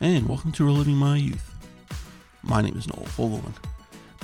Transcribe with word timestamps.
and 0.00 0.28
welcome 0.28 0.52
to 0.52 0.64
Reliving 0.64 0.94
My 0.94 1.16
Youth. 1.16 1.54
My 2.44 2.62
name 2.62 2.76
is 2.76 2.86
Noel 2.86 3.06
Fogelman. 3.06 3.52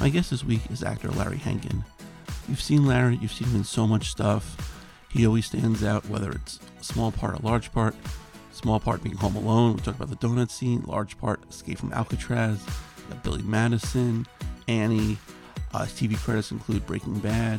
My 0.00 0.08
guest 0.08 0.31
this 0.31 0.45
week 0.45 0.61
is 0.71 0.85
actor 0.85 1.08
Larry 1.08 1.39
Hankin. 1.39 1.85
You've 2.48 2.61
seen 2.61 2.87
Larry, 2.87 3.16
you've 3.16 3.32
seen 3.32 3.48
him 3.48 3.57
in 3.57 3.64
so 3.64 3.84
much 3.84 4.09
stuff. 4.09 4.80
He 5.11 5.27
always 5.27 5.46
stands 5.46 5.82
out, 5.82 6.09
whether 6.09 6.30
it's 6.30 6.61
a 6.80 6.84
small 6.84 7.11
part, 7.11 7.39
a 7.39 7.43
large 7.45 7.73
part. 7.73 7.96
Small 8.52 8.79
part 8.79 9.02
being 9.02 9.16
Home 9.16 9.34
Alone, 9.34 9.75
we 9.75 9.80
talked 9.80 10.00
about 10.00 10.11
the 10.11 10.27
donut 10.27 10.50
scene. 10.50 10.84
Large 10.87 11.18
part, 11.18 11.41
Escape 11.50 11.79
from 11.79 11.93
Alcatraz. 11.93 12.64
Billy 13.25 13.43
Madison, 13.43 14.27
Annie. 14.68 15.18
Uh, 15.72 15.82
TV 15.82 16.16
credits 16.16 16.52
include 16.52 16.86
Breaking 16.86 17.18
Bad, 17.18 17.59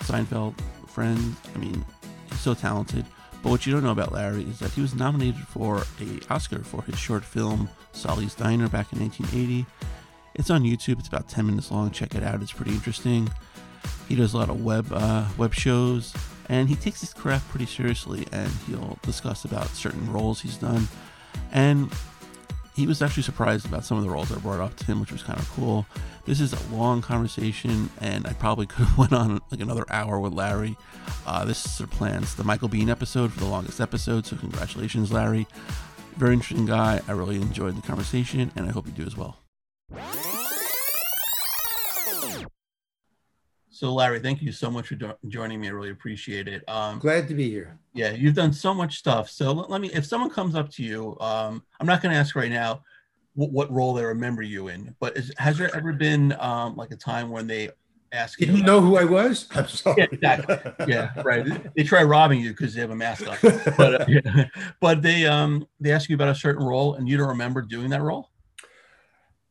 Seinfeld, 0.00 0.54
Friends. 0.88 1.36
I 1.54 1.58
mean, 1.58 1.84
he's 2.28 2.40
so 2.40 2.54
talented. 2.54 3.06
But 3.42 3.50
what 3.50 3.66
you 3.66 3.72
don't 3.72 3.82
know 3.82 3.92
about 3.92 4.12
Larry 4.12 4.42
is 4.42 4.58
that 4.58 4.72
he 4.72 4.82
was 4.82 4.94
nominated 4.94 5.46
for 5.46 5.78
a 6.00 6.32
Oscar 6.32 6.62
for 6.62 6.82
his 6.82 6.98
short 6.98 7.24
film 7.24 7.70
Sally's 7.92 8.34
Diner 8.34 8.68
back 8.68 8.92
in 8.92 9.00
1980. 9.00 9.66
It's 10.34 10.50
on 10.50 10.62
YouTube. 10.62 10.98
It's 10.98 11.08
about 11.08 11.28
10 11.28 11.46
minutes 11.46 11.70
long. 11.70 11.90
Check 11.90 12.14
it 12.14 12.22
out. 12.22 12.42
It's 12.42 12.52
pretty 12.52 12.72
interesting. 12.72 13.30
He 14.08 14.14
does 14.14 14.34
a 14.34 14.38
lot 14.38 14.50
of 14.50 14.62
web 14.62 14.86
uh, 14.92 15.26
web 15.38 15.54
shows, 15.54 16.14
and 16.48 16.68
he 16.68 16.74
takes 16.74 17.00
his 17.00 17.14
craft 17.14 17.48
pretty 17.48 17.66
seriously. 17.66 18.26
And 18.32 18.50
he'll 18.66 18.98
discuss 19.02 19.44
about 19.44 19.68
certain 19.68 20.12
roles 20.12 20.40
he's 20.40 20.56
done. 20.56 20.86
And 21.52 21.90
he 22.74 22.86
was 22.86 23.02
actually 23.02 23.22
surprised 23.22 23.66
about 23.66 23.84
some 23.84 23.98
of 23.98 24.04
the 24.04 24.10
roles 24.10 24.30
were 24.30 24.38
brought 24.38 24.60
up 24.60 24.76
to 24.76 24.84
him, 24.84 25.00
which 25.00 25.12
was 25.12 25.22
kind 25.22 25.38
of 25.38 25.48
cool. 25.50 25.86
This 26.26 26.40
is 26.40 26.52
a 26.52 26.74
long 26.74 27.00
conversation, 27.00 27.90
and 28.00 28.26
I 28.26 28.34
probably 28.34 28.66
could 28.68 28.86
have 28.86 28.98
went 28.98 29.12
on 29.12 29.40
like 29.50 29.60
another 29.60 29.84
hour 29.90 30.20
with 30.20 30.32
Larry. 30.32 30.76
Uh, 31.26 31.44
this 31.44 31.64
is 31.64 31.80
of 31.80 31.90
plans 31.90 32.34
the 32.34 32.44
Michael 32.44 32.68
Biehn 32.68 32.88
episode 32.88 33.32
for 33.32 33.40
the 33.40 33.46
longest 33.46 33.80
episode, 33.80 34.26
so 34.26 34.36
congratulations, 34.36 35.10
Larry. 35.10 35.46
Very 36.16 36.34
interesting 36.34 36.66
guy. 36.66 37.00
I 37.08 37.12
really 37.12 37.36
enjoyed 37.36 37.76
the 37.76 37.82
conversation, 37.82 38.52
and 38.54 38.68
I 38.68 38.72
hope 38.72 38.86
you 38.86 38.92
do 38.92 39.06
as 39.06 39.16
well. 39.16 39.38
So, 43.70 43.94
Larry, 43.94 44.20
thank 44.20 44.42
you 44.42 44.52
so 44.52 44.70
much 44.70 44.88
for 44.88 44.96
do- 44.96 45.14
joining 45.28 45.58
me. 45.58 45.68
I 45.68 45.70
really 45.70 45.88
appreciate 45.88 46.48
it. 46.48 46.62
Um, 46.68 46.98
Glad 46.98 47.28
to 47.28 47.34
be 47.34 47.48
here. 47.48 47.78
Yeah, 47.94 48.10
you've 48.10 48.34
done 48.34 48.52
so 48.52 48.74
much 48.74 48.98
stuff. 48.98 49.30
So 49.30 49.52
let, 49.52 49.70
let 49.70 49.80
me, 49.80 49.90
if 49.94 50.04
someone 50.04 50.28
comes 50.28 50.54
up 50.54 50.70
to 50.72 50.82
you, 50.82 51.16
um, 51.18 51.64
I'm 51.80 51.86
not 51.86 52.02
going 52.02 52.12
to 52.12 52.18
ask 52.18 52.36
right 52.36 52.50
now 52.50 52.82
what, 53.34 53.50
what, 53.50 53.70
role 53.70 53.94
they 53.94 54.04
remember 54.04 54.42
you 54.42 54.68
in, 54.68 54.94
but 55.00 55.16
is, 55.16 55.32
has 55.38 55.58
there 55.58 55.74
ever 55.74 55.92
been 55.92 56.34
um, 56.38 56.76
like 56.76 56.90
a 56.90 56.96
time 56.96 57.30
when 57.30 57.46
they 57.46 57.70
ask 58.12 58.40
you? 58.40 58.46
Didn't 58.46 58.66
know 58.66 58.80
who 58.80 58.96
I 58.96 59.04
was? 59.04 59.48
I'm 59.54 59.68
sorry. 59.68 59.96
Yeah, 59.98 60.06
exactly. 60.10 60.86
yeah 60.86 61.10
right. 61.22 61.74
They 61.74 61.84
try 61.84 62.02
robbing 62.02 62.40
you 62.40 62.50
because 62.50 62.74
they 62.74 62.80
have 62.80 62.90
a 62.90 62.96
mask 62.96 63.28
on, 63.28 63.36
but, 63.76 64.00
uh, 64.00 64.04
yeah. 64.08 64.44
but 64.80 65.02
they 65.02 65.26
um, 65.26 65.66
they 65.80 65.92
ask 65.92 66.08
you 66.08 66.14
about 66.14 66.28
a 66.28 66.34
certain 66.34 66.64
role 66.64 66.94
and 66.94 67.08
you 67.08 67.16
don't 67.16 67.28
remember 67.28 67.62
doing 67.62 67.90
that 67.90 68.02
role. 68.02 68.30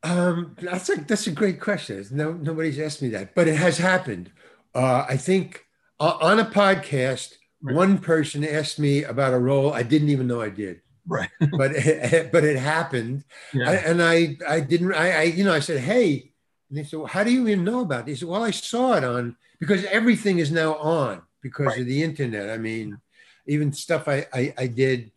Um, 0.04 0.56
that's 0.62 0.90
a 0.90 0.96
that's 0.96 1.28
a 1.28 1.32
great 1.32 1.60
question. 1.60 2.06
No, 2.12 2.34
nobody's 2.34 2.80
asked 2.80 3.02
me 3.02 3.10
that, 3.10 3.36
but 3.36 3.48
it 3.48 3.56
has 3.56 3.78
happened. 3.78 4.32
Uh, 4.74 5.06
I 5.10 5.18
think 5.18 5.66
uh, 6.00 6.18
on 6.22 6.40
a 6.40 6.46
podcast, 6.46 7.34
right. 7.62 7.76
one 7.76 7.98
person 7.98 8.46
asked 8.46 8.80
me 8.80 9.04
about 9.04 9.34
a 9.34 9.40
role 9.40 9.74
I 9.74 9.84
didn't 9.84 10.10
even 10.10 10.28
know 10.28 10.42
I 10.42 10.50
did. 10.50 10.82
Right. 11.10 11.30
but 11.58 11.72
it, 11.76 12.32
but 12.32 12.44
it 12.44 12.58
happened, 12.58 13.24
yeah. 13.54 13.70
I, 13.70 13.76
and 13.76 14.02
I 14.02 14.38
I 14.48 14.60
didn't 14.60 14.94
I, 14.94 15.12
I 15.12 15.24
you 15.24 15.44
know 15.44 15.54
I 15.54 15.60
said 15.60 15.82
hey, 15.82 16.32
and 16.70 16.78
they 16.78 16.84
said 16.84 17.00
well, 17.00 17.08
how 17.08 17.24
do 17.24 17.32
you 17.32 17.48
even 17.48 17.66
know 17.66 17.82
about 17.82 18.06
this? 18.06 18.24
Well, 18.24 18.44
I 18.44 18.52
saw 18.52 18.94
it 18.94 19.04
on 19.04 19.36
because 19.60 19.84
everything 19.86 20.40
is 20.40 20.52
now 20.52 20.76
on 20.76 21.24
because 21.42 21.68
right. 21.68 21.80
of 21.80 21.88
the 21.88 22.04
internet. 22.04 22.50
I 22.50 22.58
mean, 22.58 23.00
even 23.48 23.74
stuff 23.74 24.08
I 24.08 24.28
I, 24.34 24.54
I 24.58 24.68
did 24.68 25.12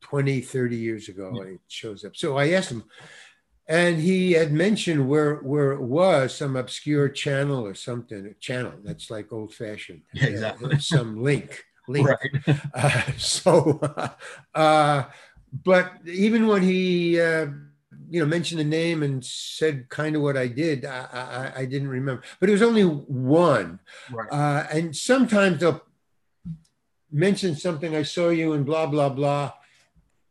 20, 0.00 0.40
30 0.40 0.76
years 0.76 1.08
ago, 1.08 1.32
yeah. 1.34 1.54
it 1.54 1.60
shows 1.68 2.04
up. 2.04 2.16
So 2.16 2.36
I 2.36 2.50
asked 2.50 2.70
him 2.70 2.84
and 3.66 3.98
he 3.98 4.32
had 4.32 4.52
mentioned 4.52 5.08
where 5.08 5.36
where 5.36 5.72
it 5.72 5.80
was 5.80 6.34
some 6.34 6.56
obscure 6.56 7.08
channel 7.08 7.66
or 7.66 7.74
something 7.74 8.26
a 8.26 8.34
channel 8.34 8.72
that's 8.82 9.10
like 9.10 9.32
old 9.32 9.54
fashioned 9.54 10.02
yeah, 10.12 10.26
exactly 10.26 10.78
some 10.78 11.22
link 11.22 11.64
link 11.88 12.08
right. 12.08 12.60
uh, 12.74 13.02
so 13.16 13.80
uh, 14.54 15.04
but 15.62 15.92
even 16.06 16.46
when 16.46 16.62
he 16.62 17.20
uh, 17.20 17.46
you 18.10 18.20
know 18.20 18.26
mentioned 18.26 18.60
the 18.60 18.64
name 18.64 19.02
and 19.02 19.24
said 19.24 19.88
kind 19.88 20.16
of 20.16 20.22
what 20.22 20.36
I 20.36 20.48
did 20.48 20.84
I, 20.84 21.52
I, 21.54 21.60
I 21.60 21.64
didn't 21.64 21.88
remember 21.88 22.22
but 22.40 22.48
it 22.48 22.52
was 22.52 22.62
only 22.62 22.82
one 22.82 23.80
right. 24.10 24.28
Uh, 24.30 24.66
and 24.72 24.96
sometimes 24.96 25.60
they'll 25.60 25.82
mention 27.12 27.54
something 27.54 27.94
I 27.94 28.02
saw 28.02 28.30
you 28.30 28.52
and 28.54 28.66
blah 28.66 28.86
blah 28.86 29.08
blah 29.08 29.52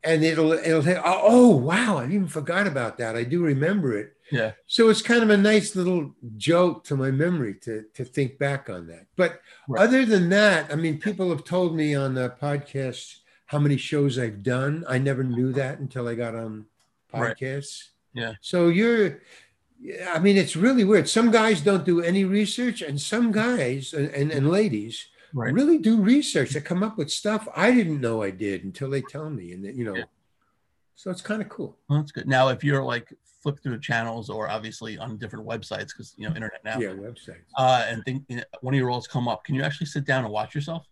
and 0.04 0.22
it'll 0.22 0.52
it'll 0.52 0.82
say, 0.82 1.00
oh 1.02 1.56
wow, 1.56 1.98
I 1.98 2.04
even 2.04 2.28
forgot 2.28 2.66
about 2.66 2.98
that. 2.98 3.16
I 3.16 3.24
do 3.24 3.42
remember 3.42 3.96
it. 3.96 4.12
Yeah. 4.30 4.52
So 4.66 4.88
it's 4.88 5.02
kind 5.02 5.22
of 5.22 5.30
a 5.30 5.36
nice 5.36 5.74
little 5.74 6.14
joke 6.36 6.84
to 6.84 6.96
my 6.96 7.10
memory 7.10 7.54
to 7.62 7.84
to 7.94 8.04
think 8.04 8.38
back 8.38 8.68
on 8.68 8.86
that. 8.88 9.06
But 9.16 9.40
right. 9.66 9.82
other 9.82 10.04
than 10.04 10.28
that, 10.28 10.70
I 10.70 10.76
mean, 10.76 11.00
people 11.00 11.30
have 11.30 11.44
told 11.44 11.74
me 11.74 11.94
on 11.94 12.14
the 12.14 12.34
podcast 12.40 13.20
how 13.46 13.58
many 13.58 13.76
shows 13.76 14.18
I've 14.18 14.42
done. 14.42 14.84
I 14.88 14.98
never 14.98 15.22
knew 15.22 15.52
that 15.52 15.78
until 15.78 16.08
I 16.08 16.14
got 16.14 16.34
on 16.34 16.66
podcasts. 17.12 17.90
Right. 18.14 18.22
Yeah. 18.22 18.32
So 18.40 18.68
you're 18.68 19.20
I 20.08 20.18
mean, 20.18 20.36
it's 20.36 20.56
really 20.56 20.84
weird. 20.84 21.08
Some 21.08 21.30
guys 21.30 21.60
don't 21.60 21.84
do 21.84 22.00
any 22.00 22.24
research, 22.24 22.80
and 22.80 23.00
some 23.00 23.32
guys 23.32 23.92
and, 23.92 24.08
and, 24.10 24.30
and 24.30 24.50
ladies 24.50 25.08
right. 25.34 25.52
really 25.52 25.78
do 25.78 26.00
research. 26.00 26.50
They 26.50 26.60
come 26.60 26.82
up 26.82 26.96
with 26.96 27.10
stuff 27.10 27.46
I 27.54 27.70
didn't 27.72 28.00
know 28.00 28.22
I 28.22 28.30
did 28.30 28.64
until 28.64 28.88
they 28.88 29.02
tell 29.02 29.28
me, 29.28 29.52
and 29.52 29.64
you 29.64 29.84
know, 29.84 29.96
yeah. 29.96 30.04
so 30.94 31.10
it's 31.10 31.20
kind 31.20 31.42
of 31.42 31.48
cool. 31.48 31.76
Well, 31.88 31.98
that's 31.98 32.12
good. 32.12 32.26
Now, 32.26 32.48
if 32.48 32.64
you're 32.64 32.82
like 32.82 33.12
flip 33.42 33.60
through 33.62 33.78
channels 33.80 34.30
or 34.30 34.48
obviously 34.48 34.96
on 34.96 35.18
different 35.18 35.46
websites 35.46 35.88
because 35.88 36.14
you 36.16 36.28
know 36.28 36.34
internet 36.34 36.64
now, 36.64 36.78
yeah, 36.78 36.88
websites, 36.88 37.44
uh, 37.58 37.84
and 37.86 38.02
think 38.04 38.24
you 38.28 38.36
know, 38.36 38.44
one 38.60 38.72
of 38.72 38.78
your 38.78 38.86
roles 38.86 39.06
come 39.06 39.28
up, 39.28 39.44
can 39.44 39.54
you 39.54 39.62
actually 39.62 39.86
sit 39.86 40.06
down 40.06 40.24
and 40.24 40.32
watch 40.32 40.54
yourself? 40.54 40.86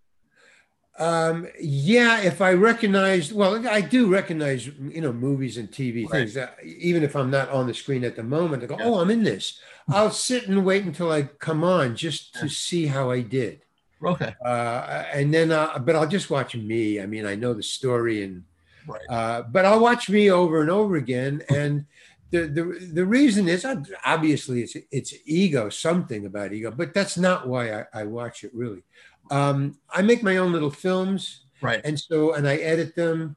Um, 0.98 1.48
yeah, 1.58 2.20
if 2.20 2.42
I 2.42 2.52
recognize, 2.52 3.32
well, 3.32 3.66
I 3.66 3.80
do 3.80 4.12
recognize, 4.12 4.66
you 4.66 5.00
know, 5.00 5.12
movies 5.12 5.56
and 5.56 5.70
TV 5.70 6.04
right. 6.04 6.10
things. 6.10 6.34
That, 6.34 6.58
even 6.64 7.02
if 7.02 7.16
I'm 7.16 7.30
not 7.30 7.48
on 7.48 7.66
the 7.66 7.74
screen 7.74 8.04
at 8.04 8.14
the 8.14 8.22
moment, 8.22 8.62
I 8.62 8.66
go, 8.66 8.76
yeah. 8.78 8.84
"Oh, 8.84 9.00
I'm 9.00 9.10
in 9.10 9.22
this." 9.22 9.58
I'll 9.88 10.10
sit 10.10 10.48
and 10.48 10.64
wait 10.64 10.84
until 10.84 11.10
I 11.10 11.22
come 11.22 11.64
on 11.64 11.96
just 11.96 12.34
to 12.36 12.48
see 12.48 12.86
how 12.86 13.10
I 13.10 13.20
did. 13.20 13.62
Okay. 14.04 14.34
Uh, 14.44 15.04
and 15.12 15.32
then, 15.32 15.50
uh, 15.50 15.78
but 15.78 15.96
I'll 15.96 16.08
just 16.08 16.30
watch 16.30 16.54
me. 16.54 17.00
I 17.00 17.06
mean, 17.06 17.26
I 17.26 17.34
know 17.34 17.54
the 17.54 17.62
story, 17.62 18.24
and 18.24 18.44
right. 18.86 19.00
uh, 19.08 19.42
but 19.42 19.64
I'll 19.64 19.80
watch 19.80 20.10
me 20.10 20.30
over 20.30 20.60
and 20.60 20.70
over 20.70 20.96
again. 20.96 21.42
And 21.48 21.86
the 22.30 22.46
the 22.46 22.90
the 22.92 23.06
reason 23.06 23.48
is 23.48 23.64
obviously 24.04 24.62
it's 24.62 24.76
it's 24.90 25.14
ego, 25.24 25.68
something 25.68 26.26
about 26.26 26.52
ego, 26.52 26.70
but 26.70 26.94
that's 26.94 27.16
not 27.16 27.46
why 27.46 27.80
I, 27.80 27.84
I 27.94 28.04
watch 28.04 28.42
it 28.42 28.50
really. 28.54 28.82
Um, 29.30 29.78
I 29.90 30.02
make 30.02 30.22
my 30.22 30.36
own 30.36 30.52
little 30.52 30.70
films, 30.70 31.44
right? 31.60 31.80
And 31.84 31.98
so, 31.98 32.34
and 32.34 32.48
I 32.48 32.56
edit 32.56 32.94
them. 32.94 33.36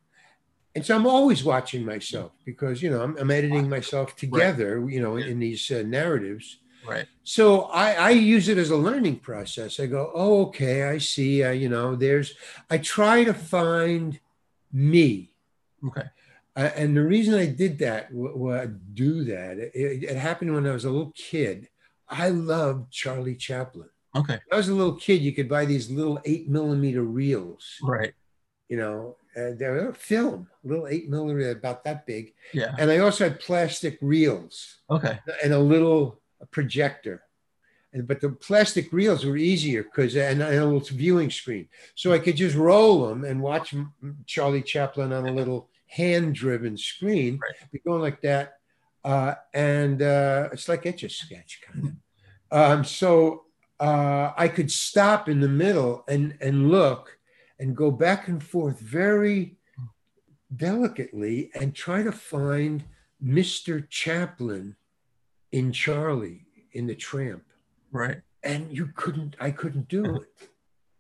And 0.76 0.86
so 0.86 0.94
I'm 0.94 1.08
always 1.08 1.44
watching 1.44 1.86
myself 1.86 2.34
because 2.44 2.82
you 2.82 2.90
know 2.90 3.02
I'm, 3.02 3.18
I'm 3.18 3.32
editing 3.32 3.70
myself 3.70 4.16
together, 4.16 4.82
right. 4.82 4.94
you 4.94 5.02
know, 5.02 5.16
in, 5.16 5.24
in 5.24 5.40
these 5.40 5.72
uh, 5.72 5.84
narratives 5.86 6.58
Right. 6.86 7.08
So 7.24 7.64
I, 7.64 7.94
I 7.94 8.10
use 8.12 8.48
it 8.48 8.58
as 8.58 8.70
a 8.70 8.78
learning 8.78 9.18
process. 9.18 9.80
I 9.80 9.88
go, 9.88 10.12
oh, 10.14 10.48
okay, 10.48 10.84
I 10.84 10.98
see. 11.00 11.44
Uh, 11.44 11.52
you 11.52 11.70
know, 11.70 11.96
there's, 11.96 12.36
I 12.70 12.78
try 12.78 13.24
to 13.24 13.34
find 13.34 14.20
me. 14.72 15.32
Okay. 15.86 16.08
Uh, 16.56 16.70
and 16.76 16.96
the 16.96 17.04
reason 17.04 17.34
I 17.34 17.48
did 17.48 17.80
that, 17.80 18.14
w- 18.14 18.80
do 18.94 19.24
that, 19.26 19.58
it, 19.58 20.04
it, 20.04 20.16
happened 20.16 20.54
when 20.54 20.66
I 20.66 20.72
was 20.72 20.86
a 20.86 20.90
little 20.90 21.12
kid. 21.16 21.68
I 22.08 22.30
loved 22.30 22.92
Charlie 22.92 23.36
Chaplin. 23.36 23.90
Okay. 24.16 24.34
When 24.34 24.54
I 24.54 24.56
was 24.56 24.70
a 24.70 24.76
little 24.76 24.96
kid, 24.96 25.22
you 25.22 25.34
could 25.34 25.50
buy 25.50 25.66
these 25.66 25.90
little 25.90 26.20
eight 26.26 26.50
millimeter 26.50 27.04
reels. 27.04 27.76
Right. 27.82 28.14
You 28.70 28.78
know, 28.78 29.18
they're 29.36 29.90
a 29.90 29.94
film, 29.94 30.48
a 30.64 30.68
little 30.68 30.88
eight 30.88 31.10
millimeter, 31.10 31.52
about 31.52 31.84
that 31.84 32.06
big. 32.06 32.34
Yeah. 32.54 32.74
And 32.80 32.90
I 32.90 33.00
also 33.00 33.26
had 33.26 33.40
plastic 33.40 33.98
reels. 34.02 34.78
Okay. 34.90 35.20
And 35.44 35.54
a 35.54 35.60
little 35.60 36.22
projector. 36.52 37.24
And, 37.94 38.06
but 38.06 38.20
the 38.20 38.30
plastic 38.30 38.92
reels 38.92 39.24
were 39.24 39.38
easier 39.38 39.84
because 39.84 40.18
and, 40.18 40.42
and 40.42 40.60
a 40.60 40.66
little 40.66 40.82
viewing 40.82 41.32
screen, 41.32 41.70
so 41.96 42.12
I 42.12 42.20
could 42.20 42.36
just 42.36 42.54
roll 42.54 43.08
them 43.08 43.24
and 43.24 43.42
watch 43.42 43.74
Charlie 44.26 44.64
Chaplin 44.64 45.14
on 45.14 45.26
a 45.26 45.32
little 45.32 45.70
hand-driven 45.88 46.76
screen, 46.76 47.40
right. 47.42 47.72
be 47.72 47.80
going 47.80 48.02
like 48.02 48.22
that, 48.24 48.56
uh, 49.06 49.36
and 49.54 50.02
uh, 50.02 50.50
it's 50.52 50.68
like 50.68 50.86
etch 50.86 51.04
a 51.04 51.10
sketch 51.10 51.62
kind 51.66 51.86
of. 51.86 51.94
Um, 52.52 52.84
so 52.84 53.45
uh, 53.80 54.32
I 54.38 54.48
could 54.48 54.72
stop 54.72 55.28
in 55.28 55.40
the 55.40 55.50
middle 55.50 56.04
and 56.08 56.38
and 56.42 56.70
look 56.70 57.18
and 57.60 57.76
go 57.76 57.92
back 57.92 58.28
and 58.28 58.44
forth 58.44 58.80
very 58.80 59.58
delicately 60.56 61.52
and 61.56 61.74
try 61.74 62.04
to 62.04 62.12
find 62.12 62.84
Mr. 63.24 63.90
Chaplin 63.90 64.76
in 65.52 65.72
Charlie 65.72 66.46
in 66.74 66.88
the 66.88 66.96
Tramp. 66.96 67.44
Right. 67.92 68.22
And 68.44 68.72
you 68.72 68.92
couldn't, 68.96 69.36
I 69.40 69.52
couldn't 69.52 69.88
do 69.88 70.04
it. 70.18 70.50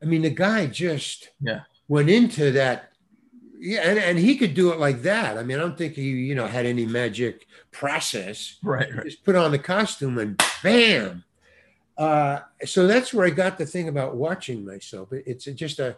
I 0.01 0.05
mean, 0.05 0.21
the 0.21 0.29
guy 0.29 0.67
just 0.67 1.29
yeah 1.39 1.61
went 1.87 2.09
into 2.09 2.51
that 2.51 2.91
yeah, 3.57 3.81
and, 3.81 3.97
and 3.97 4.19
he 4.19 4.37
could 4.37 4.53
do 4.53 4.71
it 4.71 4.79
like 4.79 5.01
that. 5.03 5.37
I 5.37 5.43
mean, 5.43 5.57
I 5.57 5.61
don't 5.61 5.77
think 5.77 5.93
he, 5.93 6.03
you 6.03 6.35
know, 6.35 6.45
had 6.45 6.65
any 6.65 6.85
magic 6.85 7.47
process. 7.71 8.57
Right, 8.61 8.93
right. 8.93 9.05
Just 9.05 9.23
put 9.23 9.35
on 9.35 9.51
the 9.51 9.59
costume 9.59 10.17
and 10.17 10.41
bam. 10.61 11.23
Uh, 11.97 12.39
so 12.65 12.87
that's 12.87 13.13
where 13.13 13.25
I 13.25 13.29
got 13.29 13.57
the 13.57 13.65
thing 13.65 13.87
about 13.87 14.15
watching 14.15 14.65
myself. 14.65 15.11
It- 15.13 15.23
It's 15.27 15.45
just 15.45 15.79
a, 15.79 15.97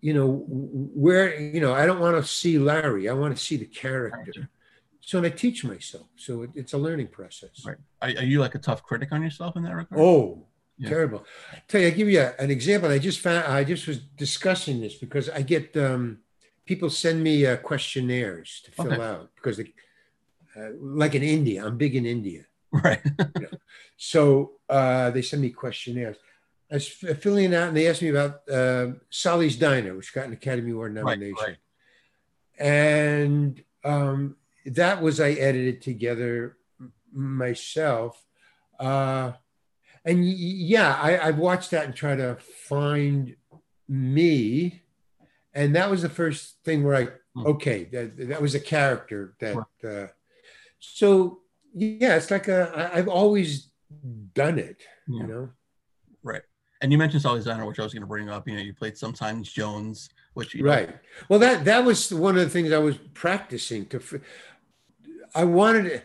you 0.00 0.12
know, 0.14 0.44
where 0.48 1.38
you 1.40 1.60
know 1.60 1.72
I 1.72 1.86
don't 1.86 2.00
want 2.00 2.16
to 2.16 2.24
see 2.40 2.58
Larry. 2.58 3.08
I 3.08 3.12
want 3.14 3.36
to 3.36 3.42
see 3.42 3.56
the 3.56 3.64
character. 3.66 4.48
So 5.00 5.22
I 5.24 5.30
teach 5.30 5.64
myself. 5.64 6.06
So 6.16 6.42
it, 6.42 6.50
it's 6.54 6.74
a 6.74 6.78
learning 6.78 7.08
process. 7.08 7.64
Right. 7.64 7.78
Are, 8.02 8.08
are 8.22 8.28
you 8.32 8.40
like 8.40 8.54
a 8.54 8.58
tough 8.58 8.82
critic 8.82 9.10
on 9.12 9.22
yourself 9.22 9.56
in 9.56 9.62
that 9.62 9.74
regard? 9.74 9.98
Oh, 10.00 10.44
Yeah. 10.76 10.90
terrible! 10.90 11.24
tell 11.68 11.80
you, 11.80 11.86
I 11.88 11.90
give 11.90 12.08
you 12.10 12.20
a- 12.20 12.34
an 12.44 12.50
example. 12.50 12.90
I 12.90 12.98
just 12.98 13.20
found 13.20 13.44
I 13.60 13.64
just 13.64 13.86
was 13.86 13.98
discussing 14.24 14.80
this 14.80 14.94
because 15.04 15.26
I 15.30 15.40
get 15.42 15.74
um, 15.76 16.18
people 16.66 16.90
send 16.90 17.22
me 17.22 17.46
uh, 17.46 17.56
questionnaires 17.70 18.60
to 18.64 18.70
fill 18.72 18.92
Okay. 18.92 19.02
out 19.02 19.30
because 19.36 19.56
they, 19.56 19.72
uh, 20.56 20.70
like 21.00 21.14
in 21.14 21.22
India, 21.22 21.64
I'm 21.64 21.78
big 21.78 21.94
in 21.96 22.04
India. 22.04 22.42
Right. 22.72 23.00
So 24.00 24.52
uh, 24.68 25.10
they 25.10 25.22
send 25.22 25.42
me 25.42 25.50
questionnaires. 25.50 26.16
I 26.70 26.74
was 26.74 26.86
filling 26.86 27.52
it 27.52 27.54
out, 27.54 27.66
and 27.66 27.76
they 27.76 27.88
asked 27.88 28.00
me 28.00 28.10
about 28.10 28.48
uh, 28.48 28.92
Sally's 29.10 29.56
Diner, 29.56 29.96
which 29.96 30.14
got 30.14 30.26
an 30.26 30.34
Academy 30.34 30.70
Award 30.70 30.94
nomination. 30.94 31.34
right. 31.36 31.56
And 32.60 33.60
um, 33.82 34.36
that 34.66 35.02
was 35.02 35.18
I 35.18 35.30
edited 35.30 35.82
together 35.82 36.58
myself. 37.12 38.24
Uh, 38.78 39.32
and 40.04 40.24
yeah, 40.24 40.96
I, 41.02 41.18
I've 41.26 41.38
watched 41.38 41.72
that 41.72 41.86
and 41.86 41.94
try 41.96 42.14
to 42.14 42.36
find 42.68 43.34
me. 43.88 44.82
And 45.54 45.74
that 45.74 45.90
was 45.90 46.02
the 46.02 46.08
first 46.08 46.62
thing 46.62 46.84
where 46.84 46.94
I 46.94 47.08
Hmm. 47.38 47.46
okay, 47.46 47.84
that, 47.84 48.28
that 48.28 48.42
was 48.42 48.54
a 48.54 48.60
character 48.60 49.34
that. 49.40 49.56
Uh, 49.84 50.06
so 50.80 51.40
yeah, 51.78 52.16
it's 52.16 52.30
like 52.30 52.48
a 52.48 52.72
I, 52.74 52.98
I've 52.98 53.08
always 53.08 53.68
done 54.34 54.58
it, 54.58 54.82
Yeah. 55.06 55.20
you 55.22 55.26
know. 55.26 55.48
Right. 56.22 56.42
And 56.80 56.92
you 56.92 56.98
mentioned 56.98 57.22
Sally's 57.22 57.44
Diner, 57.46 57.66
which 57.66 57.78
I 57.80 57.82
was 57.82 57.92
going 57.92 58.02
to 58.02 58.06
bring 58.06 58.28
up. 58.28 58.46
You 58.48 58.56
know, 58.56 58.62
you 58.62 58.74
played 58.74 58.96
sometimes 58.96 59.50
Jones, 59.50 60.10
which 60.34 60.54
you 60.54 60.62
know, 60.62 60.70
Right. 60.70 60.90
Well, 61.28 61.38
that 61.40 61.64
that 61.64 61.84
was 61.84 62.12
one 62.12 62.36
of 62.36 62.42
the 62.44 62.50
things 62.50 62.72
I 62.72 62.78
was 62.78 62.96
practicing 63.14 63.86
to. 63.86 64.00
I 65.34 65.44
wanted 65.44 65.84
to, 65.90 66.02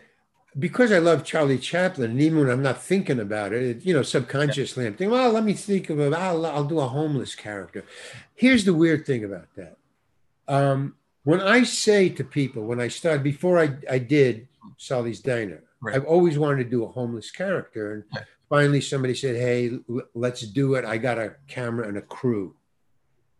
because 0.58 0.92
I 0.92 0.98
love 0.98 1.24
Charlie 1.24 1.58
Chaplin, 1.58 2.10
and 2.12 2.20
even 2.20 2.38
when 2.40 2.50
I'm 2.50 2.62
not 2.62 2.82
thinking 2.82 3.18
about 3.20 3.52
it, 3.52 3.62
it, 3.62 3.84
you 3.86 3.92
know, 3.94 4.02
subconsciously 4.02 4.86
I'm 4.86 4.92
thinking, 4.94 5.10
well, 5.10 5.32
let 5.32 5.44
me 5.44 5.54
think 5.54 5.90
of 5.90 5.98
it. 6.00 6.12
I'll, 6.12 6.44
I'll 6.46 6.64
do 6.64 6.78
a 6.80 6.86
homeless 6.88 7.34
character. 7.34 7.84
Here's 8.34 8.64
the 8.64 8.74
weird 8.74 9.04
thing 9.06 9.24
about 9.24 9.48
that. 9.56 9.76
Um, 10.46 10.94
when 11.24 11.40
I 11.40 11.62
say 11.64 12.08
to 12.10 12.22
people, 12.24 12.64
when 12.64 12.80
I 12.80 12.88
started 12.88 13.22
before 13.22 13.58
I, 13.58 13.76
I 13.90 13.98
did 13.98 14.46
Sally's 14.78 15.20
Diner, 15.20 15.62
Right. 15.82 15.94
I've 15.96 16.04
always 16.06 16.38
wanted 16.38 16.64
to 16.64 16.70
do 16.70 16.84
a 16.84 16.88
homeless 16.88 17.30
character, 17.30 17.92
and 17.92 18.04
Okay. 18.14 18.24
finally 18.48 18.80
somebody 18.80 19.14
said, 19.14 19.36
"Hey, 19.36 19.70
l- 19.88 20.02
let's 20.14 20.40
do 20.42 20.74
it." 20.76 20.84
I 20.84 20.96
got 20.96 21.18
a 21.18 21.36
camera 21.46 21.86
and 21.88 21.98
a 21.98 22.02
crew, 22.02 22.56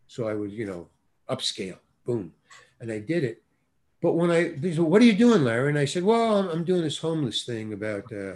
so 0.07 0.27
I 0.27 0.33
was, 0.35 0.53
you 0.53 0.65
know, 0.65 0.89
upscale, 1.29 1.79
boom, 2.05 2.33
and 2.79 2.91
I 2.91 2.99
did 2.99 3.23
it. 3.23 3.41
But 4.01 4.13
when 4.13 4.29
I, 4.29 4.49
they 4.49 4.71
said, 4.73 4.83
"What 4.83 5.01
are 5.01 5.05
you 5.05 5.13
doing, 5.13 5.43
Larry?" 5.43 5.69
and 5.69 5.79
I 5.79 5.85
said, 5.85 6.03
"Well, 6.03 6.37
I'm, 6.37 6.49
I'm 6.49 6.63
doing 6.63 6.83
this 6.83 6.99
homeless 6.99 7.43
thing 7.43 7.73
about," 7.73 8.11
uh, 8.13 8.35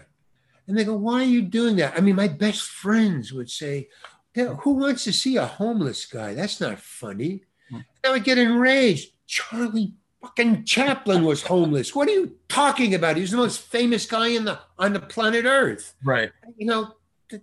and 0.67 0.75
they 0.77 0.83
go, 0.83 0.95
"Why 0.95 1.21
are 1.21 1.25
you 1.35 1.43
doing 1.43 1.75
that?" 1.75 1.95
I 1.95 2.01
mean, 2.01 2.15
my 2.15 2.27
best 2.27 2.63
friends 2.63 3.31
would 3.31 3.51
say, 3.51 3.89
"Who 4.35 4.71
wants 4.73 5.03
to 5.03 5.13
see 5.13 5.37
a 5.37 5.45
homeless 5.45 6.05
guy? 6.07 6.33
That's 6.33 6.59
not 6.59 6.79
funny." 6.79 7.43
And 7.69 7.83
I 8.03 8.09
would 8.11 8.23
get 8.23 8.39
enraged. 8.39 9.13
Charlie 9.27 9.93
fucking 10.21 10.65
Chaplin 10.65 11.23
was 11.23 11.41
homeless. 11.43 11.95
What 11.95 12.07
are 12.07 12.11
you 12.11 12.35
talking 12.47 12.93
about? 12.95 13.17
He's 13.17 13.31
the 13.31 13.37
most 13.37 13.61
famous 13.61 14.05
guy 14.05 14.27
in 14.29 14.45
the 14.45 14.59
on 14.77 14.93
the 14.93 14.99
planet 14.99 15.45
Earth. 15.45 15.95
Right. 16.03 16.31
You 16.57 16.65
know, 16.67 16.93
th- 17.29 17.41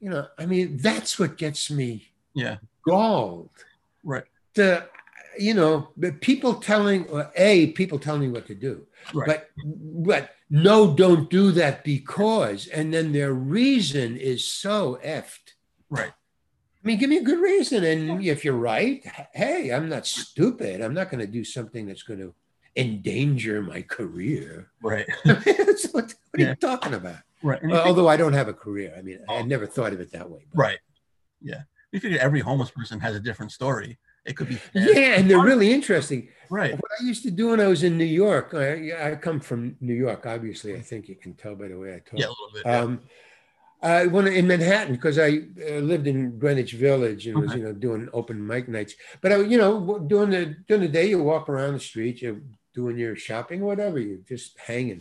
you 0.00 0.10
know. 0.10 0.26
I 0.38 0.46
mean, 0.46 0.76
that's 0.78 1.18
what 1.18 1.36
gets 1.36 1.70
me 1.70 2.08
Yeah. 2.34 2.58
galled. 2.86 3.50
Right. 4.04 4.24
The, 4.54 4.88
you 5.38 5.54
know, 5.54 5.88
the 5.96 6.12
people 6.12 6.54
telling 6.54 7.06
a 7.36 7.68
people 7.72 7.98
telling 7.98 8.22
me 8.22 8.28
what 8.28 8.46
to 8.46 8.54
do, 8.54 8.86
Right. 9.14 9.26
but 9.26 9.50
but 9.56 10.30
no, 10.50 10.94
don't 10.94 11.28
do 11.30 11.52
that 11.52 11.84
because, 11.84 12.66
and 12.68 12.92
then 12.92 13.12
their 13.12 13.32
reason 13.34 14.16
is 14.16 14.44
so 14.44 14.98
effed. 15.04 15.54
Right. 15.90 16.12
I 16.88 16.90
mean, 16.90 16.98
give 17.00 17.10
me 17.10 17.18
a 17.18 17.22
good 17.22 17.38
reason, 17.40 17.84
and 17.84 18.24
if 18.24 18.46
you're 18.46 18.56
right, 18.56 19.04
hey, 19.34 19.68
I'm 19.72 19.90
not 19.90 20.06
stupid. 20.06 20.80
I'm 20.80 20.94
not 20.94 21.10
going 21.10 21.20
to 21.20 21.26
do 21.26 21.44
something 21.44 21.84
that's 21.86 22.02
going 22.02 22.18
to 22.20 22.32
endanger 22.76 23.60
my 23.60 23.82
career. 23.82 24.70
Right. 24.82 25.06
what, 25.24 25.34
what 25.92 26.14
are 26.38 26.40
you 26.40 26.54
talking 26.54 26.94
about? 26.94 27.16
Right. 27.42 27.62
And 27.62 27.72
Uh, 27.74 27.82
although 27.84 28.08
I 28.08 28.16
don't 28.16 28.32
have 28.32 28.48
a 28.48 28.54
career, 28.54 28.94
I 28.96 29.02
mean, 29.02 29.18
I 29.28 29.32
Oh. 29.34 29.36
had 29.36 29.48
never 29.48 29.66
thought 29.66 29.92
of 29.92 30.00
it 30.00 30.12
that 30.12 30.30
way. 30.30 30.46
but- 30.50 30.58
right. 30.58 30.78
Yeah. 31.42 31.60
We 31.92 31.98
figure 31.98 32.18
every 32.22 32.40
homeless 32.40 32.70
person 32.70 33.00
has 33.00 33.14
a 33.14 33.20
different 33.20 33.52
story. 33.52 33.98
It 34.24 34.34
could 34.38 34.48
be. 34.48 34.58
Yeah, 34.72 35.16
and 35.18 35.30
they're 35.30 35.40
really 35.52 35.70
interesting. 35.70 36.28
Right. 36.48 36.72
What 36.72 36.90
I 36.98 37.04
used 37.04 37.22
to 37.24 37.30
do 37.30 37.48
when 37.50 37.60
I 37.60 37.66
was 37.66 37.82
in 37.82 37.98
New 37.98 38.04
York, 38.24 38.54
I, 38.54 39.10
I 39.12 39.16
come 39.16 39.40
from 39.40 39.76
New 39.82 39.94
York, 39.94 40.24
obviously. 40.24 40.74
I 40.74 40.80
think 40.80 41.06
you 41.06 41.16
can 41.16 41.34
tell 41.34 41.54
by 41.54 41.68
the 41.68 41.78
way 41.78 41.90
I 41.96 41.98
talk. 41.98 42.18
Yeah, 42.18 42.28
a 42.28 42.36
little 42.36 42.50
bit. 42.54 42.62
yeah. 42.64 42.96
I 43.80 44.06
when 44.06 44.26
in 44.26 44.46
Manhattan 44.46 44.94
because 44.94 45.18
I 45.18 45.42
uh, 45.68 45.78
lived 45.78 46.08
in 46.08 46.38
Greenwich 46.38 46.72
Village 46.72 47.26
and 47.26 47.38
was 47.38 47.54
you 47.54 47.62
know 47.62 47.72
doing 47.72 48.08
open 48.12 48.44
mic 48.44 48.68
nights. 48.68 48.94
But 49.20 49.32
I, 49.32 49.36
you 49.42 49.56
know, 49.56 49.98
during 50.00 50.30
the 50.30 50.56
during 50.66 50.82
the 50.82 50.88
day, 50.88 51.10
you 51.10 51.22
walk 51.22 51.48
around 51.48 51.74
the 51.74 51.80
street, 51.80 52.20
you're 52.20 52.40
doing 52.74 52.98
your 52.98 53.14
shopping, 53.14 53.60
whatever, 53.60 53.98
you're 53.98 54.18
just 54.18 54.58
hanging. 54.58 55.00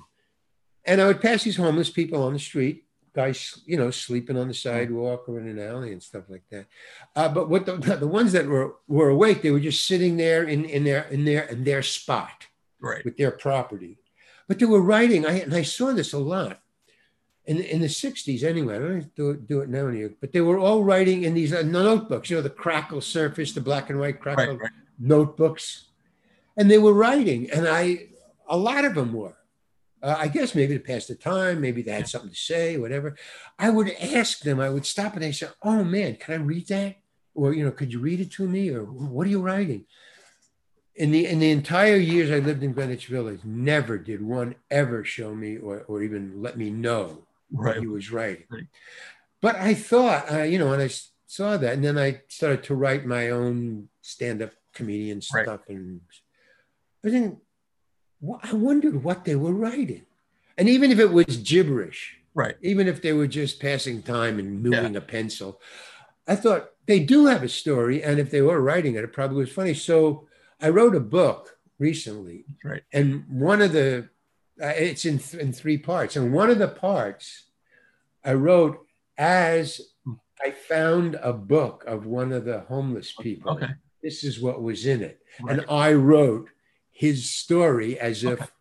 And 0.86 1.02
I 1.02 1.08
would 1.08 1.22
pass 1.22 1.44
these 1.44 1.58
homeless 1.58 1.90
people 1.90 2.24
on 2.24 2.34
the 2.34 2.40
street, 2.40 2.86
guys, 3.14 3.62
you 3.66 3.78
know, 3.78 3.92
sleeping 3.92 4.38
on 4.38 4.48
the 4.48 4.54
sidewalk 4.54 5.28
or 5.28 5.40
in 5.40 5.48
an 5.48 5.60
alley 5.60 5.92
and 5.92 6.02
stuff 6.02 6.26
like 6.30 6.44
that. 6.52 6.68
Uh, 7.16 7.30
but 7.30 7.50
what 7.50 7.66
the, 7.66 7.76
the 8.00 8.08
ones 8.08 8.32
that 8.34 8.46
were 8.46 8.76
were 8.88 9.10
awake, 9.10 9.42
they 9.42 9.52
were 9.52 9.60
just 9.60 9.88
sitting 9.88 10.18
there 10.18 10.44
in 10.44 10.66
in 10.66 10.84
their 10.84 11.04
in 11.06 11.26
their 11.26 11.46
in 11.46 11.64
their 11.64 11.82
spot 11.82 12.46
right. 12.80 13.04
with 13.04 13.18
their 13.18 13.32
property. 13.32 13.98
But 14.48 14.60
they 14.60 14.66
were 14.66 14.82
writing, 14.82 15.26
I, 15.26 15.40
and 15.40 15.54
I 15.54 15.64
saw 15.64 15.92
this 15.92 16.14
a 16.14 16.20
lot 16.20 16.62
in, 17.48 17.62
in 17.62 17.82
the 17.82 17.88
60s 17.88 18.44
anyway. 18.44 18.76
I 18.76 18.80
don't 18.80 19.16
do 19.16 19.30
it, 19.32 19.48
do 19.48 19.62
it 19.62 19.70
now 19.70 19.88
anymore, 19.88 20.12
but 20.20 20.34
they 20.34 20.42
were 20.42 20.60
all 20.60 20.84
writing 20.84 21.24
in 21.24 21.34
these 21.34 21.54
uh, 21.54 21.64
notebooks, 21.64 22.30
you 22.30 22.36
know, 22.36 22.42
the 22.42 22.50
crackle 22.50 23.02
surface, 23.02 23.54
the 23.54 23.62
black 23.62 23.90
and 23.90 24.00
white 24.00 24.20
crackle 24.20 24.46
Right. 24.46 24.62
Right. 24.62 24.72
notebooks. 25.00 25.86
And 26.58 26.70
they 26.70 26.78
were 26.78 26.94
writing, 26.94 27.50
and 27.52 27.68
I, 27.68 28.08
a 28.48 28.58
lot 28.58 28.86
of 28.86 28.96
them 28.96 29.14
were. 29.14 29.38
Uh, 30.04 30.16
I 30.20 30.28
guess 30.28 30.54
maybe 30.54 30.78
to 30.78 30.84
pass 30.84 31.08
the 31.08 31.16
time, 31.16 31.62
maybe 31.62 31.82
they 31.82 31.92
had 31.92 32.08
something 32.08 32.30
to 32.30 32.36
say, 32.36 32.78
whatever. 32.78 33.16
I 33.58 33.70
would 33.70 33.92
ask 34.00 34.42
them, 34.42 34.60
I 34.60 34.70
would 34.70 34.86
stop 34.86 35.14
and 35.14 35.24
they 35.24 35.32
say, 35.32 35.48
Oh 35.64 35.84
man, 35.84 36.18
can 36.18 36.34
I 36.36 36.38
read 36.38 36.68
that? 36.68 36.98
Or, 37.34 37.54
you 37.54 37.66
know, 37.66 37.72
could 37.72 37.92
you 37.92 38.00
read 38.00 38.20
it 38.20 38.32
to 38.34 38.48
me? 38.48 38.70
Or 38.70 38.84
what 38.84 39.26
are 39.26 39.32
you 39.32 39.42
writing? 39.42 39.86
in 40.96 41.12
the 41.12 41.28
in 41.28 41.38
the 41.38 41.52
entire 41.52 41.96
years 41.96 42.32
I 42.32 42.40
lived 42.40 42.64
in 42.64 42.74
Greenwich 42.74 43.06
Village, 43.06 43.42
never 43.44 44.00
did 44.00 44.20
one 44.20 44.56
ever 44.72 45.04
show 45.04 45.36
me 45.36 45.58
or, 45.58 45.82
or 45.82 46.02
even 46.02 46.42
let 46.42 46.58
me 46.58 46.72
know 46.72 47.27
Right. 47.52 47.80
he 47.80 47.88
was 47.88 48.12
writing. 48.12 48.46
Right. 48.50 48.68
But 49.42 49.56
I 49.56 49.74
thought, 49.74 50.32
uh, 50.32 50.44
you 50.44 50.58
know, 50.60 50.70
when 50.70 50.82
I 50.82 50.90
saw 51.26 51.58
that, 51.58 51.74
and 51.74 51.84
then 51.84 51.98
I 51.98 52.22
started 52.28 52.64
to 52.66 52.76
write 52.76 53.06
my 53.06 53.30
own 53.30 53.90
stand-up 54.02 54.52
comedian 54.74 55.22
Right. 55.34 55.46
stuff, 55.46 55.62
and 55.68 56.02
but 57.02 57.12
then 57.12 57.38
I 58.44 58.54
wondered 58.54 59.04
what 59.04 59.26
they 59.26 59.36
were 59.36 59.54
writing, 59.54 60.06
and 60.58 60.68
even 60.68 60.92
if 60.92 61.00
it 61.00 61.12
was 61.12 61.38
gibberish, 61.38 62.18
Right. 62.34 62.56
even 62.62 62.88
if 62.88 63.02
they 63.02 63.14
were 63.14 63.28
just 63.28 63.60
passing 63.60 64.02
time 64.04 64.40
and 64.40 64.62
moving 64.62 64.96
a 64.96 65.02
pencil, 65.02 65.62
I 66.28 66.36
thought 66.36 66.72
they 66.86 67.00
do 67.00 67.26
have 67.28 67.44
a 67.44 67.50
story, 67.50 68.04
and 68.04 68.20
if 68.20 68.32
they 68.32 68.42
were 68.42 68.62
writing 68.62 68.96
it, 68.96 69.04
it 69.04 69.14
probably 69.14 69.38
was 69.38 69.52
funny. 69.52 69.74
So 69.74 70.28
I 70.60 70.70
wrote 70.70 70.96
a 70.96 71.00
book 71.00 71.58
recently, 71.80 72.46
Right. 72.64 72.84
and 72.92 73.26
one 73.30 73.62
of 73.62 73.72
the 73.72 74.10
uh, 74.62 74.68
it's 74.68 75.06
in 75.06 75.20
th- 75.20 75.42
in 75.42 75.54
three 75.54 75.78
parts, 75.78 76.16
and 76.16 76.34
one 76.34 76.50
of 76.50 76.60
the 76.60 76.68
parts 76.68 77.44
I 78.24 78.34
wrote 78.34 78.80
as 79.18 79.80
I 80.44 80.52
found 80.52 81.16
a 81.22 81.34
book 81.34 81.84
of 81.88 82.06
one 82.06 82.32
of 82.32 82.46
the 82.46 82.62
homeless 82.62 83.14
people. 83.20 83.52
Okay. 83.54 83.68
This 84.04 84.24
is 84.24 84.40
what 84.40 84.62
was 84.62 84.86
in 84.86 85.02
it, 85.02 85.20
Right. 85.42 85.60
and 85.60 85.66
I 85.70 85.94
wrote 85.94 86.50
his 86.92 87.30
story 87.30 88.00
as 88.00 88.24
if. 88.24 88.52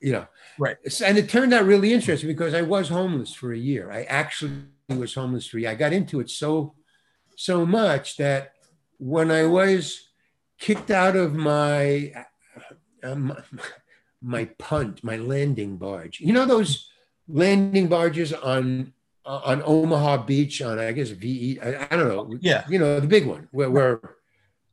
You 0.00 0.12
know, 0.12 0.26
Right. 0.60 0.76
And 1.04 1.18
it 1.18 1.28
turned 1.28 1.52
out 1.52 1.64
really 1.64 1.92
interesting 1.92 2.28
because 2.28 2.54
I 2.54 2.62
was 2.62 2.88
homeless 2.88 3.34
for 3.34 3.52
a 3.52 3.58
year. 3.58 3.90
I 3.90 4.04
actually 4.04 4.52
was 4.88 5.12
homeless 5.14 5.48
for 5.48 5.58
a 5.58 5.62
year. 5.62 5.70
I 5.70 5.74
got 5.74 5.92
into 5.92 6.20
it 6.20 6.30
so, 6.30 6.74
so 7.34 7.66
much 7.66 8.16
that 8.16 8.52
when 8.98 9.32
I 9.32 9.44
was 9.46 10.08
kicked 10.56 10.92
out 10.92 11.16
of 11.16 11.34
my 11.34 12.12
um, 13.02 13.36
my 14.22 14.46
punt, 14.58 15.02
my 15.04 15.16
landing 15.16 15.76
barge. 15.76 16.20
You 16.20 16.32
know 16.32 16.44
those 16.46 16.90
landing 17.28 17.88
barges 17.88 18.32
on 18.32 18.92
on 19.24 19.62
Omaha 19.64 20.24
Beach 20.24 20.62
on 20.62 20.78
I 20.78 20.92
guess 20.92 21.10
VE. 21.10 21.60
I, 21.60 21.86
I 21.90 21.96
don't 21.96 22.08
know. 22.08 22.38
Yeah. 22.40 22.64
You 22.68 22.78
know 22.78 23.00
the 23.00 23.06
big 23.06 23.26
one 23.26 23.48
where 23.52 23.70
where 23.70 24.00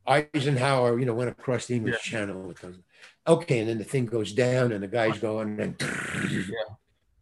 Eisenhower, 0.07 0.99
you 0.99 1.05
know, 1.05 1.13
went 1.15 1.29
across 1.31 1.65
the 1.65 1.75
English 1.75 2.01
Channel. 2.03 2.51
It 2.51 2.61
goes, 2.61 2.75
okay, 3.27 3.59
and 3.59 3.69
then 3.69 3.77
the 3.79 3.83
thing 3.83 4.05
goes 4.05 4.33
down, 4.33 4.71
and 4.71 4.83
the 4.83 4.87
guy's 4.87 5.17
going, 5.19 5.59
and 5.59 5.75
Yeah. 6.29 6.75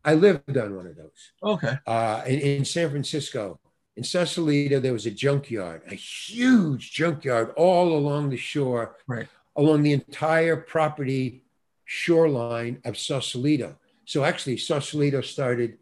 I 0.04 0.16
lived 0.16 0.58
on 0.58 0.76
one 0.76 0.88
of 0.88 0.98
those 0.98 1.32
Okay. 1.42 1.78
uh, 1.88 2.24
in, 2.28 2.40
in 2.40 2.66
San 2.66 2.90
Francisco. 2.90 3.60
In 3.96 4.04
Sausalito, 4.04 4.80
there 4.80 4.92
was 4.92 5.06
a 5.06 5.12
junkyard, 5.12 5.84
a 5.88 5.94
huge 5.96 6.92
junkyard 6.92 7.52
all 7.56 7.96
along 7.96 8.32
the 8.32 8.38
shore, 8.38 8.98
Right. 9.08 9.28
along 9.56 9.84
the 9.84 9.94
entire 9.94 10.58
property 10.58 11.43
shoreline 11.86 12.82
of 12.86 12.98
Sausalito. 12.98 13.78
So 14.06 14.24
actually, 14.24 14.58
Sausalito 14.58 15.22
started 15.22 15.78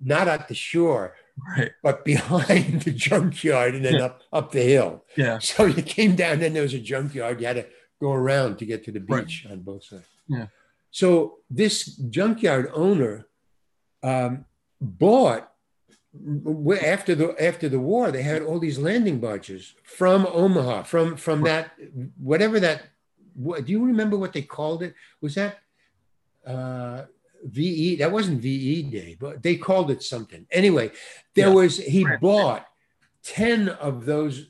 not 0.00 0.28
at 0.28 0.48
the 0.48 0.54
shore, 0.54 1.14
Right. 1.56 1.72
but 1.82 2.04
behind 2.12 2.82
the 2.82 2.92
junkyard 2.92 3.74
and 3.74 3.84
then 3.84 3.94
Yeah. 3.94 4.04
up, 4.06 4.22
up 4.32 4.52
the 4.52 4.62
hill. 4.62 5.04
Yeah. 5.16 5.38
So 5.38 5.66
you 5.66 5.82
came 5.82 6.16
down, 6.16 6.40
then 6.40 6.52
there 6.54 6.62
was 6.62 6.74
a 6.74 6.78
junkyard. 6.80 7.40
You 7.40 7.46
had 7.46 7.56
to 7.56 7.66
go 8.00 8.12
around 8.12 8.58
to 8.58 8.66
get 8.66 8.84
to 8.84 8.92
the 8.92 9.00
Right. 9.00 9.26
beach 9.26 9.46
on 9.50 9.60
both 9.60 9.84
sides. 9.84 10.06
Yeah. 10.28 10.46
So 10.90 11.38
this 11.50 11.84
junkyard 11.96 12.70
owner 12.72 13.26
um, 14.02 14.44
bought 14.80 15.52
after 16.82 17.14
the 17.14 17.34
after 17.42 17.68
the 17.68 17.78
war. 17.80 18.10
They 18.10 18.22
had 18.22 18.42
all 18.42 18.58
these 18.58 18.78
landing 18.78 19.18
barges 19.20 19.74
from 19.84 20.26
Omaha, 20.26 20.84
from 20.84 21.16
from 21.16 21.42
that 21.42 21.72
whatever 22.18 22.58
that. 22.60 22.82
What, 23.36 23.64
do 23.66 23.72
you 23.72 23.84
remember 23.84 24.16
what 24.16 24.32
they 24.32 24.42
called 24.42 24.82
it? 24.82 24.94
Was 25.20 25.34
that 25.34 25.58
uh, 26.46 27.02
VE? 27.44 27.96
That 27.96 28.10
wasn't 28.12 28.40
VE 28.40 28.82
Day, 28.84 29.16
but 29.18 29.42
they 29.42 29.56
called 29.56 29.90
it 29.90 30.02
something. 30.02 30.46
Anyway, 30.50 30.90
there 31.34 31.48
Yeah. 31.48 31.54
was 31.54 31.76
he 31.78 32.04
Right. 32.04 32.20
bought 32.20 32.66
ten 33.22 33.68
of 33.68 34.06
those 34.06 34.48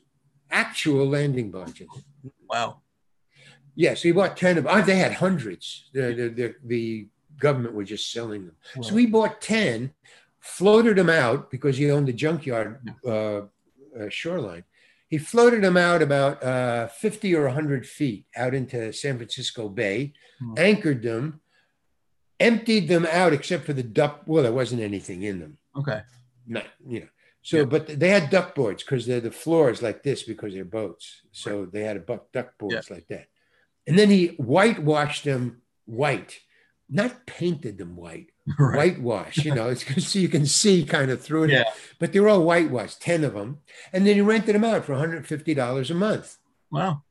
actual 0.50 1.07
landing 1.09 1.50
barges. 1.50 1.88
Wow. 2.49 2.83
Yes, 3.75 4.00
he 4.02 4.12
bought 4.12 4.37
10 4.38 4.57
of 4.59 4.66
oh, 4.66 4.81
they 4.81 4.97
had 4.97 5.12
hundreds. 5.12 5.90
The, 5.93 6.14
the, 6.14 6.28
the, 6.31 6.55
the 6.64 7.09
government 7.38 7.75
was 7.75 7.88
just 7.88 8.11
selling 8.11 8.47
them. 8.47 8.57
So 8.81 8.97
he 8.97 9.05
bought 9.05 9.43
10, 9.43 9.93
floated 10.40 10.97
them 10.97 11.11
out 11.11 11.50
because 11.50 11.76
he 11.76 11.90
owned 11.90 12.09
the 12.09 12.12
junkyard 12.14 12.81
uh, 13.07 13.11
uh, 13.11 13.43
shoreline. 14.09 14.64
He 15.08 15.18
floated 15.18 15.62
them 15.62 15.76
out 15.76 16.02
about 16.02 16.42
uh, 16.42 16.88
50 16.88 17.34
or 17.34 17.44
100 17.44 17.86
feet 17.86 18.26
out 18.36 18.54
into 18.54 18.92
San 18.92 19.16
Francisco 19.16 19.68
Bay, 19.68 20.12
Hmm. 20.38 20.54
anchored 20.58 21.02
them, 21.02 21.40
emptied 22.38 22.88
them 22.88 23.06
out 23.10 23.32
except 23.32 23.64
for 23.64 23.72
the 23.72 23.82
duck. 23.82 24.22
Well, 24.26 24.42
there 24.42 24.52
wasn't 24.52 24.82
anything 24.82 25.22
in 25.22 25.40
them. 25.40 25.58
Okay. 25.76 26.00
Not, 26.46 26.66
you 26.86 27.00
know. 27.00 27.06
So, 27.42 27.58
Yeah. 27.58 27.64
but 27.64 27.86
they 27.86 28.08
had 28.10 28.28
duck 28.30 28.54
boards 28.54 28.82
because 28.82 29.06
they're 29.06 29.20
the 29.20 29.30
floors 29.30 29.80
like 29.80 30.02
this 30.02 30.25
because 30.25 30.52
they're 30.52 30.64
boats. 30.64 31.22
So 31.32 31.64
they 31.66 31.82
had 31.84 31.96
a 31.96 32.00
buck 32.00 32.32
duck 32.32 32.58
boards 32.58 32.90
like 32.90 33.06
that. 33.08 33.28
And 33.86 33.96
then 33.98 34.10
he 34.10 34.28
whitewashed 34.36 35.25
them 35.25 35.62
white, 35.86 36.40
not 36.90 37.25
painted 37.26 37.78
them 37.78 37.96
white, 37.96 38.30
Right. 38.59 38.97
whitewash. 38.97 39.38
You 39.45 39.55
know, 39.55 39.69
it's 39.71 39.85
so 40.07 40.19
you 40.21 40.29
can 40.29 40.47
see 40.47 40.85
kind 40.85 41.11
of 41.11 41.21
through 41.21 41.45
it. 41.45 41.50
Yeah. 41.50 41.65
But 41.99 42.12
they're 42.12 42.29
all 42.29 42.45
whitewashed, 42.45 43.03
ten 43.03 43.25
of 43.25 43.35
them, 43.35 43.59
and 43.93 44.07
then 44.07 44.17
you 44.17 44.25
rented 44.25 44.55
them 44.55 44.62
out 44.65 44.85
for 44.85 44.93
150 44.93 45.55
dollars 45.55 45.91
a 45.91 45.95
month, 45.95 46.37
Wow. 46.71 47.03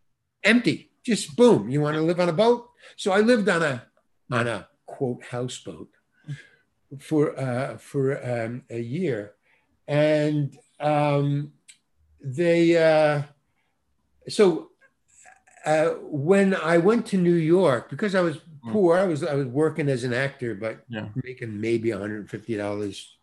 empty. 0.44 0.92
Just 1.06 1.36
boom. 1.36 1.70
You 1.70 1.82
want 1.82 1.96
to 1.96 2.02
live 2.02 2.20
on 2.22 2.30
a 2.30 2.34
boat? 2.34 2.70
So 2.96 3.12
I 3.12 3.20
lived 3.20 3.50
on 3.50 3.62
a 3.62 3.84
on 4.32 4.48
a 4.48 4.68
quote 4.86 5.24
houseboat 5.26 5.90
for 7.00 7.38
uh, 7.38 7.78
for 7.78 8.18
um, 8.24 8.64
a 8.70 8.80
year, 8.80 9.34
and 9.88 10.56
um, 10.80 11.52
they 12.24 12.78
uh, 12.78 13.24
so 14.30 14.70
uh, 15.66 15.90
when 16.30 16.54
I 16.56 16.78
went 16.78 17.06
to 17.08 17.18
New 17.18 17.36
York 17.36 17.90
because 17.90 18.16
I 18.16 18.22
was. 18.22 18.38
Poor, 18.72 18.98
I 18.98 19.04
was 19.06 19.24
I 19.24 19.36
was 19.36 19.48
working 19.48 19.90
as 19.90 20.04
an 20.04 20.14
actor, 20.14 20.56
but 20.56 20.84
Yeah. 20.90 21.10
making 21.24 21.60
maybe 21.60 21.92
150 21.92 22.56
dollars 22.58 23.16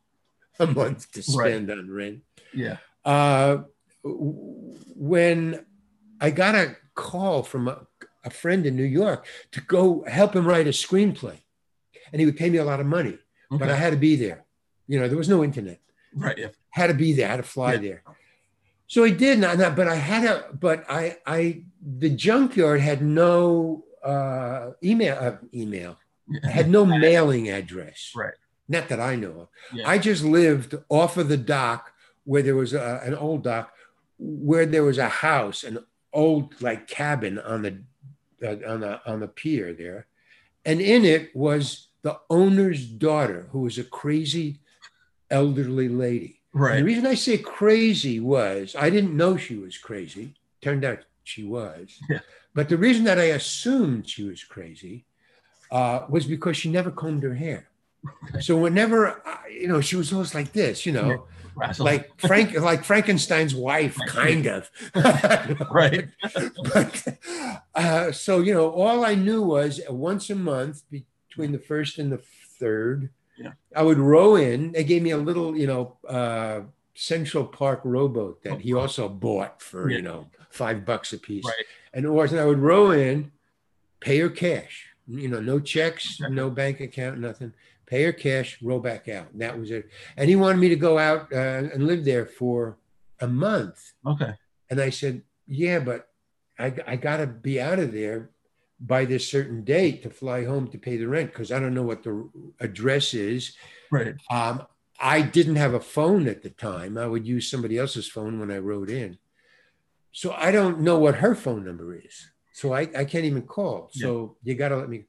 a 0.58 0.66
month 0.66 1.10
to 1.12 1.20
Right. 1.36 1.50
spend 1.50 1.70
on 1.70 1.90
rent. 1.90 2.20
Yeah. 2.54 2.76
Uh, 3.04 3.62
when 4.96 5.64
I 6.20 6.30
got 6.30 6.54
a 6.54 6.76
call 6.94 7.42
from 7.42 7.68
a, 7.68 7.86
a 8.24 8.30
friend 8.30 8.66
in 8.66 8.76
New 8.76 8.84
York 8.84 9.26
to 9.52 9.60
go 9.60 10.04
help 10.06 10.34
him 10.34 10.46
write 10.46 10.66
a 10.66 10.70
screenplay, 10.70 11.38
and 12.12 12.20
he 12.20 12.26
would 12.26 12.36
pay 12.36 12.50
me 12.50 12.58
a 12.58 12.64
lot 12.64 12.80
of 12.80 12.86
money, 12.86 13.18
but 13.50 13.68
I 13.70 13.76
had 13.76 13.90
to 13.90 13.96
be 13.96 14.16
there. 14.16 14.44
You 14.86 15.00
know, 15.00 15.08
there 15.08 15.16
was 15.18 15.28
no 15.28 15.42
internet. 15.42 15.80
Right. 16.14 16.36
Yeah. 16.38 16.48
Had 16.70 16.88
to 16.88 16.94
be 16.94 17.12
there. 17.12 17.28
Had 17.28 17.36
to 17.38 17.42
fly 17.42 17.74
Yeah. 17.74 17.78
there. 17.80 18.02
So 18.86 19.04
I 19.04 19.10
did 19.10 19.38
not, 19.38 19.56
not, 19.58 19.74
but 19.74 19.88
I 19.88 19.94
had 19.94 20.24
a, 20.24 20.52
but 20.52 20.84
I, 20.88 21.16
I, 21.26 21.62
the 21.80 22.10
junkyard 22.10 22.80
had 22.80 23.00
no 23.02 23.84
uh, 24.04 24.72
email, 24.82 25.16
uh, 25.20 25.36
email, 25.54 25.98
had 26.44 26.68
no 26.70 26.84
mailing 26.84 27.48
address. 27.48 28.12
Right. 28.14 28.34
Not 28.68 28.88
that 28.88 29.00
I 29.00 29.16
know 29.16 29.42
of. 29.42 29.48
Yeah. 29.72 29.88
I 29.88 29.98
just 29.98 30.24
lived 30.24 30.74
off 30.88 31.16
of 31.16 31.28
the 31.28 31.36
dock 31.36 31.92
where 32.24 32.42
there 32.42 32.56
was 32.56 32.72
a, 32.72 33.00
an 33.04 33.14
old 33.14 33.44
dock 33.44 33.72
where 34.18 34.66
there 34.66 34.84
was 34.84 34.98
a 34.98 35.08
house, 35.08 35.64
an 35.64 35.78
old 36.12 36.60
like 36.60 36.86
cabin 36.86 37.38
on 37.38 37.62
the 37.62 37.82
uh, 38.42 38.70
on 38.70 38.80
the 38.80 39.00
on 39.04 39.20
the 39.20 39.28
pier 39.28 39.72
there, 39.72 40.06
and 40.64 40.80
in 40.80 41.04
it 41.04 41.34
was 41.34 41.88
the 42.02 42.18
owner's 42.30 42.86
daughter, 42.86 43.48
who 43.50 43.60
was 43.60 43.78
a 43.78 43.84
crazy 43.84 44.60
elderly 45.30 45.88
lady. 45.88 46.40
And 46.54 46.80
the 46.80 46.84
reason 46.84 47.06
I 47.06 47.14
say 47.14 47.38
crazy 47.38 48.20
was 48.20 48.76
I 48.78 48.90
didn't 48.90 49.16
know 49.16 49.36
she 49.36 49.56
was 49.56 49.78
crazy. 49.78 50.34
Turned 50.60 50.84
out 50.84 51.00
she 51.24 51.44
was. 51.44 51.98
Yeah. 52.08 52.20
But 52.54 52.68
the 52.68 52.76
reason 52.76 53.04
that 53.04 53.18
I 53.18 53.24
assumed 53.32 54.08
she 54.08 54.24
was 54.24 54.44
crazy 54.44 55.04
uh, 55.70 56.04
was 56.08 56.26
because 56.26 56.56
she 56.56 56.70
never 56.70 56.90
combed 56.90 57.22
her 57.22 57.34
hair. 57.34 57.68
So 58.40 58.56
whenever 58.56 59.22
I, 59.26 59.48
you 59.48 59.68
know 59.68 59.80
she 59.80 59.94
was 59.96 60.12
always 60.12 60.34
like 60.34 60.52
this, 60.52 60.84
you 60.84 60.92
know, 60.92 61.26
like 61.78 62.10
Frank, 62.20 62.52
like 62.70 62.82
Frankenstein's 62.84 63.54
wife, 63.54 63.96
kind 64.08 64.46
of. 64.46 64.70
Right. 65.70 66.08
but 66.74 67.08
uh, 67.74 68.10
so 68.12 68.40
you 68.40 68.52
know, 68.54 68.70
all 68.70 69.04
I 69.04 69.14
knew 69.14 69.40
was 69.40 69.80
once 69.88 70.30
a 70.30 70.34
month 70.34 70.82
between 70.90 71.52
the 71.52 71.60
first 71.60 71.98
and 71.98 72.10
the 72.10 72.20
third, 72.58 73.10
Yeah. 73.38 73.52
I 73.74 73.82
would 73.82 73.98
row 73.98 74.34
in. 74.34 74.72
They 74.72 74.84
gave 74.84 75.02
me 75.02 75.10
a 75.12 75.16
little, 75.18 75.56
you 75.56 75.66
know, 75.68 75.96
uh, 76.08 76.62
Central 76.94 77.44
Park 77.46 77.80
rowboat 77.84 78.42
that 78.42 78.60
he 78.60 78.74
also 78.74 79.08
bought 79.08 79.62
for 79.62 79.88
Yeah. 79.88 79.96
you 79.96 80.02
know 80.02 80.26
five 80.52 80.84
bucks 80.84 81.12
a 81.12 81.18
piece, 81.18 81.44
Right. 81.44 81.64
and. 81.92 82.06
And 82.06 82.40
I 82.40 82.44
would 82.46 82.58
row 82.58 82.90
in, 82.90 83.32
pay 84.00 84.18
her 84.18 84.30
cash. 84.30 84.88
You 85.08 85.28
know, 85.28 85.40
no 85.40 85.58
checks, 85.60 86.18
Okay. 86.22 86.32
no 86.32 86.48
bank 86.50 86.80
account, 86.80 87.18
nothing. 87.18 87.52
Pay 87.86 88.04
her 88.04 88.12
cash, 88.12 88.60
row 88.62 88.78
back 88.78 89.08
out. 89.08 89.32
And 89.32 89.40
that 89.42 89.58
was 89.58 89.70
it. 89.70 89.90
And 90.16 90.28
he 90.30 90.36
wanted 90.36 90.58
me 90.58 90.68
to 90.70 90.76
go 90.76 90.98
out 90.98 91.32
uh, 91.32 91.36
and 91.72 91.86
live 91.86 92.04
there 92.04 92.24
for 92.26 92.78
a 93.20 93.26
month. 93.26 93.92
Okay. 94.06 94.32
And 94.70 94.80
I 94.80 94.90
said, 94.90 95.22
yeah, 95.46 95.78
but 95.80 96.08
I, 96.58 96.72
I 96.86 96.96
got 96.96 97.18
to 97.18 97.26
be 97.26 97.60
out 97.60 97.78
of 97.78 97.92
there 97.92 98.30
by 98.80 99.04
this 99.04 99.28
certain 99.28 99.62
date 99.64 100.02
to 100.04 100.10
fly 100.10 100.44
home 100.44 100.68
to 100.68 100.78
pay 100.78 100.96
the 100.96 101.06
rent 101.08 101.32
because 101.32 101.52
I 101.52 101.60
don't 101.60 101.74
know 101.74 101.82
what 101.82 102.02
the 102.02 102.28
address 102.60 103.12
is. 103.14 103.54
Right. 103.90 104.14
Um, 104.30 104.66
I 105.00 105.20
didn't 105.22 105.56
have 105.56 105.74
a 105.74 105.80
phone 105.80 106.26
at 106.28 106.42
the 106.42 106.50
time. 106.50 106.96
I 106.96 107.06
would 107.06 107.26
use 107.26 107.50
somebody 107.50 107.76
else's 107.78 108.08
phone 108.08 108.38
when 108.40 108.50
I 108.50 108.58
rode 108.58 108.88
in. 108.90 109.18
So 110.12 110.32
I 110.32 110.50
don't 110.50 110.80
know 110.80 110.98
what 110.98 111.16
her 111.16 111.34
phone 111.34 111.64
number 111.64 111.96
is. 111.96 112.30
So 112.52 112.72
I, 112.74 112.82
I 112.96 113.04
can't 113.04 113.24
even 113.24 113.42
call. 113.42 113.88
So 113.92 114.36
you 114.42 114.54
got 114.54 114.68
to 114.68 114.76
let 114.76 114.88
me. 114.88 115.04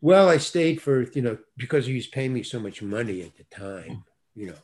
Well, 0.00 0.28
I 0.28 0.36
stayed 0.38 0.82
for, 0.82 1.02
you 1.12 1.22
know, 1.22 1.38
because 1.56 1.86
he 1.86 1.94
was 1.94 2.06
paying 2.06 2.32
me 2.32 2.42
so 2.42 2.60
much 2.60 2.82
money 2.82 3.22
at 3.22 3.36
the 3.36 3.44
time, 3.44 4.04
you 4.34 4.48
know, 4.48 4.58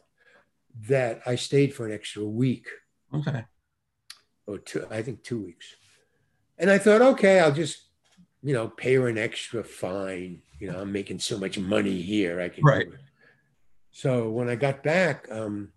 that 0.89 1.23
I 1.27 1.37
stayed 1.37 1.75
for 1.75 1.87
an 1.87 1.93
extra 1.93 2.25
week 2.25 2.67
Okay. 3.15 3.45
or 4.47 4.59
two, 4.59 4.87
I 4.91 5.03
think 5.03 5.23
two 5.23 5.43
weeks. 5.43 5.75
And 6.59 6.71
I 6.71 6.79
thought, 6.79 7.01
okay, 7.03 7.41
I'll 7.41 7.53
just, 7.53 7.89
you 8.43 8.53
know, 8.53 8.69
pay 8.69 8.95
her 8.95 9.09
an 9.09 9.19
extra 9.19 9.63
fine. 9.65 10.43
You 10.59 10.71
know, 10.71 10.81
I'm 10.81 10.93
making 10.93 11.21
so 11.21 11.39
much 11.39 11.59
money 11.59 12.03
here. 12.03 12.41
I 12.41 12.49
can. 12.49 12.65
do 12.65 12.69
Right. 12.69 12.87
it. 12.89 13.01
So 13.93 14.29
when 14.31 14.49
I 14.49 14.55
got 14.57 14.83
back, 14.83 15.29
um, 15.31 15.73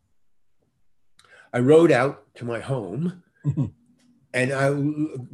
I 1.54 1.60
rode 1.60 1.92
out 1.92 2.34
to 2.36 2.46
my 2.46 2.60
home 2.60 3.24
and 4.34 4.52
I 4.52 4.74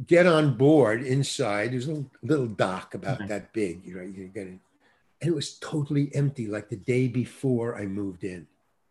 get 0.06 0.26
on 0.26 0.56
board 0.56 1.02
inside. 1.02 1.72
There's 1.72 1.86
a 1.86 1.92
little, 1.92 2.10
little 2.22 2.46
dock 2.46 2.94
about 2.94 3.18
Mhm. 3.20 3.28
that 3.28 3.52
big, 3.52 3.84
you 3.84 3.94
know, 3.96 4.02
you 4.02 4.28
get 4.28 4.46
in. 4.46 4.60
And 5.20 5.30
it 5.30 5.34
was 5.34 5.58
totally 5.58 6.14
empty, 6.14 6.46
like 6.46 6.68
the 6.68 6.76
day 6.76 7.08
before 7.08 7.76
I 7.76 7.86
moved 7.86 8.24
in 8.24 8.46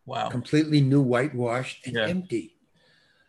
Wow. 0.06 0.30
completely 0.30 0.82
new 0.82 1.02
whitewashed 1.02 1.86
and 1.86 1.96
Yeah. 1.96 2.08
empty. 2.08 2.56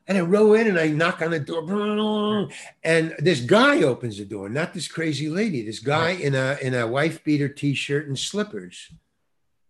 And 0.08 0.18
I 0.18 0.22
row 0.22 0.54
in 0.54 0.66
and 0.66 0.78
I 0.80 0.88
knock 0.88 1.22
on 1.22 1.30
the 1.30 1.38
door, 1.38 2.48
and 2.82 3.14
this 3.20 3.40
guy 3.40 3.82
opens 3.84 4.18
the 4.18 4.24
door, 4.24 4.48
not 4.48 4.74
this 4.74 4.88
crazy 4.88 5.28
lady. 5.28 5.62
This 5.64 5.78
guy 5.78 6.10
in 6.10 6.34
a 6.34 6.58
in 6.60 6.74
a 6.74 6.88
wife 6.88 7.22
beater 7.22 7.48
t-shirt 7.48 8.08
and 8.08 8.18
slippers, 8.18 8.90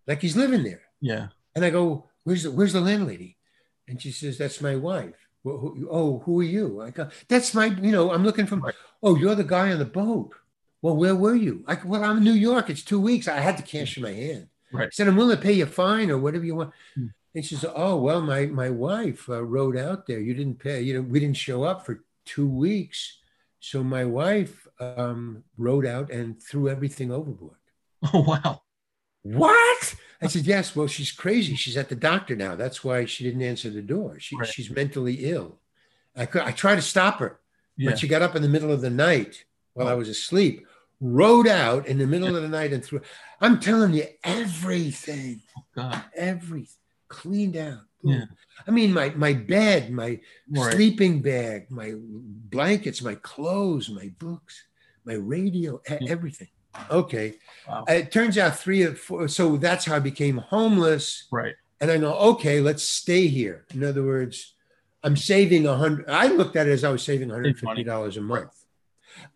like 0.06 0.22
he's 0.22 0.34
living 0.36 0.62
there. 0.62 0.82
Yeah. 1.02 1.28
And 1.54 1.66
I 1.66 1.70
go, 1.70 2.08
"Where's 2.24 2.44
the 2.44 2.50
Where's 2.50 2.72
the 2.72 2.80
landlady?" 2.80 3.36
And 3.86 4.00
she 4.00 4.10
says, 4.10 4.38
"That's 4.38 4.62
my 4.62 4.74
wife." 4.74 5.21
Well, 5.44 5.58
who, 5.58 5.88
oh, 5.90 6.18
who 6.20 6.40
are 6.40 6.44
you? 6.44 6.82
I 6.82 6.90
go, 6.90 7.08
that's 7.28 7.54
my, 7.54 7.66
you 7.66 7.92
know, 7.92 8.12
I'm 8.12 8.24
looking 8.24 8.46
from, 8.46 8.64
oh, 9.02 9.16
you're 9.16 9.34
the 9.34 9.44
guy 9.44 9.72
on 9.72 9.78
the 9.78 9.84
boat. 9.84 10.34
Well, 10.80 10.96
where 10.96 11.14
were 11.14 11.34
you? 11.34 11.64
I, 11.66 11.78
well, 11.84 12.04
I'm 12.04 12.18
in 12.18 12.24
New 12.24 12.32
York. 12.32 12.70
It's 12.70 12.82
two 12.82 13.00
weeks. 13.00 13.28
I 13.28 13.40
had 13.40 13.56
to 13.56 13.62
cash 13.62 13.96
in 13.96 14.02
my 14.02 14.12
hand. 14.12 14.48
Right. 14.72 14.86
I 14.86 14.90
said, 14.90 15.08
I'm 15.08 15.16
willing 15.16 15.36
to 15.36 15.42
pay 15.42 15.52
you 15.52 15.64
a 15.64 15.66
fine 15.66 16.10
or 16.10 16.18
whatever 16.18 16.44
you 16.44 16.54
want. 16.54 16.72
Hmm. 16.94 17.06
And 17.34 17.44
she 17.44 17.54
said, 17.56 17.72
oh, 17.74 17.96
well, 17.96 18.20
my, 18.20 18.46
my 18.46 18.70
wife 18.70 19.28
uh, 19.28 19.42
rode 19.42 19.76
out 19.76 20.06
there. 20.06 20.20
You 20.20 20.34
didn't 20.34 20.58
pay, 20.58 20.82
you 20.82 20.94
know, 20.94 21.02
we 21.02 21.20
didn't 21.20 21.36
show 21.36 21.62
up 21.64 21.86
for 21.86 22.04
two 22.24 22.48
weeks. 22.48 23.18
So 23.60 23.82
my 23.82 24.04
wife 24.04 24.66
um, 24.80 25.44
rode 25.56 25.86
out 25.86 26.10
and 26.10 26.42
threw 26.42 26.68
everything 26.68 27.10
overboard. 27.10 27.56
Oh 28.12 28.22
wow. 28.22 28.62
What? 29.22 29.94
I 30.20 30.26
said, 30.28 30.46
yes. 30.46 30.74
Well, 30.76 30.86
she's 30.86 31.10
crazy. 31.12 31.54
She's 31.56 31.76
at 31.76 31.88
the 31.88 31.94
doctor 31.96 32.36
now. 32.36 32.54
That's 32.54 32.84
why 32.84 33.04
she 33.06 33.24
didn't 33.24 33.42
answer 33.42 33.70
the 33.70 33.82
door. 33.82 34.18
She, 34.20 34.36
Right. 34.36 34.48
She's 34.48 34.70
mentally 34.70 35.14
ill. 35.30 35.58
I, 36.16 36.26
could, 36.26 36.42
I 36.42 36.52
tried 36.52 36.76
to 36.76 36.82
stop 36.82 37.18
her, 37.18 37.40
Yeah. 37.76 37.90
but 37.90 37.98
she 37.98 38.06
got 38.08 38.22
up 38.22 38.36
in 38.36 38.42
the 38.42 38.48
middle 38.48 38.70
of 38.70 38.80
the 38.82 38.90
night 38.90 39.44
while 39.74 39.88
I 39.88 39.92
Oh. 39.92 39.98
was 39.98 40.08
asleep, 40.08 40.66
rode 41.00 41.48
out 41.48 41.86
in 41.86 41.98
the 41.98 42.06
middle 42.06 42.36
of 42.36 42.42
the 42.42 42.48
night 42.48 42.72
and 42.72 42.84
threw. 42.84 43.00
I'm 43.40 43.58
telling 43.58 43.94
you, 43.94 44.04
everything, 44.22 45.42
oh, 45.58 45.62
God. 45.74 46.04
everything 46.14 46.68
cleaned 47.08 47.56
out. 47.56 47.80
Yeah. 48.04 48.24
I 48.66 48.70
mean, 48.70 48.92
my 48.92 49.10
my 49.10 49.32
bed, 49.32 49.90
my 49.92 50.20
Right. 50.50 50.72
sleeping 50.74 51.22
bag, 51.22 51.70
my 51.70 51.94
blankets, 51.96 53.00
my 53.02 53.14
clothes, 53.16 53.88
my 53.90 54.08
books, 54.18 54.62
my 55.04 55.14
radio, 55.14 55.80
Yeah. 55.88 55.98
everything. 56.08 56.48
Okay. 56.90 57.34
Wow. 57.68 57.84
It 57.88 58.10
turns 58.12 58.38
out 58.38 58.58
three 58.58 58.82
or 58.82 58.94
four. 58.94 59.28
So 59.28 59.56
that's 59.56 59.84
how 59.84 59.96
I 59.96 60.00
became 60.00 60.38
homeless. 60.38 61.26
Right. 61.30 61.54
And 61.80 61.90
I 61.90 61.96
know, 61.96 62.14
okay, 62.14 62.60
let's 62.60 62.82
stay 62.82 63.26
here. 63.26 63.66
In 63.74 63.82
other 63.84 64.04
words, 64.04 64.54
I'm 65.02 65.16
saving 65.16 65.66
a 65.66 65.76
hundred. 65.76 66.08
I 66.08 66.28
looked 66.28 66.56
at 66.56 66.68
it 66.68 66.72
as 66.72 66.84
I 66.84 66.90
was 66.90 67.02
saving 67.02 67.28
$150 67.28 68.16
a 68.16 68.20
month. 68.20 68.52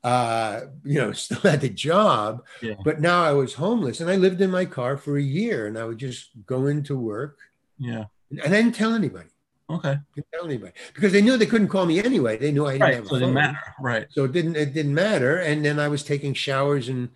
Uh, 0.02 0.60
you 0.84 0.98
know, 1.00 1.12
still 1.24 1.40
had 1.40 1.60
the 1.60 1.68
job, 1.68 2.44
Yeah. 2.62 2.74
but 2.84 3.00
now 3.00 3.22
I 3.24 3.32
was 3.32 3.54
homeless 3.54 4.00
and 4.00 4.08
I 4.10 4.16
lived 4.16 4.40
in 4.40 4.50
my 4.50 4.64
car 4.64 4.96
for 4.96 5.16
a 5.18 5.22
year 5.22 5.66
and 5.66 5.76
I 5.78 5.84
would 5.84 5.98
just 5.98 6.30
go 6.46 6.66
into 6.66 6.96
work 6.96 7.38
Yeah. 7.78 8.04
and 8.30 8.40
I 8.42 8.48
didn't 8.48 8.74
tell 8.74 8.94
anybody. 8.94 9.28
Okay. 9.68 9.96
Didn't 10.14 10.26
tell 10.32 10.44
anybody 10.44 10.73
because 10.94 11.12
they 11.12 11.20
knew 11.23 11.37
they 11.37 11.46
couldn't 11.46 11.68
call 11.68 11.87
me 11.87 11.99
anyway. 11.99 12.37
They 12.37 12.52
knew 12.52 12.66
I 12.66 12.73
didn't 12.73 12.82
Right. 12.82 12.94
have 12.94 13.04
a 13.06 13.08
So 13.08 13.14
didn't 13.14 13.28
phone. 13.28 13.35
matter. 13.35 13.58
Right. 13.80 14.06
So 14.11 14.25
it 14.25 14.32
didn't 14.32 14.56
it 14.56 14.73
didn't 14.75 14.94
matter. 14.94 15.38
And 15.38 15.64
then 15.64 15.80
I 15.80 15.88
was 15.88 16.04
taking 16.04 16.35
showers 16.35 16.88
and 16.88 17.08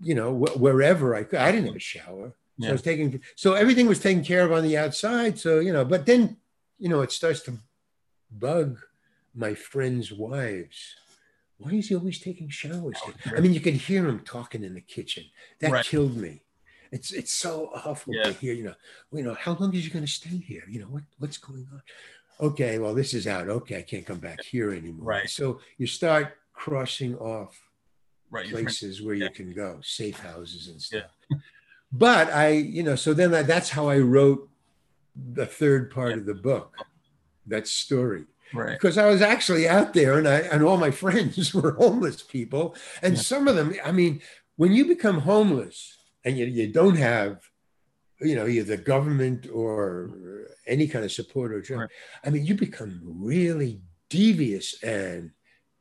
you 0.00 0.14
know 0.14 0.34
wh- 0.34 0.58
wherever 0.58 1.14
I 1.14 1.22
could. 1.24 1.38
I 1.40 1.52
didn't 1.52 1.66
have 1.66 1.76
a 1.76 1.78
shower, 1.78 2.32
so 2.60 2.68
I 2.68 2.72
was 2.72 2.80
taking. 2.82 3.20
So 3.36 3.52
everything 3.54 3.86
was 3.86 3.98
taken 4.00 4.24
care 4.24 4.42
of 4.44 4.52
on 4.52 4.62
the 4.62 4.78
outside. 4.78 5.38
So 5.38 5.60
you 5.60 5.72
know, 5.72 5.84
but 5.84 6.06
then 6.06 6.38
you 6.78 6.88
know 6.88 7.02
it 7.02 7.12
starts 7.12 7.40
to 7.42 7.58
bug 8.30 8.78
my 9.34 9.52
friends' 9.54 10.10
wives. 10.12 10.94
Why 11.58 11.72
is 11.72 11.88
he 11.88 11.94
always 11.94 12.18
taking 12.18 12.48
showers? 12.48 12.96
Oh, 13.04 13.12
I 13.36 13.40
mean, 13.40 13.52
you 13.52 13.60
could 13.60 13.74
hear 13.74 14.06
him 14.08 14.20
talking 14.20 14.64
in 14.64 14.72
the 14.72 14.80
kitchen. 14.80 15.24
That 15.60 15.72
Right. 15.72 15.84
killed 15.84 16.16
me. 16.16 16.40
It's 16.92 17.12
it's 17.12 17.32
so 17.32 17.70
awful 17.74 18.14
Yeah. 18.14 18.24
to 18.24 18.32
hear. 18.32 18.52
You 18.54 18.64
know, 18.64 18.74
you 19.12 19.22
know, 19.22 19.34
how 19.34 19.56
long 19.58 19.74
is 19.74 19.84
he 19.84 19.90
going 19.90 20.04
to 20.04 20.10
stay 20.10 20.36
here? 20.36 20.64
You 20.68 20.80
know, 20.80 20.86
what 20.86 21.02
what's 21.18 21.38
going 21.38 21.66
on? 21.72 21.82
Okay, 22.40 22.78
well, 22.78 22.94
this 22.94 23.12
is 23.14 23.26
out. 23.26 23.48
Okay, 23.48 23.78
I 23.78 23.82
can't 23.82 24.06
come 24.06 24.18
back 24.18 24.42
here 24.42 24.72
anymore. 24.72 25.04
Right. 25.06 25.28
So 25.28 25.60
you 25.78 25.86
start 25.86 26.38
crossing 26.52 27.16
off 27.16 27.58
Right. 28.32 28.48
Places 28.48 29.02
where 29.02 29.16
yeah. 29.16 29.24
you 29.24 29.30
can 29.30 29.52
go, 29.52 29.80
safe 29.82 30.16
houses 30.20 30.68
and 30.68 30.80
stuff. 30.80 31.10
But 31.92 32.30
I, 32.32 32.50
you 32.50 32.84
know, 32.84 32.94
so 32.94 33.12
then 33.12 33.34
I, 33.34 33.42
that's 33.42 33.70
how 33.70 33.88
I 33.88 33.98
wrote 33.98 34.48
the 35.34 35.46
third 35.46 35.90
part 35.90 36.10
Yeah. 36.12 36.18
of 36.18 36.26
the 36.26 36.34
book, 36.34 36.76
that 37.48 37.66
story 37.66 38.26
Right. 38.54 38.70
because 38.78 38.96
I 38.98 39.06
was 39.08 39.20
actually 39.20 39.68
out 39.68 39.94
there 39.94 40.16
and 40.16 40.28
I 40.28 40.38
and 40.52 40.62
all 40.62 40.76
my 40.76 40.90
friends 41.04 41.52
were 41.52 41.72
homeless 41.72 42.22
people. 42.22 42.76
And 43.02 43.14
Yeah. 43.16 43.20
some 43.22 43.48
of 43.48 43.56
them, 43.56 43.74
I 43.84 43.90
mean, 43.90 44.22
when 44.54 44.72
you 44.72 44.84
become 44.84 45.18
homeless 45.22 45.96
and 46.24 46.36
you, 46.36 46.46
you 46.46 46.72
don't 46.72 46.96
have, 46.96 47.40
you 48.20 48.34
know, 48.34 48.46
either 48.46 48.76
the 48.76 48.82
government 48.82 49.48
or 49.52 50.10
any 50.66 50.86
kind 50.86 51.04
of 51.04 51.12
support 51.12 51.52
or 51.52 51.62
Right. 51.76 51.88
I 52.24 52.30
mean, 52.30 52.44
you 52.44 52.54
become 52.54 53.00
really 53.04 53.80
devious 54.08 54.82
and 54.82 55.30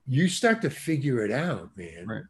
you 0.08 0.28
start 0.28 0.62
to 0.62 0.70
figure 0.70 1.24
it 1.24 1.32
out, 1.32 1.76
man. 1.76 2.08
Right. 2.08 2.24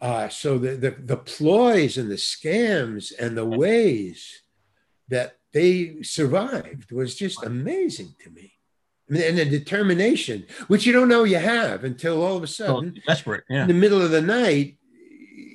Uh, 0.00 0.28
so 0.28 0.58
the, 0.58 0.72
the 0.74 0.90
the 0.90 1.16
ploys 1.16 1.96
and 1.96 2.10
the 2.10 2.16
scams 2.16 3.12
and 3.16 3.36
the 3.36 3.46
ways 3.46 4.42
that 5.08 5.38
they 5.52 6.02
survived 6.02 6.90
was 6.90 7.14
just 7.14 7.44
amazing 7.44 8.14
to 8.24 8.30
me. 8.30 8.52
I 9.08 9.12
mean, 9.12 9.22
and 9.22 9.38
the 9.38 9.44
determination, 9.44 10.46
which 10.66 10.86
you 10.86 10.92
don't 10.92 11.08
know 11.08 11.22
you 11.22 11.36
have 11.38 11.84
until 11.84 12.22
all 12.22 12.36
of 12.36 12.42
a 12.42 12.48
sudden, 12.48 13.00
desperate. 13.06 13.44
Yeah. 13.48 13.62
in 13.62 13.68
the 13.68 13.74
middle 13.74 14.02
of 14.02 14.10
the 14.10 14.22
night, 14.22 14.78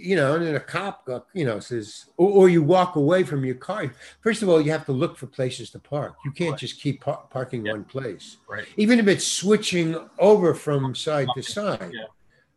you 0.08 0.16
know, 0.16 0.36
and 0.36 0.46
then 0.46 0.56
a 0.56 0.60
cop, 0.60 1.08
you 1.34 1.44
know, 1.46 1.60
says, 1.60 2.06
or, 2.16 2.30
or 2.40 2.50
you 2.50 2.64
walk 2.64 2.96
away 2.96 3.24
from 3.24 3.44
your 3.44 3.56
car. 3.56 3.92
First 4.22 4.42
of 4.42 4.48
all, 4.50 4.62
you 4.62 4.72
have 4.72 4.86
to 4.86 4.94
look 4.94 5.18
for 5.18 5.28
places 5.28 5.70
to 5.72 5.80
park. 5.80 6.14
You 6.26 6.32
can't 6.32 6.52
Right. 6.52 6.60
just 6.66 6.80
keep 6.82 7.02
par- 7.02 7.28
parking 7.30 7.66
Yeah. 7.66 7.74
one 7.74 7.84
place, 7.84 8.38
Right. 8.50 8.66
even 8.78 9.00
if 9.00 9.08
it's 9.08 9.28
switching 9.28 9.90
over 10.18 10.54
from 10.54 10.96
side 10.96 11.28
to 11.36 11.42
side. 11.44 11.92
Yeah. 11.94 12.06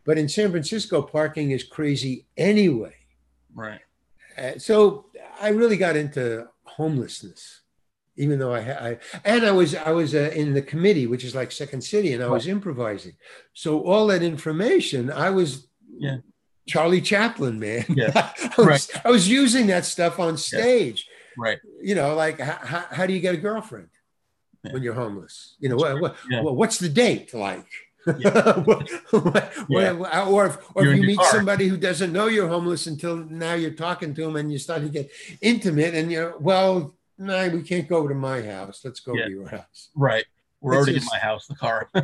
But 0.05 0.17
in 0.17 0.29
San 0.29 0.51
Francisco, 0.53 1.03
parking 1.03 1.51
is 1.51 1.65
crazy 1.65 2.27
anyway. 2.37 2.95
Right. 3.55 3.81
Uh, 4.39 4.59
so 4.59 5.07
I 5.41 5.49
really 5.49 5.77
got 5.77 5.97
into 5.97 6.47
homelessness, 6.65 7.63
even 8.17 8.39
though 8.39 8.55
I, 8.55 8.61
I 8.91 8.99
and 9.25 9.45
I 9.45 9.51
was 9.51 9.75
I 9.75 9.91
was 9.91 10.15
uh, 10.15 10.31
in 10.35 10.55
the 10.55 10.63
committee, 10.63 11.07
which 11.09 11.25
is 11.25 11.35
like 11.35 11.51
Second 11.53 11.83
City, 11.83 12.13
and 12.15 12.23
I 12.23 12.29
was 12.29 12.47
improvising. 12.47 13.17
So 13.55 13.81
all 13.83 14.07
that 14.09 14.23
information, 14.23 15.11
I 15.11 15.31
was 15.31 15.67
Yeah. 15.99 16.19
Charlie 16.71 17.01
Chaplin, 17.01 17.59
man. 17.59 17.85
Yeah. 17.89 18.13
I, 18.59 18.63
was, 18.63 18.91
I 19.05 19.11
was 19.11 19.29
using 19.29 19.67
that 19.69 19.85
stuff 19.85 20.19
on 20.21 20.37
stage. 20.37 21.07
Right. 21.37 21.59
You 21.83 21.95
know, 21.95 22.15
like 22.15 22.39
how, 22.41 22.85
how, 22.91 23.07
do 23.07 23.13
you 23.13 23.21
get 23.21 23.35
a 23.35 23.39
girlfriend 23.39 23.89
Yeah. 24.65 24.73
when 24.73 24.83
you're 24.85 24.95
homeless? 24.95 25.57
You 25.59 25.69
know, 25.71 25.77
what, 25.77 26.01
what, 26.01 26.17
Yeah. 26.31 26.43
well, 26.43 26.55
what's 26.55 26.79
the 26.79 26.89
date 26.89 27.35
like? 27.35 27.67
What- 28.07 28.89
Yeah. 29.69 30.25
or 30.29 30.47
if, 30.47 30.59
or 30.75 30.87
if 30.87 30.97
you 30.97 31.03
meet 31.03 31.19
car. 31.19 31.31
somebody 31.31 31.67
who 31.69 31.77
doesn't 31.77 32.13
know 32.13 32.27
you're 32.29 32.49
homeless 32.49 32.87
until 32.87 33.17
now 33.17 33.55
you're 33.55 33.73
talking 33.87 34.15
to 34.15 34.23
them 34.23 34.37
and 34.37 34.51
you 34.53 34.59
start 34.59 34.83
to 34.83 34.89
get 34.89 35.11
intimate 35.41 35.95
and 35.95 36.11
you're, 36.11 36.37
well, 36.39 36.95
no, 37.19 37.49
we 37.51 37.63
can't 37.63 37.89
go 37.89 38.07
to 38.09 38.15
my 38.15 38.41
house. 38.43 38.81
Let's 38.85 39.01
go 39.01 39.15
Yeah. 39.15 39.25
to 39.27 39.31
your 39.31 39.49
house. 39.49 39.91
Right. 39.95 40.25
We're 40.61 40.73
It's 40.73 40.77
already 40.79 40.95
just- 40.99 41.13
in 41.13 41.19
my 41.19 41.23
house, 41.29 41.47
the 41.47 41.55
car. 41.55 41.89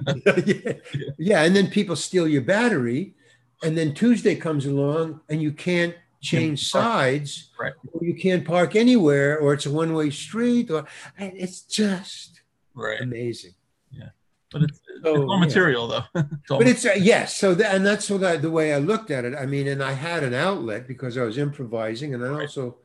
yeah. 0.47 0.73
yeah. 1.19 1.43
And 1.45 1.55
then 1.57 1.69
people 1.69 1.97
steal 1.97 2.27
your 2.29 2.43
battery. 2.43 3.15
And 3.63 3.77
then 3.77 3.95
Tuesday 3.95 4.35
comes 4.37 4.67
along 4.67 5.21
and 5.29 5.41
you 5.43 5.53
can't 5.53 5.95
change 6.21 6.69
sides. 6.69 7.51
Right. 7.59 7.73
Or 7.93 8.05
you 8.05 8.15
can't 8.15 8.45
park 8.45 8.77
anywhere 8.77 9.39
or 9.39 9.55
it's 9.55 9.67
a 9.67 9.71
one 9.71 9.95
way 9.95 10.11
street 10.11 10.71
or 10.71 10.87
and 11.19 11.33
it's 11.37 11.63
just 11.63 12.41
right. 12.75 13.01
amazing. 13.01 13.55
Yeah, 13.91 14.11
but 14.53 14.63
it's, 14.65 14.79
So, 15.03 15.15
it's 15.15 15.25
all 15.25 15.35
yeah. 15.39 15.47
material, 15.47 15.89
though. 15.89 16.05
It's 16.15 16.51
all- 16.51 16.59
But 16.59 16.69
it's 16.69 16.85
uh, 16.85 16.95
yes. 16.99 17.37
So 17.37 17.55
that, 17.55 17.75
and 17.75 17.85
that's 17.87 18.11
what 18.11 18.23
I, 18.25 18.37
the 18.37 18.51
way 18.51 18.75
I 18.75 18.79
looked 18.79 19.11
at 19.11 19.25
it. 19.25 19.35
I 19.35 19.47
mean, 19.47 19.69
and 19.69 19.83
I 19.83 19.93
had 19.93 20.23
an 20.23 20.35
outlet 20.35 20.87
because 20.87 21.17
I 21.17 21.23
was 21.23 21.39
improvising, 21.39 22.13
and 22.15 22.23
I 22.25 22.29
Right. 22.29 22.43
also 22.43 22.77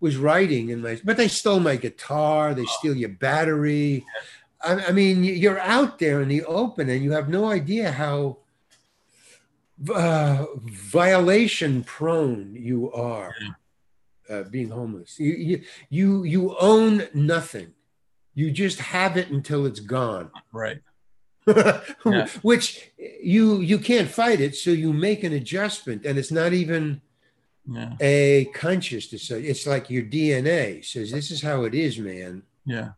was 0.00 0.16
writing 0.16 0.68
in 0.68 0.80
my. 0.82 1.00
But 1.02 1.16
they 1.16 1.28
stole 1.28 1.60
my 1.60 1.76
guitar. 1.76 2.54
They 2.54 2.66
steal 2.78 2.94
your 2.94 3.08
battery. 3.08 4.04
I, 4.62 4.86
I 4.88 4.92
mean, 4.92 5.24
you're 5.24 5.60
out 5.60 5.98
there 5.98 6.20
in 6.22 6.28
the 6.28 6.44
open, 6.44 6.88
and 6.88 7.02
you 7.02 7.12
have 7.12 7.28
no 7.28 7.46
idea 7.50 7.90
how 7.90 8.38
uh, 9.92 10.46
violation 10.66 11.82
prone 11.84 12.54
you 12.54 12.92
are. 12.92 13.34
Uh, 14.30 14.42
being 14.44 14.70
homeless, 14.70 15.20
you, 15.20 15.32
you 15.34 15.62
you 15.90 16.24
you 16.24 16.56
own 16.58 17.06
nothing. 17.12 17.74
You 18.34 18.50
just 18.50 18.80
have 18.80 19.18
it 19.18 19.28
until 19.30 19.66
it's 19.66 19.80
gone. 19.80 20.30
right. 20.52 20.78
Yeah. 21.46 22.28
which 22.40 22.90
you 23.22 23.60
you 23.60 23.78
can't 23.78 24.08
fight 24.08 24.40
it 24.40 24.56
so 24.56 24.70
you 24.70 24.94
make 24.94 25.24
an 25.24 25.34
adjustment 25.34 26.06
and 26.06 26.18
it's 26.18 26.32
not 26.32 26.54
even 26.54 27.02
Yeah. 27.68 27.92
a 28.00 28.46
conscious 28.54 29.08
decision 29.08 29.44
it's 29.44 29.66
like 29.66 29.90
your 29.90 30.04
dna 30.04 30.82
says 30.82 31.10
this 31.10 31.30
is 31.30 31.42
how 31.42 31.64
it 31.64 31.74
is 31.74 31.98
man 31.98 32.44
Yeah. 32.64 32.90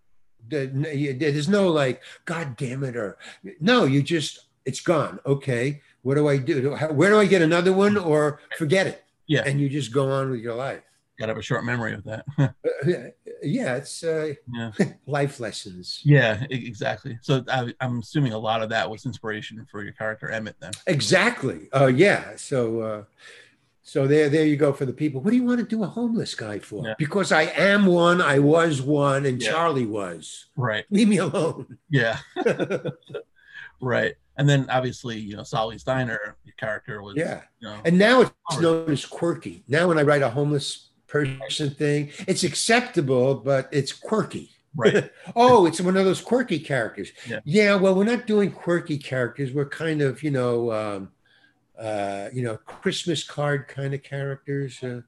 The- 0.49 1.17
there's 1.19 1.49
no 1.49 1.69
like 1.71 2.03
god 2.25 2.57
damn 2.57 2.85
it 2.85 2.97
or 2.97 3.19
no 3.61 3.85
you 3.85 4.01
just 4.01 4.47
it's 4.65 4.81
gone 4.81 5.19
okay 5.27 5.81
what 6.07 6.15
do 6.15 6.25
i 6.29 6.37
do 6.37 6.75
How- 6.81 6.93
where 6.99 7.11
do 7.11 7.19
i 7.19 7.27
get 7.35 7.43
another 7.43 7.73
one 7.73 7.97
or 7.97 8.39
forget 8.63 8.87
it 8.93 8.99
Yeah. 9.27 9.43
and 9.47 9.61
you 9.61 9.69
just 9.69 9.91
go 9.93 10.05
on 10.19 10.31
with 10.33 10.41
your 10.41 10.55
life 10.69 10.83
Got 11.19 11.27
to 11.27 11.31
have 11.33 11.39
a 11.39 11.43
short 11.51 11.65
memory 11.65 11.95
of 11.95 12.05
that. 12.11 12.25
Uh, 12.87 13.09
yeah 13.43 13.77
it's 13.81 14.05
uh, 14.05 14.35
yeah. 14.55 14.71
life 15.19 15.41
lessons 15.41 16.01
Yeah. 16.05 16.45
Exactly. 16.51 17.19
So 17.23 17.43
I, 17.49 17.73
I'm 17.81 17.99
assuming 18.05 18.33
a 18.35 18.39
lot 18.51 18.63
of 18.63 18.69
that 18.75 18.85
was 18.93 19.07
inspiration 19.07 19.67
for 19.71 19.83
your 19.83 19.95
character 20.01 20.29
Emmett. 20.29 20.57
Then. 20.61 20.73
Exactly. 20.87 21.61
Uh, 21.75 21.87
yeah. 21.87 22.37
So, 22.37 22.81
uh, 22.89 23.03
So 23.83 24.07
there, 24.07 24.29
there 24.29 24.45
you 24.53 24.57
go 24.67 24.73
for 24.75 24.85
the 24.91 24.93
people. 25.03 25.21
What 25.23 25.31
do 25.31 25.37
you 25.37 25.45
want 25.51 25.61
to 25.61 25.67
do 25.77 25.83
a 25.83 25.87
homeless 25.99 26.35
guy 26.35 26.59
for? 26.69 26.87
Yeah. 26.87 26.95
Because 26.99 27.33
I 27.33 27.45
am 27.73 27.87
one, 27.87 28.21
I 28.21 28.39
was 28.39 28.83
one, 28.83 29.25
and 29.27 29.41
Yeah. 29.41 29.51
Charlie 29.53 29.87
was. 29.87 30.47
Right. 30.69 30.85
Leave 30.91 31.09
me 31.09 31.19
alone. 31.29 31.79
Yeah. 31.89 32.19
right. 33.81 34.15
And 34.39 34.49
then 34.49 34.67
obviously, 34.71 35.19
you 35.19 35.37
know, 35.37 35.43
Sally's 35.43 35.83
Diner, 35.83 36.37
your 36.45 36.55
character 36.59 37.03
was, 37.03 37.17
Yeah. 37.17 37.43
you 37.61 37.69
know, 37.69 37.81
And 37.85 37.99
now 37.99 38.21
it's 38.21 38.61
known 38.61 38.91
as 38.91 39.05
quirky. 39.05 39.65
Now 39.69 39.89
when 39.89 39.99
I 39.99 40.03
write 40.03 40.23
a 40.23 40.29
homeless 40.31 40.91
person 41.07 41.71
thing, 41.71 42.11
it's 42.29 42.45
acceptable, 42.45 43.35
but 43.37 43.69
it's 43.73 43.93
quirky. 43.93 44.51
right. 44.75 45.11
oh, 45.37 45.65
it's 45.67 45.81
one 45.81 45.97
of 45.97 46.05
those 46.05 46.21
quirky 46.21 46.59
characters. 46.59 47.13
Yeah. 47.45 47.77
well, 47.77 47.95
we're 47.95 48.05
not 48.05 48.27
doing 48.27 48.51
quirky 48.53 48.99
characters. 48.99 49.53
We're 49.53 49.69
kind 49.69 50.03
of, 50.03 50.23
you 50.23 50.31
know, 50.31 50.71
um, 50.73 51.13
uh, 51.79 52.29
you 52.33 52.43
know, 52.43 52.57
Christmas 52.59 53.25
card 53.25 53.69
kind 53.69 53.95
of 53.95 54.03
characters. 54.03 54.83
Uh, 54.83 55.01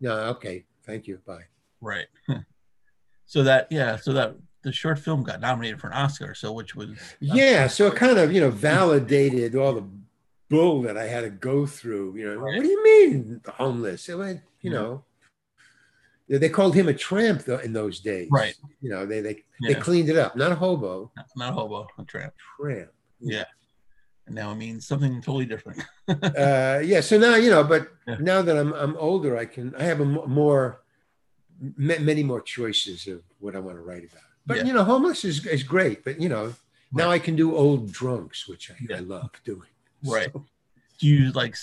no, 0.00 0.12
okay, 0.30 0.64
thank 0.84 1.06
you. 1.06 1.18
Bye. 1.26 1.44
Right. 1.80 2.06
so 3.26 3.44
that, 3.44 3.68
yeah, 3.70 3.96
so 3.96 4.12
that 4.14 4.34
the 4.62 4.72
short 4.72 4.98
film 4.98 5.22
got 5.22 5.40
nominated 5.40 5.80
for 5.80 5.86
an 5.88 5.92
Oscar. 5.94 6.34
So, 6.34 6.52
which 6.52 6.74
was, 6.74 6.90
Yeah, 7.20 7.66
so 7.68 7.86
it 7.86 7.94
kind 7.94 8.18
of, 8.18 8.32
you 8.32 8.40
know, 8.40 8.50
validated 8.72 9.54
all 9.54 9.72
the 9.74 9.84
bull 10.48 10.82
that 10.82 10.96
I 10.96 11.04
had 11.06 11.22
to 11.22 11.30
go 11.30 11.66
through. 11.66 12.16
You 12.16 12.26
know, 12.34 12.40
Right. 12.40 12.56
what 12.56 12.62
do 12.62 12.68
you 12.68 12.82
mean 12.82 13.40
the 13.44 13.52
homeless? 13.52 14.08
It 14.08 14.16
went, 14.18 14.40
you 14.62 14.72
Yeah. 14.72 14.78
know, 14.78 15.04
they 16.28 16.48
called 16.48 16.74
him 16.74 16.88
a 16.88 16.94
tramp 16.94 17.44
though, 17.44 17.58
in 17.58 17.72
those 17.72 18.00
days. 18.00 18.28
Right. 18.30 18.54
You 18.82 18.90
know, 18.90 19.06
they 19.06 19.20
they 19.20 19.44
they 19.66 19.74
cleaned 19.74 20.10
it 20.10 20.16
up. 20.18 20.36
Not 20.36 20.52
a 20.52 20.54
hobo, 20.54 21.10
not 21.36 21.50
a 21.50 21.52
hobo, 21.52 21.86
a 21.98 22.04
tramp. 22.04 22.34
tramp. 22.60 22.90
Yeah. 23.20 23.44
And 24.26 24.34
now 24.34 24.52
it 24.52 24.56
means 24.56 24.86
something 24.86 25.22
totally 25.22 25.46
different. 25.46 25.82
uh, 26.08 26.80
yeah. 26.84 27.00
So 27.00 27.16
now 27.18 27.36
you 27.36 27.48
know, 27.48 27.64
but 27.64 27.88
Yeah. 28.06 28.16
now 28.20 28.42
that 28.42 28.58
I'm 28.58 28.74
I'm 28.74 28.94
older, 28.98 29.38
I 29.38 29.46
can 29.46 29.74
I 29.76 29.84
have 29.84 30.00
a 30.00 30.04
more 30.04 30.82
ma- 31.78 31.98
many 31.98 32.22
more 32.22 32.42
choices 32.42 33.06
of 33.06 33.22
what 33.38 33.56
I 33.56 33.60
want 33.60 33.78
to 33.78 33.82
write 33.82 34.04
about. 34.04 34.27
But 34.48 34.56
Yeah. 34.58 34.64
you 34.68 34.72
know, 34.72 34.84
homeless 34.84 35.24
is 35.24 35.44
is 35.46 35.62
great. 35.62 35.98
But 36.06 36.20
you 36.20 36.28
know, 36.28 36.54
now 36.92 37.10
I 37.10 37.18
can 37.20 37.36
do 37.36 37.54
old 37.54 37.92
drunks, 37.92 38.48
which 38.48 38.64
I, 38.72 38.76
I 38.98 39.00
love 39.14 39.30
doing. 39.44 39.68
Right. 40.04 40.30
So- 40.32 40.46
Do 41.00 41.06
you 41.06 41.30
like 41.42 41.54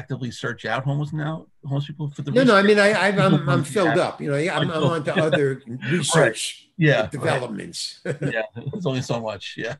actively 0.00 0.30
search 0.30 0.62
out 0.72 0.84
homeless 0.84 1.12
now, 1.12 1.46
homeless 1.64 1.86
people 1.90 2.06
for 2.14 2.22
the 2.22 2.30
no, 2.30 2.44
no. 2.44 2.54
I 2.54 2.62
mean, 2.62 2.78
I, 2.78 2.88
I've, 3.06 3.18
I'm 3.18 3.48
I'm 3.52 3.64
filled 3.64 3.98
up. 3.98 4.20
You 4.22 4.28
know, 4.30 4.36
I'm, 4.38 4.70
I'm 4.70 4.84
Oh, 4.84 4.94
on 4.94 5.02
to 5.08 5.14
other 5.26 5.46
research 5.90 6.68
yeah, 6.76 7.00
right. 7.00 7.10
developments. 7.10 7.80
yeah, 8.04 8.42
there's 8.54 8.86
only 8.86 9.02
so 9.02 9.18
much. 9.20 9.44
Yeah. 9.58 9.74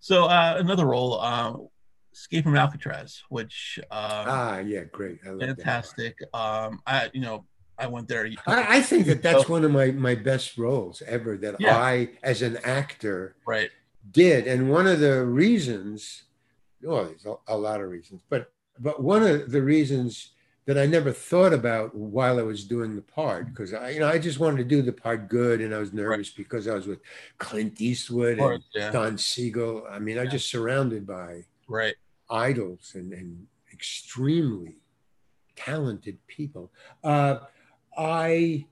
so 0.00 0.24
uh, 0.24 0.56
another 0.58 0.84
role, 0.86 1.20
um, 1.20 1.68
Escape 2.12 2.44
from 2.44 2.56
Alcatraz, 2.56 3.22
which 3.28 3.78
um, 3.90 4.24
ah, 4.28 4.58
yeah, 4.58 4.84
great. 4.84 5.18
I 5.26 5.30
love 5.30 5.40
that. 5.40 5.56
fantastic. 5.56 6.18
Um, 6.34 6.80
I 6.86 7.10
you 7.14 7.20
know 7.22 7.46
I 7.78 7.86
went 7.88 8.06
there. 8.08 8.28
I, 8.46 8.76
I 8.78 8.80
think 8.82 9.06
that 9.06 9.22
that's 9.22 9.48
one 9.48 9.64
of 9.64 9.70
my 9.70 9.90
my 9.90 10.14
best 10.14 10.56
roles 10.58 11.02
ever 11.06 11.36
that 11.38 11.56
Yeah. 11.60 11.76
I, 11.76 12.10
as 12.22 12.42
an 12.42 12.58
actor, 12.64 13.34
right. 13.46 13.70
did 14.12 14.46
and 14.46 14.70
one 14.70 14.86
of 14.86 15.00
the 15.00 15.24
reasons 15.24 16.24
well 16.82 17.04
there's 17.06 17.24
a, 17.24 17.34
a 17.48 17.56
lot 17.56 17.80
of 17.80 17.88
reasons 17.88 18.20
but 18.28 18.52
but 18.78 19.02
one 19.02 19.22
of 19.22 19.50
the 19.50 19.62
reasons 19.62 20.32
that 20.66 20.76
i 20.76 20.84
never 20.84 21.10
thought 21.10 21.54
about 21.54 21.94
while 21.94 22.38
i 22.38 22.42
was 22.42 22.64
doing 22.66 22.94
the 22.96 23.00
part 23.20 23.46
because 23.48 23.72
i 23.72 23.88
you 23.88 24.00
know 24.00 24.06
i 24.08 24.18
just 24.18 24.38
wanted 24.38 24.58
to 24.58 24.64
do 24.76 24.82
the 24.82 24.92
part 24.92 25.30
good 25.30 25.62
and 25.62 25.74
i 25.74 25.78
was 25.78 25.94
nervous 25.94 26.28
because 26.28 26.68
i 26.68 26.74
was 26.74 26.86
with 26.86 27.00
clint 27.38 27.80
eastwood 27.80 28.36
course, 28.36 28.56
and 28.56 28.64
yeah. 28.82 28.90
don 28.90 29.16
siegel 29.16 29.86
i 29.90 29.98
mean 29.98 30.18
i 30.18 30.24
Yeah. 30.24 30.30
just 30.36 30.50
surrounded 30.50 31.06
by 31.06 31.46
Right. 31.66 31.94
idols 32.28 32.92
and, 32.94 33.14
and 33.14 33.46
extremely 33.72 34.76
talented 35.56 36.18
people. 36.26 36.70
Uh, 37.02 37.38
I 37.96 38.66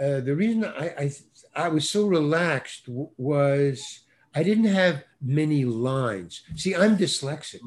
uh, 0.00 0.20
the 0.20 0.34
reason 0.34 0.64
I, 0.64 0.86
I 0.98 1.12
I 1.54 1.68
was 1.68 1.88
so 1.88 2.06
relaxed 2.06 2.86
w- 2.86 3.10
was 3.16 4.00
I 4.34 4.42
didn't 4.42 4.64
have 4.82 5.04
many 5.20 5.64
lines. 5.64 6.42
See, 6.56 6.74
I'm 6.74 6.96
dyslexic, 6.96 7.60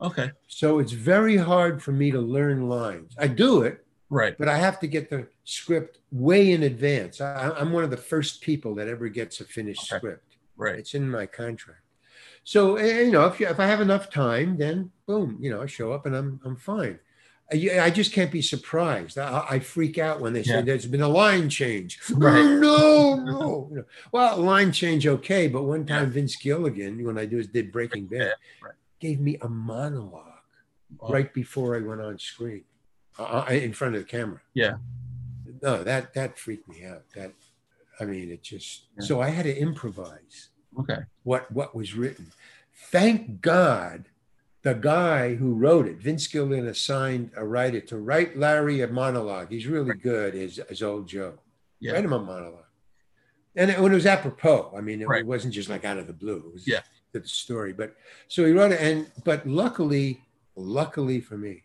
Okay. 0.00 0.30
so 0.46 0.78
it's 0.78 0.92
very 0.92 1.36
hard 1.36 1.82
for 1.82 1.92
me 1.92 2.10
to 2.10 2.20
learn 2.20 2.68
lines. 2.68 3.14
I 3.18 3.26
do 3.28 3.62
it, 3.62 3.84
Right. 4.10 4.36
but 4.38 4.48
I 4.48 4.58
have 4.58 4.78
to 4.80 4.86
get 4.86 5.08
the 5.08 5.26
script 5.44 5.98
way 6.12 6.52
in 6.52 6.62
advance. 6.64 7.20
I, 7.20 7.50
I'm 7.58 7.72
one 7.72 7.84
of 7.84 7.90
the 7.90 7.96
first 7.96 8.42
people 8.42 8.74
that 8.76 8.88
ever 8.88 9.08
gets 9.08 9.40
a 9.40 9.44
finished 9.44 9.90
Okay. 9.92 9.98
script. 9.98 10.36
Right. 10.56 10.78
It's 10.78 10.94
in 10.94 11.10
my 11.10 11.24
contract. 11.26 11.80
So 12.44 12.76
eh, 12.76 13.00
you 13.02 13.12
know, 13.12 13.26
if 13.26 13.40
you, 13.40 13.46
if 13.48 13.58
I 13.60 13.66
have 13.66 13.80
enough 13.80 14.10
time, 14.10 14.56
then 14.58 14.90
boom, 15.06 15.38
you 15.40 15.50
know, 15.50 15.62
I 15.62 15.66
show 15.66 15.92
up 15.92 16.04
and 16.06 16.14
I'm 16.14 16.40
I'm 16.44 16.56
fine. 16.56 16.98
I, 17.52 17.80
I 17.86 17.90
just 17.90 18.12
can't 18.12 18.30
be 18.30 18.42
surprised. 18.42 19.18
I, 19.18 19.44
I 19.50 19.58
freak 19.58 19.98
out 19.98 20.20
when 20.20 20.32
they 20.32 20.42
say 20.42 20.54
Yeah. 20.54 20.60
there's 20.62 20.86
been 20.86 21.00
a 21.02 21.08
line 21.08 21.48
change. 21.48 21.98
Right. 22.10 22.42
no, 22.44 23.16
no. 23.16 23.68
Know, 23.72 23.84
Well, 24.12 24.36
line 24.38 24.72
change, 24.72 25.06
okay, 25.06 25.48
but 25.48 25.62
one 25.64 25.84
time 25.86 26.10
Vince 26.10 26.36
Gilligan, 26.36 27.04
when 27.04 27.18
I 27.18 27.26
do, 27.26 27.42
did 27.42 27.70
Breaking 27.72 28.06
Bad, 28.06 28.34
right. 28.62 28.74
gave 29.00 29.20
me 29.20 29.36
a 29.42 29.48
monologue 29.48 30.26
Oh, 31.00 31.08
right 31.12 31.32
before 31.32 31.76
I 31.76 31.80
went 31.80 32.00
on 32.00 32.18
screen, 32.18 32.64
uh, 33.18 33.44
uh, 33.48 33.52
in 33.52 33.72
front 33.72 33.94
of 33.94 34.00
the 34.02 34.08
camera. 34.08 34.40
Yeah. 34.54 34.74
No, 35.62 35.84
that 35.84 36.14
that 36.14 36.36
freaked 36.36 36.68
me 36.68 36.84
out. 36.84 37.04
That, 37.14 37.32
I 38.00 38.04
mean, 38.06 38.30
it 38.30 38.42
just. 38.42 38.86
Yeah. 38.98 39.04
So 39.06 39.20
I 39.20 39.28
had 39.30 39.44
to 39.44 39.56
improvise 39.56 40.48
Okay. 40.80 40.98
what 41.22 41.50
what 41.52 41.76
was 41.76 41.94
written. 41.94 42.32
Thank 42.90 43.40
God, 43.40 44.06
the 44.62 44.74
guy 44.74 45.34
who 45.34 45.54
wrote 45.54 45.86
it, 45.86 45.96
Vince 45.96 46.26
Gilligan, 46.26 46.66
assigned 46.66 47.30
a 47.36 47.44
writer 47.46 47.80
to 47.80 47.98
write 47.98 48.36
Larry 48.36 48.82
a 48.82 48.88
monologue. 48.88 49.48
He's 49.50 49.66
really 49.66 49.94
good 49.94 50.34
as 50.34 50.58
as 50.58 50.82
old 50.82 51.06
Joe. 51.08 51.38
Yeah. 51.80 51.92
Write 51.92 52.04
him 52.04 52.12
a 52.12 52.18
monologue. 52.18 52.64
And 53.56 53.70
it, 53.70 53.80
when 53.80 53.90
it 53.92 53.94
was 53.96 54.06
apropos, 54.06 54.72
I 54.76 54.80
mean, 54.80 55.00
it, 55.00 55.08
Right. 55.08 55.24
wasn't 55.26 55.54
just 55.54 55.68
like 55.68 55.84
out 55.84 55.98
of 55.98 56.06
the 56.06 56.12
blue. 56.12 56.36
It 56.48 56.52
was 56.52 56.66
Yeah. 56.68 56.82
the 57.12 57.24
story. 57.26 57.72
But 57.72 57.96
so 58.28 58.44
he 58.44 58.52
wrote 58.52 58.72
it, 58.72 58.80
and 58.80 59.10
but 59.24 59.46
luckily, 59.46 60.22
luckily 60.56 61.20
for 61.20 61.36
me, 61.38 61.64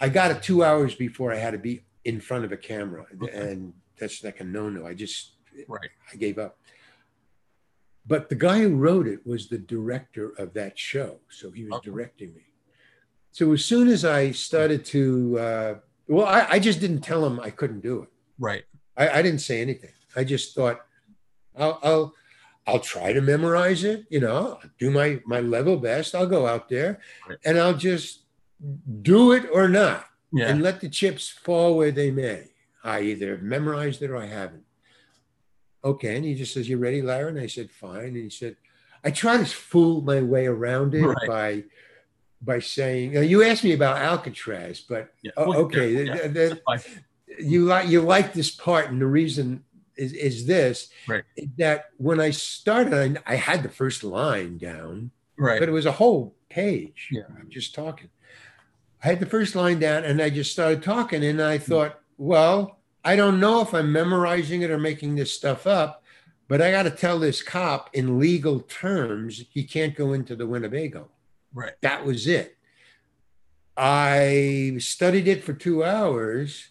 I 0.00 0.08
got 0.08 0.30
it 0.30 0.42
two 0.42 0.62
hours 0.62 0.94
before 0.94 1.32
I 1.32 1.36
had 1.36 1.50
to 1.50 1.58
be 1.58 1.82
in 2.04 2.20
front 2.20 2.44
of 2.44 2.52
a 2.52 2.56
camera, 2.56 3.06
Okay. 3.20 3.32
and 3.36 3.74
that's 3.98 4.22
like 4.22 4.38
a 4.40 4.44
no-no. 4.44 4.86
I 4.86 4.94
just 4.94 5.32
Right. 5.66 5.90
I 6.12 6.16
gave 6.16 6.38
up. 6.38 6.56
But 8.08 8.28
the 8.30 8.34
guy 8.34 8.60
who 8.62 8.74
wrote 8.74 9.06
it 9.06 9.24
was 9.26 9.48
the 9.48 9.58
director 9.58 10.30
of 10.38 10.54
that 10.54 10.78
show. 10.78 11.20
So 11.28 11.50
he 11.50 11.64
was 11.64 11.74
Okay. 11.74 11.90
directing 11.90 12.34
me. 12.34 12.42
So 13.32 13.52
as 13.52 13.64
soon 13.64 13.88
as 13.88 14.04
I 14.04 14.32
started 14.32 14.84
to, 14.86 15.38
uh, 15.38 15.74
well, 16.08 16.26
I, 16.26 16.46
I 16.52 16.58
just 16.58 16.80
didn't 16.80 17.02
tell 17.02 17.24
him 17.24 17.38
I 17.38 17.50
couldn't 17.50 17.80
do 17.80 18.02
it. 18.02 18.08
Right. 18.38 18.64
I, 18.96 19.08
I 19.18 19.22
didn't 19.22 19.40
say 19.40 19.60
anything. 19.60 19.90
I 20.16 20.24
just 20.24 20.54
thought, 20.54 20.80
I'll, 21.56 21.78
I'll, 21.82 22.14
I'll 22.66 22.80
try 22.80 23.12
to 23.12 23.20
memorize 23.20 23.84
it. 23.84 24.06
You 24.10 24.20
know, 24.20 24.58
I'll 24.62 24.70
do 24.78 24.90
my 24.90 25.20
my 25.26 25.40
level 25.40 25.76
best. 25.76 26.14
I'll 26.14 26.26
go 26.26 26.46
out 26.46 26.68
there, 26.68 27.00
Right. 27.28 27.38
and 27.44 27.58
I'll 27.58 27.74
just 27.90 28.24
do 29.02 29.32
it 29.32 29.44
or 29.52 29.68
not 29.68 30.04
Yeah. 30.32 30.48
and 30.48 30.62
let 30.62 30.80
the 30.80 30.88
chips 30.88 31.28
fall 31.28 31.76
where 31.76 31.90
they 31.92 32.10
may. 32.10 32.50
I 32.84 33.00
either 33.02 33.30
have 33.32 33.42
memorized 33.42 34.02
it 34.02 34.10
or 34.10 34.16
I 34.18 34.26
haven't. 34.26 34.64
Okay. 35.84 36.16
And 36.16 36.24
he 36.24 36.34
just 36.34 36.52
says, 36.54 36.68
You 36.68 36.78
ready, 36.78 37.02
Larry? 37.02 37.30
And 37.30 37.40
I 37.40 37.46
said, 37.46 37.70
Fine. 37.70 38.04
And 38.06 38.16
he 38.16 38.30
said, 38.30 38.56
I 39.04 39.10
try 39.10 39.36
to 39.36 39.44
fool 39.44 40.00
my 40.00 40.20
way 40.20 40.46
around 40.46 40.94
it 40.94 41.04
Right. 41.04 41.28
by 41.28 41.64
by 42.40 42.60
saying, 42.60 43.14
you 43.24 43.42
asked 43.42 43.64
me 43.64 43.72
about 43.72 43.96
Alcatraz, 43.98 44.80
but 44.80 45.12
yeah. 45.22 45.32
oh, 45.36 45.54
okay, 45.64 45.90
yeah, 45.90 45.98
th- 45.98 46.08
yeah, 46.08 46.14
th- 46.32 46.32
that's 46.50 46.60
fine. 46.86 47.02
you 47.40 47.64
like 47.64 47.88
you 47.88 48.00
like 48.00 48.32
this 48.32 48.50
part, 48.52 48.90
and 48.90 49.00
the 49.00 49.06
reason 49.06 49.64
is 49.96 50.12
is 50.12 50.46
this 50.46 50.88
Right. 51.08 51.24
that 51.58 51.86
when 51.96 52.20
I 52.20 52.30
started, 52.30 53.18
I, 53.26 53.32
I 53.32 53.36
had 53.36 53.64
the 53.64 53.68
first 53.68 54.04
line 54.04 54.56
down, 54.58 55.10
Right. 55.36 55.58
but 55.58 55.68
it 55.68 55.72
was 55.72 55.86
a 55.86 55.92
whole 55.92 56.36
page. 56.48 57.08
Yeah. 57.10 57.22
I'm 57.38 57.50
just 57.50 57.74
talking. 57.74 58.08
I 59.02 59.08
had 59.08 59.20
the 59.20 59.26
first 59.26 59.54
line 59.56 59.78
down 59.80 60.04
and 60.04 60.20
I 60.22 60.30
just 60.30 60.52
started 60.52 60.82
talking. 60.82 61.24
And. 61.24 61.40
I 61.42 61.58
thought, 61.58 62.00
well, 62.16 62.77
I 63.04 63.16
don't 63.16 63.40
know 63.40 63.60
if 63.62 63.72
I'm 63.74 63.92
memorizing 63.92 64.62
it 64.62 64.70
or 64.70 64.78
making 64.78 65.14
this 65.14 65.32
stuff 65.32 65.66
up, 65.66 66.02
but 66.48 66.60
I 66.60 66.70
got 66.70 66.82
to 66.84 66.90
tell 66.90 67.18
this 67.18 67.42
cop 67.42 67.90
in 67.94 68.18
legal 68.18 68.60
terms 68.60 69.44
he 69.52 69.64
can't 69.64 69.94
go 69.94 70.12
into 70.12 70.34
the 70.36 70.46
Winnebago. 70.46 71.08
Right. 71.54 71.72
That 71.82 72.04
was 72.04 72.26
it. 72.26 72.56
I 73.76 74.76
studied 74.78 75.28
it 75.28 75.44
for 75.44 75.52
two 75.52 75.84
hours 75.84 76.68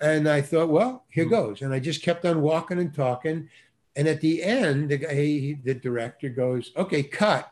and 0.00 0.28
I 0.28 0.40
thought, 0.40 0.68
well, 0.70 1.04
here 1.08 1.24
Hmm. 1.24 1.30
goes. 1.30 1.62
And 1.62 1.72
I 1.72 1.78
just 1.78 2.02
kept 2.02 2.24
on 2.24 2.40
walking 2.40 2.78
and 2.78 2.94
talking. 2.94 3.48
And 3.94 4.08
at 4.08 4.20
the 4.20 4.42
end, 4.42 4.90
the 4.90 4.98
guy, 4.98 5.58
the 5.62 5.74
director 5.74 6.28
goes, 6.28 6.72
okay, 6.76 7.02
cut. 7.02 7.50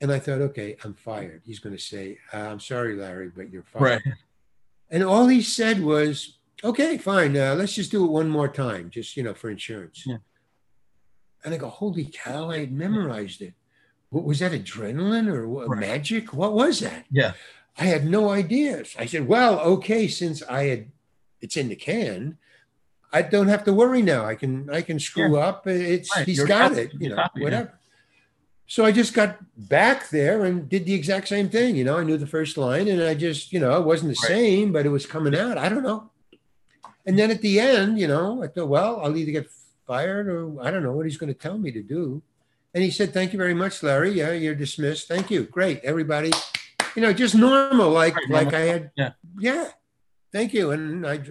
And 0.00 0.12
I 0.12 0.18
thought, 0.20 0.40
okay, 0.40 0.76
I'm 0.84 0.94
fired. 0.94 1.42
He's 1.44 1.58
going 1.58 1.76
to 1.76 1.82
say, 1.82 2.18
I'm 2.32 2.60
sorry, 2.60 2.94
Larry, 2.94 3.30
but 3.34 3.50
you're 3.50 3.64
fired. 3.64 3.82
Right. 3.82 4.02
And 4.90 5.02
all 5.02 5.26
he 5.28 5.42
said 5.42 5.82
was, 5.82 6.38
okay, 6.64 6.98
fine. 6.98 7.36
Uh, 7.36 7.54
let's 7.54 7.74
just 7.74 7.90
do 7.90 8.04
it 8.04 8.10
one 8.10 8.28
more 8.28 8.48
time, 8.48 8.90
just, 8.90 9.16
you 9.16 9.22
know, 9.22 9.34
for 9.34 9.50
insurance. 9.50 10.04
Yeah. 10.06 10.18
And 11.44 11.54
I 11.54 11.56
go, 11.56 11.68
holy 11.68 12.06
cow, 12.06 12.50
I 12.50 12.60
had 12.60 12.72
memorized 12.72 13.42
it. 13.42 13.54
What 14.10 14.24
was 14.24 14.38
that 14.40 14.52
adrenaline 14.52 15.28
or 15.28 15.46
what, 15.46 15.68
Right. 15.68 15.80
magic? 15.80 16.32
What 16.32 16.54
was 16.54 16.80
that? 16.80 17.04
Yeah. 17.10 17.34
I 17.76 17.84
had 17.84 18.06
no 18.06 18.30
ideas. 18.30 18.96
I 18.98 19.06
said, 19.06 19.28
well, 19.28 19.60
okay, 19.60 20.08
since 20.08 20.42
I 20.42 20.64
had 20.64 20.90
it's 21.40 21.56
in 21.56 21.68
the 21.68 21.76
can, 21.76 22.38
I 23.12 23.22
don't 23.22 23.48
have 23.48 23.64
to 23.64 23.72
worry 23.72 24.02
now. 24.02 24.24
I 24.24 24.34
can 24.34 24.68
I 24.70 24.82
can 24.82 24.98
screw 24.98 25.36
yeah. 25.36 25.46
up. 25.46 25.66
It's 25.66 26.14
right. 26.16 26.26
he's 26.26 26.38
You're 26.38 26.46
got 26.46 26.72
it, 26.72 26.92
you 26.98 27.10
know, 27.10 27.16
copy, 27.16 27.42
whatever. 27.42 27.70
Yeah. 27.72 27.77
So 28.70 28.84
I 28.84 28.92
just 28.92 29.14
got 29.14 29.38
back 29.56 30.10
there 30.10 30.44
and 30.44 30.68
did 30.68 30.84
the 30.84 30.92
exact 30.92 31.28
same 31.28 31.48
thing. 31.48 31.74
You 31.74 31.84
know, 31.84 31.96
I 31.96 32.04
knew 32.04 32.18
the 32.18 32.26
first 32.26 32.58
line 32.58 32.86
and 32.86 33.02
I 33.02 33.14
just, 33.14 33.50
you 33.50 33.60
know, 33.60 33.80
it 33.80 33.86
wasn't 33.86 34.12
the 34.12 34.20
right. 34.22 34.28
same, 34.28 34.72
but 34.72 34.84
it 34.84 34.90
was 34.90 35.06
coming 35.06 35.34
out. 35.34 35.56
I 35.56 35.70
don't 35.70 35.82
know. 35.82 36.10
And 37.06 37.18
then 37.18 37.30
at 37.30 37.40
the 37.40 37.58
end, 37.58 37.98
you 37.98 38.06
know, 38.06 38.44
I 38.44 38.48
thought, 38.48 38.68
well, 38.68 39.00
I'll 39.02 39.16
either 39.16 39.32
get 39.32 39.50
fired 39.86 40.28
or 40.28 40.62
I 40.62 40.70
don't 40.70 40.82
know 40.82 40.92
what 40.92 41.06
he's 41.06 41.16
going 41.16 41.32
to 41.32 41.38
tell 41.38 41.56
me 41.56 41.72
to 41.72 41.82
do. 41.82 42.22
And 42.74 42.84
he 42.84 42.90
said, 42.90 43.14
Thank 43.14 43.32
you 43.32 43.38
very 43.38 43.54
much, 43.54 43.82
Larry. 43.82 44.12
Yeah, 44.12 44.32
you're 44.32 44.54
dismissed. 44.54 45.08
Thank 45.08 45.30
you. 45.30 45.44
Great. 45.44 45.80
Everybody, 45.82 46.30
you 46.94 47.00
know, 47.00 47.14
just 47.14 47.34
normal, 47.34 47.88
like 47.88 48.14
right, 48.14 48.28
like 48.28 48.52
normal. 48.52 48.60
I 48.60 48.72
had 48.72 48.90
yeah. 48.94 49.12
Yeah. 49.38 49.68
Thank 50.30 50.52
you. 50.52 50.72
And 50.72 51.06
I 51.06 51.22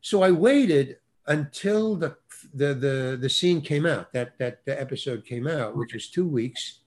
so 0.00 0.24
I 0.24 0.32
waited 0.32 0.96
until 1.28 1.94
the 1.94 2.16
the 2.52 2.74
the 2.74 3.18
the 3.20 3.30
scene 3.30 3.60
came 3.60 3.86
out, 3.86 4.12
that 4.12 4.36
that 4.38 4.64
the 4.66 4.78
episode 4.78 5.24
came 5.24 5.46
out, 5.46 5.76
which 5.76 5.94
was 5.94 6.08
two 6.08 6.26
weeks. 6.26 6.79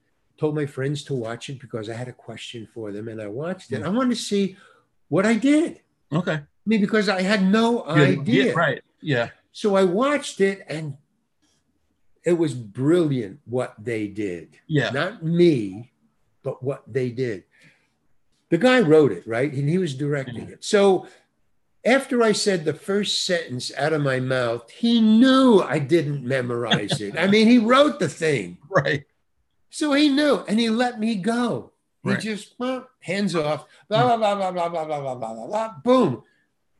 Told 0.44 0.56
my 0.56 0.66
friends 0.66 1.06
to 1.06 1.14
watch 1.14 1.50
it 1.50 1.58
because 1.58 1.90
I 1.90 1.94
had 1.94 2.10
a 2.10 2.12
question 2.12 2.68
for 2.74 2.92
them, 2.92 3.08
and 3.08 3.22
I 3.22 3.28
watched 3.28 3.72
it. 3.72 3.82
I 3.82 3.88
wanted 3.88 4.10
to 4.10 4.22
see 4.22 4.58
what 5.08 5.26
I 5.26 5.36
did. 5.36 5.80
Okay. 6.12 6.34
I 6.34 6.44
mean, 6.66 6.82
because 6.82 7.08
I 7.08 7.22
had 7.22 7.42
no 7.42 7.86
idea. 7.86 8.48
Yeah, 8.48 8.52
right. 8.52 8.82
Yeah. 9.00 9.30
So 9.54 9.78
I 9.78 9.86
watched 9.86 10.42
it, 10.42 10.66
and 10.68 10.98
it 12.26 12.34
was 12.34 12.54
brilliant 12.54 13.40
what 13.46 13.74
they 13.82 14.08
did. 14.08 14.60
Yeah. 14.68 14.90
Not 14.90 15.24
me, 15.24 15.94
but 16.44 16.62
what 16.62 16.84
they 16.92 17.10
did. 17.10 17.46
The 18.50 18.58
guy 18.58 18.82
wrote 18.82 19.14
it, 19.14 19.26
right? 19.26 19.50
And 19.50 19.70
he 19.70 19.78
was 19.78 19.96
directing 19.96 20.50
it. 20.50 20.66
So 20.66 21.08
after 21.86 22.22
I 22.22 22.34
said 22.34 22.66
the 22.66 22.74
first 22.74 23.26
sentence 23.26 23.72
out 23.78 23.94
of 23.94 24.02
my 24.02 24.20
mouth, 24.20 24.70
he 24.72 25.00
knew 25.00 25.62
I 25.62 25.80
didn't 25.80 26.26
memorize 26.26 27.00
it. 27.00 27.18
I 27.18 27.28
mean, 27.28 27.48
he 27.48 27.60
wrote 27.60 28.00
the 28.00 28.10
thing. 28.10 28.58
Right. 28.70 29.06
So 29.74 29.94
he 29.94 30.08
knew 30.08 30.44
and 30.48 30.60
he 30.60 30.70
let 30.70 31.00
me 31.00 31.16
go. 31.16 31.72
He 32.04 32.12
right. 32.12 32.20
just 32.20 32.54
well, 32.60 32.88
hands 33.00 33.36
off, 33.36 33.66
blah, 33.90 34.04
blah, 34.04 34.18
blah, 34.18 34.36
blah, 34.36 34.52
blah, 34.52 34.70
blah, 34.70 34.86
blah, 34.86 35.02
blah, 35.02 35.16
blah, 35.16 35.34
blah, 35.34 35.48
blah, 35.48 35.74
boom. 35.84 36.22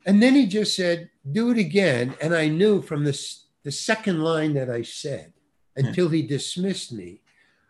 And 0.06 0.22
then 0.22 0.36
he 0.36 0.46
just 0.46 0.76
said, 0.76 1.10
do 1.32 1.50
it 1.50 1.58
again. 1.58 2.14
And 2.22 2.36
I 2.36 2.50
knew 2.50 2.84
from 2.84 3.04
this, 3.04 3.46
the 3.64 3.72
second 3.72 4.22
line 4.22 4.54
that 4.54 4.70
I 4.70 4.84
said 4.84 5.34
until 5.76 6.08
he 6.10 6.22
dismissed 6.22 6.94
me, 6.94 7.22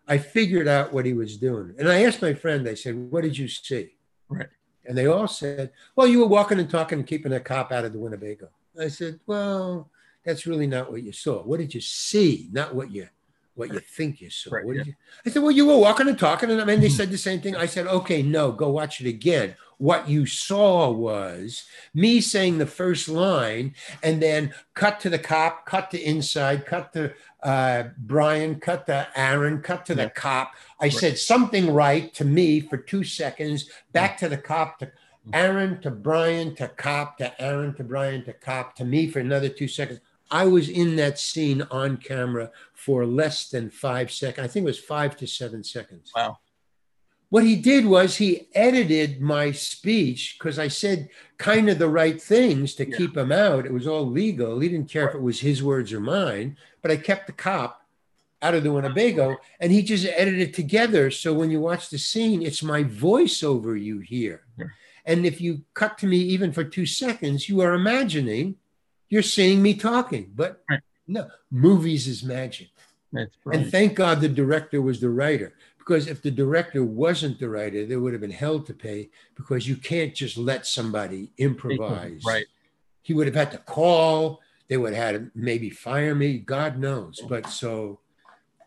I 0.09 0.17
figured 0.17 0.67
out 0.67 0.91
what 0.91 1.05
he 1.05 1.13
was 1.13 1.37
doing. 1.37 1.73
And 1.79 1.87
I 1.87 2.03
asked 2.03 2.21
my 2.21 2.33
friend, 2.33 2.67
I 2.67 2.73
said, 2.73 3.09
what 3.09 3.23
did 3.23 3.37
you 3.37 3.47
see? 3.47 3.95
Right. 4.27 4.49
And 4.85 4.97
they 4.97 5.05
all 5.05 5.29
said, 5.29 5.71
Well, 5.95 6.07
you 6.07 6.19
were 6.19 6.27
walking 6.27 6.59
and 6.59 6.69
talking 6.69 6.99
and 6.99 7.07
keeping 7.07 7.31
a 7.31 7.39
cop 7.39 7.71
out 7.71 7.85
of 7.85 7.93
the 7.93 7.99
Winnebago. 7.99 8.49
I 8.77 8.89
said, 8.89 9.21
Well, 9.25 9.89
that's 10.25 10.45
really 10.45 10.67
not 10.67 10.91
what 10.91 11.03
you 11.03 11.13
saw. 11.13 11.43
What 11.43 11.59
did 11.59 11.73
you 11.73 11.79
see? 11.79 12.49
Not 12.51 12.75
what 12.75 12.91
you 12.91 13.07
what 13.55 13.73
you 13.73 13.79
think 13.79 14.21
you 14.21 14.29
saw. 14.29 14.55
Right, 14.55 14.65
yeah. 14.75 14.83
you? 14.85 14.93
I 15.25 15.29
said, 15.29 15.43
Well, 15.43 15.51
you 15.51 15.65
were 15.65 15.77
walking 15.77 16.07
and 16.07 16.17
talking, 16.17 16.49
and 16.49 16.61
I 16.61 16.65
mean 16.65 16.79
they 16.79 16.87
mm-hmm. 16.87 16.95
said 16.95 17.11
the 17.11 17.17
same 17.17 17.41
thing. 17.41 17.55
I 17.55 17.65
said, 17.65 17.87
Okay, 17.87 18.21
no, 18.21 18.51
go 18.51 18.69
watch 18.69 19.01
it 19.01 19.07
again. 19.07 19.55
What 19.77 20.07
you 20.07 20.25
saw 20.25 20.91
was 20.91 21.65
me 21.93 22.21
saying 22.21 22.57
the 22.57 22.65
first 22.65 23.09
line 23.09 23.75
and 24.01 24.21
then 24.21 24.53
cut 24.75 24.99
to 25.01 25.09
the 25.09 25.19
cop, 25.19 25.65
cut 25.65 25.91
to 25.91 26.01
inside, 26.01 26.65
cut 26.65 26.93
to 26.93 27.13
uh, 27.43 27.89
Bryan, 27.97 28.59
cut 28.59 28.85
to 28.87 29.07
Aaron, 29.15 29.61
cut 29.61 29.85
to 29.87 29.95
the 29.95 30.09
cop. 30.09 30.53
I 30.79 30.85
right. 30.85 30.93
said 30.93 31.17
something 31.17 31.73
right 31.73 32.13
to 32.13 32.23
me 32.23 32.61
for 32.61 32.77
two 32.77 33.03
seconds, 33.03 33.69
back 33.91 34.15
mm. 34.15 34.19
to 34.19 34.29
the 34.29 34.37
cop, 34.37 34.79
to 34.79 34.85
mm. 34.85 34.91
Aaron, 35.33 35.81
to 35.81 35.91
Bryan, 35.91 36.55
to 36.55 36.69
cop, 36.69 37.17
to 37.17 37.41
Aaron, 37.41 37.73
to 37.75 37.83
Brian, 37.83 38.23
to 38.23 38.33
cop, 38.33 38.75
to 38.77 38.85
me 38.85 39.09
for 39.09 39.19
another 39.19 39.49
two 39.49 39.67
seconds. 39.67 39.99
I 40.33 40.47
was 40.47 40.67
in 40.67 40.95
that 40.95 41.19
scene 41.19 41.61
on 41.69 41.97
camera 41.97 42.49
for 42.73 43.05
less 43.05 43.49
than 43.49 43.69
five 43.69 44.11
seconds. 44.11 44.43
I 44.43 44.47
think 44.49 44.63
it 44.63 44.65
was 44.65 44.79
five 44.79 45.15
to 45.17 45.27
seven 45.27 45.63
seconds. 45.63 46.11
Wow. 46.15 46.39
What 47.29 47.43
he 47.43 47.55
did 47.55 47.85
was 47.85 48.17
he 48.17 48.47
edited 48.55 49.21
my 49.21 49.51
speech 49.51 50.37
because 50.37 50.57
I 50.57 50.69
said 50.69 51.09
kind 51.37 51.69
of 51.69 51.77
the 51.77 51.87
right 51.87 52.19
things 52.19 52.73
to 52.75 52.89
yeah. 52.89 52.97
keep 52.97 53.15
him 53.15 53.31
out. 53.31 53.67
It 53.67 53.73
was 53.73 53.85
all 53.85 54.09
legal. 54.09 54.59
He 54.59 54.69
didn't 54.69 54.89
care 54.89 55.07
if 55.07 55.13
it 55.13 55.21
was 55.21 55.39
his 55.39 55.61
words 55.61 55.93
or 55.93 55.99
mine, 55.99 56.57
but 56.81 56.89
I 56.89 56.97
kept 56.97 57.27
the 57.27 57.33
cop 57.33 57.85
out 58.41 58.55
of 58.55 58.63
the 58.63 58.71
Winnebago 58.71 59.37
and 59.59 59.71
he 59.71 59.83
just 59.83 60.07
edited 60.07 60.49
it 60.49 60.53
together. 60.55 61.11
So 61.11 61.31
when 61.31 61.51
you 61.51 61.59
watch 61.59 61.89
the 61.91 61.99
scene, 61.99 62.41
it's 62.41 62.63
my 62.63 62.83
voiceover 62.83 63.79
you 63.79 63.99
hear. 63.99 64.45
Yeah. 64.57 64.65
And 65.05 65.27
if 65.27 65.39
you 65.39 65.61
cut 65.75 65.99
to 65.99 66.07
me 66.07 66.17
even 66.17 66.51
for 66.51 66.63
two 66.63 66.87
seconds, 66.87 67.47
you 67.47 67.61
are 67.61 67.73
imagining 67.73 68.55
you're 69.09 69.21
seeing 69.21 69.61
me 69.61 69.73
talking. 69.75 70.31
But 70.35 70.63
right. 70.69 70.79
no, 71.07 71.29
movies 71.51 72.07
is 72.07 72.23
magic. 72.23 72.69
And 73.51 73.69
thank 73.69 73.93
God 73.95 74.21
the 74.21 74.29
director 74.29 74.81
was 74.81 74.99
the 74.99 75.09
writer 75.09 75.53
because 75.77 76.07
if 76.07 76.21
the 76.21 76.31
director 76.31 76.83
wasn't 76.83 77.39
the 77.39 77.49
writer, 77.49 77.85
there 77.85 77.99
would 77.99 78.13
have 78.13 78.21
been 78.21 78.31
hell 78.31 78.59
to 78.61 78.73
pay 78.73 79.09
because 79.35 79.67
you 79.67 79.75
can't 79.75 80.15
just 80.15 80.37
let 80.37 80.65
somebody 80.65 81.31
improvise. 81.37 82.23
Right. 82.25 82.45
He 83.01 83.13
would 83.13 83.27
have 83.27 83.35
had 83.35 83.51
to 83.51 83.57
call. 83.57 84.41
They 84.69 84.77
would 84.77 84.93
have 84.93 85.03
had 85.03 85.21
to 85.21 85.31
maybe 85.35 85.69
fire 85.69 86.15
me. 86.15 86.37
God 86.39 86.79
knows. 86.79 87.21
But 87.27 87.47
so 87.47 87.99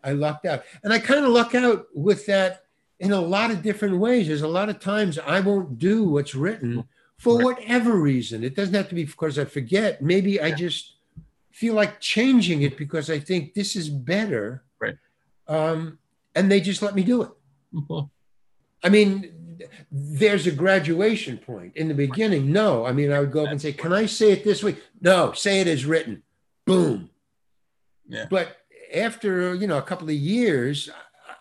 I 0.03 0.11
lucked 0.11 0.45
out. 0.45 0.63
And 0.83 0.93
I 0.93 0.99
kind 0.99 1.25
of 1.25 1.31
luck 1.31 1.55
out 1.55 1.87
with 1.93 2.25
that 2.27 2.63
in 2.99 3.11
a 3.11 3.21
lot 3.21 3.51
of 3.51 3.61
different 3.63 3.97
ways. 3.97 4.27
There's 4.27 4.43
a 4.43 4.47
lot 4.47 4.69
of 4.69 4.79
times 4.79 5.19
I 5.19 5.39
won't 5.39 5.79
do 5.79 6.05
what's 6.05 6.35
written 6.35 6.87
for 7.19 7.43
whatever 7.43 7.95
reason. 7.95 8.43
It 8.43 8.55
doesn't 8.55 8.73
have 8.73 8.89
to 8.89 8.95
be 8.95 9.05
because 9.05 9.39
I 9.39 9.45
forget. 9.45 10.01
Maybe 10.01 10.39
I 10.39 10.51
just 10.51 10.95
feel 11.51 11.73
like 11.73 11.99
changing 11.99 12.61
it 12.61 12.77
because 12.77 13.09
I 13.09 13.19
think 13.19 13.53
this 13.53 13.75
is 13.75 13.89
better. 13.89 14.63
Right. 14.79 14.97
Um, 15.47 15.97
and 16.35 16.51
they 16.51 16.61
just 16.61 16.81
let 16.81 16.93
me 16.93 17.03
do 17.03 17.23
it. 17.23 17.29
Mm-hmm. 17.73 18.05
I 18.83 18.89
mean, 18.89 19.57
there's 19.91 20.45
a 20.45 20.51
graduation 20.51 21.37
point. 21.37 21.75
In 21.75 21.87
the 21.87 21.95
beginning, 21.95 22.51
no. 22.51 22.85
I 22.85 22.91
mean, 22.91 23.11
I 23.11 23.19
would 23.19 23.31
go 23.31 23.45
up 23.45 23.51
and 23.51 23.61
say, 23.61 23.73
"Can 23.73 23.91
I 23.91 24.05
say 24.05 24.31
it 24.31 24.43
this 24.43 24.63
way?" 24.63 24.77
No, 25.01 25.31
say 25.31 25.61
it 25.61 25.67
as 25.67 25.85
written. 25.85 26.21
Boom. 26.65 27.09
Yeah. 28.07 28.27
But 28.29 28.57
after 28.93 29.55
you 29.55 29.65
know 29.65 29.79
a 29.79 29.81
couple 29.81 30.07
of 30.07 30.15
years, 30.15 30.89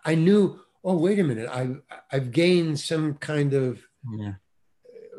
I 0.05 0.15
knew. 0.15 0.61
Oh, 0.83 0.97
wait 0.97 1.19
a 1.19 1.25
minute! 1.25 1.49
I 1.51 1.77
I've 2.11 2.33
gained 2.33 2.81
some 2.81 3.15
kind 3.15 3.53
of 3.53 3.83
yeah. 4.17 4.35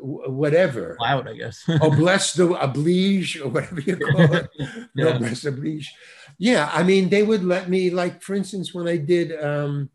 Whatever. 0.00 0.96
Loud, 1.00 1.28
I 1.28 1.34
guess. 1.34 1.62
oh, 1.80 1.90
bless 1.96 2.32
the 2.34 2.52
oblige 2.54 3.38
or 3.38 3.48
whatever 3.48 3.80
you 3.80 3.96
call 3.96 4.34
it. 4.34 4.48
yeah. 4.58 4.84
No, 4.94 5.18
bless 5.18 5.44
oblige 5.44 5.92
yeah 6.38 6.70
i 6.72 6.82
mean 6.82 7.08
they 7.08 7.22
would 7.22 7.44
let 7.44 7.68
me 7.68 7.90
like 7.90 8.22
for 8.22 8.34
instance 8.34 8.72
when 8.72 8.86
i 8.86 8.96
did 8.96 9.32
um 9.44 9.90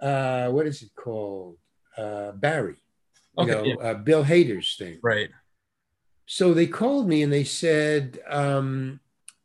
uh 0.00 0.48
what 0.48 0.66
is 0.66 0.82
it 0.82 0.90
called 0.94 1.56
uh 1.96 2.32
barry 2.32 2.76
you 3.38 3.44
okay, 3.44 3.52
know 3.52 3.64
yeah. 3.64 3.90
uh, 3.90 3.94
bill 3.94 4.24
hader's 4.24 4.76
thing 4.76 4.98
right 5.02 5.30
so 6.26 6.52
they 6.52 6.66
called 6.66 7.08
me 7.08 7.22
and 7.22 7.32
they 7.32 7.44
said 7.44 8.18
um 8.28 9.00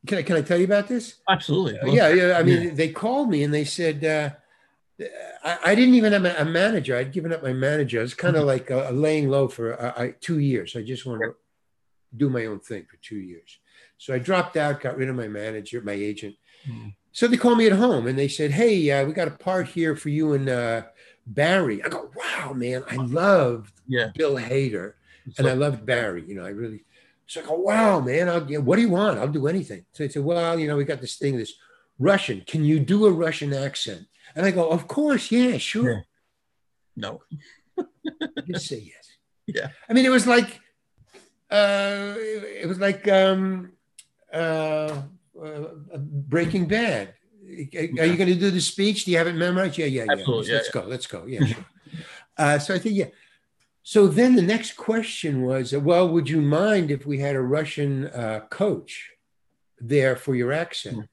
can 0.07 0.17
I, 0.17 0.23
can 0.23 0.35
I 0.35 0.41
tell 0.41 0.57
you 0.57 0.65
about 0.65 0.87
this? 0.87 1.17
Absolutely. 1.29 1.77
Uh, 1.77 1.93
yeah, 1.93 2.09
yeah. 2.09 2.35
I 2.35 2.41
mean, 2.41 2.63
yeah. 2.63 2.73
they 2.73 2.89
called 2.89 3.29
me 3.29 3.43
and 3.43 3.53
they 3.53 3.65
said, 3.65 4.03
uh, 4.03 4.31
I, 5.43 5.57
I, 5.65 5.75
didn't 5.75 5.95
even 5.95 6.13
have 6.13 6.25
a, 6.25 6.45
manager. 6.45 6.95
I'd 6.95 7.11
given 7.11 7.33
up 7.33 7.41
my 7.41 7.53
manager. 7.53 7.99
I 7.99 8.03
was 8.03 8.13
kind 8.13 8.35
of 8.35 8.41
mm-hmm. 8.41 8.47
like 8.47 8.69
a, 8.69 8.89
a 8.89 8.93
laying 8.93 9.29
low 9.29 9.47
for 9.47 9.81
uh, 9.81 10.09
two 10.19 10.39
years. 10.39 10.75
I 10.75 10.83
just 10.83 11.05
wanted 11.05 11.25
to 11.25 11.35
do 12.15 12.29
my 12.29 12.45
own 12.45 12.59
thing 12.59 12.85
for 12.89 12.97
two 12.97 13.17
years. 13.17 13.59
So 13.97 14.13
I 14.13 14.19
dropped 14.19 14.57
out, 14.57 14.81
got 14.81 14.97
rid 14.97 15.09
of 15.09 15.15
my 15.15 15.27
manager, 15.27 15.81
my 15.81 15.93
agent. 15.93 16.35
Mm. 16.67 16.93
So 17.11 17.27
they 17.27 17.37
called 17.37 17.57
me 17.57 17.67
at 17.67 17.73
home 17.73 18.07
and 18.07 18.17
they 18.17 18.27
said, 18.27 18.51
Hey, 18.51 18.89
uh, 18.91 19.05
we 19.05 19.13
got 19.13 19.27
a 19.27 19.31
part 19.31 19.67
here 19.67 19.95
for 19.95 20.09
you 20.09 20.33
and 20.33 20.49
uh, 20.49 20.83
Barry. 21.25 21.83
I 21.83 21.89
go, 21.89 22.09
Wow, 22.15 22.53
man, 22.53 22.83
I 22.89 22.95
loved 22.95 23.73
yeah. 23.87 24.11
Bill 24.15 24.35
Hader 24.35 24.93
and 25.37 25.47
I 25.47 25.53
loved 25.53 25.85
Barry. 25.85 26.23
You 26.25 26.35
know, 26.35 26.45
I 26.45 26.49
really, 26.49 26.83
so 27.27 27.41
I 27.41 27.45
go, 27.45 27.55
Wow, 27.55 27.99
man, 27.99 28.29
I'll, 28.29 28.49
you 28.49 28.57
know, 28.57 28.63
what 28.63 28.77
do 28.77 28.81
you 28.81 28.89
want? 28.89 29.19
I'll 29.19 29.27
do 29.27 29.47
anything. 29.47 29.85
So 29.91 30.03
they 30.03 30.09
said, 30.09 30.23
Well, 30.23 30.59
you 30.59 30.67
know, 30.67 30.77
we 30.77 30.85
got 30.85 31.01
this 31.01 31.17
thing, 31.17 31.37
this 31.37 31.53
Russian. 31.99 32.43
Can 32.47 32.63
you 32.65 32.79
do 32.79 33.05
a 33.05 33.11
Russian 33.11 33.53
accent? 33.53 34.07
And 34.35 34.45
I 34.45 34.51
go, 34.51 34.69
Of 34.69 34.87
course, 34.87 35.31
yeah, 35.31 35.57
sure. 35.57 35.91
Yeah. 35.91 36.01
No. 36.95 37.21
Just 38.47 38.67
say 38.67 38.79
yes. 38.79 38.95
Yeah. 39.47 39.69
I 39.89 39.93
mean, 39.93 40.05
it 40.05 40.09
was 40.09 40.27
like, 40.27 40.61
uh, 41.49 42.13
it 42.17 42.67
was 42.69 42.79
like, 42.79 43.05
um, 43.09 43.73
uh, 44.31 45.01
uh, 45.43 45.67
Breaking 45.97 46.67
Bad. 46.67 47.15
Are 47.43 48.05
you 48.05 48.15
going 48.15 48.29
to 48.29 48.35
do 48.35 48.51
the 48.51 48.61
speech? 48.61 49.03
Do 49.03 49.11
you 49.11 49.17
have 49.17 49.27
it 49.27 49.35
memorized? 49.35 49.77
Yeah, 49.77 49.87
yeah, 49.87 50.03
yeah. 50.03 50.11
Absolutely. 50.13 50.53
Let's, 50.53 50.67
yeah, 50.67 50.81
go. 50.81 50.87
Let's 50.87 51.07
go. 51.07 51.25
Yeah. 51.25 51.45
Sure. 51.45 51.65
uh, 52.37 52.59
so 52.59 52.75
I 52.75 52.79
think 52.79 52.95
yeah. 52.95 53.07
So 53.83 54.07
then 54.07 54.35
the 54.35 54.41
next 54.41 54.77
question 54.77 55.41
was, 55.41 55.73
well, 55.75 56.07
would 56.07 56.29
you 56.29 56.39
mind 56.39 56.91
if 56.91 57.05
we 57.05 57.17
had 57.17 57.35
a 57.35 57.41
Russian 57.41 58.07
uh, 58.07 58.41
coach 58.49 59.11
there 59.79 60.15
for 60.15 60.35
your 60.35 60.53
accent? 60.53 60.97
Mm-hmm. 60.97 61.05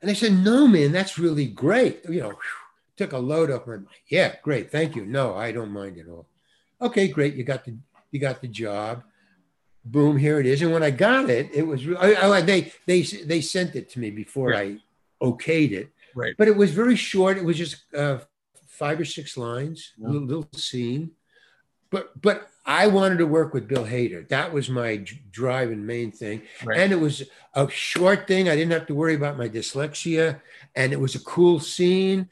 And 0.00 0.10
I 0.10 0.14
said, 0.14 0.32
no, 0.32 0.66
man, 0.66 0.92
that's 0.92 1.18
really 1.18 1.46
great. 1.46 2.00
You 2.08 2.20
know, 2.20 2.32
took 2.96 3.12
a 3.12 3.18
load 3.18 3.50
off 3.50 3.66
my 3.66 3.74
mind. 3.76 3.86
Yeah, 4.08 4.34
great. 4.42 4.70
Thank 4.70 4.96
you. 4.96 5.04
No, 5.06 5.34
I 5.34 5.52
don't 5.52 5.70
mind 5.70 5.98
at 5.98 6.08
all. 6.08 6.26
Okay, 6.80 7.08
great. 7.08 7.34
You 7.34 7.44
got 7.44 7.64
the 7.64 7.76
you 8.10 8.20
got 8.20 8.40
the 8.40 8.48
job. 8.48 9.02
Boom, 9.84 10.16
here 10.16 10.38
it 10.38 10.46
is. 10.46 10.62
And 10.62 10.72
when 10.72 10.82
I 10.82 10.90
got 10.90 11.28
it, 11.30 11.50
it 11.54 11.66
was 11.66 11.84
I, 11.98 12.14
I, 12.14 12.40
they 12.42 12.72
they 12.86 13.02
they 13.02 13.40
sent 13.40 13.74
it 13.74 13.88
to 13.90 14.00
me 14.00 14.10
before 14.10 14.50
Right. 14.50 14.78
I 15.20 15.24
okayed 15.24 15.72
it. 15.72 15.90
Right. 16.14 16.34
But 16.36 16.48
it 16.48 16.56
was 16.56 16.70
very 16.72 16.96
short. 16.96 17.38
It 17.38 17.44
was 17.44 17.56
just 17.56 17.92
uh, 17.94 18.18
five 18.68 19.00
or 19.00 19.04
six 19.04 19.36
lines, 19.36 19.92
Yeah. 19.98 20.08
little, 20.08 20.26
little 20.26 20.48
scene. 20.54 21.12
But 21.90 22.20
but 22.20 22.48
I 22.64 22.86
wanted 22.86 23.18
to 23.18 23.26
work 23.26 23.52
with 23.54 23.66
Bill 23.66 23.84
Hader. 23.84 24.28
That 24.28 24.52
was 24.52 24.70
my 24.70 25.04
drive 25.32 25.70
and 25.72 25.84
main 25.86 26.12
thing. 26.12 26.42
Right. 26.64 26.78
And 26.78 26.92
it 26.92 27.00
was 27.00 27.22
a 27.54 27.68
short 27.68 28.26
thing. 28.28 28.48
I 28.48 28.54
didn't 28.56 28.72
have 28.72 28.86
to 28.86 28.94
worry 28.94 29.14
about 29.14 29.36
my 29.36 29.48
dyslexia, 29.48 30.40
and 30.76 30.92
it 30.92 31.00
was 31.00 31.14
a 31.16 31.20
cool 31.20 31.58
scene. 31.60 32.28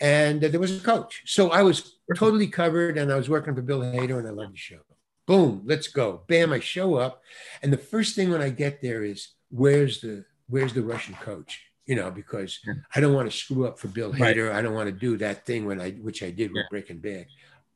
And 0.00 0.40
there 0.40 0.58
was 0.60 0.76
a 0.76 0.80
coach, 0.80 1.22
so 1.26 1.50
I 1.50 1.62
was 1.62 1.96
totally 2.16 2.46
covered. 2.46 2.96
And 2.96 3.12
I 3.12 3.16
was 3.16 3.28
working 3.28 3.54
for 3.54 3.62
Bill 3.62 3.80
Hader, 3.80 4.18
and 4.18 4.26
I 4.26 4.30
loved 4.30 4.54
the 4.54 4.58
show. 4.58 4.80
Boom, 5.26 5.62
let's 5.66 5.88
go. 5.88 6.22
Bam, 6.26 6.52
I 6.52 6.58
show 6.60 6.94
up, 6.96 7.22
and 7.62 7.72
the 7.72 7.76
first 7.78 8.16
thing 8.16 8.30
when 8.30 8.40
I 8.42 8.48
get 8.48 8.80
there 8.82 9.04
is 9.04 9.28
where's 9.50 10.00
the 10.00 10.24
where's 10.48 10.72
the 10.72 10.82
Russian 10.82 11.14
coach? 11.14 11.62
You 11.86 11.96
know, 11.96 12.10
because. 12.10 12.58
I 12.94 13.00
don't 13.00 13.14
want 13.14 13.30
to 13.30 13.36
screw 13.36 13.66
up 13.66 13.78
for 13.78 13.88
Bill 13.88 14.12
Right. 14.12 14.34
Hader. 14.36 14.52
I 14.52 14.62
don't 14.62 14.74
want 14.74 14.88
to 14.88 14.92
do 14.92 15.16
that 15.18 15.44
thing 15.46 15.66
when 15.66 15.80
I 15.80 15.90
which 15.92 16.22
I 16.22 16.30
did 16.30 16.50
with 16.50 16.62
Yeah. 16.62 16.68
Breaking 16.70 16.98
Bad. 16.98 17.26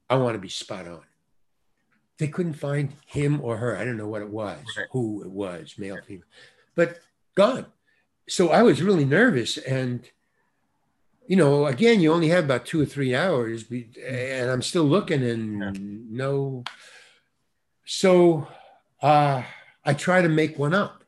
I 0.08 0.16
want 0.16 0.34
to 0.34 0.38
be 0.40 0.48
spot 0.48 0.86
on. 0.88 1.02
They 2.18 2.28
couldn't 2.28 2.54
find 2.54 2.92
him 3.06 3.40
or 3.40 3.56
her. 3.56 3.76
I 3.76 3.84
don't 3.84 3.96
know 3.96 4.06
what 4.08 4.22
it 4.22 4.28
was, 4.30 4.58
Right. 4.78 4.86
who 4.92 5.22
it 5.24 5.30
was, 5.30 5.74
male, 5.78 5.98
female, 6.06 6.26
but 6.74 7.00
gone. 7.34 7.66
So 8.28 8.48
I 8.50 8.62
was 8.62 8.82
really 8.82 9.04
nervous, 9.04 9.58
and 9.58 10.08
you 11.26 11.36
know, 11.36 11.66
again, 11.66 12.00
you 12.00 12.12
only 12.12 12.28
have 12.28 12.44
about 12.44 12.66
two 12.66 12.80
or 12.80 12.86
three 12.86 13.14
hours, 13.14 13.64
and 13.70 14.50
I'm 14.50 14.62
still 14.62 14.84
looking, 14.84 15.22
and 15.22 15.60
Yeah. 15.60 15.72
no. 16.24 16.64
So 17.86 18.46
uh, 19.02 19.42
I 19.84 19.94
try 19.94 20.22
to 20.22 20.28
make 20.28 20.58
one 20.58 20.74
up, 20.74 21.04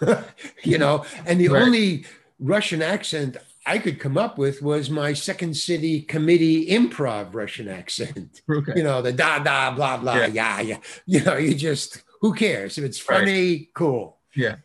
you 0.62 0.78
know, 0.78 1.04
and 1.26 1.40
the 1.40 1.48
Right. 1.48 1.62
only 1.62 2.04
Russian 2.38 2.82
accent 2.82 3.36
I 3.68 3.78
could 3.78 3.98
come 3.98 4.16
up 4.16 4.38
with 4.38 4.62
was 4.62 4.88
my 4.90 5.12
Second 5.12 5.56
City 5.56 6.00
Committee 6.02 6.68
improv 6.68 7.34
Russian 7.34 7.68
accent. 7.68 8.42
Okay. 8.50 8.74
You 8.76 8.84
know, 8.84 9.02
the 9.02 9.12
da 9.12 9.40
da 9.40 9.74
blah 9.74 9.96
blah 9.96 10.16
Yeah. 10.16 10.26
yeah 10.28 10.60
yeah. 10.60 10.78
You 11.06 11.20
know, 11.24 11.36
you 11.36 11.54
just 11.54 12.02
who 12.20 12.32
cares 12.34 12.78
if 12.78 12.84
it's 12.84 13.08
Right. 13.08 13.18
funny, 13.20 13.68
cool. 13.74 14.18
Yeah. 14.36 14.56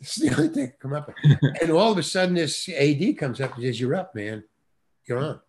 It's 0.00 0.16
the 0.16 0.30
only 0.30 0.48
thing 0.48 0.72
come 0.78 0.92
up. 0.92 1.08
with. 1.08 1.38
and 1.60 1.70
all 1.70 1.92
of 1.92 1.98
a 1.98 2.02
sudden, 2.02 2.34
this 2.34 2.68
AD 2.68 3.18
comes 3.18 3.40
up 3.40 3.54
and 3.54 3.64
says, 3.64 3.80
"You're 3.80 3.94
up, 3.94 4.14
man. 4.14 4.44
You're 5.06 5.18
on." 5.18 5.40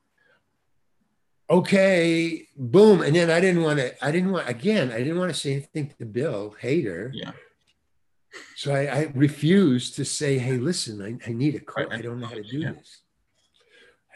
Okay, 1.49 2.47
boom. 2.57 3.01
And 3.01 3.15
then 3.15 3.29
I 3.29 3.39
didn't 3.39 3.63
want 3.63 3.79
to. 3.79 4.05
I 4.05 4.11
didn't 4.11 4.31
want 4.31 4.49
again. 4.49 4.91
I 4.91 4.99
didn't 4.99 5.19
want 5.19 5.33
to 5.33 5.39
say 5.39 5.53
anything 5.53 5.93
to 5.99 6.05
Bill 6.05 6.55
Hader. 6.61 7.11
Yeah. 7.13 7.31
So 8.55 8.73
I, 8.73 8.81
I 8.81 9.11
refused 9.13 9.95
to 9.95 10.05
say, 10.05 10.37
"Hey, 10.37 10.57
listen, 10.57 11.01
I, 11.01 11.29
I 11.29 11.33
need 11.33 11.55
a. 11.55 11.61
Right. 11.75 11.91
I 11.91 12.01
don't 12.01 12.19
know 12.19 12.27
how 12.27 12.35
to 12.35 12.43
do 12.43 12.59
Yeah. 12.59 12.73
this." 12.73 13.01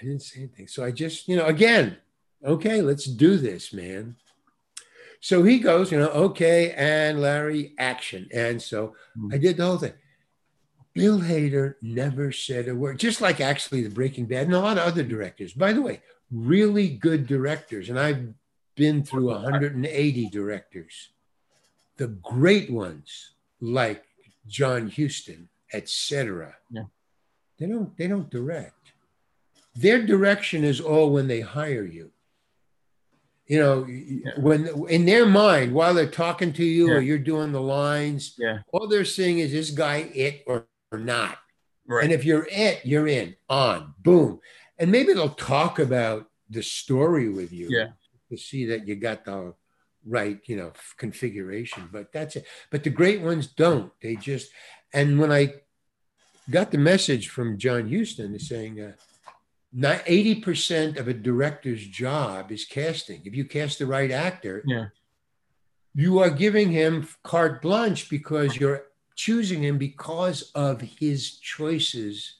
I 0.01 0.05
didn't 0.05 0.23
say 0.23 0.39
anything. 0.39 0.67
So 0.67 0.83
I 0.83 0.91
just, 0.91 1.27
you 1.27 1.35
know, 1.35 1.45
again, 1.45 1.97
okay, 2.43 2.81
let's 2.81 3.05
do 3.05 3.37
this, 3.37 3.71
man. 3.71 4.15
So 5.19 5.43
he 5.43 5.59
goes, 5.59 5.91
you 5.91 5.99
know, 5.99 6.09
okay, 6.09 6.73
and 6.75 7.21
Larry, 7.21 7.75
action. 7.77 8.27
And 8.33 8.59
so 8.59 8.95
hmm. 9.15 9.29
I 9.31 9.37
did 9.37 9.57
the 9.57 9.65
whole 9.65 9.77
thing. 9.77 9.93
Bill 10.93 11.19
Hader 11.19 11.75
never 11.81 12.31
said 12.31 12.67
a 12.67 12.75
word, 12.75 12.99
just 12.99 13.21
like 13.21 13.39
actually 13.39 13.81
the 13.81 13.89
Breaking 13.89 14.25
Bad 14.25 14.47
and 14.47 14.55
a 14.55 14.59
lot 14.59 14.77
of 14.77 14.83
other 14.85 15.03
directors. 15.03 15.53
By 15.53 15.73
the 15.73 15.81
way, 15.81 16.01
really 16.31 16.89
good 16.89 17.27
directors, 17.27 17.89
and 17.89 17.99
I've 17.99 18.33
been 18.75 19.03
through 19.03 19.27
180 19.27 20.29
directors. 20.29 21.09
The 21.97 22.07
great 22.07 22.69
ones, 22.71 23.31
like 23.61 24.03
John 24.47 24.89
Huston, 24.89 25.49
etc. 25.73 26.55
Yeah. 26.69 26.83
They 27.57 27.67
don't 27.67 27.95
they 27.97 28.07
don't 28.07 28.29
direct. 28.29 28.91
Their 29.75 30.05
direction 30.05 30.63
is 30.63 30.81
all 30.81 31.11
when 31.11 31.27
they 31.27 31.41
hire 31.41 31.85
you. 31.85 32.11
You 33.47 33.59
know, 33.59 33.81
when 34.37 34.67
in 34.89 35.05
their 35.05 35.25
mind, 35.25 35.73
while 35.73 35.93
they're 35.93 36.07
talking 36.07 36.53
to 36.53 36.63
you 36.63 36.91
or 36.91 37.01
you're 37.01 37.17
doing 37.17 37.51
the 37.51 37.61
lines, 37.61 38.35
Yeah. 38.37 38.59
all 38.71 38.87
they're 38.87 39.05
seeing 39.05 39.39
is 39.39 39.51
this 39.51 39.69
guy 39.71 40.09
it 40.13 40.43
or, 40.47 40.67
or 40.91 40.99
not. 40.99 41.37
Right. 41.87 42.03
And 42.03 42.13
if 42.13 42.23
you're 42.25 42.47
it, 42.51 42.81
you're 42.85 43.07
in, 43.07 43.35
on, 43.49 43.93
boom. 43.99 44.39
And 44.77 44.91
maybe 44.91 45.13
they'll 45.13 45.29
talk 45.29 45.79
about 45.79 46.29
the 46.49 46.61
story 46.63 47.29
with 47.29 47.51
you 47.51 47.67
Yeah. 47.69 47.89
to 48.29 48.37
see 48.37 48.65
that 48.67 48.87
you 48.87 48.95
got 48.95 49.25
the 49.25 49.53
right, 50.05 50.39
you 50.45 50.55
know, 50.55 50.73
configuration. 50.97 51.89
But 51.91 52.11
that's 52.11 52.35
it. 52.35 52.45
But 52.69 52.83
the 52.83 52.89
great 52.89 53.21
ones 53.21 53.47
don't. 53.47 53.91
They 54.01 54.15
just, 54.15 54.51
and 54.93 55.19
when 55.19 55.31
I 55.31 55.55
got 56.49 56.71
the 56.71 56.77
message 56.77 57.29
from 57.29 57.57
John 57.57 57.91
Huston 57.91 58.37
saying, 58.39 58.79
uh, 58.81 58.91
not 59.73 60.05
80% 60.05 60.97
of 60.99 61.07
a 61.07 61.13
director's 61.13 61.85
job 61.87 62.51
is 62.51 62.65
casting. 62.65 63.21
If 63.25 63.33
you 63.35 63.45
cast 63.45 63.79
the 63.79 63.85
right 63.85 64.11
actor, 64.11 64.63
Yeah. 64.67 64.87
you 65.93 66.19
are 66.19 66.29
giving 66.29 66.71
him 66.71 67.07
carte 67.23 67.61
blanche 67.61 68.09
because 68.09 68.57
you're 68.57 68.83
choosing 69.15 69.63
him 69.63 69.77
because 69.77 70.51
of 70.55 70.81
his 70.81 71.37
choices 71.37 72.35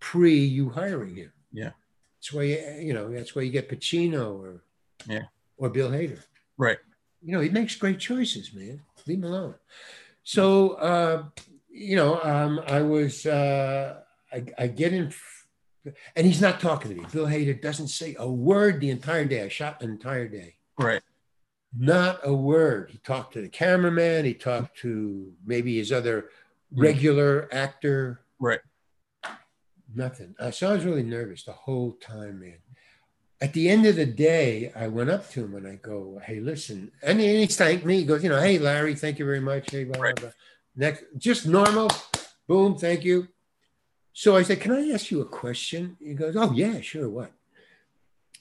pre 0.00 0.36
you 0.38 0.70
hiring 0.70 1.16
him. 1.16 1.32
Yeah. 1.52 1.70
That's 2.18 2.32
why 2.32 2.42
you, 2.42 2.58
you 2.80 2.92
know 2.92 3.10
that's 3.10 3.34
why 3.34 3.42
you 3.42 3.50
get 3.50 3.68
Pacino 3.68 4.38
or 4.38 4.62
Yeah. 5.06 5.24
or 5.56 5.70
Bill 5.70 5.90
Hader. 5.90 6.22
Right. 6.56 6.78
You 7.22 7.32
know 7.32 7.40
he 7.40 7.48
makes 7.50 7.76
great 7.76 7.98
choices, 7.98 8.52
man. 8.52 8.82
Leave 9.06 9.18
him 9.18 9.24
alone. 9.24 9.54
So 10.22 10.70
uh, 10.74 11.24
you 11.70 11.96
know 11.96 12.20
um, 12.22 12.60
I 12.66 12.82
was 12.82 13.26
uh, 13.26 14.00
I, 14.32 14.44
I 14.58 14.66
get 14.66 14.92
in. 14.92 15.12
And 16.14 16.26
he's 16.26 16.42
not 16.42 16.60
talking 16.60 16.90
to 16.90 16.96
me. 17.00 17.06
Bill 17.10 17.24
Hader 17.24 17.60
doesn't 17.60 17.88
say 17.88 18.14
a 18.18 18.30
word 18.30 18.80
the 18.82 18.90
entire 18.90 19.24
day. 19.24 19.42
I 19.42 19.48
shot 19.48 19.82
an 19.82 19.88
entire 19.88 20.28
day. 20.28 20.56
Right. 20.78 21.00
Not 21.76 22.20
a 22.24 22.34
word. 22.34 22.90
He 22.90 22.98
talked 22.98 23.34
to 23.34 23.42
the 23.42 23.48
cameraman. 23.48 24.24
He 24.24 24.34
talked 24.34 24.78
to 24.78 25.32
maybe 25.44 25.76
his 25.78 25.92
other 25.92 26.30
regular 26.74 27.48
actor. 27.52 28.22
Right. 28.38 28.60
Nothing. 29.94 30.34
Uh, 30.38 30.50
so 30.50 30.70
I 30.70 30.74
was 30.74 30.84
really 30.84 31.02
nervous 31.02 31.44
the 31.44 31.52
whole 31.52 31.92
time, 31.92 32.40
man. 32.40 32.58
At 33.40 33.52
the 33.54 33.68
end 33.68 33.86
of 33.86 33.96
the 33.96 34.06
day, 34.06 34.72
I 34.76 34.88
went 34.88 35.10
up 35.10 35.30
to 35.30 35.44
him 35.44 35.54
and 35.54 35.66
I 35.66 35.76
go, 35.76 36.20
"Hey, 36.24 36.40
listen," 36.40 36.92
and 37.02 37.20
he, 37.20 37.46
thanked 37.46 37.86
me. 37.86 37.98
He 37.98 38.04
goes, 38.04 38.22
"You 38.22 38.28
know, 38.28 38.40
hey, 38.40 38.58
Larry, 38.58 38.94
thank 38.94 39.18
you 39.18 39.24
very 39.24 39.40
much." 39.40 39.70
Hey, 39.70 39.84
blah, 39.84 39.98
blah, 39.98 40.12
blah. 40.12 40.30
Next, 40.76 41.04
just 41.16 41.46
normal. 41.46 41.90
Boom, 42.46 42.76
thank 42.76 43.02
you. 43.02 43.28
So 44.12 44.36
I 44.36 44.42
said, 44.42 44.60
"Can 44.60 44.72
I 44.72 44.90
ask 44.90 45.10
you 45.10 45.22
a 45.22 45.24
question?" 45.24 45.96
He 46.00 46.14
goes, 46.14 46.36
"Oh 46.36 46.52
yeah, 46.52 46.80
sure. 46.82 47.08
What?" 47.08 47.32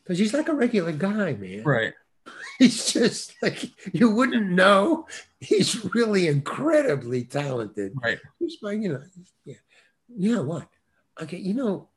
Because 0.04 0.20
he's 0.20 0.34
like 0.34 0.50
a 0.50 0.54
regular 0.54 0.92
guy, 0.92 1.34
man. 1.34 1.64
Right. 1.64 1.94
He's 2.66 2.92
just 2.94 3.34
like 3.42 3.72
you 3.94 4.10
wouldn't 4.10 4.50
know. 4.52 5.08
He's 5.40 5.86
really 5.96 6.28
incredibly 6.28 7.24
talented. 7.24 7.94
Right. 8.04 8.20
Just 8.42 8.62
by 8.62 8.74
you 8.74 8.90
know, 8.94 9.04
yeah, 9.46 9.56
yeah. 10.10 10.40
What? 10.40 10.68
Okay, 11.22 11.38
you 11.38 11.54
know, 11.54 11.88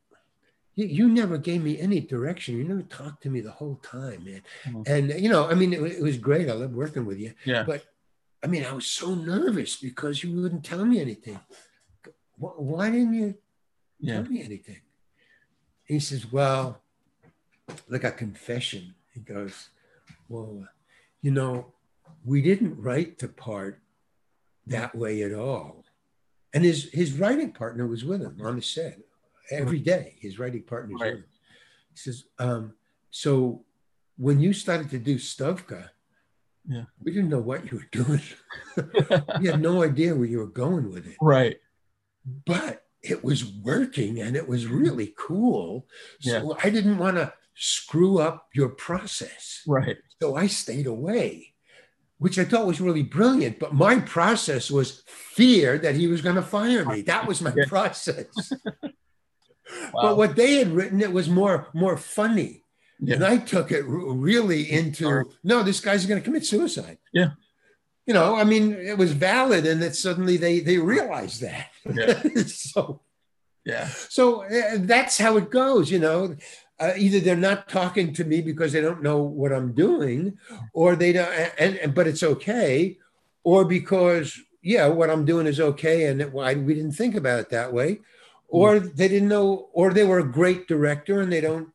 you, 0.76 0.86
you 0.86 1.08
never 1.08 1.36
gave 1.38 1.62
me 1.62 1.78
any 1.80 2.00
direction. 2.00 2.56
You 2.56 2.64
never 2.64 2.82
talked 2.82 3.22
to 3.24 3.30
me 3.30 3.40
the 3.40 3.50
whole 3.50 3.76
time, 3.82 4.24
man. 4.24 4.42
Mhm. 4.66 4.88
And 4.88 5.20
you 5.20 5.28
know, 5.28 5.48
I 5.50 5.54
mean, 5.54 5.72
it, 5.72 5.82
it 5.82 6.02
was 6.02 6.16
great. 6.16 6.48
I 6.48 6.52
loved 6.52 6.74
working 6.76 7.04
with 7.06 7.18
you. 7.18 7.34
Yeah. 7.44 7.64
But 7.64 7.84
I 8.42 8.46
mean, 8.46 8.64
I 8.64 8.72
was 8.72 8.86
so 8.86 9.14
nervous 9.14 9.76
because 9.76 10.22
you 10.22 10.40
wouldn't 10.40 10.64
tell 10.64 10.84
me 10.84 11.00
anything. 11.00 11.38
Wh- 12.38 12.58
Why 12.60 12.90
didn't 12.90 13.14
you 13.14 13.34
Yeah. 14.00 14.14
tell 14.22 14.30
me 14.30 14.42
anything. 14.42 14.80
He 15.84 15.98
says, 16.00 16.30
Well, 16.30 16.80
like 17.88 18.04
a 18.04 18.12
confession. 18.12 18.94
He 19.12 19.20
goes, 19.20 19.68
Well, 20.32 20.66
you 21.20 21.30
know, 21.30 21.66
we 22.24 22.40
didn't 22.40 22.80
write 22.80 23.18
the 23.18 23.28
part 23.28 23.82
that 24.66 24.94
way 24.94 25.22
at 25.22 25.34
all. 25.34 25.84
And 26.54 26.64
his, 26.64 26.88
his 26.92 27.12
writing 27.18 27.52
partner 27.52 27.86
was 27.86 28.02
with 28.04 28.22
him 28.22 28.38
on 28.42 28.56
the 28.56 28.62
set 28.62 28.98
every 29.50 29.78
day. 29.78 30.16
His 30.20 30.38
writing 30.38 30.62
partner 30.62 30.94
was 30.94 31.02
Right. 31.02 31.10
with 31.14 31.20
him. 31.24 31.28
He 31.92 31.96
says, 31.98 32.24
um, 32.38 32.72
So 33.10 33.64
when 34.16 34.40
you 34.40 34.54
started 34.54 34.88
to 34.90 34.98
do 34.98 35.16
Stovka, 35.16 35.90
Yeah. 36.66 36.84
we 37.02 37.12
didn't 37.12 37.28
know 37.28 37.40
what 37.40 37.70
you 37.70 37.78
were 37.78 37.88
doing. 38.04 38.22
we 39.40 39.46
had 39.48 39.60
no 39.60 39.82
idea 39.82 40.14
where 40.14 40.26
you 40.28 40.38
were 40.38 40.46
going 40.46 40.90
with 40.90 41.06
it 41.06 41.16
right. 41.20 41.58
but 42.46 42.86
it 43.02 43.22
was 43.22 43.44
working 43.44 44.20
and 44.20 44.34
it 44.36 44.48
was 44.48 44.66
really 44.66 45.12
cool. 45.18 45.86
So 46.20 46.56
I 46.62 46.70
didn't 46.70 46.96
want 46.98 47.16
to 47.16 47.32
screw 47.54 48.18
up 48.18 48.48
your 48.54 48.68
process. 48.70 49.62
Right. 49.66 49.98
So 50.22 50.36
I 50.36 50.46
stayed 50.46 50.86
away, 50.86 51.52
which 52.18 52.38
I 52.38 52.44
thought 52.44 52.68
was 52.68 52.80
really 52.80 53.02
brilliant. 53.02 53.58
But 53.58 53.74
my 53.74 53.98
process 53.98 54.70
was 54.70 55.02
fear 55.08 55.78
that 55.78 55.96
he 55.96 56.06
was 56.06 56.22
going 56.22 56.36
to 56.36 56.42
fire 56.42 56.84
me. 56.84 57.02
That 57.02 57.26
was 57.26 57.42
my 57.42 57.54
process. 57.66 58.26
Wow. 59.94 60.02
But 60.02 60.16
what 60.18 60.36
they 60.36 60.56
had 60.56 60.68
written, 60.68 61.00
it 61.00 61.12
was 61.12 61.30
more 61.30 61.68
more 61.72 61.96
funny. 61.96 62.62
Yeah. 63.00 63.14
And 63.14 63.24
I 63.24 63.38
took 63.38 63.72
it 63.72 63.84
really 63.86 64.70
into 64.70 65.24
no, 65.42 65.62
this 65.62 65.80
guy's 65.80 66.04
going 66.04 66.20
to 66.20 66.24
commit 66.24 66.44
suicide. 66.44 66.98
Yeah. 67.10 67.30
You 68.06 68.12
know, 68.12 68.36
I 68.36 68.44
mean, 68.44 68.74
it 68.74 68.98
was 68.98 69.12
valid, 69.12 69.64
and 69.64 69.80
that 69.82 69.96
suddenly 69.96 70.36
they 70.36 70.60
they 70.60 70.76
realized 70.76 71.40
that. 71.40 71.68
Yeah. 71.90 72.20
so 72.46 73.00
Yeah. 73.64 73.86
so 73.88 74.42
uh, 74.44 74.76
that's 74.80 75.16
how 75.16 75.38
it 75.38 75.50
goes. 75.50 75.90
You 75.90 76.00
know, 76.00 76.36
uh, 76.82 76.94
either 77.04 77.20
they're 77.20 77.36
not 77.50 77.68
talking 77.68 78.12
to 78.12 78.24
me 78.24 78.38
because 78.50 78.72
they 78.72 78.80
don't 78.80 79.02
know 79.08 79.22
what 79.22 79.52
I'm 79.52 79.72
doing, 79.72 80.36
or 80.72 80.96
they 80.96 81.12
don't, 81.12 81.32
and, 81.58 81.76
and 81.82 81.94
but 81.94 82.08
it's 82.10 82.24
okay, 82.34 82.98
or 83.44 83.64
because 83.64 84.26
yeah, 84.62 84.86
what 84.98 85.10
I'm 85.10 85.24
doing 85.24 85.46
is 85.46 85.60
okay, 85.60 86.06
and 86.06 86.20
it, 86.20 86.32
why 86.32 86.54
we 86.54 86.74
didn't 86.74 86.98
think 87.02 87.14
about 87.14 87.40
it 87.40 87.50
that 87.50 87.72
way, 87.72 88.00
or 88.48 88.80
they 88.80 89.08
didn't 89.08 89.28
know, 89.28 89.68
or 89.72 89.92
they 89.92 90.04
were 90.04 90.18
a 90.18 90.32
great 90.40 90.66
director 90.66 91.20
and 91.20 91.32
they 91.32 91.40
don't 91.40 91.68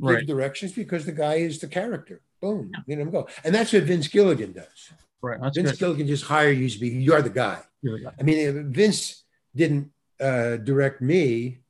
give 0.00 0.16
Right. 0.16 0.26
directions 0.26 0.72
because 0.72 1.04
the 1.06 1.12
guy 1.24 1.34
is 1.34 1.58
the 1.58 1.68
character. 1.68 2.20
Boom, 2.40 2.72
you 2.86 2.96
know, 2.96 3.06
go, 3.06 3.28
and 3.44 3.54
that's 3.54 3.72
what 3.72 3.84
Vince 3.84 4.08
Gilligan 4.08 4.52
does. 4.52 4.92
Right. 5.22 5.40
That's 5.40 5.56
Vince 5.56 5.70
good. 5.72 5.78
Gilligan 5.78 6.06
just 6.06 6.24
hire 6.24 6.50
you 6.50 6.68
to 6.68 6.78
be 6.78 6.88
you're 6.88 7.22
the 7.22 7.30
guy. 7.30 7.60
Really 7.82 8.00
good. 8.00 8.12
I 8.20 8.22
mean, 8.22 8.72
Vince 8.72 9.24
didn't 9.54 9.90
uh, 10.20 10.56
direct 10.70 11.00
me 11.00 11.63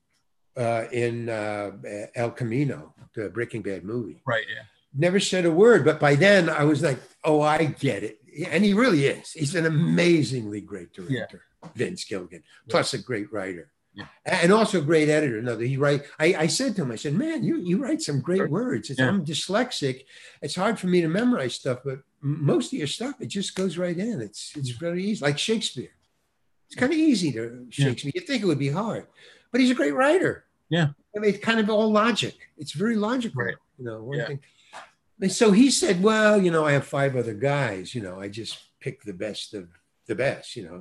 uh, 0.56 0.84
in 0.92 1.28
uh, 1.28 1.72
El 2.14 2.30
Camino, 2.30 2.94
the 3.14 3.28
Breaking 3.30 3.62
Bad 3.62 3.84
movie. 3.84 4.22
Right. 4.26 4.44
Yeah. 4.48 4.62
Never 4.96 5.18
said 5.18 5.44
a 5.44 5.50
word, 5.50 5.84
but 5.84 5.98
by 5.98 6.14
then 6.14 6.48
I 6.48 6.62
was 6.64 6.80
like, 6.82 7.00
"Oh, 7.24 7.40
I 7.40 7.64
get 7.64 8.04
it," 8.04 8.18
and 8.48 8.64
he 8.64 8.74
really 8.74 9.06
is. 9.06 9.32
He's 9.32 9.56
an 9.56 9.66
amazingly 9.66 10.60
great 10.60 10.92
director, 10.92 11.42
Vince 11.74 12.04
Gilligan, 12.04 12.44
plus 12.68 12.94
a 12.94 12.98
great 12.98 13.32
writer. 13.32 13.72
Yeah. 13.92 14.06
And 14.24 14.52
also 14.52 14.78
a 14.78 14.82
great 14.82 15.08
editor. 15.08 15.40
No, 15.42 15.56
he 15.58 15.76
write. 15.76 16.02
I, 16.20 16.34
I 16.34 16.46
said 16.48 16.74
to 16.76 16.82
him, 16.82 16.92
I 16.92 16.96
said, 16.96 17.14
"Man, 17.14 17.42
you 17.42 17.56
you 17.56 17.82
write 17.82 18.02
some 18.02 18.20
great 18.20 18.48
words. 18.48 18.90
It's, 18.90 19.00
Yeah. 19.00 19.08
I'm 19.08 19.24
dyslexic. 19.24 20.04
It's 20.42 20.54
hard 20.54 20.78
for 20.78 20.86
me 20.86 21.00
to 21.00 21.08
memorize 21.08 21.54
stuff, 21.56 21.80
but 21.84 21.98
most 22.20 22.72
of 22.72 22.78
your 22.78 22.86
stuff 22.88 23.16
it 23.20 23.26
just 23.26 23.56
goes 23.56 23.76
right 23.78 23.96
in. 23.98 24.20
It's 24.20 24.52
it's 24.56 24.70
very 24.70 25.02
easy, 25.04 25.24
like 25.24 25.38
Shakespeare. 25.38 25.90
It's 26.66 26.76
kind 26.76 26.92
of 26.92 26.98
easy 26.98 27.32
to 27.32 27.66
Yeah. 27.72 27.86
Shakespeare. 27.86 28.12
You 28.14 28.20
think 28.20 28.42
it 28.42 28.46
would 28.46 28.58
be 28.60 28.70
hard, 28.70 29.06
but 29.54 29.60
he's 29.60 29.70
a 29.70 29.74
great 29.74 29.94
writer. 29.94 30.44
Yeah. 30.68 30.88
I 31.14 31.20
mean, 31.20 31.30
it's 31.32 31.44
kind 31.44 31.60
of 31.60 31.70
all 31.70 31.92
logic. 31.92 32.34
It's 32.58 32.72
very 32.72 32.96
logical. 32.96 33.44
Right. 33.44 33.54
You 33.78 33.84
know, 33.84 34.02
one 34.02 34.18
Yeah. 34.18 34.26
thing. 34.26 34.40
And 35.20 35.30
so 35.30 35.52
he 35.52 35.70
said, 35.70 36.02
"Well, 36.02 36.42
you 36.42 36.50
know, 36.50 36.64
I 36.66 36.72
have 36.72 36.84
five 36.88 37.14
other 37.14 37.34
guys. 37.34 37.94
You 37.94 38.02
know, 38.02 38.20
I 38.20 38.26
just 38.28 38.58
pick 38.80 39.04
the 39.04 39.12
best 39.12 39.54
of 39.54 39.68
the 40.08 40.16
best. 40.16 40.56
You 40.56 40.64
know, 40.66 40.78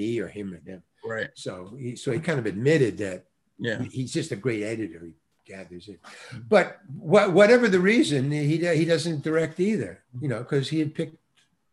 me 0.00 0.20
or 0.20 0.28
him 0.28 0.54
or 0.54 0.60
them." 0.60 0.84
Right. 1.04 1.30
So 1.34 1.74
he 1.76 1.96
so 1.96 2.12
he 2.12 2.20
kind 2.20 2.38
of 2.38 2.46
admitted 2.46 2.98
that 2.98 3.24
Yeah. 3.58 3.82
he's 3.82 4.12
just 4.12 4.30
a 4.30 4.36
great 4.36 4.62
editor. 4.62 5.00
He 5.06 5.14
gathers 5.44 5.88
it, 5.88 5.98
but 6.48 6.78
wha- 6.96 7.28
whatever 7.30 7.66
the 7.68 7.80
reason, 7.80 8.30
he 8.30 8.58
he 8.58 8.84
doesn't 8.84 9.22
direct 9.24 9.58
either. 9.58 10.04
You 10.20 10.28
know, 10.28 10.38
because 10.44 10.68
he 10.68 10.78
had 10.78 10.94
picked 10.94 11.16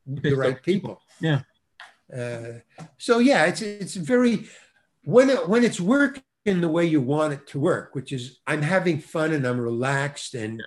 the 0.08 0.34
right 0.34 0.60
people. 0.64 1.04
Yeah. 1.20 1.42
Uh, 2.12 2.62
so 2.98 3.20
yeah, 3.20 3.46
it's 3.46 3.62
it's 3.62 3.96
very 3.96 4.48
when 5.04 5.30
it, 5.30 5.48
when 5.48 5.64
it's 5.64 5.80
working 5.80 6.24
the 6.46 6.70
way 6.70 6.86
you 6.86 7.02
want 7.02 7.34
it 7.34 7.48
to 7.48 7.60
work, 7.60 7.94
which 7.94 8.12
is 8.12 8.40
I'm 8.48 8.62
having 8.62 9.00
fun 9.00 9.32
and 9.32 9.46
I'm 9.46 9.60
relaxed, 9.60 10.34
and 10.34 10.62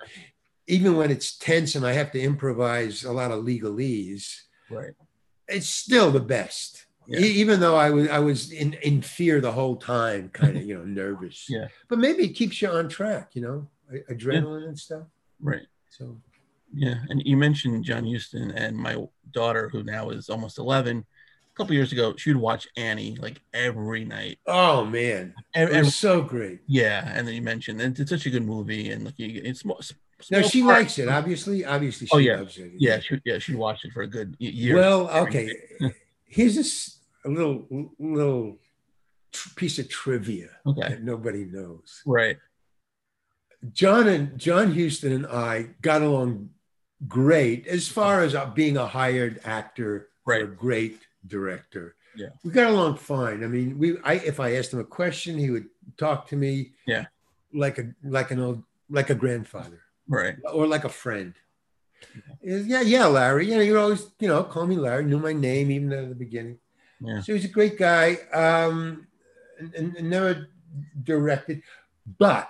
even 0.67 0.95
when 0.95 1.11
it's 1.11 1.37
tense 1.37 1.75
and 1.75 1.85
I 1.85 1.93
have 1.93 2.11
to 2.13 2.19
improvise 2.21 3.03
a 3.03 3.11
lot 3.11 3.31
of 3.31 3.43
legalese, 3.43 4.35
Right. 4.69 4.93
it's 5.47 5.69
still 5.69 6.11
the 6.11 6.19
best. 6.21 6.85
Yeah. 7.07 7.19
E- 7.19 7.33
even 7.41 7.59
though 7.59 7.75
I 7.75 7.89
was 7.91 8.07
I 8.07 8.19
was 8.19 8.51
in, 8.51 8.73
in 8.81 9.01
fear 9.01 9.41
the 9.41 9.51
whole 9.51 9.75
time, 9.75 10.29
kind 10.29 10.57
of 10.57 10.63
you 10.63 10.75
know 10.77 10.83
nervous. 11.03 11.45
Yeah. 11.49 11.67
But 11.89 11.99
maybe 11.99 12.23
it 12.23 12.29
keeps 12.33 12.61
you 12.61 12.69
on 12.69 12.87
track, 12.89 13.31
you 13.33 13.41
know, 13.41 13.67
adrenaline 14.09 14.67
and 14.67 14.79
stuff. 14.79 15.03
Right. 15.41 15.67
So 15.89 16.17
Yeah, 16.73 16.95
and 17.09 17.21
you 17.25 17.37
mentioned 17.37 17.83
John 17.83 18.05
Huston 18.11 18.49
and 18.51 18.75
my 18.77 18.95
daughter, 19.31 19.69
who 19.69 19.83
now 19.83 20.09
is 20.09 20.29
almost 20.29 20.57
eleven. 20.57 21.05
A 21.55 21.57
couple 21.57 21.73
years 21.73 21.93
ago, 21.93 22.13
she 22.17 22.31
would 22.33 22.41
watch 22.41 22.67
Annie 22.75 23.15
like 23.15 23.39
every 23.53 24.03
night. 24.03 24.39
oh 24.45 24.83
man, 24.83 25.33
Ev- 25.53 25.71
it 25.71 25.79
was 25.85 25.95
so 25.95 26.21
great. 26.21 26.59
yeah, 26.67 27.09
and 27.15 27.25
then 27.25 27.33
you 27.33 27.41
mentioned 27.41 27.79
and 27.79 27.97
it's 27.97 28.09
such 28.09 28.25
a 28.25 28.29
good 28.29 28.45
movie, 28.45 28.89
and 28.91 29.05
like 29.05 29.13
you, 29.17 29.41
it's 29.41 29.63
s- 29.65 29.93
No, 30.29 30.41
she 30.41 30.61
part- 30.61 30.79
likes 30.79 30.99
it. 30.99 31.07
Obviously, 31.07 31.63
obviously 31.63 32.07
she 32.07 32.11
Oh, 32.13 32.17
yeah. 32.17 32.37
loves 32.39 32.57
it. 32.57 32.73
Yeah, 32.77 32.99
she, 32.99 33.21
yeah, 33.23 33.39
she 33.39 33.55
watched 33.55 33.85
it 33.85 33.93
for 33.93 34.01
a 34.01 34.07
good 34.07 34.35
year. 34.39 34.75
Well, 34.75 35.09
okay. 35.27 35.49
Here's 36.25 36.57
a, 36.57 36.61
s- 36.61 36.99
a 37.23 37.29
little 37.29 37.65
little 37.99 38.57
tr- 39.31 39.49
piece 39.55 39.79
of 39.79 39.87
trivia 39.87 40.49
okay, 40.67 40.89
that 40.89 41.03
nobody 41.03 41.45
knows. 41.45 42.01
right, 42.05 42.37
John 43.71 44.07
and 44.09 44.37
John 44.37 44.73
Huston 44.75 45.13
and 45.13 45.25
I 45.27 45.69
got 45.81 46.01
along 46.01 46.49
great 47.07 47.65
as 47.67 47.87
far 47.87 48.21
as 48.23 48.35
uh, 48.35 48.45
being 48.47 48.75
a 48.77 48.85
hired 48.87 49.39
actor 49.45 50.09
for 50.25 50.33
a 50.33 50.43
Right. 50.45 50.57
great 50.57 50.99
director. 51.27 51.95
Yeah. 52.17 52.29
we 52.43 52.51
got 52.51 52.71
along 52.71 52.97
fine. 52.97 53.43
I 53.43 53.47
mean, 53.47 53.77
we 53.77 53.97
I 54.03 54.13
if 54.15 54.39
I 54.39 54.55
asked 54.55 54.71
him 54.73 54.79
a 54.79 54.85
question, 54.85 55.37
he 55.37 55.49
would 55.49 55.67
talk 55.97 56.27
to 56.29 56.35
me. 56.35 56.71
Yeah. 56.87 57.05
like 57.53 57.77
a 57.77 57.93
like 58.03 58.31
an 58.31 58.39
old 58.39 58.63
like 58.89 59.09
a 59.09 59.15
grandfather 59.15 59.81
right, 60.07 60.35
or 60.53 60.67
like 60.67 60.83
a 60.85 60.89
friend. 60.89 61.33
Yeah, 62.41 62.81
yeah, 62.81 63.05
Larry. 63.07 63.47
You 63.49 63.55
know, 63.55 63.61
you 63.61 63.77
always, 63.79 64.07
you 64.19 64.27
know, 64.27 64.43
call 64.43 64.67
me 64.67 64.75
Larry. 64.75 65.03
Knew 65.05 65.17
my 65.19 65.33
name 65.33 65.71
even 65.71 65.91
at 65.91 66.09
the 66.09 66.15
beginning. 66.15 66.59
yeah, 67.01 67.19
So 67.21 67.33
he's 67.33 67.45
a 67.45 67.49
great 67.49 67.77
guy. 67.77 68.17
Um, 68.33 69.07
and, 69.59 69.73
and- 69.73 69.95
and 69.95 70.09
never 70.09 70.49
directed, 71.03 71.61
but 72.19 72.49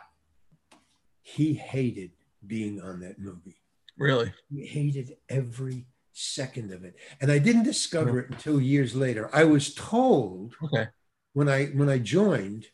he 1.21 1.53
hated 1.53 2.11
being 2.45 2.81
on 2.81 2.99
that 3.01 3.17
movie. 3.19 3.57
really, 3.97 4.33
He 4.53 4.65
hated 4.65 5.15
every 5.29 5.85
second 6.17 6.71
of 6.71 6.83
it, 6.83 6.95
and 7.21 7.31
I 7.31 7.37
didn't 7.37 7.63
discover 7.63 8.19
it 8.19 8.29
until 8.29 8.59
years 8.61 8.95
later. 8.95 9.29
I 9.33 9.43
was 9.43 9.73
told 9.73 10.55
okay, 10.63 10.87
when 11.33 11.47
I 11.49 11.65
when 11.67 11.89
I 11.89 11.99
joined 11.99 12.65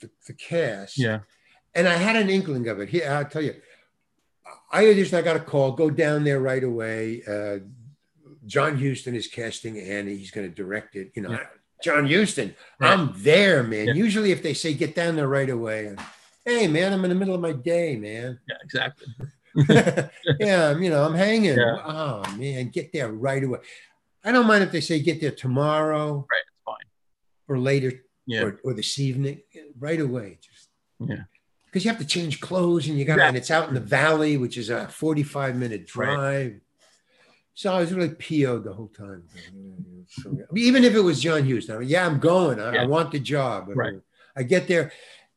the, 0.00 0.10
the 0.26 0.34
cast, 0.34 0.98
yeah, 0.98 1.20
and 1.74 1.88
I 1.88 1.94
had 1.94 2.16
an 2.16 2.28
inkling 2.28 2.68
of 2.68 2.80
it. 2.80 2.88
Here, 2.90 3.08
I'll 3.10 3.24
tell 3.24 3.42
you. 3.42 3.54
I 4.72 4.92
just 4.94 5.14
I 5.14 5.22
got 5.22 5.36
a 5.36 5.40
call. 5.40 5.72
Go 5.72 5.88
down 5.90 6.24
there 6.24 6.40
right 6.40 6.64
away. 6.64 7.22
Uh, 7.26 7.58
John 8.46 8.78
Huston 8.78 9.14
is 9.14 9.28
casting 9.28 9.78
Annie. 9.78 10.16
He's 10.16 10.30
going 10.30 10.48
to 10.48 10.54
direct 10.54 10.96
it. 10.96 11.12
You 11.14 11.22
know, 11.22 11.30
Yeah. 11.30 11.46
John 11.82 12.10
Huston. 12.10 12.54
Right. 12.80 12.90
I'm 12.92 13.12
there, 13.16 13.62
man. 13.62 13.88
Yeah. 13.88 13.94
Usually, 13.94 14.32
if 14.32 14.42
they 14.42 14.54
say 14.54 14.74
get 14.74 14.94
down 14.94 15.16
there 15.16 15.28
right 15.28 15.48
away, 15.50 15.94
hey, 16.44 16.66
man, 16.68 16.92
I'm 16.92 17.04
in 17.04 17.10
the 17.10 17.14
middle 17.14 17.34
of 17.34 17.40
my 17.40 17.52
day, 17.52 17.96
man. 17.96 18.38
yeah, 18.48 18.56
exactly, 18.64 19.06
yeah, 19.68 20.70
I'm, 20.70 20.82
you 20.82 20.90
know, 20.90 21.04
I'm 21.04 21.14
hanging. 21.14 21.56
Yeah. 21.56 21.76
Oh 21.84 22.22
man, 22.36 22.68
get 22.68 22.92
there 22.92 23.10
right 23.12 23.42
away. 23.42 23.58
I 24.24 24.32
don't 24.32 24.46
mind 24.46 24.64
if 24.64 24.72
they 24.72 24.80
say 24.80 25.00
get 25.00 25.20
there 25.20 25.32
tomorrow 25.32 26.26
right, 26.30 26.40
it's 26.46 26.62
fine, 26.64 26.76
or 27.48 27.58
later 27.58 27.92
yeah, 28.26 28.42
or, 28.44 28.60
or 28.64 28.74
this 28.74 28.98
evening, 28.98 29.42
right 29.78 30.00
away. 30.00 30.38
Just 30.40 30.68
yeah, 31.00 31.24
because 31.66 31.84
you 31.84 31.90
have 31.90 32.00
to 32.00 32.06
change 32.06 32.40
clothes 32.40 32.86
and 32.88 32.98
you 32.98 33.04
got 33.04 33.18
Yeah. 33.18 33.28
and 33.28 33.36
it's 33.36 33.50
out 33.50 33.68
in 33.68 33.74
the 33.74 33.80
valley, 33.80 34.36
which 34.36 34.56
is 34.56 34.70
a 34.70 34.88
45 34.88 35.56
minute 35.56 35.94
Right. 35.94 36.06
drive. 36.14 36.60
So 37.54 37.74
I 37.74 37.80
was 37.80 37.92
really 37.92 38.08
PO'd 38.14 38.64
the 38.64 38.72
whole 38.72 38.88
time. 38.88 39.24
So, 40.08 40.38
even 40.56 40.84
if 40.84 40.94
it 40.94 41.00
was 41.00 41.20
John 41.20 41.42
I 41.42 41.42
mean, 41.42 41.88
yeah, 41.88 42.06
I'm 42.06 42.18
going. 42.18 42.58
I, 42.58 42.84
I 42.84 42.86
want 42.86 43.12
the 43.12 43.18
job. 43.18 43.68
Right. 43.74 44.00
I 44.34 44.42
get 44.42 44.68
there. 44.68 44.92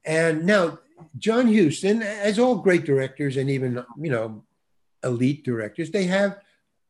And 0.06 0.46
now 0.46 0.80
John 1.18 1.54
Huston, 1.54 2.02
as 2.02 2.40
all 2.40 2.56
great 2.56 2.86
directors 2.86 3.38
and 3.38 3.50
even, 3.50 3.84
you 4.00 4.12
know, 4.12 4.44
elite 5.04 5.44
directors, 5.44 5.92
they 5.92 6.06
have 6.06 6.40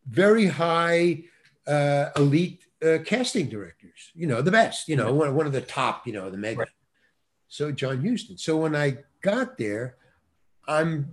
very 0.07 0.45
high 0.47 1.23
uh, 1.67 2.09
elite 2.15 2.65
uh, 2.85 2.99
casting 3.05 3.49
directors, 3.49 4.11
you 4.13 4.27
know, 4.27 4.41
the 4.41 4.51
best, 4.51 4.87
you 4.87 4.95
know, 4.95 5.13
one, 5.13 5.35
one 5.35 5.45
of 5.47 5.53
the 5.53 5.61
top, 5.61 6.05
you 6.05 6.13
know, 6.13 6.29
the 6.29 6.37
mega. 6.37 6.59
Right. 6.59 6.67
So 7.47 7.71
John 7.71 8.05
Huston. 8.05 8.37
So 8.37 8.57
when 8.57 8.75
I 8.75 8.97
got 9.21 9.57
there, 9.57 9.95
I'm 10.67 11.07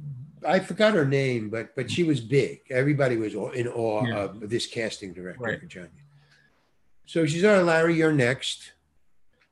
I 0.47 0.59
forgot 0.59 0.95
her 0.95 1.05
name, 1.05 1.51
but 1.51 1.75
but 1.77 1.91
she 1.91 2.03
was 2.03 2.21
big. 2.21 2.61
Everybody 2.71 3.17
was 3.17 3.35
in 3.35 3.69
awe 3.69 4.05
Yeah. 4.07 4.17
of 4.25 4.51
this 4.51 4.67
casting 4.67 5.13
director 5.13 5.43
Right. 5.45 5.61
for 5.61 5.67
John. 5.67 5.89
So 7.07 7.27
she's 7.27 7.45
all 7.45 7.55
right, 7.57 7.65
Larry, 7.65 7.95
you're 7.97 8.13
next. 8.13 8.73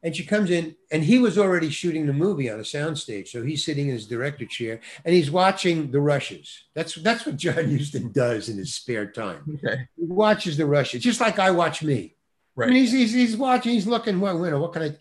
And 0.02 0.16
she 0.16 0.24
comes 0.24 0.50
in, 0.50 0.74
and 0.90 1.04
he 1.04 1.18
was 1.18 1.36
already 1.36 1.68
shooting 1.68 2.06
the 2.06 2.14
movie 2.14 2.48
on 2.50 2.58
a 2.58 2.62
soundstage. 2.62 3.28
So 3.28 3.42
he's 3.42 3.62
sitting 3.64 3.88
in 3.88 3.92
his 3.94 4.06
director 4.06 4.46
chair 4.46 4.80
and 5.04 5.14
he's 5.14 5.30
watching 5.30 5.90
the 5.90 6.00
rushes. 6.00 6.64
That's 6.74 6.94
that's 6.94 7.26
what 7.26 7.36
John 7.36 7.70
Huston 7.76 8.10
does 8.10 8.48
in 8.48 8.56
his 8.56 8.74
spare 8.74 9.06
time. 9.10 9.42
okay, 9.62 9.88
He 9.98 10.06
watches 10.06 10.56
the 10.56 10.64
rushes, 10.64 11.02
just 11.02 11.20
like 11.20 11.38
I 11.38 11.50
watch 11.50 11.82
me. 11.82 12.14
I 12.56 12.60
right, 12.62 12.68
mean, 12.70 12.78
he's, 12.82 12.92
he's, 12.92 13.12
he's 13.12 13.36
watching, 13.36 13.72
he's 13.72 13.86
looking, 13.86 14.20
well, 14.20 14.42
you 14.44 14.50
know, 14.50 14.60
what 14.60 14.72
can 14.72 14.82
I 14.82 14.96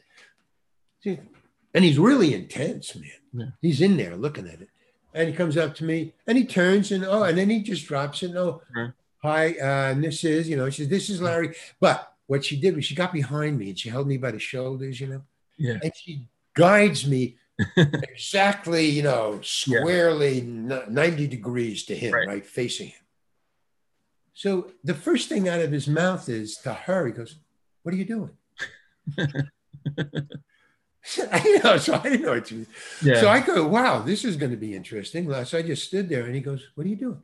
see? 1.01 1.19
And 1.73 1.83
he's 1.85 1.97
really 1.99 2.33
intense, 2.33 2.95
man. 2.95 3.09
Yeah. 3.33 3.45
He's 3.61 3.81
in 3.81 3.95
there 3.97 4.15
looking 4.15 4.47
at 4.47 4.61
it. 4.61 4.69
And 5.13 5.27
he 5.29 5.33
comes 5.35 5.55
up 5.57 5.75
to 5.75 5.83
me 5.85 6.13
and 6.27 6.37
he 6.37 6.45
turns 6.45 6.91
and 6.91 7.03
oh, 7.05 7.23
and 7.23 7.37
then 7.37 7.49
he 7.49 7.61
just 7.61 7.85
drops 7.87 8.21
it. 8.23 8.35
Oh, 8.35 8.61
Mhm. 8.75 8.93
hi, 9.23 9.51
uh, 9.53 9.91
and 9.91 10.03
this 10.03 10.23
is, 10.23 10.47
you 10.49 10.55
know, 10.57 10.69
she 10.69 10.83
says, 10.83 10.89
This 10.89 11.09
is 11.09 11.21
Larry. 11.21 11.55
But 11.79 12.11
what 12.29 12.45
she 12.45 12.59
did 12.61 12.75
was 12.75 12.85
she 12.85 12.93
got 12.93 13.11
behind 13.11 13.57
me 13.57 13.69
and 13.69 13.79
she 13.79 13.89
held 13.89 14.07
me 14.07 14.17
by 14.17 14.29
the 14.29 14.37
shoulders, 14.39 15.01
you 15.01 15.07
know, 15.07 15.21
yeah, 15.57 15.79
and 15.81 15.91
she 15.95 16.27
guides 16.53 17.07
me 17.07 17.37
exactly, 17.75 18.85
you 18.85 19.01
know, 19.03 19.39
squarely 19.41 20.41
n- 20.41 20.83
90 20.87 21.27
degrees 21.27 21.83
to 21.85 21.95
him, 21.95 22.13
Right. 22.13 22.27
right. 22.27 22.45
facing 22.45 22.89
him. 22.89 23.01
So 24.33 24.71
the 24.83 24.93
first 24.93 25.27
thing 25.27 25.49
out 25.49 25.59
of 25.59 25.71
his 25.71 25.87
mouth 25.87 26.29
is 26.29 26.57
to 26.57 26.73
her, 26.73 27.07
he 27.07 27.13
goes, 27.13 27.35
What 27.83 27.93
are 27.93 27.97
you 27.97 28.05
doing? 28.05 28.29
I 31.31 31.59
know, 31.63 31.77
so 31.77 31.95
I 31.95 31.99
didn't 32.03 32.21
know 32.21 32.31
what 32.33 32.45
to 32.45 32.65
Yeah. 33.01 33.21
So 33.21 33.29
I 33.29 33.39
go, 33.39 33.67
Wow, 33.67 34.01
this 34.03 34.23
is 34.23 34.35
going 34.35 34.51
to 34.51 34.57
be 34.57 34.75
interesting. 34.75 35.31
So 35.45 35.57
I 35.57 35.61
just 35.63 35.85
stood 35.87 36.09
there 36.09 36.25
and 36.25 36.35
he 36.35 36.41
goes, 36.41 36.67
What 36.75 36.85
are 36.85 36.89
you 36.89 36.95
doing? 36.95 37.21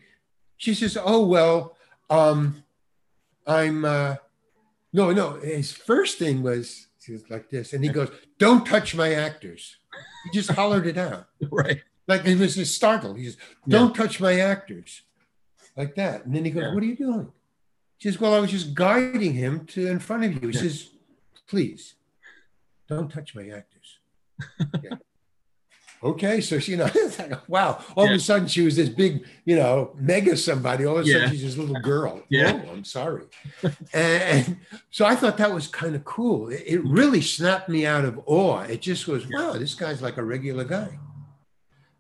She 0.57 0.73
says, 0.73 0.97
Oh, 0.99 1.25
well, 1.25 1.77
um, 2.09 2.63
I'm, 3.45 3.85
uh, 3.85 4.15
no, 4.95 5.11
no. 5.11 5.33
His 5.41 5.71
first 5.73 6.17
thing 6.17 6.41
was, 6.41 6.87
she 7.01 7.11
was 7.11 7.29
like 7.29 7.49
this. 7.49 7.73
And 7.73 7.83
he 7.83 7.89
goes, 7.89 8.09
Don't 8.39 8.65
touch 8.65 8.95
my 8.95 9.13
actors. 9.13 9.75
He 10.23 10.31
just 10.31 10.51
hollered 10.51 10.87
it 10.87 10.97
out. 10.97 11.27
right. 11.51 11.81
Like 12.07 12.25
he 12.25 12.35
was 12.35 12.55
just 12.55 12.75
startled. 12.75 13.17
He 13.17 13.25
says, 13.25 13.37
Don't 13.67 13.93
touch 13.93 14.19
my 14.21 14.39
actors. 14.39 15.01
Like 15.75 15.95
that. 15.95 16.25
And 16.25 16.33
then 16.33 16.45
he 16.45 16.51
goes, 16.51 16.63
Yeah. 16.63 16.73
What 16.73 16.81
are 16.83 16.87
you 16.87 16.95
doing? 16.95 17.31
She 17.97 18.09
says, 18.09 18.19
Well, 18.21 18.33
I 18.33 18.39
was 18.39 18.51
just 18.51 18.73
guiding 18.73 19.33
him 19.33 19.65
to 19.67 19.85
in 19.87 19.99
front 19.99 20.23
of 20.23 20.33
you. 20.33 20.47
He 20.49 20.55
Yeah. 20.55 20.61
says, 20.61 20.89
Please, 21.47 21.95
don't 22.87 23.11
touch 23.11 23.35
my 23.35 23.49
actors. 23.49 23.99
Yeah. 26.05 26.11
Okay, 26.11 26.41
so 26.41 26.59
she, 26.59 26.71
you 26.71 26.77
know, 26.77 26.89
it's 26.95 27.17
like, 27.19 27.47
wow. 27.49 27.83
All 27.95 28.05
of 28.05 28.11
a 28.11 28.19
sudden, 28.19 28.47
she 28.47 28.61
was 28.61 28.75
this 28.75 28.89
big, 28.89 29.25
you 29.45 29.55
know, 29.55 29.91
mega 29.97 30.37
somebody. 30.37 30.85
All 30.85 30.97
of 30.97 31.05
a 31.05 31.07
sudden, 31.07 31.21
Yeah. 31.23 31.29
she's 31.29 31.41
this 31.43 31.57
little 31.57 31.79
girl. 31.81 32.21
Yeah. 32.29 32.61
Oh, 32.67 32.71
I'm 32.71 32.83
sorry. 32.83 33.23
and, 33.63 33.73
and 33.93 34.57
so 34.91 35.05
I 35.05 35.15
thought 35.15 35.37
that 35.37 35.53
was 35.53 35.67
kind 35.67 35.95
of 35.95 36.03
cool. 36.05 36.49
It, 36.49 36.63
it 36.65 36.83
really 36.85 37.21
snapped 37.21 37.69
me 37.69 37.85
out 37.85 38.05
of 38.05 38.19
awe. 38.25 38.61
It 38.61 38.81
just 38.81 39.07
was, 39.07 39.25
wow, 39.29 39.53
this 39.53 39.73
guy's 39.75 40.01
like 40.01 40.17
a 40.17 40.23
regular 40.23 40.63
guy. 40.63 40.99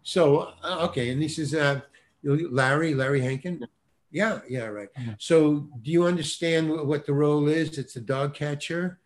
So 0.03 0.53
uh, 0.63 0.85
okay, 0.89 1.09
and 1.09 1.21
he 1.21 1.27
says, 1.27 1.53
uh, 1.55 1.81
Larry, 2.23 2.93
Larry 2.93 3.21
Hankin. 3.21 3.65
Yeah, 4.11 4.39
yeah, 4.47 4.65
right. 4.65 4.89
Yeah. 4.97 5.15
So 5.19 5.67
do 5.81 5.91
you 5.91 6.05
understand 6.05 6.69
what 6.71 7.05
the 7.05 7.13
role 7.13 7.47
is? 7.47 7.77
It's 7.77 7.95
a 7.95 8.01
dog 8.01 8.33
catcher. 8.33 8.99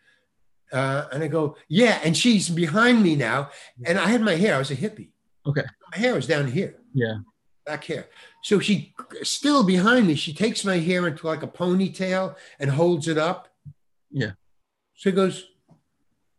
Uh, 0.72 1.06
and 1.12 1.24
I 1.24 1.28
go, 1.28 1.56
yeah. 1.68 2.00
And 2.04 2.16
she's 2.16 2.50
behind 2.50 3.02
me 3.02 3.16
now. 3.16 3.50
And 3.86 3.98
I 3.98 4.08
had 4.08 4.22
my 4.22 4.36
hair. 4.36 4.56
I 4.56 4.60
was 4.60 4.72
a 4.72 4.76
hippie. 4.76 5.10
Okay. 5.46 5.64
My 5.92 5.98
hair 5.98 6.14
was 6.16 6.28
down 6.28 6.48
here, 6.48 6.76
Yeah. 6.94 7.20
back 7.66 7.84
here. 7.84 8.08
So 8.44 8.60
she 8.60 8.94
still 9.24 9.64
behind 9.64 10.06
me. 10.08 10.16
She 10.16 10.34
takes 10.34 10.64
my 10.64 10.78
hair 10.78 11.08
into 11.08 11.26
like 11.26 11.44
a 11.44 11.48
ponytail 11.48 12.36
and 12.60 12.70
holds 12.70 13.08
it 13.08 13.18
up. 13.18 13.48
Yeah. 14.12 14.32
So 14.96 15.10
he 15.10 15.16
goes, 15.16 15.46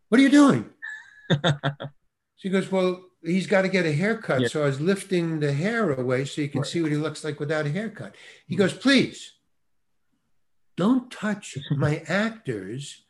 what 0.09 0.19
are 0.21 0.23
you 0.23 0.31
doing? 0.31 0.71
She 2.37 2.49
goes, 2.49 2.73
Well, 2.73 3.05
he's 3.23 3.47
got 3.47 3.63
to 3.63 3.69
get 3.69 3.85
a 3.85 3.93
haircut. 3.93 4.41
Yeah. 4.41 4.49
So 4.49 4.63
I 4.63 4.67
was 4.67 4.81
lifting 4.81 5.41
the 5.41 5.53
hair 5.53 5.93
away 5.93 6.25
so 6.25 6.41
you 6.41 6.49
can 6.49 6.63
Right. 6.63 6.71
see 6.71 6.81
what 6.81 6.91
he 6.91 6.97
looks 6.97 7.23
like 7.23 7.39
without 7.39 7.67
a 7.67 7.71
haircut. 7.71 8.15
He 8.47 8.57
goes, 8.57 8.73
Please 8.73 9.35
don't 10.77 11.11
touch 11.13 11.59
my 11.77 11.99
actors. 12.09 13.05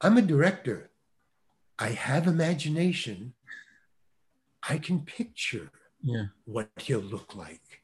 I'm 0.00 0.16
a 0.16 0.22
director. 0.22 0.90
I 1.78 1.88
have 1.90 2.26
imagination. 2.26 3.34
I 4.68 4.78
can 4.78 5.00
picture 5.00 5.70
Yeah. 6.02 6.26
what 6.44 6.68
he'll 6.76 7.00
look 7.00 7.34
like. 7.34 7.82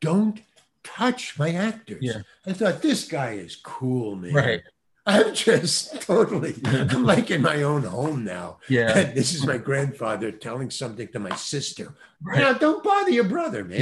Don't 0.00 0.40
touch 0.82 1.38
my 1.38 1.50
actors. 1.52 1.98
Yeah. 2.02 2.20
I 2.46 2.52
thought 2.52 2.82
this 2.82 3.06
guy 3.08 3.32
is 3.32 3.56
cool, 3.56 4.16
man. 4.16 4.34
Right. 4.34 4.62
I'm 5.06 5.34
just 5.34 6.00
totally, 6.12 6.54
I'm 6.64 7.04
like 7.04 7.30
in 7.30 7.42
my 7.42 7.62
own 7.62 7.82
home 7.82 8.24
now. 8.24 8.58
Yeah. 8.68 8.96
And 8.96 9.14
this 9.14 9.34
is 9.34 9.46
my 9.46 9.58
grandfather 9.58 10.30
telling 10.32 10.70
something 10.70 11.08
to 11.08 11.18
my 11.18 11.34
sister. 11.36 11.94
Right. 12.22 12.38
Now, 12.40 12.54
don't 12.54 12.82
bother 12.82 13.10
your 13.10 13.24
brother, 13.24 13.64
man. 13.64 13.80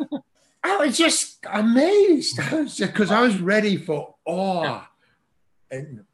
Yeah. 0.00 0.18
I 0.62 0.76
was 0.76 0.96
just 0.96 1.38
amazed 1.50 2.36
because 2.78 3.10
I 3.10 3.20
was 3.22 3.38
ready 3.40 3.76
for 3.78 4.14
awe. 4.26 4.86
And 5.70 6.04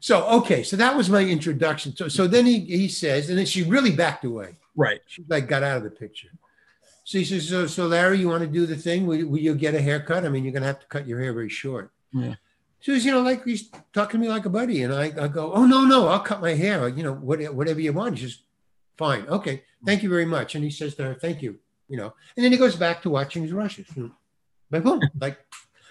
so, 0.00 0.26
okay, 0.40 0.62
so 0.62 0.76
that 0.76 0.96
was 0.96 1.08
my 1.08 1.22
introduction. 1.22 1.94
So, 1.94 2.08
so 2.08 2.26
then 2.26 2.46
he, 2.46 2.60
he 2.60 2.88
says, 2.88 3.30
and 3.30 3.38
then 3.38 3.46
she 3.46 3.62
really 3.62 3.92
backed 3.92 4.24
away. 4.24 4.56
Right. 4.74 5.00
She 5.06 5.24
like 5.28 5.46
got 5.46 5.62
out 5.62 5.76
of 5.76 5.84
the 5.84 5.90
picture. 5.90 6.30
So 7.04 7.18
he 7.18 7.24
says, 7.24 7.48
so, 7.48 7.66
so 7.66 7.86
Larry, 7.86 8.18
you 8.18 8.28
want 8.28 8.42
to 8.42 8.48
do 8.48 8.66
the 8.66 8.76
thing? 8.76 9.06
Will, 9.06 9.26
will 9.26 9.38
you 9.38 9.54
get 9.54 9.74
a 9.74 9.80
haircut? 9.80 10.24
I 10.24 10.28
mean, 10.28 10.42
you're 10.44 10.52
going 10.52 10.62
to 10.62 10.68
have 10.68 10.80
to 10.80 10.86
cut 10.86 11.06
your 11.06 11.20
hair 11.20 11.32
very 11.32 11.48
short. 11.48 11.92
Yeah. 12.12 12.34
So 12.80 12.92
he's, 12.92 13.04
you 13.04 13.12
know, 13.12 13.22
like 13.22 13.44
he's 13.44 13.68
talking 13.92 14.20
to 14.20 14.26
me 14.26 14.32
like 14.32 14.46
a 14.46 14.50
buddy. 14.50 14.82
And 14.82 14.92
I, 14.94 15.12
I 15.20 15.28
go, 15.28 15.52
oh, 15.52 15.66
no, 15.66 15.84
no, 15.84 16.08
I'll 16.08 16.20
cut 16.20 16.40
my 16.40 16.54
hair. 16.54 16.88
You 16.88 17.02
know, 17.02 17.14
what, 17.14 17.42
whatever 17.54 17.80
you 17.80 17.92
want. 17.92 18.18
He 18.18 18.26
says, 18.26 18.38
fine. 18.96 19.26
Okay. 19.28 19.64
Thank 19.84 20.02
you 20.02 20.10
very 20.10 20.26
much. 20.26 20.54
And 20.54 20.62
he 20.62 20.70
says 20.70 20.94
to 20.96 21.04
her, 21.04 21.14
thank 21.14 21.40
you, 21.40 21.58
you 21.88 21.96
know, 21.96 22.12
and 22.36 22.44
then 22.44 22.52
he 22.52 22.58
goes 22.58 22.76
back 22.76 23.00
to 23.02 23.08
watching 23.08 23.42
his 23.42 23.52
rushes. 23.52 23.86
Hmm. 23.88 24.08
Like, 24.70 24.82
boom, 24.82 25.00
like, 25.18 25.38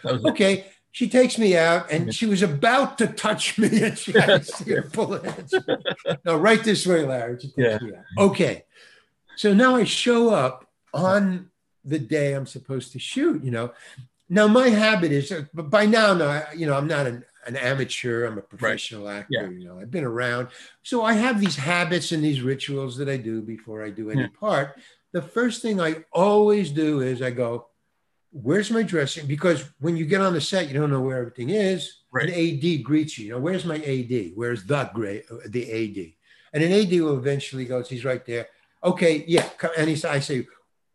okay. 0.05 0.68
She 0.92 1.08
takes 1.08 1.38
me 1.38 1.56
out 1.56 1.92
and 1.92 2.14
she 2.14 2.26
was 2.26 2.42
about 2.42 2.98
to 2.98 3.08
touch 3.08 3.58
me 3.60 3.84
and 3.84 3.98
she 3.98 4.12
see 4.42 4.72
her 4.72 4.82
pull 4.82 5.14
it. 5.14 5.54
No, 6.26 6.36
right 6.38 6.64
this 6.64 6.86
way, 6.88 7.06
Larry. 7.06 7.38
She 7.40 7.48
takes 7.48 7.58
Yeah. 7.58 7.78
me 7.82 7.96
out. 7.96 8.04
Okay. 8.18 8.66
So 9.36 9.54
now 9.54 9.76
I 9.76 9.84
show 9.84 10.30
up 10.34 10.68
on 10.94 11.50
the 11.86 12.00
day 12.00 12.34
I'm 12.34 12.46
supposed 12.48 12.92
to 12.94 13.00
shoot, 13.00 13.44
you 13.44 13.52
know. 13.52 13.72
Now 14.30 14.48
my 14.48 14.70
habit 14.70 15.12
is, 15.12 15.32
uh, 15.32 15.44
but 15.54 15.70
by 15.70 15.86
now, 15.86 16.14
no, 16.14 16.44
you 16.56 16.66
know, 16.66 16.76
I'm 16.76 16.88
not 16.88 17.08
an, 17.08 17.24
an 17.48 17.56
amateur. 17.56 18.26
I'm 18.26 18.38
a 18.38 18.42
professional 18.42 19.08
actor. 19.10 19.28
Yeah. 19.32 19.50
You 19.50 19.66
know, 19.66 19.80
I've 19.80 19.90
been 19.92 20.04
around, 20.04 20.50
so 20.84 21.04
I 21.04 21.14
have 21.14 21.40
these 21.40 21.56
habits 21.56 22.12
and 22.12 22.24
these 22.24 22.42
rituals 22.42 22.98
that 22.98 23.08
I 23.10 23.18
do 23.18 23.42
before 23.42 23.84
I 23.84 23.90
do 23.92 24.10
any 24.12 24.22
Yeah. 24.22 24.28
part. 24.40 24.80
The 25.14 25.22
first 25.22 25.62
thing 25.64 25.80
I 25.82 26.04
always 26.12 26.70
do 26.72 27.02
is 27.02 27.22
I 27.22 27.32
go, 27.32 27.68
"Where's 28.32 28.71
my 28.71 28.84
dressing?" 28.84 29.27
Because 29.27 29.65
when 29.80 29.97
you 29.97 30.05
get 30.05 30.21
on 30.21 30.34
the 30.34 30.41
set, 30.41 30.67
you 30.67 30.73
don't 30.73 30.91
know 30.91 31.01
where 31.01 31.17
everything 31.17 31.49
is. 31.49 32.01
Right. 32.11 32.30
An 32.30 32.34
AD 32.34 32.84
greets 32.84 33.17
you. 33.17 33.25
You 33.27 33.32
know, 33.34 33.39
where's 33.39 33.65
my 33.65 33.77
AD? 33.77 34.32
Where's 34.36 34.63
the 34.65 34.89
great 34.93 35.25
the 35.47 35.63
AD? 35.71 36.13
And 36.53 36.63
an 36.63 36.71
AD 36.71 36.91
will 37.01 37.17
eventually 37.17 37.65
goes, 37.65 37.89
he's 37.89 38.05
right 38.05 38.25
there. 38.25 38.47
Okay, 38.84 39.23
yeah. 39.27 39.47
And 39.77 39.89
he, 39.89 40.03
I 40.05 40.19
say, 40.19 40.47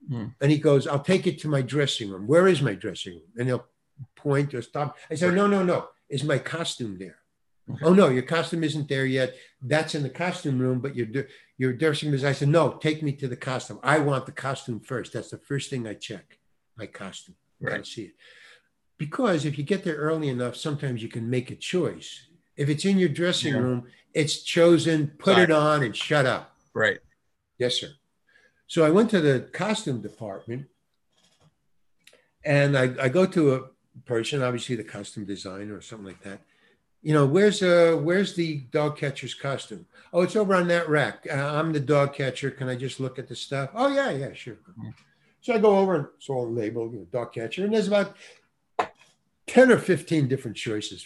Hmm. 0.09 0.27
and 0.41 0.51
he 0.51 0.59
goes, 0.59 0.87
I'll 0.87 0.99
take 1.01 1.27
it 1.27 1.39
to 1.41 1.49
my 1.49 1.63
dressing 1.63 2.11
room. 2.11 2.27
Where 2.27 2.47
is 2.47 2.61
my 2.61 2.75
dressing 2.75 3.15
room? 3.15 3.23
And 3.39 3.49
he'll 3.49 3.67
point 4.17 4.53
or 4.53 4.61
stop. 4.61 4.99
I 5.11 5.15
say, 5.15 5.31
no, 5.31 5.47
no, 5.47 5.63
no. 5.63 5.89
Is 6.11 6.25
my 6.25 6.39
costume 6.39 6.99
there? 6.99 7.17
Okay. 7.71 7.85
Oh 7.87 7.95
no, 7.95 8.09
your 8.11 8.25
costume 8.25 8.63
isn't 8.65 8.89
there 8.89 9.07
yet. 9.07 9.35
That's 9.63 9.95
in 9.95 10.03
the 10.03 10.11
costume 10.11 10.59
room, 10.59 10.81
but 10.81 10.95
your 10.95 11.07
your 11.57 11.73
dressing 11.73 12.09
room 12.09 12.17
is. 12.17 12.25
I 12.25 12.33
said, 12.33 12.49
no, 12.49 12.73
take 12.75 13.03
me 13.03 13.13
to 13.13 13.29
the 13.29 13.37
costume. 13.37 13.81
I 13.83 13.99
want 14.01 14.27
the 14.27 14.33
costume 14.33 14.81
first. 14.81 15.15
That's 15.15 15.31
the 15.31 15.39
first 15.39 15.71
thing 15.71 15.87
I 15.87 15.95
check. 15.95 16.39
My 16.77 16.87
costume. 16.87 17.37
Right. 17.61 17.75
don't 17.75 17.87
see 17.87 18.03
it. 18.03 18.13
Because 18.99 19.45
if 19.45 19.57
you 19.59 19.65
get 19.65 19.85
there 19.85 19.97
early 19.97 20.29
enough, 20.29 20.57
sometimes 20.57 21.03
you 21.03 21.09
can 21.09 21.29
make 21.29 21.51
a 21.51 21.57
choice. 21.57 22.27
If 22.57 22.69
it's 22.69 22.85
in 22.85 22.99
your 22.99 23.09
dressing 23.09 23.55
Yeah. 23.55 23.61
room, 23.61 23.87
it's 24.13 24.43
chosen, 24.43 25.09
put 25.19 25.39
it 25.39 25.51
on 25.51 25.83
and 25.83 25.97
shut 25.97 26.27
up. 26.27 26.57
Right. 26.75 26.99
Yes, 27.59 27.75
sir. 27.81 27.89
So 28.67 28.85
I 28.85 28.91
went 28.91 29.11
to 29.11 29.21
the 29.21 29.41
costume 29.53 30.01
department 30.01 30.67
and 32.45 32.77
I, 32.77 32.95
I 33.01 33.09
go 33.09 33.27
to 33.27 33.55
a 33.55 33.61
person, 34.05 34.43
obviously 34.43 34.77
the 34.77 34.85
costume 34.85 35.25
designer 35.25 35.77
or 35.77 35.81
something 35.81 36.07
like 36.07 36.23
that. 36.23 36.41
You 37.03 37.13
know, 37.13 37.27
where's 37.27 37.63
uh 37.63 37.99
where's 38.03 38.35
the 38.35 38.61
dog 38.71 38.97
catcher's 38.97 39.35
costume? 39.35 39.87
Oh, 40.13 40.23
it's 40.23 40.37
over 40.37 40.55
on 40.55 40.69
that 40.69 40.89
rack. 40.89 41.27
Uh, 41.31 41.35
I'm 41.35 41.73
the 41.73 41.81
dog 41.81 42.15
catcher. 42.15 42.51
Can 42.51 42.69
I 42.69 42.77
just 42.77 42.99
look 42.99 43.19
at 43.19 43.29
the 43.29 43.37
stuff? 43.37 43.71
Oh 43.75 43.89
yeah, 43.89 44.11
yeah, 44.11 44.33
sure. 44.33 44.57
Mhm. 44.79 44.95
So 45.45 45.53
I 45.53 45.59
go 45.59 45.77
over 45.79 45.95
and 45.95 46.07
it's 46.17 46.31
all 46.31 46.51
labeled, 46.51 46.95
you 46.95 47.01
know, 47.01 47.05
dog 47.13 47.35
catcher, 47.35 47.65
and 47.67 47.75
there's 47.75 47.87
about 47.89 48.17
10 49.47 49.71
or 49.71 49.77
15 49.77 50.27
different 50.27 50.57
choices. 50.57 51.05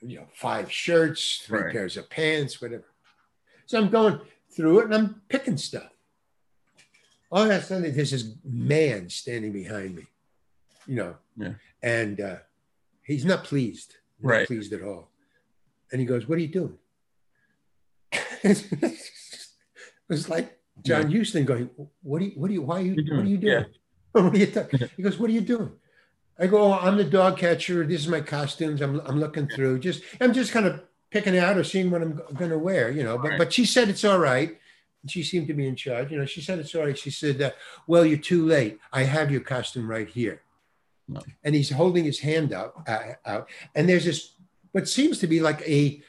You 0.00 0.18
know, 0.20 0.26
five 0.32 0.70
shirts, 0.70 1.42
three 1.44 1.62
Right. 1.62 1.72
pairs 1.72 1.96
of 1.96 2.08
pants, 2.08 2.62
whatever. 2.62 2.84
So 3.66 3.76
I'm 3.78 3.90
going 3.90 4.20
through 4.54 4.78
it 4.80 4.84
and 4.84 4.94
I'm 4.94 5.22
picking 5.28 5.56
stuff. 5.56 5.90
All 7.32 7.42
of 7.42 7.50
a 7.50 7.60
sudden, 7.60 7.92
there's 7.92 8.12
this 8.12 8.32
man 8.44 9.10
standing 9.10 9.50
behind 9.50 9.96
me, 9.96 10.06
you 10.86 10.94
know, 10.94 11.16
Yeah. 11.36 11.54
and 11.82 12.20
uh, 12.20 12.36
he's 13.02 13.24
not 13.24 13.42
pleased, 13.42 13.96
not 14.20 14.30
Right. 14.30 14.46
pleased 14.46 14.72
at 14.72 14.82
all. 14.82 15.10
And 15.90 16.00
he 16.00 16.06
goes, 16.06 16.28
"What 16.28 16.38
are 16.38 16.40
you 16.40 16.48
doing?" 16.48 16.78
it 18.44 19.00
was 20.08 20.28
like 20.28 20.59
John 20.82 21.10
Huston 21.10 21.44
going, 21.44 21.70
"What 22.02 22.20
do 22.20 22.26
you? 22.26 22.32
What 22.36 22.50
are 22.50 22.54
you? 22.54 22.62
Why 22.62 22.78
are 22.80 22.82
you? 22.82 22.94
What 23.16 23.24
are 23.24 23.28
you 23.28 23.38
doing- 23.38 23.62
doing? 23.62 23.66
what 24.12 24.34
are 24.34 24.38
you 24.38 24.46
doing?" 24.46 24.90
He 24.96 25.02
goes, 25.02 25.18
"What 25.18 25.30
are 25.30 25.32
you 25.32 25.40
doing?" 25.40 25.72
I 26.38 26.46
go, 26.46 26.62
oh, 26.62 26.72
"I'm 26.72 26.96
the 26.96 27.04
dog 27.04 27.38
catcher. 27.38 27.86
This 27.86 28.00
is 28.00 28.08
my 28.08 28.20
costumes. 28.20 28.80
I'm 28.80 29.00
I'm 29.00 29.20
looking 29.20 29.46
through. 29.48 29.80
Just 29.80 30.02
I'm 30.20 30.32
just 30.32 30.52
kind 30.52 30.66
of 30.66 30.82
picking 31.10 31.36
out 31.36 31.56
or 31.58 31.64
seeing 31.64 31.90
what 31.90 32.02
I'm 32.02 32.20
going 32.34 32.50
to 32.50 32.58
wear, 32.58 32.90
you 32.90 33.02
know." 33.02 33.18
But 33.18 33.28
Right. 33.30 33.38
but 33.38 33.52
she 33.52 33.64
said 33.64 33.88
it's 33.88 34.04
all 34.04 34.18
right. 34.18 34.56
And 35.02 35.10
she 35.10 35.22
seemed 35.22 35.46
to 35.48 35.54
be 35.54 35.66
in 35.66 35.76
charge. 35.76 36.10
You 36.10 36.18
know, 36.18 36.26
she 36.26 36.40
said 36.42 36.58
it's 36.58 36.74
all 36.74 36.84
right. 36.84 36.98
She 36.98 37.10
said, 37.10 37.40
uh, 37.40 37.50
"Well, 37.86 38.04
you're 38.04 38.18
too 38.18 38.46
late. 38.46 38.78
I 38.92 39.02
have 39.04 39.30
your 39.30 39.40
costume 39.40 39.88
right 39.90 40.08
here." 40.08 40.42
No. 41.08 41.20
And 41.42 41.54
he's 41.54 41.70
holding 41.70 42.04
his 42.04 42.20
hand 42.20 42.52
out, 42.52 42.84
uh, 42.86 43.14
out, 43.26 43.48
and 43.74 43.88
there's 43.88 44.04
this 44.04 44.34
what 44.72 44.88
seems 44.88 45.18
to 45.18 45.26
be 45.26 45.40
like 45.40 45.60
a 45.68 46.00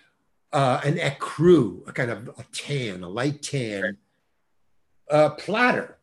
uh, 0.54 0.80
an 0.84 0.96
ecru, 0.98 1.88
a 1.88 1.92
kind 1.94 2.12
of 2.12 2.28
a 2.38 2.46
tan, 2.54 3.02
a 3.04 3.10
light 3.10 3.42
tan 3.42 3.98
uh, 5.12 5.30
platter. 5.32 5.98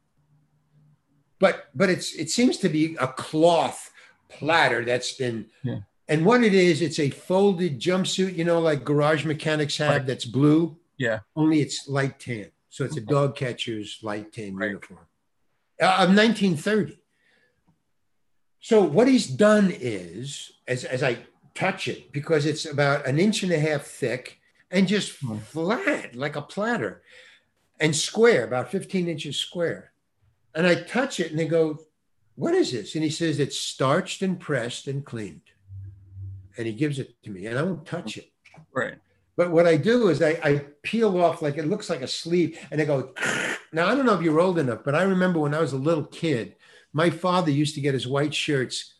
But 1.40 1.68
but 1.74 1.88
it's 1.88 2.14
it 2.14 2.30
seems 2.30 2.56
to 2.58 2.68
be 2.68 2.96
a 3.00 3.08
cloth 3.08 3.90
platter 4.28 4.84
that's 4.84 5.12
been. 5.12 5.46
Yeah. 5.62 5.80
And 6.10 6.24
what 6.24 6.42
it 6.42 6.54
is, 6.54 6.80
it's 6.80 6.98
a 6.98 7.10
folded 7.10 7.78
jumpsuit, 7.78 8.34
you 8.36 8.44
know, 8.44 8.60
like 8.60 8.82
garage 8.84 9.24
mechanics 9.24 9.76
have 9.76 9.90
Right. 9.90 10.06
that's 10.06 10.24
blue. 10.24 10.78
Yeah. 10.96 11.20
Only 11.36 11.60
it's 11.60 11.86
light 11.86 12.18
tan. 12.18 12.50
So 12.70 12.84
it's 12.84 12.96
a 12.96 13.00
dog 13.02 13.36
catcher's 13.36 13.98
light 14.02 14.32
tan 14.32 14.54
Right. 14.56 14.68
uniform 14.70 15.00
uh, 15.80 15.84
of 16.04 16.08
1930. 16.14 16.98
So 18.60 18.82
what 18.82 19.06
he's 19.06 19.26
done 19.26 19.70
is, 19.72 20.50
as, 20.66 20.84
as 20.84 21.02
I 21.02 21.18
touch 21.54 21.88
it, 21.88 22.12
because 22.12 22.46
it's 22.46 22.64
about 22.66 23.06
an 23.06 23.18
inch 23.18 23.42
and 23.42 23.52
a 23.52 23.58
half 23.60 23.82
thick 23.86 24.38
and 24.70 24.88
just 24.88 25.18
Hmm. 25.20 25.38
flat, 25.38 26.14
like 26.16 26.36
a 26.36 26.42
platter, 26.42 27.02
and 27.80 27.94
square, 27.94 28.44
about 28.44 28.70
15 28.70 29.08
inches 29.08 29.36
square. 29.36 29.92
And 30.54 30.66
I 30.66 30.74
touch 30.74 31.20
it 31.20 31.30
and 31.30 31.38
they 31.38 31.46
go, 31.46 31.78
What 32.34 32.54
is 32.54 32.72
this? 32.72 32.94
And 32.94 33.04
he 33.04 33.10
says, 33.10 33.38
It's 33.38 33.58
starched 33.58 34.22
and 34.22 34.38
pressed 34.38 34.88
and 34.88 35.04
cleaned. 35.04 35.42
And 36.56 36.66
he 36.66 36.72
gives 36.72 36.98
it 36.98 37.22
to 37.22 37.30
me, 37.30 37.46
and 37.46 37.58
I 37.58 37.62
won't 37.62 37.86
touch 37.86 38.16
it. 38.16 38.32
Right. 38.72 38.94
But 39.36 39.52
what 39.52 39.68
I 39.68 39.76
do 39.76 40.08
is 40.08 40.20
I, 40.20 40.30
I 40.42 40.64
peel 40.82 41.16
off 41.22 41.42
like 41.42 41.58
it 41.58 41.66
looks 41.68 41.88
like 41.88 42.02
a 42.02 42.08
sleeve 42.08 42.58
and 42.72 42.80
I 42.80 42.84
go, 42.84 43.14
now 43.72 43.86
I 43.86 43.94
don't 43.94 44.04
know 44.04 44.14
if 44.14 44.22
you're 44.22 44.40
old 44.40 44.58
enough, 44.58 44.80
but 44.84 44.96
I 44.96 45.02
remember 45.02 45.38
when 45.38 45.54
I 45.54 45.60
was 45.60 45.72
a 45.72 45.76
little 45.78 46.04
kid, 46.06 46.56
my 46.92 47.08
father 47.08 47.52
used 47.52 47.76
to 47.76 47.80
get 47.80 47.94
his 47.94 48.08
white 48.08 48.34
shirts 48.34 48.94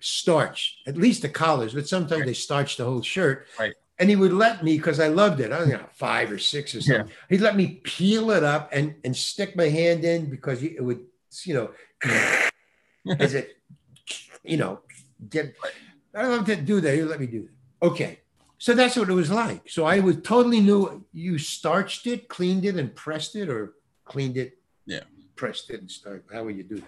starched, 0.00 0.88
at 0.88 0.96
least 0.96 1.22
the 1.22 1.28
collars, 1.28 1.72
but 1.72 1.86
sometimes 1.86 2.20
Right. 2.20 2.26
they 2.26 2.32
starched 2.34 2.78
the 2.78 2.84
whole 2.84 3.02
shirt. 3.02 3.46
Right. 3.60 3.74
And 3.98 4.10
he 4.10 4.16
would 4.16 4.32
let 4.32 4.62
me, 4.62 4.76
because 4.76 5.00
I 5.00 5.08
loved 5.08 5.40
it. 5.40 5.52
I 5.52 5.60
was 5.60 5.68
you 5.68 5.74
know, 5.74 5.86
five 5.94 6.30
or 6.30 6.38
six 6.38 6.74
or 6.74 6.82
something. 6.82 7.10
He'd 7.30 7.40
let 7.40 7.56
me 7.56 7.80
peel 7.82 8.30
it 8.30 8.44
up 8.44 8.68
and, 8.72 8.94
and 9.04 9.16
stick 9.16 9.56
my 9.56 9.68
hand 9.68 10.04
in 10.04 10.28
because 10.28 10.62
it 10.62 10.82
would, 10.84 11.00
you 11.44 11.54
know, 11.54 11.70
as 13.18 13.34
it, 13.34 13.56
you 14.44 14.58
know, 14.58 14.80
get. 15.30 15.54
I 16.14 16.22
don't 16.22 16.46
have 16.46 16.46
to 16.46 16.56
do 16.56 16.80
that. 16.82 16.94
He'd 16.94 17.04
let 17.04 17.20
me 17.20 17.26
do 17.26 17.42
that. 17.42 17.86
Okay. 17.86 18.20
So 18.58 18.74
that's 18.74 18.96
what 18.96 19.08
it 19.08 19.14
was 19.14 19.30
like. 19.30 19.68
So 19.68 19.84
I 19.84 20.00
was 20.00 20.16
totally 20.22 20.60
knew 20.60 21.04
you 21.12 21.38
starched 21.38 22.06
it, 22.06 22.28
cleaned 22.28 22.64
it, 22.64 22.76
and 22.76 22.94
pressed 22.94 23.34
it, 23.36 23.48
or 23.48 23.74
cleaned 24.04 24.36
it, 24.36 24.58
Yeah. 24.86 25.00
pressed 25.36 25.70
it 25.70 25.80
and 25.80 25.90
started. 25.90 26.24
How 26.32 26.44
would 26.44 26.56
you 26.56 26.62
do 26.64 26.76
that? 26.76 26.84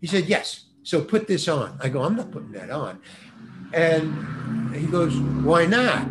He 0.00 0.06
said, 0.06 0.26
Yes. 0.26 0.66
So 0.82 1.00
put 1.00 1.26
this 1.26 1.48
on. 1.48 1.78
I 1.80 1.88
go, 1.88 2.02
I'm 2.02 2.14
not 2.14 2.30
putting 2.30 2.52
that 2.52 2.70
on. 2.70 3.00
And 3.74 4.74
he 4.74 4.86
goes, 4.86 5.16
Why 5.16 5.66
not? 5.66 6.08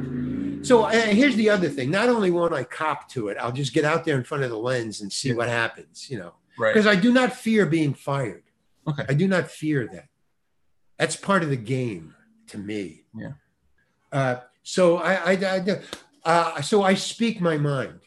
So 0.65 0.83
uh, 0.83 0.91
here's 0.91 1.35
the 1.35 1.49
other 1.49 1.67
thing. 1.69 1.91
Not 1.91 2.09
only 2.09 2.31
won't 2.31 2.53
I 2.53 2.63
cop 2.63 3.09
to 3.09 3.27
it, 3.29 3.37
I'll 3.39 3.51
just 3.51 3.73
get 3.73 3.83
out 3.83 4.05
there 4.05 4.15
in 4.17 4.23
front 4.23 4.43
of 4.43 4.49
the 4.49 4.57
lens 4.57 5.01
and 5.01 5.11
see 5.11 5.29
Yeah. 5.29 5.35
what 5.35 5.49
happens, 5.49 6.09
you 6.09 6.17
know, 6.19 6.33
Right. 6.57 6.73
because 6.73 6.87
I 6.87 6.95
do 6.95 7.11
not 7.11 7.33
fear 7.33 7.65
being 7.65 7.93
fired. 7.93 8.43
Okay. 8.87 9.05
I 9.07 9.13
do 9.13 9.27
not 9.27 9.49
fear 9.49 9.87
that. 9.93 10.07
That's 10.97 11.15
part 11.15 11.43
of 11.43 11.49
the 11.49 11.57
game 11.57 12.15
to 12.47 12.57
me. 12.57 13.03
Yeah. 13.15 13.33
Uh, 14.11 14.35
so 14.61 14.97
I, 14.97 15.13
I, 15.13 15.31
I 15.33 15.79
uh, 16.25 16.61
so 16.61 16.83
I 16.83 16.93
speak 16.93 17.41
my 17.41 17.57
mind, 17.57 17.99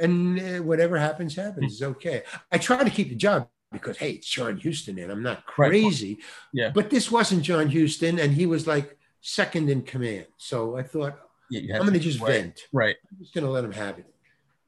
and 0.00 0.38
uh, 0.38 0.62
whatever 0.62 0.98
happens, 0.98 1.34
happens. 1.34 1.72
It's 1.72 1.82
okay. 1.82 2.22
I 2.52 2.58
try 2.58 2.84
to 2.84 2.90
keep 2.90 3.08
the 3.08 3.14
job 3.16 3.48
because 3.72 3.96
hey, 3.98 4.12
it's 4.12 4.28
John 4.28 4.58
Huston, 4.58 4.98
and 4.98 5.10
I'm 5.12 5.22
not 5.22 5.44
Right. 5.56 5.70
crazy. 5.70 6.18
Yeah. 6.52 6.70
But 6.74 6.90
this 6.90 7.10
wasn't 7.10 7.42
John 7.42 7.70
Huston, 7.70 8.18
and 8.18 8.32
he 8.32 8.46
was 8.46 8.66
like 8.66 8.96
second 9.20 9.70
in 9.70 9.82
command. 9.82 10.26
So 10.36 10.76
I 10.76 10.82
thought 10.82 11.18
Yeah, 11.50 11.76
I'm 11.76 11.82
going 11.82 11.94
to 11.94 11.98
just 12.00 12.20
wait. 12.20 12.32
vent. 12.42 12.60
Right. 12.72 12.96
I'm 13.10 13.18
just 13.18 13.34
going 13.34 13.44
to 13.44 13.50
let 13.50 13.64
him 13.64 13.72
have 13.72 13.98
it. 13.98 14.06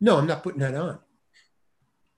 No, 0.01 0.19
I'm 0.19 0.27
not 0.27 0.43
putting 0.43 0.61
that 0.61 0.75
on. 0.75 0.99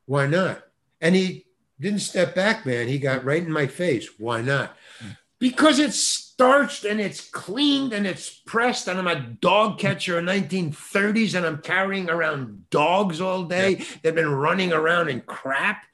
Why 0.07 0.27
not? 0.27 0.63
And 1.01 1.15
he 1.15 1.47
didn't 1.81 2.01
step 2.01 2.35
back, 2.35 2.65
man. 2.67 2.89
He 2.89 2.99
got 2.99 3.25
right 3.25 3.43
in 3.43 3.53
my 3.53 3.67
face. 3.67 4.09
Why 4.19 4.41
not? 4.43 4.77
Hmm. 5.01 5.09
Because 5.39 5.79
it's 5.79 5.99
starched 5.99 6.85
and 6.85 7.01
it's 7.01 7.21
cleaned 7.29 7.93
and 7.93 8.07
it's 8.07 8.31
pressed, 8.31 8.89
and 8.89 8.99
I'm 8.99 9.07
a 9.07 9.21
dog 9.21 9.79
catcher 9.79 10.19
in 10.19 10.25
1930s, 10.25 11.35
and 11.35 11.45
I'm 11.45 11.59
carrying 11.59 12.09
around 12.09 12.71
dogs 12.71 13.21
all 13.21 13.45
day. 13.45 13.85
They've 14.03 14.15
been 14.15 14.31
running 14.31 14.73
around 14.73 15.09
in 15.11 15.21
crap, 15.23 15.85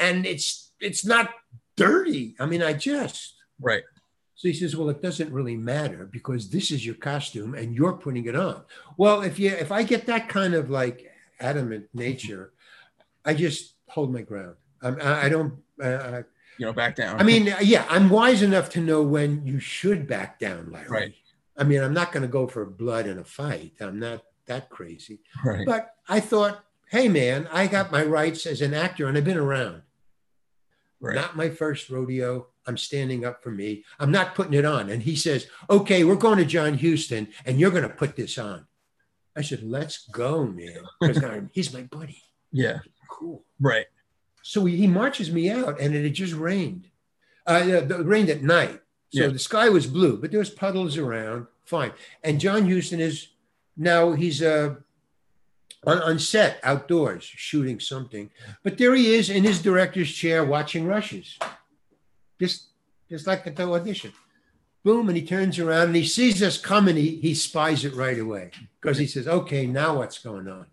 and 0.00 0.26
it's 0.26 0.72
it's 0.80 1.04
not 1.04 1.30
dirty. 1.76 2.34
I 2.40 2.46
mean, 2.46 2.62
I 2.62 2.72
just 2.72 3.34
Right. 3.60 3.82
so 4.34 4.48
he 4.48 4.54
says, 4.54 4.74
"Well, 4.74 4.88
it 4.88 5.02
doesn't 5.02 5.32
really 5.32 5.56
matter 5.56 6.08
because 6.10 6.48
this 6.50 6.70
is 6.70 6.84
your 6.84 6.94
costume 6.96 7.54
and 7.54 7.74
you're 7.74 7.92
putting 7.92 8.26
it 8.26 8.34
on." 8.36 8.62
Well, 8.96 9.20
if 9.22 9.38
you 9.38 9.50
if 9.50 9.70
I 9.70 9.82
get 9.82 10.06
that 10.06 10.28
kind 10.28 10.54
of 10.54 10.70
like 10.70 11.10
adamant 11.38 11.88
nature, 11.94 12.52
I 13.24 13.34
just 13.34 13.74
hold 13.88 14.12
my 14.12 14.22
ground. 14.22 14.56
I'm, 14.82 14.96
I 15.00 15.26
I 15.26 15.28
don't. 15.28 15.54
Uh, 15.82 16.22
You 16.58 16.66
know, 16.66 16.72
back 16.74 16.94
down. 16.96 17.18
I 17.20 17.22
mean, 17.22 17.44
yeah, 17.62 17.84
I'm 17.88 18.10
wise 18.10 18.42
enough 18.42 18.68
to 18.70 18.80
know 18.80 19.02
when 19.02 19.46
you 19.46 19.58
should 19.60 20.06
back 20.06 20.38
down, 20.38 20.70
Larry. 20.70 20.88
Right. 20.88 21.14
I 21.56 21.64
mean, 21.64 21.80
I'm 21.82 21.94
not 21.94 22.12
going 22.12 22.22
to 22.22 22.28
go 22.38 22.46
for 22.46 22.64
blood 22.66 23.06
in 23.06 23.18
a 23.18 23.24
fight. 23.24 23.72
I'm 23.80 23.98
not 23.98 24.24
that 24.46 24.68
crazy. 24.68 25.20
right. 25.44 25.64
But 25.66 25.94
I 26.08 26.20
thought, 26.20 26.64
hey, 26.90 27.08
man, 27.08 27.48
I 27.52 27.66
got 27.66 27.90
my 27.92 28.04
rights 28.04 28.44
as 28.46 28.60
an 28.60 28.74
actor 28.74 29.06
and 29.08 29.16
I've 29.16 29.24
been 29.24 29.38
around. 29.38 29.82
Right. 31.00 31.14
Not 31.16 31.36
my 31.36 31.48
first 31.48 31.88
rodeo. 31.90 32.46
I'm 32.66 32.76
standing 32.76 33.24
up 33.24 33.42
for 33.42 33.50
me. 33.50 33.84
I'm 33.98 34.10
not 34.12 34.34
putting 34.34 34.52
it 34.54 34.64
on. 34.66 34.90
And 34.90 35.02
he 35.02 35.16
says, 35.16 35.46
okay, 35.70 36.04
we're 36.04 36.14
going 36.16 36.38
to 36.38 36.44
John 36.44 36.76
Huston 36.78 37.28
and 37.46 37.58
you're 37.58 37.70
going 37.70 37.84
to 37.84 37.88
put 37.88 38.16
this 38.16 38.36
on. 38.38 38.66
I 39.36 39.42
said, 39.42 39.62
let's 39.62 40.06
go, 40.08 40.44
man. 40.44 40.82
Because 41.00 41.42
he's 41.52 41.72
my 41.72 41.82
buddy. 41.82 42.22
yeah. 42.52 42.80
Cool. 43.08 43.42
Right. 43.58 43.86
So 44.42 44.64
he, 44.66 44.76
he 44.76 44.86
marches 44.86 45.30
me 45.32 45.50
out 45.50 45.80
and 45.80 45.94
it 45.94 46.02
had 46.04 46.14
just 46.14 46.34
rained. 46.34 46.88
Uh, 47.46 47.62
it 47.66 48.06
rained 48.06 48.28
at 48.30 48.42
night. 48.42 48.80
So 49.12 49.22
Yeah. 49.22 49.26
the 49.28 49.38
sky 49.38 49.68
was 49.68 49.86
blue, 49.86 50.16
but 50.18 50.30
there 50.30 50.38
was 50.38 50.50
puddles 50.50 50.96
around. 50.98 51.46
Fine. 51.64 51.92
And 52.22 52.38
John 52.40 52.66
Houston 52.66 53.00
is 53.00 53.28
now 53.76 54.12
he's 54.12 54.42
uh, 54.42 54.76
on, 55.86 55.98
on 56.02 56.18
set 56.18 56.60
outdoors 56.62 57.24
shooting 57.24 57.80
something. 57.80 58.30
But 58.62 58.78
there 58.78 58.94
he 58.94 59.14
is 59.14 59.30
in 59.30 59.44
his 59.44 59.62
director's 59.62 60.12
chair 60.12 60.44
watching 60.44 60.86
rushes. 60.86 61.38
Just, 62.38 62.68
just 63.08 63.26
like 63.26 63.46
at 63.46 63.56
the 63.56 63.70
audition. 63.70 64.12
Boom, 64.82 65.08
and 65.08 65.16
he 65.16 65.24
turns 65.26 65.58
around 65.58 65.88
and 65.88 65.96
he 65.96 66.06
sees 66.06 66.42
us 66.42 66.56
coming. 66.56 66.96
He, 66.96 67.16
he 67.16 67.34
spies 67.34 67.84
it 67.84 67.94
right 67.94 68.18
away 68.18 68.50
because 68.80 68.96
he 68.96 69.06
says, 69.06 69.28
okay, 69.28 69.66
now 69.66 69.98
what's 69.98 70.18
going 70.18 70.48
on? 70.48 70.66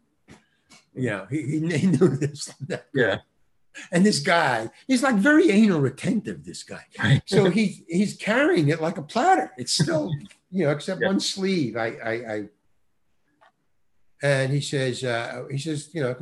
Yeah, 0.96 1.26
he, 1.30 1.42
he 1.42 1.78
he 1.78 1.88
knew 1.88 2.10
this. 2.16 2.52
Yeah. 2.94 3.18
And 3.92 4.04
this 4.04 4.18
guy, 4.20 4.72
he's 4.88 5.04
like 5.04 5.16
very 5.18 5.52
anal 5.52 5.80
retentive, 5.80 6.44
this 6.44 6.64
guy. 6.64 6.86
So 7.28 7.52
he 7.52 7.86
he's 7.88 8.16
carrying 8.16 8.70
it 8.70 8.82
like 8.82 8.98
a 8.98 9.04
platter. 9.04 9.52
It's 9.58 9.74
still, 9.74 10.12
you 10.52 10.66
know, 10.66 10.72
except 10.72 11.02
Yeah. 11.02 11.08
one 11.10 11.20
sleeve. 11.20 11.78
I 11.78 11.88
I, 12.04 12.12
I 12.34 12.50
and 14.22 14.52
he 14.52 14.62
says, 14.62 15.04
uh, 15.04 15.46
he 15.50 15.58
says, 15.58 15.90
you 15.94 16.02
know, 16.02 16.16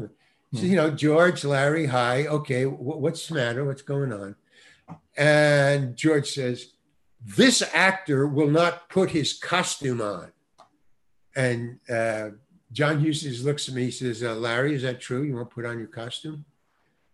he 0.52 0.58
says, 0.58 0.70
you 0.70 0.76
know, 0.76 0.92
George, 0.92 1.44
Larry, 1.44 1.86
hi, 1.88 2.28
okay, 2.28 2.64
wh- 2.64 3.00
what's 3.02 3.28
the 3.28 3.36
matter? 3.36 3.66
What's 3.66 3.82
going 3.82 4.12
on? 4.14 4.36
And 5.18 5.96
George 5.96 6.30
says, 6.32 6.72
this 7.24 7.64
actor 7.74 8.28
will 8.28 8.50
not 8.50 8.90
put 8.90 9.12
his 9.12 9.34
costume 9.34 10.02
on. 10.02 10.32
And 11.36 11.80
uh, 11.90 12.30
John 12.72 13.00
Hughes 13.00 13.44
looks 13.44 13.68
at 13.68 13.76
me, 13.76 13.86
he 13.86 13.92
says, 13.92 14.24
uh, 14.24 14.36
Larry, 14.36 14.76
is 14.76 14.84
that 14.84 15.02
true? 15.02 15.24
You 15.24 15.36
won't 15.36 15.50
put 15.50 15.66
on 15.66 15.80
your 15.80 15.88
costume? 15.88 16.46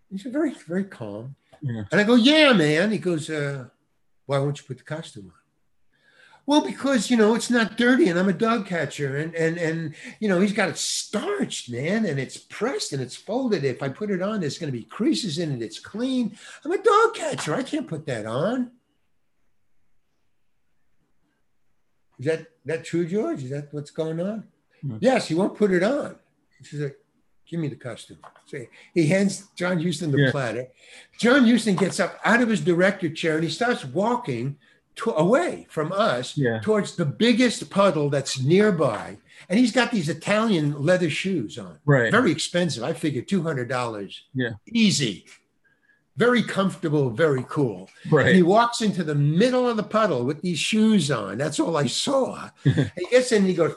He's 0.09 0.23
very, 0.23 0.53
very 0.67 0.83
calm. 0.83 1.35
Yeah. 1.61 1.83
And 1.91 2.01
I 2.01 2.03
go, 2.03 2.15
yeah, 2.15 2.51
man. 2.53 2.91
He 2.91 2.97
goes, 2.97 3.29
uh, 3.29 3.65
why 4.25 4.39
won't 4.39 4.59
you 4.59 4.65
put 4.67 4.77
the 4.79 4.83
costume 4.83 5.27
on? 5.27 5.40
Well, 6.47 6.61
because 6.65 7.09
you 7.11 7.17
know 7.17 7.35
it's 7.35 7.49
not 7.51 7.77
dirty, 7.77 8.09
and 8.09 8.19
I'm 8.19 8.27
a 8.27 8.33
dog 8.33 8.65
catcher, 8.65 9.15
and 9.17 9.33
and 9.35 9.57
and 9.57 9.93
you 10.19 10.27
know 10.27 10.39
he's 10.39 10.53
got 10.53 10.69
it 10.69 10.77
starched, 10.77 11.69
man, 11.69 12.05
and 12.05 12.19
it's 12.19 12.37
pressed 12.37 12.93
and 12.93 13.01
it's 13.01 13.15
folded. 13.15 13.63
If 13.63 13.83
I 13.83 13.89
put 13.89 14.09
it 14.11 14.21
on, 14.21 14.41
there's 14.41 14.57
going 14.57 14.71
to 14.71 14.77
be 14.77 14.83
creases 14.83 15.37
in 15.37 15.51
it. 15.51 15.61
It's 15.61 15.79
clean. 15.79 16.35
I'm 16.65 16.71
a 16.71 16.81
dog 16.81 17.13
catcher. 17.13 17.53
I 17.53 17.63
can't 17.63 17.87
put 17.87 18.05
that 18.07 18.25
on. 18.25 18.71
Is 22.19 22.25
that 22.25 22.47
that 22.65 22.83
true, 22.85 23.05
George? 23.07 23.43
Is 23.43 23.49
that 23.51 23.69
what's 23.73 23.91
going 23.91 24.19
on? 24.19 24.43
Hmm. 24.81 24.97
Yes, 24.99 25.27
he 25.27 25.35
won't 25.35 25.57
put 25.57 25.71
it 25.71 25.83
on. 25.83 26.15
He's 26.69 26.79
like, 26.79 26.97
give 27.47 27.59
me 27.59 27.67
the 27.67 27.75
costume. 27.75 28.17
So 28.45 28.63
he 28.93 29.07
hands 29.07 29.47
John 29.55 29.81
Huston 29.81 30.11
the 30.11 30.19
Yeah. 30.19 30.31
platter. 30.31 30.67
John 31.17 31.47
Huston 31.47 31.75
gets 31.75 31.99
up 31.99 32.19
out 32.25 32.41
of 32.41 32.49
his 32.49 32.61
director 32.61 33.09
chair 33.09 33.35
and 33.35 33.43
he 33.43 33.49
starts 33.49 33.85
walking 33.85 34.57
to, 34.97 35.11
away 35.11 35.65
from 35.69 35.91
us 35.91 36.37
Yeah. 36.37 36.59
towards 36.61 36.95
the 36.95 37.05
biggest 37.05 37.69
puddle 37.69 38.09
that's 38.09 38.41
nearby. 38.41 39.17
And 39.49 39.57
he's 39.59 39.71
got 39.71 39.91
these 39.91 40.09
Italian 40.09 40.81
leather 40.83 41.09
shoes 41.09 41.57
on. 41.57 41.79
Right. 41.85 42.11
Very 42.11 42.31
expensive. 42.31 42.83
I 42.83 42.93
figured 42.93 43.27
$200. 43.27 44.21
Yeah. 44.33 44.51
Easy. 44.67 45.25
Very 46.17 46.43
comfortable, 46.43 47.09
very 47.09 47.45
cool. 47.49 47.89
And 48.03 48.11
Right. 48.13 48.35
he 48.35 48.43
walks 48.43 48.81
into 48.81 49.03
the 49.03 49.15
middle 49.15 49.67
of 49.67 49.77
the 49.77 49.83
puddle 49.83 50.25
with 50.25 50.41
these 50.41 50.59
shoes 50.59 51.09
on. 51.09 51.37
That's 51.37 51.59
all 51.59 51.77
I 51.77 51.87
saw. 51.87 52.49
he 52.63 53.05
gets 53.09 53.31
in 53.31 53.39
and 53.39 53.47
he 53.47 53.53
goes, 53.55 53.75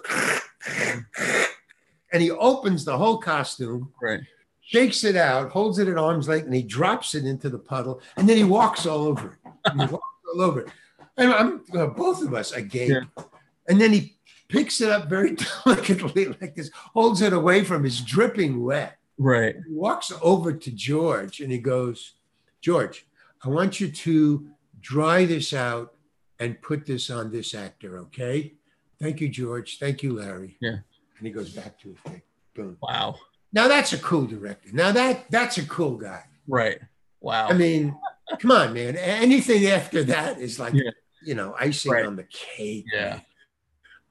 and 2.12 2.22
he 2.22 2.30
opens 2.30 2.84
the 2.84 2.96
whole 2.98 3.18
costume, 3.18 3.92
Right. 4.02 4.20
shakes 4.60 5.04
it 5.04 5.16
out, 5.16 5.50
holds 5.50 5.78
it 5.78 5.88
at 5.88 5.96
arm's 5.96 6.28
length, 6.28 6.46
and 6.46 6.54
he 6.54 6.62
drops 6.62 7.14
it 7.14 7.24
into 7.24 7.48
the 7.48 7.58
puddle, 7.58 8.00
and 8.16 8.28
then 8.28 8.36
he 8.36 8.44
walks 8.44 8.84
all 8.84 9.02
over 9.06 9.28
it. 9.32 9.52
He 9.72 9.78
walks 9.86 10.18
all 10.34 10.42
over 10.42 10.60
it. 10.60 10.68
And 11.16 11.32
I'm 11.32 11.64
uh, 11.76 11.86
both 11.86 12.22
of 12.22 12.34
us 12.34 12.52
agape. 12.52 12.90
Yeah. 12.90 13.24
And 13.68 13.80
then 13.80 13.92
he 13.92 14.16
picks 14.48 14.80
it 14.80 14.90
up 14.90 15.08
very 15.08 15.36
delicately, 15.64 16.26
like 16.26 16.54
this, 16.54 16.70
holds 16.74 17.22
it 17.22 17.32
away 17.32 17.64
from 17.64 17.84
his 17.84 18.00
dripping 18.00 18.62
wet. 18.62 18.98
Right. 19.18 19.56
He 19.56 19.72
walks 19.72 20.12
over 20.22 20.52
to 20.52 20.70
George 20.70 21.40
and 21.40 21.50
he 21.50 21.58
goes, 21.58 22.14
George, 22.60 23.06
I 23.44 23.48
want 23.48 23.80
you 23.80 23.90
to 23.90 24.46
dry 24.80 25.24
this 25.24 25.52
out 25.52 25.94
and 26.40 26.60
put 26.60 26.84
this 26.84 27.10
on 27.10 27.30
this 27.30 27.54
actor, 27.54 27.98
okay? 28.00 28.54
Thank 29.00 29.20
you, 29.20 29.28
George. 29.28 29.78
Thank 29.78 30.02
you, 30.02 30.14
Larry. 30.14 30.56
Yeah. 30.60 30.78
And 31.18 31.26
he 31.26 31.30
goes 31.30 31.50
back 31.50 31.78
to 31.80 31.90
his 31.90 31.98
thing. 31.98 32.22
Boom. 32.54 32.76
Wow. 32.82 33.16
Now 33.52 33.68
that's 33.68 33.92
a 33.92 33.98
cool 33.98 34.26
director. 34.26 34.70
Now 34.72 34.90
that 34.92 35.30
that's 35.30 35.58
a 35.58 35.66
cool 35.66 35.96
guy. 35.96 36.24
Right. 36.48 36.78
Wow. 37.20 37.48
I 37.48 37.52
mean, 37.52 37.96
come 38.40 38.50
on, 38.50 38.72
man. 38.74 38.96
Anything 38.96 39.66
after 39.66 40.02
that 40.04 40.40
is 40.40 40.58
like, 40.58 40.74
Yeah. 40.74 40.90
You 41.24 41.34
know, 41.34 41.54
icing 41.58 41.92
Right. 41.92 42.06
on 42.06 42.16
the 42.16 42.24
cake. 42.24 42.86
Yeah. 42.92 43.20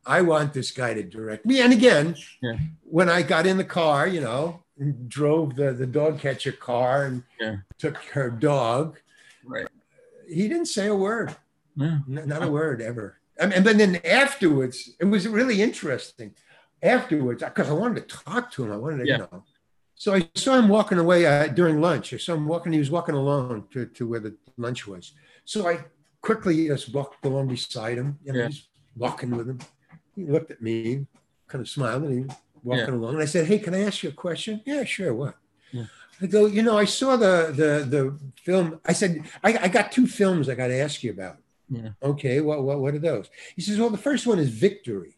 I 0.05 0.21
want 0.21 0.53
this 0.53 0.71
guy 0.71 0.93
to 0.93 1.03
direct 1.03 1.45
me. 1.45 1.61
And 1.61 1.71
again, 1.71 2.15
Yeah. 2.41 2.57
when 2.83 3.09
I 3.09 3.21
got 3.21 3.45
in 3.45 3.57
the 3.57 3.63
car, 3.63 4.07
you 4.07 4.21
know, 4.21 4.61
and 4.77 5.07
drove 5.07 5.55
the, 5.55 5.71
the 5.71 5.85
dog 5.87 6.19
catcher 6.19 6.51
car 6.51 7.05
and 7.05 7.23
Yeah. 7.39 7.57
took 7.77 7.97
her 8.13 8.29
dog, 8.29 8.97
right. 9.45 9.67
he 10.27 10.47
didn't 10.47 10.65
say 10.67 10.87
a 10.87 10.95
word, 10.95 11.35
Yeah. 11.75 11.99
N- 12.09 12.23
not 12.27 12.43
a 12.43 12.47
word 12.51 12.81
ever. 12.81 13.17
I 13.39 13.45
mean, 13.45 13.53
and 13.57 13.65
then- 13.65 13.77
then 13.77 13.95
afterwards, 14.05 14.91
it 14.99 15.05
was 15.05 15.27
really 15.27 15.61
interesting. 15.61 16.35
Afterwards, 16.81 17.41
because 17.43 17.69
I 17.69 17.73
wanted 17.73 18.07
to 18.07 18.17
talk 18.17 18.51
to 18.53 18.63
him, 18.65 18.71
I 18.71 18.77
wanted 18.77 19.05
to, 19.05 19.11
you 19.11 19.17
know. 19.19 19.43
So 19.95 20.13
I 20.13 20.29
saw 20.35 20.57
him 20.59 20.67
walking 20.67 20.97
away 20.97 21.25
uh, 21.25 21.47
during 21.47 21.79
lunch. 21.79 22.13
I 22.13 22.17
saw 22.17 22.33
him 22.33 22.45
walking. 22.45 22.73
He 22.73 22.79
was 22.79 22.91
walking 22.91 23.15
alone 23.15 23.67
to, 23.71 23.85
to 23.85 24.05
where 24.07 24.19
the 24.19 24.35
lunch 24.57 24.85
was. 24.85 25.13
So 25.45 25.67
I 25.67 25.85
quickly 26.23 26.67
just 26.67 26.91
walked 26.93 27.23
along 27.25 27.49
beside 27.49 27.97
him. 27.99 28.17
You 28.25 28.33
know, 28.33 28.39
Yeah. 28.39 28.47
just 28.47 28.69
walking 28.95 29.31
with 29.37 29.47
him. 29.47 29.59
He 30.15 30.25
looked 30.25 30.49
at 30.51 30.61
me, 30.61 31.05
kind 31.47 31.61
of 31.61 31.69
smiled, 31.69 32.03
and 32.03 32.13
he 32.29 32.35
walking 32.63 32.95
along. 32.95 33.13
And 33.15 33.21
I 33.23 33.25
said, 33.25 33.45
"Hey, 33.45 33.59
can 33.59 33.73
I 33.75 33.81
ask 33.81 34.01
you 34.03 34.09
a 34.09 34.13
question?" 34.13 34.61
Yeah, 34.65 34.83
sure. 34.85 35.13
What? 35.13 35.35
Yeah. 35.71 35.85
I 36.21 36.27
go, 36.27 36.45
you 36.45 36.61
know, 36.63 36.77
I 36.77 36.85
saw 36.85 37.15
the 37.17 37.35
the 37.61 37.69
the 37.95 38.01
film. 38.47 38.79
I 38.85 38.93
said, 38.93 39.11
I, 39.43 39.49
I 39.65 39.67
got 39.67 39.91
two 39.91 40.07
films 40.07 40.47
I 40.49 40.55
got 40.55 40.67
to 40.67 40.79
ask 40.79 41.03
you 41.03 41.11
about. 41.11 41.37
Yeah. 41.69 41.89
Okay, 42.01 42.39
what, 42.41 42.63
what 42.63 42.79
what 42.79 42.93
are 42.93 42.99
those? 42.99 43.29
He 43.55 43.61
says, 43.61 43.77
well, 43.79 43.89
the 43.89 43.97
first 44.09 44.25
one 44.27 44.39
is 44.39 44.49
Victory. 44.49 45.15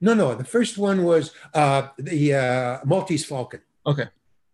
No, 0.00 0.14
no, 0.14 0.34
the 0.34 0.44
first 0.56 0.78
one 0.78 1.02
was 1.04 1.32
uh, 1.54 1.88
the 1.98 2.34
uh, 2.34 2.78
Maltese 2.84 3.24
Falcon. 3.26 3.60
Okay. 3.84 4.08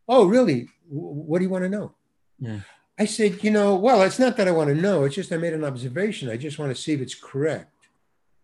Oh, 0.09 0.27
really? 0.27 0.69
W- 0.89 1.23
What 1.29 1.39
do 1.39 1.45
you 1.45 1.51
want 1.51 1.65
to 1.65 1.69
know? 1.77 1.95
Yeah. 2.41 2.61
I 2.99 3.07
said, 3.07 3.43
you 3.43 3.51
know, 3.51 3.75
well, 3.75 4.03
it's 4.03 4.19
not 4.21 4.37
that 4.37 4.47
I 4.47 4.53
want 4.53 4.69
to 4.69 4.75
know. 4.75 5.05
It's 5.05 5.17
just 5.17 5.33
I 5.33 5.37
made 5.37 5.53
an 5.53 5.65
observation. 5.65 6.29
I 6.31 6.37
just 6.37 6.59
want 6.59 6.75
to 6.75 6.81
see 6.81 6.93
if 6.93 7.01
it's 7.01 7.15
correct. 7.15 7.71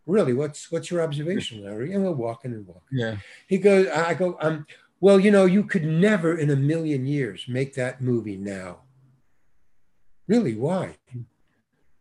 Really, 0.06 0.32
what's 0.32 0.72
what's 0.72 0.90
your 0.90 1.02
observation, 1.02 1.62
Larry? 1.62 1.92
And 1.92 2.02
we're 2.04 2.10
walking 2.12 2.52
and 2.52 2.66
walking. 2.66 2.82
Yeah. 2.90 3.16
He 3.46 3.58
goes, 3.58 3.86
I 3.88 4.14
go, 4.14 4.36
um, 4.40 4.66
well, 5.00 5.20
you 5.20 5.30
know, 5.30 5.44
you 5.44 5.62
could 5.62 5.84
never 5.84 6.36
in 6.36 6.50
a 6.50 6.56
million 6.56 7.06
years 7.06 7.44
make 7.46 7.74
that 7.74 8.00
movie 8.00 8.36
now. 8.36 8.78
Really? 10.26 10.54
Why? 10.54 10.96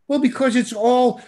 Well, 0.08 0.20
because 0.20 0.56
it's 0.56 0.74
all 0.74 1.22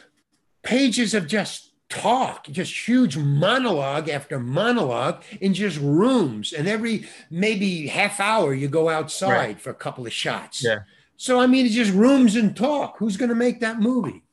pages 0.63 1.13
of 1.13 1.28
just 1.28 1.72
talk, 1.89 2.45
just 2.47 2.88
huge 2.88 3.17
monologue 3.17 4.09
after 4.09 4.39
monologue 4.39 5.22
in 5.39 5.53
just 5.53 5.78
rooms. 5.80 6.51
And 6.53 6.67
every 6.67 7.07
maybe 7.30 7.88
half 7.88 8.19
hour 8.19 8.53
you 8.53 8.67
go 8.67 8.89
outside 8.89 9.30
Right. 9.32 9.61
for 9.61 9.69
a 9.69 9.76
couple 9.76 10.05
of 10.07 10.13
shots. 10.13 10.63
Yeah. 10.63 10.80
So, 11.22 11.39
I 11.39 11.45
mean, 11.45 11.67
it's 11.67 11.76
just 11.76 11.93
rooms 11.93 12.36
and 12.36 12.57
talk. 12.57 12.97
Who's 12.97 13.15
going 13.15 13.30
to 13.30 13.36
make 13.36 13.59
that 13.59 13.80
movie? 13.80 14.24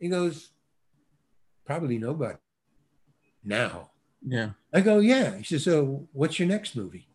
He 0.00 0.08
goes, 0.08 0.48
probably 1.66 1.98
nobody 1.98 2.38
now. 3.44 3.90
Yeah. 4.26 4.52
I 4.72 4.80
go, 4.80 5.00
yeah. 5.00 5.36
He 5.36 5.44
says, 5.44 5.64
so 5.64 6.08
what's 6.14 6.38
your 6.38 6.48
next 6.48 6.74
movie? 6.74 7.06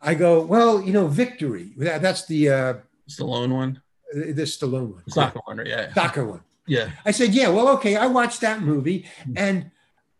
I 0.00 0.14
go, 0.14 0.40
well, 0.40 0.80
you 0.80 0.90
know, 0.90 1.06
Victory. 1.06 1.74
That, 1.76 2.00
that's 2.00 2.24
the 2.28 2.48
uh, 2.48 2.74
Stallone 3.10 3.52
one. 3.52 3.82
the 4.14 4.46
Stallone 4.46 4.94
one, 4.94 5.10
Soccer 5.10 5.40
one. 5.44 5.66
Yeah. 5.66 5.92
soccer 5.92 6.24
one. 6.24 6.40
Yeah. 6.66 6.92
I 7.04 7.10
said, 7.10 7.34
yeah, 7.34 7.50
well, 7.50 7.68
okay. 7.74 7.96
I 7.96 8.06
watched 8.06 8.40
that 8.40 8.62
movie, 8.62 9.06
and 9.36 9.70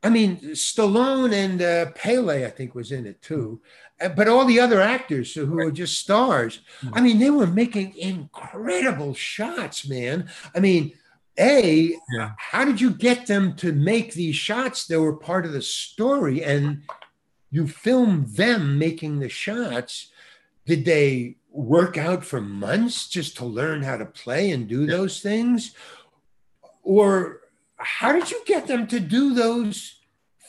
I 0.03 0.11
mean, 0.11 0.37
Stallone 0.53 1.33
and 1.33 1.63
uh, 1.63 1.93
Pele, 1.93 2.45
I 2.45 2.51
think, 2.51 2.75
was 2.75 2.93
in 2.93 3.07
it 3.07 3.23
too. 3.23 3.63
But 4.17 4.29
all 4.29 4.47
the 4.47 4.61
other 4.61 4.81
actors 4.81 5.35
who 5.35 5.47
were 5.47 5.71
just 5.71 5.99
stars, 5.99 6.61
I 6.93 6.99
hmm. 6.99 7.05
mean, 7.05 7.19
they 7.19 7.31
were 7.31 7.47
making 7.47 7.97
incredible 7.97 9.15
shots, 9.15 9.87
man. 9.87 10.31
I 10.55 10.61
mean, 10.61 10.93
a, 11.39 11.95
Yeah. 12.13 12.33
how 12.39 12.65
did 12.65 12.81
you 12.81 12.91
get 12.91 13.27
them 13.27 13.55
to 13.57 13.73
make 13.73 14.13
these 14.15 14.37
shots 14.37 14.87
that 14.87 15.01
were 15.01 15.17
part 15.17 15.47
of 15.47 15.53
the 15.53 15.63
story? 15.63 16.43
And 16.43 16.83
you 17.51 17.67
filmed 17.67 18.37
them 18.37 18.79
making 18.79 19.19
the 19.19 19.29
shots. 19.29 20.11
Did 20.67 20.85
they 20.85 21.37
work 21.51 21.99
out 21.99 22.25
for 22.25 22.41
months 22.41 23.09
just 23.09 23.37
to 23.39 23.45
learn 23.45 23.83
how 23.83 23.97
to 23.97 24.07
play 24.07 24.51
and 24.51 24.69
do 24.69 24.83
Yeah. 24.83 24.97
those 24.97 25.21
things? 25.21 25.75
Or 26.83 27.41
how 27.77 28.13
did 28.13 28.31
you 28.31 28.43
get 28.47 28.67
them 28.67 28.87
to 28.89 29.01
do 29.01 29.35
those 29.35 30.00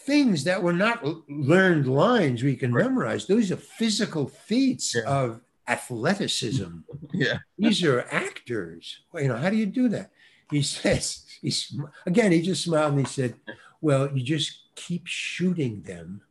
things 0.06 0.44
that 0.46 0.64
were 0.64 0.74
not 0.74 1.04
learned 1.30 1.88
lines 1.88 2.44
we 2.44 2.56
can 2.56 2.74
Right. 2.74 2.86
memorize? 2.86 3.26
Those 3.28 3.52
are 3.52 3.58
physical 3.58 4.28
feats 4.28 4.96
Yeah. 4.96 5.02
of 5.04 5.42
athleticism 5.68 6.80
Yeah. 7.14 7.38
these 7.58 7.84
are 7.84 8.02
actors. 8.12 9.00
Well, 9.12 9.24
you 9.24 9.30
know, 9.30 9.38
how 9.38 9.50
do 9.50 9.56
you 9.58 9.66
do 9.68 9.90
that? 9.90 10.12
He 10.50 10.62
says, 10.78 11.26
he's 11.42 11.76
again, 12.06 12.32
he 12.32 12.42
just 12.42 12.64
smiled 12.64 12.94
and 12.94 13.06
he 13.06 13.12
said, 13.12 13.36
Well, 13.82 14.10
you 14.16 14.24
just 14.24 14.52
keep 14.76 15.08
shooting 15.08 15.82
them 15.84 16.22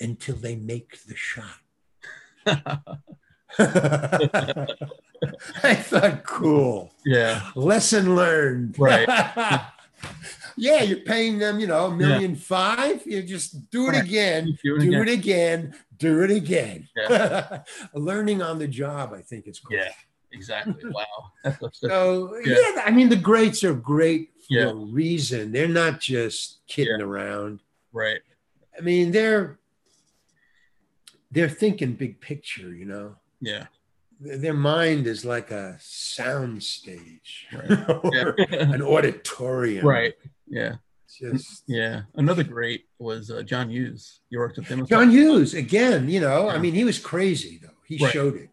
until 0.00 0.36
they 0.36 0.56
make 0.56 1.04
the 1.06 1.16
shot. 1.16 1.60
I 5.64 5.74
thought, 5.74 6.22
cool. 6.24 6.92
Yeah. 7.04 7.50
Lesson 7.54 8.14
learned. 8.14 8.76
Right. 8.78 9.08
Yeah, 10.58 10.82
you're 10.82 11.00
paying 11.00 11.38
them, 11.38 11.58
you 11.60 11.66
know, 11.66 11.86
a 11.86 11.94
million 11.96 12.34
five. 12.34 13.06
You 13.06 13.22
just 13.22 13.70
do 13.70 13.86
it 13.88 13.92
Right. 13.92 14.04
again, 14.04 14.58
Do 14.64 14.76
it 14.76 14.80
do 14.80 14.88
again. 14.88 15.08
it 15.08 15.12
again, 15.12 15.74
do 15.98 16.22
it 16.22 16.30
again. 16.30 16.88
Learning 17.94 18.42
on 18.42 18.58
the 18.58 18.68
job, 18.68 19.12
I 19.14 19.22
think 19.22 19.46
it's 19.46 19.60
called. 19.60 19.78
Yeah. 19.80 19.92
Exactly. 20.32 20.74
Wow. 20.92 21.70
So 21.72 22.36
Yeah. 22.44 22.56
yeah. 22.74 22.82
I 22.84 22.90
mean 22.90 23.08
the 23.08 23.16
greats 23.16 23.64
are 23.64 23.72
great 23.74 24.30
for 24.40 24.46
Yeah. 24.50 24.70
a 24.70 24.74
reason. 24.74 25.52
They're 25.52 25.68
not 25.68 26.00
just 26.00 26.58
kidding 26.66 27.00
around. 27.00 27.60
right. 27.92 28.20
I 28.76 28.80
mean 28.82 29.10
they're 29.10 29.58
they're 31.30 31.48
thinking 31.48 31.92
big 31.94 32.20
picture. 32.20 32.74
You 32.74 32.84
know, 32.84 33.16
Yeah. 33.40 33.66
Their 34.20 34.54
mind 34.54 35.06
is 35.06 35.24
like 35.24 35.50
a 35.52 35.76
sound 35.80 36.62
stage 36.62 37.46
Right. 37.52 37.88
or 37.88 38.34
Yeah. 38.38 38.72
an 38.74 38.82
auditorium. 38.82 39.86
right. 39.86 40.14
Yeah. 40.50 40.76
Just 41.18 41.64
Yeah. 41.66 42.02
Another 42.14 42.44
great 42.44 42.84
was 42.98 43.30
uh, 43.30 43.42
John 43.42 43.70
Hughes. 43.70 44.20
You 44.30 44.38
worked 44.40 44.56
with 44.58 44.66
him. 44.68 44.82
as 44.82 44.88
John? 44.88 45.10
Hughes 45.10 45.54
again. 45.54 46.08
You 46.08 46.20
know, 46.20 46.48
I 46.48 46.58
mean 46.58 46.74
he 46.74 46.84
was 46.84 46.98
crazy 46.98 47.58
though. 47.62 47.70
He 47.86 47.96
Right. 48.02 48.12
showed 48.12 48.36
it. 48.36 48.50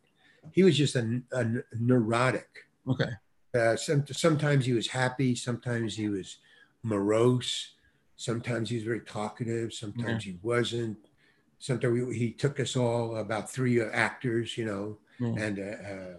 He 0.51 0.63
was 0.63 0.77
just 0.77 0.95
a, 0.95 1.21
a 1.33 1.45
neurotic. 1.77 2.47
Okay. 2.87 3.09
Uh, 3.53 3.75
some, 3.75 4.05
sometimes 4.07 4.65
he 4.65 4.73
was 4.73 4.87
happy, 4.87 5.33
sometimes 5.35 5.95
he 5.95 6.07
was 6.09 6.37
morose, 6.83 7.71
sometimes 8.15 8.69
he 8.69 8.75
was 8.75 8.83
very 8.85 9.01
talkative, 9.01 9.73
sometimes 9.73 10.23
he 10.23 10.37
wasn't. 10.41 10.97
Sometimes 11.57 11.93
we, 12.07 12.17
he 12.17 12.31
took 12.31 12.59
us 12.59 12.75
all 12.75 13.15
about 13.17 13.49
three 13.49 13.81
actors, 13.81 14.57
you 14.57 14.65
know, 14.65 14.97
Mm. 15.21 15.41
and 15.41 15.59
uh, 15.59 15.89
uh, 15.89 16.17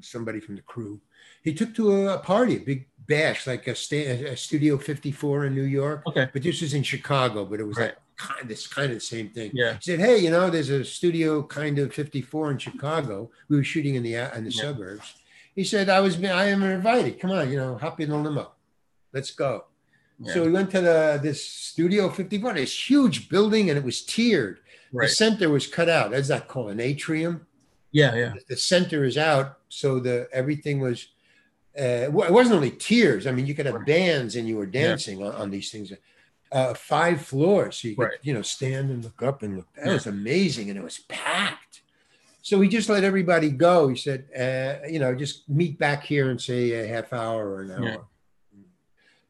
somebody 0.00 0.40
from 0.40 0.56
the 0.56 0.62
crew. 0.62 1.00
He 1.42 1.54
took 1.54 1.74
to 1.76 2.08
a, 2.08 2.18
party, 2.18 2.56
a 2.56 2.60
big 2.60 2.86
bash, 3.06 3.46
like 3.46 3.66
a, 3.66 3.74
sta- 3.74 4.26
a 4.32 4.36
Studio 4.36 4.76
54 4.78 5.46
in 5.46 5.54
New 5.54 5.62
York. 5.62 6.02
Okay. 6.06 6.28
But 6.32 6.42
this 6.42 6.60
was 6.60 6.74
in 6.74 6.82
Chicago, 6.82 7.44
but 7.44 7.60
it 7.60 7.64
was 7.64 7.76
Right. 7.76 7.86
like 7.86 7.96
kind 8.16 8.48
this 8.48 8.66
kind 8.66 8.90
of 8.90 8.96
the 8.96 9.00
same 9.00 9.30
thing. 9.30 9.50
Yeah. 9.54 9.74
He 9.74 9.78
said, 9.80 10.00
"Hey, 10.00 10.18
you 10.18 10.30
know, 10.30 10.50
there's 10.50 10.68
a 10.70 10.84
studio 10.84 11.42
kind 11.42 11.78
of 11.78 11.94
54 11.94 12.50
in 12.52 12.58
Chicago. 12.58 13.30
We 13.48 13.56
were 13.56 13.64
shooting 13.64 13.94
in 13.94 14.02
the 14.02 14.16
uh, 14.18 14.36
in 14.36 14.44
the 14.44 14.50
Yeah. 14.50 14.62
suburbs." 14.62 15.14
He 15.54 15.64
said, 15.64 15.88
"I 15.88 16.00
was 16.00 16.22
I 16.22 16.46
am 16.46 16.62
invited. 16.62 17.18
Come 17.18 17.30
on, 17.32 17.50
you 17.50 17.56
know, 17.56 17.76
hop 17.78 18.00
in 18.00 18.10
the 18.10 18.16
limo. 18.18 18.52
Let's 19.14 19.30
go." 19.30 19.64
Yeah. 20.22 20.34
So 20.34 20.44
we 20.44 20.50
went 20.52 20.70
to 20.72 20.82
the 20.82 21.18
this 21.22 21.42
Studio 21.44 22.10
51, 22.10 22.56
this 22.56 22.90
huge 22.90 23.30
building, 23.30 23.70
and 23.70 23.78
it 23.78 23.84
was 23.84 24.02
tiered. 24.04 24.58
The 24.92 25.08
center 25.08 25.48
was 25.48 25.66
cut 25.66 25.88
out. 25.88 26.10
That's 26.10 26.28
that 26.28 26.46
called 26.48 26.72
an 26.72 26.80
atrium. 26.80 27.46
Yeah. 27.92 28.14
Yeah. 28.14 28.34
The 28.48 28.56
center 28.56 29.04
is 29.04 29.16
out, 29.16 29.59
so 29.70 29.98
the 30.00 30.28
everything 30.32 30.80
was. 30.80 31.08
Uh, 31.78 32.10
well, 32.10 32.26
it 32.28 32.32
wasn't 32.32 32.56
only 32.56 32.72
tears. 32.72 33.26
I 33.28 33.30
mean, 33.32 33.46
you 33.46 33.54
could 33.54 33.64
have 33.66 33.86
bands 33.86 34.34
and 34.36 34.46
you 34.48 34.56
were 34.56 34.66
dancing 34.66 35.22
on, 35.22 35.32
on 35.32 35.50
these 35.50 35.70
things. 35.70 35.92
uh, 36.52 36.74
five 36.74 37.22
floors. 37.22 37.76
So 37.76 37.86
you 37.88 37.94
could, 37.94 38.02
Right. 38.02 38.18
you 38.22 38.34
know, 38.34 38.42
stand 38.42 38.90
and 38.90 39.04
look 39.04 39.22
up 39.22 39.44
and 39.44 39.56
look. 39.58 39.68
That 39.76 39.92
was 39.92 40.08
amazing. 40.08 40.68
And 40.68 40.76
it 40.76 40.82
was 40.82 40.98
packed. 41.08 41.82
So 42.42 42.60
he 42.60 42.68
just 42.68 42.88
let 42.88 43.04
everybody 43.04 43.50
go. 43.50 43.86
He 43.86 43.94
said, 43.96 44.24
uh, 44.36 44.84
you 44.88 44.98
know, 44.98 45.14
just 45.14 45.48
meet 45.48 45.78
back 45.78 46.02
here 46.02 46.28
and 46.30 46.40
say 46.42 46.72
a 46.72 46.88
half 46.88 47.12
hour 47.12 47.48
or 47.48 47.62
an 47.62 47.70
hour. 47.70 47.84
Yeah. 47.88 47.96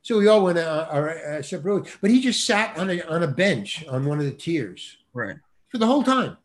So 0.01 0.17
we 0.19 0.29
all 0.29 0.43
went 0.45 0.57
uh, 0.57 0.87
our 0.91 1.11
uh, 1.11 1.43
separate 1.43 1.71
roads. 1.71 1.99
But 2.01 2.11
he 2.11 2.23
just 2.23 2.47
sat 2.47 2.77
on 2.79 2.89
a, 2.89 3.03
on 3.03 3.23
a 3.23 3.29
bench 3.29 3.85
on 3.87 4.07
one 4.07 4.19
of 4.19 4.25
the 4.25 4.31
tiers 4.33 4.97
Right. 5.13 5.37
for 5.69 5.77
the 5.77 5.87
whole 5.87 6.03
time. 6.03 6.39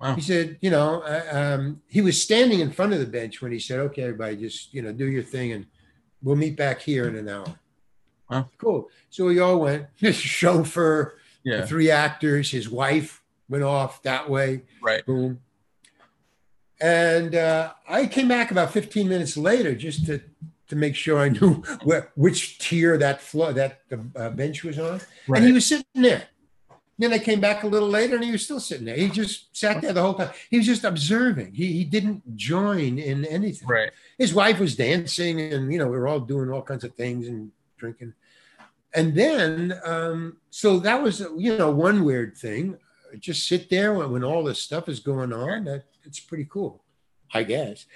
Wow. 0.00 0.14
He 0.14 0.20
said, 0.20 0.58
you 0.60 0.70
know, 0.70 1.00
uh, 1.02 1.24
um, 1.58 1.82
he 1.88 2.00
was 2.00 2.22
standing 2.22 2.60
in 2.60 2.70
front 2.70 2.92
of 2.92 3.00
the 3.00 3.06
bench 3.06 3.42
when 3.42 3.50
he 3.50 3.58
said, 3.58 3.80
okay, 3.80 4.02
everybody, 4.02 4.36
just, 4.36 4.72
you 4.72 4.80
know, 4.82 4.92
do 4.92 5.06
your 5.06 5.24
thing 5.24 5.52
and 5.52 5.66
we'll 6.22 6.36
meet 6.36 6.56
back 6.56 6.80
here 6.80 7.08
in 7.08 7.16
an 7.16 7.28
hour. 7.28 7.46
Wow. 8.30 8.48
Cool. 8.58 8.88
So 9.10 9.24
we 9.26 9.40
all 9.40 9.58
went, 9.60 9.86
his 9.96 10.14
chauffeur, 10.16 11.18
the 11.44 11.50
Yeah. 11.50 11.66
three 11.66 11.90
actors, 11.90 12.50
his 12.50 12.68
wife 12.70 13.22
went 13.48 13.64
off 13.64 14.02
that 14.04 14.28
way, 14.30 14.62
Right. 14.80 15.04
boom. 15.04 15.40
And 16.80 17.34
uh, 17.34 17.72
I 17.88 18.06
came 18.06 18.28
back 18.28 18.50
about 18.52 18.72
15 18.72 19.08
minutes 19.08 19.36
later 19.36 19.74
just 19.74 20.06
to, 20.06 20.20
to 20.68 20.76
make 20.76 20.94
sure 20.94 21.18
I 21.18 21.28
knew 21.30 21.54
where, 21.82 22.12
which 22.14 22.58
tier 22.58 22.96
that 22.98 23.20
floor, 23.20 23.52
that 23.52 23.80
the 23.88 24.00
uh, 24.14 24.30
bench 24.30 24.62
was 24.62 24.78
on. 24.78 25.00
Right. 25.26 25.38
And 25.38 25.46
he 25.46 25.52
was 25.52 25.66
sitting 25.66 25.84
there. 25.94 26.28
Then 26.98 27.12
I 27.12 27.18
came 27.18 27.40
back 27.40 27.62
a 27.62 27.68
little 27.68 27.88
later 27.88 28.16
and 28.16 28.24
he 28.24 28.32
was 28.32 28.44
still 28.44 28.58
sitting 28.58 28.86
there. 28.86 28.96
He 28.96 29.08
just 29.08 29.56
sat 29.56 29.80
there 29.80 29.92
the 29.92 30.02
whole 30.02 30.14
time. 30.14 30.30
He 30.50 30.56
was 30.56 30.66
just 30.66 30.82
observing. 30.82 31.54
He, 31.54 31.72
he 31.72 31.84
didn't 31.84 32.36
join 32.36 32.98
in 32.98 33.24
anything. 33.24 33.68
right. 33.68 33.90
His 34.18 34.34
wife 34.34 34.58
was 34.58 34.74
dancing 34.74 35.40
and, 35.40 35.72
you 35.72 35.78
know, 35.78 35.86
we 35.86 35.96
were 35.96 36.08
all 36.08 36.18
doing 36.18 36.50
all 36.50 36.62
kinds 36.62 36.82
of 36.82 36.94
things 36.94 37.28
and 37.28 37.52
drinking. 37.76 38.14
And 38.94 39.14
then, 39.14 39.78
um, 39.84 40.38
so 40.50 40.80
that 40.80 41.00
was, 41.00 41.20
you 41.36 41.56
know, 41.56 41.70
one 41.70 42.04
weird 42.04 42.36
thing. 42.36 42.76
Just 43.20 43.46
sit 43.46 43.70
there 43.70 43.94
when, 43.94 44.10
when 44.10 44.24
all 44.24 44.42
this 44.42 44.60
stuff 44.60 44.88
is 44.88 44.98
going 44.98 45.32
on. 45.32 45.64
That 45.64 45.84
it's 46.04 46.20
pretty 46.20 46.46
cool, 46.50 46.82
I 47.32 47.44
guess. 47.44 47.86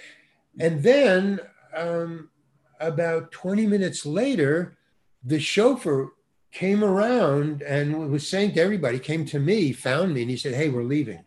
And 0.60 0.82
then 0.82 1.40
um, 1.74 2.30
about 2.78 3.32
20 3.32 3.66
minutes 3.66 4.06
later, 4.06 4.76
the 5.24 5.40
chauffeur 5.40 6.12
came 6.52 6.84
around 6.84 7.62
and 7.62 8.10
was 8.10 8.28
saying 8.28 8.52
to 8.52 8.60
everybody, 8.60 8.98
came 8.98 9.24
to 9.26 9.40
me, 9.40 9.72
found 9.72 10.14
me, 10.14 10.20
and 10.22 10.30
he 10.30 10.36
said, 10.36 10.54
Hey, 10.54 10.68
we're 10.68 10.82
leaving. 10.84 11.24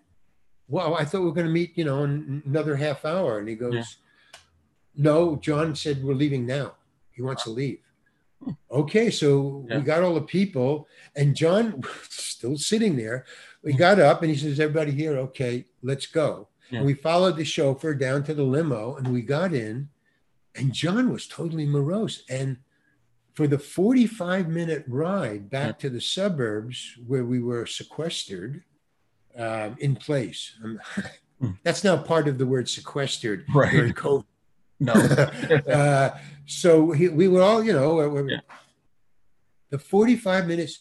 Well, 0.68 0.96
I 0.96 1.04
thought 1.06 1.22
we 1.22 1.28
were 1.28 1.34
going 1.34 1.48
to 1.48 1.52
meet, 1.54 1.78
you 1.78 1.84
know, 1.84 2.04
in 2.04 2.42
another 2.46 2.76
half 2.76 3.06
hour. 3.06 3.40
And 3.40 3.48
he 3.50 3.56
goes, 3.56 3.74
Yeah. 3.74 3.84
No, 4.98 5.36
John 5.36 5.76
said 5.76 6.04
we're 6.04 6.14
leaving 6.14 6.46
now. 6.46 6.76
He 7.12 7.22
wants 7.22 7.44
to 7.44 7.50
leave. 7.50 7.80
Hmm. 8.44 8.52
Okay, 8.72 9.10
so 9.10 9.66
Yeah. 9.70 9.78
we 9.78 9.84
got 9.84 10.04
all 10.04 10.14
the 10.14 10.22
people, 10.22 10.88
and 11.16 11.36
John 11.36 11.82
still 12.10 12.58
sitting 12.58 12.96
there. 12.96 13.26
We 13.64 13.74
got 13.74 14.00
up 14.00 14.22
and 14.22 14.30
he 14.32 14.38
says, 14.38 14.60
Everybody 14.60 14.92
here, 14.92 15.18
okay, 15.18 15.66
let's 15.82 16.06
go. 16.06 16.48
Yeah. 16.70 16.78
And 16.80 16.86
we 16.86 16.94
followed 16.94 17.36
the 17.38 17.46
chauffeur 17.46 17.94
down 17.96 18.24
to 18.24 18.34
the 18.34 18.44
limo 18.44 18.96
and 18.96 19.08
we 19.08 19.22
got 19.22 19.54
in, 19.54 19.90
and 20.56 20.72
John 20.74 21.12
was 21.12 21.28
totally 21.28 21.66
morose. 21.66 22.24
And 22.30 22.58
for 23.36 23.48
the 23.48 23.60
45 23.60 24.48
minute 24.48 24.86
ride 24.88 25.50
back 25.50 25.78
to 25.80 25.90
the 25.90 26.00
suburbs 26.02 26.96
where 27.06 27.26
we 27.26 27.40
were 27.42 27.66
sequestered 27.66 28.64
um, 29.38 29.76
in 29.80 29.96
place, 29.96 30.56
um, 30.64 30.80
Hmm. 31.42 31.52
that's 31.64 31.84
now 31.84 31.98
part 31.98 32.30
of 32.30 32.38
the 32.38 32.48
word 32.48 32.70
sequestered 32.70 33.46
Right. 33.54 33.70
during 33.74 33.92
COVID. 33.94 34.24
No. 34.80 34.94
uh, 34.94 36.18
so 36.46 36.92
he, 36.92 37.10
we 37.10 37.28
were 37.28 37.42
all, 37.42 37.62
you 37.62 37.74
know, 37.74 38.08
we- 38.08 38.32
Yeah. 38.32 38.40
the 39.70 39.78
45 39.80 40.48
minutes, 40.48 40.80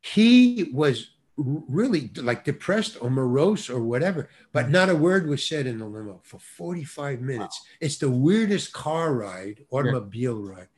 he 0.00 0.70
was 0.72 1.10
really 1.36 2.10
like 2.16 2.44
depressed 2.44 2.98
or 3.00 3.10
morose 3.10 3.68
or 3.68 3.82
whatever, 3.82 4.28
but 4.52 4.70
not 4.70 4.88
a 4.90 4.94
word 4.94 5.26
was 5.26 5.44
said 5.44 5.66
in 5.66 5.78
the 5.78 5.86
limo 5.86 6.20
for 6.22 6.38
45 6.38 7.20
minutes. 7.20 7.60
It's 7.80 7.98
the 7.98 8.10
weirdest 8.10 8.72
car 8.72 9.12
ride, 9.14 9.64
automobile 9.70 10.40
ride 10.40 10.68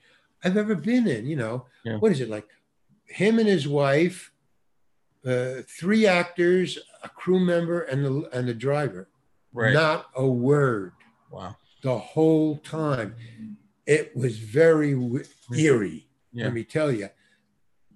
I've 0.44 0.56
ever 0.56 0.74
been 0.74 1.06
in. 1.06 1.26
You 1.26 1.36
know, 1.36 1.66
Yeah. 1.84 1.96
what 1.98 2.12
is 2.12 2.20
it 2.20 2.28
like? 2.30 2.46
Him 3.06 3.38
and 3.38 3.48
his 3.48 3.66
wife, 3.66 4.32
uh, 5.26 5.62
three 5.68 6.06
actors, 6.06 6.78
a 7.02 7.08
crew 7.08 7.40
member, 7.40 7.80
and 7.82 8.04
the, 8.04 8.28
and 8.32 8.48
the 8.48 8.54
driver. 8.54 9.08
Right. 9.52 9.74
Not 9.74 10.06
a 10.14 10.26
word 10.26 10.92
wow. 11.30 11.56
the 11.82 11.98
whole 11.98 12.58
time. 12.58 13.16
It 13.86 14.16
was 14.16 14.38
very 14.38 14.92
w- 14.94 15.24
eerie, 15.56 16.06
Yeah. 16.32 16.44
let 16.44 16.54
me 16.54 16.62
tell 16.64 16.92
you. 16.92 17.08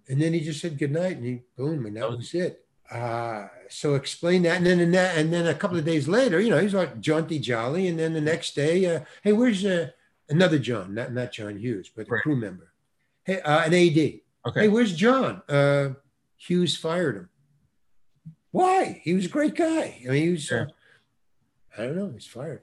And 0.09 0.21
then 0.21 0.33
he 0.35 0.41
just 0.41 0.61
said 0.61 0.77
goodnight, 0.79 1.17
and 1.17 1.25
he 1.25 1.43
boom, 1.57 1.87
and 1.87 1.97
that 1.97 2.11
was 2.11 2.35
it. 2.35 2.67
Uh, 2.91 3.49
so 3.71 3.95
explain 3.95 4.43
that, 4.43 4.59
and 4.59 4.67
then 4.67 4.81
and, 4.81 4.93
that, 4.93 5.17
and 5.17 5.33
then 5.33 5.47
a 5.47 5.55
couple 5.55 5.79
of 5.79 5.85
days 5.87 6.07
later, 6.07 6.41
you 6.41 6.51
know, 6.51 6.59
he's 6.59 6.75
like 6.75 7.01
jaunty 7.01 7.39
jolly, 7.39 7.87
and 7.89 7.99
then 7.99 8.13
the 8.13 8.21
next 8.21 8.55
day, 8.55 8.85
uh, 8.85 9.01
hey, 9.23 9.33
where's 9.33 9.65
uh, 9.65 9.91
another 10.29 10.59
John? 10.59 10.95
Not 10.95 11.13
not 11.13 11.33
John 11.33 11.57
Hughes, 11.59 11.91
but 11.95 12.03
a 12.03 12.21
crew 12.21 12.37
member. 12.37 12.73
Hey, 13.25 13.41
uh, 13.41 13.65
an 13.65 13.75
AD. 13.75 14.21
Okay. 14.47 14.61
Hey, 14.63 14.69
where's 14.69 14.95
John? 14.95 15.43
Uh, 15.49 15.91
Hughes 16.37 16.77
fired 16.77 17.17
him. 17.17 17.29
Why? 18.51 19.01
He 19.03 19.15
was 19.15 19.27
a 19.27 19.29
great 19.29 19.55
guy. 19.55 20.01
I 20.07 20.11
mean, 20.13 20.23
he 20.25 20.31
was. 20.31 20.51
Uh, 20.51 20.67
I 21.77 21.83
don't 21.87 21.97
know. 21.97 22.11
He's 22.13 22.27
fired. 22.27 22.63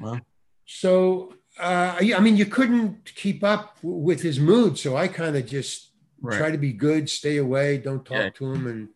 Wow. 0.00 0.20
So, 0.64 1.34
uh, 1.58 1.96
I 2.00 2.20
mean, 2.20 2.36
you 2.36 2.46
couldn't 2.46 3.12
keep 3.14 3.44
up 3.44 3.76
w- 3.82 3.98
with 4.02 4.22
his 4.22 4.40
mood. 4.40 4.78
So 4.78 4.96
I 4.96 5.08
kind 5.08 5.36
of 5.36 5.46
just 5.46 5.90
Right. 6.22 6.38
try 6.38 6.50
to 6.50 6.56
be 6.58 6.72
good, 6.72 7.10
stay 7.10 7.36
away, 7.36 7.76
don't 7.76 8.04
talk 8.04 8.16
Yeah. 8.16 8.30
to 8.30 8.52
him, 8.52 8.66
and 8.66 8.88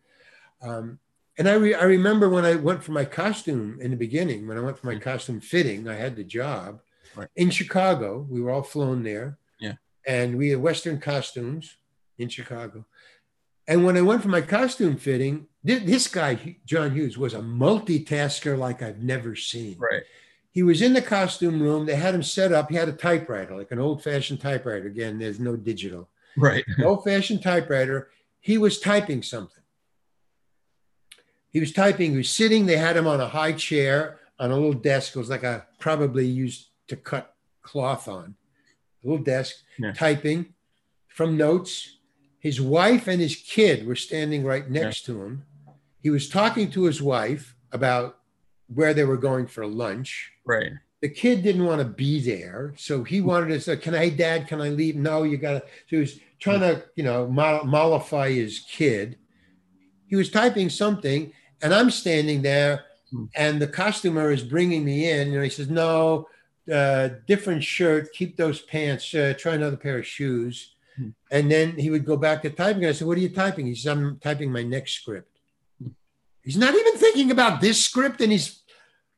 um, 0.63 0.99
and 1.37 1.47
I 1.47 1.53
re- 1.53 1.73
I 1.75 1.83
remember 1.83 2.29
when 2.29 2.45
I 2.45 2.55
went 2.55 2.83
for 2.83 2.91
my 2.91 3.05
costume 3.05 3.79
in 3.79 3.91
the 3.91 3.97
beginning, 3.97 4.47
when 4.47 4.57
I 4.57 4.61
went 4.61 4.77
for 4.79 4.87
my 4.87 4.95
Mhm. 4.95 5.01
costume 5.01 5.39
fitting, 5.39 5.87
I 5.87 5.95
had 5.95 6.15
the 6.15 6.23
job 6.23 6.81
Right. 7.15 7.27
in 7.35 7.49
Chicago. 7.49 8.25
We 8.29 8.41
were 8.41 8.51
all 8.51 8.63
flown 8.63 9.03
there, 9.03 9.37
Yeah. 9.59 9.73
and 10.07 10.37
we 10.37 10.49
had 10.49 10.59
Western 10.61 10.99
costumes 10.99 11.77
in 12.17 12.29
Chicago. 12.29 12.85
And 13.67 13.85
when 13.85 13.97
I 13.97 14.01
went 14.01 14.21
for 14.21 14.29
my 14.29 14.41
costume 14.41 14.97
fitting, 14.97 15.47
this 15.63 16.07
guy 16.07 16.57
John 16.65 16.93
Hughes 16.95 17.17
was 17.17 17.33
a 17.33 17.39
multitasker 17.39 18.57
like 18.57 18.81
I've 18.81 18.99
never 19.03 19.35
seen 19.35 19.77
Right. 19.77 20.03
he 20.51 20.63
was 20.63 20.81
in 20.81 20.93
the 20.93 21.01
costume 21.01 21.61
room. 21.61 21.85
They 21.85 21.95
had 21.95 22.15
him 22.15 22.23
set 22.23 22.51
up. 22.51 22.69
He 22.69 22.75
had 22.75 22.89
a 22.89 22.93
typewriter, 22.93 23.55
like 23.55 23.71
an 23.71 23.79
old 23.79 24.03
fashioned 24.03 24.41
typewriter. 24.41 24.87
Again, 24.87 25.19
there's 25.19 25.39
no 25.39 25.55
digital. 25.55 26.09
Right. 26.37 26.63
Old 26.83 27.03
fashioned 27.03 27.43
typewriter. 27.43 28.09
He 28.39 28.57
was 28.57 28.79
typing 28.79 29.21
something. 29.21 29.63
He 31.49 31.59
was 31.59 31.73
typing. 31.73 32.11
He 32.11 32.17
was 32.17 32.29
sitting. 32.29 32.65
They 32.65 32.77
had 32.77 32.95
him 32.95 33.05
on 33.05 33.19
a 33.19 33.27
high 33.27 33.51
chair 33.51 34.19
on 34.39 34.49
a 34.51 34.55
little 34.55 34.73
desk. 34.73 35.15
It 35.15 35.19
was 35.19 35.29
like 35.29 35.43
a 35.43 35.67
probably 35.79 36.25
used 36.25 36.69
to 36.91 36.95
cut 36.97 37.35
cloth 37.63 38.07
on. 38.07 38.35
A 39.03 39.07
little 39.07 39.23
desk, 39.23 39.55
Yeah. 39.79 39.93
typing 39.93 40.53
from 41.07 41.37
notes. 41.37 41.97
His 42.39 42.59
wife 42.61 43.07
and 43.07 43.19
his 43.21 43.35
kid 43.35 43.85
were 43.87 43.95
standing 43.95 44.43
right 44.43 44.69
next 44.69 45.05
to 45.05 45.23
him. 45.23 45.45
He 46.03 46.09
was 46.09 46.29
talking 46.29 46.69
to 46.71 46.83
his 46.83 47.01
wife 47.01 47.55
about 47.71 48.19
where 48.67 48.93
they 48.93 49.03
were 49.05 49.17
going 49.17 49.47
for 49.47 49.65
lunch 49.67 50.31
Right. 50.45 50.71
the 51.01 51.09
kid 51.09 51.41
didn't 51.43 51.65
want 51.65 51.79
to 51.81 51.85
be 51.87 52.19
there, 52.19 52.73
so 52.77 53.03
he 53.03 53.21
wanted 53.21 53.47
to 53.49 53.59
say, 53.61 53.75
"Can 53.77 53.95
I, 53.95 54.09
Dad? 54.09 54.47
Can 54.47 54.59
I 54.61 54.69
leave?" 54.69 54.95
No, 54.95 55.23
you 55.23 55.37
got 55.37 55.53
to. 55.53 55.59
So 55.61 55.65
he 55.87 55.97
was 55.97 56.19
trying 56.39 56.59
to, 56.61 56.83
you 56.95 57.03
know, 57.03 57.27
mollify 57.27 58.31
his 58.31 58.59
kid. 58.69 59.17
He 60.07 60.15
was 60.15 60.29
typing 60.29 60.69
something, 60.69 61.31
and 61.61 61.73
I'm 61.73 61.89
standing 61.91 62.41
there, 62.43 62.85
Hmm. 63.11 63.25
and 63.35 63.61
the 63.61 63.67
costumer 63.67 64.31
is 64.31 64.43
bringing 64.43 64.83
me 64.85 65.09
in, 65.09 65.33
and 65.33 65.43
he 65.43 65.49
says, 65.49 65.69
"No, 65.69 66.27
uh, 66.71 67.09
different 67.27 67.63
shirt. 67.63 68.13
Keep 68.13 68.37
those 68.37 68.61
pants. 68.61 69.13
Uh, 69.13 69.33
try 69.37 69.53
another 69.55 69.77
pair 69.77 69.99
of 69.99 70.05
shoes." 70.07 70.73
Hmm. 70.97 71.09
And 71.31 71.51
then 71.51 71.77
he 71.77 71.89
would 71.89 72.05
go 72.05 72.17
back 72.17 72.41
to 72.43 72.49
typing. 72.49 72.85
I 72.85 72.91
said, 72.93 73.07
"What 73.07 73.17
are 73.17 73.21
you 73.21 73.29
typing?" 73.29 73.67
He 73.67 73.75
says, 73.75 73.91
"I'm 73.91 74.17
typing 74.19 74.51
my 74.51 74.63
next 74.63 74.93
script." 74.93 75.37
Hmm. 75.81 75.89
He's 76.43 76.57
not 76.57 76.73
even 76.75 76.93
thinking 76.97 77.31
about 77.31 77.61
this 77.61 77.83
script, 77.83 78.21
and 78.21 78.31
he's 78.31 78.59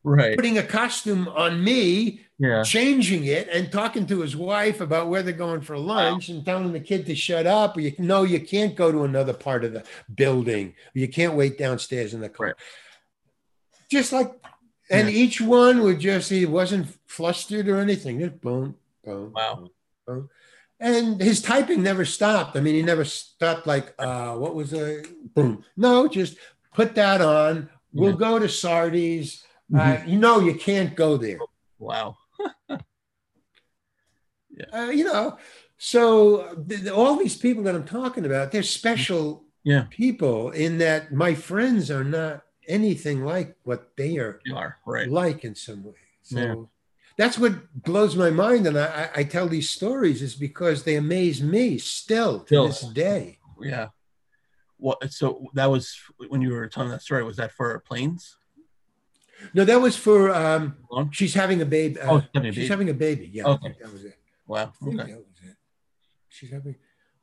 Right. 0.06 0.36
putting 0.36 0.58
a 0.58 0.62
costume 0.62 1.28
on 1.28 1.64
me 1.64 2.20
Yeah. 2.38 2.62
changing 2.62 3.24
it 3.24 3.48
and 3.50 3.72
talking 3.72 4.06
to 4.08 4.20
his 4.20 4.36
wife 4.36 4.82
about 4.82 5.08
where 5.08 5.22
they're 5.22 5.32
going 5.32 5.62
for 5.62 5.78
lunch 5.78 6.28
and 6.28 6.44
telling 6.44 6.72
the 6.74 6.80
kid 6.80 7.06
to 7.06 7.14
shut 7.14 7.46
up 7.46 7.74
or 7.78 7.80
you 7.80 7.94
no 7.98 8.22
you 8.22 8.38
can't 8.40 8.74
go 8.76 8.92
to 8.92 9.04
another 9.04 9.32
part 9.32 9.64
of 9.64 9.72
the 9.72 9.82
building 10.14 10.74
you 10.92 11.08
can't 11.08 11.32
wait 11.34 11.56
downstairs 11.56 12.12
in 12.12 12.20
the 12.20 12.28
car 12.28 12.48
Right. 12.48 12.56
just 13.90 14.12
like 14.12 14.30
and 14.90 15.08
Yeah. 15.08 15.14
each 15.14 15.40
one 15.40 15.82
would 15.82 16.00
just 16.00 16.30
he 16.30 16.44
wasn't 16.46 16.86
flustered 17.06 17.68
or 17.68 17.78
anything 17.78 18.20
just 18.20 18.40
boom 18.40 18.76
boom 19.04 19.32
Wow. 19.32 19.70
boom, 20.06 20.28
and 20.80 21.20
his 21.20 21.40
typing 21.40 21.82
never 21.82 22.04
stopped 22.04 22.56
i 22.56 22.60
mean 22.60 22.74
he 22.74 22.82
never 22.82 23.04
stopped 23.04 23.66
like 23.66 23.94
uh 23.98 24.34
what 24.34 24.54
was 24.54 24.72
a 24.74 25.02
boom 25.34 25.64
no 25.76 26.06
just 26.08 26.36
put 26.74 26.94
that 26.96 27.20
on 27.20 27.68
we'll 27.92 28.12
Yeah. 28.12 28.16
go 28.28 28.38
to 28.38 28.48
sardi's 28.48 29.44
uh, 29.74 29.98
you 30.06 30.18
know 30.18 30.40
you 30.40 30.54
can't 30.54 30.94
go 30.94 31.16
there 31.16 31.38
Wow. 31.78 32.16
uh, 34.72 34.90
you 34.92 35.04
know, 35.04 35.36
So 35.76 36.54
th- 36.68 36.86
all 36.88 37.16
these 37.16 37.36
people 37.36 37.64
that 37.64 37.74
I'm 37.74 37.84
talking 37.84 38.24
about, 38.24 38.52
they're 38.52 38.62
special 38.62 39.44
Yeah. 39.64 39.86
people 39.90 40.50
in 40.52 40.78
that 40.78 41.12
my 41.12 41.34
friends 41.34 41.90
are 41.90 42.04
not 42.04 42.42
anything 42.68 43.24
like 43.24 43.56
what 43.64 43.96
they 43.96 44.16
are 44.18 44.40
are 44.54 44.78
right. 44.86 45.08
like 45.10 45.44
in 45.44 45.54
some 45.54 45.84
way. 45.84 45.92
So 46.22 46.38
Yeah. 46.38 46.54
that's 47.16 47.38
what 47.38 47.52
blows 47.82 48.16
my 48.16 48.30
mind. 48.30 48.66
And 48.66 48.78
I, 48.78 49.10
I- 49.14 49.24
tell 49.24 49.48
these 49.48 49.70
stories 49.70 50.22
is 50.22 50.34
because 50.34 50.84
they 50.84 50.96
amaze 50.96 51.42
me 51.42 51.78
still 51.78 52.40
to 52.40 52.46
Still. 52.46 52.66
this 52.68 52.80
day. 52.80 53.38
Yeah. 53.60 53.88
What? 54.78 55.12
So 55.12 55.46
that 55.54 55.70
was 55.70 55.96
when 56.28 56.40
you 56.42 56.50
were 56.52 56.68
telling 56.68 56.90
that 56.90 57.02
story. 57.02 57.22
Was 57.22 57.36
that 57.36 57.52
for 57.52 57.78
planes? 57.80 58.36
No, 59.52 59.64
that 59.64 59.80
was 59.80 59.96
for 59.96 60.30
um, 60.34 60.76
she's 61.12 61.34
having 61.34 61.60
a 61.60 61.66
baby. 61.66 61.96
Oh, 62.00 62.16
Uh, 62.16 62.20
she's 62.20 62.28
having 62.34 62.48
a 62.48 62.52
she's 62.52 62.56
baby. 62.62 62.68
having 62.68 62.90
a 62.90 62.94
baby. 62.94 63.30
Yeah, 63.32 63.44
Okay. 63.46 63.74
that 63.80 63.92
was 63.92 64.04
it. 64.04 64.18
Wow. 64.46 64.72
Okay. 64.82 64.96
that 64.96 65.06
was 65.08 65.40
it. 65.42 65.56
She's 66.28 66.50
having 66.50 66.76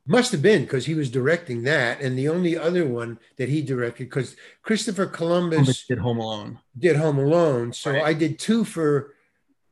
must 0.06 0.32
have 0.32 0.42
been 0.42 0.62
because 0.62 0.86
he 0.86 0.94
was 0.94 1.10
directing 1.10 1.62
that, 1.62 2.00
and 2.00 2.18
the 2.18 2.28
only 2.28 2.56
other 2.56 2.86
one 2.86 3.18
that 3.36 3.48
he 3.48 3.62
directed 3.62 4.04
because 4.04 4.34
Christopher 4.62 5.06
Columbus 5.06 5.56
Columbus 5.58 5.86
did 5.86 5.98
Home 5.98 6.18
Alone. 6.18 6.58
did 6.78 6.96
Home 6.96 7.18
Alone, 7.18 7.72
so 7.72 7.92
Right. 7.92 8.02
I 8.02 8.12
did 8.12 8.38
two 8.38 8.64
for 8.64 9.14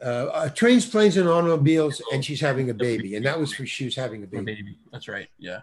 uh, 0.01 0.27
uh, 0.33 0.49
trains, 0.51 0.87
planes, 0.87 1.17
and 1.17 1.29
automobiles, 1.29 2.01
and 2.13 2.25
she's 2.25 2.41
having 2.41 2.71
a 2.71 2.75
baby, 2.75 3.17
and 3.17 3.27
that 3.27 3.39
was 3.39 3.53
for 3.53 3.67
she 3.67 3.85
was 3.85 3.97
having 3.97 4.23
a 4.23 4.27
baby. 4.27 4.45
baby. 4.55 4.79
That's 4.93 5.09
right. 5.09 5.29
Yeah. 5.39 5.61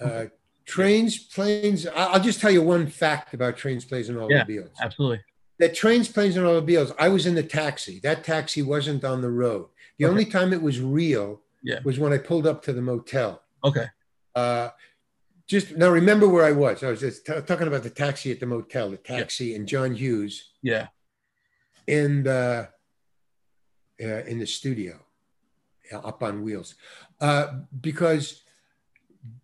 Uh, 0.00 0.26
trains, 0.66 1.18
planes. 1.18 1.86
I'll 1.86 2.20
just 2.20 2.40
tell 2.40 2.50
you 2.50 2.62
one 2.62 2.86
fact 2.86 3.34
about 3.34 3.56
trains, 3.56 3.84
planes, 3.84 4.08
and 4.10 4.18
automobiles. 4.18 4.70
Yeah, 4.78 4.84
Absolutely. 4.84 5.20
that 5.58 5.74
trains, 5.74 6.08
planes, 6.08 6.36
and 6.36 6.46
automobiles, 6.46 6.92
I 6.98 7.08
was 7.08 7.26
in 7.26 7.34
the 7.34 7.42
taxi. 7.42 7.98
That 8.00 8.22
taxi 8.22 8.62
wasn't 8.62 9.02
on 9.04 9.22
the 9.22 9.30
road. 9.30 9.68
The 9.98 10.04
Okay. 10.04 10.10
only 10.12 10.24
time 10.26 10.52
it 10.52 10.60
was 10.62 10.80
real 10.80 11.40
Yeah. 11.62 11.80
was 11.84 11.98
when 11.98 12.12
I 12.12 12.18
pulled 12.18 12.46
up 12.46 12.62
to 12.64 12.72
the 12.74 12.82
motel. 12.82 13.42
Okay. 13.64 13.86
Uh, 14.34 14.70
just 15.46 15.76
now, 15.76 15.88
remember 15.90 16.28
where 16.28 16.44
I 16.44 16.52
was. 16.52 16.82
I 16.82 16.90
was 16.90 17.00
just 17.00 17.24
t- 17.26 17.40
talking 17.46 17.68
about 17.68 17.82
the 17.82 17.90
taxi 17.90 18.32
at 18.32 18.40
the 18.40 18.46
motel, 18.46 18.90
the 18.90 18.96
taxi, 18.96 19.54
and 19.54 19.66
John 19.66 19.94
Hughes 19.94 20.50
Yeah. 20.62 20.88
in 21.86 22.24
the 22.24 22.68
uh, 24.02 24.04
in 24.26 24.38
the 24.40 24.46
studio, 24.46 24.98
uh, 25.92 25.98
up 25.98 26.22
on 26.22 26.42
wheels, 26.42 26.74
uh, 27.20 27.60
because 27.80 28.42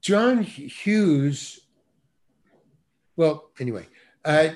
John 0.01 0.43
Hughes. 0.43 1.61
Well, 3.17 3.51
anyway, 3.61 3.87
uh, 4.25 4.49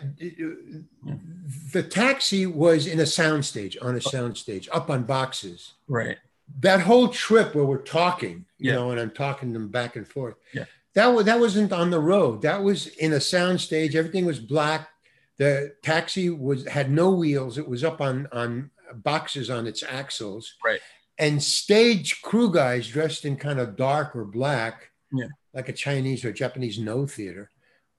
the 1.72 1.82
taxi 1.82 2.46
was 2.46 2.86
in 2.86 2.98
a 3.00 3.04
soundstage 3.04 3.76
on 3.80 3.94
a 3.96 4.00
soundstage 4.00 4.68
up 4.72 4.90
on 4.90 5.04
boxes. 5.04 5.74
Right. 5.88 6.18
That 6.60 6.80
whole 6.80 7.08
trip 7.08 7.54
where 7.54 7.64
we're 7.64 7.82
talking, 7.82 8.46
you 8.58 8.70
Yeah. 8.70 8.76
know, 8.76 8.90
and 8.92 9.00
I'm 9.00 9.10
talking 9.10 9.52
them 9.52 9.68
back 9.68 9.96
and 9.96 10.06
forth. 10.06 10.36
Yeah. 10.54 10.64
That 10.94 11.08
was 11.08 11.26
that 11.26 11.40
wasn't 11.40 11.72
on 11.72 11.90
the 11.90 12.00
road. 12.00 12.42
That 12.42 12.62
was 12.62 12.86
in 12.86 13.12
a 13.12 13.16
soundstage. 13.18 13.94
Everything 13.94 14.24
was 14.24 14.38
black. 14.38 14.88
The 15.36 15.74
taxi 15.82 16.30
was 16.30 16.66
had 16.66 16.90
no 16.90 17.10
wheels. 17.10 17.58
It 17.58 17.68
was 17.68 17.84
up 17.84 18.00
on 18.00 18.26
on 18.32 18.70
boxes 18.94 19.50
on 19.50 19.66
its 19.66 19.82
axles. 19.82 20.54
Right. 20.64 20.80
And 21.18 21.42
stage 21.42 22.22
crew 22.22 22.50
guys 22.52 22.88
dressed 22.88 23.24
in 23.24 23.36
kind 23.36 23.58
of 23.58 23.76
dark 23.76 24.14
or 24.16 24.24
black, 24.24 24.90
Yeah. 25.12 25.26
like 25.52 25.68
a 25.68 25.72
Chinese 25.72 26.24
or 26.24 26.32
Japanese 26.32 26.78
Noh 26.78 27.06
theater, 27.06 27.50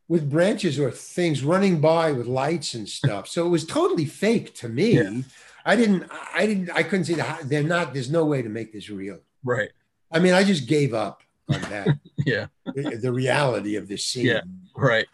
with 0.07 0.29
branches 0.29 0.79
or 0.79 0.89
things 0.89 1.43
running 1.43 1.79
by 1.81 2.11
with 2.13 2.25
lights 2.27 2.73
and 2.73 2.87
stuff. 2.87 3.27
So 3.27 3.45
it 3.45 3.49
was 3.49 3.65
totally 3.65 4.05
fake 4.05 4.55
to 4.55 4.69
me. 4.69 4.93
Yeah. 4.93 5.21
I 5.67 5.75
didn't. 5.75 6.09
I 6.33 6.45
didn't. 6.47 6.69
I 6.71 6.81
couldn't 6.83 7.05
see 7.05 7.15
that. 7.15 7.49
They're 7.49 7.61
not. 7.75 7.93
There's 7.93 8.09
no 8.09 8.23
way 8.25 8.41
to 8.41 8.49
make 8.49 8.71
this 8.73 8.89
real. 8.89 9.19
Right. 9.43 9.69
I 10.11 10.19
mean, 10.19 10.33
I 10.33 10.43
just 10.43 10.67
gave 10.67 10.93
up 10.93 11.21
on 11.53 11.61
that. 11.73 11.87
Yeah. 12.25 12.47
the, 12.65 12.97
the 13.01 13.13
reality 13.13 13.75
of 13.77 13.87
this 13.87 14.03
scene. 14.03 14.25
Yeah. 14.25 14.41
Right. 14.75 15.05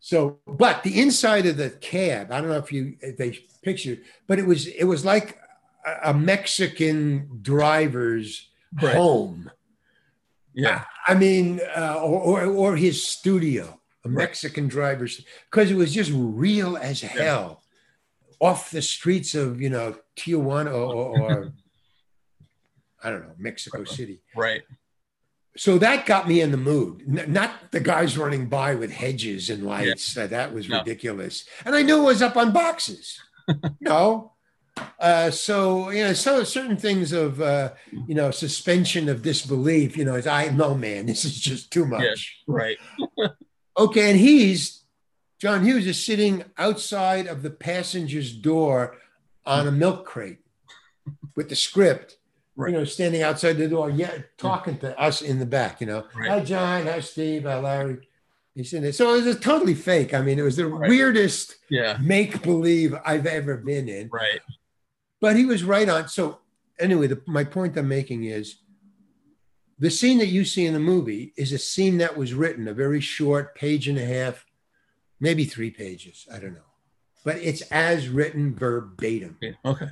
So, 0.00 0.38
but 0.46 0.82
the 0.82 0.98
inside 1.00 1.44
of 1.46 1.56
the 1.58 1.70
cab, 1.70 2.30
I 2.32 2.40
don't 2.40 2.48
know 2.48 2.56
if 2.56 2.70
you 2.72 2.96
if 3.00 3.16
they 3.18 3.38
pictured, 3.62 4.00
but 4.28 4.38
it 4.38 4.46
was 4.46 4.66
it 4.66 4.84
was 4.84 5.04
like 5.04 5.38
a, 5.84 6.10
a 6.10 6.14
Mexican 6.14 7.28
driver's 7.42 8.48
Right. 8.80 8.94
home. 8.96 9.50
Yeah. 10.54 10.84
I 11.06 11.14
mean, 11.14 11.60
uh, 11.76 11.98
or, 12.02 12.42
or 12.42 12.46
or 12.46 12.76
his 12.76 13.04
studio, 13.06 13.80
a 14.04 14.08
Right. 14.08 14.18
Mexican 14.24 14.68
driver's, 14.68 15.24
because 15.50 15.70
it 15.70 15.76
was 15.76 15.92
just 15.92 16.10
real 16.14 16.76
as 16.76 17.00
hell, 17.00 17.62
off 18.40 18.70
the 18.70 18.82
streets 18.82 19.34
of 19.34 19.60
you 19.60 19.70
know 19.70 19.96
Tijuana 20.16 20.72
or, 20.72 20.92
or, 20.94 21.20
or 21.22 21.52
I 23.02 23.10
don't 23.10 23.22
know 23.22 23.34
Mexico 23.38 23.84
City. 23.84 24.20
Right. 24.36 24.62
So 25.56 25.78
that 25.78 26.04
got 26.06 26.26
me 26.26 26.40
in 26.40 26.50
the 26.50 26.56
mood. 26.56 27.02
N- 27.06 27.32
not 27.32 27.70
the 27.70 27.78
guys 27.80 28.18
running 28.18 28.48
by 28.48 28.74
with 28.74 28.90
hedges 28.90 29.50
and 29.50 29.64
lights. 29.64 30.16
Uh, 30.16 30.26
that 30.26 30.52
was 30.52 30.68
No. 30.68 30.78
ridiculous. 30.78 31.44
And 31.64 31.76
I 31.76 31.82
knew 31.82 32.00
it 32.00 32.04
was 32.06 32.22
up 32.22 32.36
on 32.36 32.52
boxes. 32.52 33.20
no. 33.80 34.32
Uh, 34.98 35.30
so 35.30 35.90
you 35.90 36.02
know, 36.02 36.12
so 36.12 36.42
certain 36.42 36.76
things 36.76 37.12
of 37.12 37.40
uh, 37.40 37.74
you 38.08 38.14
know 38.16 38.32
suspension 38.32 39.08
of 39.08 39.22
disbelief. 39.22 39.96
You 39.96 40.04
know, 40.04 40.14
is 40.16 40.26
I 40.26 40.48
no 40.48 40.74
man, 40.74 41.06
this 41.10 41.24
is 41.24 41.38
just 41.38 41.70
too 41.72 41.86
much. 41.86 42.42
Right. 42.46 42.76
Okay, 43.76 44.08
and 44.10 44.20
he's 44.20 44.83
John 45.44 45.62
Hughes 45.62 45.86
is 45.86 46.02
sitting 46.02 46.42
outside 46.56 47.26
of 47.26 47.42
the 47.42 47.50
passenger's 47.50 48.32
door 48.32 48.96
on 49.44 49.68
a 49.68 49.70
milk 49.70 50.06
crate 50.06 50.38
with 51.36 51.50
the 51.50 51.54
script. 51.54 52.16
Right. 52.56 52.72
You 52.72 52.78
know, 52.78 52.84
standing 52.86 53.20
outside 53.20 53.58
the 53.58 53.68
door, 53.68 53.90
yeah, 53.90 54.16
talking 54.38 54.78
to 54.78 54.98
us 54.98 55.20
in 55.20 55.38
the 55.40 55.44
back. 55.44 55.82
You 55.82 55.86
know, 55.86 56.06
Right. 56.16 56.30
hi 56.30 56.40
John, 56.40 56.86
hi 56.86 57.00
Steve, 57.00 57.42
hi 57.42 57.58
Larry. 57.58 58.08
He's 58.54 58.72
in 58.72 58.84
there. 58.84 58.92
So 58.92 59.14
it 59.14 59.22
was 59.22 59.38
totally 59.38 59.74
fake. 59.74 60.14
I 60.14 60.22
mean, 60.22 60.38
it 60.38 60.42
was 60.42 60.56
the 60.56 60.66
Right. 60.66 60.88
weirdest 60.88 61.56
Yeah. 61.68 61.98
make 62.00 62.42
believe 62.42 62.94
I've 63.04 63.26
ever 63.26 63.58
been 63.58 63.86
in. 63.86 64.08
Right. 64.10 64.40
But 65.20 65.36
he 65.36 65.44
was 65.44 65.62
right 65.62 65.90
on. 65.90 66.08
So 66.08 66.38
anyway, 66.78 67.08
the, 67.08 67.20
my 67.26 67.44
point 67.44 67.76
I'm 67.76 67.86
making 67.88 68.24
is 68.24 68.60
the 69.78 69.90
scene 69.90 70.16
that 70.20 70.28
you 70.28 70.46
see 70.46 70.64
in 70.64 70.72
the 70.72 70.80
movie 70.80 71.34
is 71.36 71.52
a 71.52 71.58
scene 71.58 71.98
that 71.98 72.16
was 72.16 72.32
written, 72.32 72.66
a 72.66 72.72
very 72.72 73.02
short 73.02 73.54
page 73.54 73.88
and 73.88 73.98
a 73.98 74.06
half, 74.06 74.46
maybe 75.20 75.44
three 75.44 75.70
pages. 75.70 76.26
I 76.32 76.38
don't 76.38 76.54
know. 76.54 76.60
But 77.24 77.36
it's 77.36 77.62
as 77.70 78.08
written 78.08 78.54
verbatim. 78.54 79.38
Yeah. 79.40 79.52
Okay. 79.64 79.88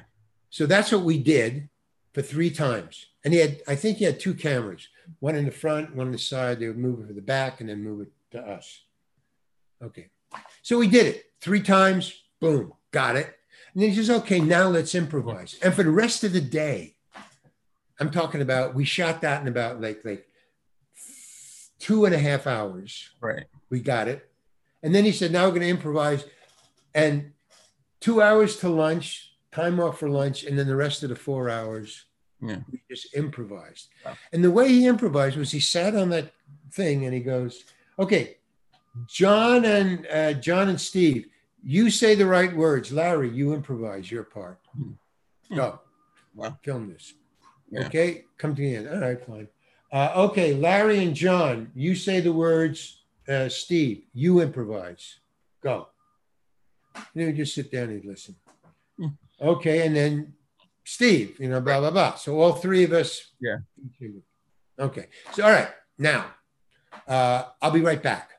So 0.50 0.66
that's 0.66 0.92
what 0.92 1.02
we 1.02 1.18
did 1.18 1.68
for 2.12 2.20
three 2.22 2.50
times. 2.50 3.06
And 3.24 3.32
he 3.32 3.40
had, 3.40 3.62
I 3.66 3.74
think 3.74 3.98
he 3.98 4.04
had 4.04 4.20
two 4.20 4.34
cameras, 4.34 4.88
one 5.20 5.34
in 5.34 5.46
the 5.46 5.50
front, 5.50 5.94
one 5.96 6.06
on 6.08 6.12
the 6.12 6.18
side. 6.18 6.60
They 6.60 6.66
would 6.66 6.76
move 6.78 7.00
it 7.00 7.06
to 7.08 7.14
the 7.14 7.22
back 7.22 7.60
and 7.60 7.70
then 7.70 7.82
move 7.82 8.02
it 8.02 8.12
to 8.32 8.40
us. 8.40 8.82
Okay. 9.82 10.08
So 10.62 10.78
we 10.78 10.88
did 10.88 11.06
it 11.06 11.24
three 11.40 11.62
times. 11.62 12.12
Boom, 12.40 12.72
got 12.90 13.16
it. 13.16 13.34
And 13.74 13.82
then 13.82 13.90
he 13.90 13.96
says, 13.96 14.10
okay, 14.10 14.40
now 14.40 14.68
let's 14.68 14.94
improvise. 14.94 15.56
And 15.62 15.72
for 15.72 15.82
the 15.82 15.90
rest 15.90 16.24
of 16.24 16.32
the 16.32 16.40
day, 16.40 16.96
I'm 17.98 18.10
talking 18.10 18.42
about, 18.42 18.74
we 18.74 18.84
shot 18.84 19.20
that 19.22 19.40
in 19.40 19.48
about 19.48 19.80
like, 19.80 20.04
like 20.04 20.26
two 21.78 22.04
and 22.04 22.14
a 22.14 22.18
half 22.18 22.46
hours 22.46 23.10
Right. 23.20 23.44
we 23.70 23.80
got 23.80 24.08
it. 24.08 24.28
And 24.82 24.94
then 24.94 25.04
he 25.04 25.12
said, 25.12 25.32
now 25.32 25.44
we're 25.44 25.50
going 25.50 25.62
to 25.62 25.68
improvise. 25.68 26.24
And 26.94 27.32
two 28.00 28.20
hours 28.20 28.56
to 28.58 28.68
lunch, 28.68 29.32
time 29.52 29.78
off 29.80 29.98
for 29.98 30.08
lunch, 30.08 30.44
and 30.44 30.58
then 30.58 30.66
the 30.66 30.76
rest 30.76 31.02
of 31.02 31.08
the 31.08 31.16
four 31.16 31.48
hours, 31.48 32.06
Yeah. 32.40 32.58
we 32.70 32.82
just 32.90 33.14
improvised. 33.14 33.88
Wow. 34.04 34.16
And 34.32 34.42
the 34.42 34.50
way 34.50 34.68
he 34.68 34.86
improvised 34.86 35.36
was 35.36 35.50
he 35.52 35.60
sat 35.60 35.94
on 35.94 36.10
that 36.10 36.32
thing 36.72 37.04
and 37.04 37.14
he 37.14 37.20
goes, 37.20 37.64
okay, 37.98 38.38
John 39.06 39.64
and 39.64 40.06
uh, 40.08 40.32
John 40.34 40.68
and 40.68 40.80
Steve, 40.80 41.26
you 41.64 41.90
say 41.90 42.14
the 42.14 42.26
right 42.26 42.54
words. 42.54 42.92
Larry, 42.92 43.30
you 43.30 43.54
improvise 43.54 44.10
your 44.10 44.24
part. 44.24 44.58
Hmm. 44.76 44.92
Go. 45.54 45.80
Wow. 46.34 46.58
Film 46.62 46.90
this. 46.92 47.14
Yeah. 47.70 47.86
Okay, 47.86 48.24
come 48.36 48.54
to 48.54 48.60
the 48.60 48.76
end. 48.76 48.88
All 48.88 48.98
right, 48.98 49.24
fine. 49.26 49.48
Uh, 49.92 50.12
okay, 50.28 50.54
Larry 50.54 51.02
and 51.04 51.14
John, 51.14 51.70
you 51.74 51.94
say 51.94 52.20
the 52.20 52.32
words. 52.32 53.01
Uh, 53.28 53.48
Steve, 53.48 54.04
you 54.12 54.40
improvise. 54.40 55.20
Go. 55.62 55.88
Then 57.14 57.26
we 57.26 57.32
just 57.32 57.54
sit 57.54 57.70
down 57.70 57.88
and 57.88 58.04
listen. 58.04 58.34
Hmm. 58.98 59.06
Okay, 59.40 59.86
and 59.86 59.96
then 59.96 60.34
Steve, 60.84 61.36
you 61.38 61.48
know, 61.48 61.60
blah 61.60 61.80
blah 61.80 61.90
blah. 61.90 62.14
So 62.14 62.40
all 62.40 62.52
three 62.52 62.84
of 62.84 62.92
us. 62.92 63.32
Yeah. 63.40 63.58
Okay. 64.78 65.06
So 65.32 65.44
all 65.44 65.52
right, 65.52 65.70
now 65.98 66.26
uh, 67.06 67.44
I'll 67.60 67.70
be 67.70 67.80
right 67.80 68.02
back. 68.02 68.30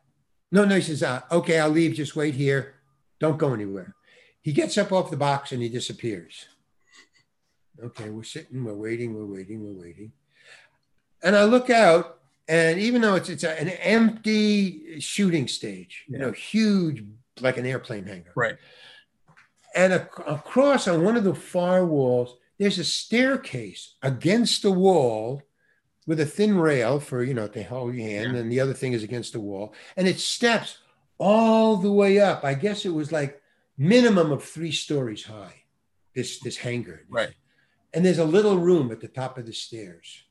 No, 0.51 0.65
no, 0.65 0.75
he 0.75 0.81
says, 0.81 1.01
uh, 1.01 1.21
okay, 1.31 1.59
I'll 1.59 1.69
leave. 1.69 1.95
Just 1.95 2.15
wait 2.15 2.35
here. 2.35 2.75
Don't 3.19 3.37
go 3.37 3.53
anywhere. 3.53 3.95
He 4.41 4.51
gets 4.51 4.77
up 4.77 4.91
off 4.91 5.09
the 5.09 5.17
box 5.17 5.51
and 5.51 5.61
he 5.61 5.69
disappears. 5.69 6.45
Okay, 7.83 8.09
we're 8.09 8.23
sitting, 8.23 8.63
we're 8.63 8.73
waiting, 8.75 9.15
we're 9.15 9.25
waiting, 9.25 9.63
we're 9.63 9.81
waiting. 9.81 10.11
And 11.23 11.35
I 11.35 11.45
look 11.45 11.69
out, 11.69 12.19
and 12.47 12.79
even 12.79 13.01
though 13.01 13.15
it's 13.15 13.29
it's 13.29 13.43
a, 13.43 13.59
an 13.59 13.69
empty 13.69 14.99
shooting 14.99 15.47
stage, 15.47 16.05
you 16.07 16.17
know, 16.17 16.31
huge, 16.31 17.03
like 17.41 17.57
an 17.57 17.65
airplane 17.65 18.05
hangar. 18.05 18.31
Right. 18.35 18.57
And 19.75 19.93
ac- 19.93 20.23
across 20.27 20.87
on 20.87 21.03
one 21.03 21.15
of 21.15 21.23
the 21.23 21.33
far 21.33 21.85
walls, 21.85 22.37
there's 22.59 22.77
a 22.79 22.83
staircase 22.83 23.95
against 24.03 24.61
the 24.61 24.71
wall 24.71 25.41
with 26.05 26.19
a 26.19 26.25
thin 26.25 26.57
rail 26.57 26.99
for 26.99 27.23
you 27.23 27.33
know 27.33 27.47
to 27.47 27.63
hold 27.63 27.95
your 27.95 28.07
hand, 28.07 28.33
Yeah. 28.33 28.39
and 28.41 28.51
the 28.51 28.59
other 28.59 28.73
thing 28.73 28.93
is 28.93 29.03
against 29.03 29.33
the 29.33 29.39
wall, 29.39 29.73
and 29.97 30.07
it 30.07 30.19
steps 30.19 30.77
all 31.17 31.77
the 31.77 31.91
way 31.91 32.19
up. 32.19 32.43
I 32.43 32.53
guess 32.55 32.85
it 32.85 32.93
was 32.93 33.11
like 33.11 33.41
minimum 33.77 34.31
of 34.31 34.43
three 34.43 34.71
stories 34.71 35.23
high. 35.23 35.63
This 36.13 36.39
this 36.41 36.57
hangar, 36.57 37.05
Right. 37.09 37.33
and 37.93 38.05
there's 38.05 38.19
a 38.19 38.25
little 38.25 38.57
room 38.59 38.91
at 38.91 38.99
the 38.99 39.07
top 39.07 39.37
of 39.39 39.45
the 39.47 39.53
stairs. 39.53 40.23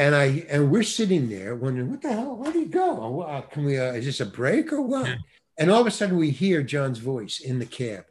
And 0.00 0.14
I 0.16 0.46
and 0.48 0.70
we're 0.70 0.82
sitting 0.82 1.28
there 1.28 1.54
wondering, 1.54 1.90
what 1.90 2.00
the 2.00 2.10
hell? 2.10 2.34
Where 2.34 2.50
did 2.50 2.58
he 2.60 2.68
go? 2.70 3.22
Oh, 3.22 3.42
Can 3.52 3.66
we? 3.66 3.78
Uh, 3.78 3.92
is 3.92 4.06
this 4.06 4.20
a 4.20 4.24
break 4.26 4.72
or 4.72 4.80
what? 4.80 5.06
Yeah. 5.06 5.16
And 5.58 5.70
all 5.70 5.82
of 5.82 5.86
a 5.86 5.90
sudden, 5.90 6.16
we 6.16 6.30
hear 6.30 6.62
John's 6.62 6.98
voice 6.98 7.40
in 7.40 7.58
the 7.58 7.66
cab. 7.66 8.06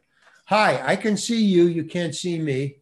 Hi, 0.46 0.80
I 0.86 0.94
can 0.94 1.16
see 1.16 1.42
you. 1.44 1.64
You 1.64 1.82
can't 1.82 2.14
see 2.14 2.38
me. 2.38 2.76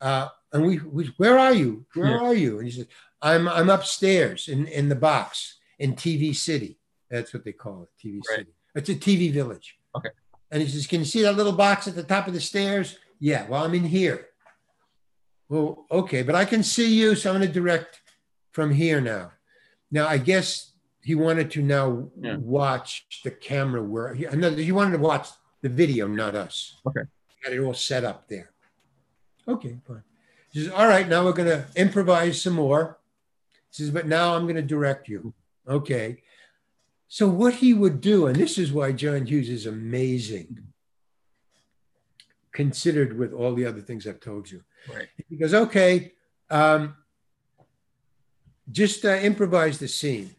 Uh, 0.00 0.26
and 0.52 0.66
we, 0.66 0.80
we, 0.80 1.04
where 1.18 1.38
are 1.38 1.54
you? 1.54 1.86
Where 1.94 2.10
Yeah. 2.10 2.18
are 2.18 2.34
you? 2.34 2.58
And 2.58 2.66
he 2.66 2.72
says, 2.72 2.86
I'm, 3.22 3.46
I'm 3.46 3.70
upstairs 3.70 4.48
in, 4.48 4.66
in 4.66 4.88
the 4.88 4.96
box 4.96 5.58
in 5.78 5.94
TV 5.94 6.34
City. 6.34 6.80
That's 7.12 7.32
what 7.32 7.44
they 7.44 7.52
call 7.52 7.84
it, 7.84 7.90
TV 8.04 8.20
Right. 8.28 8.38
City. 8.38 8.50
It's 8.74 8.88
a 8.88 8.94
TV 8.96 9.32
village. 9.32 9.76
Okay. 9.96 10.10
And 10.50 10.60
he 10.62 10.68
says, 10.68 10.88
Can 10.88 10.98
you 10.98 11.04
see 11.06 11.22
that 11.22 11.36
little 11.36 11.52
box 11.52 11.86
at 11.86 11.94
the 11.94 12.02
top 12.02 12.26
of 12.26 12.34
the 12.34 12.40
stairs? 12.40 12.98
Yeah. 13.20 13.46
Well, 13.46 13.64
I'm 13.64 13.74
in 13.74 13.84
here. 13.84 14.26
Well, 15.48 15.86
okay, 15.92 16.22
but 16.24 16.34
I 16.34 16.44
can 16.44 16.64
see 16.64 16.92
you, 16.92 17.14
so 17.14 17.30
I'm 17.30 17.36
going 17.38 17.46
to 17.46 17.54
direct 17.54 18.00
from 18.58 18.72
here 18.72 19.00
now. 19.00 19.30
Now, 19.92 20.08
I 20.08 20.18
guess 20.18 20.72
he 21.00 21.14
wanted 21.14 21.48
to 21.52 21.62
now 21.62 22.10
Yeah. 22.20 22.38
watch 22.38 23.06
the 23.22 23.30
camera 23.30 23.80
where 23.80 24.12
he, 24.14 24.24
no, 24.34 24.50
he 24.50 24.72
wanted 24.72 24.96
to 24.96 24.98
watch 24.98 25.28
the 25.62 25.68
video, 25.68 26.08
not 26.08 26.34
us. 26.34 26.74
Okay. 26.84 27.02
Had 27.44 27.52
it 27.52 27.60
all 27.60 27.72
set 27.72 28.02
up 28.02 28.26
there. 28.26 28.50
Okay, 29.46 29.78
fine. 29.86 30.02
He 30.50 30.64
says, 30.64 30.72
All 30.72 30.88
right, 30.88 31.08
now 31.08 31.24
we're 31.24 31.34
going 31.40 31.48
to 31.56 31.66
improvise 31.76 32.42
some 32.42 32.54
more. 32.54 32.98
He 33.70 33.74
says, 33.76 33.90
But 33.90 34.08
now 34.08 34.34
I'm 34.34 34.42
going 34.42 34.56
to 34.56 34.62
direct 34.76 35.08
you. 35.08 35.32
Okay. 35.68 36.20
So, 37.06 37.28
what 37.28 37.54
he 37.54 37.72
would 37.74 38.00
do, 38.00 38.26
and 38.26 38.34
this 38.34 38.58
is 38.58 38.72
why 38.72 38.90
John 38.90 39.24
Hughes 39.24 39.48
is 39.50 39.66
amazing, 39.66 40.58
considered 42.50 43.16
with 43.16 43.32
all 43.32 43.54
the 43.54 43.66
other 43.66 43.80
things 43.80 44.04
I've 44.04 44.18
told 44.20 44.50
you. 44.50 44.64
Right. 44.92 45.06
He 45.28 45.36
goes, 45.36 45.54
okay, 45.54 46.12
um, 46.50 46.96
just 48.70 49.04
uh, 49.04 49.08
improvise 49.08 49.78
the 49.78 49.88
scene. 49.88 50.34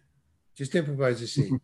Just 0.56 0.76
improvise 0.76 1.20
the 1.20 1.28
scene. 1.28 1.60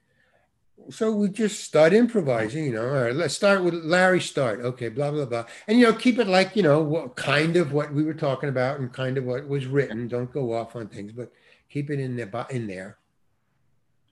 so 0.89 1.11
we 1.11 1.30
just 1.30 1.63
start 1.63 1.93
improvising, 1.93 2.66
you 2.66 2.74
know. 2.74 2.88
All 2.88 3.03
right, 3.03 3.16
let's 3.16 3.34
start 3.34 3.63
with 3.63 3.74
Larry. 3.74 4.22
Start, 4.22 4.61
okay, 4.61 4.89
blah 4.89 5.11
blah 5.11 5.26
blah, 5.26 5.45
and 5.68 5.80
you 5.80 5.86
know, 5.86 5.93
keep 5.93 6.20
it 6.20 6.28
like 6.28 6.55
you 6.55 6.63
know, 6.63 6.82
what, 6.82 7.16
kind 7.16 7.55
of 7.55 7.74
what 7.74 7.93
we 7.93 8.03
were 8.03 8.13
talking 8.13 8.49
about 8.49 8.80
and 8.80 8.91
kind 8.93 9.18
of 9.18 9.26
what 9.26 9.47
was 9.47 9.66
written. 9.66 10.07
Don't 10.07 10.32
go 10.32 10.53
off 10.53 10.76
on 10.76 10.88
things, 10.88 11.11
but 11.11 11.32
keep 11.70 11.89
it 11.89 11.99
in 11.99 12.16
there. 12.16 12.45
In 12.49 12.68
there, 12.68 12.97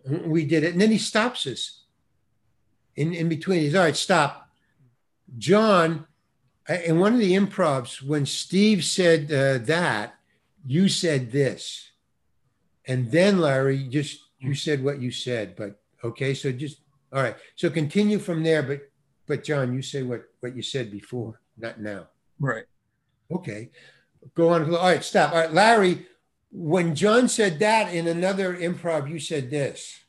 we 0.05 0.45
did 0.45 0.63
it, 0.63 0.73
and 0.73 0.81
then 0.81 0.91
he 0.91 0.97
stops 0.97 1.47
us 1.47 1.83
in 2.95 3.13
in 3.13 3.29
between. 3.29 3.61
He's 3.61 3.75
all 3.75 3.83
right. 3.83 3.95
Stop, 3.95 4.49
John 5.37 6.07
in 6.69 6.99
one 6.99 7.13
of 7.13 7.19
the 7.19 7.33
improvs, 7.33 8.01
when 8.01 8.25
Steve 8.25 8.83
said 8.83 9.31
uh, 9.31 9.57
that, 9.65 10.15
you 10.65 10.87
said 10.87 11.31
this, 11.31 11.89
and 12.87 13.11
then 13.11 13.39
Larry, 13.39 13.83
just 13.83 14.19
you 14.39 14.51
mm. 14.51 14.57
said 14.57 14.83
what 14.83 15.01
you 15.01 15.11
said. 15.11 15.55
But 15.55 15.79
okay, 16.03 16.33
so 16.33 16.51
just 16.51 16.79
all 17.11 17.21
right. 17.21 17.35
So 17.55 17.69
continue 17.69 18.19
from 18.19 18.43
there. 18.43 18.63
But 18.63 18.89
but 19.27 19.43
John, 19.43 19.73
you 19.73 19.81
say 19.81 20.03
what 20.03 20.23
what 20.39 20.55
you 20.55 20.61
said 20.61 20.91
before, 20.91 21.39
not 21.57 21.79
now. 21.79 22.07
Right. 22.39 22.65
Okay, 23.31 23.69
go 24.35 24.49
on. 24.49 24.63
All 24.73 24.81
right, 24.81 25.03
stop. 25.03 25.31
All 25.31 25.39
right, 25.39 25.53
Larry. 25.53 26.07
When 26.51 26.93
John 26.93 27.27
said 27.27 27.57
that 27.59 27.93
in 27.93 28.07
another 28.07 28.55
improv, 28.55 29.09
you 29.09 29.19
said 29.19 29.49
this. 29.49 30.01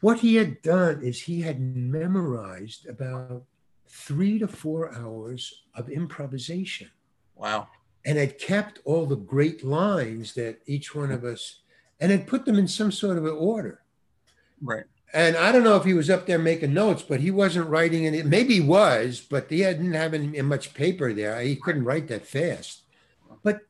What 0.00 0.20
he 0.20 0.36
had 0.36 0.62
done 0.62 1.02
is 1.02 1.20
he 1.22 1.42
had 1.42 1.60
memorized 1.60 2.86
about 2.86 3.44
three 3.88 4.38
to 4.38 4.48
four 4.48 4.94
hours 4.94 5.64
of 5.74 5.90
improvisation 5.90 6.90
Wow. 7.36 7.68
And 8.06 8.16
had 8.16 8.38
kept 8.38 8.78
all 8.84 9.04
the 9.04 9.16
great 9.16 9.64
lines 9.64 10.32
that 10.34 10.60
each 10.64 10.94
one 10.94 11.10
of 11.10 11.24
us 11.24 11.56
and 12.00 12.12
had 12.12 12.26
put 12.26 12.44
them 12.44 12.56
in 12.56 12.68
some 12.68 12.92
sort 12.92 13.18
of 13.18 13.26
an 13.26 13.32
order. 13.32 13.82
Right. 14.62 14.84
And 15.12 15.36
I 15.36 15.50
don't 15.50 15.64
know 15.64 15.76
if 15.76 15.84
he 15.84 15.94
was 15.94 16.08
up 16.08 16.26
there 16.26 16.38
making 16.38 16.72
notes, 16.72 17.02
but 17.02 17.20
he 17.20 17.30
wasn't 17.30 17.68
writing 17.68 18.06
any. 18.06 18.22
Maybe 18.22 18.54
he 18.54 18.60
was, 18.60 19.20
but 19.20 19.50
he 19.50 19.58
didn't 19.58 19.92
have 19.92 20.14
any 20.14 20.40
much 20.42 20.72
paper 20.72 21.12
there. 21.12 21.40
He 21.40 21.56
couldn't 21.56 21.84
write 21.84 22.08
that 22.08 22.26
fast. 22.26 22.82
But 23.42 23.60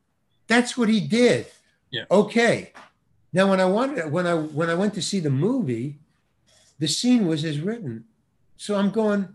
that's 0.48 0.76
what 0.76 0.88
he 0.88 1.00
did. 1.00 1.46
Yeah. 1.90 2.04
Okay. 2.10 2.72
Now, 3.32 3.48
when 3.50 3.60
I 3.60 3.66
wanted, 3.66 4.10
when 4.10 4.26
I 4.26 4.34
when 4.34 4.70
I 4.70 4.74
went 4.74 4.94
to 4.94 5.02
see 5.02 5.20
the 5.20 5.30
movie, 5.30 5.98
the 6.78 6.88
scene 6.88 7.26
was 7.26 7.44
as 7.44 7.60
written. 7.60 8.04
So 8.56 8.74
I'm 8.74 8.90
going, 8.90 9.28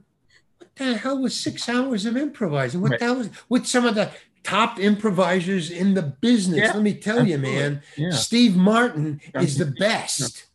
what 0.58 0.76
the 0.76 0.98
hell 0.98 1.20
was 1.22 1.40
six 1.40 1.70
hours 1.70 2.06
of 2.06 2.18
improvising? 2.18 2.82
What 2.82 2.92
Right. 2.92 3.00
the 3.00 3.06
hell 3.06 3.18
was 3.18 3.30
with 3.48 3.68
some 3.68 3.86
of 3.86 3.96
the 3.96 4.12
top 4.44 4.80
improvisers 4.80 5.70
in 5.72 5.94
the 5.94 6.02
business? 6.02 6.60
Yeah, 6.60 6.74
Let 6.74 6.82
me 6.82 6.94
tell 6.94 7.26
you, 7.28 7.38
man. 7.38 7.82
Yeah. 7.98 8.12
Steve 8.12 8.56
Martin 8.56 9.22
is 9.36 9.58
the 9.58 9.66
best, 9.80 10.46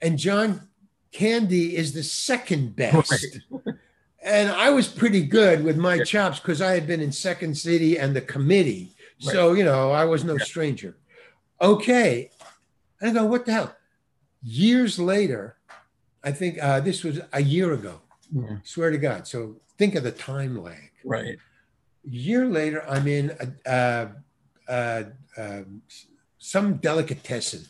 and 0.00 0.18
John 0.18 0.68
Candy 1.12 1.76
is 1.76 1.92
the 1.92 2.02
second 2.02 2.76
best. 2.76 3.38
Right. 3.50 3.74
And 4.26 4.48
I 4.50 4.70
was 4.70 4.88
pretty 4.88 5.20
good 5.26 5.62
with 5.62 5.76
my 5.76 5.98
chops 6.02 6.40
because 6.40 6.62
I 6.62 6.72
had 6.72 6.86
been 6.86 7.02
in 7.02 7.12
Second 7.12 7.58
City 7.58 7.98
and 7.98 8.16
the 8.16 8.22
committee, 8.22 8.92
so 9.18 9.52
you 9.52 9.64
know 9.64 9.90
I 9.92 10.06
was 10.06 10.24
no 10.24 10.38
Yeah. 10.38 10.44
stranger. 10.44 10.96
Okay, 11.60 12.30
and 13.02 13.10
I 13.10 13.12
go, 13.20 13.26
what 13.26 13.44
the 13.44 13.52
hell? 13.52 13.76
Years 14.42 14.98
later, 14.98 15.56
I 16.22 16.32
think 16.32 16.56
uh, 16.62 16.80
this 16.80 17.04
was 17.04 17.20
a 17.34 17.42
year 17.42 17.74
ago. 17.74 18.00
Yeah. 18.32 18.56
Swear 18.64 18.90
to 18.90 18.96
God. 18.96 19.26
So 19.26 19.56
think 19.76 19.94
of 19.94 20.04
the 20.04 20.12
time 20.12 20.56
lag 20.62 20.90
Right. 21.04 21.36
Year 22.08 22.46
later, 22.46 22.84
I'm 22.88 23.06
in 23.06 23.32
a, 23.66 23.70
uh, 23.70 24.08
uh, 24.70 25.02
um, 25.36 25.82
some 26.38 26.74
delicatessen 26.76 27.64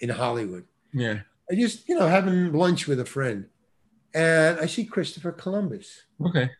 in 0.00 0.08
Hollywood. 0.10 0.64
Yeah. 0.92 1.20
I 1.50 1.54
just, 1.54 1.88
you 1.88 1.98
know, 1.98 2.06
having 2.06 2.52
lunch 2.52 2.86
with 2.86 3.00
a 3.00 3.04
friend, 3.04 3.46
and 4.14 4.58
I 4.60 4.66
see 4.66 4.84
Christopher 4.84 5.32
Columbus. 5.32 6.02
Okay. 6.24 6.50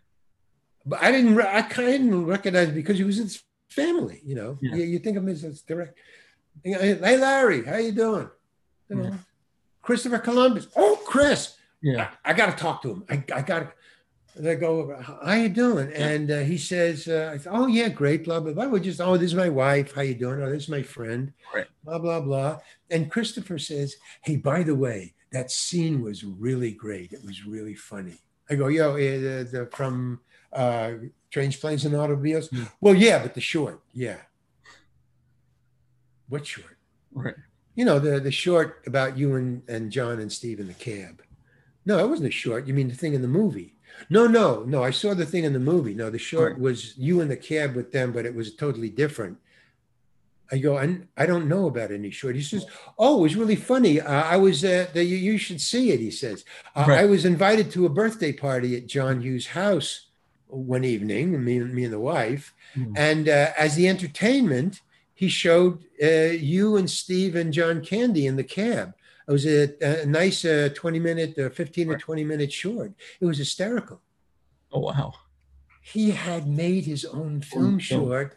But 0.85 1.03
I 1.03 1.13
didn't, 1.13 1.41
I 1.41 1.63
kind 1.63 1.89
of 1.89 1.93
didn't 1.95 2.27
recognize 2.27 2.71
because 2.71 2.99
he 2.99 3.05
was 3.05 3.19
in 3.19 3.25
his 3.25 3.43
family. 3.69 4.21
You 4.25 4.35
know, 4.35 4.59
Yeah. 4.61 4.77
you, 4.77 4.85
you 4.85 4.99
think 4.99 5.17
of 5.17 5.23
him 5.23 5.29
as 5.29 5.45
a 5.45 5.53
direct. 5.67 5.99
Hey, 6.65 6.95
Larry, 7.17 7.65
how 7.65 7.77
you 7.77 7.93
doing? 7.93 8.29
You 8.89 8.97
know, 8.97 9.03
Yeah. 9.05 9.15
Christopher 9.83 10.19
Columbus. 10.19 10.67
Oh, 10.77 11.01
Chris, 11.07 11.57
Yeah. 11.83 12.11
I, 12.25 12.33
got 12.33 12.57
to 12.57 12.63
talk 12.63 12.83
to 12.83 12.91
him. 12.93 13.05
I, 13.09 13.23
I 13.35 13.43
got 13.43 13.61
to. 13.61 13.73
And 14.37 14.49
I 14.49 14.55
go 14.55 14.81
over, 14.81 14.97
how 14.97 15.35
you 15.35 15.49
doing? 15.49 15.93
And 15.93 16.31
uh, 16.31 16.41
he 16.41 16.57
says, 16.57 17.09
uh, 17.09 17.33
I 17.35 17.39
said, 17.39 17.53
oh, 17.53 17.67
yeah, 17.67 17.89
great, 17.89 18.25
blah, 18.25 18.41
blah, 18.41 18.53
blah. 18.53 18.67
We 18.69 18.81
just, 18.81 19.01
oh, 19.01 19.17
this 19.17 19.33
is 19.33 19.35
my 19.35 19.49
wife. 19.49 19.95
How 19.95 20.03
you 20.03 20.15
doing? 20.15 20.41
Oh, 20.41 20.51
this 20.51 20.65
is 20.65 20.69
my 20.69 20.83
friend. 20.83 21.33
Right. 21.55 21.67
Blah, 21.85 21.99
blah, 21.99 22.21
blah. 22.21 22.59
And 22.91 23.11
Christopher 23.11 23.59
says, 23.59 23.97
hey, 24.23 24.37
by 24.37 24.63
the 24.63 24.75
way, 24.75 25.15
that 25.33 25.51
scene 25.51 26.01
was 26.01 26.25
really 26.25 26.73
great. 26.73 27.13
It 27.13 27.25
was 27.25 27.45
really 27.45 27.75
funny. 27.75 28.19
I 28.49 28.55
go, 28.55 28.69
yo, 28.69 28.95
the, 28.97 29.49
the, 29.51 29.67
from 29.73 30.21
uh, 30.53 30.93
Trains, 31.31 31.57
Planes, 31.57 31.85
and 31.85 31.95
Automobiles? 31.95 32.49
Hmm. 32.49 32.65
Well, 32.81 32.95
yeah, 32.95 33.21
but 33.21 33.35
the 33.35 33.41
short, 33.41 33.81
yeah. 33.93 34.19
What 36.29 36.47
short? 36.47 36.77
Right. 37.13 37.35
You 37.75 37.85
know, 37.85 37.99
the 37.99 38.21
the 38.21 38.31
short 38.31 38.83
about 38.87 39.17
you 39.17 39.37
and, 39.37 39.63
and 39.69 39.91
John 39.91 40.21
and 40.21 40.31
Steve 40.31 40.61
in 40.61 40.67
the 40.67 40.75
cab. 40.75 41.23
No, 41.87 41.99
it 41.99 42.09
wasn't 42.09 42.29
a 42.29 42.33
short. 42.33 42.67
You 42.67 42.75
mean 42.75 42.89
the 42.89 42.95
thing 42.95 43.15
in 43.15 43.23
the 43.23 43.29
movie? 43.29 43.75
No, 44.09 44.27
no, 44.27 44.65
no. 44.65 44.83
I 44.83 44.91
saw 44.91 45.15
the 45.15 45.27
thing 45.27 45.45
in 45.45 45.53
the 45.53 45.59
movie. 45.61 45.95
No, 45.95 46.11
the 46.11 46.19
short 46.19 46.53
Right. 46.53 46.61
was 46.61 46.97
you 46.97 47.21
in 47.21 47.29
the 47.29 47.37
cab 47.37 47.75
with 47.77 47.93
them, 47.93 48.13
but 48.13 48.27
it 48.27 48.35
was 48.35 48.55
totally 48.55 48.91
different. 48.91 49.39
I 50.53 50.59
go, 50.59 50.77
I, 50.77 50.99
I 51.17 51.27
don't 51.27 51.47
know 51.49 51.67
about 51.67 51.93
any 51.93 52.11
short. 52.11 52.35
He 52.35 52.43
says, 52.43 52.67
Oh, 52.99 53.19
it 53.19 53.23
was 53.23 53.37
really 53.37 53.55
funny. 53.55 54.01
Uh, 54.01 54.23
I 54.25 54.37
was, 54.37 54.65
uh, 54.65 54.89
the, 54.93 55.05
you, 55.05 55.17
you 55.17 55.39
should 55.39 55.61
see 55.61 55.93
it. 55.93 56.01
He 56.01 56.11
says, 56.11 56.45
uh, 56.75 56.87
Right. 56.89 57.01
I 57.01 57.05
was 57.05 57.25
invited 57.25 57.71
to 57.73 57.87
a 57.87 57.89
birthday 57.89 58.33
party 58.33 58.77
at 58.77 58.87
John 58.89 59.21
Hughes' 59.21 59.47
house 59.47 60.07
one 60.49 60.85
evening, 60.85 61.45
me, 61.45 61.59
and- 61.59 61.73
me 61.73 61.85
and 61.85 61.93
the 61.93 62.01
wife. 62.01 62.53
Mhm. 62.77 62.93
And 62.97 63.29
uh, 63.29 63.53
as 63.57 63.77
the 63.77 63.87
entertainment, 63.89 64.81
he 65.15 65.29
showed 65.29 65.85
uh, 66.03 66.33
you 66.53 66.77
and 66.77 66.91
Steve 66.91 67.37
and 67.37 67.53
John 67.53 67.81
Candy 67.85 68.27
in 68.27 68.35
the 68.35 68.43
cab. 68.45 68.95
It 69.31 69.33
was 69.33 69.47
a, 69.47 70.03
a 70.03 70.07
nice 70.07 70.45
uh, 70.45 70.71
20 70.75 70.99
minute, 70.99 71.39
or 71.39 71.51
15 71.51 71.89
or 71.89 71.97
20 71.97 72.25
minute 72.25 72.53
short. 72.53 72.93
It 73.21 73.27
was 73.27 73.39
hysterical. 73.39 74.01
Oh 74.73 74.81
wow. 74.81 75.13
He 75.83 76.11
had 76.11 76.49
made 76.49 76.85
his 76.85 77.05
own 77.05 77.41
film 77.41 77.65
film. 77.65 77.79
short 77.79 78.37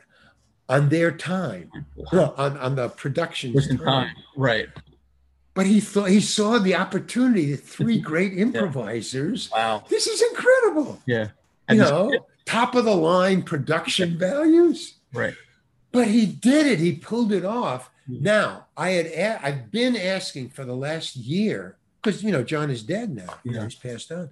on 0.70 0.90
their 0.90 1.12
time, 1.12 1.72
Wow. 1.96 2.36
on, 2.38 2.58
on 2.58 2.76
the 2.76 2.90
production 2.90 3.58
in 3.58 3.80
time. 3.80 4.16
Right. 4.38 4.70
But 5.56 5.66
he 5.66 5.80
thought 5.80 6.10
he 6.12 6.20
saw 6.22 6.60
the 6.60 6.76
opportunity. 6.76 7.52
the 7.52 7.58
Three 7.58 8.00
great 8.12 8.38
improvisers. 8.38 9.50
Wow. 9.52 9.84
This 9.90 10.06
is 10.06 10.22
incredible. 10.22 11.02
Yeah. 11.08 11.24
You 11.24 11.30
And 11.70 11.80
this- 11.80 11.90
know, 11.90 12.14
top 12.46 12.76
of 12.76 12.86
the 12.86 12.96
line 12.96 13.42
production 13.42 14.16
values. 14.20 14.94
Right. 15.12 15.34
But 15.92 16.08
he 16.08 16.28
did 16.28 16.68
it. 16.68 16.78
He 16.80 16.94
pulled 16.94 17.32
it 17.34 17.46
off. 17.46 17.90
Hmm. 18.08 18.24
Now 18.24 18.68
I 18.76 18.90
had 18.92 19.06
a- 19.08 19.46
I've 19.46 19.72
been 19.72 19.96
asking 19.96 20.50
for 20.50 20.66
the 20.66 20.76
last 20.76 21.16
year 21.16 21.78
because 22.02 22.24
you 22.24 22.32
know 22.32 22.44
John 22.44 22.70
is 22.70 22.84
dead 22.84 23.16
now. 23.16 23.40
You 23.44 23.52
know, 23.54 23.64
he's 23.64 23.76
passed 23.76 24.12
on. 24.12 24.30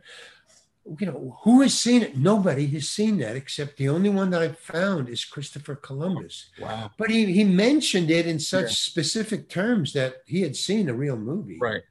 You 1.00 1.06
know 1.06 1.38
who 1.44 1.62
has 1.62 1.78
seen 1.80 2.02
it? 2.02 2.18
Nobody 2.18 2.66
has 2.68 2.90
seen 2.90 3.20
that 3.20 3.36
except 3.36 3.78
the 3.78 3.88
only 3.88 4.10
one 4.10 4.32
that 4.32 4.42
I 4.42 4.50
found 4.50 5.10
is 5.10 5.24
Christopher 5.24 5.76
Columbus. 5.76 6.50
Wow. 6.60 6.92
But 6.98 7.12
he 7.12 7.32
he 7.32 7.44
mentioned 7.44 8.10
it 8.12 8.26
in 8.26 8.40
such 8.40 8.64
Yeah. 8.72 8.92
specific 8.92 9.48
terms 9.48 9.94
that 9.94 10.24
he 10.26 10.42
had 10.42 10.56
seen 10.56 10.90
a 10.90 10.94
real 10.94 11.18
movie. 11.18 11.60
Right. 11.60 11.84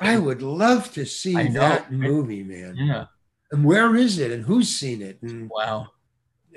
I 0.00 0.18
would 0.18 0.42
love 0.42 0.92
to 0.94 1.04
see 1.06 1.34
that 1.34 1.92
movie, 1.92 2.42
man. 2.42 2.74
Yeah. 2.76 3.06
And 3.52 3.64
where 3.64 3.94
is 3.94 4.18
it? 4.18 4.32
And 4.32 4.44
who's 4.44 4.68
seen 4.70 5.00
it? 5.02 5.22
And 5.22 5.48
Wow. 5.50 5.90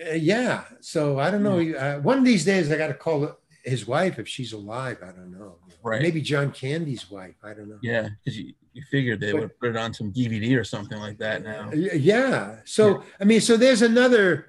uh, 0.10 0.14
yeah, 0.14 0.64
so 0.80 1.20
I 1.20 1.30
don't 1.32 1.44
know. 1.44 1.60
Uh, 1.62 2.00
one 2.00 2.18
of 2.18 2.26
these 2.26 2.44
days, 2.46 2.72
I 2.72 2.78
got 2.78 2.88
to 2.88 2.94
call 2.96 3.38
his 3.64 3.88
wife 3.88 4.20
if 4.20 4.28
she's 4.28 4.54
alive. 4.54 4.98
I 5.04 5.08
don't 5.12 5.32
know. 5.32 5.58
Right. 5.84 6.02
Maybe 6.02 6.22
John 6.22 6.52
Candy's 6.52 7.10
wife. 7.10 7.36
I 7.44 7.54
don't 7.54 7.70
know. 7.70 7.80
Yeah, 7.82 8.10
because 8.24 8.38
you, 8.40 8.54
you 8.74 8.84
figured 8.92 9.20
they 9.20 9.34
would 9.34 9.58
put 9.60 9.70
it 9.72 9.78
on 9.78 9.94
some 9.94 10.12
DVD 10.12 10.58
or 10.60 10.64
something 10.64 10.98
like 11.00 11.18
that 11.20 11.44
now. 11.44 11.72
Yeah. 11.74 12.58
So 12.66 13.04
I 13.20 13.24
mean, 13.24 13.42
so 13.42 13.58
there's 13.58 13.82
another 13.82 14.48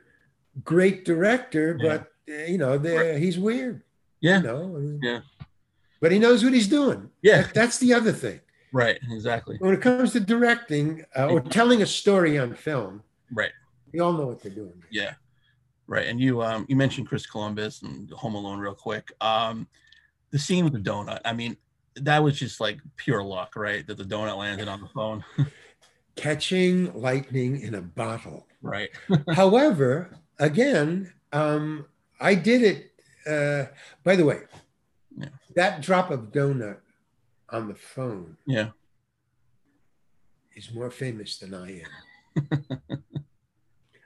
great 0.64 1.04
director, 1.04 1.78
but 1.80 2.08
uh, 2.30 2.44
you 2.44 2.58
know, 2.58 2.78
there 2.78 3.18
he's 3.18 3.38
weird. 3.38 3.82
Yeah. 4.20 4.38
You 4.38 4.42
know. 4.44 4.62
I 4.76 4.78
mean, 4.78 5.00
Yeah. 5.02 5.20
But 6.00 6.10
he 6.12 6.18
knows 6.18 6.42
what 6.42 6.52
he's 6.52 6.68
doing. 6.68 7.10
Yeah. 7.22 7.42
That- 7.42 7.54
that's 7.54 7.78
the 7.78 7.94
other 7.94 8.12
thing. 8.12 8.40
Right. 8.72 8.98
Exactly. 9.10 9.56
When 9.58 9.74
it 9.74 9.80
comes 9.82 10.12
to 10.12 10.20
directing 10.20 11.04
uh, 11.16 11.28
or 11.28 11.40
telling 11.58 11.82
a 11.82 11.86
story 11.86 12.38
on 12.38 12.54
film, 12.54 13.02
Right. 13.30 13.52
we 13.92 14.00
all 14.00 14.12
know 14.12 14.26
what 14.26 14.42
they're 14.42 14.50
doing. 14.52 14.82
Yeah. 14.90 15.14
Right. 15.92 16.06
And 16.08 16.18
you 16.18 16.40
um 16.42 16.64
you 16.70 16.76
mentioned 16.76 17.06
Chris 17.06 17.26
Columbus 17.26 17.82
and 17.82 18.10
Home 18.12 18.34
Alone 18.34 18.58
real 18.58 18.74
quick. 18.74 19.12
Um 19.20 19.68
the 20.30 20.38
scene 20.38 20.64
with 20.64 20.72
the 20.72 20.78
donut. 20.78 21.20
I 21.26 21.34
mean, 21.34 21.54
that 21.96 22.22
was 22.24 22.38
just 22.38 22.60
like 22.62 22.78
pure 22.96 23.22
luck, 23.22 23.56
right? 23.56 23.86
That 23.86 23.98
the 23.98 24.04
donut 24.04 24.38
landed 24.38 24.68
on 24.68 24.80
the 24.80 24.88
phone. 24.88 25.22
Catching 26.16 26.94
lightning 26.98 27.60
in 27.60 27.74
a 27.74 27.82
bottle. 27.82 28.46
right. 28.62 28.88
However, 29.34 30.16
again, 30.38 31.12
um, 31.34 31.84
I 32.18 32.36
did 32.36 32.62
it. 32.62 32.92
Uh, 33.26 33.70
by 34.02 34.16
the 34.16 34.24
way, 34.24 34.40
Yeah. 35.14 35.28
that 35.56 35.82
drop 35.82 36.10
of 36.10 36.32
donut 36.32 36.78
on 37.50 37.68
the 37.68 37.74
phone 37.74 38.38
Yeah. 38.46 38.70
is 40.56 40.72
more 40.72 40.90
famous 40.90 41.36
than 41.38 41.52
I 41.52 41.82
am. 41.82 42.64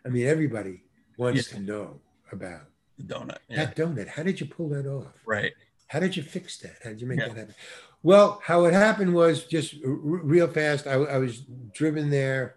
I 0.04 0.08
mean, 0.08 0.26
everybody 0.26 0.82
wants 1.16 1.48
to 1.50 1.60
know 1.60 2.00
about 2.32 2.62
The 2.98 3.04
donut. 3.04 3.38
Yeah. 3.48 3.64
that 3.66 3.76
donut. 3.76 4.08
How 4.08 4.22
did 4.22 4.40
you 4.40 4.46
pull 4.46 4.68
that 4.70 4.86
off? 4.86 5.06
Right. 5.26 5.52
How 5.88 6.00
did 6.00 6.16
you 6.16 6.22
fix 6.22 6.56
that? 6.58 6.76
How 6.82 6.90
did 6.90 7.00
you 7.00 7.06
make 7.06 7.18
Yeah. 7.20 7.28
that 7.28 7.36
happen? 7.36 7.54
Well, 8.02 8.40
how 8.44 8.64
it 8.64 8.72
happened 8.74 9.14
was 9.14 9.44
just 9.44 9.74
r- 9.84 9.90
real 9.90 10.48
fast. 10.48 10.86
I, 10.86 10.94
I 10.94 11.18
was 11.18 11.42
driven 11.72 12.10
there. 12.10 12.56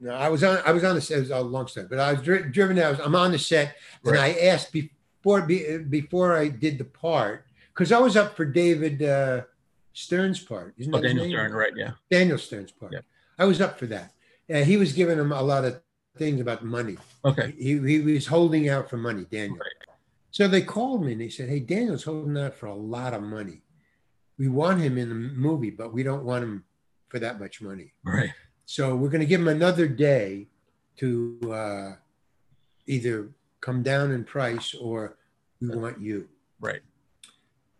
No, 0.00 0.10
I 0.12 0.28
was 0.28 0.44
on. 0.44 0.58
I 0.66 0.72
was 0.72 0.84
on 0.84 0.94
the 0.94 1.00
set. 1.00 1.18
It 1.18 1.20
was 1.22 1.30
a 1.30 1.40
long 1.40 1.66
story, 1.68 1.86
but 1.88 1.98
I 1.98 2.12
was 2.12 2.22
dri- 2.22 2.42
driven 2.50 2.76
there. 2.76 2.88
I 2.88 2.90
was, 2.90 3.00
I'm 3.00 3.14
on 3.14 3.32
the 3.32 3.38
set, 3.38 3.76
and 4.04 4.16
I 4.18 4.32
asked 4.32 4.70
before 4.72 5.42
be, 5.42 5.78
before 5.78 6.36
I 6.36 6.48
did 6.48 6.76
the 6.78 6.84
part 6.84 7.46
because 7.72 7.92
I 7.92 7.98
was 7.98 8.14
up 8.16 8.36
for 8.36 8.44
David 8.44 9.02
uh, 9.02 9.42
Stern's 9.94 10.40
part. 10.40 10.74
Isn't 10.76 10.94
Oh, 10.94 11.00
Daniel? 11.00 11.26
Stern, 11.26 11.52
right? 11.52 11.72
Yeah. 11.74 11.92
Daniel 12.10 12.36
Stern's 12.36 12.72
part. 12.72 12.92
Yeah. 12.92 13.00
I 13.38 13.44
was 13.46 13.60
up 13.62 13.78
for 13.78 13.86
that. 13.86 14.12
And 14.48 14.66
he 14.66 14.76
was 14.76 14.92
giving 14.92 15.18
him 15.18 15.32
a 15.32 15.42
lot 15.42 15.64
of 15.64 15.80
things 16.16 16.40
about 16.40 16.64
money. 16.64 16.96
Okay. 17.24 17.54
He, 17.58 17.78
he 17.78 18.00
was 18.00 18.26
holding 18.26 18.68
out 18.68 18.88
for 18.88 18.96
money, 18.96 19.24
Daniel. 19.30 19.58
Right. 19.58 19.96
So 20.30 20.48
they 20.48 20.62
called 20.62 21.04
me 21.04 21.12
and 21.12 21.20
they 21.20 21.28
said, 21.28 21.48
Hey, 21.48 21.60
Daniel's 21.60 22.04
holding 22.04 22.36
out 22.36 22.54
for 22.54 22.66
a 22.66 22.74
lot 22.74 23.14
of 23.14 23.22
money. 23.22 23.62
We 24.38 24.48
want 24.48 24.80
him 24.80 24.98
in 24.98 25.08
the 25.08 25.14
movie, 25.14 25.70
but 25.70 25.92
we 25.94 26.02
don't 26.02 26.24
want 26.24 26.44
him 26.44 26.64
for 27.08 27.18
that 27.18 27.40
much 27.40 27.62
money. 27.62 27.92
Right. 28.04 28.30
So 28.66 28.94
we're 28.94 29.08
going 29.08 29.20
to 29.20 29.26
give 29.26 29.40
him 29.40 29.48
another 29.48 29.88
day 29.88 30.48
to 30.98 31.38
uh, 31.52 31.92
either 32.86 33.30
come 33.60 33.82
down 33.82 34.10
in 34.12 34.24
price 34.24 34.74
or 34.74 35.16
we 35.60 35.68
want 35.68 36.00
you. 36.00 36.28
Right. 36.60 36.82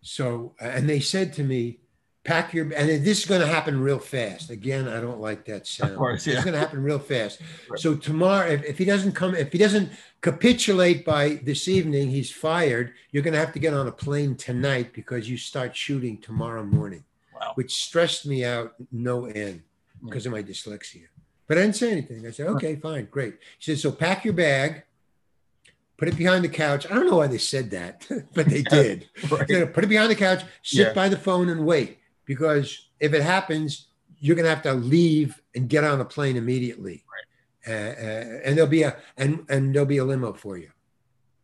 So, 0.01 0.55
and 0.61 0.89
they 0.89 1.01
said 1.01 1.33
to 1.35 1.43
me, 1.43 1.81
pack 2.27 2.53
your, 2.53 2.65
and 2.75 2.89
this 3.05 3.21
is 3.21 3.25
going 3.25 3.41
to 3.41 3.47
happen 3.47 3.81
real 3.81 3.99
fast. 3.99 4.51
Again, 4.51 4.89
I 4.89 5.01
don't 5.01 5.21
like 5.21 5.45
that 5.47 5.67
sound. 5.67 5.93
Of 5.93 5.99
course, 5.99 6.27
yeah. 6.27 6.35
It's 6.35 6.45
going 6.45 6.55
to 6.55 6.61
happen 6.61 6.83
real 6.83 6.99
fast. 6.99 7.41
Right. 7.71 7.81
So 7.81 7.95
tomorrow, 7.95 8.47
if, 8.49 8.65
if 8.65 8.79
he 8.79 8.85
doesn't 8.85 9.13
come, 9.13 9.35
if 9.35 9.53
he 9.53 9.59
doesn't 9.59 9.91
capitulate 10.21 11.05
by 11.05 11.41
this 11.45 11.69
evening, 11.69 12.11
he's 12.11 12.31
fired. 12.31 12.93
You're 13.13 13.23
going 13.23 13.35
to 13.35 13.41
have 13.41 13.53
to 13.55 13.59
get 13.59 13.73
on 13.75 13.87
a 13.89 13.93
plane 13.93 14.35
tonight 14.37 14.93
because 14.93 15.29
you 15.31 15.37
start 15.37 15.75
shooting 15.77 16.19
tomorrow 16.19 16.65
morning, 16.65 17.05
Wow. 17.35 17.53
which 17.55 17.75
stressed 17.75 18.27
me 18.27 18.45
out 18.45 18.75
no 18.93 19.27
end 19.27 19.63
because 20.05 20.27
of 20.27 20.33
my 20.33 20.43
dyslexia. 20.43 21.05
But 21.47 21.59
I 21.59 21.63
didn't 21.63 21.77
say 21.77 21.93
anything. 21.93 22.27
I 22.27 22.31
said, 22.33 22.49
okay, 22.49 22.77
fine, 22.77 23.07
great. 23.11 23.35
she 23.59 23.73
said, 23.73 23.81
so 23.81 23.93
pack 23.93 24.25
your 24.25 24.35
bag, 24.35 24.83
put 25.97 26.09
it 26.09 26.17
behind 26.17 26.45
the 26.45 26.49
couch. 26.49 26.87
I 26.91 26.95
don't 26.95 27.07
know 27.07 27.17
why 27.17 27.27
they 27.29 27.39
said 27.39 27.71
that, 27.71 28.07
but 28.35 28.47
they 28.47 28.63
did. 28.63 29.09
Right. 29.31 29.73
Put 29.73 29.85
it 29.85 29.89
behind 29.89 30.11
the 30.11 30.17
couch, 30.17 30.43
sit 30.63 30.89
Yeah. 30.89 30.93
by 30.93 31.09
the 31.09 31.17
phone 31.17 31.49
and 31.49 31.65
wait. 31.65 31.99
Because 32.27 32.89
if 33.01 33.15
it 33.15 33.23
happens, 33.23 33.89
you're 34.19 34.37
gonna 34.37 34.49
have 34.49 34.63
to 34.63 34.75
leave 34.75 35.41
and 35.55 35.69
get 35.69 35.85
on 35.85 36.01
a 36.01 36.05
plane 36.05 36.37
immediately. 36.37 37.05
Right. 37.11 37.23
Uh, 37.69 37.91
uh, 38.01 38.41
and 38.45 38.57
there'll 38.57 38.71
be 38.71 38.83
a 38.83 38.97
and 39.17 39.45
and 39.49 39.75
there'll 39.75 39.87
be 39.87 39.99
a 39.99 40.05
limo 40.05 40.33
for 40.33 40.57
you. 40.59 40.71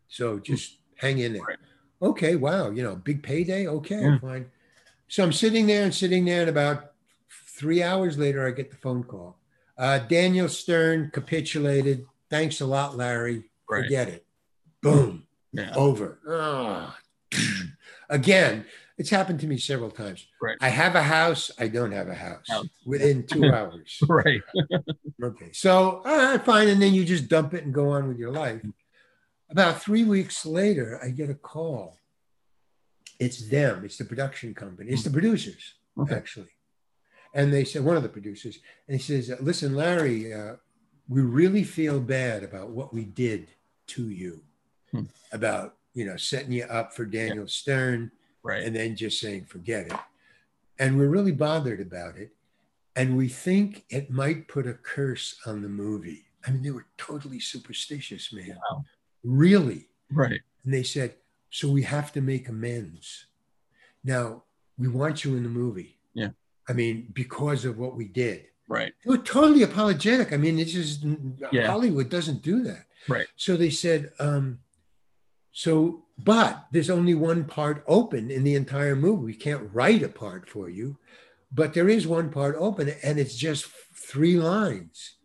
So 0.08 0.38
just 0.38 0.78
hang 0.96 1.18
in 1.18 1.32
there. 1.32 1.42
Right. 1.42 1.58
Okay, 2.02 2.34
wow, 2.36 2.70
you 2.70 2.82
know, 2.82 2.96
big 2.96 3.22
payday. 3.22 3.66
Okay, 3.66 4.00
Yeah. 4.00 4.18
fine. 4.18 4.50
So 5.08 5.22
I'm 5.22 5.32
sitting 5.32 5.66
there 5.66 5.84
and 5.84 5.94
sitting 5.94 6.24
there, 6.24 6.40
and 6.40 6.50
about 6.50 6.92
three 7.58 7.82
hours 7.82 8.18
later, 8.18 8.46
I 8.46 8.50
get 8.50 8.70
the 8.70 8.76
phone 8.76 9.04
call. 9.04 9.38
Uh, 9.78 9.98
Daniel 10.00 10.48
Stern 10.48 11.10
capitulated. 11.12 12.06
Thanks 12.30 12.60
a 12.60 12.66
lot, 12.66 12.96
Larry. 12.96 13.44
Right. 13.68 13.84
Forget 13.84 14.08
it. 14.08 14.26
Boom 14.80 15.26
Yeah. 15.52 15.74
over. 15.76 16.18
Ah. 16.28 16.98
Again, 18.08 18.64
it's 19.02 19.10
happened 19.10 19.40
to 19.40 19.48
me 19.48 19.58
several 19.58 19.90
times. 19.90 20.28
Right. 20.40 20.56
I 20.60 20.68
have 20.68 20.94
a 20.94 21.02
house. 21.02 21.50
I 21.58 21.66
don't 21.66 21.90
have 21.90 22.06
a 22.06 22.14
house 22.14 22.46
within 22.86 23.26
two 23.26 23.46
hours. 23.52 23.98
Right. 24.08 24.40
Okay. 25.20 25.50
So, 25.52 26.02
all 26.04 26.16
right, 26.16 26.44
fine. 26.44 26.68
And 26.68 26.80
then 26.80 26.94
you 26.94 27.04
just 27.04 27.26
dump 27.26 27.52
it 27.52 27.64
and 27.64 27.74
go 27.74 27.88
on 27.90 28.06
with 28.06 28.16
your 28.16 28.30
life. 28.30 28.62
About 29.50 29.82
three 29.82 30.04
weeks 30.04 30.46
later, 30.46 31.00
I 31.02 31.08
get 31.10 31.30
a 31.30 31.34
call. 31.34 31.98
It's 33.18 33.48
them, 33.50 33.84
it's 33.84 33.98
the 33.98 34.04
production 34.04 34.54
company, 34.54 34.92
it's 34.92 35.02
the 35.02 35.10
producers, 35.10 35.74
Okay. 35.98 36.14
actually. 36.14 36.50
And 37.34 37.52
they 37.52 37.64
said, 37.64 37.82
one 37.84 37.96
of 37.96 38.04
the 38.04 38.08
producers, 38.08 38.60
and 38.86 38.96
he 38.96 39.02
says, 39.02 39.32
Listen, 39.40 39.74
Larry, 39.74 40.32
uh, 40.32 40.54
we 41.08 41.22
really 41.22 41.64
feel 41.64 41.98
bad 41.98 42.44
about 42.44 42.70
what 42.70 42.94
we 42.94 43.04
did 43.04 43.48
to 43.88 44.08
you, 44.10 44.42
Hmm. 44.92 45.04
about, 45.32 45.74
you 45.92 46.04
know, 46.06 46.16
setting 46.16 46.52
you 46.52 46.64
up 46.64 46.94
for 46.94 47.04
Daniel 47.04 47.48
Stern 47.48 48.12
Right. 48.42 48.62
and 48.64 48.74
then 48.74 48.96
just 48.96 49.20
saying, 49.20 49.44
forget 49.44 49.86
it. 49.86 49.98
And 50.78 50.98
we're 50.98 51.08
really 51.08 51.32
bothered 51.32 51.80
about 51.80 52.16
it. 52.16 52.32
And 52.96 53.16
we 53.16 53.28
think 53.28 53.84
it 53.88 54.10
might 54.10 54.48
put 54.48 54.66
a 54.66 54.74
curse 54.74 55.36
on 55.46 55.62
the 55.62 55.68
movie. 55.68 56.24
I 56.46 56.50
mean, 56.50 56.62
they 56.62 56.70
were 56.72 56.86
totally 56.98 57.38
superstitious, 57.40 58.32
man. 58.32 58.58
Wow. 58.70 58.84
Really. 59.22 59.88
Right. 60.10 60.40
And 60.64 60.74
they 60.74 60.82
said, 60.82 61.14
so 61.50 61.70
we 61.70 61.82
have 61.82 62.12
to 62.12 62.20
make 62.20 62.48
amends. 62.48 63.26
Now, 64.04 64.42
we 64.76 64.88
want 64.88 65.24
you 65.24 65.36
in 65.36 65.42
the 65.44 65.48
movie. 65.48 65.98
Yeah. 66.14 66.30
I 66.68 66.72
mean, 66.72 67.08
because 67.12 67.64
of 67.64 67.78
what 67.78 67.94
we 67.96 68.06
did. 68.06 68.46
Right. 68.68 68.92
They 69.04 69.10
were 69.10 69.18
totally 69.18 69.62
apologetic. 69.62 70.32
I 70.32 70.36
mean, 70.36 70.58
it's 70.58 70.72
just 70.72 71.04
Yeah. 71.52 71.66
Hollywood 71.68 72.08
doesn't 72.08 72.42
do 72.42 72.62
that. 72.64 72.86
Right. 73.08 73.26
So 73.36 73.56
they 73.56 73.70
said, 73.70 74.12
um, 74.18 74.58
so, 75.52 76.04
but 76.18 76.66
there's 76.72 76.90
only 76.90 77.14
one 77.14 77.44
part 77.44 77.84
open 77.86 78.30
in 78.30 78.42
the 78.42 78.54
entire 78.54 78.96
movie. 78.96 79.24
We 79.24 79.34
can't 79.34 79.68
write 79.72 80.02
a 80.02 80.08
part 80.08 80.48
for 80.48 80.68
you, 80.68 80.96
but 81.52 81.74
there 81.74 81.88
is 81.88 82.06
one 82.06 82.30
part 82.30 82.56
open 82.58 82.92
and 83.02 83.18
it's 83.18 83.36
just 83.36 83.66
three 83.94 84.38
lines. 84.38 85.16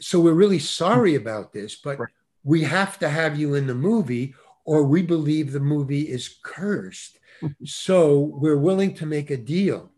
So 0.00 0.20
we're 0.20 0.32
really 0.32 0.58
sorry 0.58 1.14
about 1.14 1.52
this, 1.52 1.76
but 1.76 1.98
we 2.42 2.62
have 2.64 2.98
to 2.98 3.08
have 3.08 3.38
you 3.38 3.54
in 3.54 3.66
the 3.66 3.74
movie 3.74 4.34
or 4.64 4.82
we 4.82 5.02
believe 5.02 5.52
the 5.52 5.60
movie 5.60 6.02
is 6.02 6.38
cursed. 6.42 7.18
so 7.64 8.18
we're 8.18 8.58
willing 8.58 8.94
to 8.94 9.06
make 9.06 9.30
a 9.30 9.36
deal. 9.36 9.90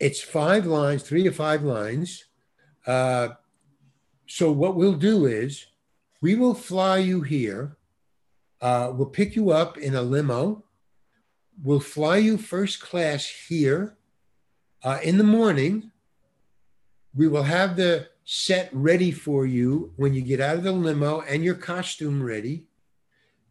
It's 0.00 0.20
five 0.20 0.66
lines, 0.66 1.02
three 1.02 1.22
to 1.24 1.30
five 1.30 1.62
lines. 1.62 2.24
Uh, 2.86 3.28
so 4.26 4.50
what 4.50 4.74
we'll 4.74 4.94
do 4.94 5.26
is 5.26 5.66
we 6.20 6.34
will 6.34 6.54
fly 6.54 6.98
you 6.98 7.20
here. 7.20 7.76
Uh, 8.60 8.92
we'll 8.94 9.08
pick 9.08 9.34
you 9.34 9.50
up 9.50 9.78
in 9.78 9.94
a 9.94 10.02
limo. 10.02 10.64
We'll 11.62 11.80
fly 11.80 12.18
you 12.18 12.36
first 12.36 12.80
class 12.80 13.26
here 13.48 13.96
uh, 14.82 14.98
in 15.02 15.18
the 15.18 15.24
morning. 15.24 15.90
We 17.14 17.28
will 17.28 17.42
have 17.42 17.76
the 17.76 18.08
set 18.24 18.68
ready 18.72 19.10
for 19.10 19.46
you 19.46 19.92
when 19.96 20.14
you 20.14 20.22
get 20.22 20.40
out 20.40 20.56
of 20.56 20.62
the 20.62 20.72
limo 20.72 21.22
and 21.22 21.42
your 21.42 21.54
costume 21.54 22.22
ready. 22.22 22.64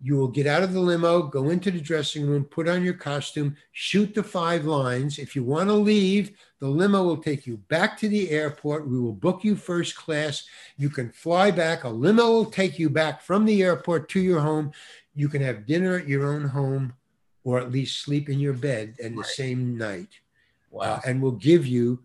You 0.02 0.15
will 0.15 0.30
get 0.30 0.48
out 0.48 0.64
of 0.64 0.73
the 0.73 0.80
limo, 0.80 1.23
go 1.23 1.49
into 1.49 1.72
the 1.72 1.81
dressing 1.81 2.26
room, 2.26 2.45
put 2.45 2.69
on 2.69 2.84
your 2.84 2.94
costume, 2.94 3.57
shoot 3.73 4.15
the 4.15 4.23
five 4.23 4.64
lines. 4.64 5.19
If 5.19 5.36
you 5.36 5.44
want 5.44 5.68
to 5.69 5.73
leave, 5.73 6.31
the 6.60 6.68
limo 6.68 7.03
will 7.03 7.18
take 7.18 7.48
you 7.48 7.57
back 7.69 7.98
to 7.99 8.10
the 8.10 8.30
airport. 8.31 8.88
We 8.88 8.99
will 8.99 9.14
book 9.14 9.44
you 9.44 9.56
first 9.56 9.95
class. 9.95 10.44
You 10.77 10.90
can 10.90 11.10
fly 11.11 11.52
back. 11.52 11.84
A 11.86 11.90
limo 11.90 12.27
will 12.31 12.45
take 12.45 12.77
you 12.77 12.90
back 12.90 13.22
from 13.22 13.45
the 13.45 13.64
airport 13.64 14.10
to 14.10 14.19
your 14.19 14.41
home. 14.41 14.72
You 15.15 15.30
can 15.30 15.41
have 15.41 15.65
dinner 15.65 15.98
at 15.98 16.07
your 16.07 16.27
own 16.34 16.45
home 16.49 16.94
or 17.45 17.60
at 17.60 17.72
least 17.72 18.02
sleep 18.02 18.27
in 18.30 18.40
your 18.40 18.53
bed 18.53 18.95
in 18.99 19.14
the 19.14 19.19
Right. 19.22 19.27
same 19.30 19.77
night. 19.77 20.10
Wow. 20.69 20.81
Uh, 20.95 21.02
and 21.06 21.22
we'll 21.22 21.31
give 21.31 21.65
you, 21.65 22.03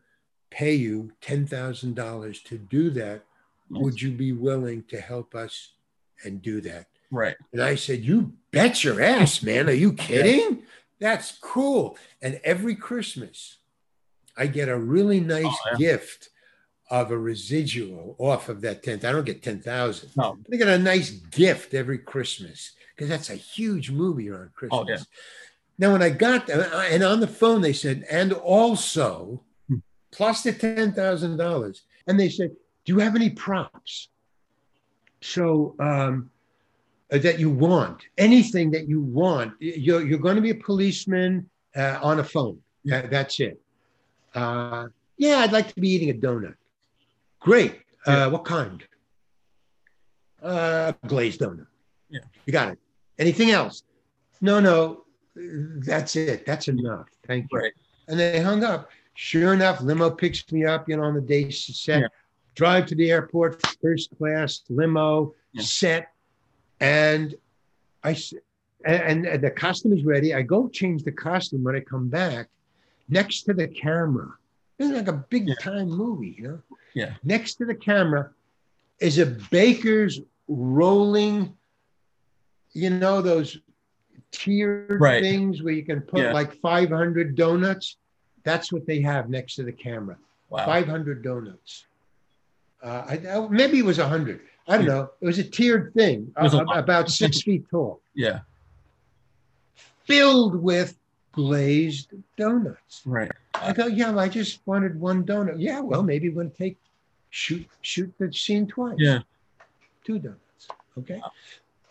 pay 0.51 0.75
you 0.75 1.11
$10,000 1.21 2.45
to 2.45 2.59
do 2.59 2.91
that. 2.91 3.25
Would 3.71 4.01
you 4.01 4.11
be 4.13 4.33
willing 4.33 4.85
to 4.85 5.01
help 5.01 5.35
us 5.35 5.73
and 6.25 6.41
do 6.41 6.61
that? 6.63 6.87
right. 7.11 7.37
And 7.53 7.61
I 7.63 7.75
said, 7.75 8.01
You 8.05 8.33
bet 8.51 8.83
your 8.85 9.01
ass, 9.01 9.43
man. 9.43 9.69
Are 9.69 9.73
you 9.73 9.93
kidding? 10.07 10.63
That's 11.01 11.39
cool. 11.41 11.97
And 12.23 12.41
every 12.45 12.75
Christmas, 12.77 13.57
I 14.37 14.47
get 14.47 14.69
a 14.69 14.77
really 14.79 15.21
nice 15.21 15.45
Oh, 15.47 15.57
yeah. 15.73 15.77
gift 15.79 16.31
of 16.91 17.11
a 17.11 17.19
residual 17.19 18.15
off 18.19 18.49
of 18.49 18.61
that 18.63 18.83
10th. 18.83 19.05
I 19.05 19.13
don't 19.13 19.25
get 19.25 19.43
10,000. 19.43 20.11
No. 20.17 20.39
I 20.53 20.57
get 20.57 20.69
a 20.69 20.79
nice 20.79 21.11
gift 21.11 21.75
every 21.75 21.99
Christmas 21.99 22.73
because 22.95 23.09
that's 23.09 23.31
a 23.31 23.35
huge 23.37 23.91
movie 23.91 24.29
around 24.31 24.53
Christmas. 24.55 24.81
Oh, 24.83 24.89
yeah. 24.89 24.99
Now, 25.79 25.93
when 25.93 26.03
I 26.03 26.11
got 26.11 26.47
there, 26.47 26.71
and 26.91 27.03
on 27.03 27.21
the 27.21 27.27
phone, 27.27 27.61
they 27.61 27.73
said, 27.73 28.05
and 28.11 28.33
also 28.33 29.43
Hmm. 29.69 29.77
plus 30.13 30.43
the 30.43 30.53
$10,000. 30.53 31.81
And 32.07 32.21
they 32.21 32.29
said, 32.29 32.51
Do 32.85 32.93
you 32.93 32.99
have 33.01 33.17
any 33.17 33.31
props? 33.31 34.09
So, 35.21 35.75
um, 35.81 36.31
uh, 37.11 37.19
that 37.19 37.39
you 37.39 37.51
want, 37.51 38.03
anything 38.19 38.71
that 38.73 38.89
you 38.89 39.01
want. 39.01 39.55
You're, 39.61 40.03
you're 40.07 40.19
going 40.19 40.37
to 40.37 40.43
be 40.43 40.51
a 40.51 40.55
policeman 40.55 41.49
uh, 41.77 41.99
on 42.03 42.19
a 42.21 42.25
phone. 42.25 42.59
That- 42.85 43.11
that's 43.11 43.41
it. 43.41 43.61
Uh, 44.35 44.89
yeah, 45.17 45.39
I'd 45.39 45.53
like 45.53 45.73
to 45.75 45.81
be 45.81 45.89
eating 45.91 46.11
a 46.11 46.15
donut. 46.15 46.55
Great. 47.41 47.81
Yeah. 48.07 48.27
Uh, 48.27 48.31
what 48.31 48.45
kind? 48.45 48.83
Uh, 50.43 50.93
glazed 51.07 51.41
donut. 51.41 51.67
Yeah. 52.11 52.21
You 52.47 52.53
got 52.53 52.73
it. 52.73 52.79
Anything 53.19 53.51
else? 53.51 53.83
No, 54.41 54.61
no. 54.61 55.05
That's 55.37 56.17
it. 56.17 56.47
That's 56.47 56.69
enough. 56.69 57.09
Thank 57.27 57.47
you. 57.51 57.59
Right. 57.59 57.73
And 58.09 58.19
they 58.19 58.41
hung 58.41 58.63
up. 58.65 58.91
Sure 59.15 59.55
enough, 59.55 59.81
limo 59.81 60.11
picks 60.11 60.51
me 60.51 60.65
up, 60.65 60.89
you 60.89 60.97
know, 60.97 61.05
on 61.05 61.15
the 61.15 61.21
day 61.21 61.49
set. 61.51 62.01
Yeah. 62.01 62.07
Drive 62.57 62.87
to 62.87 62.95
the 62.97 63.11
airport, 63.11 63.63
first 63.81 64.11
class 64.19 64.63
limo, 64.69 65.35
Yeah. 65.53 65.63
set, 65.63 66.09
and 66.81 67.35
I 68.03 68.17
and, 68.85 69.25
and 69.27 69.43
the 69.43 69.51
costume 69.51 69.93
is 69.93 70.05
ready. 70.05 70.35
I 70.35 70.43
go 70.43 70.69
change 70.69 71.05
the 71.05 71.13
costume 71.13 71.63
when 71.63 71.75
I 71.77 71.81
come 71.81 72.09
back. 72.09 72.49
Next 73.09 73.43
to 73.43 73.55
the 73.55 73.69
camera, 73.69 74.33
this 74.79 74.91
is 74.91 74.97
like 74.97 75.09
a 75.09 75.13
big 75.31 75.49
Yeah. 75.49 75.55
time 75.61 75.89
movie, 75.89 76.35
you 76.39 76.49
know. 76.49 76.63
Yeah. 76.95 77.15
Next 77.23 77.55
to 77.57 77.65
the 77.65 77.75
camera 77.75 78.31
is 79.01 79.19
a 79.19 79.27
baker's 79.51 80.21
rolling, 80.49 81.57
you 82.73 82.91
know, 82.91 83.21
those 83.21 83.59
tiered 84.31 85.01
Right. 85.01 85.23
things 85.23 85.63
where 85.63 85.75
you 85.75 85.85
can 85.85 86.01
put 86.01 86.21
Yeah. 86.21 86.33
like 86.33 86.55
500 86.61 87.35
donuts. 87.37 87.97
That's 88.43 88.73
what 88.73 88.87
they 88.87 89.01
have 89.01 89.29
next 89.31 89.55
to 89.57 89.63
the 89.63 89.73
camera. 89.73 90.17
Wow. 90.51 90.67
500 90.67 91.23
donuts. 91.23 91.87
Uh, 92.83 93.05
I, 93.09 93.15
I- 93.29 93.49
maybe 93.49 93.79
it 93.79 93.85
was 93.85 93.99
100. 93.99 94.41
I 94.67 94.77
don't 94.77 94.87
Yeah. 94.87 94.93
know. 94.93 95.11
It 95.21 95.27
was 95.27 95.39
a 95.39 95.45
tiered 95.45 95.93
thing, 95.95 96.33
was 96.41 96.55
a 96.55 96.59
uh, 96.59 96.79
about 96.79 97.11
six 97.11 97.43
feet 97.43 97.69
tall, 97.71 98.01
Yeah. 98.15 98.41
filled 100.05 100.57
with 100.57 100.97
glazed 101.35 102.13
donuts. 102.37 103.03
Right. 103.05 103.31
I 103.55 103.73
go, 103.73 103.87
yeah, 103.87 104.17
I 104.17 104.29
just 104.29 104.61
wanted 104.67 104.99
one 104.99 105.25
donut. 105.25 105.57
Yeah, 105.59 105.81
well, 105.81 106.03
maybe 106.03 106.31
to 106.31 106.49
take 106.49 106.77
shoot 107.31 107.67
shoot 107.83 108.13
the 108.19 108.33
scene 108.33 108.67
twice. 108.67 108.97
Yeah. 108.99 109.21
two 110.05 110.19
donuts. 110.19 110.69
Okay, 110.99 111.21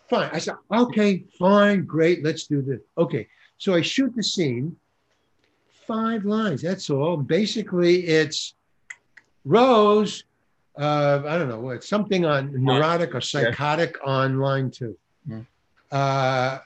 fine. 0.08 0.30
I 0.32 0.38
said, 0.38 0.56
okay, 0.72 1.24
fine, 1.38 1.84
great. 1.84 2.24
Let's 2.24 2.46
do 2.46 2.62
this. 2.62 2.80
Okay, 2.96 3.28
so 3.58 3.74
I 3.74 3.82
shoot 3.82 4.14
the 4.16 4.22
scene. 4.22 4.76
Five 5.86 6.24
lines. 6.24 6.62
That's 6.62 6.88
all. 6.88 7.18
Basically, 7.18 8.06
it's 8.06 8.54
Rose. 9.44 10.24
Uh, 10.78 11.22
I 11.26 11.36
don't 11.38 11.48
know 11.48 11.60
what 11.60 11.84
something 11.84 12.24
on 12.24 12.64
neurotic 12.64 13.14
or 13.14 13.20
psychotic 13.20 13.98
on 14.04 14.38
line 14.40 14.70
two. 14.70 14.96
Mhm. 15.28 15.46
Uh, 15.92 16.58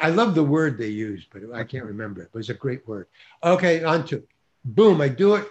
I 0.00 0.08
love 0.08 0.34
the 0.34 0.44
word 0.44 0.78
they 0.78 0.88
used, 0.88 1.28
but 1.32 1.42
I 1.54 1.64
can't 1.64 1.84
remember 1.84 2.22
it. 2.22 2.30
It 2.32 2.34
was 2.34 2.50
a 2.50 2.54
great 2.54 2.86
word. 2.86 3.06
Okay, 3.42 3.84
on 3.84 4.06
to 4.06 4.22
Boom, 4.64 5.00
I 5.00 5.08
do 5.08 5.36
it, 5.36 5.46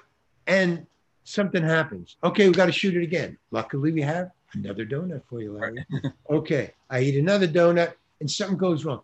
and 0.47 0.85
something 1.23 1.63
happens. 1.63 2.17
Okay, 2.23 2.47
we 2.47 2.53
got 2.53 2.67
to 2.67 2.71
shoot 2.71 2.95
it 2.95 3.03
again. 3.03 3.37
Luckily, 3.51 3.91
we 3.91 4.01
have 4.01 4.31
another 4.53 4.85
donut 4.85 5.23
for 5.29 5.41
you, 5.41 5.53
Larry. 5.53 5.85
okay, 6.29 6.73
I 6.89 7.01
eat 7.01 7.17
another 7.17 7.47
donut, 7.47 7.93
and 8.19 8.29
something 8.29 8.57
goes 8.57 8.85
wrong. 8.85 9.01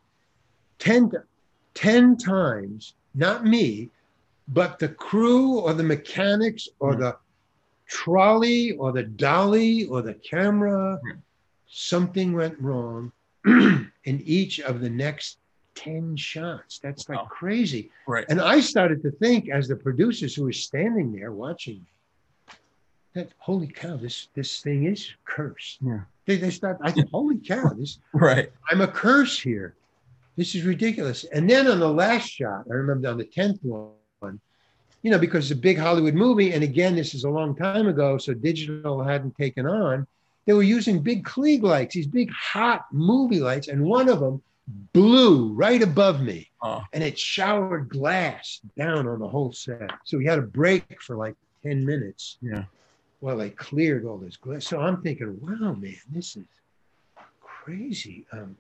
Ten, 0.78 1.12
10 1.74 2.18
times, 2.18 2.94
not 3.16 3.46
me, 3.46 3.90
but 4.50 4.78
the 4.78 4.90
crew 4.90 5.60
or 5.60 5.74
the 5.74 5.84
mechanics 5.84 6.68
or 6.80 6.94
Mhm. 6.94 7.00
the 7.00 7.18
trolley 7.88 8.72
or 8.74 8.92
the 8.92 9.04
dolly 9.04 9.86
or 9.86 10.02
the 10.02 10.16
camera, 10.16 11.00
Mhm. 11.04 11.22
something 11.68 12.34
went 12.34 12.60
wrong 12.60 13.12
in 13.46 14.22
each 14.26 14.60
of 14.62 14.80
the 14.82 14.90
next 14.90 15.38
10 15.76 16.16
shots. 16.16 16.80
That's 16.80 17.10
like 17.10 17.18
Wow. 17.20 17.26
crazy. 17.26 17.90
Right. 18.08 18.26
And 18.30 18.40
I 18.40 18.60
started 18.60 19.02
to 19.04 19.12
think, 19.12 19.50
as 19.50 19.68
the 19.68 19.76
producers 19.76 20.36
who 20.36 20.44
were 20.44 20.54
standing 20.54 21.12
there 21.12 21.32
watching 21.32 21.76
me, 21.80 22.54
that 23.16 23.30
holy 23.38 23.68
cow, 23.68 23.96
this 23.98 24.28
this 24.34 24.62
thing 24.62 24.86
is 24.86 25.12
cursed. 25.26 25.78
Yeah. 25.82 26.02
They, 26.26 26.38
they 26.38 26.50
start. 26.50 26.78
I 26.82 26.92
said, 26.92 27.10
holy 27.12 27.38
cow, 27.38 27.70
this 27.78 28.00
Right. 28.14 28.52
I'm 28.70 28.82
a 28.82 28.88
curse 28.88 29.40
here. 29.40 29.76
This 30.36 30.56
is 30.56 30.64
ridiculous. 30.64 31.24
And 31.26 31.48
then 31.50 31.68
on 31.68 31.80
the 31.80 31.88
last 31.92 32.28
shot, 32.28 32.66
I 32.70 32.74
remember 32.74 33.10
on 33.10 33.18
the 33.20 33.26
tenth 33.26 33.60
one, 33.64 34.40
you 35.04 35.12
know, 35.12 35.20
because 35.20 35.52
it's 35.52 35.60
a 35.60 35.62
big 35.62 35.78
Hollywood 35.78 36.16
movie, 36.16 36.54
and 36.54 36.64
again, 36.64 36.96
this 36.96 37.14
is 37.14 37.24
a 37.24 37.30
long 37.30 37.56
time 37.56 37.88
ago, 37.88 38.18
so 38.18 38.34
digital 38.34 39.04
hadn't 39.04 39.36
taken 39.38 39.68
on. 39.68 40.08
They 40.46 40.54
were 40.54 40.64
using 40.64 41.00
big 41.02 41.24
Klieg 41.24 41.62
lights, 41.64 41.96
these 41.96 42.08
big 42.08 42.30
hot 42.32 42.86
movie 42.92 43.40
lights, 43.40 43.68
and 43.70 43.84
one 43.84 44.10
of 44.10 44.20
them 44.20 44.42
blew 44.94 45.54
right 45.54 45.82
above 45.82 46.22
me 46.22 46.50
Oh. 46.62 46.82
and 46.94 47.04
it 47.04 47.20
showered 47.20 47.90
glass 47.90 48.62
down 48.78 49.08
on 49.08 49.20
the 49.20 49.28
whole 49.28 49.52
set. 49.52 49.92
So 50.06 50.18
we 50.18 50.26
had 50.26 50.40
a 50.40 50.44
break 50.44 51.02
for 51.02 51.16
like 51.18 51.36
10 51.64 51.86
minutes 51.86 52.38
Yeah. 52.42 52.64
while 53.20 53.38
they 53.38 53.50
cleared 53.50 54.06
all 54.06 54.18
this 54.18 54.38
glass. 54.38 54.66
So 54.68 54.80
I'm 54.80 55.02
thinking, 55.02 55.38
wow, 55.42 55.74
man, 55.74 55.96
this 56.12 56.36
is 56.38 56.46
crazy. 57.42 58.26
Um, 58.32 58.56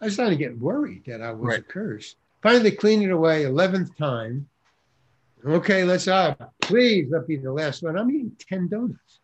I 0.00 0.06
was 0.06 0.14
starting 0.14 0.36
to 0.38 0.44
get 0.44 0.58
worried 0.58 1.02
that 1.06 1.20
I 1.22 1.32
was 1.32 1.56
a 1.56 1.62
curse. 1.62 2.16
Finally 2.42 2.72
cleaned 2.72 3.02
it 3.02 3.10
away, 3.10 3.44
11th 3.44 3.96
time. 3.96 4.48
Okay, 5.44 5.84
let's 5.84 6.08
up. 6.08 6.52
please 6.60 7.08
let 7.10 7.26
be 7.26 7.36
the 7.36 7.52
last 7.52 7.82
one. 7.82 7.96
I'm 7.98 8.10
eating 8.10 8.36
10 8.48 8.68
donuts. 8.68 9.20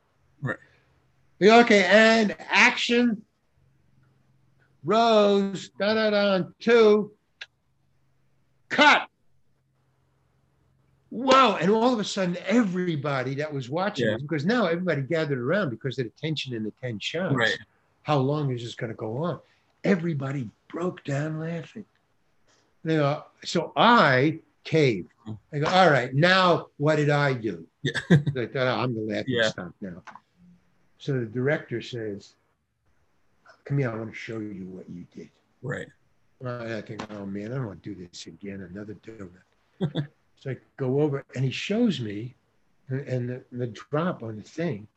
Okay, 1.43 1.85
and 1.85 2.37
action. 2.51 3.23
Rose, 4.85 5.71
da 5.79 5.95
da 5.95 6.11
da, 6.11 6.45
two. 6.61 7.11
Cut. 8.69 9.09
Wow. 11.11 11.57
And 11.61 11.71
all 11.71 11.93
of 11.93 11.99
a 12.01 12.05
sudden, 12.05 12.37
everybody 12.47 13.37
that 13.37 13.53
was 13.53 13.71
watching, 13.71 14.09
Yeah. 14.09 14.17
because 14.21 14.45
now 14.45 14.67
everybody 14.67 15.03
gathered 15.03 15.39
around 15.39 15.71
because 15.71 15.99
of 15.99 16.07
the 16.07 16.13
tension 16.21 16.55
in 16.55 16.65
the 16.65 16.73
10 16.83 16.99
shots. 16.99 17.35
Right. 17.35 17.57
How 18.03 18.19
long 18.19 18.53
is 18.53 18.63
this 18.63 18.75
going 18.75 18.91
to 18.91 18.97
go 18.97 19.19
on? 19.19 19.39
Everybody 19.85 20.51
broke 20.69 21.05
down 21.05 21.39
laughing. 21.41 21.85
They 22.83 22.97
go, 22.97 23.23
so 23.45 23.73
I 23.77 24.41
caved. 24.65 25.09
Mm-hmm. 25.27 25.57
I 25.57 25.59
go, 25.61 25.67
all 25.69 25.91
right, 25.91 26.13
now 26.15 26.67
what 26.77 26.97
did 26.97 27.11
I 27.11 27.33
do? 27.35 27.67
Yeah. 27.83 27.93
Like, 28.35 28.53
"Oh, 28.57 28.67
I'm 28.67 28.95
the 28.95 29.01
laughing 29.01 29.25
Yeah. 29.29 29.49
stock 29.49 29.73
now. 29.81 30.03
So 31.05 31.13
the 31.13 31.27
director 31.27 31.83
says, 31.83 32.33
come 33.67 33.77
here, 33.77 33.91
I 33.91 33.95
want 33.95 34.11
to 34.11 34.19
show 34.19 34.39
you 34.39 34.65
what 34.73 34.89
you 34.89 35.05
did. 35.15 35.29
Right. 35.61 35.87
Well, 36.41 36.63
I 36.63 36.81
think, 36.81 37.05
oh 37.13 37.27
man, 37.27 37.53
I 37.53 37.57
don't 37.57 37.67
want 37.67 37.83
to 37.83 37.95
do 37.95 38.09
this 38.09 38.27
again, 38.27 38.67
another 38.73 38.97
donut. 39.07 40.07
so 40.41 40.53
I 40.53 40.57
go 40.79 41.03
over 41.03 41.23
and 41.37 41.45
he 41.45 41.51
shows 41.51 42.01
me 42.01 42.35
and, 42.89 43.07
and 43.07 43.29
the, 43.29 43.45
the 43.53 43.67
drop 43.67 44.23
on 44.23 44.37
the 44.37 44.43
thing. 44.43 44.89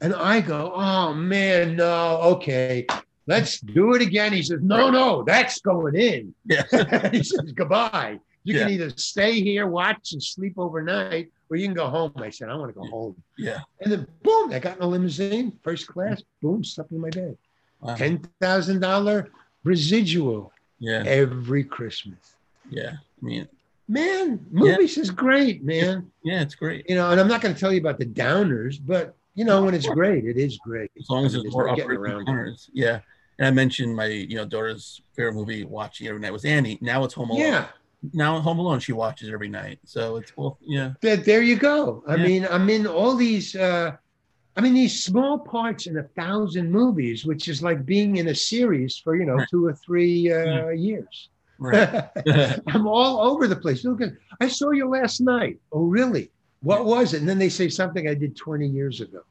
And 0.00 0.16
I 0.16 0.40
go, 0.40 0.72
oh 0.74 1.14
man, 1.14 1.76
no, 1.76 2.18
okay, 2.22 2.84
let's 3.28 3.60
do 3.60 3.94
it 3.94 4.02
again. 4.02 4.32
He 4.32 4.42
says, 4.42 4.58
no, 4.62 4.90
no, 4.90 5.22
that's 5.22 5.60
going 5.60 5.94
in. 5.94 6.34
Yeah. 6.44 6.64
he 7.12 7.22
says, 7.22 7.52
goodbye. 7.52 8.18
You 8.44 8.58
can 8.58 8.70
either 8.70 8.90
stay 8.96 9.40
here, 9.40 9.66
watch 9.66 10.12
and 10.12 10.22
sleep 10.22 10.54
overnight, 10.58 11.30
or 11.48 11.56
you 11.56 11.66
can 11.66 11.74
go 11.74 11.88
home. 11.88 12.12
I 12.16 12.30
said, 12.30 12.48
I 12.48 12.54
want 12.56 12.74
to 12.74 12.80
go 12.80 12.86
home. 12.88 13.14
Yeah. 13.38 13.60
And 13.80 13.92
then 13.92 14.06
boom, 14.22 14.52
I 14.52 14.58
got 14.58 14.76
in 14.78 14.82
a 14.82 14.86
limousine, 14.86 15.52
first 15.62 15.86
class, 15.86 16.22
boom, 16.40 16.64
slept 16.64 16.90
in 16.92 17.00
my 17.00 17.10
bed. 17.10 17.36
Wow. 17.80 17.94
Ten 17.94 18.20
thousand 18.40 18.80
dollar 18.80 19.28
residual 19.64 20.52
Yeah. 20.78 21.02
every 21.06 21.64
Christmas. 21.64 22.36
Yeah. 22.70 22.92
I 22.94 23.24
mean, 23.24 23.48
Man, 23.88 24.44
movies 24.50 24.96
is 24.96 25.10
great, 25.10 25.62
man. 25.64 26.10
yeah, 26.24 26.40
it's 26.40 26.54
great. 26.54 26.88
You 26.88 26.94
know, 26.94 27.10
and 27.10 27.20
I'm 27.20 27.28
not 27.28 27.40
going 27.42 27.52
to 27.52 27.60
tell 27.60 27.72
you 27.72 27.80
about 27.80 27.98
the 27.98 28.06
downers, 28.06 28.78
but 28.84 29.14
you 29.34 29.44
know, 29.44 29.64
when 29.64 29.74
it's 29.74 29.86
great, 29.88 30.24
it 30.24 30.36
is 30.36 30.56
great. 30.58 30.90
As 30.98 31.10
long 31.10 31.26
as 31.26 31.34
I 31.34 31.38
mean, 31.38 31.44
there's 31.44 31.54
more 31.54 31.74
getting 31.74 31.90
around 31.90 32.22
it. 32.22 32.26
downers. 32.28 32.70
Yeah. 32.72 33.00
And 33.38 33.46
I 33.46 33.50
mentioned 33.50 33.94
my, 33.96 34.06
you 34.06 34.36
know, 34.36 34.44
daughter's 34.46 35.02
favorite 35.14 35.34
movie 35.34 35.64
watching 35.64 36.06
every 36.06 36.20
night 36.20 36.32
was 36.32 36.44
Annie. 36.44 36.78
Now 36.80 37.02
it's 37.04 37.14
Home 37.14 37.30
Alone. 37.30 37.40
Yeah, 37.42 37.66
Now 38.12 38.40
Home 38.40 38.58
Alone 38.58 38.80
she 38.80 38.92
watches 38.92 39.30
every 39.32 39.48
night. 39.48 39.78
So 39.84 40.16
it's 40.16 40.36
well, 40.36 40.58
yeah. 40.60 40.92
there, 41.00 41.16
there 41.16 41.42
you 41.42 41.56
go. 41.56 42.02
I 42.06 42.16
Yeah. 42.16 42.24
mean, 42.26 42.46
I'm 42.50 42.68
in 42.70 42.86
all 42.86 43.14
these. 43.16 43.54
uh 43.56 43.92
I 44.54 44.60
mean, 44.60 44.74
these 44.74 45.02
small 45.02 45.38
parts 45.38 45.86
in 45.86 45.96
a 45.96 46.02
thousand 46.02 46.70
movies, 46.70 47.24
which 47.24 47.48
is 47.48 47.62
like 47.62 47.86
being 47.86 48.16
in 48.16 48.28
a 48.28 48.34
series 48.34 48.98
for 48.98 49.16
you 49.16 49.24
know 49.24 49.34
Right. 49.36 49.48
two 49.50 49.64
or 49.66 49.72
three 49.74 50.30
uh, 50.32 50.68
years. 50.70 51.30
Right. 51.58 52.04
I'm 52.66 52.86
all 52.86 53.20
over 53.30 53.46
the 53.46 53.56
place. 53.56 53.84
Look, 53.84 54.00
at- 54.02 54.12
I 54.40 54.48
saw 54.48 54.70
you 54.72 54.88
last 54.88 55.20
night. 55.20 55.58
Oh, 55.70 55.84
really? 55.86 56.30
What 56.62 56.84
was 56.84 57.14
it? 57.14 57.20
And 57.20 57.28
then 57.28 57.38
they 57.38 57.48
say 57.48 57.68
something 57.68 58.08
I 58.08 58.14
did 58.14 58.36
20 58.36 58.66
years 58.68 59.00
ago. 59.00 59.22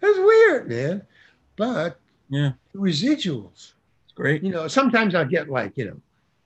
That's 0.00 0.18
weird, 0.18 0.68
man. 0.68 1.02
But 1.56 1.98
yeah. 2.28 2.52
The 2.72 2.78
residuals, 2.78 3.72
It's 4.04 4.12
great. 4.14 4.42
you 4.42 4.50
know, 4.50 4.66
sometimes 4.68 5.14
I'll 5.14 5.24
get 5.28 5.48
like, 5.50 5.76
you 5.76 5.86
know, 5.86 6.00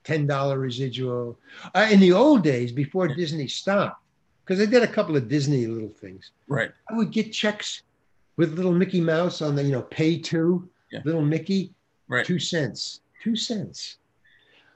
$10 0.05 0.57
residual. 0.59 1.37
Uh, 1.75 1.87
in 1.91 1.99
the 1.99 2.11
old 2.11 2.43
days, 2.43 2.71
before 2.71 3.07
Yeah. 3.07 3.15
Disney 3.15 3.47
stopped, 3.47 4.01
because 4.43 4.59
I 4.59 4.65
did 4.65 4.83
a 4.83 4.87
couple 4.87 5.15
of 5.15 5.27
Disney 5.27 5.67
little 5.67 5.89
things, 5.89 6.31
Right. 6.47 6.71
I 6.89 6.93
would 6.95 7.11
get 7.11 7.31
checks 7.31 7.83
with 8.37 8.55
little 8.55 8.73
Mickey 8.73 9.01
Mouse 9.01 9.41
on 9.41 9.55
the, 9.55 9.63
you 9.63 9.71
know, 9.71 9.83
pay 9.83 10.17
two, 10.17 10.67
Yeah. 10.91 11.01
little 11.05 11.21
Mickey, 11.21 11.73
Right. 12.07 12.25
two 12.25 12.39
cents, 12.39 13.01
two 13.23 13.35
cents 13.35 13.97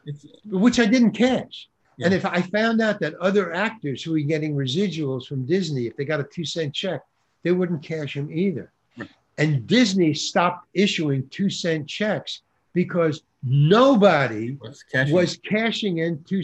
It's 0.06 0.26
which 0.46 0.80
I 0.80 0.86
didn't 0.86 1.12
catch. 1.14 1.68
And 2.04 2.14
if 2.14 2.26
I 2.26 2.42
found 2.42 2.80
out 2.82 3.00
that 3.00 3.16
other 3.16 3.54
actors 3.54 4.04
who 4.04 4.12
were 4.12 4.20
getting 4.20 4.54
residuals 4.54 5.26
from 5.26 5.46
Disney, 5.46 5.88
if 5.88 5.96
they 5.96 6.06
got 6.06 6.20
a 6.20 6.24
two 6.26 6.46
cent 6.46 6.74
check, 6.76 7.02
they 7.42 7.52
wouldn't 7.52 7.82
cash 7.82 8.14
them 8.14 8.30
either. 8.32 8.72
Right. 8.98 9.10
And 9.40 9.66
Disney 9.66 10.14
stopped 10.14 10.68
issuing 10.76 11.28
two 11.30 11.50
cent 11.50 11.88
checks 11.88 12.42
because 12.74 13.24
nobody 13.46 14.58
was 14.60 14.84
catching. 14.92 15.14
was 15.14 15.38
cashing 15.38 16.00
in 16.00 16.24
two. 16.24 16.42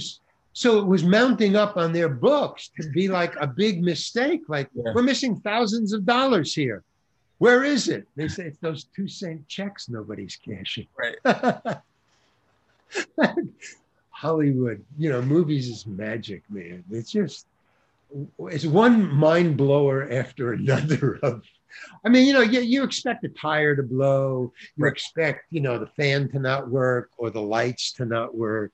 So 0.53 0.79
it 0.79 0.85
was 0.85 1.03
mounting 1.03 1.55
up 1.55 1.77
on 1.77 1.91
their 1.93 2.09
books 2.09 2.69
to 2.79 2.89
be 2.91 3.07
like 3.07 3.35
a 3.37 3.47
big 3.47 3.81
mistake. 3.81 4.41
Like 4.47 4.69
Yeah. 4.73 4.91
we're 4.93 5.01
missing 5.03 5.39
thousands 5.39 5.93
of 5.93 6.05
dollars 6.05 6.53
here. 6.53 6.83
Where 7.39 7.63
is 7.63 7.87
it? 7.87 8.07
They 8.15 8.27
say 8.27 8.45
it's 8.47 8.59
those 8.59 8.83
two 8.95 9.07
cent 9.07 9.47
checks 9.47 9.89
nobody's 9.89 10.35
cashing. 10.37 10.87
right. 10.97 11.15
Hollywood, 14.09 14.83
you 14.99 15.09
know, 15.09 15.21
movies 15.21 15.67
is 15.67 15.87
magic, 15.87 16.43
man. 16.49 16.83
It's 16.91 17.11
just 17.11 17.47
it's 18.39 18.65
one 18.65 19.11
mind 19.15 19.57
blower 19.57 20.11
after 20.11 20.53
another 20.53 21.15
of 21.23 21.43
I 22.05 22.09
mean, 22.09 22.27
you 22.27 22.33
know, 22.33 22.41
you, 22.41 22.61
you 22.61 22.83
expect 22.83 23.23
a 23.23 23.29
tire 23.29 23.75
to 23.75 23.83
blow, 23.83 24.51
you 24.75 24.83
Right. 24.85 24.91
expect, 24.91 25.45
you 25.51 25.61
know, 25.61 25.77
the 25.79 25.87
fan 25.87 26.29
to 26.31 26.39
not 26.39 26.69
work 26.69 27.09
or 27.17 27.29
the 27.29 27.41
lights 27.41 27.91
to 27.93 28.05
not 28.05 28.35
work. 28.35 28.71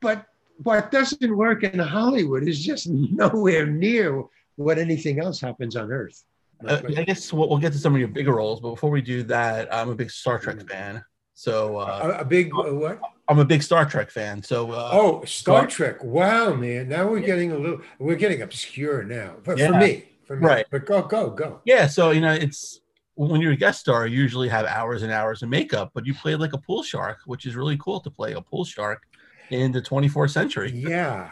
But 0.00 0.26
what 0.62 0.90
doesn't 0.90 1.36
work 1.36 1.62
in 1.64 1.78
Hollywood 1.78 2.46
is 2.48 2.64
just 2.64 2.88
nowhere 2.90 3.66
near 3.66 4.24
what 4.56 4.78
anything 4.78 5.20
else 5.20 5.40
happens 5.40 5.76
on 5.76 5.90
Earth. 5.90 6.22
Uh, 6.66 6.80
I 6.96 7.04
guess 7.04 7.32
we'll, 7.32 7.48
we'll 7.48 7.58
get 7.58 7.72
to 7.72 7.78
some 7.78 7.94
of 7.94 7.98
your 7.98 8.08
bigger 8.08 8.34
roles, 8.34 8.60
but 8.60 8.70
before 8.70 8.90
we 8.90 9.00
do 9.00 9.22
that, 9.24 9.72
I'm 9.74 9.88
a 9.88 9.94
big 9.94 10.10
Star 10.10 10.38
Trek 10.38 10.60
fan. 10.68 11.02
So 11.32 11.78
uh, 11.78 12.16
a, 12.18 12.20
a 12.20 12.24
big 12.26 12.52
uh, 12.54 12.64
what? 12.74 13.00
I'm 13.28 13.38
a 13.38 13.46
big 13.46 13.62
Star 13.62 13.86
Trek 13.86 14.10
fan. 14.10 14.42
So 14.42 14.70
uh, 14.72 14.90
Oh, 14.92 15.24
Star 15.24 15.60
Star- 15.62 15.66
Trek! 15.68 16.04
Wow, 16.04 16.52
man! 16.52 16.86
Now 16.90 17.08
we're 17.08 17.20
getting 17.20 17.52
a 17.52 17.56
little, 17.56 17.80
we're 17.98 18.16
getting 18.16 18.42
obscure 18.42 19.02
now. 19.04 19.36
For, 19.42 19.56
Yeah. 19.56 19.68
for 19.68 19.78
me, 19.78 20.09
for 20.30 20.36
me. 20.36 20.46
Right. 20.46 20.66
But 20.70 20.86
go, 20.86 21.02
go, 21.02 21.30
go. 21.30 21.60
yeah, 21.64 21.88
so 21.88 22.12
you 22.12 22.20
know, 22.20 22.32
it's 22.32 22.80
when 23.16 23.40
you're 23.40 23.52
a 23.52 23.56
guest 23.56 23.80
star, 23.80 24.06
you 24.06 24.16
usually 24.16 24.48
have 24.48 24.64
hours 24.64 25.02
and 25.02 25.10
hours 25.10 25.42
of 25.42 25.48
makeup, 25.48 25.90
but 25.92 26.06
you 26.06 26.14
play 26.14 26.36
like 26.36 26.52
a 26.52 26.58
pool 26.58 26.84
shark, 26.84 27.18
which 27.26 27.46
is 27.46 27.56
really 27.56 27.76
cool 27.78 27.98
to 28.00 28.10
play 28.10 28.34
a 28.34 28.40
pool 28.40 28.64
shark 28.64 29.02
in 29.50 29.72
the 29.72 29.82
24th 29.82 30.30
century. 30.30 30.70
Yeah. 30.72 31.30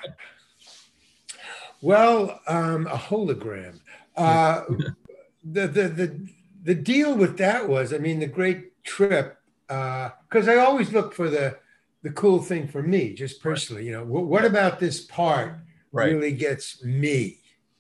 Well, 1.80 2.40
um, 2.48 2.88
a 2.88 2.96
hologram. 2.96 3.78
Uh, 4.16 4.62
the, 5.44 5.68
the 5.68 5.88
the 5.88 6.28
the 6.64 6.74
deal 6.74 7.14
with 7.14 7.38
that 7.38 7.68
was, 7.68 7.94
I 7.94 7.98
mean, 7.98 8.18
the 8.18 8.26
great 8.26 8.82
trip, 8.82 9.38
because 9.68 10.48
I 10.48 10.56
always 10.56 10.92
look 10.92 11.14
for 11.14 11.30
the 11.30 11.56
the 12.02 12.10
cool 12.10 12.42
thing 12.42 12.66
for 12.66 12.82
me, 12.82 13.14
just 13.14 13.40
personally. 13.40 13.86
You 13.86 13.92
know, 13.92 14.04
what, 14.04 14.24
what 14.24 14.44
about 14.44 14.80
this 14.80 15.02
part 15.02 15.54
Right, 15.92 16.12
really 16.12 16.32
gets 16.32 16.82
me? 16.82 17.38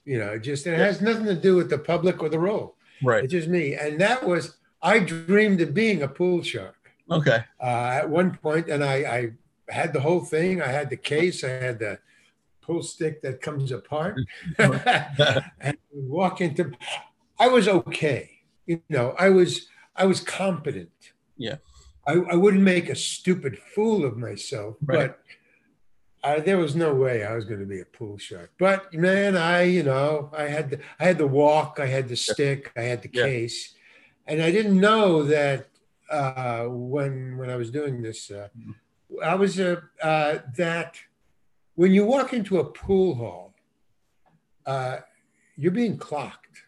You 0.08 0.18
know, 0.18 0.38
just 0.38 0.66
it 0.66 0.78
has 0.78 1.00
nothing 1.02 1.26
to 1.26 1.34
do 1.34 1.54
with 1.56 1.68
the 1.68 1.76
public 1.92 2.22
or 2.22 2.28
the 2.30 2.38
role. 2.38 2.76
right. 3.02 3.24
It's 3.24 3.32
just 3.38 3.48
me, 3.48 3.74
and 3.74 4.00
that 4.00 4.26
was 4.26 4.56
I 4.80 5.00
dreamed 5.00 5.60
of 5.60 5.74
being 5.74 6.02
a 6.02 6.08
pool 6.08 6.42
shark 6.42 6.76
Okay. 7.10 7.40
uh, 7.60 8.00
at 8.00 8.08
one 8.08 8.30
point, 8.46 8.68
and 8.70 8.82
I, 8.82 8.94
I 9.16 9.20
had 9.80 9.92
the 9.92 10.00
whole 10.00 10.24
thing. 10.34 10.62
I 10.62 10.68
had 10.78 10.88
the 10.88 10.96
case. 11.14 11.44
I 11.44 11.50
had 11.68 11.78
the 11.78 11.98
pull 12.62 12.82
stick 12.82 13.20
that 13.22 13.42
comes 13.42 13.70
apart, 13.70 14.16
and 14.58 15.76
walk 15.92 16.40
into. 16.40 16.72
I 17.38 17.48
was 17.48 17.68
okay, 17.68 18.30
you 18.66 18.80
know. 18.88 19.14
I 19.18 19.28
was 19.28 19.68
I 19.94 20.06
was 20.06 20.20
competent. 20.20 20.90
Yeah. 21.36 21.56
I, 22.06 22.14
I 22.32 22.36
wouldn't 22.36 22.62
make 22.62 22.88
a 22.88 22.96
stupid 22.96 23.58
fool 23.74 24.06
of 24.06 24.16
myself, 24.16 24.76
Right. 24.82 25.08
but 25.08 25.20
uh, 26.22 26.40
there 26.40 26.58
was 26.58 26.74
no 26.74 26.94
way 26.94 27.24
I 27.24 27.34
was 27.34 27.44
going 27.44 27.60
to 27.60 27.66
be 27.66 27.80
a 27.80 27.84
pool 27.84 28.18
shark. 28.18 28.52
But 28.58 28.92
man, 28.94 29.36
I 29.36 29.62
you 29.62 29.82
know 29.82 30.30
I 30.36 30.44
had 30.44 30.70
the 30.70 30.80
I 31.00 31.04
had 31.04 31.18
the 31.18 31.26
walk, 31.26 31.78
I 31.80 31.86
had 31.86 32.08
the 32.08 32.16
stick, 32.16 32.72
I 32.76 32.82
had 32.82 33.02
the 33.02 33.10
Yeah. 33.12 33.24
case, 33.24 33.74
and 34.26 34.42
I 34.42 34.50
didn't 34.50 34.78
know 34.80 35.22
that 35.24 35.68
uh, 36.10 36.64
when 36.64 37.36
when 37.38 37.50
I 37.50 37.56
was 37.56 37.70
doing 37.70 38.02
this, 38.02 38.30
uh. 38.30 38.48
I 39.24 39.36
was 39.36 39.58
uh, 39.58 39.80
uh, 40.02 40.38
that 40.58 40.98
when 41.76 41.92
you 41.92 42.04
walk 42.04 42.34
into 42.34 42.58
a 42.58 42.64
pool 42.64 43.14
hall, 43.14 43.54
uh, 44.66 44.98
you're 45.56 45.72
being 45.72 45.96
clocked. 45.96 46.64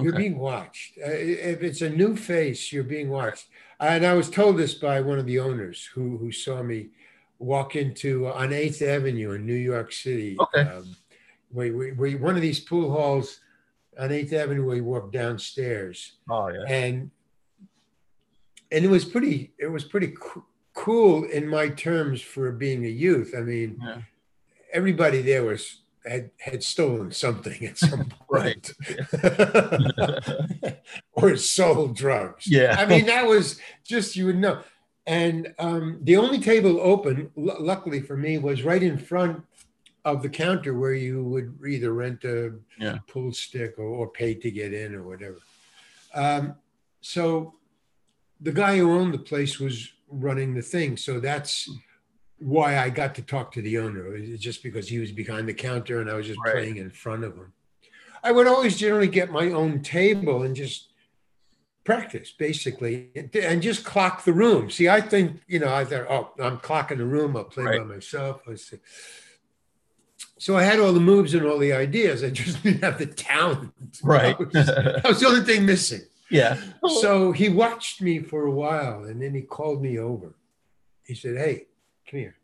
You're 0.00 0.12
being 0.12 0.38
watched. 0.38 0.98
Uh, 0.98 1.10
if 1.10 1.62
it's 1.62 1.82
a 1.82 1.90
new 1.90 2.14
face, 2.16 2.72
you're 2.72 2.84
being 2.84 3.10
watched. 3.10 3.48
And 3.80 4.06
I 4.06 4.14
was 4.14 4.30
told 4.30 4.56
this 4.56 4.72
by 4.72 5.00
one 5.00 5.18
of 5.18 5.26
the 5.26 5.40
owners 5.40 5.84
who 5.94 6.16
who 6.18 6.30
saw 6.30 6.62
me 6.62 6.90
walk 7.40 7.74
into 7.74 8.28
uh, 8.28 8.32
on 8.34 8.52
Eighth 8.52 8.80
Avenue 8.82 9.32
in 9.32 9.44
New 9.44 9.54
York 9.54 9.92
City. 9.92 10.36
Okay. 10.38 10.60
Um, 10.70 10.94
where, 11.50 11.72
where, 11.72 11.94
where 11.94 12.18
one 12.18 12.36
of 12.36 12.42
these 12.42 12.60
pool 12.60 12.92
halls 12.92 13.40
on 13.98 14.12
Eighth 14.12 14.32
Avenue, 14.32 14.64
We 14.64 14.80
walked 14.80 15.12
downstairs, 15.12 16.12
Oh 16.30 16.46
yeah. 16.48 16.62
and 16.68 17.10
and 18.70 18.84
it 18.84 18.88
was 18.88 19.04
pretty. 19.04 19.52
It 19.58 19.66
was 19.66 19.84
pretty 19.84 20.08
co- 20.08 20.44
cool 20.74 21.24
in 21.24 21.48
my 21.48 21.70
terms 21.70 22.20
for 22.22 22.52
being 22.52 22.84
a 22.84 22.88
youth. 22.88 23.34
I 23.36 23.40
mean, 23.40 23.78
Yeah. 23.82 24.02
everybody 24.72 25.22
there 25.22 25.42
was 25.44 25.78
had 26.06 26.30
had 26.38 26.62
stolen 26.62 27.10
something 27.10 27.64
at 27.66 27.78
some 27.78 28.10
point, 28.30 28.70
or 31.12 31.36
sold 31.36 31.96
drugs. 31.96 32.46
Yeah. 32.46 32.76
I 32.78 32.86
mean 32.86 33.06
that 33.06 33.26
was 33.26 33.58
just 33.84 34.16
you 34.16 34.26
would 34.26 34.38
know. 34.38 34.62
And 35.06 35.54
um, 35.58 35.98
the 36.02 36.16
only 36.16 36.38
table 36.38 36.78
open, 36.80 37.30
lu 37.36 37.54
luckily 37.58 38.00
for 38.00 38.16
me, 38.16 38.38
was 38.38 38.62
right 38.62 38.82
in 38.82 38.98
front 38.98 39.42
of 40.04 40.22
the 40.22 40.28
counter 40.28 40.74
where 40.74 40.94
you 40.94 41.24
would 41.24 41.58
either 41.66 41.92
rent 41.92 42.24
a 42.24 42.54
Yeah. 42.78 42.98
pool 43.06 43.32
stick 43.32 43.74
or, 43.78 43.84
or 43.84 44.08
pay 44.08 44.34
to 44.34 44.50
get 44.50 44.72
in 44.72 44.94
or 44.94 45.02
whatever. 45.02 45.38
Um, 46.14 46.54
so 47.00 47.54
the 48.40 48.52
guy 48.52 48.78
who 48.78 48.92
owned 48.92 49.12
the 49.14 49.18
place 49.18 49.58
was 49.58 49.90
running 50.08 50.54
the 50.54 50.62
thing. 50.62 50.96
So 50.96 51.20
that's 51.20 51.68
why 52.38 52.78
I 52.78 52.88
got 52.90 53.14
to 53.16 53.22
talk 53.22 53.52
to 53.52 53.62
the 53.62 53.78
owner. 53.78 54.14
It's 54.16 54.42
just 54.42 54.62
because 54.62 54.88
he 54.88 54.98
was 54.98 55.12
behind 55.12 55.46
the 55.48 55.54
counter 55.54 56.00
and 56.00 56.10
I 56.10 56.14
was 56.14 56.26
just 56.26 56.40
Right. 56.44 56.54
playing 56.54 56.76
in 56.78 56.90
front 56.90 57.24
of 57.24 57.36
him. 57.36 57.52
I 58.22 58.32
would 58.32 58.46
always 58.46 58.76
generally 58.76 59.08
get 59.08 59.30
my 59.30 59.50
own 59.50 59.82
table 59.82 60.42
and 60.42 60.54
just 60.54 60.89
practice 61.90 62.30
basically 62.32 63.10
and- 63.14 63.62
just 63.62 63.84
clock 63.84 64.24
the 64.24 64.32
room. 64.32 64.70
See, 64.70 64.88
I 64.88 65.00
think, 65.00 65.40
you 65.46 65.58
know, 65.58 65.72
I 65.74 65.84
thought, 65.84 66.06
oh, 66.08 66.32
I'm 66.42 66.58
clocking 66.58 66.98
the 66.98 67.04
room, 67.04 67.36
I'll 67.36 67.44
play 67.44 67.78
by 67.78 67.84
myself. 67.84 68.42
So 70.38 70.56
I 70.56 70.62
had 70.62 70.78
all 70.80 70.92
the 70.92 71.00
moves 71.00 71.34
and 71.34 71.44
all 71.46 71.58
the 71.58 71.72
ideas. 71.72 72.24
I 72.24 72.30
just 72.30 72.62
didn't 72.62 72.82
have 72.82 72.98
the 72.98 73.06
talent. 73.06 73.72
Right. 74.02 74.36
That 74.38 74.52
was, 74.54 74.66
that 74.66 75.08
was 75.08 75.20
the 75.20 75.26
only 75.26 75.44
thing 75.44 75.66
missing. 75.66 76.02
yeah. 76.30 76.60
So 77.00 77.32
he 77.32 77.48
watched 77.48 78.00
me 78.00 78.20
for 78.20 78.46
a 78.46 78.50
while 78.50 79.04
and 79.04 79.20
then 79.20 79.34
he 79.34 79.42
called 79.42 79.82
me 79.82 79.98
over. 79.98 80.34
He 81.04 81.14
said, 81.14 81.36
Hey, 81.36 81.66
come 82.08 82.20
here. 82.20 82.36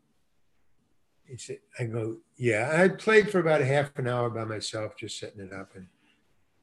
He 1.25 1.37
said, 1.37 1.59
I 1.79 1.85
go, 1.85 2.17
Yeah. 2.37 2.69
I 2.81 2.89
played 2.89 3.29
for 3.31 3.39
about 3.39 3.61
a 3.61 3.65
half 3.65 3.97
an 3.97 4.07
hour 4.07 4.29
by 4.29 4.43
myself, 4.43 4.95
just 4.97 5.17
setting 5.19 5.41
it 5.41 5.53
up. 5.53 5.75
And 5.75 5.87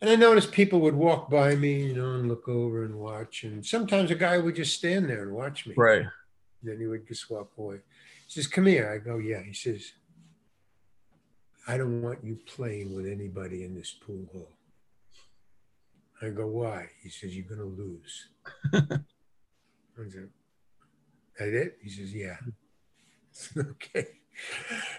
and 0.04 0.12
I 0.12 0.16
noticed 0.16 0.52
people 0.52 0.80
would 0.80 0.94
walk 0.94 1.30
by 1.30 1.54
me, 1.54 1.86
you 1.86 1.94
know, 1.94 2.16
and 2.16 2.28
look 2.28 2.46
over 2.46 2.84
and 2.84 2.96
watch. 2.96 3.42
And 3.42 3.64
sometimes 3.64 4.10
a 4.10 4.14
guy 4.14 4.36
would 4.36 4.54
just 4.54 4.76
stand 4.76 5.08
there 5.08 5.22
and 5.22 5.32
watch 5.32 5.66
me. 5.66 5.72
Right. 5.78 6.04
Then 6.62 6.78
he 6.78 6.86
would 6.86 7.08
just 7.08 7.30
walk 7.30 7.52
away. 7.56 7.76
He 8.26 8.32
says, 8.32 8.46
Come 8.46 8.66
here. 8.66 8.92
I 8.92 8.98
go, 8.98 9.16
Yeah. 9.16 9.40
He 9.40 9.54
says, 9.54 9.92
I 11.66 11.78
don't 11.78 12.02
want 12.02 12.22
you 12.22 12.38
playing 12.44 12.94
with 12.94 13.06
anybody 13.06 13.64
in 13.64 13.74
this 13.74 13.92
pool 13.92 14.28
hall. 14.30 14.50
I 16.20 16.28
go, 16.28 16.48
Why? 16.48 16.88
He 17.02 17.08
says, 17.08 17.34
You're 17.34 17.46
going 17.46 17.60
to 17.60 17.64
lose. 17.64 18.28
I 18.74 20.10
said, 20.10 20.28
That 21.38 21.48
it? 21.48 21.78
He 21.82 21.88
says, 21.88 22.14
Yeah. 22.14 22.36
okay. 23.56 24.08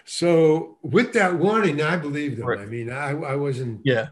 So 0.04 0.78
with 0.82 1.12
that 1.12 1.38
warning, 1.38 1.80
I 1.80 1.96
believed 1.96 2.40
him. 2.40 2.46
Right. 2.46 2.58
I 2.58 2.66
mean, 2.66 2.90
I, 2.90 3.10
I 3.10 3.36
wasn't, 3.36 3.82
Yeah. 3.84 4.08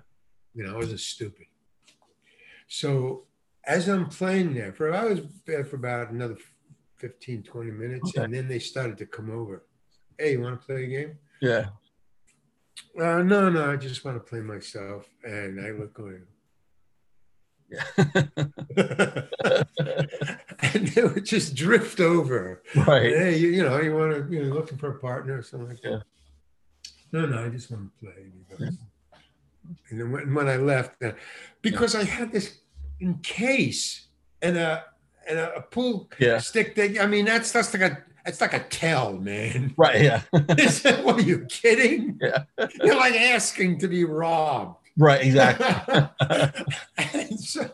You 0.55 0.65
know, 0.65 0.75
I 0.75 0.77
wasn't 0.77 1.01
stupid. 1.01 1.47
So 2.69 3.25
as 3.67 3.89
I'm 3.89 4.07
playing 4.09 4.55
there, 4.55 4.73
for 4.73 4.93
I 4.95 5.05
was 5.05 5.21
there 5.47 5.65
for 5.65 5.77
about 5.77 6.11
another 6.11 6.37
15, 6.97 7.43
20 7.43 7.71
minutes, 7.71 8.11
Okay. 8.11 8.25
and 8.25 8.35
then 8.35 8.49
they 8.49 8.59
started 8.59 8.97
to 8.99 9.07
come 9.07 9.31
over. 9.31 9.65
Hey, 10.19 10.33
you 10.33 10.41
want 10.43 10.61
to 10.61 10.67
play 10.67 10.85
a 10.85 10.87
game? 10.87 11.19
Yeah. 11.41 11.67
Uh, 12.99 13.23
no, 13.23 13.49
no, 13.51 13.71
I 13.73 13.77
just 13.77 14.05
want 14.05 14.17
to 14.17 14.21
play 14.29 14.41
myself. 14.41 15.09
And 15.25 15.61
I 15.61 15.71
look 15.73 15.93
going, 15.95 16.23
Yeah. 17.69 17.83
and 20.63 20.89
they 20.89 21.03
would 21.03 21.25
just 21.25 21.55
drift 21.55 22.01
over. 22.01 22.63
right. 22.77 23.03
Hey, 23.17 23.37
you, 23.39 23.49
you 23.49 23.63
know, 23.65 23.81
you 23.81 23.95
want 23.95 24.13
to, 24.13 24.33
you 24.33 24.45
know, 24.45 24.55
looking 24.55 24.79
for 24.79 24.91
a 24.91 24.99
partner 25.01 25.39
or 25.39 25.43
something 25.43 25.69
like 25.69 25.81
that. 25.83 25.91
Yeah. 25.91 26.01
No, 27.13 27.27
no, 27.27 27.45
I 27.45 27.49
just 27.49 27.71
want 27.71 27.91
to 27.93 28.05
play. 28.05 28.15
He 28.33 28.57
goes. 28.65 28.77
And 29.91 30.01
then 30.01 30.13
when, 30.13 30.35
when 30.35 30.49
I 30.49 30.57
left, 30.57 31.03
uh, 31.03 31.13
because 31.63 31.95
I 31.95 32.05
had 32.05 32.33
this 32.33 32.59
in 33.01 33.19
case 33.19 34.09
and 34.43 34.57
a 34.57 34.85
and 35.29 35.39
a, 35.39 35.57
a 35.57 35.63
pool 35.63 36.11
Yeah. 36.19 36.39
stick 36.39 36.75
that 36.77 37.01
I 37.01 37.07
mean 37.07 37.25
that's 37.25 37.51
that's 37.53 37.73
like 37.75 37.83
a 37.93 37.99
that's 38.25 38.41
like 38.41 38.55
a 38.55 38.61
tell, 38.61 39.15
man. 39.19 39.75
Right. 39.79 40.03
Yeah. 40.03 40.23
what 40.31 41.17
are 41.17 41.23
you 41.23 41.47
kidding? 41.49 42.19
Yeah. 42.21 42.45
You're 42.83 42.97
like 42.97 43.15
asking 43.15 43.79
to 43.81 43.89
be 43.89 44.05
robbed. 44.05 44.77
right. 44.97 45.23
Exactly. 45.25 45.67
and 46.99 47.41
so 47.41 47.71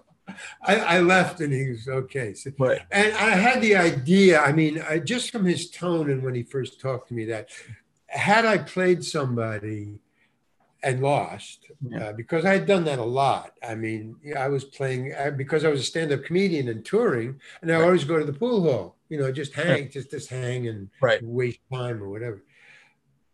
I, 0.63 0.77
I 0.77 1.01
left 1.01 1.41
and 1.41 1.53
he 1.53 1.69
was 1.71 1.87
okay. 1.89 2.35
So, 2.35 2.51
Right. 2.59 2.81
and 2.91 3.13
I 3.15 3.31
had 3.31 3.61
the 3.61 3.77
idea, 3.77 4.41
I 4.41 4.53
mean, 4.53 4.81
I, 4.89 4.99
just 4.99 5.31
from 5.31 5.45
his 5.45 5.71
tone 5.71 6.11
and 6.11 6.23
when 6.23 6.35
he 6.35 6.43
first 6.43 6.81
talked 6.81 7.09
to 7.09 7.15
me, 7.15 7.25
that 7.27 7.49
had 8.07 8.45
I 8.47 8.59
played 8.59 9.05
somebody 9.05 9.99
and 10.83 11.03
lost, 11.03 11.67
Yeah. 11.89 12.05
uh, 12.07 12.13
because 12.13 12.45
I 12.45 12.53
had 12.55 12.67
done 12.67 12.85
that 12.85 12.99
a 12.99 13.05
lot. 13.05 13.53
I 13.63 13.75
mean, 13.75 14.17
I 14.37 14.49
was 14.49 14.65
playing 14.65 15.13
uh, 15.15 15.31
because 15.31 15.65
I 15.65 15.69
was 15.69 15.81
a 15.81 15.85
stand 15.85 16.13
up 16.13 16.25
comedian 16.25 16.69
and 16.69 16.85
touring, 16.85 17.41
and 17.61 17.71
I 17.71 17.77
Right. 17.77 17.85
always 17.85 18.05
go 18.05 18.19
to 18.19 18.25
the 18.25 18.33
pool 18.33 18.63
hall, 18.63 18.97
you 19.09 19.19
know, 19.19 19.31
just 19.33 19.53
hang, 19.55 19.91
just, 19.91 20.11
just 20.11 20.31
hang 20.31 20.69
and 20.69 20.89
Right. 21.01 21.23
waste 21.23 21.61
time 21.73 22.03
or 22.03 22.09
whatever. 22.09 22.43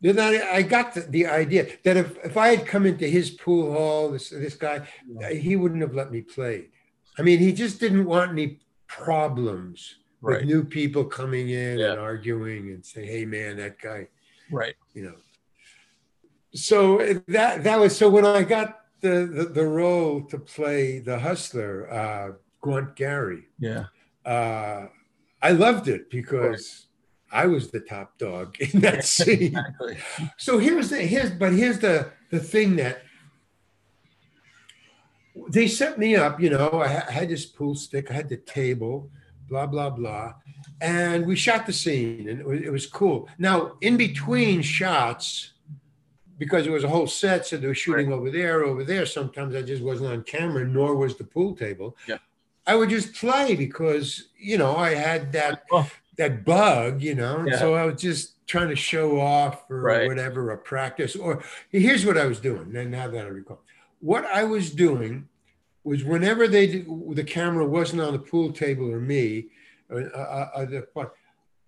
Then 0.01 0.19
I, 0.19 0.57
I 0.59 0.63
got 0.63 0.95
the, 0.95 1.01
the 1.03 1.27
idea 1.27 1.69
that 1.85 1.97
if, 1.97 2.19
if 2.25 2.37
I 2.37 2.49
had 2.49 2.67
come 2.67 2.85
into 2.85 3.07
his 3.07 3.31
pool 3.31 3.73
hall, 3.73 4.11
this, 4.11 4.29
this 4.31 4.55
guy, 4.55 4.87
uh, 5.25 5.29
he 5.29 5.57
wouldn't 5.57 5.81
have 5.81 5.95
let 5.95 6.13
me 6.13 6.21
play. 6.21 6.69
I 7.19 7.23
mean, 7.23 7.39
he 7.39 7.53
just 7.53 7.81
didn't 7.81 8.05
want 8.05 8.31
any 8.33 8.61
problems 8.89 9.97
with 10.21 10.45
new 10.45 10.65
people 10.65 11.05
coming 11.05 11.51
in 11.51 11.79
Yeah. 11.79 11.93
and 11.93 12.01
arguing 12.01 12.71
and 12.73 12.85
saying, 12.85 13.09
"Hey, 13.09 13.25
man, 13.25 13.57
that 13.59 13.79
guy," 13.81 14.09
Right. 14.51 14.75
you 14.93 15.03
know. 15.05 15.15
So 16.57 16.99
that 17.29 17.65
that 17.65 17.79
was 17.79 17.97
so 17.97 18.09
when 18.09 18.25
I 18.25 18.43
got 18.43 18.81
the 19.03 19.27
the, 19.27 19.45
the 19.45 19.67
role 19.67 20.23
to 20.25 20.39
play 20.39 21.01
the 21.01 21.19
hustler, 21.19 21.93
uh, 21.93 22.33
Gaunt 22.63 22.97
Gary, 22.97 23.45
Yeah. 23.59 23.85
uh, 24.25 24.87
I 25.43 25.51
loved 25.53 25.87
it 25.89 26.09
because 26.11 26.87
I 27.31 27.47
was 27.47 27.71
the 27.71 27.81
top 27.81 28.19
dog 28.19 28.57
in 28.61 28.81
that 28.81 29.05
scene. 29.15 29.55
Exactly. 29.57 29.99
So 30.39 30.59
here's 30.59 30.89
the 30.91 30.97
here's 31.03 31.31
but 31.31 31.53
here's 31.53 31.79
the 31.79 32.11
the 32.31 32.41
thing 32.41 32.77
that 32.77 33.03
they 35.51 35.69
set 35.69 35.99
me 35.99 36.17
up. 36.17 36.41
You 36.41 36.51
know, 36.51 36.69
I, 36.71 37.07
I 37.07 37.13
had 37.13 37.29
this 37.29 37.45
pool 37.45 37.75
stick, 37.75 38.11
I 38.11 38.15
had 38.15 38.29
the 38.29 38.39
table, 38.39 39.11
blah 39.49 39.67
blah 39.67 39.91
blah, 39.91 40.35
and 40.81 41.27
we 41.27 41.37
shot 41.37 41.67
the 41.67 41.73
scene, 41.73 42.29
and 42.31 42.41
it 42.41 42.47
was, 42.47 42.61
it 42.63 42.73
was 42.73 42.87
cool. 42.87 43.29
Now 43.39 43.77
in 43.83 43.97
between 43.97 44.63
shots. 44.63 45.53
Because 46.39 46.67
it 46.67 46.71
was 46.71 46.85
a 46.85 46.89
whole 46.89 47.07
set, 47.07 47.47
so 47.47 47.57
they 47.57 47.67
were 47.67 47.75
shooting 47.75 48.13
over 48.13 48.31
there, 48.31 48.63
over 48.65 48.85
there. 48.85 49.07
Sometimes 49.07 49.55
I 49.55 49.63
just 49.63 49.83
wasn't 49.83 50.11
on 50.11 50.23
camera, 50.25 50.67
nor 50.67 50.95
was 50.95 51.17
the 51.17 51.25
pool 51.25 51.55
table. 51.57 51.97
Yeah. 52.07 52.19
I 52.67 52.75
would 52.75 52.91
just 52.91 53.15
play 53.15 53.55
because 53.55 54.29
you 54.39 54.59
know 54.59 54.77
I 54.77 54.95
had 54.95 55.33
that 55.33 55.65
Oh, 55.71 55.89
that 56.19 56.45
bug, 56.45 57.01
you 57.03 57.15
know. 57.15 57.45
Yeah. 57.47 57.59
So 57.59 57.75
I 57.75 57.85
was 57.87 58.01
just 58.01 58.47
trying 58.47 58.69
to 58.69 58.77
show 58.77 59.21
off 59.21 59.65
or 59.71 59.81
Right. 59.81 60.07
whatever, 60.09 60.51
a 60.51 60.59
practice. 60.59 61.17
Or 61.17 61.43
here's 61.71 62.05
what 62.07 62.19
I 62.19 62.27
was 62.27 62.41
doing. 62.41 62.75
And 62.77 62.91
now 62.91 63.09
that 63.09 63.25
I 63.25 63.29
recall, 63.29 63.63
what 64.01 64.25
I 64.27 64.45
was 64.45 64.71
doing 64.71 65.29
was 65.85 66.05
whenever 66.05 66.49
they 66.49 66.67
did, 66.67 66.87
the 67.15 67.25
camera 67.25 67.65
wasn't 67.67 68.03
on 68.03 68.13
the 68.13 68.19
pool 68.19 68.53
table 68.53 68.91
or 68.91 69.01
me, 69.01 69.47
or, 69.89 70.01
uh, 70.15 70.19
uh, 70.19 70.51
uh, 70.57 70.65
the 70.65 70.83
part, 70.83 71.15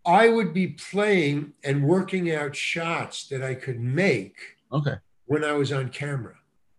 I 0.04 0.28
would 0.28 0.52
be 0.54 0.68
playing 0.68 1.52
and 1.62 1.84
working 1.84 2.32
out 2.34 2.56
shots 2.56 3.28
that 3.28 3.42
I 3.42 3.54
could 3.54 3.78
make 3.80 4.56
okay. 4.72 4.94
when 5.26 5.44
I 5.44 5.52
was 5.52 5.72
on 5.72 5.88
camera. 5.90 6.34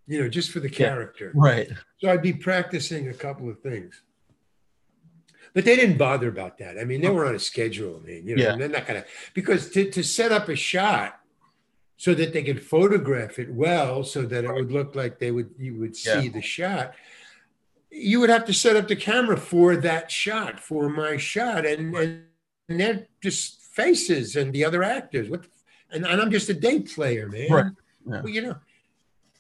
You 0.08 0.24
know, 0.24 0.30
just 0.30 0.50
for 0.52 0.60
the 0.60 0.70
Yeah. 0.70 0.76
character. 0.78 1.32
Right. 1.36 1.70
So 2.00 2.10
I'd 2.10 2.24
be 2.24 2.34
practicing 2.34 3.10
a 3.10 3.14
couple 3.14 3.48
of 3.48 3.60
things. 3.62 4.02
But 5.54 5.66
they 5.66 5.76
didn't 5.76 5.98
bother 5.98 6.28
about 6.28 6.58
that. 6.60 6.78
I 6.80 6.84
mean, 6.84 7.02
they 7.02 7.10
were 7.10 7.26
on 7.26 7.36
a 7.36 7.40
schedule, 7.40 8.02
man. 8.06 8.28
You 8.28 8.36
know, 8.36 8.44
Yeah. 8.44 8.56
they're 8.56 8.70
not 8.70 8.88
gonna 8.88 9.06
because 9.34 9.70
to, 9.72 9.90
to 9.92 10.04
set 10.04 10.32
up 10.32 10.50
a 10.50 10.56
shot 10.56 11.20
so 11.98 12.14
that 12.14 12.34
they 12.34 12.44
could 12.44 12.62
photograph 12.64 13.40
it 13.40 13.52
well, 13.52 14.04
so 14.04 14.24
that 14.24 14.46
it 14.46 14.54
would 14.54 14.72
look 14.72 14.96
like 14.96 15.20
they 15.20 15.32
would 15.32 15.52
you 15.58 15.76
would 15.76 15.96
see 15.96 16.24
Yeah. 16.26 16.32
the 16.32 16.42
shot. 16.42 16.96
You 17.92 18.20
would 18.20 18.30
have 18.30 18.46
to 18.46 18.54
set 18.54 18.76
up 18.76 18.88
the 18.88 18.96
camera 18.96 19.38
for 19.38 19.76
that 19.76 20.12
shot, 20.12 20.60
for 20.60 20.90
my 20.90 21.18
shot, 21.18 21.66
and 21.66 21.96
and, 21.96 22.24
and 22.68 22.80
they're 22.80 23.08
just 23.22 23.62
faces 23.62 24.36
and 24.36 24.54
the 24.54 24.64
other 24.66 24.84
actors. 24.84 25.30
What? 25.30 25.46
And, 25.92 26.06
and 26.06 26.22
I'm 26.22 26.32
just 26.32 26.50
a 26.50 26.54
day 26.54 26.82
player, 26.82 27.28
man. 27.28 27.52
Right. 27.52 27.66
Yeah. 28.08 28.22
Well, 28.22 28.30
you 28.30 28.42
know. 28.42 28.56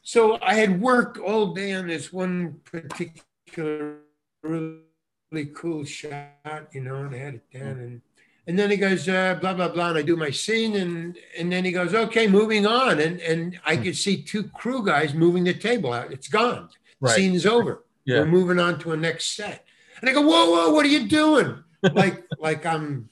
So 0.01 0.39
I 0.41 0.55
had 0.55 0.81
worked 0.81 1.17
all 1.17 1.53
day 1.53 1.73
on 1.73 1.87
this 1.87 2.11
one 2.11 2.59
particular 2.65 3.97
really 4.43 5.45
cool 5.53 5.83
shot, 5.85 6.69
you 6.73 6.81
know, 6.81 6.95
and 7.03 7.13
I 7.13 7.17
had 7.17 7.33
it 7.35 7.51
down 7.53 7.79
and 7.79 8.01
and 8.47 8.57
then 8.57 8.71
he 8.71 8.77
goes, 8.77 9.07
uh, 9.07 9.35
blah, 9.39 9.53
blah, 9.53 9.67
blah. 9.67 9.89
And 9.89 9.99
I 9.99 10.01
do 10.01 10.15
my 10.15 10.31
scene 10.31 10.75
and 10.77 11.17
and 11.37 11.51
then 11.51 11.63
he 11.65 11.71
goes, 11.71 11.93
okay, 11.93 12.25
moving 12.27 12.65
on. 12.65 12.99
And 12.99 13.19
and 13.21 13.59
I 13.65 13.75
Hmm. 13.75 13.83
could 13.83 13.97
see 13.97 14.23
two 14.23 14.43
crew 14.43 14.83
guys 14.83 15.13
moving 15.13 15.43
the 15.43 15.53
table 15.53 15.93
out. 15.93 16.11
It's 16.11 16.27
gone. 16.27 16.69
Right. 16.99 17.15
Scene 17.15 17.35
is 17.35 17.45
over. 17.45 17.83
Yeah. 18.05 18.21
We're 18.21 18.25
moving 18.25 18.59
on 18.59 18.79
to 18.79 18.93
a 18.93 18.97
next 18.97 19.35
set. 19.35 19.65
And 20.01 20.09
I 20.09 20.13
go, 20.13 20.21
whoa, 20.21 20.49
whoa, 20.49 20.71
what 20.73 20.85
are 20.85 20.89
you 20.89 21.07
doing? 21.07 21.63
Like, 21.93 22.25
like 22.39 22.65
I'm 22.65 23.09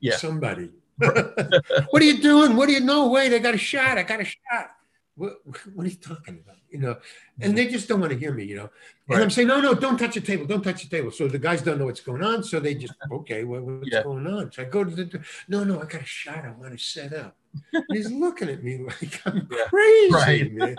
Yeah. 0.00 0.16
somebody. 0.16 0.70
What 0.98 2.02
are 2.02 2.04
you 2.04 2.20
doing? 2.20 2.56
What 2.56 2.66
do 2.66 2.72
you 2.72 2.80
know? 2.80 3.08
Wait, 3.08 3.32
I 3.32 3.38
got 3.38 3.54
a 3.54 3.58
shot. 3.58 3.98
I 3.98 4.02
got 4.02 4.20
a 4.20 4.24
shot. 4.24 4.70
What, 5.16 5.38
what 5.74 5.84
are 5.84 5.88
you 5.88 5.96
talking 5.96 6.40
about? 6.44 6.56
You 6.70 6.78
know, 6.78 6.96
and 7.40 7.56
they 7.56 7.66
just 7.66 7.88
don't 7.88 7.98
want 8.00 8.12
to 8.12 8.18
hear 8.18 8.32
me, 8.32 8.44
you 8.44 8.54
know. 8.56 8.70
And 9.08 9.22
I'm 9.22 9.30
saying, 9.30 9.48
no, 9.48 9.60
no, 9.60 9.74
don't 9.74 9.98
touch 9.98 10.14
the 10.14 10.20
table. 10.20 10.46
Don't 10.46 10.62
touch 10.62 10.82
the 10.84 10.88
table. 10.88 11.10
So 11.10 11.26
the 11.26 11.38
guys 11.38 11.62
don't 11.62 11.78
know 11.78 11.86
what's 11.86 12.00
going 12.00 12.22
on. 12.22 12.44
So 12.44 12.60
they 12.60 12.74
just, 12.74 12.94
okay, 13.10 13.42
what, 13.44 13.62
what's 13.62 13.88
Yeah. 13.90 14.02
going 14.02 14.26
on? 14.26 14.52
So 14.52 14.62
I 14.62 14.66
go 14.66 14.84
to 14.84 14.90
the, 14.90 15.20
no, 15.48 15.64
no, 15.64 15.80
I 15.80 15.86
got 15.86 16.02
a 16.02 16.06
shot. 16.06 16.44
I 16.44 16.50
want 16.52 16.78
to 16.78 16.78
set 16.78 17.12
up. 17.12 17.36
And 17.72 17.84
he's 17.90 18.12
looking 18.12 18.48
at 18.48 18.62
me 18.62 18.78
like 18.78 19.20
I'm 19.24 19.48
Yeah. 19.52 19.64
crazy, 19.68 20.12
Right. 20.12 20.52
man. 20.52 20.76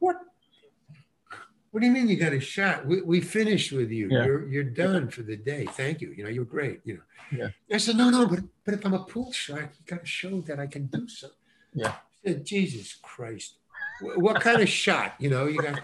What? 0.00 0.16
What 1.70 1.80
do 1.80 1.86
you 1.86 1.92
mean 1.92 2.08
you 2.08 2.16
got 2.16 2.32
a 2.32 2.40
shot? 2.40 2.86
We, 2.86 3.02
we 3.02 3.20
finished 3.20 3.72
with 3.72 3.90
you. 3.90 4.08
Yeah. 4.10 4.24
You're 4.24 4.48
you're 4.48 4.64
done 4.64 5.08
for 5.10 5.22
the 5.22 5.36
day. 5.36 5.66
Thank 5.66 6.00
you. 6.00 6.12
You 6.16 6.24
know, 6.24 6.30
you're 6.30 6.46
great. 6.46 6.80
You 6.84 6.94
know. 6.94 7.02
Yeah. 7.30 7.48
I 7.72 7.78
said, 7.78 7.96
no, 7.96 8.10
no, 8.10 8.26
but 8.26 8.40
but 8.64 8.74
if 8.74 8.84
I'm 8.84 8.94
a 8.94 9.00
pool 9.04 9.32
shark, 9.32 9.70
you 9.78 9.84
got 9.86 10.00
to 10.00 10.06
show 10.06 10.40
that 10.42 10.58
I 10.58 10.66
can 10.66 10.86
do 10.86 11.08
something. 11.08 11.36
Yeah. 11.74 11.88
I 12.24 12.28
said, 12.30 12.44
Jesus 12.44 12.96
Christ. 13.02 13.54
What 14.00 14.40
kind 14.40 14.60
of 14.60 14.68
shot? 14.68 15.14
You 15.18 15.28
know, 15.28 15.46
you 15.46 15.60
got. 15.60 15.80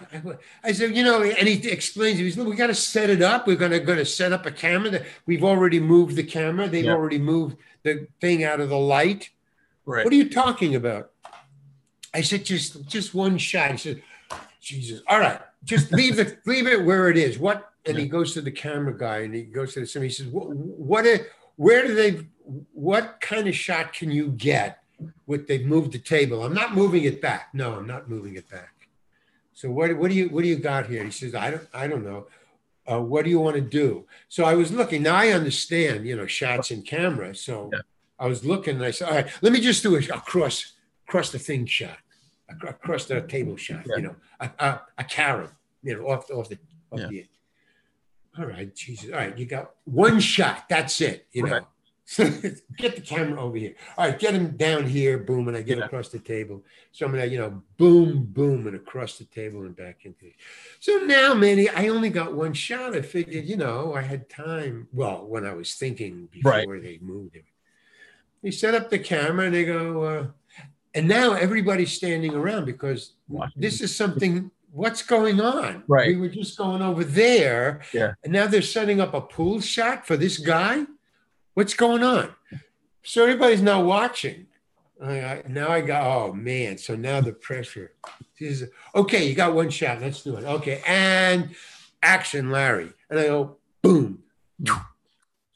I 0.63 0.71
said, 0.71 0.95
you 0.95 1.03
know, 1.03 1.21
and 1.21 1.47
he 1.47 1.69
explains. 1.69 2.17
He 2.17 2.31
"Look, 2.31 2.47
we 2.47 2.55
got 2.55 2.67
to 2.67 2.75
set 2.75 3.09
it 3.09 3.21
up. 3.21 3.45
We're 3.45 3.57
gonna 3.57 3.79
gonna 3.79 4.05
set 4.05 4.31
up 4.31 4.45
a 4.45 4.51
camera. 4.51 4.89
That 4.89 5.05
we've 5.25 5.43
already 5.43 5.81
moved 5.81 6.15
the 6.15 6.23
camera. 6.23 6.69
They've 6.69 6.85
Yeah. 6.85 6.93
already 6.93 7.17
moved 7.19 7.57
the 7.83 8.07
thing 8.21 8.45
out 8.45 8.61
of 8.61 8.69
the 8.69 8.77
light. 8.77 9.31
Right. 9.85 10.05
What 10.05 10.13
are 10.13 10.17
you 10.17 10.29
talking 10.29 10.75
about? 10.75 11.11
I 12.13 12.21
said, 12.21 12.45
just 12.45 12.87
just 12.87 13.13
one 13.13 13.37
shot. 13.37 13.71
He 13.71 13.77
said, 13.77 14.01
Jesus. 14.61 15.01
All 15.07 15.19
right, 15.19 15.41
just 15.65 15.91
leave 15.91 16.17
it, 16.17 16.39
leave 16.45 16.67
it 16.67 16.85
where 16.85 17.09
it 17.09 17.17
is. 17.17 17.37
What? 17.37 17.69
And 17.87 17.97
he 17.97 18.07
goes 18.07 18.33
to 18.33 18.41
the 18.41 18.51
camera 18.51 18.97
guy 18.97 19.19
and 19.19 19.33
he 19.33 19.43
goes 19.43 19.73
to 19.73 19.81
the 19.81 19.85
sim. 19.87 20.01
He 20.03 20.09
says, 20.09 20.27
what, 20.27 20.47
what 20.49 21.05
i- 21.05 21.21
where 21.57 21.85
do 21.87 21.93
they 21.95 22.25
what 22.73 23.19
kind 23.21 23.47
of 23.47 23.55
shot 23.55 23.93
can 23.93 24.11
you 24.11 24.27
get 24.29 24.83
with 25.25 25.47
they've 25.47 25.65
moved 25.65 25.91
the 25.93 25.99
table? 25.99 26.43
I'm 26.43 26.53
not 26.53 26.75
moving 26.75 27.03
it 27.03 27.21
back. 27.21 27.49
No, 27.53 27.73
I'm 27.73 27.87
not 27.87 28.09
moving 28.09 28.35
it 28.35 28.49
back. 28.49 28.73
So 29.53 29.71
what 29.71 29.95
what 29.97 30.09
do 30.11 30.17
you 30.17 30.29
what 30.29 30.41
do 30.43 30.47
you 30.49 30.57
got 30.57 30.87
here? 30.87 31.03
He 31.03 31.11
says, 31.11 31.33
I 31.35 31.51
don't 31.51 31.67
I 31.73 31.87
don't 31.87 32.03
know. 32.03 32.27
uh, 32.91 32.99
what 33.01 33.23
do 33.23 33.29
you 33.31 33.39
want 33.39 33.55
to 33.55 33.61
do? 33.61 34.05
So 34.29 34.43
I 34.45 34.53
was 34.55 34.71
looking. 34.71 35.01
Now 35.03 35.15
I 35.15 35.29
understand, 35.29 36.05
you 36.05 36.15
know, 36.15 36.27
shots 36.27 36.71
and 36.71 36.85
camera. 36.85 37.33
So 37.35 37.69
Yeah. 37.73 37.79
I 38.19 38.27
was 38.27 38.43
looking 38.45 38.75
and 38.75 38.85
I 38.85 38.91
said, 38.91 39.09
all 39.09 39.15
right, 39.15 39.27
let 39.41 39.51
me 39.53 39.59
just 39.59 39.81
do 39.83 39.95
a, 39.95 39.99
a 39.99 40.19
cross, 40.21 40.73
cross 41.07 41.31
the 41.31 41.39
thing 41.39 41.65
shot, 41.65 41.97
across 42.67 43.05
the 43.05 43.21
table 43.21 43.57
shot, 43.57 43.81
Yeah. 43.87 43.95
you 43.97 44.01
know, 44.03 44.15
a, 44.39 44.49
a, 44.59 44.81
a 44.99 45.03
carom, 45.03 45.49
you 45.83 45.97
know, 45.97 46.07
off, 46.09 46.29
off 46.31 46.47
the, 46.49 46.57
off 46.91 46.99
Yeah. 46.99 47.07
the, 47.07 47.25
all 48.37 48.45
right, 48.45 48.73
Jesus. 48.75 49.11
All 49.11 49.17
right, 49.17 49.37
you 49.37 49.45
got 49.45 49.71
one 49.85 50.19
shot. 50.19 50.65
That's 50.69 50.99
it, 51.01 51.27
you 51.31 51.43
know. 51.43 51.51
Right. 51.53 51.63
get 52.77 52.95
the 52.95 53.01
camera 53.01 53.41
over 53.41 53.57
here. 53.57 53.73
All 53.97 54.07
right, 54.07 54.19
get 54.19 54.35
him 54.35 54.55
down 54.57 54.85
here, 54.85 55.17
boom, 55.17 55.47
and 55.47 55.57
I 55.57 55.63
get 55.63 55.79
Yeah. 55.79 55.85
across 55.85 56.09
the 56.09 56.19
table. 56.19 56.63
So 56.91 57.05
I'm 57.05 57.11
gonna, 57.11 57.25
you 57.25 57.39
know, 57.39 57.63
boom, 57.77 58.25
boom, 58.25 58.67
and 58.67 58.75
across 58.75 59.17
the 59.17 59.25
table 59.25 59.61
and 59.63 59.75
back 59.75 60.05
into 60.05 60.27
it. 60.27 60.33
So 60.79 60.97
now, 60.99 61.33
Manny, 61.33 61.67
I 61.67 61.87
only 61.87 62.09
got 62.11 62.35
one 62.35 62.53
shot. 62.53 62.95
I 62.95 63.01
figured, 63.01 63.45
you 63.45 63.57
know, 63.57 63.95
I 63.95 64.01
had 64.01 64.29
time. 64.29 64.87
Well, 64.93 65.25
when 65.25 65.47
I 65.47 65.53
was 65.53 65.73
thinking 65.75 66.27
before 66.31 66.51
Right. 66.51 66.83
they 66.83 66.99
moved 67.01 67.37
it. 67.37 67.45
They 68.43 68.51
set 68.51 68.75
up 68.75 68.91
the 68.91 68.99
camera 68.99 69.47
and 69.47 69.55
they 69.55 69.65
go, 69.65 70.03
uh, 70.03 70.27
and 70.93 71.07
now 71.07 71.33
everybody's 71.33 71.91
standing 71.91 72.35
around 72.35 72.65
because 72.65 73.13
Watching. 73.27 73.59
this 73.61 73.81
is 73.81 73.95
something. 73.95 74.51
What's 74.75 75.03
going 75.03 75.39
on? 75.39 75.85
Right. 75.87 76.09
We 76.09 76.17
were 76.17 76.27
just 76.27 76.57
going 76.57 76.81
over 76.81 77.05
there, 77.05 77.79
Yeah. 77.93 78.15
and 78.25 78.33
now 78.33 78.45
they're 78.45 78.61
setting 78.61 78.99
up 78.99 79.13
a 79.13 79.21
pool 79.21 79.61
shot 79.61 80.05
for 80.05 80.17
this 80.17 80.37
guy. 80.37 80.83
What's 81.53 81.73
going 81.73 82.03
on? 82.03 82.35
So 83.01 83.23
everybody's 83.23 83.61
now 83.61 83.81
watching. 83.81 84.47
I, 85.01 85.21
I, 85.21 85.43
now 85.47 85.69
I 85.69 85.79
got, 85.79 86.03
oh 86.03 86.33
man. 86.33 86.77
So 86.77 86.97
now 86.97 87.21
the 87.21 87.31
pressure. 87.31 87.93
Is- 88.37 88.69
okay, 88.93 89.25
you 89.25 89.33
got 89.33 89.55
one 89.55 89.69
shot. 89.69 90.01
Let's 90.01 90.21
do 90.21 90.35
it. 90.35 90.43
Okay. 90.43 90.81
And 90.85 91.55
action, 92.03 92.51
Larry. 92.51 92.91
And 93.09 93.17
I 93.17 93.27
go, 93.27 93.55
boom, 93.81 94.23
mm. 94.61 94.85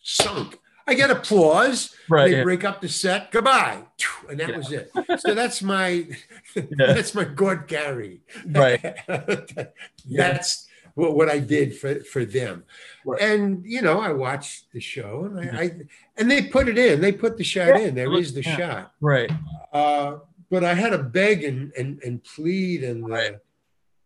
sunk. 0.02 0.58
I 0.90 0.94
get 0.96 1.12
applause. 1.12 1.96
Right. 2.10 2.30
they 2.32 2.38
yeah. 2.38 2.44
break 2.44 2.64
up 2.64 2.82
the 2.82 2.90
set. 2.90 3.32
Goodbye. 3.32 3.84
And 4.30 4.40
that 4.40 4.50
Yeah. 4.50 4.58
was 4.58 4.72
it. 4.72 4.92
So 5.20 5.34
that's 5.36 5.62
my 5.62 6.08
that's 6.78 7.14
my 7.14 7.24
Gaunt 7.26 7.68
Gary. 7.68 8.22
Right. 8.48 8.82
that's 10.10 10.68
what, 10.96 11.16
what 11.16 11.30
I 11.30 11.40
did 11.40 11.78
for, 11.78 12.04
for 12.04 12.26
them. 12.26 12.64
Right. 13.06 13.22
And 13.22 13.64
you 13.66 13.82
know, 13.82 14.00
I 14.00 14.12
watched 14.12 14.72
the 14.74 14.80
show 14.80 15.26
and 15.26 15.40
I, 15.40 15.62
I 15.64 15.72
and 16.18 16.30
they 16.30 16.44
put 16.44 16.68
it 16.68 16.78
in. 16.78 17.02
They 17.02 17.12
put 17.12 17.38
the 17.38 17.44
shot 17.44 17.80
in. 17.80 17.96
There 17.96 18.14
is 18.14 18.34
the 18.34 18.42
Yeah. 18.44 18.58
shot. 18.58 18.92
Right. 19.00 19.32
Uh, 19.72 20.18
but 20.50 20.64
I 20.64 20.74
had 20.74 20.90
to 20.92 20.98
beg 21.00 21.44
and 21.44 21.72
and, 21.78 22.02
and 22.04 22.24
plead 22.24 22.84
and 22.84 23.04
the, 23.04 23.10
Right. 23.10 23.36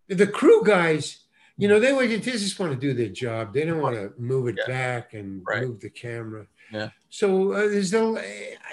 the 0.10 0.28
crew 0.28 0.64
guys. 0.66 1.20
You 1.56 1.68
know, 1.68 1.80
they 1.80 1.94
were 1.94 2.08
they 2.08 2.18
just 2.20 2.60
want 2.60 2.74
to 2.74 2.80
do 2.80 2.94
their 2.94 3.10
job. 3.10 3.54
They 3.54 3.64
don't 3.64 3.80
want 3.80 3.96
to 3.96 4.12
move 4.20 4.48
it 4.48 4.58
Yeah. 4.58 4.68
back 4.74 5.14
and 5.14 5.44
Right. 5.48 5.62
move 5.64 5.80
the 5.80 5.90
camera. 5.90 6.48
Yeah. 6.74 6.90
So 7.10 7.52
uh, 7.54 7.60
there's 7.70 7.94
no, 7.94 8.20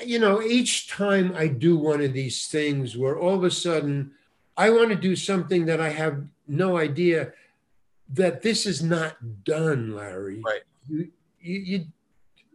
you 0.04 0.18
know, 0.18 0.40
each 0.42 0.88
time 0.88 1.34
I 1.36 1.46
do 1.46 1.76
one 1.76 2.00
of 2.00 2.14
these 2.14 2.46
things 2.46 2.96
where 2.96 3.18
all 3.18 3.34
of 3.34 3.44
a 3.44 3.50
sudden 3.50 4.12
I 4.56 4.70
want 4.70 4.88
to 4.88 4.96
do 4.96 5.14
something 5.14 5.66
that 5.66 5.80
I 5.80 5.90
have 5.90 6.24
no 6.48 6.78
idea 6.78 7.32
that 8.14 8.40
this 8.42 8.64
is 8.66 8.82
not 8.82 9.44
done, 9.44 9.94
Larry. 9.94 10.40
Right. 10.44 10.62
You 10.88 11.08
you 11.40 11.60
you 11.60 11.86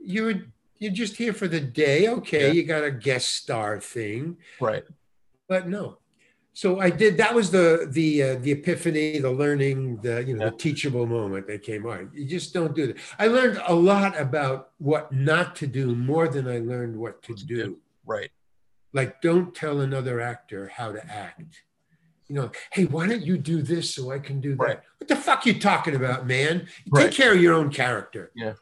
you're 0.03 0.33
you're 0.79 0.91
just 0.91 1.15
here 1.15 1.33
for 1.33 1.47
the 1.47 1.61
day. 1.61 2.07
Okay, 2.09 2.47
Yeah. 2.47 2.53
you 2.53 2.63
got 2.63 2.83
a 2.83 2.91
guest 2.91 3.27
star 3.35 3.79
thing, 3.79 4.37
Right. 4.59 4.83
but 5.47 5.69
no. 5.69 5.97
So 6.55 6.79
I 6.79 6.89
did. 6.89 7.17
That 7.17 7.35
was 7.35 7.51
the 7.51 7.85
the 7.91 8.23
uh, 8.23 8.35
the 8.39 8.53
epiphany, 8.53 9.19
the 9.19 9.29
learning, 9.29 9.97
the 9.97 10.23
you 10.23 10.37
know 10.37 10.45
Yeah. 10.45 10.51
the 10.51 10.55
teachable 10.55 11.05
moment 11.05 11.47
that 11.47 11.63
came. 11.63 11.85
All 11.85 11.91
right, 11.91 12.07
you 12.13 12.25
just 12.25 12.53
don't 12.53 12.73
do 12.73 12.87
that. 12.87 12.97
I 13.19 13.27
learned 13.27 13.61
a 13.67 13.75
lot 13.75 14.17
about 14.17 14.69
what 14.77 15.11
not 15.11 15.57
to 15.57 15.67
do 15.67 15.93
more 15.93 16.29
than 16.29 16.47
I 16.47 16.59
learned 16.59 16.95
what 16.95 17.21
to 17.23 17.33
do. 17.35 17.77
Right. 18.05 18.31
Like, 18.93 19.21
don't 19.21 19.53
tell 19.53 19.81
another 19.81 20.21
actor 20.21 20.69
how 20.73 20.93
to 20.93 21.05
act. 21.05 21.61
You 22.29 22.35
know, 22.35 22.51
hey, 22.71 22.85
why 22.85 23.07
don't 23.07 23.25
you 23.25 23.37
do 23.37 23.61
this 23.61 23.93
so 23.93 24.11
I 24.11 24.19
can 24.19 24.39
do 24.39 24.55
that? 24.55 24.63
Right. 24.63 24.79
What 24.99 25.09
the 25.09 25.17
fuck 25.17 25.45
you 25.45 25.59
talking 25.59 25.95
about, 25.95 26.25
man? 26.25 26.69
Right. 26.89 27.07
Take 27.07 27.11
care 27.17 27.33
of 27.33 27.41
your 27.41 27.53
own 27.53 27.69
character. 27.69 28.31
Yeah. 28.33 28.53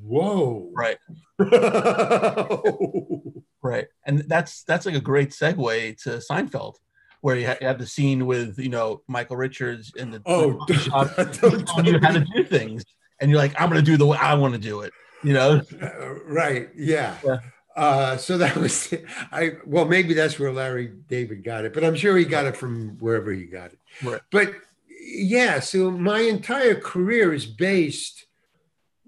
Whoa. 0.00 0.70
Right. 0.72 0.98
Right. 3.62 3.88
And 4.06 4.20
that's 4.20 4.62
that's 4.64 4.86
like 4.86 4.94
a 4.94 5.00
great 5.00 5.30
segue 5.30 6.02
to 6.04 6.10
Seinfeld, 6.30 6.76
where 7.20 7.36
you, 7.36 7.46
have 7.46 7.78
the 7.78 7.86
scene 7.86 8.26
with 8.26 8.58
you 8.58 8.68
know 8.68 9.02
Michael 9.08 9.36
Richards 9.36 9.92
in 9.96 10.10
the 10.10 10.22
oh, 10.26 10.64
the 10.66 10.74
shop 10.74 11.14
telling 11.32 11.86
you 11.86 11.98
how 12.00 12.12
to 12.12 12.24
do 12.34 12.44
things, 12.44 12.84
and 13.20 13.30
you're 13.30 13.38
like, 13.38 13.58
I'm 13.60 13.68
gonna 13.68 13.82
do 13.82 13.96
the 13.96 14.06
way 14.06 14.18
I 14.18 14.34
want 14.34 14.54
to 14.54 14.60
do 14.60 14.80
it. 14.80 14.92
You 15.22 15.34
know. 15.34 15.62
Uh, 15.80 16.14
right. 16.24 16.68
Yeah. 16.76 17.16
Yeah. 17.24 17.38
Uh, 17.76 18.16
so 18.16 18.38
that 18.38 18.56
was 18.56 18.92
I. 19.32 19.52
Well, 19.66 19.84
maybe 19.84 20.14
that's 20.14 20.38
where 20.38 20.52
Larry 20.52 20.92
David 21.08 21.44
got 21.44 21.64
it, 21.64 21.72
but 21.72 21.84
I'm 21.84 21.94
sure 21.94 22.16
he 22.16 22.24
got 22.24 22.46
it 22.46 22.56
from 22.56 22.98
wherever 22.98 23.32
he 23.32 23.44
got 23.44 23.72
it. 23.72 23.78
Right. 24.02 24.20
But 24.30 24.54
yeah, 25.00 25.60
so 25.60 25.90
my 25.90 26.20
entire 26.20 26.74
career 26.74 27.32
is 27.32 27.46
based, 27.46 28.26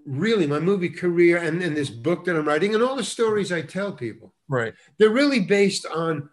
really, 0.07 0.47
my 0.47 0.59
movie 0.59 0.89
career 0.89 1.39
and, 1.39 1.63
and 1.63 1.77
this 1.77 1.91
book 1.91 2.25
that 2.25 2.37
I'm 2.37 2.47
writing 2.47 2.75
and 2.75 2.83
all 2.83 2.97
the 2.97 3.05
stories 3.05 3.53
I 3.53 3.63
tell 3.63 3.93
people. 3.93 4.33
Right. 4.49 4.75
They're 4.99 5.11
really 5.11 5.41
based 5.41 5.87
on 5.87 6.29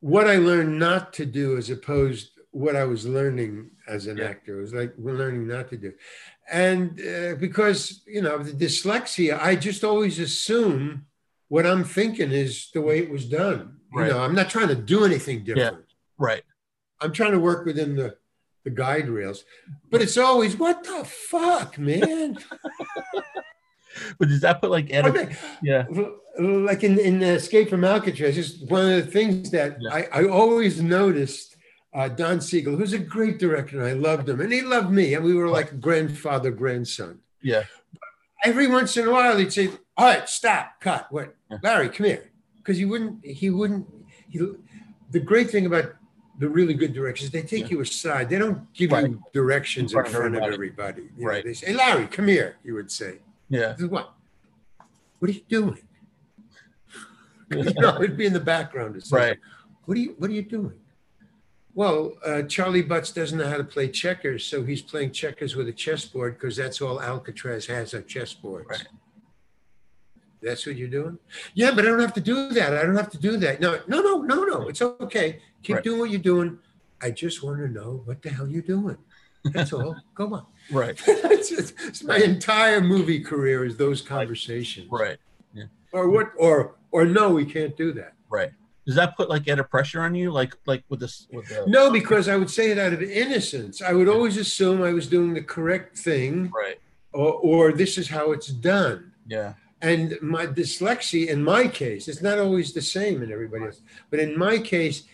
what 0.00 0.28
I 0.28 0.36
learned 0.36 0.78
not 0.78 1.12
to 1.14 1.26
do 1.26 1.56
as 1.56 1.70
opposed 1.70 2.30
what 2.50 2.76
I 2.76 2.84
was 2.84 3.06
learning 3.06 3.70
as 3.86 4.06
an 4.06 4.16
Yeah. 4.18 4.24
actor. 4.24 4.58
It 4.58 4.62
was 4.62 4.74
like 4.74 4.94
we're 4.96 5.12
learning 5.14 5.46
not 5.48 5.68
to 5.70 5.76
do. 5.76 5.92
And 6.50 6.98
uh, 7.00 7.34
because, 7.38 8.02
you 8.06 8.22
know, 8.22 8.38
the 8.38 8.52
dyslexia, 8.52 9.38
I 9.40 9.54
just 9.56 9.84
always 9.84 10.18
assume 10.18 11.06
what 11.48 11.66
I'm 11.66 11.84
thinking 11.84 12.30
is 12.32 12.70
the 12.72 12.80
way 12.80 12.98
it 13.00 13.10
was 13.10 13.26
done. 13.28 13.76
Right. 13.92 14.06
You 14.06 14.12
know, 14.12 14.20
I'm 14.20 14.34
not 14.34 14.50
trying 14.50 14.68
to 14.68 14.74
do 14.74 15.04
anything 15.04 15.44
different. 15.44 15.84
Right. 16.18 16.42
I'm 17.00 17.12
trying 17.12 17.32
to 17.32 17.38
work 17.40 17.64
within 17.66 17.96
the, 17.96 18.16
the 18.64 18.70
guide 18.70 19.08
rails, 19.08 19.44
but 19.90 20.02
it's 20.02 20.18
always, 20.18 20.56
what 20.56 20.84
the 20.84 21.04
fuck, 21.04 21.78
man? 21.78 22.38
But 24.18 24.28
does 24.28 24.42
that 24.42 24.60
put 24.60 24.70
like 24.70 24.92
Ed? 24.92 25.06
I 25.06 25.10
mean, 25.10 25.36
yeah. 25.62 25.84
Like 26.38 26.84
in, 26.84 26.98
in 26.98 27.22
Escape 27.22 27.68
from 27.70 27.84
Alcatraz, 27.84 28.34
just 28.34 28.68
one 28.70 28.90
of 28.92 29.04
the 29.04 29.10
things 29.10 29.50
that 29.50 29.76
Yeah. 29.80 29.92
I, 29.92 30.08
I 30.22 30.28
always 30.28 30.80
noticed 30.80 31.56
uh, 31.94 32.08
Don 32.08 32.40
Siegel, 32.40 32.76
who's 32.76 32.92
a 32.92 32.98
great 32.98 33.38
director, 33.38 33.78
and 33.78 33.86
I 33.86 33.92
loved 33.94 34.28
him, 34.28 34.40
and 34.40 34.52
he 34.52 34.62
loved 34.62 34.90
me, 34.90 35.14
and 35.14 35.24
we 35.24 35.34
were 35.34 35.48
like 35.48 35.80
grandfather, 35.80 36.50
grandson. 36.50 37.18
Yeah. 37.42 37.64
Every 38.44 38.68
once 38.68 38.96
in 38.96 39.08
a 39.08 39.10
while, 39.10 39.36
he'd 39.36 39.52
say, 39.52 39.68
"All 39.96 40.06
right, 40.06 40.28
stop, 40.28 40.80
cut. 40.80 41.06
What, 41.10 41.34
Yeah. 41.50 41.58
Larry, 41.62 41.88
come 41.88 42.06
here," 42.06 42.30
because 42.58 42.76
he 42.78 42.84
wouldn't. 42.84 43.24
He 43.24 43.50
wouldn't. 43.50 43.86
He, 44.28 44.38
the 45.10 45.18
great 45.18 45.50
thing 45.50 45.66
about 45.66 45.94
the 46.38 46.48
really 46.48 46.74
good 46.74 46.92
directors, 46.92 47.30
they 47.30 47.42
take 47.42 47.62
Yeah. 47.64 47.70
you 47.70 47.80
aside. 47.80 48.28
They 48.30 48.38
don't 48.38 48.72
give 48.74 48.92
Right. 48.92 49.08
you 49.08 49.20
directions 49.32 49.92
In 49.92 49.98
in 49.98 50.04
front 50.04 50.14
of 50.14 50.20
front 50.20 50.36
of 50.36 50.42
everybody. 50.42 50.54
everybody. 50.54 51.02
You 51.16 51.24
know, 51.24 51.30
Right. 51.30 51.44
they 51.44 51.54
say, 51.54 51.68
"Hey, 51.68 51.74
Larry, 51.74 52.06
come 52.06 52.28
here." 52.28 52.56
He 52.62 52.70
would 52.70 52.92
say. 52.92 53.14
Yeah. 53.48 53.74
What? 53.78 54.12
What 55.18 55.30
are 55.30 55.34
you 55.34 55.40
doing? 55.48 55.78
you 57.50 57.72
know, 57.80 57.96
it'd 57.96 58.16
be 58.16 58.26
in 58.26 58.32
the 58.32 58.40
background. 58.40 59.02
Right. 59.10 59.38
What 59.86 59.96
are 59.96 60.00
you 60.00 60.14
What 60.18 60.30
are 60.30 60.34
you 60.34 60.42
doing? 60.42 60.78
Well, 61.74 62.14
uh, 62.26 62.42
Charley 62.42 62.82
Butts 62.82 63.12
doesn't 63.12 63.38
know 63.38 63.46
how 63.48 63.56
to 63.56 63.62
play 63.64 63.88
checkers, 63.88 64.44
so 64.44 64.64
he's 64.64 64.82
playing 64.82 65.12
checkers 65.12 65.54
with 65.54 65.68
a 65.68 65.72
chessboard 65.72 66.34
because 66.38 66.56
that's 66.56 66.80
all 66.80 67.00
Alcatraz 67.00 67.66
has 67.66 67.94
are 67.94 68.02
chessboards. 68.02 68.66
Right. 68.68 68.86
That's 70.42 70.66
what 70.66 70.76
you're 70.76 70.88
doing? 70.88 71.18
Yeah, 71.54 71.72
but 71.72 71.84
I 71.84 71.88
don't 71.88 72.00
have 72.00 72.14
to 72.14 72.20
do 72.20 72.48
that. 72.50 72.74
I 72.76 72.82
don't 72.82 72.96
have 72.96 73.10
to 73.10 73.18
do 73.18 73.36
that. 73.38 73.60
No, 73.60 73.80
no, 73.88 74.00
no, 74.00 74.18
no, 74.22 74.44
no. 74.44 74.68
It's 74.68 74.82
okay. 74.82 75.40
Keep 75.62 75.76
Right. 75.76 75.84
doing 75.84 75.98
what 76.00 76.10
you're 76.10 76.20
doing. 76.20 76.58
I 77.00 77.10
just 77.10 77.42
want 77.42 77.58
to 77.58 77.68
know 77.68 78.02
what 78.04 78.22
the 78.22 78.30
hell 78.30 78.48
you're 78.48 78.62
doing. 78.62 78.98
That's 79.52 79.72
all. 79.72 79.96
Go 80.14 80.34
on. 80.34 80.46
Right. 80.70 81.00
it's, 81.06 81.48
just- 81.48 81.74
it's 81.84 82.02
my 82.04 82.18
entire 82.18 82.80
movie 82.80 83.20
career 83.20 83.64
is 83.64 83.76
those 83.76 84.00
conversations. 84.00 84.88
Right. 84.90 85.18
Or 85.92 86.08
what? 86.08 86.32
Or 86.36 86.76
or 86.90 87.04
no, 87.04 87.30
we 87.30 87.44
can't 87.44 87.76
do 87.76 87.92
that. 87.92 88.14
Right. 88.30 88.52
Does 88.86 88.94
that 88.96 89.16
put 89.16 89.28
like 89.28 89.46
added 89.48 89.64
pressure 89.64 90.00
on 90.00 90.14
you? 90.14 90.30
Like 90.30 90.56
like 90.66 90.82
with 90.88 91.00
this 91.00 91.26
with 91.32 91.48
the 91.48 91.64
No, 91.66 91.90
because 91.90 92.28
I 92.28 92.36
would 92.36 92.50
say 92.50 92.70
it 92.70 92.78
out 92.78 92.92
of 92.92 93.02
innocence. 93.02 93.82
I 93.82 93.92
would 93.92 94.08
always 94.08 94.36
assume 94.36 94.82
I 94.82 94.92
was 94.92 95.06
doing 95.06 95.34
the 95.34 95.42
correct 95.42 95.98
thing, 95.98 96.50
right. 96.50 96.78
or, 97.12 97.32
or 97.34 97.72
this 97.72 97.98
is 97.98 98.08
how 98.08 98.32
it's 98.32 98.48
done. 98.48 99.12
Yeah. 99.26 99.54
And 99.82 100.16
my 100.22 100.46
dyslexia, 100.46 101.28
in 101.28 101.44
my 101.44 101.68
case, 101.68 102.08
it's 102.08 102.22
not 102.22 102.38
always 102.38 102.72
the 102.72 102.82
same 102.82 103.22
in 103.22 103.30
everybody 103.30 103.66
else, 103.66 103.82
but 104.10 104.18
in 104.18 104.36
my 104.36 104.58
case, 104.58 105.04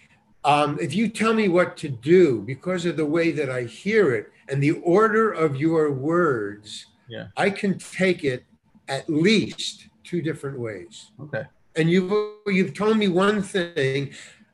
um, 0.45 0.79
if 0.81 0.95
you 0.95 1.09
tell 1.09 1.35
me 1.35 1.49
what 1.49 1.77
to 1.79 1.89
do 1.89 2.41
because 2.43 2.87
of 2.87 2.97
the 2.97 3.05
way 3.05 3.31
that 3.33 3.51
I 3.51 3.65
hear 3.65 4.15
it 4.15 4.31
and 4.49 4.63
the 4.63 4.73
order 4.81 5.33
of 5.33 5.57
your 5.57 5.91
words, 5.93 6.87
Yeah. 7.09 7.27
I 7.37 7.51
can 7.51 7.77
take 7.77 8.25
it 8.25 8.45
at 8.89 9.09
least 9.09 9.89
two 10.05 10.21
different 10.23 10.59
ways. 10.59 11.11
Okay. 11.21 11.45
And 11.77 11.91
you've 11.91 12.13
you've 12.47 12.75
told 12.75 12.97
me 12.99 13.09
one 13.09 13.43
thing. 13.43 14.13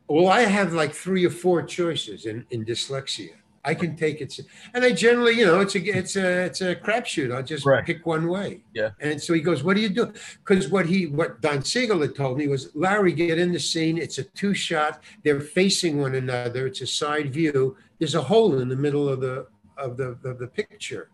Well, 0.08 0.28
I 0.28 0.40
have 0.40 0.72
like 0.72 0.92
three 0.92 1.24
or 1.24 1.30
four 1.30 1.62
choices 1.62 2.26
in, 2.26 2.46
in 2.50 2.64
dyslexia. 2.64 3.30
I 3.62 3.74
can 3.74 3.94
take 3.94 4.22
it, 4.22 4.40
and 4.72 4.82
I 4.82 4.90
generally, 4.92 5.34
you 5.38 5.44
know, 5.44 5.60
it's 5.60 5.74
a 5.74 5.80
it's 5.80 6.16
a 6.16 6.44
it's 6.46 6.62
a 6.62 6.74
crapshoot. 6.74 7.30
I'll 7.34 7.42
just 7.42 7.66
Right. 7.66 7.84
pick 7.84 8.06
one 8.06 8.26
way. 8.26 8.62
Yeah. 8.72 8.90
And 9.00 9.20
so 9.20 9.34
he 9.34 9.42
goes, 9.42 9.62
"What 9.62 9.76
do 9.76 9.82
you 9.82 9.90
do?" 9.90 10.06
Because 10.42 10.70
what 10.70 10.86
he 10.86 11.06
what 11.08 11.42
Don 11.42 11.62
Siegel 11.62 12.00
had 12.00 12.14
told 12.14 12.38
me 12.38 12.48
was, 12.48 12.70
"Larry, 12.74 13.12
get 13.12 13.38
in 13.38 13.52
the 13.52 13.60
scene. 13.60 13.98
It's 13.98 14.16
a 14.16 14.22
two 14.22 14.54
shot. 14.54 15.02
They're 15.24 15.40
facing 15.42 16.00
one 16.00 16.14
another. 16.14 16.66
It's 16.68 16.80
a 16.80 16.86
side 16.86 17.34
view. 17.34 17.76
There's 17.98 18.14
a 18.14 18.22
hole 18.22 18.60
in 18.60 18.68
the 18.70 18.76
middle 18.76 19.06
of 19.10 19.20
the 19.20 19.46
of 19.76 19.98
the 19.98 20.16
of 20.24 20.38
the 20.38 20.46
picture." 20.48 21.10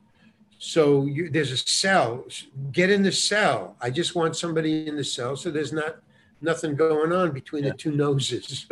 So 0.58 1.04
you, 1.06 1.28
there's 1.30 1.52
a 1.52 1.56
cell. 1.56 2.24
Get 2.72 2.90
in 2.90 3.02
the 3.02 3.12
cell. 3.12 3.76
I 3.80 3.90
just 3.90 4.14
want 4.14 4.36
somebody 4.36 4.86
in 4.86 4.96
the 4.96 5.04
cell, 5.04 5.36
so 5.36 5.50
there's 5.50 5.72
not 5.72 5.96
nothing 6.40 6.74
going 6.76 7.12
on 7.12 7.32
between 7.32 7.64
Yeah. 7.64 7.70
the 7.72 7.76
two 7.76 7.92
noses. 7.92 8.66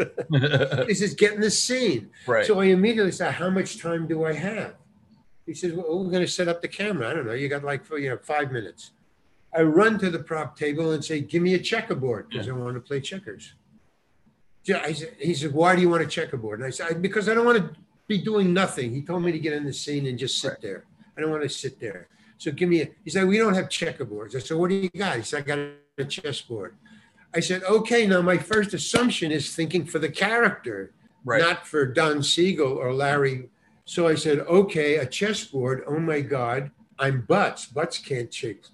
he 0.87 0.95
says, 0.95 1.15
"Get 1.15 1.35
in 1.35 1.41
the 1.41 1.51
scene." 1.51 2.11
right. 2.27 2.47
So 2.47 2.61
I 2.61 2.67
immediately 2.67 3.13
said, 3.13 3.33
"How 3.33 3.51
much 3.51 3.79
time 3.79 4.07
do 4.07 4.25
I 4.25 4.33
have?" 4.33 4.75
He 5.47 5.53
says, 5.55 5.73
"Well, 5.75 6.03
we're 6.05 6.11
going 6.11 6.25
to 6.25 6.31
set 6.31 6.49
up 6.49 6.63
the 6.63 6.69
camera. 6.69 7.11
I 7.11 7.15
don't 7.15 7.27
know. 7.27 7.35
You 7.35 7.49
got 7.49 7.65
like 7.65 7.85
for 7.85 7.99
you 7.99 8.09
know 8.11 8.19
five 8.19 8.51
minutes." 8.53 8.93
I 9.57 9.63
run 9.63 9.99
to 10.01 10.11
the 10.11 10.19
prop 10.19 10.59
table 10.59 10.93
and 10.93 11.05
say, 11.05 11.21
"Give 11.21 11.43
me 11.43 11.55
a 11.55 11.59
checkerboard 11.59 12.29
because 12.31 12.49
I 12.49 12.53
want 12.53 12.75
to 12.77 12.81
play 12.81 13.01
checkers." 13.01 13.55
I 14.69 14.93
said, 14.95 15.15
he 15.19 15.35
said, 15.35 15.53
"Why 15.53 15.77
do 15.77 15.83
you 15.83 15.91
want 15.91 16.03
a 16.03 16.07
checkerboard?" 16.07 16.61
And 16.61 16.67
I 16.67 16.71
said, 16.71 17.03
"Because 17.03 17.29
I 17.29 17.35
don't 17.35 17.45
want 17.45 17.59
to 17.59 17.77
be 18.09 18.19
doing 18.19 18.53
nothing." 18.55 18.95
He 18.95 19.03
told 19.03 19.23
me 19.23 19.31
to 19.33 19.39
get 19.39 19.53
in 19.53 19.65
the 19.65 19.73
scene 19.73 20.07
and 20.07 20.19
just 20.19 20.39
sit 20.41 20.49
Right. 20.53 20.61
there. 20.63 20.85
I 21.17 21.21
don't 21.21 21.31
want 21.31 21.43
to 21.43 21.49
sit 21.49 21.81
there. 21.81 22.09
So 22.39 22.51
give 22.51 22.69
me 22.69 22.83
a. 22.83 22.89
He 23.05 23.11
said, 23.11 23.27
"We 23.27 23.39
don't 23.39 23.55
have 23.55 23.69
checkerboards." 23.69 24.35
I 24.35 24.41
said, 24.41 24.57
"What 24.57 24.71
do 24.71 24.77
you 24.77 24.91
got?" 24.91 25.17
He 25.17 25.23
said, 25.23 25.43
"I 25.43 25.47
got 25.47 25.59
a 25.99 26.05
chessboard." 26.05 26.77
I 27.35 27.41
said, 27.41 27.63
"Okay." 27.65 28.07
Now 28.07 28.23
my 28.23 28.39
first 28.39 28.75
assumption 28.75 29.31
is 29.31 29.55
thinking 29.55 29.87
for 29.87 29.99
the 29.99 30.11
character 30.11 30.93
right. 31.25 31.41
not 31.41 31.67
for 31.67 31.87
Don 31.87 32.23
Siegel 32.23 32.73
or 32.73 32.93
Larry. 32.93 33.49
So 33.85 34.07
I 34.07 34.15
said, 34.15 34.41
okay, 34.41 34.97
a 34.97 35.07
chessboard. 35.07 35.85
Oh 35.87 35.99
my 35.99 36.21
God, 36.21 36.71
I'm 36.99 37.23
Butts. 37.23 37.67
Butts 37.67 37.99
can't 37.99 38.33
shake. 38.33 38.65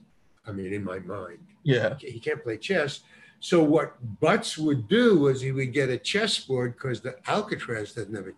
I 0.47 0.53
mean, 0.53 0.73
in 0.73 0.85
my 0.85 0.99
mind, 0.99 1.39
yeah. 1.63 1.97
he 1.99 2.21
can't 2.21 2.43
play 2.43 2.57
chess. 2.57 3.01
So 3.41 3.63
what 3.63 3.97
Butts 4.21 4.59
would 4.59 4.89
do 4.89 5.21
was 5.21 5.41
he 5.41 5.53
would 5.53 5.73
get 5.73 5.89
a 5.89 5.99
chessboard 5.99 6.75
because 6.75 7.01
the 7.01 7.17
Alcatraz 7.29 7.95
doesn't 7.95 8.15
have 8.15 8.27
a, 8.27 8.33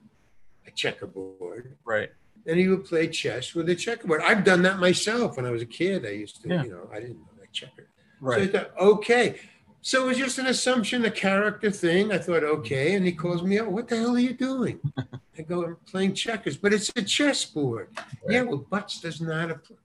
a 0.66 0.70
checkerboard, 0.70 1.76
Right. 1.84 2.10
And 2.46 2.58
he 2.58 2.68
would 2.68 2.84
play 2.84 3.06
chess 3.08 3.54
with 3.54 3.68
a 3.68 3.74
checkerboard. 3.74 4.20
I've 4.22 4.44
done 4.44 4.62
that 4.62 4.78
myself 4.78 5.36
when 5.36 5.46
I 5.46 5.50
was 5.50 5.62
a 5.62 5.66
kid. 5.66 6.04
I 6.06 6.10
used 6.10 6.42
to, 6.42 6.48
Yeah. 6.48 6.64
you 6.64 6.70
know, 6.70 6.88
I 6.92 7.00
didn't 7.00 7.18
know 7.18 7.28
that 7.40 7.52
checker. 7.52 7.88
So 8.22 8.32
I 8.32 8.46
thought, 8.46 8.70
okay. 8.78 9.40
So 9.80 10.04
it 10.04 10.06
was 10.08 10.18
just 10.18 10.38
an 10.38 10.46
assumption, 10.46 11.04
a 11.04 11.10
character 11.10 11.70
thing. 11.70 12.12
I 12.12 12.18
thought, 12.18 12.44
okay. 12.44 12.94
And 12.94 13.04
he 13.04 13.12
calls 13.12 13.42
me 13.42 13.58
up. 13.58 13.66
What 13.68 13.88
the 13.88 13.96
hell 13.96 14.14
are 14.14 14.18
you 14.20 14.32
doing? 14.34 14.78
I 15.38 15.42
go, 15.42 15.64
I'm 15.64 15.76
playing 15.86 16.14
checkers, 16.14 16.56
but 16.56 16.72
it's 16.72 16.90
a 16.94 17.02
chessboard. 17.02 17.88
Yeah, 18.28 18.42
well, 18.42 18.58
Butts 18.58 19.00
does 19.00 19.20
not 19.20 19.50
apply. 19.50 19.76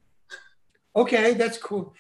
Okay, 0.96 1.34
that's 1.34 1.58
cool. 1.58 1.94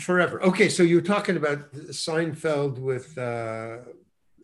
Forever. 0.00 0.42
Okay, 0.42 0.68
so 0.68 0.82
you 0.82 0.96
were 0.96 1.02
talking 1.02 1.36
about 1.36 1.72
Seinfeld 1.74 2.78
with, 2.78 3.16
uh, 3.18 3.78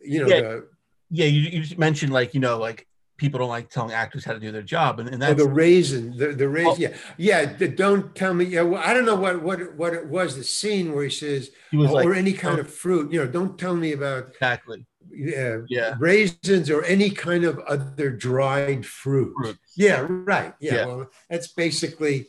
you 0.03 0.21
know, 0.21 0.27
Yeah. 0.27 0.41
the, 0.41 0.67
Yeah. 1.09 1.25
You, 1.25 1.41
you 1.61 1.77
mentioned 1.77 2.13
like 2.13 2.33
you 2.33 2.39
know 2.39 2.57
like 2.57 2.87
people 3.21 3.37
don't 3.39 3.49
like 3.49 3.69
telling 3.69 3.93
actors 3.93 4.25
how 4.25 4.33
to 4.33 4.39
do 4.39 4.51
their 4.51 4.63
job, 4.63 4.99
and, 4.99 5.07
and 5.07 5.23
oh, 5.23 5.33
the 5.35 5.47
raisin, 5.47 6.17
the, 6.17 6.29
the 6.33 6.49
raisin. 6.49 6.71
Oh. 6.71 6.75
Yeah, 6.77 6.97
yeah. 7.17 7.53
The, 7.53 7.67
don't 7.67 8.15
tell 8.15 8.33
me. 8.33 8.45
Yeah, 8.45 8.63
well, 8.63 8.81
I 8.83 8.95
don't 8.95 9.05
know 9.05 9.15
what 9.15 9.43
what 9.43 9.75
what 9.75 9.93
it 9.93 10.07
was. 10.07 10.35
The 10.35 10.43
scene 10.43 10.93
where 10.93 11.03
he 11.03 11.11
says, 11.11 11.51
he 11.69 11.77
was 11.77 11.91
oh, 11.91 11.93
like 11.93 12.05
or 12.07 12.15
any 12.15 12.33
kind 12.33 12.57
of 12.59 12.73
fruit. 12.73 13.13
You 13.13 13.23
know, 13.23 13.31
don't 13.31 13.59
tell 13.59 13.75
me 13.75 13.93
about 13.93 14.29
exactly 14.29 14.85
yeah, 15.11 15.59
Yeah. 15.69 15.95
raisins 15.99 16.71
or 16.71 16.83
any 16.83 17.11
kind 17.11 17.43
of 17.43 17.59
other 17.59 18.09
dried 18.09 18.85
fruit. 18.87 19.33
Fruit. 19.37 19.57
Yeah, 19.77 20.07
right. 20.09 20.55
Yeah, 20.59 20.75
Yeah. 20.75 20.85
well, 20.87 21.11
that's 21.29 21.47
basically. 21.47 22.27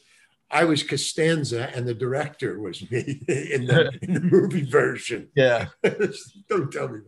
I 0.55 0.65
was 0.65 0.83
Costanza, 0.83 1.71
and 1.75 1.89
the 1.89 1.95
director 1.95 2.61
was 2.61 2.83
me 2.91 2.99
in 3.29 3.65
the 3.65 3.99
in 4.03 4.13
the 4.13 4.21
movie 4.21 4.67
version. 4.67 5.31
yeah 5.35 5.69
Don't 6.51 6.71
tell 6.71 6.89
me. 6.89 7.01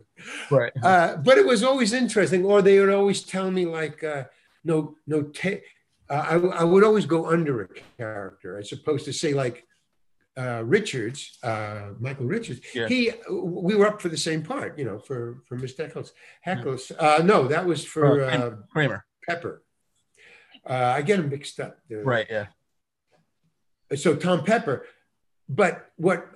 Right 0.49 0.71
Uh, 0.83 1.17
but 1.17 1.37
it 1.37 1.45
was 1.45 1.63
always 1.63 1.93
interesting. 1.93 2.45
Or 2.45 2.61
they 2.61 2.79
would 2.79 2.93
always 2.93 3.23
tell 3.23 3.49
me 3.51 3.65
like, 3.65 4.03
uh, 4.03 4.25
no, 4.63 4.95
no. 5.07 5.23
Ta- 5.23 5.63
uh, 6.09 6.13
I, 6.13 6.35
I 6.61 6.63
would 6.63 6.83
always 6.83 7.05
go 7.05 7.27
under 7.27 7.63
a 7.63 7.67
character 7.97 8.59
as 8.59 8.71
opposed 8.71 9.05
to 9.05 9.13
say 9.13 9.33
like 9.33 9.65
uh, 10.37 10.63
Richards, 10.63 11.37
uh, 11.43 11.89
Michael 11.99 12.25
Richards. 12.25 12.61
Yeah. 12.73 12.87
He, 12.87 13.11
we 13.29 13.75
were 13.75 13.87
up 13.87 14.01
for 14.01 14.09
the 14.09 14.17
same 14.17 14.43
part, 14.43 14.77
you 14.77 14.85
know, 14.85 14.99
for 14.99 15.41
for 15.47 15.57
Mr. 15.57 15.91
Heckles. 15.91 16.11
Heckles. 16.45 16.91
Uh, 16.97 17.23
no, 17.23 17.47
that 17.47 17.65
was 17.65 17.83
for 17.83 18.23
uh, 18.25 18.51
Kramer 18.71 19.05
Pepper. 19.27 19.63
Uh, 20.67 20.93
I 20.97 21.01
get 21.01 21.17
them 21.17 21.29
mixed 21.29 21.59
up. 21.59 21.77
Right 21.89 22.27
yeah 22.29 22.47
so 23.93 24.15
Tom 24.15 24.43
Pepper. 24.43 24.85
But 25.47 25.91
what 25.97 26.27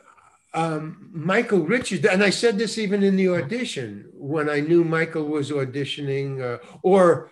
um, 0.54 1.10
Michael 1.12 1.60
Richards, 1.60 2.06
and 2.06 2.24
I 2.24 2.32
said 2.32 2.58
this 2.58 2.78
even 2.78 3.04
in 3.04 3.16
the 3.16 3.30
audition 3.30 4.10
when 4.14 4.50
I 4.50 4.60
knew 4.62 4.84
Michael 4.84 5.26
was 5.26 5.52
auditioning, 5.52 6.42
uh, 6.42 6.58
or 6.82 7.32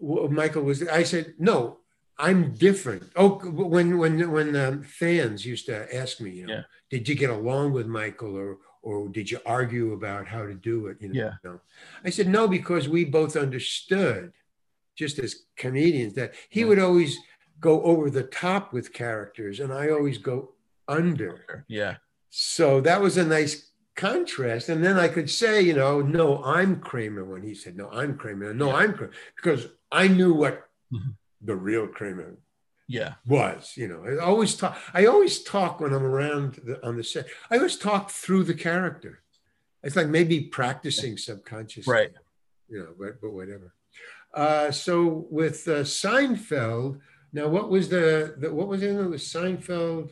Michael 0.00 0.62
was, 0.64 0.86
I 0.88 1.04
said, 1.04 1.34
no, 1.38 1.78
I'm 2.18 2.52
different. 2.54 3.04
Oh, 3.16 3.30
when 3.38 3.98
when 3.98 4.30
when 4.30 4.54
um, 4.56 4.82
fans 4.82 5.46
used 5.46 5.66
to 5.66 5.94
ask 5.94 6.20
me, 6.20 6.30
you 6.30 6.46
know, 6.46 6.54
Yeah. 6.54 6.62
did 6.90 7.08
you 7.08 7.14
get 7.14 7.30
along 7.30 7.72
with 7.72 7.86
Michael, 7.86 8.36
or 8.36 8.58
or 8.82 9.08
did 9.08 9.30
you 9.30 9.38
argue 9.46 9.92
about 9.92 10.26
how 10.26 10.44
to 10.44 10.54
do 10.54 10.88
it? 10.88 10.98
You 11.00 11.08
know, 11.08 11.20
Yeah. 11.20 11.32
no. 11.44 11.60
I 12.04 12.10
said 12.10 12.28
no 12.28 12.46
because 12.48 12.88
we 12.88 13.04
both 13.04 13.36
understood, 13.36 14.32
just 14.96 15.18
as 15.18 15.44
comedians, 15.56 16.14
that 16.14 16.34
he 16.50 16.60
Yeah. 16.60 16.66
would 16.66 16.78
always 16.78 17.16
go 17.60 17.82
over 17.82 18.10
the 18.10 18.24
top 18.24 18.72
with 18.72 18.92
characters, 18.92 19.60
and 19.60 19.72
I 19.72 19.88
always 19.90 20.18
go 20.18 20.54
under. 20.88 21.64
yeah 21.68 21.96
So 22.30 22.80
that 22.82 23.00
was 23.00 23.16
a 23.18 23.24
nice 23.24 23.70
contrast. 23.94 24.68
And 24.68 24.82
then 24.84 24.98
I 24.98 25.08
could 25.08 25.28
say, 25.30 25.60
you 25.62 25.74
know, 25.74 26.00
no, 26.00 26.42
I'm 26.44 26.80
Kramer 26.80 27.24
when 27.24 27.42
he 27.42 27.54
said, 27.54 27.76
no, 27.76 27.90
I'm 27.90 28.16
Kramer. 28.16 28.54
No, 28.54 28.68
Yeah. 28.68 28.76
I'm 28.76 28.94
Kramer. 28.94 29.12
Because 29.36 29.66
I 29.90 30.08
knew 30.08 30.32
what 30.34 30.64
Mhm. 30.92 31.14
the 31.40 31.54
real 31.56 31.86
Kramer 31.86 32.38
yeah 32.88 33.14
was, 33.26 33.74
you 33.76 33.88
know. 33.88 34.04
I 34.04 34.16
always 34.24 34.54
talk, 34.56 34.76
I 34.92 35.06
always 35.06 35.42
talk 35.42 35.80
when 35.80 35.92
I'm 35.92 36.04
around 36.04 36.60
the, 36.64 36.84
on 36.86 36.96
the 36.96 37.04
set. 37.04 37.26
I 37.50 37.56
always 37.56 37.76
talk 37.76 38.10
through 38.10 38.44
the 38.44 38.54
character. 38.54 39.22
It's 39.82 39.96
like 39.96 40.08
maybe 40.08 40.40
practicing 40.42 41.16
subconsciously. 41.18 41.92
right 41.92 42.12
You 42.68 42.78
know, 42.80 42.92
but, 42.98 43.20
but 43.20 43.32
whatever. 43.32 43.74
Uh, 44.34 44.70
so 44.70 45.26
with 45.30 45.68
uh, 45.68 45.84
Seinfeld, 45.84 46.98
now 47.32 47.46
what 47.48 47.68
was 47.68 47.88
the, 47.90 48.34
the 48.38 48.52
what 48.52 48.68
was 48.68 48.82
in 48.82 48.98
it? 48.98 49.02
It 49.02 49.08
was 49.10 49.24
Seinfeld. 49.24 50.10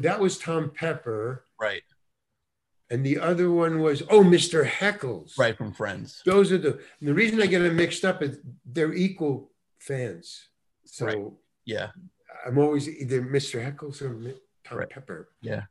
That 0.00 0.20
was 0.20 0.38
Tom 0.38 0.70
Pepper. 0.74 1.44
right 1.60 1.82
And 2.90 3.04
the 3.06 3.18
other 3.20 3.50
one 3.50 3.80
was, 3.80 4.02
oh, 4.10 4.22
Mr. 4.24 4.64
Heckles. 4.66 5.38
right 5.38 5.56
from 5.56 5.72
Friends 5.72 6.22
Those 6.24 6.50
are 6.52 6.58
the, 6.58 6.80
the 7.00 7.14
reason 7.14 7.40
I 7.40 7.46
get 7.46 7.60
them 7.60 7.76
mixed 7.76 8.04
up 8.04 8.22
is 8.22 8.38
they're 8.64 8.92
equal 8.92 9.50
fans. 9.78 10.48
So 10.86 11.06
Right. 11.06 11.18
yeah 11.66 11.88
I'm 12.46 12.58
always 12.58 12.88
either 12.88 13.20
Mr. 13.22 13.62
Heckles 13.64 14.00
or 14.02 14.34
Tom 14.64 14.78
Right. 14.78 14.90
Pepper. 14.90 15.28
Yeah. 15.42 15.62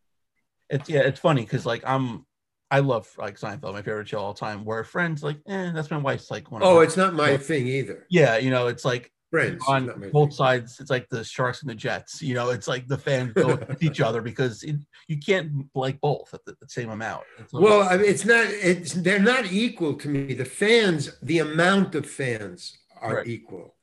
It's 0.70 0.88
yeah 0.90 1.02
it's 1.02 1.20
funny 1.20 1.42
because 1.44 1.66
like 1.66 1.84
I'm 1.86 2.26
I 2.72 2.80
love 2.82 3.08
like 3.18 3.40
Seinfeld 3.40 3.74
my 3.74 3.82
favorite 3.82 4.08
show 4.08 4.20
all 4.20 4.34
time 4.36 4.64
where 4.64 4.84
Friends 4.84 5.24
like 5.24 5.38
eh 5.48 5.72
that's 5.74 5.90
my 5.90 5.98
wife's 5.98 6.30
like 6.30 6.52
one 6.52 6.62
of 6.62 6.68
Oh, 6.68 6.82
it's 6.82 6.96
not 6.98 7.14
my 7.16 7.36
thing 7.38 7.66
either. 7.68 8.06
yeah 8.10 8.38
you 8.38 8.52
know 8.52 8.68
it's 8.68 8.86
like 8.86 9.12
Friends. 9.32 9.62
is 9.62 9.68
on 9.68 10.10
both 10.12 10.34
sides 10.34 10.80
it's 10.80 10.90
like 10.90 11.08
the 11.10 11.24
sharks 11.24 11.62
and 11.62 11.70
the 11.70 11.76
jets 11.76 12.22
you 12.22 12.34
know 12.34 12.50
it's 12.50 12.68
like 12.68 12.88
the 12.88 12.98
fans 12.98 13.32
go 13.34 13.56
with 13.70 13.84
each 13.84 14.02
other 14.02 14.22
because 14.22 14.64
it, 14.64 14.76
you 15.08 15.18
can't 15.18 15.52
like 15.76 16.00
both 16.02 16.34
at 16.34 16.44
the, 16.46 16.56
the 16.60 16.68
same 16.68 16.90
amount 16.90 17.24
Well, 17.52 17.82
I 17.84 17.98
mean, 17.98 18.06
it's 18.10 18.26
not, 18.26 18.46
it's, 18.48 18.94
they're 18.94 19.20
not 19.20 19.52
equal 19.52 19.94
to 19.96 20.08
me. 20.10 20.34
The 20.34 20.46
fans, 20.46 21.18
the 21.22 21.40
amount 21.40 21.96
of 21.96 22.06
fans 22.06 22.78
are 23.02 23.18
Right. 23.18 23.28
equal. 23.28 23.76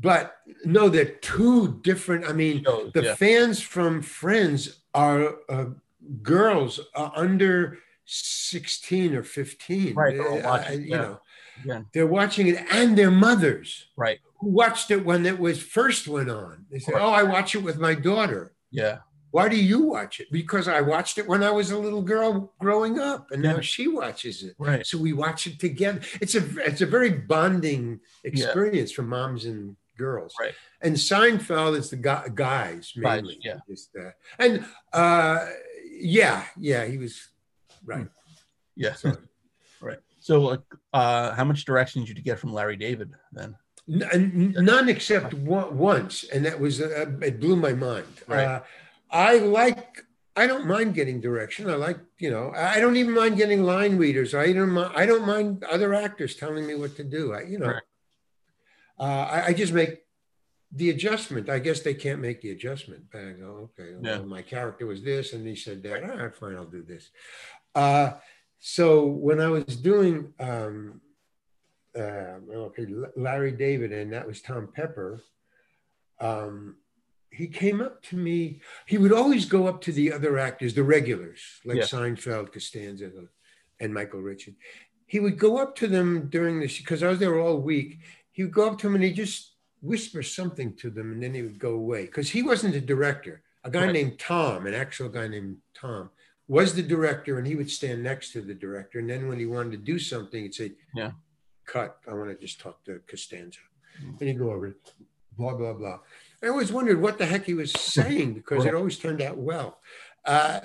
But 0.00 0.36
no, 0.64 0.88
they're 0.88 1.14
two 1.34 1.80
different. 1.82 2.24
I 2.26 2.32
mean, 2.32 2.64
shows, 2.64 2.90
the 2.92 3.02
yeah 3.04 3.14
fans 3.14 3.60
from 3.60 4.02
Friends 4.02 4.80
are 4.94 5.36
uh, 5.48 5.66
girls 6.22 6.80
uh, 6.94 7.10
under 7.14 7.78
16 8.06 9.14
or 9.14 9.22
15. 9.22 9.94
Right, 9.94 10.16
they're 10.16 10.46
Uh, 10.46 10.70
you 10.72 10.78
yeah. 10.80 10.96
know, 10.96 11.20
yeah 11.64 11.82
they're 11.92 12.06
watching 12.06 12.48
it 12.48 12.56
and 12.72 12.98
their 12.98 13.10
mothers 13.12 13.86
right 13.96 14.18
who 14.40 14.48
watched 14.50 14.90
it 14.90 15.04
when 15.04 15.24
it 15.24 15.38
was 15.38 15.62
first 15.62 16.08
went 16.08 16.28
on. 16.28 16.66
They 16.70 16.80
said, 16.80 16.94
Right. 16.94 17.02
Oh, 17.02 17.10
I 17.10 17.22
watch 17.22 17.54
it 17.54 17.62
with 17.62 17.78
my 17.78 17.94
daughter. 17.94 18.52
yeah 18.70 18.98
Why 19.30 19.48
do 19.48 19.56
you 19.56 19.80
watch 19.82 20.20
it? 20.20 20.28
Because 20.30 20.66
I 20.68 20.80
watched 20.80 21.16
it 21.18 21.26
when 21.28 21.42
I 21.42 21.50
was 21.50 21.70
a 21.70 21.78
little 21.78 22.02
girl 22.02 22.52
growing 22.60 22.98
up, 22.98 23.30
and 23.32 23.42
now 23.42 23.60
she 23.60 23.88
watches 23.88 24.42
it. 24.42 24.54
right 24.58 24.84
So 24.86 24.98
we 24.98 25.12
watch 25.12 25.46
it 25.46 25.58
together. 25.58 26.00
It's 26.20 26.34
a 26.34 26.42
it's 26.68 26.82
a 26.82 26.86
very 26.86 27.10
bonding 27.10 28.00
experience 28.24 28.90
for 28.92 29.02
moms 29.02 29.44
and 29.44 29.76
girls. 29.96 30.34
Right. 30.40 30.54
And 30.82 30.96
Seinfeld 30.96 31.76
is 31.78 31.88
the 31.90 31.96
guy, 31.96 32.28
guys 32.34 32.92
mainly. 32.96 33.38
yeah. 33.42 33.58
Just, 33.70 33.90
uh, 33.96 34.10
and 34.38 34.64
uh, 34.92 35.46
yeah, 36.18 36.44
yeah, 36.58 36.84
he 36.84 36.98
was 36.98 37.28
right. 37.84 38.08
yeah 38.76 38.94
So, 38.94 39.16
right 39.80 39.98
so 40.20 40.40
like 40.40 40.60
uh 40.92 41.32
how 41.34 41.44
much 41.44 41.64
direction 41.64 42.04
did 42.04 42.16
you 42.18 42.24
get 42.24 42.38
from 42.38 42.52
Larry 42.52 42.76
David 42.76 43.12
then 43.32 43.56
N- 43.86 44.54
none 44.58 44.88
except 44.88 45.34
one, 45.34 45.76
once, 45.76 46.24
and 46.32 46.42
that 46.46 46.58
was 46.58 46.80
uh, 46.80 47.04
it 47.20 47.38
blew 47.38 47.54
my 47.54 47.74
mind. 47.74 48.06
Right. 48.26 48.44
Uh, 48.46 48.60
I 49.10 49.36
like. 49.60 50.02
I 50.36 50.46
don't 50.46 50.66
mind 50.66 50.94
getting 50.94 51.20
direction. 51.20 51.68
I 51.68 51.74
like, 51.74 51.98
you 52.18 52.30
know, 52.30 52.50
I 52.56 52.80
don't 52.80 52.96
even 52.96 53.12
mind 53.12 53.36
getting 53.36 53.62
line 53.62 53.98
readers. 53.98 54.34
I 54.34 54.54
don't 54.54 54.70
mind. 54.70 54.92
I 54.96 55.04
don't 55.04 55.26
mind 55.26 55.64
other 55.64 55.92
actors 55.92 56.34
telling 56.34 56.66
me 56.66 56.74
what 56.76 56.96
to 56.96 57.04
do. 57.04 57.34
I, 57.34 57.42
you 57.42 57.58
know, 57.58 57.66
Right. 57.76 57.82
uh, 58.98 59.24
I, 59.36 59.46
I 59.48 59.52
just 59.52 59.74
make 59.74 60.00
the 60.72 60.88
adjustment. 60.88 61.50
I 61.50 61.58
guess 61.58 61.80
they 61.80 61.94
can't 61.94 62.20
make 62.22 62.40
the 62.40 62.50
adjustment. 62.52 63.04
But 63.12 63.20
I 63.20 63.32
go, 63.32 63.68
okay, 63.78 63.94
well, 64.00 64.20
Yeah. 64.20 64.24
my 64.24 64.40
character 64.42 64.86
was 64.86 65.02
this, 65.04 65.34
and 65.34 65.46
he 65.46 65.54
said 65.56 65.82
that. 65.82 66.02
All 66.02 66.16
right, 66.16 66.34
fine, 66.34 66.56
I'll 66.56 66.64
do 66.64 66.82
this. 66.82 67.10
Uh, 67.74 68.12
so 68.58 69.06
when 69.06 69.40
I 69.40 69.48
was 69.48 69.76
doing 69.76 70.32
um, 70.40 71.00
uh, 71.96 72.38
okay, 72.52 72.86
Larry 73.16 73.52
David, 73.52 73.92
and 73.92 74.12
that 74.12 74.26
was 74.26 74.40
Tom 74.40 74.68
Pepper. 74.74 75.20
Um, 76.20 76.76
he 77.30 77.46
came 77.48 77.80
up 77.80 78.02
to 78.04 78.16
me. 78.16 78.60
He 78.86 78.98
would 78.98 79.12
always 79.12 79.44
go 79.44 79.66
up 79.66 79.80
to 79.82 79.92
the 79.92 80.12
other 80.12 80.38
actors, 80.38 80.74
the 80.74 80.82
regulars, 80.84 81.40
like 81.64 81.78
Yeah. 81.78 81.82
Seinfeld, 81.84 82.52
Costanza, 82.52 83.10
and 83.80 83.92
Michael 83.92 84.20
Richard. 84.20 84.54
He 85.06 85.20
would 85.20 85.38
go 85.38 85.58
up 85.58 85.74
to 85.76 85.86
them 85.88 86.28
during 86.30 86.60
this 86.60 86.78
because 86.78 87.02
I 87.02 87.08
was 87.08 87.18
there 87.18 87.38
all 87.38 87.58
week. 87.58 87.98
He 88.32 88.42
would 88.44 88.52
go 88.52 88.68
up 88.68 88.78
to 88.78 88.86
them 88.86 88.94
and 88.94 89.04
he 89.04 89.12
just 89.12 89.54
whisper 89.82 90.22
something 90.22 90.74
to 90.76 90.90
them, 90.90 91.12
and 91.12 91.22
then 91.22 91.34
he 91.34 91.42
would 91.42 91.58
go 91.58 91.72
away 91.74 92.06
because 92.06 92.30
he 92.30 92.42
wasn't 92.42 92.74
a 92.74 92.80
director. 92.80 93.42
A 93.64 93.70
guy 93.70 93.84
Right. 93.86 93.92
named 93.92 94.18
Tom, 94.18 94.66
an 94.66 94.74
actual 94.74 95.08
guy 95.08 95.26
named 95.28 95.58
Tom, 95.74 96.10
was 96.48 96.74
the 96.74 96.82
director, 96.82 97.38
and 97.38 97.46
he 97.46 97.56
would 97.56 97.70
stand 97.70 98.02
next 98.02 98.32
to 98.32 98.40
the 98.40 98.54
director. 98.54 98.98
And 98.98 99.08
then 99.08 99.28
when 99.28 99.38
he 99.38 99.46
wanted 99.46 99.72
to 99.72 99.78
do 99.78 99.98
something, 99.98 100.42
he'd 100.42 100.54
say, 100.54 100.72
Yeah. 100.94 101.12
cut. 101.66 101.98
I 102.06 102.12
want 102.14 102.30
to 102.30 102.36
just 102.36 102.60
talk 102.60 102.84
to 102.84 103.00
Costanza. 103.06 103.60
Mm. 104.02 104.20
And 104.20 104.28
he'd 104.28 104.38
go 104.38 104.52
over, 104.52 104.68
it, 104.68 104.76
blah, 105.36 105.54
blah, 105.54 105.72
blah. 105.72 106.00
I 106.42 106.48
always 106.48 106.70
wondered 106.70 107.00
what 107.00 107.16
the 107.16 107.24
heck 107.24 107.46
he 107.46 107.54
was 107.54 107.72
saying 107.72 108.34
because 108.34 108.66
it 108.66 108.74
always 108.74 108.98
turned 108.98 109.22
out 109.22 109.38
well. 109.38 109.78
Uh, 110.24 110.60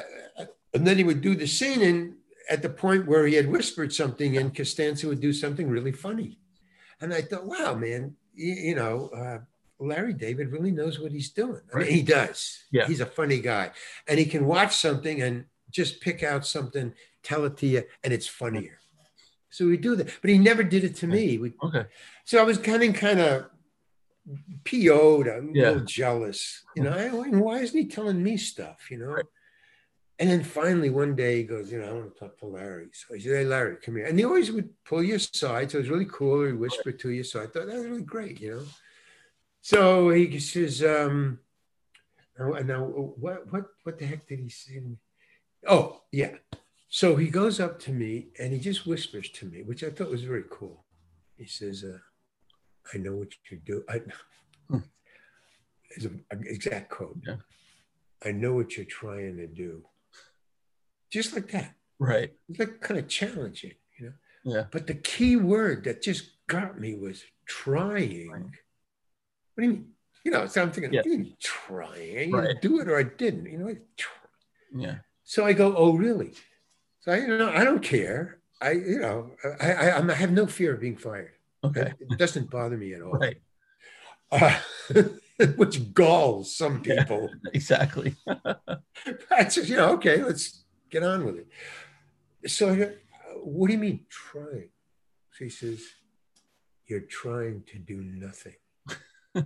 and 0.73 0.85
then 0.85 0.97
he 0.97 1.03
would 1.03 1.22
do 1.22 1.35
the 1.35 1.47
scene, 1.47 1.81
and 1.81 2.15
at 2.49 2.61
the 2.61 2.69
point 2.69 3.07
where 3.07 3.26
he 3.26 3.35
had 3.35 3.49
whispered 3.49 3.93
something, 3.93 4.38
and 4.38 4.56
Costanza 4.56 5.07
would 5.07 5.22
do 5.22 5.31
something 5.31 5.69
really 5.69 5.93
funny. 5.93 6.39
And 6.99 7.14
I 7.14 7.22
thought, 7.22 7.45
wow, 7.45 7.76
man, 7.76 8.15
you, 8.34 8.53
you 8.53 8.76
know, 8.76 9.10
uh, 9.15 9.39
Larry 9.80 10.14
David 10.14 10.51
really 10.51 10.72
knows 10.72 10.99
what 10.99 11.11
he's 11.14 11.30
doing. 11.30 11.61
I 11.73 11.80
mean, 11.80 11.88
he 11.88 12.01
does. 12.01 12.65
Yeah. 12.72 12.85
He's 12.85 12.99
a 12.99 13.06
funny 13.06 13.39
guy. 13.39 13.72
And 14.07 14.19
he 14.19 14.26
can 14.26 14.45
watch 14.45 14.76
something 14.76 15.22
and 15.22 15.45
just 15.69 16.01
pick 16.01 16.23
out 16.23 16.45
something, 16.45 16.93
tell 17.23 17.45
it 17.45 17.57
to 17.57 17.67
you, 17.67 17.83
and 18.03 18.13
it's 18.13 18.27
funnier. 18.27 18.79
So 19.49 19.65
we 19.65 19.77
do 19.77 19.95
that. 19.95 20.09
But 20.21 20.29
he 20.29 20.37
never 20.37 20.63
did 20.63 20.83
it 20.83 20.95
to 20.97 21.07
me. 21.07 21.37
We, 21.37 21.53
Okay. 21.63 21.85
so 22.25 22.39
I 22.39 22.43
was 22.43 22.57
getting 22.57 22.93
kind 22.93 23.19
of 23.19 23.49
PO'd, 24.63 25.27
a 25.27 25.41
Yeah. 25.53 25.63
A 25.63 25.71
little 25.71 25.85
jealous. 25.85 26.63
You 26.75 26.83
know, 26.83 26.91
I, 26.91 27.09
why 27.09 27.59
isn't 27.59 27.77
he 27.77 27.87
telling 27.87 28.21
me 28.21 28.37
stuff, 28.37 28.91
you 28.91 28.97
know? 28.97 29.07
Right. 29.07 29.25
And 30.19 30.29
then 30.29 30.43
finally 30.43 30.89
one 30.89 31.15
day 31.15 31.37
he 31.37 31.43
goes, 31.43 31.71
you 31.71 31.79
know, 31.79 31.87
I 31.89 31.93
want 31.93 32.13
to 32.13 32.19
talk 32.19 32.37
to 32.39 32.45
Larry. 32.45 32.89
So 32.91 33.15
I 33.15 33.19
said, 33.19 33.31
hey, 33.31 33.45
Larry, 33.45 33.77
come 33.77 33.95
here. 33.95 34.05
And 34.05 34.19
he 34.19 34.25
always 34.25 34.51
would 34.51 34.69
pull 34.83 35.01
you 35.01 35.15
aside. 35.15 35.71
So 35.71 35.77
it 35.77 35.81
was 35.81 35.89
really 35.89 36.09
cool. 36.11 36.45
He 36.45 36.51
whispered 36.51 36.99
to 36.99 37.09
you. 37.09 37.23
So 37.23 37.41
I 37.41 37.47
thought 37.47 37.67
that 37.67 37.75
was 37.75 37.85
really 37.85 38.01
great, 38.01 38.39
you 38.41 38.55
know? 38.55 38.63
So 39.61 40.09
he 40.09 40.37
says, 40.39 40.83
um, 40.83 41.39
now, 42.37 42.49
now 42.59 42.83
what, 42.83 43.51
what, 43.51 43.65
what 43.83 43.97
the 43.97 44.05
heck 44.05 44.27
did 44.27 44.39
he 44.39 44.49
say? 44.49 44.81
Oh, 45.68 46.02
yeah. 46.11 46.36
So 46.90 47.15
he 47.15 47.30
goes 47.30 47.60
up 47.60 47.80
to 47.81 47.91
me 47.91 48.30
and 48.40 48.52
he 48.53 48.60
just 48.60 48.88
whispers 48.88 49.30
to 49.31 49.45
me, 49.45 49.61
which 49.64 49.84
I 49.84 49.90
thought 49.90 50.10
was 50.10 50.23
very 50.23 50.44
cool. 50.49 50.86
He 51.38 51.45
says, 51.45 51.84
uh, 51.84 51.98
I 52.94 52.98
know 52.98 53.15
what 53.15 53.30
you 53.49 53.57
do. 53.64 53.84
I, 53.90 54.02
Hmm. 54.69 54.77
is 55.95 56.06
an 56.06 56.23
exact 56.31 56.90
quote. 56.90 57.19
Yeah. 57.27 57.38
I 58.23 58.31
know 58.31 58.53
what 58.53 58.76
you're 58.76 58.86
trying 58.86 59.38
to 59.38 59.48
do. 59.48 59.84
Just 61.10 61.34
like 61.34 61.52
that. 61.52 61.76
Right. 61.99 62.31
It's 62.48 62.60
like 62.60 62.81
kind 62.81 62.99
of 62.99 63.07
challenging, 63.07 63.73
you 63.98 64.06
know. 64.07 64.14
Yeah. 64.44 64.65
But 64.72 64.88
the 64.88 64.94
key 64.95 65.36
word 65.36 65.84
that 65.86 66.02
just 66.02 66.31
got 66.48 66.80
me 66.80 66.95
was 66.95 67.23
trying. 67.45 68.30
Right. 68.31 68.41
What 68.41 68.52
do 69.57 69.64
you 69.64 69.69
mean? 69.69 69.91
You 70.23 70.31
know, 70.31 70.45
so 70.48 70.61
I'm 70.61 70.72
thinking, 70.72 70.94
Yeah. 70.94 70.99
I 71.02 71.03
didn't 71.03 71.40
trying. 71.40 72.31
Right. 72.31 72.61
Do 72.61 72.80
it 72.80 72.88
or 72.88 72.98
I 72.98 73.03
didn't. 73.03 73.45
You 73.45 73.57
know, 73.60 73.69
I 73.69 73.77
try. 73.98 74.14
Yeah. 74.76 74.95
So 75.30 75.45
I 75.45 75.53
go, 75.53 75.76
oh, 75.77 75.93
really? 75.93 76.31
So 77.01 77.11
I, 77.11 77.18
you 77.18 77.27
know, 77.38 77.51
I 77.51 77.64
don't 77.64 77.84
care. 77.84 78.39
I, 78.60 78.72
you 78.72 78.97
know, 78.97 79.30
I, 79.61 79.73
I, 79.73 79.85
I'm- 79.91 80.10
have 80.10 80.31
no 80.31 80.47
fear 80.47 80.73
of 80.73 80.81
being 80.81 80.97
fired. 80.97 81.34
Okay. 81.64 81.93
It 81.99 82.18
doesn't 82.18 82.49
bother 82.49 82.76
me 82.77 82.95
at 82.95 83.03
all. 83.03 83.11
Right. 83.11 83.38
Uh, 84.31 84.57
which 85.56 85.93
galls 85.93 86.56
some 86.56 86.81
Yeah. 86.84 87.03
people. 87.03 87.30
Exactly. 87.53 88.15
I 88.27 89.43
just, 89.43 89.69
you 89.69 89.76
know, 89.77 89.93
okay, 89.97 90.23
let's 90.23 90.64
get 90.89 91.03
on 91.03 91.23
with 91.26 91.35
it. 91.38 91.47
So, 92.49 92.72
I 92.72 92.76
go, 92.76 92.91
what 93.43 93.68
do 93.68 93.73
you 93.73 93.80
mean 93.80 94.06
trying? 94.10 94.69
So 95.34 95.43
he 95.45 95.49
says, 95.51 95.80
you're 96.88 97.01
trying 97.01 97.65
to 97.68 97.77
do 97.77 97.97
nothing. 98.01 98.56
and 99.35 99.45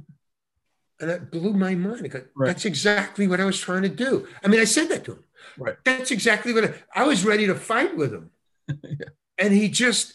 that 1.10 1.30
blew 1.30 1.51
my 1.51 1.76
mind. 1.76 2.03
I 2.05 2.07
go, 2.07 2.22
Right. 2.38 2.47
That's 2.47 2.64
exactly 2.64 3.27
what 3.27 3.41
I 3.41 3.45
was 3.45 3.60
trying 3.60 3.81
to 3.81 3.89
do. 3.89 4.27
I 4.43 4.47
mean, 4.47 4.61
I 4.61 4.64
said 4.64 4.88
that 4.89 5.03
to 5.05 5.11
him. 5.14 5.23
Right. 5.57 5.75
That's 5.83 6.11
exactly 6.11 6.53
what 6.53 6.65
I, 6.65 6.73
I 6.95 7.03
was 7.05 7.25
ready 7.25 7.47
to 7.47 7.55
fight 7.55 7.95
with 7.95 8.13
him. 8.13 8.29
Yeah. 8.83 9.09
And 9.39 9.51
he 9.51 9.67
just 9.67 10.13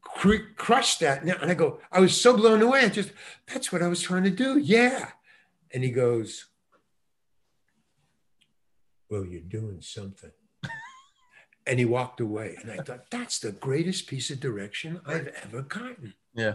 cr- 0.00 0.54
crushed 0.56 1.00
that. 1.00 1.22
And 1.22 1.50
I 1.50 1.54
go, 1.54 1.80
I 1.90 2.00
was 2.00 2.18
so 2.18 2.36
blown 2.36 2.62
away. 2.62 2.80
I 2.80 2.88
just, 2.88 3.10
that's 3.52 3.72
what 3.72 3.82
I 3.82 3.88
was 3.88 4.00
trying 4.00 4.24
to 4.24 4.30
do. 4.30 4.58
Yeah. 4.58 5.08
And 5.74 5.82
he 5.82 5.90
goes, 5.90 6.46
Well, 9.10 9.24
you're 9.24 9.40
doing 9.40 9.80
something. 9.82 10.30
and 11.66 11.78
he 11.78 11.84
walked 11.84 12.20
away. 12.20 12.56
And 12.62 12.70
I 12.70 12.76
thought, 12.76 13.10
that's 13.10 13.40
the 13.40 13.52
greatest 13.52 14.06
piece 14.06 14.30
of 14.30 14.40
direction 14.40 15.00
I've 15.04 15.28
ever 15.44 15.62
gotten. 15.62 16.14
Yeah. 16.34 16.54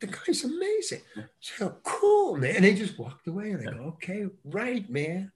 The 0.00 0.06
guy's 0.06 0.44
amazing. 0.44 1.00
So 1.40 1.76
cool, 1.82 2.36
man. 2.36 2.56
And 2.56 2.64
he 2.64 2.74
just 2.74 2.98
walked 2.98 3.26
away. 3.26 3.50
And 3.50 3.68
I 3.68 3.72
go, 3.72 3.78
okay, 3.94 4.26
right, 4.44 4.88
man. 4.88 5.32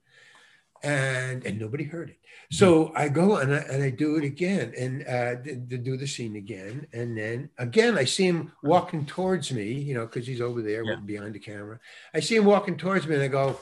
And 0.83 1.45
and 1.45 1.57
nobody 1.59 1.85
heard 1.85 2.09
it. 2.09 2.19
So 2.51 2.91
I 2.93 3.07
go 3.07 3.37
and 3.37 3.53
I, 3.53 3.59
and 3.59 3.81
I 3.81 3.89
do 3.89 4.17
it 4.17 4.25
again 4.25 4.73
and 4.77 5.01
uh, 5.07 5.41
to, 5.43 5.55
to 5.69 5.77
do 5.77 5.95
the 5.95 6.05
scene 6.05 6.35
again. 6.35 6.85
And 6.93 7.17
then 7.17 7.49
again, 7.57 7.97
I 7.97 8.03
see 8.03 8.27
him 8.27 8.51
walking 8.63 9.05
towards 9.05 9.51
me, 9.51 9.71
you 9.71 9.93
know, 9.95 10.05
because 10.05 10.27
he's 10.27 10.41
over 10.41 10.61
there 10.61 10.83
Yeah. 10.83 10.97
behind 10.97 11.33
the 11.35 11.39
camera. 11.39 11.79
I 12.13 12.19
see 12.19 12.35
him 12.35 12.45
walking 12.45 12.75
towards 12.77 13.07
me 13.07 13.15
and 13.15 13.23
I 13.23 13.27
go, 13.29 13.57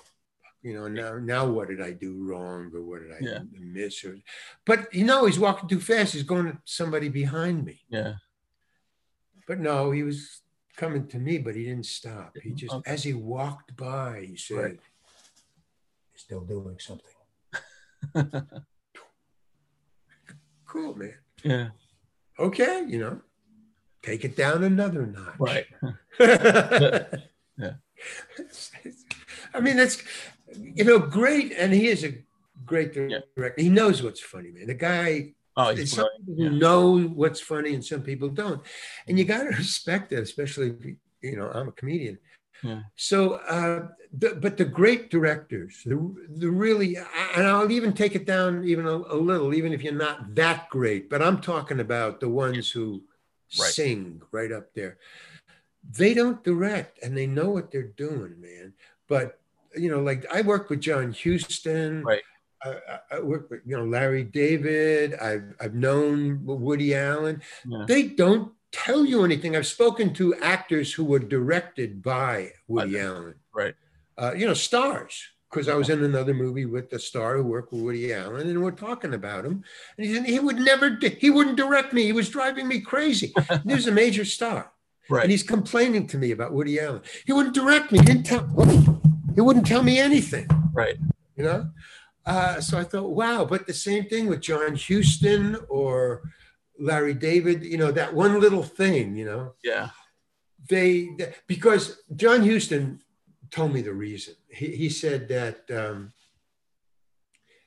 you 0.63 0.73
know, 0.73 0.87
now 0.87 1.17
now 1.19 1.47
what 1.47 1.67
did 1.69 1.79
I 1.79 1.91
do 1.91 2.23
wrong 2.27 2.71
or 2.73 2.81
what 2.81 3.01
did 3.03 3.11
I 3.13 3.19
Yeah. 3.21 3.39
miss? 3.51 4.03
Or, 4.03 4.17
but 4.65 4.93
you 4.93 5.05
know, 5.05 5.25
he's 5.27 5.39
walking 5.39 5.69
too 5.69 5.79
fast. 5.79 6.13
He's 6.13 6.23
going 6.23 6.47
to 6.51 6.57
somebody 6.65 7.07
behind 7.09 7.63
me. 7.63 7.81
Yeah. 7.87 8.15
But 9.47 9.59
no, 9.59 9.91
he 9.91 10.01
was 10.03 10.41
coming 10.75 11.07
to 11.09 11.19
me, 11.19 11.37
but 11.37 11.55
he 11.55 11.65
didn't 11.65 11.85
stop. 11.85 12.35
He 12.41 12.51
just, 12.51 12.73
Okay. 12.73 12.91
as 12.91 13.03
he 13.03 13.13
walked 13.13 13.75
by, 13.77 14.25
he 14.27 14.35
said, 14.37 14.57
Right. 14.57 14.79
still 16.15 16.41
doing 16.41 16.77
something. 16.79 17.10
Cool, 20.67 20.95
man. 20.95 21.13
yeah. 21.43 21.69
Okay, 22.39 22.85
you 22.87 22.97
know, 22.97 23.19
take 24.01 24.23
it 24.23 24.37
down 24.37 24.63
another 24.63 25.05
notch. 25.05 25.35
Right. 25.37 25.65
yeah. 26.19 27.73
I 29.53 29.59
mean, 29.59 29.75
that's, 29.75 30.01
you 30.57 30.85
know, 30.85 30.97
great. 30.97 31.51
And 31.51 31.73
he 31.73 31.87
is 31.89 32.05
a 32.05 32.13
great 32.65 32.95
Yeah. 32.95 33.19
director. 33.35 33.61
He 33.61 33.67
knows 33.69 34.01
what's 34.01 34.21
funny, 34.21 34.51
man. 34.51 34.67
The 34.67 34.73
guy, 34.75 35.33
Oh, 35.57 35.75
he's 35.75 35.91
some 35.93 36.07
people 36.25 36.35
Yeah. 36.45 36.49
know 36.57 36.97
what's 37.01 37.41
funny 37.41 37.73
and 37.73 37.83
some 37.83 38.01
people 38.01 38.29
don't. 38.29 38.61
And 39.07 39.19
you 39.19 39.25
got 39.25 39.43
to 39.43 39.49
respect 39.57 40.11
that, 40.11 40.23
especially, 40.23 40.67
if, 40.69 40.85
you 41.21 41.35
know, 41.35 41.49
I'm 41.51 41.67
a 41.67 41.73
comedian. 41.73 42.17
Yeah. 42.63 42.81
So, 42.95 43.33
uh, 43.33 43.87
the, 44.17 44.35
but 44.35 44.57
the 44.57 44.65
great 44.65 45.09
directors, 45.09 45.81
the, 45.85 45.95
the 46.29 46.49
really, 46.49 46.97
and 46.97 47.47
I'll 47.47 47.71
even 47.71 47.93
take 47.93 48.15
it 48.15 48.25
down 48.25 48.63
even 48.65 48.85
a, 48.85 48.91
a 48.91 49.15
little, 49.15 49.53
even 49.53 49.73
if 49.73 49.83
you're 49.83 49.93
not 49.93 50.35
that 50.35 50.69
great, 50.69 51.09
but 51.09 51.21
I'm 51.21 51.39
talking 51.39 51.79
about 51.79 52.19
the 52.19 52.29
ones 52.29 52.69
who 52.69 53.03
Right. 53.59 53.71
sing 53.71 54.21
right 54.31 54.51
up 54.51 54.73
there. 54.73 54.97
They 55.97 56.13
don't 56.13 56.43
direct 56.43 57.03
and 57.03 57.17
they 57.17 57.27
know 57.27 57.49
what 57.49 57.71
they're 57.71 57.83
doing, 57.83 58.39
man. 58.39 58.73
But, 59.09 59.39
you 59.75 59.89
know, 59.89 59.99
like 60.01 60.25
I 60.33 60.41
worked 60.41 60.69
with 60.69 60.79
John 60.79 61.13
Huston. 61.13 62.03
Right. 62.03 62.21
I, 62.63 62.99
I, 63.11 63.19
worked 63.19 63.49
with, 63.49 63.61
you 63.65 63.75
know, 63.75 63.83
Larry 63.83 64.23
David. 64.23 65.15
I've, 65.15 65.53
I've 65.59 65.73
known 65.73 66.45
Woody 66.45 66.95
Allen. 66.95 67.41
Yeah. 67.65 67.85
They 67.87 68.03
don't 68.03 68.53
tell 68.71 69.05
you 69.05 69.23
anything. 69.23 69.55
I've 69.55 69.67
spoken 69.67 70.13
to 70.15 70.35
actors 70.35 70.93
who 70.93 71.03
were 71.03 71.19
directed 71.19 72.01
by 72.01 72.51
Woody. 72.67 72.99
Allen. 72.99 73.35
Right. 73.53 73.75
Uh, 74.17 74.33
you 74.35 74.45
know, 74.45 74.53
stars. 74.53 75.29
Because 75.49 75.67
I 75.67 75.75
was 75.75 75.89
in 75.89 76.01
another 76.01 76.33
movie 76.33 76.65
with 76.65 76.89
the 76.89 76.97
star 76.97 77.35
who 77.35 77.43
worked 77.43 77.73
with 77.73 77.81
Woody 77.81 78.13
Allen, 78.13 78.47
and 78.47 78.63
we're 78.63 78.71
talking 78.71 79.13
about 79.13 79.43
him. 79.43 79.65
And 79.97 80.07
he 80.07 80.15
said 80.15 80.25
he 80.25 80.39
would 80.39 80.55
never, 80.55 80.97
he 81.19 81.29
wouldn't 81.29 81.57
direct 81.57 81.91
me. 81.91 82.03
He 82.03 82.13
was 82.13 82.29
driving 82.29 82.69
me 82.69 82.79
crazy. 82.79 83.33
he 83.67 83.73
was 83.73 83.85
a 83.85 83.91
major 83.91 84.23
star. 84.23 84.71
Right. 85.09 85.23
And 85.23 85.31
he's 85.31 85.43
complaining 85.43 86.07
to 86.07 86.17
me 86.17 86.31
about 86.31 86.53
Woody 86.53 86.79
Allen. 86.79 87.01
He 87.25 87.33
wouldn't 87.33 87.53
direct 87.53 87.91
me. 87.91 87.99
He 87.99 88.05
didn't 88.05 88.23
tell. 88.23 88.47
He 89.35 89.41
wouldn't 89.41 89.67
tell 89.67 89.83
me 89.83 89.99
anything. 89.99 90.47
Right. 90.73 90.95
You 91.35 91.43
know. 91.43 91.69
Uh, 92.25 92.61
so 92.61 92.77
I 92.77 92.85
thought, 92.85 93.09
wow. 93.09 93.43
But 93.43 93.67
the 93.67 93.73
same 93.73 94.05
thing 94.05 94.27
with 94.27 94.39
John 94.39 94.77
Huston 94.77 95.57
or 95.67 96.21
Larry 96.81 97.13
David. 97.13 97.63
You 97.63 97.77
know 97.77 97.91
that 97.91 98.13
one 98.13 98.39
little 98.39 98.63
thing. 98.63 99.15
You 99.15 99.25
know. 99.25 99.53
Yeah. 99.63 99.89
They 100.69 101.09
because 101.47 102.01
John 102.15 102.47
Huston 102.47 103.01
told 103.49 103.73
me 103.73 103.81
the 103.81 103.93
reason. 103.93 104.35
He 104.49 104.75
he 104.75 104.89
said 104.89 105.27
that. 105.29 105.69
Um, 105.71 106.13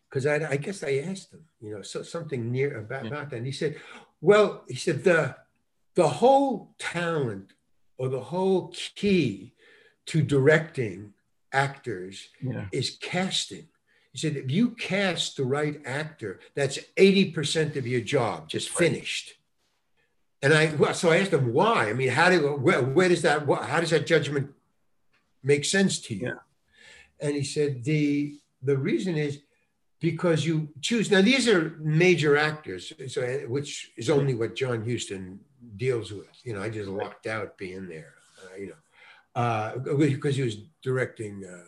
because 0.09 0.27
I, 0.27 0.49
I, 0.49 0.57
guess 0.59 0.85
I 0.85 1.03
asked 1.11 1.35
him, 1.35 1.45
you 1.61 1.75
know, 1.75 1.83
so 1.83 2.05
something 2.05 2.53
near 2.53 2.79
about, 2.79 3.03
yeah. 3.03 3.11
about 3.11 3.31
that. 3.31 3.37
And 3.39 3.47
he 3.47 3.51
said, 3.51 3.75
well, 4.21 4.63
he 4.69 4.77
said 4.77 5.03
the 5.03 5.35
the 5.97 6.09
whole 6.09 6.75
talent 6.79 7.53
or 7.99 8.09
the 8.09 8.21
whole 8.21 8.73
key 8.95 9.55
to 10.07 10.23
directing 10.23 11.15
actors 11.53 12.29
yeah. 12.43 12.67
is 12.73 12.97
casting. 13.01 13.69
He 14.15 14.21
said, 14.21 14.37
if 14.37 14.49
you 14.49 14.71
cast 14.71 15.37
the 15.37 15.45
right 15.45 15.83
actor, 15.85 16.39
that's 16.55 16.79
80% 16.97 17.75
of 17.75 17.85
your 17.85 18.01
job, 18.01 18.49
just 18.49 18.69
finished. 18.69 19.35
And 20.41 20.55
I, 20.55 20.93
so 20.93 21.11
I 21.11 21.17
asked 21.17 21.33
him 21.33 21.53
why. 21.53 21.91
I 21.91 21.95
mean, 21.95 22.11
how 22.11 22.31
do, 22.31 22.55
where, 22.55 22.81
where 22.81 23.09
does 23.09 23.23
that, 23.23 23.45
how 23.49 23.81
does 23.81 23.91
that 23.91 24.07
judgment 24.07 24.53
make 25.43 25.65
sense 25.65 25.99
to 26.03 26.15
you? 26.15 26.29
Yeah. 26.29 26.35
And 27.21 27.35
he 27.35 27.43
said, 27.43 27.83
the, 27.83 28.39
the 28.63 28.79
reason 28.79 29.17
is 29.17 29.41
because 29.99 30.47
you 30.47 30.69
choose, 30.81 31.11
now 31.11 31.21
these 31.21 31.49
are 31.49 31.77
major 31.81 32.37
actors, 32.37 32.93
so, 33.09 33.21
which 33.49 33.91
is 33.97 34.11
only 34.11 34.37
what 34.37 34.55
John 34.55 34.89
Huston 34.89 35.41
deals 35.77 36.13
with. 36.13 36.29
You 36.45 36.55
know, 36.55 36.63
I 36.63 36.69
just 36.69 36.89
lucked 36.89 37.27
out 37.27 37.59
being 37.59 37.89
there. 37.89 38.15
Uh, 38.45 38.57
you 38.57 38.67
know, 38.69 38.75
uh, 39.35 39.79
because 39.79 40.37
he 40.37 40.43
was 40.43 40.59
directing 40.83 41.45
uh, 41.45 41.65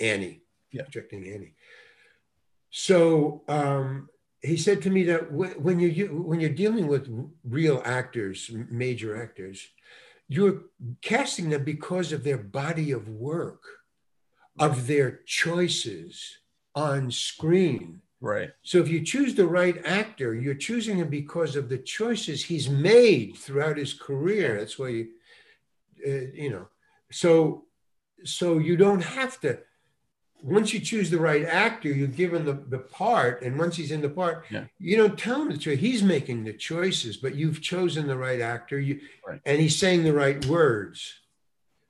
Annie, 0.00 0.41
yeah. 0.72 0.82
directing 0.90 1.24
Annie. 1.26 1.54
So 2.70 3.42
um, 3.48 4.08
he 4.40 4.56
said 4.56 4.82
to 4.82 4.90
me 4.90 5.04
that 5.04 5.30
when 5.30 5.78
you 5.78 6.06
when 6.24 6.40
you're 6.40 6.50
dealing 6.50 6.86
with 6.86 7.08
real 7.44 7.82
actors, 7.84 8.50
major 8.70 9.22
actors, 9.22 9.68
you're 10.28 10.62
casting 11.02 11.50
them 11.50 11.64
because 11.64 12.12
of 12.12 12.24
their 12.24 12.38
body 12.38 12.90
of 12.92 13.08
work, 13.08 13.62
of 14.58 14.86
their 14.86 15.20
choices 15.26 16.38
on 16.74 17.10
screen 17.10 18.00
Right. 18.22 18.52
So 18.62 18.78
if 18.78 18.86
you 18.86 19.02
choose 19.02 19.34
the 19.34 19.48
right 19.48 19.84
actor, 19.84 20.32
you're 20.32 20.54
choosing 20.54 20.98
him 20.98 21.08
because 21.08 21.56
of 21.56 21.68
the 21.68 21.78
choices 21.78 22.44
he's 22.44 22.70
made 22.70 23.36
throughout 23.36 23.76
his 23.76 23.94
career. 23.94 24.58
That's 24.58 24.78
why 24.78 24.88
you, 24.90 25.08
uh, 26.06 26.30
you 26.32 26.50
know, 26.50 26.68
so 27.10 27.64
so 28.24 28.58
you 28.58 28.76
don't 28.76 29.02
have 29.02 29.40
to. 29.40 29.58
Once 30.42 30.74
you 30.74 30.80
choose 30.80 31.08
the 31.08 31.18
right 31.18 31.44
actor, 31.44 31.88
you 31.88 32.06
give 32.06 32.34
him 32.34 32.44
the, 32.44 32.54
the 32.68 32.78
part, 32.78 33.42
and 33.42 33.58
once 33.58 33.76
he's 33.76 33.92
in 33.92 34.02
the 34.02 34.08
part, 34.08 34.44
yeah. 34.50 34.64
you 34.78 34.96
don't 34.96 35.18
tell 35.18 35.42
him 35.42 35.50
the 35.50 35.56
choice. 35.56 35.78
He's 35.78 36.02
making 36.02 36.44
the 36.44 36.52
choices, 36.52 37.16
but 37.16 37.34
you've 37.36 37.62
chosen 37.62 38.06
the 38.06 38.16
right 38.16 38.40
actor, 38.40 38.80
you, 38.80 39.00
right. 39.26 39.40
and 39.46 39.60
he's 39.60 39.78
saying 39.78 40.02
the 40.02 40.12
right 40.12 40.44
words. 40.46 41.14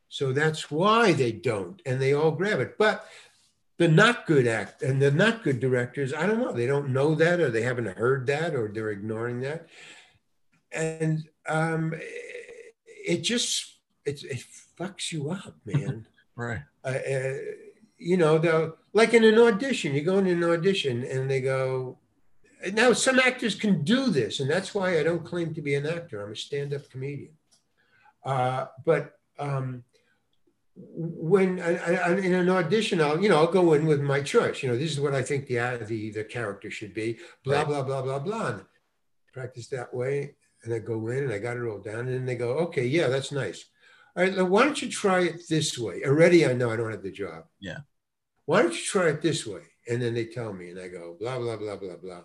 So 0.08 0.32
that's 0.32 0.70
why 0.70 1.12
they 1.12 1.32
don't, 1.32 1.80
and 1.86 2.00
they 2.00 2.12
all 2.12 2.32
grab 2.32 2.60
it. 2.60 2.76
But 2.76 3.06
the 3.78 3.88
not 3.88 4.26
good 4.26 4.46
act 4.46 4.82
and 4.82 5.02
the 5.02 5.10
not 5.10 5.42
good 5.42 5.58
directors 5.58 6.14
i 6.14 6.24
don't 6.24 6.38
know 6.38 6.52
they 6.52 6.66
don't 6.66 6.90
know 6.90 7.16
that 7.16 7.40
or 7.40 7.50
they 7.50 7.62
haven't 7.62 7.98
heard 7.98 8.28
that 8.28 8.54
or 8.54 8.68
they're 8.68 8.90
ignoring 8.90 9.40
that 9.40 9.66
and 10.70 11.28
um 11.48 11.92
it 12.86 13.22
just 13.22 13.78
it, 14.04 14.22
it 14.22 14.44
fucks 14.78 15.10
you 15.10 15.30
up 15.30 15.56
man 15.64 16.06
right 16.36 16.62
uh, 16.84 16.88
uh, 16.88 17.34
you 18.02 18.16
know 18.16 18.74
like 18.92 19.14
in 19.14 19.24
an 19.24 19.38
audition 19.38 19.94
you 19.94 20.02
go 20.02 20.18
in 20.18 20.26
an 20.26 20.44
audition 20.44 21.04
and 21.04 21.30
they 21.30 21.40
go 21.40 21.98
now 22.72 22.92
some 22.92 23.18
actors 23.18 23.54
can 23.54 23.82
do 23.82 24.06
this 24.10 24.40
and 24.40 24.50
that's 24.50 24.74
why 24.74 24.98
i 24.98 25.02
don't 25.02 25.24
claim 25.24 25.54
to 25.54 25.62
be 25.62 25.74
an 25.74 25.86
actor 25.86 26.24
i'm 26.24 26.32
a 26.32 26.36
stand-up 26.36 26.88
comedian 26.90 27.32
uh, 28.24 28.66
but 28.84 29.18
um, 29.38 29.84
when 30.74 31.60
I, 31.60 31.76
I, 31.76 32.14
in 32.16 32.32
an 32.32 32.48
audition, 32.48 33.00
I'll 33.00 33.20
you 33.20 33.28
know 33.28 33.38
I'll 33.38 33.52
go 33.52 33.74
in 33.74 33.86
with 33.86 34.00
my 34.00 34.22
choice. 34.22 34.62
You 34.62 34.70
know, 34.70 34.78
this 34.78 34.92
is 34.92 35.00
what 35.00 35.14
I 35.14 35.22
think 35.22 35.46
the 35.46 35.84
the 35.86 36.10
the 36.10 36.24
character 36.24 36.70
should 36.70 36.94
be. 36.94 37.18
Blah 37.44 37.58
right. 37.58 37.66
blah 37.66 37.82
blah 37.82 38.02
blah 38.02 38.18
blah. 38.18 38.46
And 38.48 38.64
practice 39.32 39.68
that 39.68 39.92
way, 39.92 40.36
and 40.64 40.72
I 40.72 40.78
go 40.78 41.08
in 41.08 41.24
and 41.24 41.32
I 41.32 41.38
got 41.38 41.56
it 41.56 41.66
all 41.66 41.78
down, 41.78 42.00
and 42.00 42.14
then 42.14 42.26
they 42.26 42.36
go, 42.36 42.50
okay, 42.58 42.86
yeah, 42.86 43.08
that's 43.08 43.32
nice. 43.32 43.64
All 44.16 44.22
right, 44.22 44.48
why 44.48 44.64
don't 44.64 44.80
you 44.80 44.90
try 44.90 45.20
it 45.20 45.48
this 45.48 45.78
way? 45.78 46.02
Already, 46.04 46.46
I 46.46 46.52
know 46.52 46.70
I 46.70 46.76
don't 46.76 46.90
have 46.90 47.02
the 47.02 47.10
job. 47.10 47.44
Yeah. 47.60 47.78
Why 48.46 48.62
don't 48.62 48.72
you 48.74 48.84
try 48.84 49.08
it 49.08 49.22
this 49.22 49.46
way? 49.46 49.62
And 49.88 50.00
then 50.00 50.14
they 50.14 50.26
tell 50.26 50.52
me, 50.52 50.70
and 50.70 50.78
I 50.78 50.88
go 50.88 51.16
blah 51.18 51.38
blah 51.38 51.56
blah 51.56 51.76
blah 51.76 51.96
blah. 51.96 52.22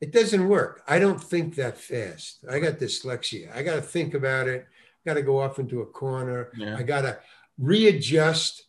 It 0.00 0.12
doesn't 0.12 0.48
work. 0.48 0.82
I 0.88 0.98
don't 0.98 1.22
think 1.22 1.56
that 1.56 1.76
fast. 1.76 2.44
I 2.50 2.58
got 2.58 2.78
dyslexia. 2.78 3.54
I 3.54 3.62
got 3.62 3.74
to 3.74 3.82
think 3.82 4.14
about 4.14 4.48
it 4.48 4.66
I 5.04 5.10
got 5.10 5.14
to 5.14 5.22
go 5.22 5.40
off 5.40 5.58
into 5.58 5.80
a 5.80 5.86
corner. 5.86 6.50
Yeah. 6.56 6.76
I 6.76 6.82
got 6.82 7.02
to 7.02 7.18
readjust 7.58 8.64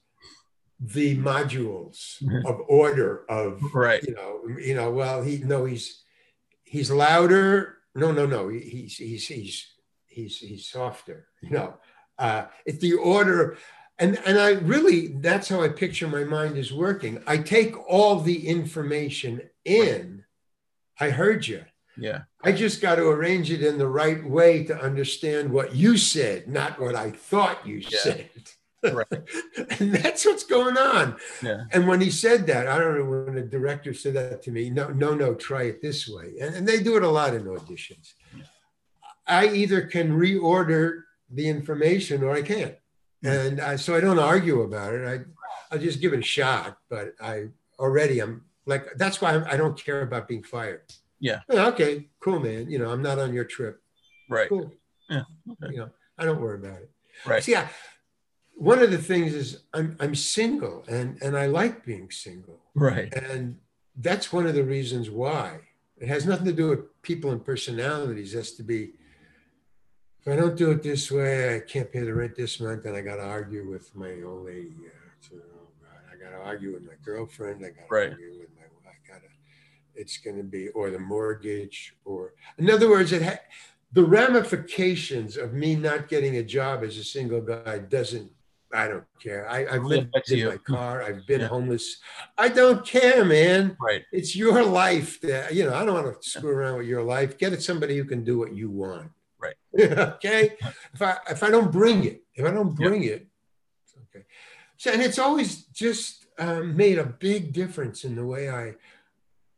the 0.79 1.17
modules 1.17 2.21
of 2.45 2.61
order 2.67 3.25
of 3.29 3.61
right. 3.73 4.01
you 4.03 4.15
know 4.15 4.41
you 4.59 4.73
know 4.73 4.89
well 4.89 5.21
he 5.21 5.37
no 5.37 5.63
he's 5.63 6.01
he's 6.63 6.89
louder 6.89 7.77
no 7.93 8.11
no 8.11 8.25
no 8.25 8.49
he's 8.49 8.97
he's 8.97 9.27
he's 9.27 9.67
he's 10.07 10.39
he's 10.39 10.65
softer 10.65 11.27
you 11.43 11.51
know 11.51 11.75
uh 12.17 12.45
it's 12.65 12.79
the 12.79 12.93
order 12.93 13.57
and 14.01 14.19
and 14.25 14.37
i 14.39 14.51
really 14.51 15.07
that's 15.19 15.47
how 15.47 15.61
i 15.61 15.69
picture 15.69 16.07
my 16.07 16.23
mind 16.25 16.57
is 16.57 16.73
working 16.73 17.21
i 17.27 17.37
take 17.37 17.73
all 17.89 18.19
the 18.19 18.47
information 18.47 19.41
in 19.63 20.25
i 20.99 21.09
heard 21.09 21.47
you 21.47 21.63
yeah 21.97 22.21
I 22.43 22.51
just 22.51 22.81
got 22.81 22.95
to 22.95 23.07
arrange 23.07 23.51
it 23.51 23.61
in 23.61 23.77
the 23.77 23.87
right 23.87 24.27
way 24.27 24.63
to 24.63 24.75
understand 24.75 25.51
what 25.51 25.75
you 25.75 25.95
said, 25.95 26.47
not 26.47 26.79
what 26.81 26.95
I 26.95 27.11
thought 27.11 27.67
you 27.67 27.77
Yeah. 27.87 27.99
said. 27.99 28.29
Right. 28.83 29.05
and 29.79 29.93
that's 29.93 30.25
what's 30.25 30.43
going 30.43 30.75
on. 30.75 31.17
Yeah. 31.43 31.65
And 31.71 31.87
when 31.87 32.01
he 32.01 32.09
said 32.09 32.47
that, 32.47 32.65
I 32.67 32.79
don't 32.79 32.97
know 32.97 33.05
when 33.05 33.35
the 33.35 33.43
director 33.43 33.93
said 33.93 34.15
that 34.15 34.41
to 34.43 34.51
me, 34.51 34.71
no, 34.71 34.87
no, 34.87 35.13
no, 35.13 35.35
try 35.35 35.63
it 35.63 35.83
this 35.83 36.09
way. 36.09 36.33
And, 36.41 36.55
and 36.55 36.67
they 36.67 36.81
do 36.81 36.97
it 36.97 37.03
a 37.03 37.09
lot 37.09 37.35
in 37.35 37.43
auditions. 37.43 38.13
Yeah. 38.35 38.45
I 39.27 39.49
either 39.49 39.81
can 39.83 40.17
reorder 40.17 41.03
the 41.29 41.47
information 41.47 42.23
or 42.23 42.31
I 42.31 42.41
can't. 42.41 42.75
And 43.23 43.61
I, 43.61 43.75
so 43.75 43.95
I 43.95 43.99
don't 43.99 44.19
argue 44.19 44.61
about 44.61 44.93
it. 44.93 45.07
I, 45.07 45.73
I'll 45.73 45.81
just 45.81 46.01
give 46.01 46.13
it 46.13 46.19
a 46.19 46.23
shot. 46.23 46.77
But 46.89 47.13
I 47.21 47.47
already, 47.79 48.19
I'm 48.19 48.43
like, 48.65 48.87
that's 48.97 49.21
why 49.21 49.43
I 49.49 49.57
don't 49.57 49.77
care 49.77 50.01
about 50.01 50.27
being 50.27 50.43
fired. 50.43 50.81
Yeah. 51.19 51.41
Okay, 51.49 52.09
cool, 52.19 52.39
man. 52.39 52.69
You 52.69 52.79
know, 52.79 52.89
I'm 52.89 53.01
not 53.01 53.19
on 53.19 53.33
your 53.33 53.45
trip. 53.45 53.81
Right. 54.29 54.49
Cool. 54.49 54.73
Yeah. 55.09 55.23
Okay. 55.51 55.73
You 55.73 55.79
know, 55.81 55.89
I 56.17 56.25
don't 56.25 56.41
worry 56.41 56.57
about 56.57 56.81
it. 56.81 56.91
Right. 57.25 57.43
See, 57.43 57.55
I, 57.55 57.67
one 58.55 58.79
of 58.79 58.91
the 58.91 58.97
things 58.97 59.33
is 59.33 59.63
I'm 59.73 59.95
I'm 59.99 60.15
single 60.15 60.83
and 60.87 61.21
and 61.21 61.37
I 61.37 61.47
like 61.47 61.85
being 61.85 62.09
single. 62.11 62.59
Right. 62.75 63.13
And 63.13 63.57
that's 63.95 64.31
one 64.31 64.45
of 64.47 64.55
the 64.55 64.63
reasons 64.63 65.09
why. 65.09 65.59
It 65.97 66.07
has 66.07 66.25
nothing 66.25 66.45
to 66.45 66.53
do 66.53 66.69
with 66.69 67.01
people 67.01 67.31
and 67.31 67.43
personalities. 67.43 68.33
It 68.33 68.37
has 68.37 68.51
to 68.53 68.63
be 68.63 68.93
if 70.21 70.27
I 70.31 70.35
don't 70.35 70.55
do 70.57 70.71
it 70.71 70.83
this 70.83 71.09
way, 71.11 71.55
I 71.55 71.59
can't 71.59 71.91
pay 71.91 72.01
the 72.01 72.13
rent 72.13 72.35
this 72.35 72.59
month, 72.59 72.85
and 72.85 72.95
I 72.95 73.01
got 73.01 73.15
to 73.15 73.23
argue 73.23 73.67
with 73.69 73.95
my 73.95 74.21
old 74.23 74.45
lady. 74.45 74.73
Uh, 74.85 75.09
so, 75.19 75.35
oh 75.37 75.67
God, 75.81 75.99
I 76.11 76.23
got 76.23 76.37
to 76.37 76.43
argue 76.43 76.73
with 76.73 76.83
my 76.83 76.93
girlfriend. 77.03 77.65
I 77.65 77.69
got 77.69 77.87
to 77.87 77.93
Right. 77.95 78.11
argue 78.11 78.39
with 78.39 78.49
my. 78.55 78.63
I 78.89 79.13
got 79.13 79.21
to. 79.23 79.27
It's 79.95 80.17
going 80.17 80.37
to 80.37 80.43
be 80.43 80.69
or 80.69 80.89
the 80.91 80.99
mortgage 80.99 81.95
or 82.05 82.33
in 82.57 82.69
other 82.69 82.89
words, 82.89 83.11
it 83.11 83.23
ha- 83.23 83.39
the 83.91 84.03
ramifications 84.03 85.35
of 85.37 85.53
me 85.53 85.75
not 85.75 86.07
getting 86.07 86.37
a 86.37 86.43
job 86.43 86.83
as 86.83 86.97
a 86.97 87.03
single 87.03 87.41
guy 87.41 87.79
doesn't. 87.79 88.31
I 88.73 88.87
don't 88.87 89.03
care. 89.21 89.49
I, 89.49 89.65
I've 89.67 89.83
lived 89.83 90.15
in 90.29 90.37
you. 90.37 90.47
my 90.49 90.55
car. 90.57 91.03
I've 91.03 91.27
been 91.27 91.41
Yeah. 91.41 91.47
homeless. 91.47 91.97
I 92.37 92.47
don't 92.47 92.85
care, 92.85 93.25
man 93.25 93.75
Right. 93.81 94.03
it's 94.13 94.33
your 94.33 94.63
life 94.63 95.19
that 95.21 95.53
you 95.53 95.65
know 95.65 95.73
i 95.75 95.83
don't 95.83 95.93
want 96.05 96.21
to 96.21 96.29
screw 96.29 96.51
around 96.51 96.77
with 96.77 96.87
your 96.87 97.03
life 97.03 97.37
get 97.37 97.51
it 97.53 97.61
somebody 97.61 97.97
who 97.97 98.05
can 98.05 98.23
do 98.23 98.37
what 98.37 98.53
you 98.55 98.69
want 98.69 99.11
Right. 99.41 99.55
okay 100.15 100.55
if 100.93 101.01
i 101.01 101.17
if 101.29 101.41
i 101.43 101.49
don't 101.49 101.71
bring 101.71 102.03
it 102.03 102.23
if 102.35 102.45
i 102.45 102.51
don't 102.51 102.75
bring 102.75 103.03
it 103.03 103.27
okay 104.03 104.25
so 104.77 104.91
and 104.91 105.01
it's 105.01 105.19
always 105.19 105.63
just 105.83 106.25
um, 106.39 106.75
made 106.75 106.97
a 106.99 107.05
big 107.05 107.53
difference 107.53 108.03
in 108.03 108.15
the 108.15 108.25
way 108.25 108.49
i 108.49 108.73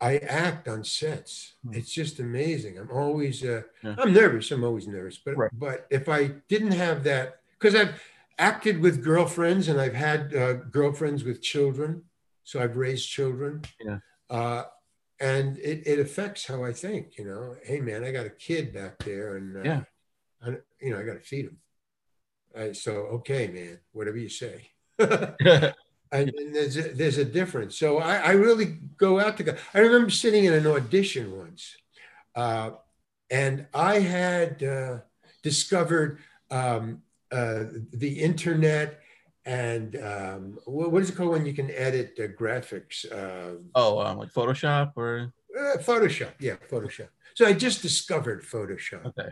i 0.02 0.18
act 0.18 0.68
on 0.68 0.84
sets 0.84 1.54
Hmm. 1.64 1.74
it's 1.74 1.92
just 1.94 2.20
amazing 2.20 2.78
i'm 2.80 2.92
always 2.92 3.44
uh, 3.44 3.62
Yeah. 3.84 3.96
i'm 3.98 4.14
nervous 4.14 4.52
i'm 4.52 4.64
always 4.64 4.88
nervous 4.88 5.18
but 5.18 5.36
Right. 5.38 5.52
but 5.54 5.88
if 5.90 6.08
i 6.10 6.28
didn't 6.48 6.74
have 6.86 7.04
that 7.06 7.40
because 7.58 7.76
i've 7.76 8.02
acted 8.38 8.80
with 8.82 9.04
girlfriends 9.04 9.68
and 9.68 9.80
i've 9.82 9.94
had 9.96 10.36
uh, 10.36 10.54
girlfriends 10.78 11.24
with 11.24 11.42
children 11.42 12.04
so 12.44 12.62
i've 12.62 12.78
raised 12.78 13.08
children 13.10 13.62
Yeah. 13.84 14.00
uh, 14.30 14.64
and 15.24 15.58
it, 15.60 15.88
it 15.88 16.00
affects 16.00 16.45
how 16.45 16.66
I 16.66 16.74
think. 16.74 17.18
You 17.18 17.26
know, 17.26 17.56
hey 17.64 17.80
man, 17.80 18.04
I 18.04 18.12
got 18.12 18.26
a 18.26 18.30
kid 18.30 18.74
back 18.74 18.98
there, 19.00 19.38
and 19.38 19.58
uh, 19.58 19.62
Yeah. 19.64 19.82
I, 20.45 20.50
you 20.82 20.91
know, 20.91 21.00
I 21.00 21.04
got 21.04 21.14
to 21.14 21.20
feed 21.22 21.45
him. 21.45 21.58
I, 22.56 22.74
so 22.74 22.91
okay, 23.18 23.48
man, 23.48 23.80
whatever 23.94 24.18
you 24.18 24.30
say. 24.30 24.70
and, 25.00 25.74
and 26.12 26.54
there's 26.54 26.78
a, 26.78 26.90
there's 26.90 27.18
a 27.18 27.26
difference. 27.26 27.78
So 27.78 28.00
I, 28.00 28.18
I 28.18 28.32
really 28.32 28.66
go 28.98 29.20
out 29.20 29.38
to 29.38 29.44
go. 29.44 29.56
I 29.74 29.80
remember 29.80 30.10
sitting 30.10 30.44
in 30.45 30.54
an 30.54 30.68
audition 30.68 31.38
once, 31.38 31.76
uh, 32.36 32.72
and 33.32 33.66
I 33.74 34.00
had 34.00 34.62
uh, 34.62 34.98
discovered 35.41 36.20
um, 36.52 37.02
uh, 37.32 37.64
the 37.94 38.20
internet 38.20 39.00
and 39.45 39.95
um, 40.02 40.60
what, 40.65 41.02
is 41.02 41.10
it 41.10 41.15
called 41.15 41.32
when 41.32 41.45
you 41.45 41.53
can 41.53 41.70
edit 41.72 42.15
the 42.15 42.30
graphics? 42.30 43.06
Uh, 43.11 43.57
oh, 43.76 43.99
um, 43.99 44.18
like 44.18 44.32
Photoshop 44.32 44.94
or 44.95 45.34
uh, 45.57 45.78
Photoshop, 45.78 46.34
yeah, 46.40 46.56
Photoshop. 46.70 47.10
So 47.36 47.45
I 47.45 47.53
just 47.53 47.82
discovered 47.82 48.44
Photoshop. 48.44 49.06
okay, 49.07 49.30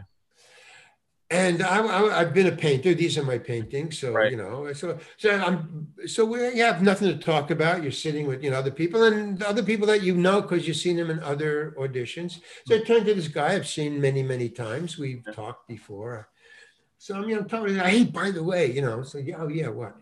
and 1.29 1.63
I, 1.63 1.79
I, 1.79 2.19
I've 2.19 2.33
been 2.33 2.47
a 2.47 2.51
painter. 2.51 2.93
These 2.93 3.17
are 3.17 3.23
my 3.23 3.37
paintings, 3.37 3.99
so 3.99 4.11
Right. 4.11 4.31
you 4.31 4.37
know. 4.37 4.73
So, 4.73 4.99
so 5.15 5.29
I'm. 5.31 5.87
So 6.05 6.25
we 6.25 6.57
have 6.59 6.81
nothing 6.81 7.07
to 7.07 7.17
talk 7.17 7.51
about. 7.51 7.81
You're 7.83 7.93
sitting 7.93 8.27
with 8.27 8.43
you 8.43 8.51
know 8.51 8.57
other 8.57 8.71
people 8.71 9.03
and 9.05 9.41
other 9.43 9.63
people 9.63 9.87
that 9.87 10.03
you 10.03 10.13
know 10.15 10.41
because 10.41 10.67
you've 10.67 10.75
seen 10.75 10.97
them 10.97 11.09
in 11.09 11.19
other 11.21 11.73
auditions. 11.79 12.41
So 12.67 12.75
I 12.75 12.79
turned 12.79 13.05
to 13.05 13.13
this 13.13 13.29
guy 13.29 13.53
I've 13.53 13.67
seen 13.67 14.01
many, 14.01 14.23
many 14.23 14.49
times. 14.49 14.97
We've 14.97 15.23
Yeah. 15.25 15.33
talked 15.33 15.69
before. 15.69 16.27
So 16.97 17.15
I'm, 17.15 17.27
you 17.27 17.35
know, 17.35 17.43
telling 17.43 17.73
him, 17.75 17.83
hey, 17.85 18.03
by 18.03 18.29
the 18.29 18.43
way, 18.43 18.71
you 18.71 18.81
know, 18.81 19.01
so 19.01 19.17
yeah, 19.17 19.37
oh 19.39 19.47
yeah, 19.47 19.69
what? 19.69 19.95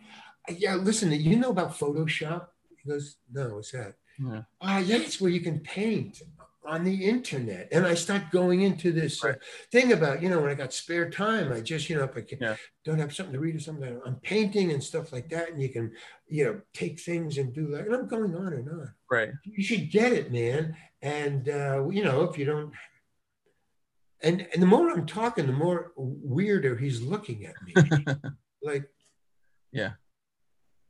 Yeah, 0.57 0.75
listen, 0.75 1.11
you 1.11 1.35
know 1.35 1.51
about 1.51 1.77
Photoshop? 1.77 2.47
He 2.83 2.89
goes, 2.89 3.17
no, 3.31 3.55
what's 3.55 3.71
that? 3.71 3.95
yeah, 4.19 4.41
Ah, 4.61 4.79
yeah, 4.79 4.97
it's 4.97 5.19
where 5.21 5.31
you 5.31 5.41
can 5.41 5.59
paint 5.59 6.21
on 6.65 6.83
the 6.83 7.05
internet. 7.05 7.69
And 7.71 7.85
I 7.85 7.93
start 7.95 8.23
going 8.31 8.61
into 8.61 8.91
this 8.91 9.23
uh, 9.23 9.33
thing 9.71 9.91
about, 9.93 10.21
you 10.21 10.29
know, 10.29 10.39
when 10.41 10.49
I 10.51 10.53
got 10.55 10.73
spare 10.73 11.09
time, 11.09 11.51
I 11.51 11.61
just, 11.61 11.89
you 11.89 11.95
know, 11.97 12.03
if 12.03 12.15
I 12.17 12.21
can, 12.21 12.37
Yeah. 12.41 12.55
don't 12.85 12.99
have 12.99 13.13
something 13.15 13.33
to 13.33 13.39
read 13.39 13.55
or 13.55 13.59
something, 13.59 13.99
I'm 14.05 14.15
painting 14.17 14.71
and 14.71 14.83
stuff 14.83 15.11
like 15.11 15.29
that. 15.29 15.49
And 15.49 15.61
you 15.61 15.69
can, 15.69 15.93
you 16.27 16.43
know, 16.43 16.61
take 16.73 16.99
things 16.99 17.37
and 17.37 17.53
do 17.53 17.67
that. 17.71 17.85
And 17.85 17.95
I'm 17.95 18.07
going 18.07 18.35
on 18.35 18.53
and 18.53 18.67
on. 18.69 18.93
right, 19.09 19.29
You 19.43 19.63
should 19.63 19.89
get 19.89 20.11
it, 20.13 20.31
man. 20.31 20.75
And, 21.01 21.47
uh, 21.49 21.87
you 21.89 22.03
know, 22.03 22.23
if 22.23 22.37
you 22.37 22.45
don't, 22.45 22.71
and, 24.21 24.45
and 24.53 24.61
the 24.61 24.67
more 24.67 24.89
I'm 24.91 25.05
talking, 25.05 25.47
the 25.47 25.53
more 25.53 25.93
weirder 25.95 26.75
he's 26.75 27.01
looking 27.01 27.45
at 27.45 27.55
me. 27.63 28.05
like, 28.61 28.89
Yeah. 29.71 29.93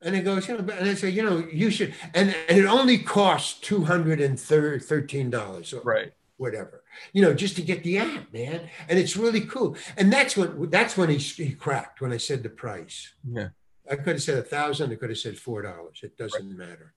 And 0.02 0.16
it 0.16 0.22
goes, 0.22 0.48
you 0.48 0.56
know, 0.56 0.60
and 0.72 0.88
I 0.88 0.94
say, 0.94 1.10
you 1.10 1.22
know, 1.22 1.46
you 1.52 1.70
should, 1.70 1.94
and, 2.14 2.34
and 2.48 2.58
it 2.58 2.64
only 2.64 2.98
costs 2.98 3.60
two 3.60 3.84
hundred 3.84 4.20
and 4.20 4.40
thirteen 4.40 5.28
dollars 5.28 5.74
or 5.74 5.82
right, 5.82 6.12
whatever, 6.38 6.82
you 7.12 7.20
know, 7.20 7.34
just 7.34 7.56
to 7.56 7.62
get 7.62 7.84
the 7.84 7.98
app, 7.98 8.32
man. 8.32 8.70
And 8.88 8.98
it's 8.98 9.14
really 9.16 9.42
cool. 9.42 9.76
And 9.98 10.10
that's 10.10 10.36
what 10.36 10.70
that's 10.70 10.96
when 10.96 11.10
he, 11.10 11.18
he 11.18 11.52
cracked 11.52 12.00
when 12.00 12.12
I 12.12 12.16
said 12.16 12.42
the 12.42 12.48
price. 12.48 13.12
yeah, 13.30 13.48
I 13.90 13.96
could 13.96 14.14
have 14.14 14.22
said 14.22 14.38
a 14.38 14.42
thousand. 14.42 14.90
I 14.90 14.94
could 14.94 15.10
have 15.10 15.18
said 15.18 15.38
four 15.38 15.60
dollars. 15.62 16.00
It 16.02 16.16
doesn't 16.16 16.56
matter. 16.56 16.94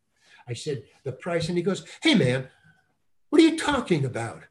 I 0.47 0.53
said 0.53 0.84
the 1.03 1.11
price, 1.11 1.49
and 1.49 1.57
he 1.57 1.63
goes, 1.63 1.85
"Hey, 2.01 2.15
man, 2.15 2.47
what 3.30 3.41
are 3.41 3.45
you 3.45 3.57
talking 3.57 4.05
about? 4.05 4.43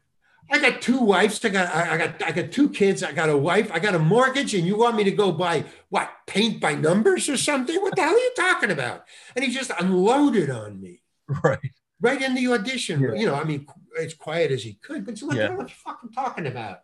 I 0.51 0.59
got 0.59 0.81
two 0.81 0.99
wives. 0.99 1.43
I 1.43 1.49
got, 1.49 1.73
I 1.73 1.97
got, 1.97 2.23
I 2.23 2.31
got 2.31 2.51
two 2.51 2.69
kids. 2.69 3.01
I 3.01 3.11
got 3.11 3.29
a 3.29 3.37
wife. 3.37 3.71
I 3.73 3.79
got 3.79 3.95
a 3.95 3.99
mortgage, 3.99 4.53
and 4.53 4.65
you 4.67 4.77
want 4.77 4.95
me 4.95 5.03
to 5.05 5.11
go 5.11 5.31
buy 5.31 5.65
what? 5.89 6.09
Paint 6.27 6.59
by 6.59 6.75
numbers 6.75 7.27
or 7.29 7.37
something? 7.37 7.75
What 7.81 7.95
the 7.95 8.03
hell 8.03 8.13
are 8.13 8.17
you 8.17 8.31
talking 8.35 8.69
about?" 8.71 9.05
And 9.35 9.43
he 9.43 9.51
just 9.51 9.71
unloaded 9.79 10.49
on 10.49 10.79
me 10.79 11.01
right, 11.43 11.59
right 12.01 12.21
in 12.21 12.35
the 12.35 12.47
audition. 12.53 13.01
Yeah. 13.01 13.13
You 13.13 13.25
know, 13.27 13.35
I 13.35 13.43
mean, 13.45 13.65
as 13.99 14.13
quiet 14.13 14.51
as 14.51 14.63
he 14.63 14.73
could, 14.73 15.05
but 15.05 15.19
like, 15.21 15.37
Yeah. 15.37 15.45
"I 15.45 15.47
don't 15.47 15.55
know 15.57 15.63
what 15.63 15.69
you're 15.69 15.93
fucking 15.93 16.11
talking 16.11 16.47
about." 16.47 16.81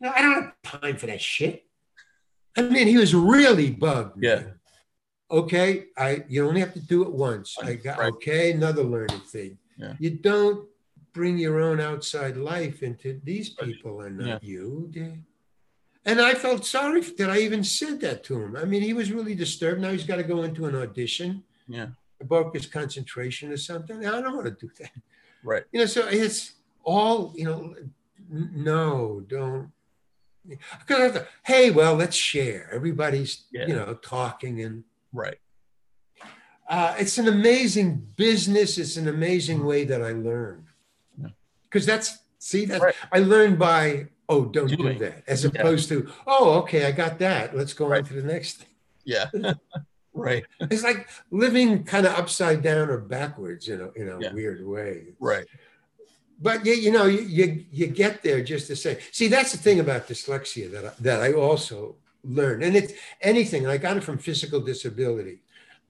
You 0.00 0.06
know, 0.06 0.12
I 0.16 0.22
don't 0.22 0.34
have 0.42 0.80
time 0.80 0.96
for 0.96 1.06
that 1.06 1.20
shit. 1.20 1.66
I 2.56 2.62
mean, 2.62 2.86
he 2.86 2.96
was 2.96 3.14
really 3.14 3.70
bugged. 3.70 4.22
Yeah. 4.22 4.36
man. 4.36 4.54
Okay, 5.30 5.84
I 5.96 6.24
you 6.28 6.46
only 6.48 6.60
have 6.60 6.72
to 6.74 6.80
do 6.80 7.02
it 7.02 7.12
once. 7.12 7.56
I 7.62 7.74
got 7.74 7.98
Right. 7.98 8.12
okay, 8.14 8.52
another 8.52 8.82
learning 8.82 9.20
thing. 9.20 9.58
Yeah. 9.76 9.94
You 10.00 10.10
don't 10.10 10.66
bring 11.12 11.38
your 11.38 11.60
own 11.60 11.80
outside 11.80 12.36
life 12.36 12.82
into 12.82 13.20
these 13.24 13.50
people 13.50 14.02
and 14.02 14.18
not 14.18 14.26
Yeah. 14.26 14.38
you. 14.42 14.92
And 16.04 16.20
I 16.20 16.34
felt 16.34 16.64
sorry 16.64 17.00
that 17.02 17.30
I 17.30 17.38
even 17.40 17.62
said 17.62 18.00
that 18.00 18.24
to 18.24 18.40
him. 18.42 18.56
I 18.56 18.64
mean, 18.64 18.82
he 18.82 18.92
was 18.94 19.12
really 19.12 19.34
disturbed. 19.34 19.80
Now 19.80 19.90
he's 19.90 20.04
got 20.06 20.16
to 20.16 20.22
go 20.22 20.42
into 20.42 20.66
an 20.66 20.74
audition. 20.74 21.44
Yeah. 21.68 21.88
Broke 22.24 22.54
his 22.54 22.66
concentration 22.66 23.50
or 23.52 23.56
something. 23.56 24.06
I 24.06 24.20
don't 24.20 24.34
want 24.34 24.46
to 24.46 24.66
do 24.66 24.70
that. 24.78 24.90
right, 25.42 25.64
You 25.72 25.80
know, 25.80 25.86
so 25.86 26.06
it's 26.08 26.52
all, 26.84 27.32
you 27.36 27.44
know, 27.44 27.74
no, 28.30 29.20
don't. 29.26 29.70
Because 30.46 31.00
I 31.00 31.08
thought, 31.10 31.28
hey, 31.44 31.70
well, 31.70 31.94
let's 31.94 32.16
share. 32.16 32.70
Everybody's, 32.72 33.44
Yeah. 33.50 33.66
you 33.66 33.74
know, 33.74 33.94
talking 33.94 34.62
and 34.62 34.84
right, 35.12 35.38
uh, 36.68 36.94
it's 36.98 37.18
an 37.18 37.28
amazing 37.28 38.06
business. 38.16 38.78
It's 38.78 38.96
an 38.96 39.08
amazing 39.08 39.64
way 39.64 39.84
that 39.84 40.02
I 40.02 40.12
learn. 40.12 40.66
Yeah. 41.70 41.76
Because 41.78 41.86
that's, 41.86 42.18
see, 42.38 42.64
that 42.66 42.80
Right. 42.80 42.94
I 43.12 43.18
learned 43.20 43.58
by, 43.58 44.06
oh, 44.28 44.44
don't 44.46 44.68
do 44.68 44.98
that, 44.98 45.22
as 45.26 45.44
Yeah. 45.44 45.50
opposed 45.54 45.88
to, 45.90 46.10
oh, 46.26 46.58
okay, 46.60 46.86
I 46.86 46.92
got 46.92 47.18
that. 47.20 47.56
Let's 47.56 47.72
go 47.74 47.92
on 47.92 48.04
to 48.04 48.14
the 48.14 48.22
next 48.22 48.58
thing. 48.58 48.66
yeah, 49.04 49.30
right, 50.12 50.44
It's 50.60 50.82
like 50.84 51.08
living 51.30 51.84
kind 51.84 52.06
of 52.06 52.12
upside 52.14 52.62
down 52.62 52.90
or 52.90 52.98
backwards 52.98 53.68
in 53.68 53.80
a, 53.80 53.90
in 53.92 54.08
a 54.08 54.20
Yeah. 54.20 54.32
weird 54.34 54.66
way. 54.66 55.14
right, 55.20 55.46
but 56.42 56.64
you, 56.66 56.74
you 56.74 56.90
know 56.92 57.06
you, 57.06 57.20
you 57.22 57.64
you 57.70 57.86
get 57.86 58.22
there 58.22 58.42
just 58.42 58.66
to 58.68 58.76
say 58.76 58.98
see 59.12 59.28
that's 59.28 59.52
the 59.52 59.58
thing 59.58 59.78
about 59.80 60.06
dyslexia 60.08 60.70
that 60.72 60.84
I, 60.84 60.92
that 61.00 61.20
I 61.22 61.32
also 61.32 61.96
learned 62.24 62.62
and 62.62 62.74
it's 62.76 62.92
anything 63.20 63.62
and 63.64 63.72
I 63.72 63.78
got 63.78 63.96
it 63.96 64.04
from 64.04 64.16
physical 64.18 64.60
disability 64.60 65.36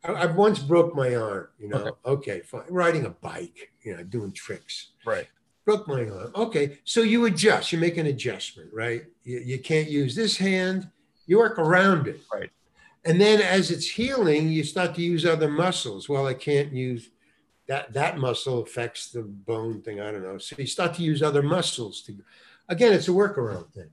I, 0.05 0.11
I 0.25 0.27
once 0.27 0.59
broke 0.61 0.95
my 0.95 1.15
arm 1.15 1.49
you 1.59 1.69
know 1.69 1.97
okay. 2.05 2.41
fine 2.41 2.65
riding 2.69 3.05
a 3.07 3.11
bike 3.11 3.71
you 3.83 3.97
know 3.97 4.03
doing 4.03 4.33
tricks 4.33 4.75
right, 5.05 5.29
broke 5.71 5.87
my 5.89 6.09
arm 6.09 6.31
okay 6.35 6.79
so 6.85 7.01
you 7.03 7.27
adjust 7.27 7.73
you 7.73 7.79
make 7.79 7.97
an 7.97 8.07
adjustment 8.07 8.69
right 8.73 9.05
you, 9.25 9.39
you 9.39 9.59
can't 9.59 9.89
use 9.89 10.15
this 10.15 10.37
hand 10.37 10.89
you 11.27 11.39
work 11.39 11.59
around 11.59 12.07
it 12.09 12.21
Right. 12.33 12.51
and 13.05 13.21
then 13.21 13.41
as 13.41 13.71
it's 13.71 13.89
healing 13.89 14.49
you 14.49 14.65
start 14.65 14.95
to 14.97 15.03
use 15.03 15.25
other 15.25 15.49
muscles 15.51 16.09
well 16.09 16.27
I 16.27 16.35
can't 16.35 16.73
use 16.73 17.11
that 17.69 17.93
that 17.93 18.19
muscle 18.19 18.59
affects 18.63 19.13
the 19.13 19.23
bone 19.23 19.81
thing. 19.83 20.01
I 20.01 20.11
don't 20.11 20.25
know. 20.25 20.39
So 20.39 20.57
you 20.59 20.67
start 20.67 20.93
to 20.95 21.03
use 21.05 21.23
other 21.23 21.41
muscles 21.41 22.03
to, 22.03 22.17
again, 22.69 22.93
it's 22.93 23.07
a 23.07 23.13
workaround 23.13 23.73
thing, 23.73 23.91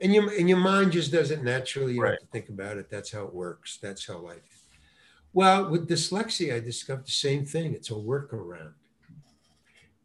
and 0.00 0.14
your 0.14 0.32
and 0.38 0.48
your 0.48 0.56
mind 0.72 0.92
just 0.92 1.12
does 1.12 1.30
it 1.30 1.42
naturally. 1.44 1.92
You 1.92 2.00
Right. 2.02 2.12
have 2.12 2.20
to 2.20 2.26
think 2.32 2.48
about 2.48 2.78
it. 2.78 2.88
That's 2.88 3.12
how 3.12 3.24
it 3.26 3.34
works. 3.34 3.78
That's 3.82 4.06
how 4.06 4.16
life. 4.16 4.38
is. 4.50 4.62
Well, 5.34 5.68
with 5.68 5.86
dyslexia, 5.90 6.54
I 6.56 6.60
discovered 6.60 7.06
the 7.06 7.10
same 7.28 7.44
thing. 7.44 7.74
It's 7.74 7.90
a 7.90 8.00
workaround. 8.12 8.72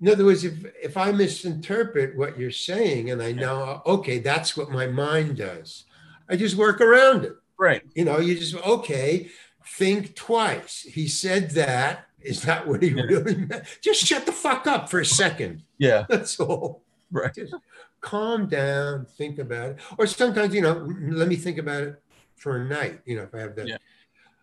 In 0.03 0.09
other 0.09 0.25
words, 0.25 0.43
if 0.43 0.53
if 0.83 0.97
I 0.97 1.13
misinterpret 1.13 2.17
what 2.17 2.37
you're 2.37 2.51
saying, 2.51 3.09
and 3.11 3.21
I 3.23 3.31
know, 3.31 3.81
okay, 3.85 4.19
that's 4.19 4.57
what 4.57 4.69
my 4.69 4.85
mind 4.85 5.37
does, 5.37 5.85
I 6.27 6.35
just 6.35 6.57
work 6.57 6.81
around 6.81 7.23
it. 7.23 7.35
right, 7.57 7.81
You 7.95 8.03
know, 8.03 8.19
you 8.19 8.37
just 8.37 8.53
okay, 8.55 9.29
think 9.77 10.13
twice. 10.13 10.81
He 10.81 11.07
said 11.07 11.51
that. 11.51 12.07
Is 12.21 12.41
that 12.41 12.67
what 12.67 12.81
he 12.83 12.89
Yeah. 12.89 13.03
really 13.03 13.35
meant? 13.35 13.63
Just 13.81 14.05
shut 14.05 14.25
the 14.25 14.33
fuck 14.33 14.67
up 14.67 14.89
for 14.89 14.99
a 14.99 15.05
second. 15.05 15.63
yeah, 15.77 16.05
That's 16.09 16.37
all. 16.37 16.83
right, 17.09 17.33
Just 17.33 17.53
calm 18.01 18.47
down, 18.47 19.05
think 19.05 19.39
about 19.39 19.69
it. 19.71 19.77
Or 19.97 20.05
sometimes, 20.05 20.53
you 20.53 20.61
know, 20.61 20.85
let 21.21 21.29
me 21.29 21.37
think 21.37 21.57
about 21.59 21.83
it 21.83 22.01
for 22.35 22.57
a 22.57 22.65
night. 22.65 22.99
You 23.05 23.15
know, 23.17 23.23
if 23.23 23.33
I 23.33 23.39
have 23.39 23.55
that. 23.55 23.67
Yeah. 23.69 23.77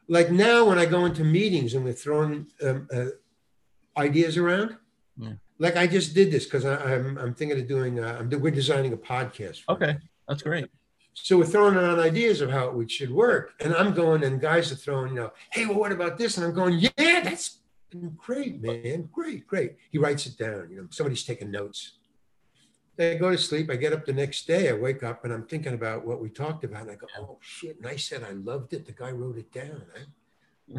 Like 0.08 0.30
now, 0.30 0.64
when 0.68 0.78
I 0.78 0.86
go 0.86 1.04
into 1.04 1.22
meetings 1.22 1.74
and 1.74 1.84
we're 1.84 1.92
throwing 1.92 2.46
um, 2.62 2.88
uh, 2.90 3.06
ideas 3.98 4.38
around. 4.38 4.76
Yeah. 5.18 5.34
Like 5.60 5.76
I 5.76 5.86
just 5.86 6.14
did 6.14 6.32
this 6.32 6.44
because 6.46 6.64
I'm 6.64 7.18
I'm 7.18 7.34
thinking 7.34 7.60
of 7.60 7.68
doing. 7.68 8.00
Uh, 8.00 8.16
I'm, 8.18 8.30
we're 8.40 8.50
designing 8.50 8.92
a 8.94 8.96
podcast. 8.96 9.58
for 9.62 9.72
Okay. 9.74 9.92
that's 10.26 10.42
great, 10.42 10.66
So 11.12 11.36
we're 11.38 11.44
throwing 11.54 11.76
around 11.76 12.00
ideas 12.00 12.40
of 12.40 12.50
how 12.50 12.80
it 12.80 12.90
should 12.90 13.10
work. 13.10 13.52
And 13.60 13.74
I'm 13.74 13.92
going, 13.92 14.24
and 14.24 14.40
guys 14.40 14.72
are 14.72 14.80
throwing, 14.84 15.10
you 15.10 15.16
know, 15.20 15.32
hey, 15.52 15.66
well, 15.66 15.78
what 15.78 15.92
about 15.92 16.16
this? 16.16 16.38
And 16.38 16.46
I'm 16.46 16.54
going, 16.54 16.78
yeah, 16.78 17.20
that's 17.22 17.58
great, 18.16 18.62
man. 18.62 19.10
Great, 19.12 19.46
great. 19.46 19.76
He 19.92 19.98
writes 19.98 20.24
it 20.26 20.38
down. 20.38 20.68
You 20.70 20.76
know, 20.78 20.86
somebody's 20.90 21.24
taking 21.24 21.50
notes. 21.50 21.98
I 22.98 23.14
go 23.14 23.30
to 23.30 23.38
sleep. 23.38 23.70
I 23.70 23.76
get 23.76 23.92
up 23.92 24.04
the 24.06 24.12
next 24.14 24.46
day. 24.46 24.68
I 24.70 24.72
wake 24.72 25.02
up 25.02 25.24
and 25.24 25.32
I'm 25.32 25.46
thinking 25.46 25.74
about 25.74 26.06
what 26.06 26.20
we 26.22 26.28
talked 26.30 26.64
about. 26.64 26.82
And 26.82 26.90
I 26.92 26.94
go, 26.94 27.06
oh, 27.18 27.38
shit. 27.40 27.76
And 27.78 27.86
I 27.86 27.96
said, 27.96 28.22
I 28.24 28.32
loved 28.32 28.72
it. 28.72 28.84
The 28.86 28.92
guy 28.92 29.10
wrote 29.10 29.36
it 29.38 29.50
down. 29.52 29.82
I, 29.96 30.00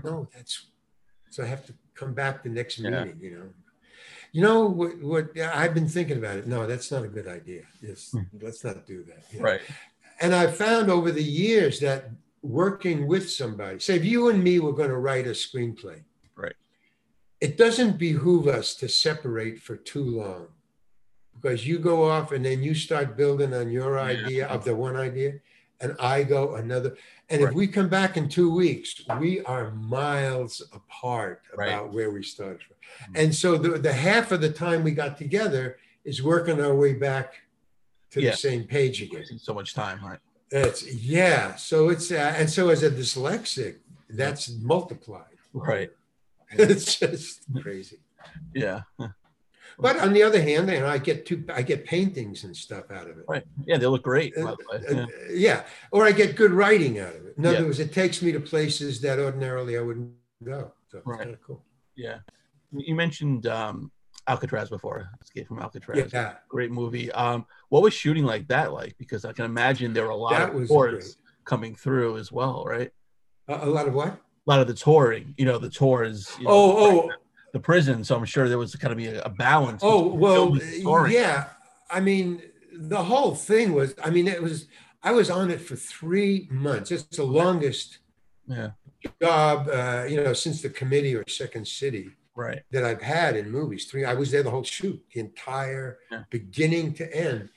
no, 0.04 0.28
that's, 0.36 0.68
so 1.30 1.44
I 1.44 1.48
have 1.48 1.66
to 1.68 1.74
come 1.94 2.14
back 2.14 2.42
the 2.44 2.50
next 2.50 2.78
Yeah. 2.80 2.90
meeting, 3.04 3.20
you 3.22 3.32
know. 3.38 3.50
You 4.32 4.42
know 4.42 4.66
what, 4.66 5.02
what 5.02 5.38
I've 5.38 5.74
been 5.74 5.88
thinking 5.90 6.18
about 6.18 6.38
it. 6.38 6.48
No, 6.48 6.66
that's 6.66 6.90
not 6.92 7.04
a 7.04 7.08
good 7.08 7.28
idea. 7.28 7.64
Yes, 7.82 8.12
Hmm. 8.12 8.22
let's 8.42 8.64
not 8.64 8.86
do 8.88 9.04
that. 9.04 9.24
you 9.32 9.40
know 9.40 9.46
right, 9.46 9.62
and 10.22 10.34
I 10.34 10.48
found 10.48 10.90
over 10.90 11.12
the 11.12 11.24
years 11.24 11.80
that 11.82 12.10
working 12.42 13.08
with 13.08 13.30
somebody, 13.30 13.80
say 13.80 13.96
if 13.98 14.06
you 14.06 14.30
and 14.30 14.44
me 14.44 14.60
were 14.60 14.74
going 14.74 14.90
to 14.90 14.98
write 14.98 15.28
a 15.28 15.32
screenplay, 15.32 16.04
Right. 16.36 16.56
It 17.42 17.58
doesn't 17.58 17.98
behoove 17.98 18.48
us 18.48 18.74
to 18.76 18.88
separate 18.88 19.60
for 19.60 19.76
too 19.76 20.04
long 20.04 20.48
because 21.36 21.68
you 21.68 21.78
go 21.80 22.04
off 22.10 22.32
and 22.32 22.46
then 22.46 22.64
you 22.64 22.74
start 22.74 23.18
building 23.18 23.54
on 23.54 23.70
your 23.70 23.96
Yeah. 23.98 24.04
idea 24.04 24.48
of 24.48 24.64
the 24.64 24.76
one 24.76 24.96
idea, 24.96 25.40
and 25.82 25.96
I 26.00 26.24
go 26.24 26.56
another. 26.56 26.96
And 27.30 27.42
Right. 27.42 27.50
if 27.50 27.56
we 27.56 27.68
come 27.68 27.90
back 27.90 28.18
in 28.18 28.30
two 28.30 28.54
weeks, 28.54 29.02
we 29.20 29.42
are 29.44 29.72
miles 29.72 30.62
apart 30.74 31.42
Right. 31.56 31.70
about 31.70 31.92
where 31.94 32.12
we 32.12 32.24
started 32.24 32.62
from. 32.62 32.76
Mhm. 33.14 33.24
And 33.24 33.36
so 33.36 33.58
the, 33.58 33.78
the 33.78 33.94
half 33.94 34.32
of 34.32 34.42
the 34.42 34.52
time 34.52 34.84
we 34.84 34.92
got 34.92 35.18
together 35.18 35.78
is 36.04 36.22
working 36.22 36.60
our 36.62 36.76
way 36.76 36.94
back 36.94 37.34
to 38.12 38.22
Yeah. 38.22 38.32
the 38.32 38.38
same 38.38 38.66
page 38.66 39.02
again. 39.02 39.26
So 39.40 39.54
much 39.54 39.74
time, 39.74 40.04
right? 40.06 40.20
It's 40.52 40.86
yeah. 40.94 41.56
So 41.56 41.90
it's 41.90 42.12
uh, 42.12 42.34
and 42.38 42.50
so 42.50 42.70
as 42.70 42.84
a 42.84 42.92
dyslexic, 42.92 43.78
that's 44.10 44.50
multiplied. 44.50 45.38
Right. 45.54 45.92
It's 46.52 47.00
just 47.00 47.44
crazy. 47.62 48.00
Yeah. 48.54 48.82
But 49.82 49.98
on 50.00 50.14
the 50.14 50.22
other 50.22 50.42
hand, 50.42 50.70
you 50.70 50.80
know, 50.80 50.88
I 50.88 51.00
get 51.00 51.26
two, 51.26 51.44
I 51.52 51.64
get 51.64 51.86
paintings 51.86 52.44
and 52.44 52.56
stuff 52.56 52.92
out 52.92 53.10
of 53.10 53.18
it. 53.18 53.26
Right. 53.28 53.44
Yeah, 53.66 53.78
they 53.78 53.88
look 53.88 54.04
great. 54.04 54.36
By 54.36 54.42
Uh, 54.42 54.56
the 54.56 54.66
way. 54.72 54.86
Uh, 54.88 55.08
Yeah. 55.30 55.34
yeah, 55.34 55.64
or 55.92 56.06
I 56.06 56.12
get 56.12 56.36
good 56.36 56.52
writing 56.52 57.00
out 57.00 57.16
of 57.16 57.26
it. 57.26 57.36
In 57.38 57.46
other 57.46 57.58
Yeah. 57.60 57.64
words, 57.66 57.80
it 57.80 57.92
takes 57.92 58.22
me 58.22 58.32
to 58.32 58.40
places 58.40 59.02
that 59.02 59.18
ordinarily 59.20 59.78
I 59.78 59.82
wouldn't 59.82 60.12
go. 60.44 60.72
So 60.90 61.02
Right. 61.06 61.20
kind 61.20 61.34
of 61.34 61.42
cool. 61.42 61.64
yeah. 61.96 62.20
You 62.72 62.96
mentioned 62.96 63.48
um, 63.48 63.92
Alcatraz 64.28 64.70
before. 64.70 65.10
Escape 65.22 65.48
from 65.48 65.60
Alcatraz. 65.60 66.12
Yeah, 66.14 66.36
Great 66.48 66.72
movie. 66.72 67.12
Um, 67.12 67.46
what 67.70 67.82
was 67.82 67.94
shooting 67.94 68.24
like 68.24 68.48
that 68.50 68.72
like? 68.72 68.96
Because 69.00 69.26
I 69.26 69.34
can 69.34 69.46
imagine 69.46 69.94
there 69.94 70.06
were 70.06 70.10
a 70.12 70.16
lot 70.16 70.38
that 70.38 70.56
of 70.56 70.68
tours 70.68 71.18
coming 71.44 71.76
through 71.76 72.18
as 72.18 72.32
well, 72.32 72.64
right? 72.66 72.92
A, 73.48 73.66
a 73.66 73.70
lot 73.70 73.88
of 73.88 73.94
what? 73.96 74.10
A 74.10 74.20
lot 74.46 74.60
of 74.60 74.68
the 74.68 74.74
touring, 74.74 75.34
you 75.38 75.46
know, 75.46 75.58
the 75.58 75.70
tours. 75.70 76.30
you 76.40 76.46
know, 76.46 76.52
Oh, 76.52 76.78
oh, 77.08 77.12
the 77.54 77.60
prison. 77.60 78.04
So 78.04 78.16
I'm 78.16 78.26
sure 78.26 78.48
there 78.50 78.58
was 78.58 78.76
kind 78.76 78.92
of 78.92 78.98
be 78.98 79.08
a, 79.08 79.22
a 79.24 79.30
balance. 79.30 79.82
oh. 79.84 80.08
Well, 80.08 80.54
filming 80.56 80.62
and 80.76 80.82
touring. 80.84 81.14
yeah. 81.14 81.46
I 81.90 82.00
mean, 82.00 82.42
the 82.74 83.04
whole 83.04 83.36
thing 83.36 83.74
was. 83.74 83.94
I 84.04 84.10
mean, 84.10 84.28
it 84.28 84.42
was. 84.42 84.68
I 85.04 85.12
was 85.12 85.30
on 85.30 85.50
it 85.50 85.60
for 85.60 85.76
three 85.76 86.48
months. 86.52 86.92
It's 86.92 87.04
the 87.18 87.24
longest 87.24 87.98
Yeah. 88.48 88.72
job, 89.22 89.68
uh, 89.68 90.06
you 90.08 90.24
know, 90.24 90.34
since 90.34 90.62
the 90.62 90.70
committee 90.70 91.16
or 91.16 91.24
Second 91.28 91.68
City. 91.68 92.10
Right. 92.34 92.62
that 92.72 92.86
I've 92.86 93.02
had 93.02 93.36
in 93.36 93.52
movies. 93.52 93.86
Three, 93.86 94.06
I 94.06 94.14
was 94.14 94.32
there 94.32 94.42
the 94.42 94.50
whole 94.50 94.64
shoot, 94.64 95.04
the 95.14 95.20
entire 95.20 96.00
Yeah. 96.10 96.24
beginning 96.30 96.94
to 96.94 97.14
end. 97.14 97.50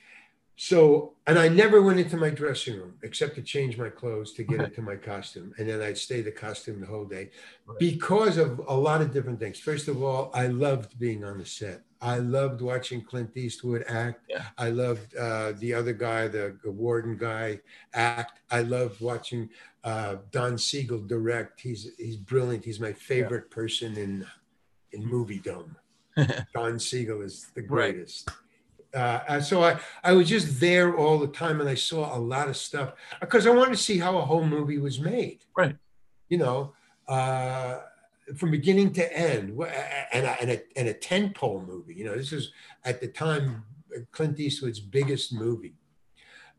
So, 0.57 1.13
and 1.27 1.37
I 1.37 1.49
never 1.49 1.81
went 1.81 1.99
into 1.99 2.15
my 2.15 2.29
dressing 2.29 2.77
room 2.77 2.93
except 3.03 3.35
to 3.35 3.41
change 3.41 3.77
my 3.77 3.89
clothes 3.89 4.31
to 4.33 4.43
get 4.43 4.55
Okay. 4.61 4.65
into 4.69 4.81
my 4.81 4.95
costume, 4.95 5.53
and 5.57 5.67
then 5.67 5.81
I'd 5.81 5.97
stay 5.97 6.21
the 6.21 6.31
costume 6.31 6.79
the 6.79 6.85
whole 6.87 7.03
day 7.05 7.31
Right. 7.65 7.77
because 7.79 8.37
of 8.37 8.59
a 8.67 8.73
lot 8.75 9.01
of 9.01 9.11
different 9.11 9.39
things. 9.39 9.59
First 9.59 9.87
of 9.89 10.01
all, 10.01 10.31
I 10.33 10.47
loved 10.47 10.97
being 10.97 11.23
on 11.25 11.39
the 11.39 11.45
set. 11.45 11.83
I 12.01 12.19
loved 12.19 12.61
watching 12.61 13.03
Clint 13.03 13.35
Eastwood 13.35 13.83
act. 13.87 14.21
Yeah. 14.29 14.45
I 14.57 14.69
loved 14.69 15.15
uh, 15.17 15.53
the 15.53 15.73
other 15.73 15.91
guy, 15.93 16.27
the, 16.29 16.57
the 16.63 16.71
warden 16.71 17.17
guy, 17.17 17.59
act. 17.93 18.39
I 18.51 18.61
loved 18.61 19.01
watching 19.01 19.49
uh, 19.83 20.17
Don 20.31 20.57
Siegel 20.57 20.99
direct. 20.99 21.59
He's 21.61 21.91
he's 21.97 22.15
brilliant. 22.17 22.63
He's 22.63 22.79
my 22.79 22.93
favorite 22.93 23.49
person 23.51 23.97
in 23.97 24.25
in 24.93 25.05
movie 25.05 25.39
dome. 25.39 25.75
Don 26.53 26.79
Siegel 26.79 27.21
is 27.21 27.47
the 27.55 27.61
Right. 27.63 27.97
Uh, 28.95 29.19
and 29.27 29.43
so 29.43 29.63
I, 29.63 29.77
I 30.03 30.13
was 30.13 30.29
just 30.29 30.59
there 30.59 30.95
all 30.95 31.19
the 31.19 31.27
time 31.27 31.59
and 31.59 31.69
I 31.69 31.75
saw 31.75 32.15
a 32.15 32.19
lot 32.19 32.47
of 32.47 32.55
stuff 32.55 32.93
because 33.19 33.45
I 33.45 33.49
wanted 33.49 33.71
to 33.71 33.83
see 33.83 33.97
how 33.97 34.17
a 34.17 34.21
whole 34.21 34.45
movie 34.45 34.77
was 34.77 34.99
made. 34.99 35.39
Right. 35.55 35.75
You 36.29 36.37
know, 36.37 36.73
uh, 37.07 37.79
from 38.37 38.51
beginning 38.51 38.93
to 38.93 39.17
end, 39.17 39.49
and 39.49 40.25
a, 40.25 40.41
and 40.41 40.51
a, 40.51 40.61
and 40.75 40.87
a 40.87 40.93
tentpole 40.93 41.67
movie. 41.67 41.93
You 41.93 42.05
know, 42.05 42.15
this 42.15 42.31
is 42.31 42.51
at 42.83 43.01
the 43.01 43.07
time 43.07 43.63
Clint 44.11 44.39
Eastwood's 44.39 44.79
biggest 44.79 45.33
movie. 45.33 45.75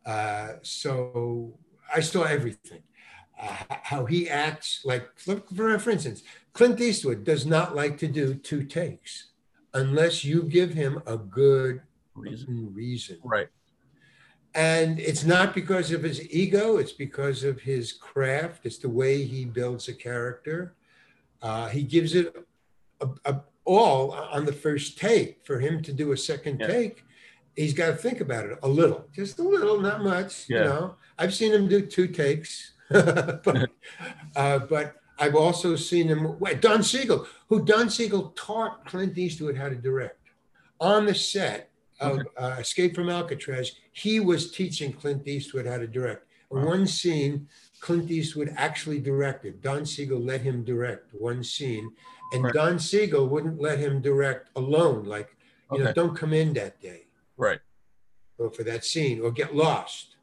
Uh, 0.04 0.52
so 0.62 1.58
I 1.92 2.00
saw 2.00 2.22
everything. 2.22 2.82
Uh, 3.40 3.76
how 3.82 4.06
he 4.06 4.30
acts, 4.30 4.80
like 4.84 5.08
look 5.26 5.50
for, 5.50 5.78
for 5.78 5.90
instance, 5.90 6.22
Clint 6.54 6.80
Eastwood 6.80 7.24
does 7.24 7.44
not 7.44 7.74
like 7.74 7.98
to 7.98 8.06
do 8.06 8.34
two 8.34 8.62
takes 8.62 9.32
unless 9.74 10.24
you 10.24 10.42
give 10.42 10.72
him 10.72 11.02
a 11.06 11.18
good 11.18 11.82
Reason. 12.16 12.70
reason. 12.74 13.18
Right. 13.22 13.48
And 14.55 14.98
it's 14.98 15.24
not 15.24 15.55
because 15.55 15.93
of 15.93 16.02
his 16.02 16.26
ego, 16.30 16.78
it's 16.78 16.93
because 16.93 17.44
of 17.44 17.60
his 17.60 17.93
craft. 17.93 18.64
It's 18.64 18.78
the 18.78 18.88
way 18.88 19.22
he 19.24 19.44
builds 19.44 19.88
a 19.88 19.94
character. 19.94 20.74
Uh, 21.43 21.68
he 21.68 21.82
gives 21.82 22.14
it 22.14 22.34
a, 23.01 23.09
a- 23.26 23.43
all 23.64 24.12
on 24.12 24.44
the 24.47 24.52
first 24.52 24.97
take. 24.97 25.44
For 25.44 25.59
him 25.60 25.82
to 25.82 25.93
do 25.93 26.12
a 26.12 26.16
second 26.16 26.60
Yeah. 26.60 26.68
take, 26.68 27.05
he's 27.56 27.74
got 27.74 27.88
to 27.88 27.97
think 27.97 28.20
about 28.20 28.47
it 28.47 28.59
a 28.62 28.68
little, 28.68 29.06
just 29.14 29.38
a 29.38 29.43
little, 29.43 29.78
not 29.80 30.02
much. 30.02 30.48
You 30.48 30.60
know, 30.60 30.94
I've 31.18 31.34
seen 31.34 31.52
him 31.52 31.68
do 31.68 31.84
two 31.84 32.06
takes, 32.09 32.72
but, 32.90 33.70
uh, 34.36 34.60
but 34.60 34.94
I've 35.18 35.34
also 35.34 35.76
seen 35.76 36.09
him. 36.09 36.38
Don 36.60 36.82
Siegel, 36.82 37.26
who 37.48 37.64
Don 37.64 37.90
Siegel 37.90 38.32
taught 38.36 38.86
Clint 38.86 39.18
Eastwood 39.18 39.56
how 39.56 39.68
to 39.68 39.74
direct 39.74 40.20
on 40.80 41.05
the 41.06 41.14
set 41.14 41.70
of 42.01 42.20
uh, 42.36 42.56
Escape 42.59 42.94
from 42.94 43.09
Alcatraz. 43.09 43.73
He 43.93 44.20
was 44.20 44.51
teaching 44.51 44.93
Clint 44.93 45.27
Eastwood 45.27 45.66
how 45.66 45.78
to 45.78 45.86
direct. 45.86 46.27
Wow. 46.51 46.66
One 46.66 46.86
scene, 46.86 47.48
Clint 47.81 48.10
Eastwood 48.10 48.52
actually 48.56 49.01
directed. 49.01 49.62
Don 49.62 49.85
Siegel 49.85 50.20
let 50.20 50.43
him 50.43 50.64
direct 50.64 51.12
one 51.14 51.43
scene, 51.43 51.90
and 52.32 52.44
Right. 52.44 52.55
Don 52.55 52.78
Siegel 52.78 53.28
wouldn't 53.28 53.60
let 53.60 53.78
him 53.78 54.01
direct 54.01 54.51
alone. 54.56 55.05
Like, 55.05 55.36
you 55.73 55.82
know, 55.82 55.93
don't 55.93 56.16
come 56.16 56.32
in 56.32 56.52
that 56.55 56.81
day 56.81 57.06
Right. 57.36 57.60
or 58.39 58.51
for 58.51 58.62
that 58.64 58.85
scene 58.85 59.20
or 59.20 59.31
get 59.32 59.56
lost. 59.56 60.16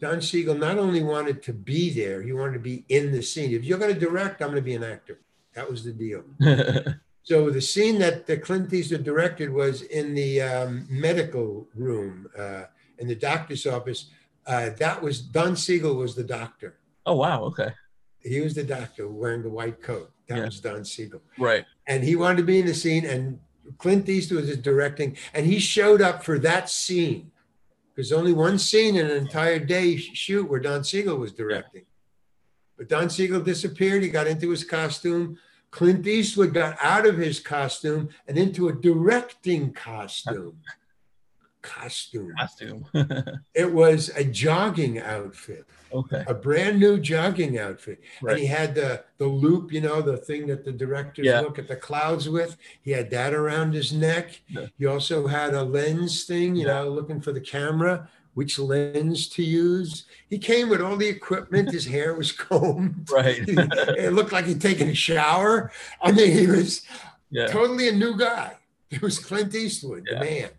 Don 0.00 0.22
Siegel 0.22 0.54
not 0.54 0.78
only 0.78 1.02
wanted 1.02 1.42
to 1.42 1.52
be 1.52 1.90
there, 1.90 2.22
he 2.22 2.32
wanted 2.32 2.52
to 2.54 2.58
be 2.60 2.84
in 2.88 3.10
the 3.12 3.20
scene. 3.22 3.52
If 3.52 3.64
you're 3.64 3.78
going 3.78 3.92
to 3.92 3.98
direct, 4.00 4.40
I'm 4.40 4.48
going 4.48 4.56
to 4.56 4.62
be 4.62 4.74
an 4.74 4.84
actor. 4.84 5.18
That 5.54 5.68
was 5.68 5.84
the 5.84 5.92
deal. 5.92 6.22
So 7.28 7.50
the 7.50 7.60
scene 7.60 7.98
that 7.98 8.26
the 8.26 8.38
Clint 8.38 8.72
Eastwood 8.72 9.04
directed 9.04 9.52
was 9.52 9.82
in 9.82 10.14
the 10.14 10.40
um, 10.40 10.86
medical 10.88 11.68
room, 11.74 12.26
uh, 12.38 12.62
in 12.96 13.06
the 13.06 13.14
doctor's 13.14 13.66
office. 13.66 14.06
Uh, 14.46 14.70
that 14.78 15.02
was 15.02 15.20
Don 15.20 15.54
Siegel 15.54 15.94
was 15.96 16.14
the 16.14 16.24
doctor. 16.24 16.78
oh 17.04 17.16
wow. 17.16 17.42
Okay. 17.44 17.68
He 18.20 18.40
was 18.40 18.54
the 18.54 18.64
doctor 18.64 19.08
wearing 19.08 19.42
the 19.42 19.50
white 19.50 19.82
coat. 19.82 20.10
That 20.28 20.38
Yeah. 20.38 20.44
was 20.46 20.60
Don 20.60 20.86
Siegel, 20.86 21.20
Right. 21.38 21.66
and 21.86 22.02
he 22.02 22.16
wanted 22.16 22.38
to 22.38 22.44
be 22.44 22.60
in 22.60 22.66
the 22.66 22.72
scene. 22.72 23.04
And 23.04 23.40
Clint 23.76 24.08
Eastwood 24.08 24.46
was 24.46 24.56
directing, 24.56 25.14
and 25.34 25.44
he 25.44 25.58
showed 25.58 26.00
up 26.00 26.24
for 26.24 26.38
that 26.38 26.70
scene. 26.70 27.30
There's 27.94 28.10
only 28.12 28.32
one 28.32 28.58
scene 28.58 28.96
in 28.96 29.04
an 29.04 29.16
entire 29.18 29.58
day 29.58 29.96
shoot 29.98 30.48
where 30.48 30.60
Don 30.60 30.82
Siegel 30.82 31.18
was 31.18 31.32
directing. 31.32 31.84
But 32.78 32.88
Don 32.88 33.10
Siegel 33.10 33.40
disappeared. 33.42 34.02
He 34.02 34.08
got 34.08 34.26
into 34.26 34.48
his 34.48 34.64
costume. 34.64 35.36
Clint 35.70 36.06
Eastwood 36.06 36.54
got 36.54 36.76
out 36.82 37.06
of 37.06 37.18
his 37.18 37.40
costume 37.40 38.08
and 38.26 38.38
into 38.38 38.68
a 38.68 38.72
directing 38.72 39.72
costume. 39.72 40.58
Costume. 41.60 42.32
Costume. 42.38 42.86
It 43.54 43.72
was 43.72 44.10
a 44.14 44.22
jogging 44.24 45.00
outfit, 45.00 45.66
okay. 45.92 46.22
a 46.28 46.32
brand 46.32 46.78
new 46.78 46.98
jogging 47.00 47.58
outfit. 47.58 48.00
And 48.22 48.38
he 48.38 48.46
had 48.46 48.74
the, 48.76 49.02
the 49.18 49.26
loop, 49.26 49.72
you 49.72 49.80
know, 49.80 50.00
the 50.00 50.16
thing 50.16 50.46
that 50.46 50.64
the 50.64 50.70
directors 50.72 51.26
Yeah. 51.26 51.40
look 51.40 51.58
at 51.58 51.66
the 51.66 51.74
clouds 51.76 52.28
with. 52.28 52.56
He 52.82 52.92
had 52.92 53.10
that 53.10 53.34
around 53.34 53.74
his 53.74 53.92
neck. 53.92 54.40
Yeah. 54.48 54.66
He 54.78 54.86
also 54.86 55.26
had 55.26 55.52
a 55.52 55.64
lens 55.64 56.24
thing, 56.24 56.54
you 56.54 56.66
Yeah. 56.66 56.74
know, 56.84 56.88
looking 56.90 57.20
for 57.20 57.32
the 57.32 57.40
camera, 57.40 58.08
which 58.38 58.56
lens 58.56 59.28
to 59.28 59.42
use. 59.42 60.04
He 60.30 60.38
came 60.38 60.68
with 60.68 60.80
all 60.80 60.96
the 60.96 61.08
equipment. 61.08 61.72
His 61.72 61.84
hair 61.84 62.14
was 62.14 62.30
combed. 62.30 63.08
Right. 63.12 63.42
it 63.48 64.12
looked 64.12 64.30
like 64.30 64.44
he'd 64.44 64.60
taken 64.60 64.88
a 64.88 64.94
shower. 64.94 65.72
I 66.00 66.12
mean, 66.12 66.30
he 66.30 66.46
was 66.46 66.82
yeah. 67.30 67.48
totally 67.48 67.88
a 67.88 67.92
new 67.92 68.16
guy. 68.16 68.52
It 68.90 69.02
was 69.02 69.18
Clint 69.18 69.52
Eastwood, 69.56 70.06
Yeah. 70.06 70.20
the 70.20 70.24
man. 70.24 70.50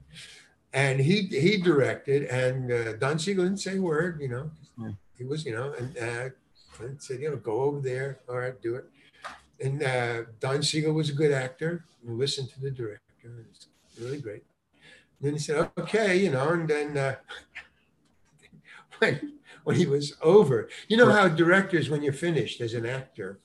And 0.74 1.00
he 1.00 1.22
he 1.46 1.56
directed, 1.56 2.24
and 2.26 2.70
uh, 2.70 2.94
Don 2.98 3.18
Siegel 3.18 3.46
didn't 3.46 3.62
say 3.62 3.78
a 3.78 3.82
word, 3.82 4.20
you 4.20 4.28
know. 4.28 4.52
Yeah. 4.78 4.92
He 5.18 5.24
was, 5.24 5.46
you 5.46 5.56
know, 5.56 5.72
and 5.80 5.98
uh, 5.98 6.30
Clint 6.74 7.02
said, 7.02 7.22
you 7.22 7.30
know, 7.30 7.38
go 7.38 7.62
over 7.62 7.80
there. 7.80 8.20
All 8.28 8.40
right, 8.44 8.62
do 8.62 8.76
it. 8.76 8.86
And 9.64 9.82
uh, 9.82 10.24
Don 10.42 10.62
Siegel 10.62 10.94
was 10.94 11.10
a 11.10 11.14
good 11.22 11.32
actor. 11.32 11.86
And 12.06 12.20
listened 12.20 12.50
to 12.50 12.60
the 12.60 12.72
director. 12.72 13.30
It's 13.52 13.68
really 14.02 14.20
great. 14.20 14.44
And 15.20 15.28
then 15.28 15.34
he 15.34 15.40
said, 15.40 15.70
okay, 15.78 16.16
you 16.18 16.32
know, 16.32 16.50
and 16.50 16.68
then 16.68 16.98
uh, 16.98 17.16
when 19.08 19.34
when 19.64 19.76
he 19.76 19.86
was 19.86 20.16
over, 20.22 20.70
you 20.88 20.98
know 20.98 21.12
how 21.12 21.28
directors, 21.28 21.90
when 21.90 22.02
you're 22.02 22.14
finished 22.14 22.62
as 22.62 22.74
an 22.74 22.86
actor, 22.86 23.40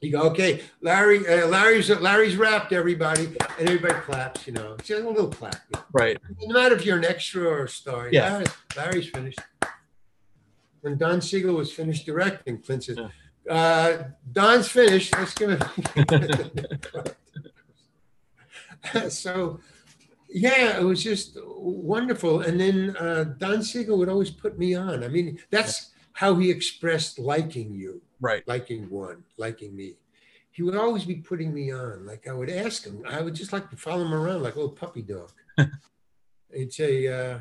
you 0.00 0.12
go, 0.12 0.22
okay, 0.24 0.62
Larry, 0.80 1.26
uh, 1.26 1.46
Larry's 1.48 1.88
Larry's 1.88 2.36
wrapped, 2.36 2.72
everybody, 2.72 3.26
and 3.58 3.68
everybody 3.68 3.94
claps. 3.94 4.46
You 4.46 4.52
know, 4.52 4.74
it's 4.78 4.88
just 4.88 5.02
a 5.02 5.08
little 5.08 5.28
clap. 5.30 5.56
Right. 5.92 6.18
No 6.42 6.54
matter 6.54 6.74
if 6.74 6.84
you're 6.84 6.98
an 6.98 7.04
extra 7.04 7.44
or 7.44 7.64
a 7.64 7.68
star. 7.68 8.08
Yeah. 8.12 8.32
Larry, 8.32 8.46
Larry's 8.76 9.08
finished. 9.08 9.40
When 10.82 10.98
Don 10.98 11.20
Siegel 11.20 11.54
was 11.54 11.72
finished 11.72 12.06
directing, 12.06 12.60
Clint 12.60 12.84
says, 12.84 12.98
uh, 13.50 13.96
"Don's 14.30 14.68
finished. 14.68 15.14
Let's 15.16 15.34
give 15.34 15.58
it." 15.60 17.16
so, 19.08 19.60
yeah, 20.36 20.78
it 20.78 20.84
was 20.84 21.02
just 21.02 21.38
wonderful. 21.46 22.42
And 22.42 22.60
then 22.60 22.94
uh, 22.98 23.24
Don 23.38 23.62
Siegel 23.62 23.96
would 23.98 24.10
always 24.10 24.30
put 24.30 24.58
me 24.58 24.74
on. 24.74 25.02
I 25.02 25.08
mean, 25.08 25.38
that's 25.50 25.92
how 26.12 26.34
he 26.36 26.50
expressed 26.50 27.18
liking 27.18 27.72
you, 27.74 28.02
Right. 28.20 28.42
liking 28.46 28.88
one, 28.90 29.24
liking 29.38 29.74
me. 29.74 29.96
He 30.50 30.62
would 30.62 30.76
always 30.76 31.04
be 31.04 31.16
putting 31.16 31.52
me 31.54 31.70
on. 31.72 32.04
Like 32.06 32.28
I 32.28 32.32
would 32.32 32.50
ask 32.50 32.84
him, 32.84 33.02
I 33.08 33.20
would 33.22 33.34
just 33.34 33.52
like 33.52 33.70
to 33.70 33.76
follow 33.76 34.04
him 34.04 34.12
around 34.14 34.42
like 34.42 34.54
a 34.56 34.58
little 34.60 34.74
puppy 34.74 35.02
dog. 35.02 35.30
He'd 36.54 36.72
say, 36.72 37.06
uh, 37.08 37.38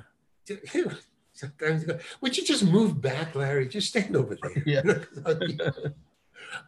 sometimes, 1.34 1.84
go, 1.84 2.00
would 2.22 2.38
you 2.38 2.44
just 2.46 2.64
move 2.66 3.02
back, 3.02 3.36
Larry? 3.36 3.68
Just 3.68 3.90
stand 3.90 4.16
over 4.16 4.38
there. 4.42 4.64
Yeah. 4.66 4.82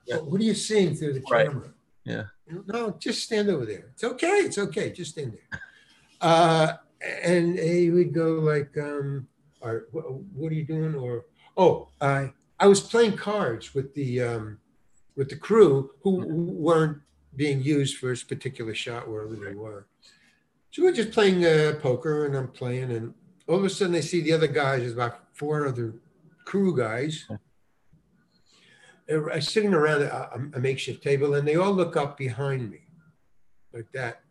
"Well, 0.07 0.25
What 0.29 0.41
are 0.41 0.43
you 0.43 0.53
seeing 0.55 0.93
through 0.95 1.13
the 1.13 1.23
Right. 1.31 1.47
camera? 1.47 1.69
Yeah. 2.03 2.23
No, 2.67 2.91
just 2.99 3.23
stand 3.23 3.49
over 3.49 3.65
there. 3.65 3.89
It's 3.93 4.03
okay. 4.03 4.37
It's 4.47 4.57
okay. 4.57 4.91
Just 4.91 5.11
stand 5.11 5.33
there. 5.33 5.59
Uh, 6.21 6.73
and 7.23 7.57
he 7.57 7.89
would 7.91 8.13
go 8.13 8.33
like, 8.33 8.75
um, 8.77 9.27
or, 9.61 9.87
"What 9.91 10.51
are 10.51 10.55
you 10.55 10.65
doing?" 10.65 10.95
Or, 10.95 11.25
"Oh, 11.55 11.89
I 12.01 12.33
I 12.59 12.67
was 12.67 12.81
playing 12.81 13.17
cards 13.17 13.73
with 13.75 13.93
the 13.93 14.21
um, 14.21 14.59
with 15.15 15.29
the 15.29 15.35
crew 15.35 15.91
who 16.01 16.25
weren't 16.25 16.99
being 17.35 17.61
used 17.61 17.97
for 17.97 18.07
this 18.07 18.23
particular 18.23 18.73
shot 18.73 19.07
wherever 19.07 19.35
they 19.35 19.53
were. 19.53 19.87
So 20.71 20.83
we're 20.83 20.93
just 20.93 21.11
playing 21.11 21.45
uh, 21.45 21.73
poker, 21.81 22.25
and 22.25 22.35
I'm 22.35 22.47
playing, 22.49 22.91
and 22.91 23.13
all 23.47 23.57
of 23.57 23.63
a 23.63 23.69
sudden 23.69 23.95
I 23.95 24.01
see 24.01 24.21
the 24.21 24.33
other 24.33 24.47
guys. 24.47 24.81
There's 24.81 24.93
about 24.93 25.19
four 25.33 25.67
other 25.67 25.95
crew 26.45 26.75
guys 26.75 27.27
uh, 29.11 29.39
sitting 29.39 29.73
around 29.73 30.01
a, 30.01 30.49
a 30.53 30.59
makeshift 30.59 31.03
table, 31.03 31.35
and 31.35 31.47
they 31.47 31.55
all 31.55 31.73
look 31.73 31.95
up 31.95 32.17
behind 32.17 32.69
me, 32.69 32.81
like 33.73 33.91
that. 33.93 34.21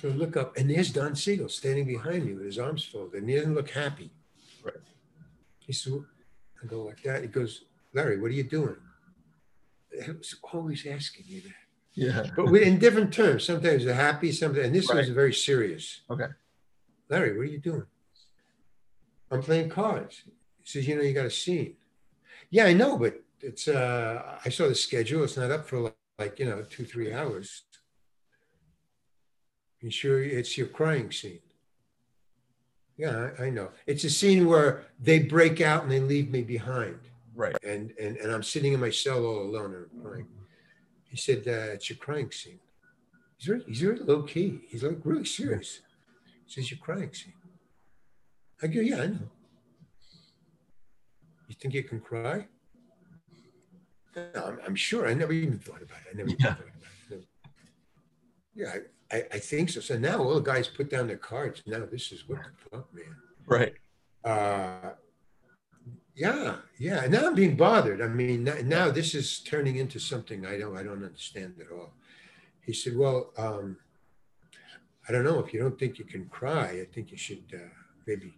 So 0.00 0.08
I 0.08 0.12
look 0.12 0.36
up, 0.36 0.56
and 0.56 0.70
there's 0.70 0.90
Don 0.92 1.16
Siegel 1.16 1.48
standing 1.48 1.84
behind 1.84 2.24
me 2.24 2.34
with 2.34 2.44
his 2.44 2.58
arms 2.58 2.84
folded, 2.84 3.20
and 3.20 3.28
he 3.28 3.36
doesn't 3.36 3.54
look 3.54 3.70
happy. 3.70 4.10
Right. 4.62 4.74
He 5.58 5.72
said, 5.72 5.94
I 6.62 6.66
go 6.66 6.84
like 6.84 7.02
that. 7.02 7.22
He 7.22 7.28
goes, 7.28 7.64
Larry, 7.92 8.20
what 8.20 8.30
are 8.30 8.34
you 8.34 8.44
doing? 8.44 8.76
I 10.00 10.12
was 10.12 10.36
always 10.52 10.86
asking 10.86 11.24
you 11.26 11.40
that. 11.40 11.54
Yeah. 11.94 12.30
But 12.36 12.50
we, 12.50 12.62
in 12.64 12.78
different 12.78 13.12
terms. 13.12 13.44
Sometimes 13.44 13.84
they're 13.84 13.94
happy, 13.94 14.30
sometimes, 14.30 14.66
and 14.66 14.74
this 14.74 14.88
was 14.88 15.08
very 15.08 15.34
serious. 15.34 16.02
Okay. 16.08 16.28
Larry, 17.08 17.36
what 17.36 17.42
are 17.42 17.50
you 17.50 17.58
doing? 17.58 17.86
I'm 19.32 19.42
playing 19.42 19.68
cards. 19.68 20.22
He 20.58 20.64
says, 20.64 20.86
you 20.86 20.94
know, 20.94 21.02
you 21.02 21.12
got 21.12 21.26
a 21.26 21.30
scene. 21.30 21.74
Yeah, 22.50 22.66
I 22.66 22.72
know, 22.72 22.96
but 22.98 23.20
it's 23.40 23.66
uh 23.68 24.38
I 24.44 24.48
saw 24.48 24.68
the 24.68 24.74
schedule. 24.74 25.24
It's 25.24 25.36
not 25.36 25.50
up 25.50 25.66
for 25.66 25.80
like, 25.80 25.96
like 26.18 26.38
you 26.38 26.46
know, 26.46 26.62
two, 26.62 26.84
three 26.84 27.12
hours. 27.12 27.64
You 29.80 29.90
sure 29.90 30.22
it's 30.22 30.58
your 30.58 30.66
crying 30.66 31.10
scene? 31.12 31.40
Yeah, 32.96 33.30
I, 33.38 33.44
I 33.44 33.50
know. 33.50 33.70
It's 33.86 34.02
a 34.04 34.10
scene 34.10 34.46
where 34.46 34.86
they 35.00 35.20
break 35.20 35.60
out 35.60 35.84
and 35.84 35.92
they 35.92 36.00
leave 36.00 36.30
me 36.30 36.42
behind. 36.42 36.98
Right. 37.34 37.56
And 37.62 37.92
and, 38.00 38.16
and 38.16 38.32
I'm 38.32 38.42
sitting 38.42 38.72
in 38.72 38.80
my 38.80 38.90
cell 38.90 39.24
all 39.24 39.42
alone 39.42 39.74
and 39.74 39.86
I'm 39.94 40.02
crying. 40.02 40.26
He 41.08 41.16
said, 41.16 41.38
uh, 41.46 41.74
it's 41.74 41.88
your 41.88 41.96
crying 41.98 42.30
scene. 42.32 42.58
He's 43.36 43.46
very, 43.46 43.62
he's 43.68 43.80
very 43.80 43.98
low 44.00 44.22
key. 44.22 44.60
He's 44.68 44.82
like 44.82 44.98
really 45.04 45.24
serious. 45.24 45.80
He 46.46 46.52
says, 46.52 46.70
your 46.72 46.80
crying 46.80 47.12
scene. 47.14 47.34
I 48.60 48.66
go, 48.66 48.80
yeah, 48.80 49.02
I 49.02 49.06
know. 49.06 49.30
You 51.48 51.54
think 51.54 51.72
you 51.72 51.84
can 51.84 52.00
cry? 52.00 52.48
No, 54.16 54.44
I'm, 54.44 54.58
I'm 54.66 54.74
sure. 54.74 55.08
I 55.08 55.14
never 55.14 55.32
even 55.32 55.58
thought 55.60 55.80
about 55.80 55.98
it. 55.98 56.08
I 56.12 56.16
never 56.16 56.30
even 56.30 56.40
Yeah. 56.40 56.54
thought 56.54 56.64
about 56.64 57.20
it. 57.20 57.28
Yeah, 58.54 58.70
I, 58.70 58.78
I, 59.10 59.24
I 59.32 59.38
think 59.38 59.70
so. 59.70 59.80
So 59.80 59.98
now 59.98 60.18
all 60.22 60.34
the 60.34 60.40
guys 60.40 60.68
put 60.68 60.90
down 60.90 61.06
their 61.06 61.16
cards. 61.16 61.62
Now 61.66 61.84
this 61.90 62.12
is 62.12 62.28
what 62.28 62.40
the 62.42 62.70
fuck, 62.70 62.94
man. 62.94 63.16
Right. 63.46 63.74
Uh, 64.24 64.90
yeah, 66.14 66.56
yeah. 66.78 67.04
And 67.04 67.12
now 67.12 67.26
I'm 67.28 67.34
being 67.34 67.56
bothered. 67.56 68.02
I 68.02 68.08
mean, 68.08 68.44
now, 68.44 68.56
now 68.64 68.90
this 68.90 69.14
is 69.14 69.40
turning 69.40 69.76
into 69.76 69.98
something 69.98 70.44
I 70.44 70.58
don't, 70.58 70.76
I 70.76 70.82
don't 70.82 71.04
understand 71.04 71.54
at 71.60 71.70
all. 71.72 71.92
He 72.60 72.72
said, 72.72 72.96
"Well, 72.96 73.32
um, 73.38 73.78
I 75.08 75.12
don't 75.12 75.24
know. 75.24 75.38
If 75.38 75.54
you 75.54 75.60
don't 75.60 75.78
think 75.78 75.98
you 75.98 76.04
can 76.04 76.26
cry, 76.26 76.80
I 76.82 76.86
think 76.92 77.10
you 77.12 77.16
should 77.16 77.44
uh, 77.54 77.58
maybe, 78.06 78.34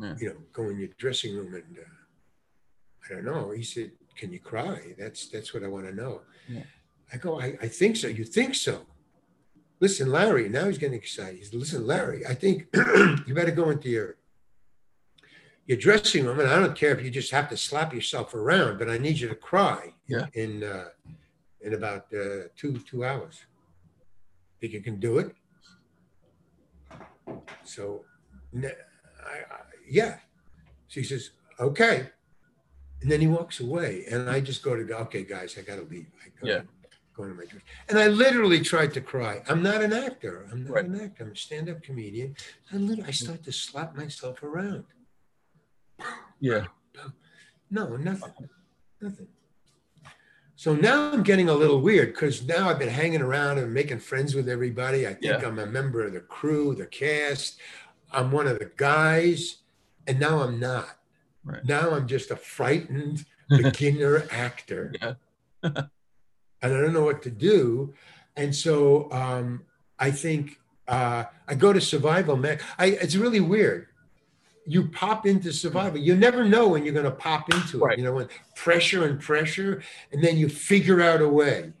Yeah. 0.00 0.14
you 0.18 0.28
know, 0.28 0.36
go 0.52 0.68
in 0.70 0.78
your 0.78 0.88
dressing 0.96 1.34
room 1.36 1.52
and 1.54 1.78
uh, 1.78 1.94
I 3.04 3.14
don't 3.14 3.24
know." 3.24 3.50
He 3.50 3.64
said, 3.64 3.90
"Can 4.16 4.32
you 4.32 4.38
cry? 4.40 4.94
That's 4.98 5.28
that's 5.28 5.52
what 5.52 5.64
I 5.64 5.68
want 5.68 5.86
to 5.86 5.92
know." 5.94 6.22
Yeah. 6.48 6.62
I 7.12 7.16
go, 7.18 7.40
I, 7.40 7.58
"I 7.60 7.68
think 7.68 7.96
so. 7.96 8.06
You 8.06 8.24
think 8.24 8.54
so?" 8.54 8.86
Listen, 9.82 10.12
Larry. 10.12 10.48
Now 10.48 10.66
he's 10.66 10.78
getting 10.78 10.96
excited. 10.96 11.38
He's 11.38 11.52
listen, 11.52 11.84
Larry. 11.84 12.24
I 12.24 12.34
think 12.34 12.68
you 13.26 13.34
better 13.34 13.50
go 13.50 13.70
into 13.70 13.88
your 13.88 14.14
your 15.66 15.76
dressing 15.76 16.24
room, 16.24 16.38
and 16.38 16.48
I 16.48 16.60
don't 16.60 16.76
care 16.76 16.92
if 16.96 17.04
you 17.04 17.10
just 17.10 17.32
have 17.32 17.48
to 17.48 17.56
slap 17.56 17.92
yourself 17.92 18.32
around, 18.32 18.78
but 18.78 18.88
I 18.88 18.96
need 18.96 19.18
you 19.18 19.28
to 19.28 19.34
cry 19.34 19.92
Yeah. 20.06 20.26
in 20.34 20.62
uh, 20.62 20.90
in 21.62 21.74
about 21.74 22.06
uh, 22.14 22.46
two 22.56 22.78
two 22.90 23.04
hours. 23.04 23.44
Think 24.60 24.72
you 24.72 24.82
can 24.82 25.00
do 25.00 25.18
it? 25.18 25.34
So, 27.64 28.04
I, 28.54 28.66
I, 28.68 29.60
yeah. 29.88 30.18
So 30.86 31.00
he 31.00 31.04
says, 31.04 31.30
okay, 31.58 32.10
and 33.00 33.10
then 33.10 33.20
he 33.20 33.26
walks 33.26 33.58
away, 33.58 34.04
and 34.08 34.30
I 34.30 34.38
just 34.38 34.62
go 34.62 34.76
to 34.76 34.84
go. 34.84 34.98
Okay, 34.98 35.24
guys, 35.24 35.58
I 35.58 35.62
got 35.62 35.76
to 35.76 35.86
leave. 35.90 36.06
I 36.24 36.28
go, 36.40 36.46
Yeah. 36.52 36.60
Go 37.14 37.24
to 37.24 37.34
my 37.34 37.44
dress, 37.44 37.62
and 37.88 37.98
I 37.98 38.08
literally 38.08 38.60
tried 38.60 38.94
to 38.94 39.00
cry. 39.00 39.42
I'm 39.48 39.62
not 39.62 39.82
an 39.82 39.92
actor. 39.92 40.46
I'm 40.50 40.64
not 40.64 40.72
Right. 40.72 40.84
an 40.86 41.00
actor. 41.00 41.24
I'm 41.24 41.32
a 41.32 41.36
stand-up 41.36 41.82
comedian. 41.82 42.34
I 42.72 42.76
literally, 42.76 43.08
I 43.08 43.12
start 43.12 43.42
to 43.44 43.52
slap 43.52 43.94
myself 43.96 44.42
around. 44.42 44.84
Yeah. 46.40 46.66
No, 47.70 47.96
nothing. 47.96 48.32
Nothing. 49.00 49.28
So 50.56 50.74
now 50.74 51.10
I'm 51.12 51.22
getting 51.22 51.48
a 51.48 51.54
little 51.54 51.80
weird 51.80 52.08
because 52.14 52.46
now 52.46 52.68
I've 52.68 52.78
been 52.78 52.88
hanging 52.88 53.22
around 53.22 53.58
and 53.58 53.72
making 53.72 53.98
friends 54.00 54.34
with 54.34 54.48
everybody. 54.48 55.06
I 55.06 55.14
think 55.14 55.24
Yeah. 55.42 55.46
I'm 55.46 55.58
a 55.58 55.66
member 55.66 56.04
of 56.06 56.12
the 56.12 56.20
crew, 56.20 56.74
the 56.74 56.86
cast. 56.86 57.58
I'm 58.12 58.30
one 58.30 58.46
of 58.46 58.58
the 58.58 58.70
guys, 58.76 59.56
and 60.06 60.20
now 60.20 60.40
I'm 60.42 60.60
not. 60.60 60.98
Right. 61.44 61.64
Now 61.64 61.90
I'm 61.92 62.06
just 62.06 62.30
a 62.30 62.36
frightened 62.36 63.24
beginner 63.48 64.24
actor. 64.30 64.92
Yeah. 65.00 65.14
and 66.62 66.74
I 66.74 66.80
don't 66.80 66.92
know 66.92 67.04
what 67.04 67.22
to 67.22 67.30
do. 67.30 67.92
And 68.36 68.54
so 68.54 69.10
um, 69.12 69.64
I 69.98 70.10
think 70.10 70.58
uh, 70.88 71.24
I 71.46 71.54
go 71.54 71.72
to 71.72 71.80
Survival 71.80 72.36
Man. 72.36 72.58
I, 72.78 72.86
it's 72.86 73.16
really 73.16 73.40
weird. 73.40 73.88
You 74.66 74.88
pop 74.88 75.26
into 75.26 75.52
Survival. 75.52 75.98
You 75.98 76.16
never 76.16 76.44
know 76.44 76.68
when 76.68 76.84
you're 76.84 76.94
going 76.94 77.04
to 77.04 77.10
pop 77.10 77.52
into 77.52 77.78
it. 77.78 77.84
Right. 77.84 77.98
You 77.98 78.04
know, 78.04 78.12
when 78.12 78.28
pressure 78.54 79.06
and 79.06 79.20
pressure, 79.20 79.82
and 80.12 80.22
then 80.22 80.36
you 80.36 80.48
figure 80.48 81.02
out 81.02 81.20
a 81.20 81.28
way. 81.28 81.72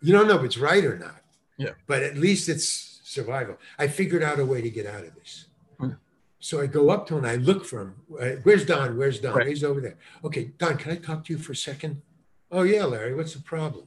You 0.00 0.12
don't 0.12 0.28
know 0.28 0.38
if 0.38 0.44
it's 0.44 0.58
right 0.58 0.84
or 0.84 0.96
not. 0.96 1.20
Yeah. 1.58 1.70
But 1.86 2.02
at 2.02 2.16
least 2.16 2.48
it's 2.48 3.00
survival. 3.04 3.58
I 3.78 3.88
figured 3.88 4.22
out 4.22 4.38
a 4.38 4.46
way 4.46 4.62
to 4.62 4.70
get 4.70 4.86
out 4.86 5.04
of 5.04 5.14
this. 5.14 5.46
Hmm. 5.78 5.90
So 6.38 6.60
I 6.60 6.66
go 6.66 6.90
up 6.90 7.06
to 7.08 7.16
him 7.16 7.24
and 7.24 7.32
I 7.32 7.36
look 7.36 7.64
for 7.64 7.82
him. 7.82 7.94
Uh, 8.18 8.40
Where's 8.42 8.64
Don? 8.64 8.96
Where's 8.96 9.20
Don? 9.20 9.34
Right. 9.34 9.46
He's 9.46 9.64
over 9.64 9.80
there. 9.80 9.96
Okay, 10.24 10.52
Don, 10.58 10.76
can 10.76 10.92
I 10.92 10.96
talk 10.96 11.24
to 11.24 11.32
you 11.32 11.38
for 11.38 11.52
a 11.52 11.56
second? 11.56 12.02
Oh 12.50 12.62
yeah, 12.62 12.84
Larry. 12.84 13.14
What's 13.14 13.34
the 13.34 13.42
problem? 13.42 13.86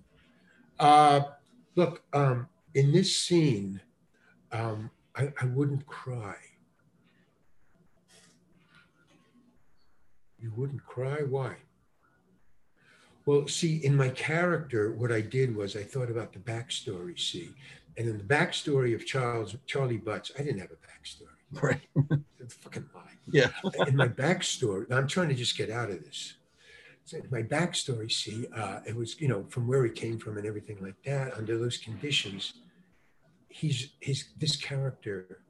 Uh, 0.80 1.22
look, 1.76 2.04
um, 2.14 2.48
in 2.74 2.92
this 2.92 3.18
scene, 3.18 3.80
um, 4.52 4.90
I, 5.16 5.32
I 5.42 5.46
wouldn't 5.46 5.86
cry. 5.86 6.36
You 10.40 10.52
wouldn't 10.56 10.86
cry? 10.86 11.22
Why? 11.22 11.56
Well, 13.26 13.48
see, 13.48 13.78
in 13.78 13.96
my 13.96 14.10
character, 14.10 14.92
what 14.92 15.12
I 15.12 15.22
did 15.22 15.56
was 15.56 15.76
I 15.76 15.82
thought 15.84 16.12
about 16.12 16.34
the 16.34 16.40
backstory, 16.40 17.20
see. 17.20 17.50
And 17.98 18.08
in 18.08 18.18
the 18.18 18.24
backstory 18.24 18.94
of 18.94 19.06
Charles 19.06 19.56
Charley 19.66 19.98
Butts, 19.98 20.32
I 20.38 20.44
didn't 20.44 20.60
have 20.60 20.70
a 20.72 20.76
backstory. 20.76 21.62
Right. 21.64 21.82
It's 22.40 22.54
fucking 22.56 22.88
lie 22.94 23.02
Yeah. 23.32 23.50
in 23.88 23.96
my 23.96 24.08
backstory, 24.08 24.92
I'm 24.92 25.08
trying 25.08 25.30
to 25.30 25.36
just 25.36 25.58
get 25.58 25.70
out 25.72 25.90
of 25.90 26.04
this. 26.04 26.36
My 27.30 27.44
backstory, 27.44 28.12
see, 28.12 28.48
uh, 28.56 28.80
it 28.88 28.96
was, 28.96 29.20
you 29.22 29.28
know, 29.28 29.46
from 29.50 29.68
where 29.68 29.84
he 29.86 29.92
came 29.92 30.18
from 30.18 30.38
and 30.38 30.48
everything 30.48 30.78
like 30.82 30.96
that, 31.06 31.36
under 31.38 31.58
those 31.58 31.78
conditions, 31.78 32.54
he's 33.48 33.94
his 34.00 34.30
this 34.38 34.56
character, 34.56 35.44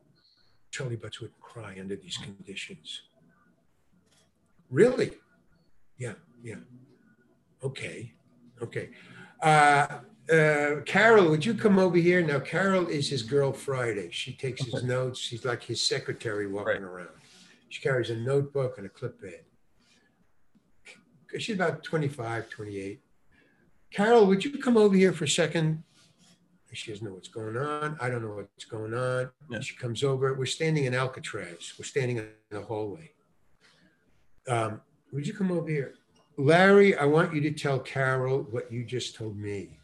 Charley 0.72 0.98
Butts 0.98 1.22
wouldn't 1.22 1.40
cry 1.40 1.78
under 1.80 1.96
these 1.96 2.18
conditions. 2.18 3.04
Really? 4.70 5.12
Yeah, 5.98 6.14
yeah. 6.44 6.56
Okay. 7.64 8.12
Okay. 8.62 8.90
Uh 9.42 10.00
uh, 10.32 10.82
Carol, 10.86 11.30
would 11.30 11.46
you 11.46 11.54
come 11.54 11.78
over 11.78 11.98
here? 11.98 12.20
Now, 12.26 12.40
Carol 12.40 12.88
is 12.88 13.08
his 13.08 13.22
girl 13.22 13.54
Friday. 13.54 14.10
She 14.12 14.34
takes 14.34 14.66
his 14.66 14.84
notes. 14.84 15.20
She's 15.20 15.46
like 15.46 15.62
his 15.62 15.80
secretary 15.82 16.48
walking 16.48 16.74
Right. 16.74 16.82
around. 16.82 17.10
She 17.70 17.80
carries 17.80 18.10
a 18.10 18.16
notebook 18.16 18.80
and 18.80 18.88
a 18.88 18.90
clipboard. 18.90 19.45
She's 21.40 21.56
about 21.56 21.84
25, 21.84 22.50
28. 22.50 23.02
Carol, 23.92 24.26
would 24.28 24.44
you 24.44 24.58
come 24.58 24.78
over 24.78 24.96
here 24.96 25.14
for 25.14 25.24
a 25.24 25.30
second? 25.30 25.84
She 26.74 26.92
doesn't 26.92 27.08
know 27.08 27.14
what's 27.14 27.30
going 27.30 27.56
on. 27.56 27.98
I 28.02 28.10
don't 28.10 28.22
know 28.22 28.36
what's 28.36 28.66
going 28.66 28.94
on. 28.94 29.30
Yeah. 29.50 29.62
She 29.62 29.78
comes 29.78 30.04
over. 30.04 30.34
We're 30.34 30.46
standing 30.46 30.84
in 30.84 30.94
Alcatraz. 30.94 31.74
We're 31.80 31.86
standing 31.86 32.18
in 32.18 32.28
the 32.50 32.62
hallway. 32.62 33.12
Um, 34.48 34.82
would 35.14 35.26
you 35.26 35.34
come 35.34 35.52
over 35.52 35.70
here? 35.70 35.94
Larry, 36.38 36.98
I 36.98 37.06
want 37.06 37.34
you 37.34 37.40
to 37.42 37.52
tell 37.52 37.80
Carol 37.80 38.46
what 38.52 38.72
you 38.72 38.84
just 38.84 39.16
told 39.16 39.38
me. 39.38 39.80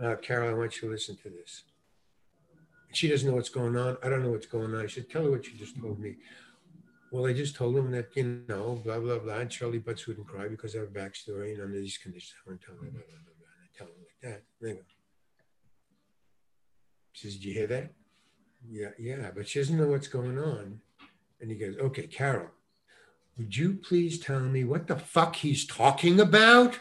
Uh, 0.00 0.14
Carol, 0.16 0.50
I 0.50 0.54
want 0.54 0.76
you 0.76 0.82
to 0.82 0.92
listen 0.92 1.16
to 1.16 1.30
this. 1.30 1.64
She 2.92 3.08
doesn't 3.08 3.28
know 3.28 3.34
what's 3.34 3.48
going 3.48 3.76
on. 3.76 3.96
I 4.04 4.08
don't 4.08 4.22
know 4.22 4.30
what's 4.30 4.46
going 4.46 4.72
on. 4.72 4.84
I 4.84 4.86
said, 4.86 5.10
tell 5.10 5.24
her 5.24 5.30
what 5.30 5.46
you 5.48 5.58
just 5.58 5.80
told 5.80 5.98
me. 5.98 6.16
Well, 7.14 7.26
I 7.26 7.32
just 7.32 7.54
told 7.54 7.76
him 7.76 7.92
that, 7.92 8.08
you 8.16 8.42
know, 8.48 8.82
blah, 8.84 8.98
blah, 8.98 9.20
blah. 9.20 9.36
And 9.36 9.48
Charley 9.48 9.78
Butts 9.78 10.04
wouldn't 10.08 10.26
cry 10.26 10.48
because 10.48 10.74
I 10.74 10.80
have 10.80 10.88
a 10.88 10.90
backstory 10.90 11.52
and 11.54 11.62
under 11.62 11.78
these 11.78 11.96
conditions, 11.96 12.34
I 12.44 12.50
won't 12.50 12.60
tell 12.60 12.74
him, 12.74 12.80
blah, 12.80 12.90
blah, 12.90 13.02
blah, 13.06 13.34
blah. 13.38 13.52
And 13.54 13.62
I 13.62 13.78
tell 13.78 13.86
him 13.86 13.92
like 14.00 14.32
that. 14.32 14.42
There 14.60 14.70
you 14.70 14.76
go. 14.78 14.82
She 17.12 17.28
says, 17.28 17.36
Did 17.36 17.44
you 17.44 17.54
hear 17.54 17.66
that? 17.68 17.92
Yeah, 18.68 18.88
yeah, 18.98 19.30
but 19.32 19.46
she 19.46 19.60
doesn't 19.60 19.78
know 19.78 19.86
what's 19.86 20.08
going 20.08 20.40
on. 20.40 20.80
And 21.40 21.52
he 21.52 21.56
goes, 21.56 21.76
Okay, 21.76 22.08
Carol, 22.08 22.48
would 23.38 23.56
you 23.56 23.74
please 23.74 24.18
tell 24.18 24.40
me 24.40 24.64
what 24.64 24.88
the 24.88 24.96
fuck 24.96 25.36
he's 25.36 25.68
talking 25.68 26.18
about? 26.18 26.80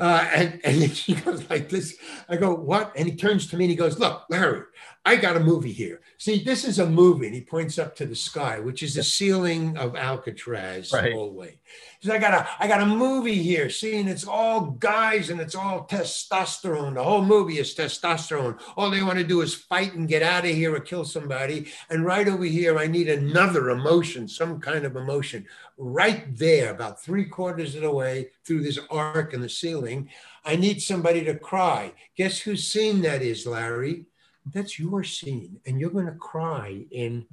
Uh, 0.00 0.28
and, 0.34 0.60
and 0.64 0.90
she 0.96 1.14
goes 1.14 1.48
like 1.48 1.68
this. 1.68 1.96
I 2.28 2.36
go, 2.36 2.52
what? 2.52 2.92
And 2.96 3.08
he 3.08 3.14
turns 3.14 3.46
to 3.48 3.56
me 3.56 3.66
and 3.66 3.70
he 3.70 3.76
goes, 3.76 3.96
look, 3.98 4.24
Larry, 4.28 4.62
I 5.04 5.16
got 5.16 5.36
a 5.36 5.40
movie 5.40 5.72
here. 5.72 6.00
See, 6.18 6.44
this 6.44 6.64
is 6.64 6.78
a 6.78 6.86
movie. 6.88 7.26
And 7.26 7.34
he 7.34 7.40
points 7.40 7.76
up 7.76 7.96
to 7.96 8.06
the 8.06 8.14
sky, 8.14 8.60
which 8.60 8.84
is 8.84 8.94
the 8.94 9.02
ceiling 9.02 9.76
of 9.76 9.96
Alcatraz 9.96 10.92
Right. 10.92 11.12
hallway. 11.12 11.58
He 11.98 12.06
says, 12.06 12.14
I 12.14 12.18
got 12.18 12.34
a, 12.34 12.48
I 12.60 12.68
got 12.68 12.82
a 12.82 12.86
movie 12.86 13.42
here. 13.42 13.68
See, 13.68 13.98
and 13.98 14.08
it's 14.08 14.26
all 14.26 14.60
guys 14.78 15.30
and 15.30 15.40
it's 15.40 15.56
all 15.56 15.86
testosterone. 15.88 16.94
The 16.94 17.02
whole 17.02 17.24
movie 17.24 17.58
is 17.58 17.74
testosterone. 17.74 18.60
All 18.76 18.90
they 18.90 19.02
want 19.02 19.18
to 19.18 19.24
do 19.24 19.40
is 19.40 19.54
fight 19.54 19.94
and 19.94 20.06
get 20.08 20.22
out 20.22 20.44
of 20.44 20.50
here 20.54 20.74
or 20.74 20.80
kill 20.80 21.04
somebody. 21.04 21.66
And 21.90 22.04
right 22.04 22.28
over 22.28 22.44
here, 22.44 22.78
I 22.78 22.86
need 22.86 23.08
another 23.08 23.70
emotion, 23.70 24.28
some 24.28 24.60
kind 24.60 24.84
of 24.84 24.94
emotion. 24.94 25.46
Right 25.78 26.36
there, 26.36 26.70
about 26.70 27.02
three 27.02 27.24
quarters 27.24 27.74
of 27.74 27.82
the 27.82 27.90
way 27.90 28.30
through 28.46 28.62
this 28.62 28.78
arc 28.88 29.34
in 29.34 29.40
the 29.40 29.48
ceiling, 29.48 30.10
I 30.44 30.54
need 30.54 30.80
somebody 30.80 31.24
to 31.24 31.34
cry. 31.36 31.92
Guess 32.16 32.38
whose 32.40 32.68
scene 32.68 33.02
that 33.02 33.22
is, 33.22 33.46
Larry? 33.46 34.06
That's 34.46 34.78
your 34.78 35.04
scene. 35.04 35.60
And 35.66 35.80
you're 35.80 35.90
going 35.90 36.06
to 36.06 36.12
cry 36.12 36.84
in 36.90 37.26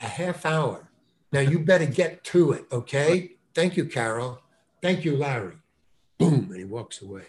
a 0.00 0.06
half 0.06 0.44
hour. 0.44 0.90
Now 1.32 1.40
you 1.40 1.58
better 1.58 1.86
get 1.86 2.24
to 2.24 2.52
it, 2.52 2.66
okay? 2.70 3.32
Thank 3.54 3.76
you, 3.76 3.86
Carol. 3.86 4.40
Thank 4.82 5.04
you, 5.04 5.16
Larry. 5.16 5.56
Boom, 6.18 6.48
and 6.50 6.56
he 6.56 6.64
walks 6.64 7.02
away. 7.02 7.24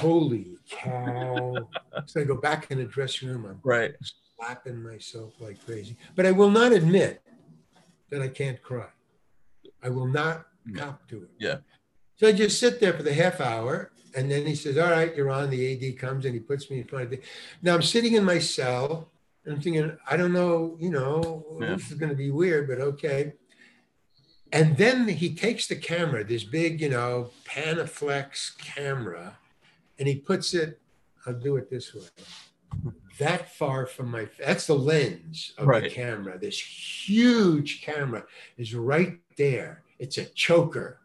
Holy 0.00 0.56
cow. 0.68 1.68
So 2.06 2.20
I 2.20 2.24
go 2.24 2.36
back 2.36 2.70
in 2.70 2.78
the 2.78 2.84
dressing 2.84 3.28
room. 3.28 3.44
I'm 3.46 3.60
Right. 3.64 3.94
slapping 4.36 4.80
myself 4.82 5.34
like 5.40 5.64
crazy. 5.66 5.96
But 6.14 6.26
I 6.26 6.30
will 6.30 6.50
not 6.50 6.72
admit 6.72 7.20
that 8.10 8.22
I 8.22 8.28
can't 8.28 8.62
cry. 8.62 8.88
I 9.82 9.88
will 9.88 10.06
not 10.06 10.46
mm. 10.68 10.78
cop 10.78 11.06
to 11.08 11.24
it. 11.24 11.30
Yeah. 11.38 11.58
So 12.18 12.26
I 12.28 12.32
just 12.32 12.58
sit 12.58 12.80
there 12.80 12.92
for 12.92 13.02
the 13.02 13.14
half 13.14 13.40
hour. 13.40 13.92
And 14.16 14.30
then 14.30 14.46
he 14.46 14.54
says, 14.54 14.76
All 14.78 14.90
right, 14.90 15.14
you're 15.14 15.30
on. 15.30 15.50
The 15.50 15.90
AD 15.92 15.98
comes 15.98 16.24
and 16.24 16.34
he 16.34 16.40
puts 16.40 16.70
me 16.70 16.78
in 16.78 16.84
front 16.84 17.04
of 17.06 17.10
the. 17.12 17.20
Now 17.62 17.74
I'm 17.74 17.82
sitting 17.82 18.14
in 18.14 18.24
my 18.24 18.38
cell 18.38 19.10
and 19.44 19.54
I'm 19.54 19.60
thinking, 19.60 19.96
I 20.10 20.16
don't 20.16 20.32
know, 20.32 20.76
you 20.80 20.90
know, 20.90 21.58
Yeah. 21.60 21.74
this 21.76 21.90
is 21.90 21.98
going 21.98 22.10
to 22.10 22.16
be 22.16 22.30
weird, 22.30 22.68
but 22.68 22.80
okay. 22.80 23.34
And 24.50 24.76
then 24.78 25.06
he 25.08 25.34
takes 25.34 25.66
the 25.66 25.76
camera, 25.76 26.24
this 26.24 26.42
big, 26.42 26.80
you 26.80 26.88
know, 26.88 27.30
Panaflex 27.44 28.56
camera, 28.58 29.36
and 29.98 30.08
he 30.08 30.16
puts 30.16 30.54
it, 30.54 30.80
I'll 31.26 31.34
do 31.34 31.56
it 31.56 31.68
this 31.70 31.94
way, 31.94 32.02
that 33.18 33.54
far 33.54 33.84
from 33.84 34.10
my, 34.10 34.26
that's 34.38 34.66
the 34.66 34.74
lens 34.74 35.52
of 35.58 35.66
the 35.66 35.70
Right. 35.70 35.92
camera. 35.92 36.38
This 36.38 36.58
huge 36.58 37.82
camera 37.82 38.24
is 38.56 38.74
right 38.74 39.18
there. 39.36 39.82
It's 39.98 40.16
a 40.16 40.24
choker. 40.24 40.98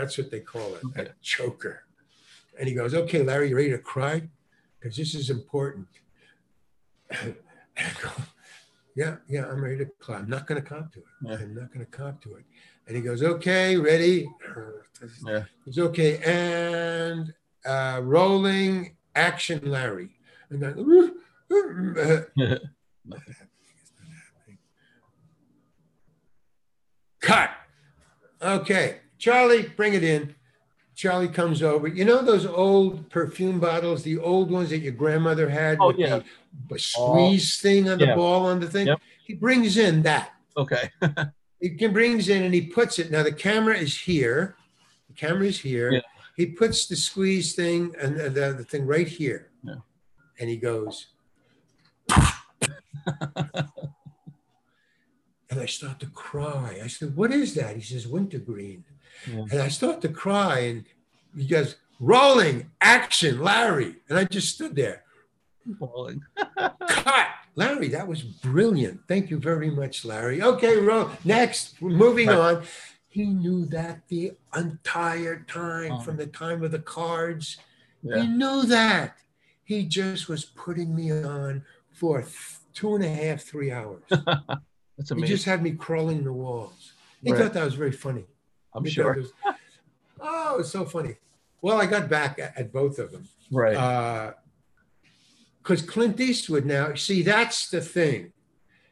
That's 0.00 0.16
what 0.16 0.30
they 0.30 0.40
call 0.40 0.74
it, 0.76 0.82
a 0.82 0.86
Okay. 0.86 1.10
choker. 1.20 1.82
And 2.58 2.66
he 2.66 2.74
goes, 2.74 2.94
okay, 2.94 3.22
Larry, 3.22 3.50
you 3.50 3.56
ready 3.56 3.68
to 3.70 3.78
cry? 3.78 4.22
Because 4.78 4.96
this 4.96 5.14
is 5.14 5.28
important. 5.28 5.86
And 7.10 7.36
I 7.76 7.82
go, 8.02 8.10
yeah, 8.96 9.16
yeah, 9.28 9.44
I'm 9.46 9.62
ready 9.62 9.76
to 9.84 9.90
cry. 9.98 10.16
I'm 10.16 10.30
not 10.30 10.46
going 10.46 10.60
to 10.62 10.66
cop 10.66 10.90
to 10.94 11.00
it. 11.00 11.04
Yeah. 11.22 11.34
I'm 11.34 11.54
not 11.54 11.70
going 11.72 11.84
to 11.84 11.90
cop 11.90 12.22
to 12.22 12.36
it. 12.36 12.44
And 12.86 12.96
he 12.96 13.02
goes, 13.02 13.22
okay, 13.22 13.76
ready? 13.76 14.26
Yeah. 15.26 15.44
It's 15.66 15.76
okay. 15.78 16.16
And 16.24 17.34
uh, 17.66 18.00
rolling 18.02 18.96
action, 19.14 19.70
Larry. 19.70 20.16
And 20.48 20.62
then, 20.62 21.12
uh, 22.40 22.56
cut. 27.20 27.50
Okay, 28.42 29.00
Charlie, 29.20 29.62
bring 29.76 29.94
it 29.94 30.02
in. 30.02 30.34
Charlie 30.96 31.28
comes 31.28 31.62
over. 31.62 31.86
You 31.86 32.04
know 32.04 32.22
those 32.22 32.46
old 32.46 33.08
perfume 33.10 33.60
bottles, 33.60 34.02
the 34.02 34.18
old 34.18 34.50
ones 34.50 34.70
that 34.70 34.78
your 34.78 34.92
grandmother 34.92 35.48
had 35.48 35.78
Oh, 35.80 35.88
with 35.88 35.98
yeah. 35.98 36.18
the, 36.18 36.24
the 36.70 36.78
squeeze 36.78 37.58
oh, 37.60 37.62
thing 37.62 37.88
on 37.88 37.98
the 37.98 38.06
Yeah. 38.06 38.16
ball 38.16 38.46
on 38.46 38.58
the 38.60 38.68
thing? 38.68 38.86
Yep. 38.88 38.98
He 39.24 39.34
brings 39.34 39.76
in 39.76 40.02
that. 40.02 40.32
Okay. 40.56 40.90
He 41.62 41.68
can- 41.76 41.92
brings 41.92 42.30
in 42.30 42.42
and 42.42 42.54
he 42.54 42.62
puts 42.62 42.98
it. 42.98 43.10
Now 43.10 43.22
the 43.22 43.32
camera 43.32 43.76
is 43.76 43.94
here. 43.94 44.56
The 45.08 45.14
camera 45.14 45.44
is 45.46 45.58
here. 45.60 45.92
Yeah. 45.92 46.00
He 46.34 46.46
puts 46.46 46.86
the 46.86 46.96
squeeze 46.96 47.54
thing 47.54 47.94
and 48.00 48.16
the, 48.16 48.30
the, 48.30 48.52
the 48.54 48.64
thing 48.64 48.86
right 48.86 49.06
here. 49.06 49.50
Yeah. 49.62 49.74
And 50.38 50.48
he 50.48 50.56
goes. 50.56 51.08
and 55.50 55.60
I 55.60 55.66
start 55.66 56.00
to 56.00 56.06
cry. 56.06 56.80
I 56.82 56.86
said, 56.86 57.14
"What 57.14 57.30
is 57.30 57.52
that?" 57.54 57.76
He 57.76 57.82
says, 57.82 58.06
"Wintergreen." 58.08 58.84
Yeah. 59.26 59.44
And 59.50 59.60
I 59.62 59.68
start 59.68 60.00
to 60.02 60.08
cry, 60.08 60.58
and 60.60 60.84
he 61.36 61.46
goes, 61.46 61.76
"Rolling 61.98 62.70
action, 62.80 63.40
Larry." 63.40 63.96
And 64.08 64.18
I 64.18 64.24
just 64.24 64.54
stood 64.54 64.74
there. 64.76 65.04
Falling. 65.78 66.22
Cut. 66.88 67.26
Larry, 67.54 67.88
that 67.88 68.06
was 68.08 68.22
brilliant. 68.22 69.00
Thank 69.08 69.30
you 69.30 69.38
very 69.38 69.70
much, 69.70 70.04
Larry. 70.04 70.40
Okay, 70.42 70.76
roll. 70.78 71.10
Next, 71.24 71.74
we're 71.80 71.90
moving 71.90 72.28
Right. 72.28 72.38
on. 72.56 72.64
He 73.08 73.24
knew 73.26 73.66
that 73.66 74.06
the 74.08 74.32
entire 74.56 75.44
time, 75.48 75.92
Oh. 75.92 76.00
from 76.00 76.16
the 76.16 76.26
time 76.26 76.62
of 76.62 76.70
the 76.70 76.78
cards. 76.78 77.58
He 78.02 78.26
knew 78.26 78.62
that. 78.66 79.18
He 79.64 79.84
just 79.84 80.28
was 80.28 80.44
putting 80.44 80.94
me 80.96 81.12
on 81.12 81.64
for 81.92 82.24
two 82.72 82.94
and 82.94 83.04
a 83.04 83.08
half, 83.08 83.42
three 83.42 83.70
hours. 83.70 84.02
That's 84.10 85.10
amazing. 85.10 85.18
he 85.22 85.26
just 85.26 85.44
had 85.44 85.62
me 85.62 85.72
crawling 85.72 86.24
the 86.24 86.32
walls. 86.32 86.92
He 87.22 87.30
Right. 87.32 87.40
thought 87.42 87.52
that 87.54 87.64
was 87.64 87.74
very 87.74 87.92
funny. 87.92 88.24
I'm 88.74 88.84
sure. 88.86 89.14
was- 89.14 89.32
oh, 90.20 90.58
it's 90.60 90.70
so 90.70 90.84
funny. 90.84 91.16
Well, 91.62 91.80
I 91.80 91.86
got 91.86 92.08
back 92.08 92.38
at, 92.38 92.56
at 92.56 92.72
both 92.72 92.98
of 92.98 93.12
them 93.12 93.28
Right. 93.50 94.34
because 95.62 95.82
Clint 95.82 96.18
Eastwood 96.20 96.64
now, 96.64 96.94
see, 96.94 97.22
that's 97.22 97.68
the 97.70 97.80
thing. 97.80 98.32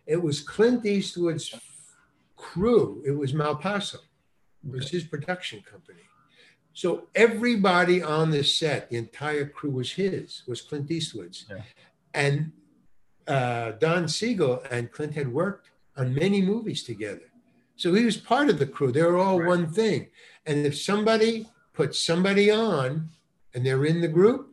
It 0.06 0.22
was 0.22 0.40
Clint 0.40 0.84
Eastwood's 0.84 1.54
crew, 2.36 3.02
it 3.06 3.12
was 3.12 3.32
Malpaso, 3.32 3.96
it 4.64 4.70
was 4.72 4.90
his 4.90 5.04
production 5.04 5.62
company. 5.62 6.00
So 6.72 7.08
everybody 7.14 8.02
on 8.02 8.30
the 8.30 8.44
set, 8.44 8.90
the 8.90 8.96
entire 8.96 9.46
crew 9.46 9.70
was 9.70 9.92
his, 9.92 10.42
was 10.46 10.60
Clint 10.60 10.90
Eastwood's. 10.90 11.44
Yeah. 11.50 11.62
And 12.14 12.52
uh, 13.26 13.72
Don 13.72 14.08
Siegel 14.08 14.62
and 14.70 14.90
Clint 14.92 15.14
had 15.14 15.32
worked 15.32 15.70
on 15.96 16.14
many 16.14 16.40
movies 16.40 16.82
together. 16.84 17.27
So 17.78 17.94
he 17.94 18.04
was 18.04 18.16
part 18.16 18.50
of 18.50 18.58
the 18.58 18.66
crew. 18.66 18.90
They 18.92 19.02
were 19.02 19.16
all 19.16 19.38
Right. 19.38 19.46
one 19.48 19.72
thing. 19.72 20.08
And 20.46 20.66
if 20.66 20.76
somebody 20.78 21.48
puts 21.72 22.00
somebody 22.00 22.50
on 22.50 23.10
and 23.54 23.64
they're 23.64 23.84
in 23.86 24.00
the 24.00 24.08
group, 24.08 24.52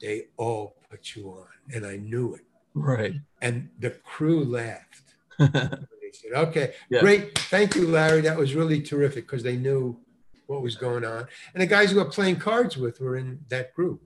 they 0.00 0.26
all 0.36 0.76
put 0.90 1.14
you 1.14 1.28
on. 1.30 1.46
And 1.72 1.86
I 1.86 1.96
knew 1.96 2.34
it. 2.34 2.42
right. 2.74 3.14
And 3.40 3.70
the 3.78 3.90
crew 3.90 4.44
laughed. 4.44 5.14
They 6.08 6.12
said, 6.12 6.32
okay, 6.48 6.72
Yeah. 6.88 7.00
great. 7.00 7.38
Thank 7.38 7.74
you, 7.76 7.86
Larry. 7.86 8.22
That 8.22 8.38
was 8.38 8.54
really 8.54 8.80
terrific 8.80 9.26
because 9.26 9.42
they 9.42 9.56
knew 9.56 10.00
what 10.46 10.62
was 10.62 10.74
going 10.74 11.04
on. 11.04 11.26
And 11.52 11.60
the 11.62 11.66
guys 11.66 11.90
who 11.90 11.98
were 11.98 12.06
playing 12.06 12.36
cards 12.36 12.76
with 12.78 12.98
were 12.98 13.16
in 13.16 13.40
that 13.48 13.74
group. 13.74 14.00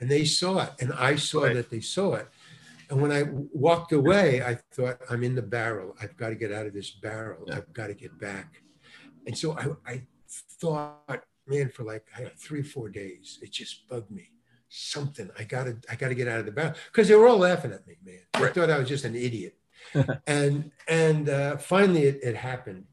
And 0.00 0.10
they 0.10 0.24
saw 0.24 0.62
it. 0.64 0.70
And 0.80 0.90
I 0.94 1.16
saw 1.16 1.42
Right. 1.44 1.54
that 1.54 1.68
they 1.70 1.80
saw 1.80 2.14
it. 2.14 2.28
And 2.92 3.00
when 3.00 3.10
I 3.10 3.22
walked 3.54 3.92
away, 3.92 4.42
I 4.42 4.58
thought, 4.74 4.98
I'm 5.08 5.24
in 5.24 5.34
the 5.34 5.40
barrel. 5.40 5.96
I've 6.02 6.14
got 6.18 6.28
to 6.28 6.34
get 6.34 6.52
out 6.52 6.66
of 6.66 6.74
this 6.74 6.90
barrel. 6.90 7.42
Yeah. 7.46 7.56
I've 7.56 7.72
got 7.72 7.86
to 7.86 7.94
get 7.94 8.18
back. 8.20 8.62
And 9.26 9.36
so 9.36 9.56
I, 9.56 9.68
I 9.90 10.02
thought, 10.60 11.24
man, 11.46 11.70
for 11.70 11.84
like 11.84 12.04
I 12.14 12.20
had 12.24 12.38
three, 12.38 12.62
four 12.62 12.90
days, 12.90 13.38
it 13.40 13.50
just 13.50 13.88
bugged 13.88 14.10
me. 14.10 14.28
Something 14.68 15.30
I 15.38 15.44
gotta, 15.44 15.78
I 15.90 15.94
gotta 15.96 16.14
get 16.14 16.28
out 16.28 16.40
of 16.40 16.44
the 16.46 16.52
barrel 16.52 16.74
because 16.90 17.08
they 17.08 17.14
were 17.14 17.28
all 17.28 17.38
laughing 17.38 17.72
at 17.72 17.86
me, 17.86 17.96
man. 18.04 18.20
I 18.34 18.42
Right. 18.42 18.54
thought 18.54 18.68
I 18.70 18.78
was 18.78 18.88
just 18.88 19.06
an 19.06 19.14
idiot. 19.14 19.56
and 20.26 20.70
and 20.86 21.28
uh, 21.30 21.56
finally, 21.56 22.02
it, 22.04 22.20
it 22.22 22.36
happened. 22.36 22.84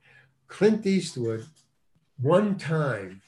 Clint 0.47 0.85
Eastwood, 0.85 1.45
one 2.21 2.57
time, 2.57 3.21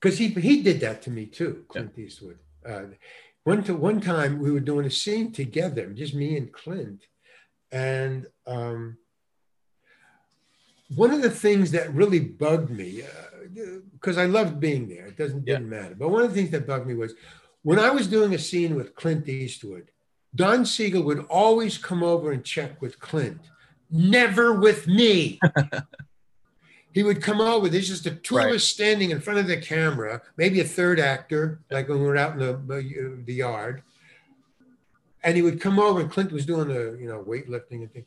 because 0.00 0.18
he 0.18 0.28
he 0.28 0.62
did 0.62 0.80
that 0.80 1.00
to 1.02 1.10
me 1.10 1.26
too. 1.26 1.64
Clint 1.68 1.98
Eastwood. 1.98 2.38
Uh, 2.64 2.84
one 3.48 3.64
to 3.64 3.74
one 3.74 4.00
time 4.00 4.38
we 4.38 4.50
were 4.50 4.60
doing 4.60 4.84
a 4.84 4.90
scene 4.90 5.32
together, 5.32 5.86
just 5.94 6.14
me 6.14 6.36
and 6.36 6.52
Clint, 6.52 7.06
and 7.72 8.26
um, 8.46 8.98
one 10.94 11.12
of 11.12 11.22
the 11.22 11.30
things 11.30 11.70
that 11.70 11.94
really 11.94 12.20
bugged 12.20 12.70
me, 12.70 13.02
because 13.94 14.18
uh, 14.18 14.22
I 14.22 14.26
loved 14.26 14.60
being 14.60 14.86
there, 14.86 15.06
it 15.06 15.16
doesn't 15.16 15.46
Yeah. 15.46 15.54
didn't 15.54 15.70
matter. 15.70 15.94
But 15.98 16.10
one 16.10 16.22
of 16.24 16.28
the 16.28 16.34
things 16.34 16.50
that 16.50 16.66
bugged 16.66 16.86
me 16.86 16.94
was 16.94 17.14
when 17.62 17.78
I 17.78 17.90
was 17.90 18.06
doing 18.06 18.34
a 18.34 18.38
scene 18.38 18.74
with 18.74 18.94
Clint 18.94 19.26
Eastwood, 19.28 19.90
Don 20.34 20.66
Siegel 20.66 21.02
would 21.04 21.24
always 21.30 21.78
come 21.78 22.02
over 22.02 22.32
and 22.32 22.44
check 22.44 22.82
with 22.82 23.00
Clint, 23.00 23.40
never 23.90 24.60
with 24.60 24.86
me. 24.86 25.40
he 26.92 27.02
would 27.02 27.22
come 27.22 27.40
over. 27.40 27.68
There's 27.68 27.88
just 27.88 28.04
the 28.04 28.12
two 28.12 28.36
Right. 28.36 28.48
of 28.48 28.56
us 28.56 28.64
standing 28.64 29.10
in 29.10 29.20
front 29.20 29.38
of 29.38 29.46
the 29.46 29.56
camera, 29.56 30.22
maybe 30.36 30.60
a 30.60 30.64
third 30.64 30.98
actor, 30.98 31.60
like 31.70 31.88
when 31.88 31.98
we 32.00 32.06
were 32.06 32.16
out 32.16 32.32
in 32.32 32.38
the 32.38 32.54
uh, 32.54 33.22
the 33.24 33.34
yard. 33.34 33.82
And 35.22 35.36
he 35.36 35.42
would 35.42 35.60
come 35.60 35.78
over, 35.78 36.00
and 36.00 36.10
Clint 36.10 36.32
was 36.32 36.46
doing 36.46 36.68
the 36.68 36.96
you 37.00 37.08
know 37.08 37.22
weightlifting 37.22 37.82
and 37.82 37.92
thing. 37.92 38.06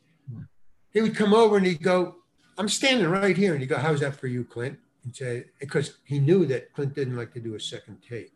He 0.92 1.00
would 1.00 1.16
come 1.16 1.32
over 1.32 1.56
and 1.56 1.66
he'd 1.66 1.82
go, 1.82 2.16
"I'm 2.58 2.68
standing 2.68 3.08
right 3.08 3.36
here," 3.36 3.52
and 3.52 3.60
he'd 3.60 3.68
go, 3.68 3.78
"How's 3.78 4.00
that 4.00 4.16
for 4.16 4.26
you, 4.26 4.44
Clint?" 4.44 4.78
And 5.04 5.14
say 5.14 5.44
because 5.60 5.98
he 6.04 6.18
knew 6.18 6.46
that 6.46 6.72
Clint 6.74 6.94
didn't 6.94 7.16
like 7.16 7.32
to 7.34 7.40
do 7.40 7.54
a 7.54 7.60
second 7.60 7.98
take. 8.08 8.32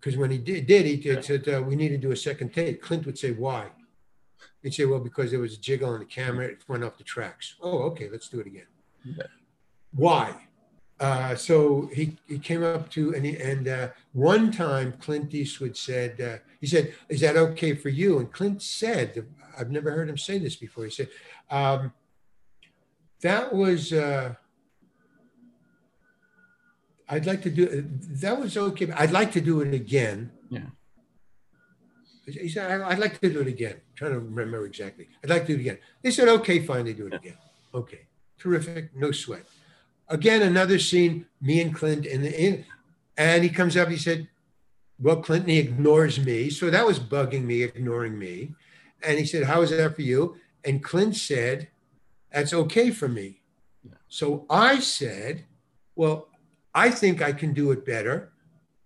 Because 0.00 0.16
when 0.16 0.30
he 0.30 0.38
did, 0.38 0.66
did 0.66 0.86
he 0.86 0.96
did, 0.96 1.24
said 1.24 1.48
uh, 1.48 1.60
we 1.62 1.74
need 1.74 1.88
to 1.88 1.98
do 1.98 2.12
a 2.12 2.16
second 2.16 2.54
take. 2.54 2.80
Clint 2.80 3.04
would 3.06 3.18
say, 3.18 3.32
"Why?" 3.32 3.68
He'd 4.62 4.74
say, 4.74 4.84
"Well, 4.84 5.00
because 5.00 5.30
there 5.30 5.40
was 5.40 5.54
a 5.54 5.60
jiggle 5.60 5.90
on 5.90 5.98
the 6.00 6.06
camera, 6.06 6.46
it 6.46 6.62
went 6.68 6.84
off 6.84 6.96
the 6.98 7.04
tracks." 7.04 7.56
Oh, 7.60 7.78
okay, 7.90 8.08
let's 8.08 8.28
do 8.28 8.40
it 8.40 8.46
again. 8.46 8.66
Yeah. 9.04 9.22
Why? 9.94 10.34
Uh, 11.00 11.36
so 11.36 11.88
he, 11.94 12.16
he 12.26 12.38
came 12.38 12.64
up 12.64 12.90
to 12.90 13.14
and 13.14 13.24
he, 13.24 13.36
and 13.36 13.68
uh, 13.68 13.88
one 14.12 14.50
time 14.50 14.92
Clint 15.00 15.32
Eastwood 15.32 15.76
said 15.76 16.20
uh, 16.20 16.38
he 16.60 16.66
said 16.66 16.92
is 17.08 17.20
that 17.20 17.36
okay 17.36 17.74
for 17.74 17.88
you? 17.88 18.18
And 18.18 18.32
Clint 18.32 18.62
said 18.62 19.26
I've 19.56 19.70
never 19.70 19.90
heard 19.92 20.08
him 20.08 20.18
say 20.18 20.38
this 20.38 20.56
before. 20.56 20.84
He 20.84 20.90
said 20.90 21.08
um, 21.50 21.92
that 23.22 23.52
was 23.54 23.92
uh, 23.92 24.34
I'd 27.08 27.26
like 27.26 27.42
to 27.42 27.50
do 27.50 27.86
that 28.22 28.38
was 28.38 28.56
okay. 28.56 28.86
but 28.86 28.98
I'd 28.98 29.12
like 29.12 29.32
to 29.32 29.40
do 29.40 29.60
it 29.60 29.72
again. 29.72 30.30
Yeah. 30.50 30.66
He 32.26 32.48
said 32.48 32.70
"I- 32.82 32.90
I'd 32.90 32.98
like 32.98 33.18
to 33.20 33.30
do 33.32 33.40
it 33.40 33.46
again. 33.46 33.74
I'm 33.74 33.94
trying 33.94 34.12
to 34.12 34.18
remember 34.18 34.66
exactly. 34.66 35.08
I'd 35.22 35.30
like 35.30 35.46
to 35.46 35.52
do 35.54 35.58
it 35.58 35.60
again. 35.60 35.78
They 36.02 36.10
said 36.10 36.28
okay, 36.28 36.58
fine. 36.60 36.84
They 36.84 36.92
do 36.92 37.06
it 37.06 37.14
again. 37.14 37.38
Okay, 37.72 38.06
terrific, 38.38 38.94
no 38.94 39.12
sweat. 39.12 39.44
Again, 40.08 40.42
another 40.42 40.78
scene, 40.78 41.26
me 41.40 41.60
and 41.60 41.74
Clint 41.74 42.06
in 42.06 42.22
the 42.22 42.32
in, 42.40 42.64
and 43.16 43.42
he 43.42 43.50
comes 43.50 43.76
up. 43.76 43.88
He 43.88 43.96
said, 43.96 44.28
"Well, 44.98 45.22
Clinton, 45.22 45.50
he 45.50 45.58
ignores 45.58 46.18
me, 46.18 46.50
so 46.50 46.70
that 46.70 46.86
was 46.86 46.98
bugging 46.98 47.44
me, 47.44 47.62
ignoring 47.62 48.18
me." 48.18 48.54
And 49.02 49.18
he 49.18 49.26
said, 49.26 49.44
"How 49.44 49.62
is 49.62 49.70
that 49.70 49.94
for 49.94 50.02
you?" 50.02 50.36
And 50.64 50.82
Clint 50.82 51.16
said, 51.16 51.68
"That's 52.32 52.54
okay 52.54 52.90
for 52.90 53.08
me." 53.08 53.42
Yeah. 53.84 53.94
So 54.08 54.46
I 54.48 54.80
said, 54.80 55.44
"Well, 55.94 56.28
I 56.74 56.90
think 56.90 57.20
I 57.20 57.32
can 57.32 57.52
do 57.52 57.70
it 57.72 57.84
better." 57.84 58.32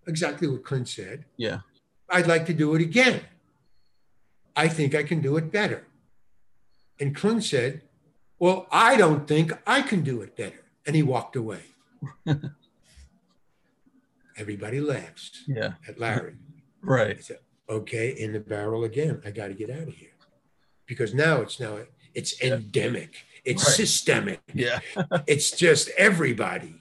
Exactly 0.07 0.49
what 0.49 0.65
Clint 0.65 0.89
said. 0.89 1.25
Yeah. 1.37 1.61
I'd 2.09 2.27
like 2.27 2.47
to 2.47 2.55
do 2.55 2.75
it 2.75 2.83
again. 2.83 3.23
I 4.57 4.69
think 4.69 4.95
I 4.95 5.03
can 5.03 5.21
do 5.21 5.37
it 5.37 5.53
better. 5.53 5.87
And 7.01 7.17
Clint 7.17 7.45
said, 7.45 7.83
Well, 8.43 8.67
I 8.73 8.97
don't 8.97 9.29
think 9.29 9.53
I 9.69 9.83
can 9.83 10.03
do 10.03 10.21
it 10.23 10.37
better. 10.37 10.65
And 10.85 10.97
he 10.97 11.05
walked 11.05 11.37
away. 11.37 11.63
Everybody 14.37 14.81
laughs 14.81 15.45
Yeah. 15.47 15.75
at 15.87 16.01
Larry. 16.01 16.33
I 16.35 16.61
Right. 16.83 17.23
said, 17.23 17.39
Okay, 17.69 18.11
in 18.11 18.33
the 18.33 18.41
barrel 18.41 18.83
again. 18.83 19.23
I 19.25 19.31
got 19.31 19.47
to 19.49 19.55
get 19.55 19.71
out 19.71 19.87
of 19.87 19.95
here. 19.95 20.11
Because 20.87 21.15
now 21.15 21.41
it's 21.41 21.61
now 21.61 21.79
it's 22.15 22.43
endemic. 22.43 23.15
It's 23.45 23.65
Right. 23.65 23.77
systemic 23.77 24.41
Yeah. 24.53 24.81
it's 25.29 25.53
just 25.53 25.91
everybody. 25.97 26.75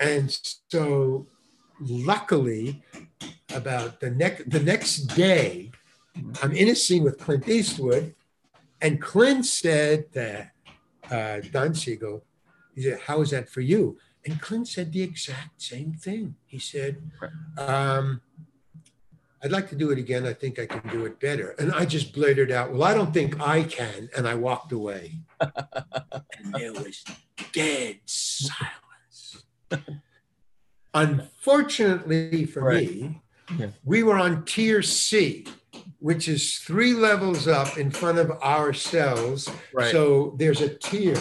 And 0.00 0.36
so 0.68 1.28
luckily 1.78 2.82
about 3.54 4.00
the 4.00 4.10
next 4.10 4.50
the 4.50 4.58
next 4.72 4.96
day, 5.14 5.70
I'm 6.42 6.50
in 6.50 6.66
a 6.68 6.74
scene 6.74 7.04
with 7.04 7.18
Clint 7.20 7.48
Eastwood, 7.48 8.16
and 8.80 9.00
Clint 9.00 9.46
said 9.46 10.10
that 10.12 10.50
uh, 11.10 11.40
Don 11.50 11.74
Siegel, 11.74 12.24
he 12.74 12.82
said, 12.82 13.00
How 13.00 13.20
is 13.20 13.30
that 13.30 13.48
for 13.48 13.60
you? 13.60 13.98
And 14.24 14.40
Clint 14.40 14.66
said 14.68 14.92
the 14.92 15.02
exact 15.02 15.62
same 15.62 15.92
thing. 15.92 16.34
He 16.46 16.58
said, 16.58 17.00
um, 17.58 18.20
I'd 19.44 19.52
like 19.52 19.68
to 19.68 19.76
do 19.76 19.90
it 19.90 19.98
again. 19.98 20.26
I 20.26 20.32
think 20.32 20.58
I 20.58 20.66
can 20.66 20.88
do 20.90 21.04
it 21.04 21.20
better. 21.20 21.50
And 21.60 21.70
I 21.72 21.84
just 21.84 22.12
blurted 22.12 22.50
out, 22.50 22.72
Well, 22.72 22.82
I 22.82 22.94
don't 22.94 23.14
think 23.14 23.40
I 23.40 23.62
can. 23.62 24.08
And 24.16 24.26
I 24.26 24.34
walked 24.34 24.72
away. 24.72 25.12
and 25.40 26.52
there 26.54 26.72
was 26.72 27.04
dead 27.52 28.00
silence. 28.06 29.44
Unfortunately 30.94 32.46
for 32.46 32.62
Right. 32.62 32.90
me, 32.90 33.22
Yeah. 33.58 33.68
we 33.84 34.02
were 34.02 34.16
on 34.18 34.44
tier 34.44 34.82
C, 34.82 35.46
which 36.06 36.28
is 36.28 36.58
three 36.58 36.92
levels 36.92 37.48
up 37.48 37.76
in 37.76 37.90
front 37.90 38.16
of 38.16 38.30
our 38.40 38.72
cells. 38.72 39.50
Right. 39.74 39.90
So 39.90 40.36
there's 40.38 40.60
a 40.60 40.68
tier. 40.68 41.20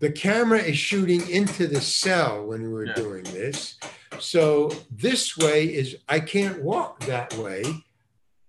The 0.00 0.10
camera 0.10 0.58
is 0.58 0.76
shooting 0.76 1.30
into 1.30 1.68
the 1.68 1.80
cell 1.80 2.44
when 2.44 2.60
we 2.60 2.68
were 2.70 2.86
Yeah. 2.86 2.94
doing 2.94 3.22
this. 3.22 3.76
So 4.18 4.72
this 4.90 5.38
way 5.38 5.66
is, 5.66 5.96
I 6.08 6.18
can't 6.18 6.60
walk 6.60 7.06
that 7.06 7.32
way. 7.34 7.62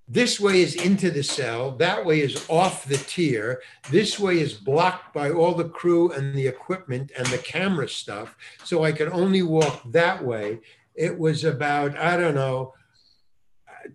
This 0.07 0.39
way 0.39 0.63
is 0.63 0.73
into 0.73 1.11
the 1.11 1.21
cell. 1.21 1.75
That 1.77 2.07
way 2.07 2.21
is 2.21 2.43
off 2.49 2.88
the 2.88 2.97
tier. 2.97 3.61
This 3.91 4.19
way 4.19 4.39
is 4.39 4.53
blocked 4.53 5.13
by 5.13 5.29
all 5.29 5.53
the 5.53 5.69
crew 5.69 6.11
and 6.11 6.33
the 6.33 6.47
equipment 6.47 7.11
and 7.15 7.27
the 7.27 7.38
camera 7.38 7.88
stuff. 7.88 8.35
So 8.63 8.83
I 8.83 8.93
could 8.93 9.09
only 9.09 9.43
walk 9.43 9.83
that 9.91 10.25
way. 10.25 10.61
It 10.95 11.19
was 11.19 11.43
about, 11.43 11.95
I 11.95 12.17
don't 12.17 12.35
know, 12.35 12.73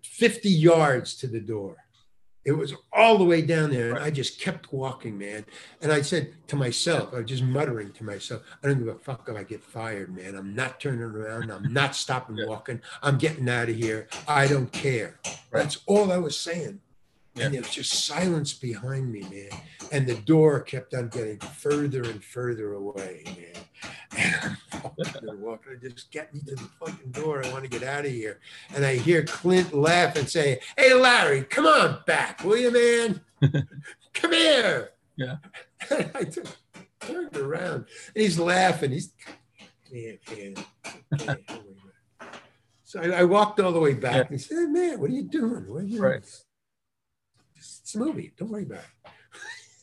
50 0.03 0.49
yards 0.49 1.15
to 1.17 1.27
the 1.27 1.41
door. 1.41 1.77
It 2.45 2.53
was 2.53 2.75
all 2.93 3.19
the 3.19 3.25
way 3.25 3.43
down 3.43 3.71
there. 3.71 3.97
And 3.97 4.05
I 4.05 4.11
just 4.11 4.41
kept 4.41 4.73
walking, 4.73 5.19
man. 5.19 5.45
And 5.83 5.91
I 5.93 6.01
said 6.01 6.33
to 6.47 6.55
myself, 6.55 7.13
I 7.13 7.17
was 7.17 7.27
just 7.27 7.43
muttering 7.43 7.91
to 7.93 8.05
myself, 8.05 8.43
I 8.63 8.69
don't 8.69 8.79
give 8.79 8.87
a 8.87 8.95
fuck 8.95 9.29
if 9.29 9.37
I 9.37 9.43
get 9.43 9.65
fired, 9.65 10.15
man. 10.15 10.37
I'm 10.37 10.55
not 10.55 10.79
turning 10.79 11.01
around. 11.01 11.51
I'm 11.51 11.73
not 11.73 11.97
stopping 11.97 12.39
walking. 12.47 12.81
I'm 13.03 13.19
getting 13.19 13.49
out 13.49 13.69
of 13.69 13.75
here. 13.75 14.07
I 14.29 14.47
don't 14.47 14.71
care. 14.71 15.19
That's 15.51 15.81
all 15.87 16.13
I 16.13 16.19
was 16.19 16.39
saying. 16.39 16.81
And 17.39 17.53
there 17.55 17.61
was 17.61 17.71
just 17.71 18.07
silence 18.07 18.53
behind 18.55 19.13
me, 19.13 19.21
man. 19.23 19.61
And 19.93 20.07
the 20.07 20.15
door 20.15 20.61
kept 20.61 20.95
on 20.95 21.09
getting 21.09 21.39
further 21.39 22.03
and 22.03 22.23
further 22.23 22.73
away, 22.75 23.25
man. 23.27 24.57
And 24.99 25.31
I'm 25.31 25.41
walking. 25.43 25.73
I 25.83 25.89
just 25.89 26.11
get 26.11 26.33
me 26.33 26.41
to 26.47 26.55
the 26.55 26.69
fucking 26.81 27.11
door. 27.11 27.45
I 27.45 27.51
want 27.53 27.65
to 27.65 27.71
get 27.71 27.83
out 27.83 28.07
of 28.07 28.11
here. 28.11 28.41
And 28.75 28.85
I 28.85 28.95
hear 28.97 29.25
Clint 29.25 29.75
laugh 29.75 30.17
and 30.17 30.29
say, 30.29 30.61
Hey, 30.79 30.95
Larry, 30.95 31.43
come 31.43 31.67
on 31.67 31.99
back, 32.07 32.43
will 32.43 32.57
you, 32.57 32.71
man? 32.71 33.21
come 34.15 34.33
here. 34.33 34.91
Yeah. 35.17 35.37
And 35.91 36.11
I 36.15 36.25
t- 36.25 36.41
turned 37.01 37.37
around 37.37 37.85
and 38.15 38.23
he's 38.25 38.39
laughing. 38.39 38.93
He's, 38.93 39.13
man, 39.93 40.19
man. 40.31 40.55
man, 40.55 40.65
oh 40.65 41.17
don't 41.27 41.49
worry 41.49 41.93
about 42.19 42.35
it." 42.35 42.41
So 42.85 43.01
I, 43.03 43.21
I 43.21 43.25
walked 43.25 43.61
all 43.61 43.73
the 43.73 43.81
way 43.81 43.93
back 43.95 44.15
Yeah. 44.15 44.21
and 44.23 44.31
he 44.31 44.39
said, 44.39 44.57
hey, 44.57 44.67
man, 44.67 45.01
what 45.01 45.11
are 45.11 45.13
you 45.13 45.25
doing? 45.25 45.65
What 45.69 45.83
are 45.83 45.87
you 45.87 46.01
Right. 46.01 46.25
It's 47.83 47.95
a 47.95 47.99
movie. 47.99 48.33
Don't 48.37 48.51
worry 48.51 48.63
about 48.65 48.81
it. 48.81 49.11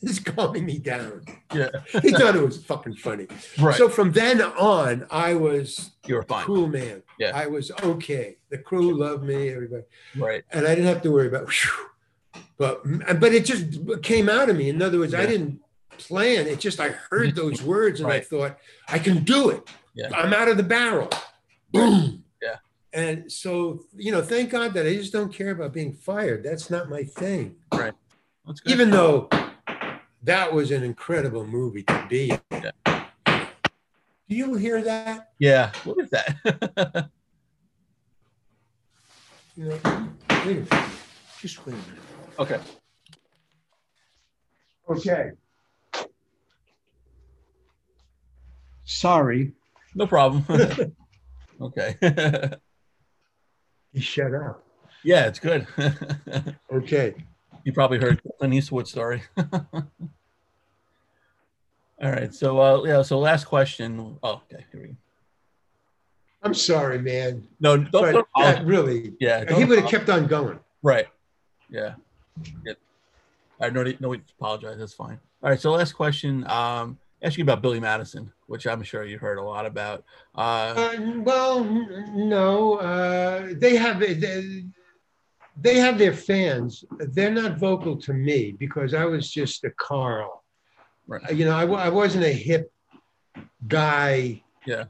He's 0.00 0.18
calming 0.20 0.66
me 0.66 0.78
down. 0.78 1.24
Yeah. 1.54 1.70
He 2.02 2.10
thought 2.10 2.36
it 2.36 2.42
was 2.42 2.62
fucking 2.64 2.96
funny. 2.96 3.26
Right. 3.58 3.74
So 3.76 3.88
from 3.88 4.12
then 4.12 4.42
on, 4.42 5.06
I 5.10 5.34
was 5.34 5.92
you 6.06 6.16
were 6.16 6.22
fine. 6.22 6.44
cool 6.44 6.66
man. 6.68 7.02
Yeah. 7.18 7.32
I 7.34 7.46
was 7.46 7.70
okay. 7.82 8.36
The 8.50 8.58
crew 8.58 8.98
loved 8.98 9.24
me, 9.24 9.48
everybody, 9.48 9.84
Right. 10.16 10.44
and 10.52 10.66
I 10.66 10.74
didn't 10.74 10.88
have 10.88 11.02
to 11.02 11.10
worry 11.10 11.28
about. 11.28 11.48
Whew, 11.48 12.42
but 12.58 12.82
but 13.20 13.32
it 13.32 13.44
just 13.46 14.02
came 14.02 14.28
out 14.28 14.50
of 14.50 14.56
me. 14.56 14.68
In 14.68 14.82
other 14.82 14.98
words, 14.98 15.14
I 15.14 15.24
didn't 15.24 15.60
plan. 15.96 16.46
It 16.48 16.60
just 16.60 16.80
I 16.80 16.88
heard 17.10 17.34
those 17.34 17.62
words 17.62 18.00
and 18.00 18.10
I 18.12 18.20
thought 18.20 18.58
I 18.88 18.98
can 18.98 19.24
do 19.24 19.50
it. 19.50 19.66
Yeah. 19.94 20.10
I'm 20.14 20.32
out 20.34 20.48
of 20.48 20.56
the 20.58 20.62
barrel. 20.64 21.08
Boom. 21.72 22.23
Yeah. 22.94 23.00
And 23.00 23.32
so 23.32 23.84
you 23.96 24.12
know, 24.12 24.22
thank 24.22 24.50
God 24.50 24.74
that 24.74 24.86
I 24.86 24.94
just 24.94 25.12
don't 25.12 25.32
care 25.32 25.50
about 25.50 25.72
being 25.72 25.92
fired. 25.92 26.42
That's 26.44 26.70
not 26.70 26.88
my 26.88 27.04
thing. 27.04 27.56
That's 27.70 28.60
good. 28.60 28.72
Even 28.72 28.90
though 28.90 29.28
that 30.22 30.52
was 30.52 30.70
an 30.70 30.82
incredible 30.82 31.46
movie 31.46 31.82
to 31.84 32.06
be 32.08 32.30
in. 32.30 32.40
Yeah. 32.50 32.70
Do 34.26 34.36
you 34.36 34.54
hear 34.54 34.82
that? 34.82 35.32
yeah. 35.38 35.72
What 35.84 36.02
is 36.02 36.10
that? 36.10 37.10
You 39.56 39.66
know, 39.66 39.78
wait 40.30 40.40
a 40.40 40.46
minute. 40.46 40.68
Just 41.40 41.64
wait 41.64 41.74
a 41.74 41.76
minute. 41.76 42.02
okay. 42.40 42.58
Okay. 44.88 45.30
Sorry. 48.84 49.52
No 49.94 50.08
problem. 50.08 50.44
okay. 51.60 51.96
He 53.94 54.00
shut 54.00 54.34
up. 54.34 54.62
Yeah, 55.04 55.26
it's 55.26 55.38
good. 55.38 55.66
Okay. 56.72 57.14
you 57.62 57.72
probably 57.72 57.98
heard 57.98 58.20
Clint 58.38 58.52
Eastwood 58.52 58.88
story. 58.88 59.22
All 59.36 59.80
right. 62.00 62.34
So 62.34 62.60
uh 62.60 62.82
yeah, 62.84 63.02
so 63.02 63.18
last 63.18 63.44
question. 63.44 64.18
Oh, 64.22 64.42
okay, 64.52 64.64
here 64.72 64.80
we 64.82 64.88
go. 64.88 64.94
I'm 66.42 66.54
sorry, 66.54 66.98
man. 66.98 67.46
No, 67.60 67.76
don't, 67.76 67.92
But 67.92 68.12
don't 68.12 68.26
that 68.36 68.66
really, 68.66 69.14
yeah, 69.20 69.50
he 69.54 69.64
would 69.64 69.78
have 69.78 69.88
kept 69.88 70.10
on 70.10 70.26
going. 70.26 70.58
Right. 70.82 71.06
Yeah. 71.70 71.94
yeah. 72.66 72.74
I 73.60 73.70
no 73.70 73.82
need 73.84 74.00
no 74.00 74.12
to 74.14 74.20
apologize. 74.38 74.76
That's 74.78 74.92
fine. 74.92 75.18
All 75.42 75.50
right. 75.50 75.60
So 75.60 75.70
last 75.70 75.92
question. 75.92 76.46
Um, 76.50 76.98
ask 77.24 77.38
you 77.38 77.42
about 77.42 77.62
Billy 77.62 77.80
Madison, 77.80 78.30
which 78.46 78.66
I'm 78.66 78.82
sure 78.82 79.04
you 79.04 79.18
heard 79.18 79.38
a 79.38 79.42
lot 79.42 79.64
about. 79.66 80.04
Uh, 80.34 80.74
Uh, 80.76 81.20
well, 81.22 81.64
no. 82.14 82.74
Uh, 82.74 83.54
they 83.56 83.76
have 83.76 83.98
they, 84.00 84.64
they 85.60 85.78
have 85.78 85.98
their 85.98 86.12
fans. 86.12 86.84
They're 86.98 87.30
not 87.30 87.58
vocal 87.58 87.96
to 88.02 88.12
me 88.12 88.52
because 88.52 88.92
I 88.94 89.06
was 89.06 89.30
just 89.30 89.64
a 89.64 89.70
Carl. 89.70 90.44
Right. 91.06 91.22
Uh, 91.28 91.32
You 91.32 91.46
know, 91.46 91.56
I, 91.56 91.64
I 91.64 91.88
wasn't 91.88 92.24
a 92.24 92.32
hip 92.32 92.70
guy. 93.66 94.42
Yeah. 94.66 94.84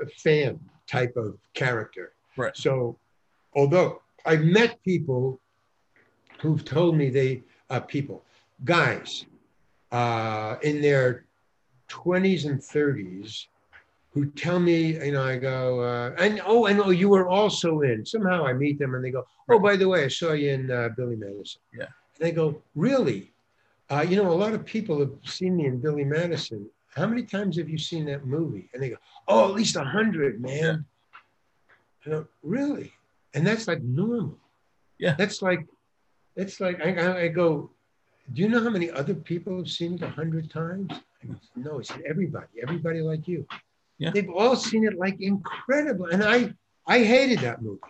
A 0.00 0.06
fan 0.06 0.58
type 0.86 1.14
of 1.16 1.38
character. 1.54 2.12
Right. 2.36 2.56
So, 2.56 2.98
although 3.54 4.02
I've 4.24 4.44
met 4.44 4.82
people 4.82 5.40
who've 6.40 6.64
told 6.64 6.96
me 6.96 7.10
they 7.10 7.42
uh, 7.70 7.80
people 7.80 8.24
guys 8.64 9.24
uh, 9.92 10.56
in 10.62 10.80
their 10.80 11.25
20s 11.88 12.46
and 12.46 12.60
30s 12.60 13.46
who 14.16 14.24
tell 14.30 14.58
me, 14.58 14.94
you 15.04 15.12
know, 15.12 15.22
I 15.22 15.36
go, 15.36 15.80
uh, 15.80 16.14
and 16.18 16.40
oh, 16.46 16.64
and 16.64 16.80
oh, 16.80 16.88
you 16.88 17.10
were 17.10 17.28
also 17.28 17.82
in. 17.82 18.06
Somehow 18.06 18.46
I 18.46 18.54
meet 18.54 18.78
them 18.78 18.94
and 18.94 19.04
they 19.04 19.10
go, 19.10 19.26
oh, 19.50 19.58
by 19.58 19.76
the 19.76 19.86
way, 19.86 20.04
I 20.04 20.08
saw 20.08 20.32
you 20.32 20.52
in 20.52 20.70
uh, 20.70 20.88
Billy 20.96 21.16
Madison. 21.16 21.60
Yeah. 21.78 21.84
And 21.84 22.26
they 22.26 22.32
go, 22.32 22.62
really? 22.74 23.32
Uh, 23.90 24.06
you 24.08 24.16
know, 24.16 24.30
a 24.30 24.32
lot 24.32 24.54
of 24.54 24.64
people 24.64 24.98
have 25.00 25.12
seen 25.24 25.56
me 25.56 25.66
in 25.66 25.80
Billy 25.80 26.04
Madison. 26.04 26.66
How 26.94 27.06
many 27.06 27.24
times 27.24 27.58
have 27.58 27.68
you 27.68 27.76
seen 27.76 28.06
that 28.06 28.24
movie? 28.24 28.70
And 28.72 28.82
they 28.82 28.88
go, 28.88 28.96
oh, 29.28 29.50
at 29.50 29.54
least 29.54 29.76
a 29.76 29.84
hundred, 29.84 30.40
man. 30.40 30.86
I 32.06 32.08
go, 32.08 32.26
really? 32.42 32.94
And 33.34 33.46
that's 33.46 33.68
like 33.68 33.82
normal. 33.82 34.38
Yeah. 34.98 35.14
That's 35.18 35.42
like, 35.42 35.66
it's 36.36 36.58
like 36.58 36.80
I, 36.80 36.94
I, 36.94 37.20
I 37.24 37.28
go, 37.28 37.70
do 38.32 38.40
you 38.40 38.48
know 38.48 38.62
how 38.62 38.70
many 38.70 38.90
other 38.90 39.14
people 39.14 39.58
have 39.58 39.68
seen 39.68 39.94
it 39.94 40.02
a 40.02 40.08
hundred 40.08 40.50
times? 40.50 40.90
No, 41.54 41.78
it's 41.78 41.92
everybody, 42.08 42.46
everybody 42.62 43.00
like 43.00 43.26
you. 43.28 43.46
Yeah. 43.98 44.10
They've 44.10 44.30
all 44.30 44.56
seen 44.56 44.84
it 44.84 44.98
like 44.98 45.20
incredible. 45.20 46.06
And 46.06 46.22
I 46.22 46.52
I 46.86 47.02
hated 47.02 47.40
that 47.40 47.62
movie. 47.62 47.80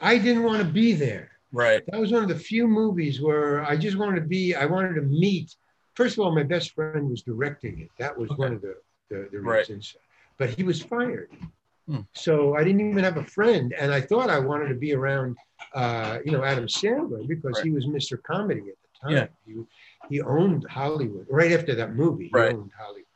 I 0.00 0.18
didn't 0.18 0.42
want 0.42 0.58
to 0.58 0.64
be 0.64 0.92
there. 0.94 1.30
right. 1.52 1.82
That 1.90 2.00
was 2.00 2.10
one 2.12 2.22
of 2.22 2.28
the 2.28 2.38
few 2.38 2.66
movies 2.66 3.20
where 3.20 3.64
I 3.64 3.76
just 3.76 3.96
wanted 3.96 4.20
to 4.20 4.26
be, 4.26 4.54
I 4.54 4.66
wanted 4.66 4.94
to 4.94 5.02
meet. 5.02 5.54
First 5.94 6.18
of 6.18 6.24
all, 6.24 6.34
my 6.34 6.42
best 6.42 6.72
friend 6.72 7.08
was 7.08 7.22
directing 7.22 7.80
it. 7.80 7.90
That 7.98 8.16
was 8.16 8.30
one 8.36 8.54
of 8.54 8.62
the, 8.62 8.76
the, 9.10 9.28
the 9.30 9.40
Right. 9.40 9.68
But 10.38 10.50
he 10.50 10.64
was 10.64 10.82
fired. 10.82 11.30
Hmm. 11.86 12.00
So 12.14 12.56
I 12.56 12.64
didn't 12.64 12.88
even 12.90 13.04
have 13.04 13.18
a 13.18 13.24
friend. 13.24 13.74
And 13.78 13.92
I 13.92 14.00
thought 14.00 14.30
I 14.30 14.38
wanted 14.38 14.68
to 14.68 14.74
be 14.74 14.94
around, 14.94 15.36
uh, 15.74 16.18
you 16.24 16.32
know, 16.32 16.42
Adam 16.42 16.66
Sandler 16.66 17.26
because 17.28 17.60
he 17.60 17.70
was 17.70 17.86
Mr. 17.86 18.20
Comedy 18.22 18.60
at 18.60 18.76
the 18.82 19.00
time. 19.00 19.16
Yeah. 19.16 19.26
He, 19.46 19.62
he 20.12 20.20
owned 20.20 20.64
Hollywood 20.68 21.26
right 21.30 21.52
after 21.52 21.74
that 21.74 21.94
movie. 21.94 22.24
He 22.26 22.30
Right. 22.32 22.52
owned 22.54 22.72
Hollywood. 22.78 23.06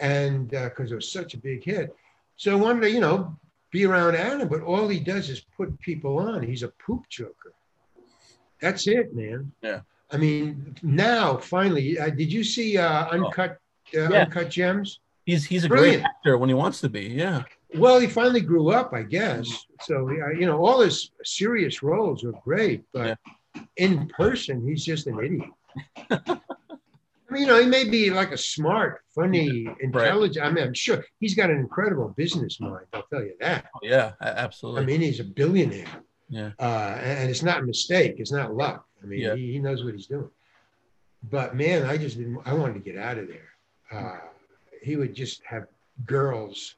And 0.00 0.48
because 0.48 0.90
it 0.92 0.94
was 0.94 1.10
such 1.12 1.34
a 1.34 1.38
big 1.38 1.62
hit. 1.64 1.94
So 2.36 2.52
I 2.52 2.54
wanted 2.64 2.80
to, 2.82 2.90
you 2.90 3.00
know, 3.00 3.36
be 3.70 3.84
around 3.84 4.16
Adam, 4.16 4.48
but 4.48 4.62
all 4.62 4.88
he 4.88 4.98
does 5.00 5.30
is 5.30 5.40
put 5.56 5.78
people 5.80 6.18
on. 6.18 6.42
He's 6.42 6.62
a 6.62 6.72
poop 6.84 7.02
joker. 7.08 7.52
That's 8.60 8.86
it, 8.86 9.14
man. 9.14 9.52
Yeah. 9.62 9.80
I 10.10 10.16
mean, 10.18 10.74
now 10.82 11.36
finally, 11.38 11.98
uh, 11.98 12.10
did 12.10 12.32
you 12.32 12.44
see 12.44 12.76
uh, 12.78 13.08
Uncut 13.10 13.52
uh, 13.52 14.00
Oh. 14.00 14.08
Yeah. 14.12 14.22
Uncut 14.24 14.48
Gems? 14.50 15.00
He's 15.26 15.44
he's 15.44 15.64
a 15.64 15.68
Brilliant. 15.68 16.02
great 16.02 16.10
actor 16.10 16.38
when 16.38 16.48
he 16.48 16.54
wants 16.54 16.80
to 16.80 16.88
be. 16.88 17.02
Yeah. 17.24 17.44
Well, 17.76 17.98
he 18.00 18.06
finally 18.08 18.40
grew 18.40 18.70
up, 18.70 18.92
I 18.92 19.02
guess. 19.02 19.46
So 19.82 19.94
uh, 20.08 20.30
you 20.40 20.46
know, 20.46 20.58
all 20.64 20.80
his 20.80 21.10
serious 21.24 21.82
roles 21.82 22.24
are 22.24 22.32
great, 22.44 22.82
but 22.92 23.18
in 23.76 24.08
person, 24.08 24.66
he's 24.66 24.84
just 24.84 25.06
an 25.06 25.18
idiot. 25.24 25.48
I 26.10 27.34
mean, 27.34 27.42
you 27.42 27.46
know, 27.46 27.58
he 27.60 27.66
may 27.66 27.84
be 27.88 28.10
like 28.10 28.30
a 28.32 28.36
smart, 28.36 29.00
funny, 29.14 29.66
intelligent. 29.80 30.44
I 30.44 30.50
mean, 30.50 30.64
I'm 30.64 30.74
sure 30.74 31.02
he's 31.18 31.34
got 31.34 31.48
an 31.50 31.56
incredible 31.58 32.08
business 32.16 32.60
mind. 32.60 32.84
I'll 32.92 33.04
tell 33.10 33.22
you 33.22 33.32
that. 33.40 33.66
Oh, 33.74 33.78
yeah. 33.82 34.12
absolutely. 34.20 34.82
I 34.82 34.86
mean, 34.86 35.00
he's 35.00 35.20
a 35.20 35.24
billionaire. 35.24 35.86
Yeah. 36.28 36.50
Uh, 36.58 36.96
and 37.00 37.20
and 37.20 37.30
it's 37.30 37.42
not 37.42 37.60
a 37.60 37.62
mistake. 37.62 38.16
It's 38.18 38.32
not 38.32 38.54
luck. 38.54 38.84
I 39.02 39.06
mean, 39.06 39.20
Yeah. 39.20 39.34
he, 39.34 39.52
he 39.52 39.58
knows 39.58 39.82
what 39.84 39.94
he's 39.94 40.06
doing. 40.06 40.28
But 41.30 41.54
man, 41.56 41.84
I 41.86 41.96
just 41.96 42.18
didn't. 42.18 42.38
I 42.44 42.52
wanted 42.52 42.74
to 42.74 42.80
get 42.80 42.96
out 42.98 43.16
of 43.18 43.28
there. 43.28 43.48
Uh, 43.90 44.18
he 44.82 44.96
would 44.96 45.14
just 45.14 45.42
have 45.44 45.64
girls 46.06 46.74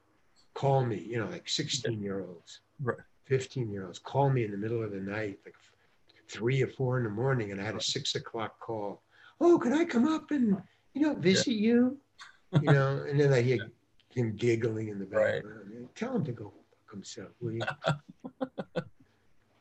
call 0.54 0.84
me, 0.84 0.98
you 0.98 1.18
know, 1.18 1.26
like 1.30 1.48
16 1.48 2.00
year 2.00 2.20
olds, 2.20 2.60
Right. 2.82 2.96
15 3.24 3.70
year 3.72 3.86
olds, 3.86 3.98
call 3.98 4.30
me 4.30 4.44
in 4.44 4.50
the 4.50 4.56
middle 4.56 4.82
of 4.82 4.90
the 4.92 4.98
night, 5.00 5.38
like 5.44 5.54
three 6.28 6.62
or 6.62 6.68
four 6.68 6.98
in 6.98 7.04
the 7.04 7.10
morning, 7.10 7.52
and 7.52 7.60
I 7.60 7.64
had 7.64 7.76
a 7.76 7.80
six 7.82 8.14
o'clock 8.14 8.58
call. 8.60 9.02
Oh, 9.40 9.58
can 9.58 9.72
I 9.72 9.84
come 9.84 10.06
up 10.06 10.30
and 10.30 10.56
you 10.94 11.02
know 11.02 11.14
visit 11.14 11.54
you? 11.54 11.98
You 12.52 12.70
know, 12.72 13.04
and 13.08 13.18
then 13.20 13.32
I 13.32 13.40
hear 13.42 13.58
him 14.10 14.36
giggling 14.36 14.88
in 14.88 14.98
the 14.98 15.06
Right. 15.06 15.42
background. 15.42 15.88
Tell 15.94 16.14
him 16.16 16.24
to 16.24 16.32
go 16.32 16.44
fuck 16.70 16.92
himself, 16.92 17.30
will 17.40 17.52
you? 17.52 17.62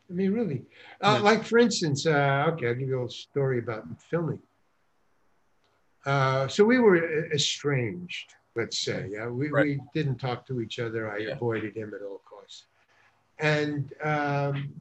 I 0.09 0.15
mean, 0.15 0.31
really. 0.31 0.63
Uh, 1.01 1.13
Yeah. 1.15 1.19
Like, 1.21 1.43
for 1.45 1.57
instance, 1.57 2.05
uh, 2.05 2.45
okay, 2.49 2.67
I'll 2.67 2.75
give 2.75 2.81
you 2.81 2.95
a 2.95 2.97
little 2.97 3.09
story 3.09 3.59
about 3.59 3.85
filming. 4.09 4.39
Uh, 6.05 6.47
so 6.47 6.63
we 6.65 6.79
were 6.79 7.31
estranged, 7.31 8.35
let's 8.55 8.79
say. 8.79 9.07
Yeah, 9.09 9.27
we, 9.29 9.49
Right. 9.49 9.65
we 9.65 9.79
didn't 9.93 10.17
talk 10.17 10.45
to 10.47 10.61
each 10.61 10.77
other. 10.79 11.09
I 11.09 11.17
Yeah. 11.19 11.31
avoided 11.35 11.75
him 11.75 11.93
at 11.95 12.01
all 12.05 12.21
costs. 12.29 12.65
And 13.39 13.91
um, 14.03 14.79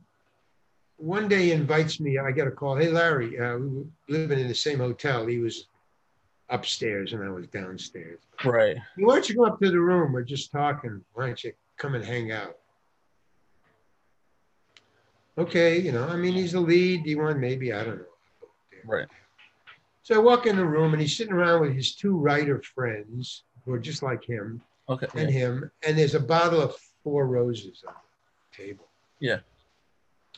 one 1.03 1.27
day 1.27 1.47
he 1.47 1.53
invites 1.53 1.99
me. 1.99 2.17
I 2.19 2.31
get 2.31 2.47
a 2.47 2.51
call. 2.51 2.77
Hey, 2.77 2.89
Larry, 2.89 3.39
uh, 3.39 3.57
we 3.57 3.69
were 3.69 3.85
living 4.09 4.39
in 4.39 4.47
the 4.47 4.55
same 4.55 4.79
hotel. 4.79 5.27
He 5.27 5.39
was 5.39 5.67
upstairs 6.49 7.13
and 7.13 7.25
I 7.25 7.29
was 7.29 7.49
downstairs. 7.49 8.21
Right. 8.45 8.77
Why 8.97 9.15
don't 9.17 9.29
you 9.29 9.35
go 9.35 9.47
up 9.47 9.59
to 9.61 9.71
the 9.71 9.81
room? 9.81 10.13
We're 10.13 10.23
just 10.23 10.53
talking. 10.53 11.03
Why 11.15 11.27
don't 11.27 11.43
you 11.43 11.53
come 11.77 11.97
and 11.97 12.05
hang 12.05 12.31
out? 12.31 12.57
Okay, 15.37 15.81
you 15.81 15.91
know, 15.91 16.07
I 16.07 16.15
mean, 16.17 16.35
he's 16.35 16.53
the 16.53 16.61
lead. 16.61 17.03
Do 17.05 17.11
you 17.11 17.19
want 17.19 17.41
maybe 17.41 17.73
I 17.73 17.83
don't 17.83 17.99
know. 17.99 18.05
Right. 18.85 19.09
So 20.05 20.15
I 20.15 20.19
walk 20.19 20.47
in 20.47 20.57
the 20.57 20.65
room 20.65 20.93
and 20.93 21.01
he's 21.03 21.17
sitting 21.17 21.33
around 21.33 21.63
with 21.63 21.75
his 21.75 21.95
two 21.95 22.17
writer 22.17 22.63
friends 22.63 23.43
who 23.65 23.73
are 23.73 23.79
just 23.79 24.03
like 24.03 24.25
him 24.25 24.61
Okay. 24.89 25.07
and 25.17 25.31
him, 25.31 25.71
and 25.87 25.99
there's 25.99 26.15
a 26.15 26.21
bottle 26.21 26.61
of 26.61 26.77
Four 27.03 27.27
Roses 27.27 27.83
on 27.89 27.95
the 28.51 28.65
table. 28.65 28.87
Yeah. 29.21 29.39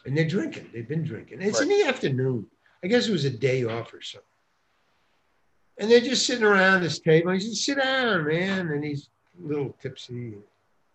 And 0.07 0.17
they're 0.17 0.29
drinking. 0.29 0.71
They've 0.73 0.89
been 0.89 1.05
drinking. 1.05 1.41
It's 1.43 1.61
in 1.61 1.69
the 1.69 1.85
afternoon. 1.85 2.47
I 2.83 2.89
guess 2.89 3.09
it 3.09 3.13
was 3.13 3.25
a 3.25 3.31
day 3.31 3.65
off 3.65 3.95
or 3.95 4.03
something. 4.03 4.27
And 5.79 5.91
they're 5.91 6.01
just 6.01 6.27
sitting 6.27 6.45
around 6.45 6.83
this 6.83 6.99
table. 7.01 7.33
He 7.33 7.41
says, 7.41 7.65
"Sit 7.65 7.79
down, 7.79 8.27
man." 8.27 8.69
And 8.69 8.85
he's 8.85 9.09
a 9.43 9.47
little 9.47 9.75
tipsy. 9.83 10.35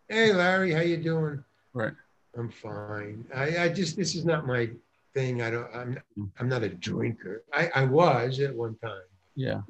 Hey, 0.08 0.32
Larry, 0.32 0.72
how 0.72 0.82
you 0.82 0.98
doing? 0.98 1.44
Right. 1.74 1.94
I'm 2.38 2.50
fine. 2.50 3.26
I, 3.36 3.58
I 3.66 3.70
just 3.70 3.98
this 3.98 4.16
is 4.16 4.24
not 4.26 4.48
my 4.48 4.70
thing. 5.14 5.42
I 5.42 5.50
don't. 5.50 5.68
I'm. 5.76 6.00
I'm 6.40 6.48
not 6.48 6.64
a 6.64 6.70
drinker. 6.70 7.44
I, 7.54 7.70
I 7.76 7.84
was 7.86 8.40
at 8.40 8.56
one 8.56 8.76
time, 8.76 9.02
Yeah. 9.36 9.62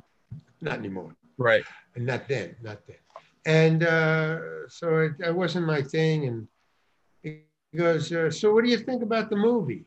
not 0.62 0.78
anymore. 0.80 1.16
Right. 1.38 1.64
And 1.96 2.06
not 2.06 2.28
then, 2.28 2.56
not 2.62 2.86
then. 2.86 2.98
And 3.46 3.84
uh, 3.84 4.68
so 4.68 4.98
it, 5.00 5.18
that 5.20 5.34
wasn't 5.34 5.66
my 5.66 5.82
thing. 5.82 6.28
And 6.28 6.48
he 7.72 7.78
goes, 7.78 8.12
uh, 8.12 8.32
"So 8.32 8.54
what 8.54 8.64
do 8.64 8.70
you 8.70 8.78
think 8.78 9.04
about 9.04 9.30
the 9.30 9.36
movie?" 9.36 9.86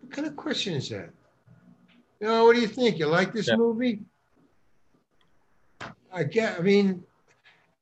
What 0.00 0.10
kind 0.12 0.26
of 0.26 0.36
question 0.36 0.74
is 0.74 0.88
that? 0.90 1.10
You 2.20 2.28
know, 2.28 2.44
what 2.44 2.54
do 2.54 2.60
you 2.60 2.68
think? 2.68 2.98
You 2.98 3.06
like 3.06 3.32
this 3.32 3.48
Yeah. 3.48 3.56
movie? 3.56 4.00
I 6.12 6.24
get. 6.24 6.58
I 6.58 6.62
mean, 6.62 7.02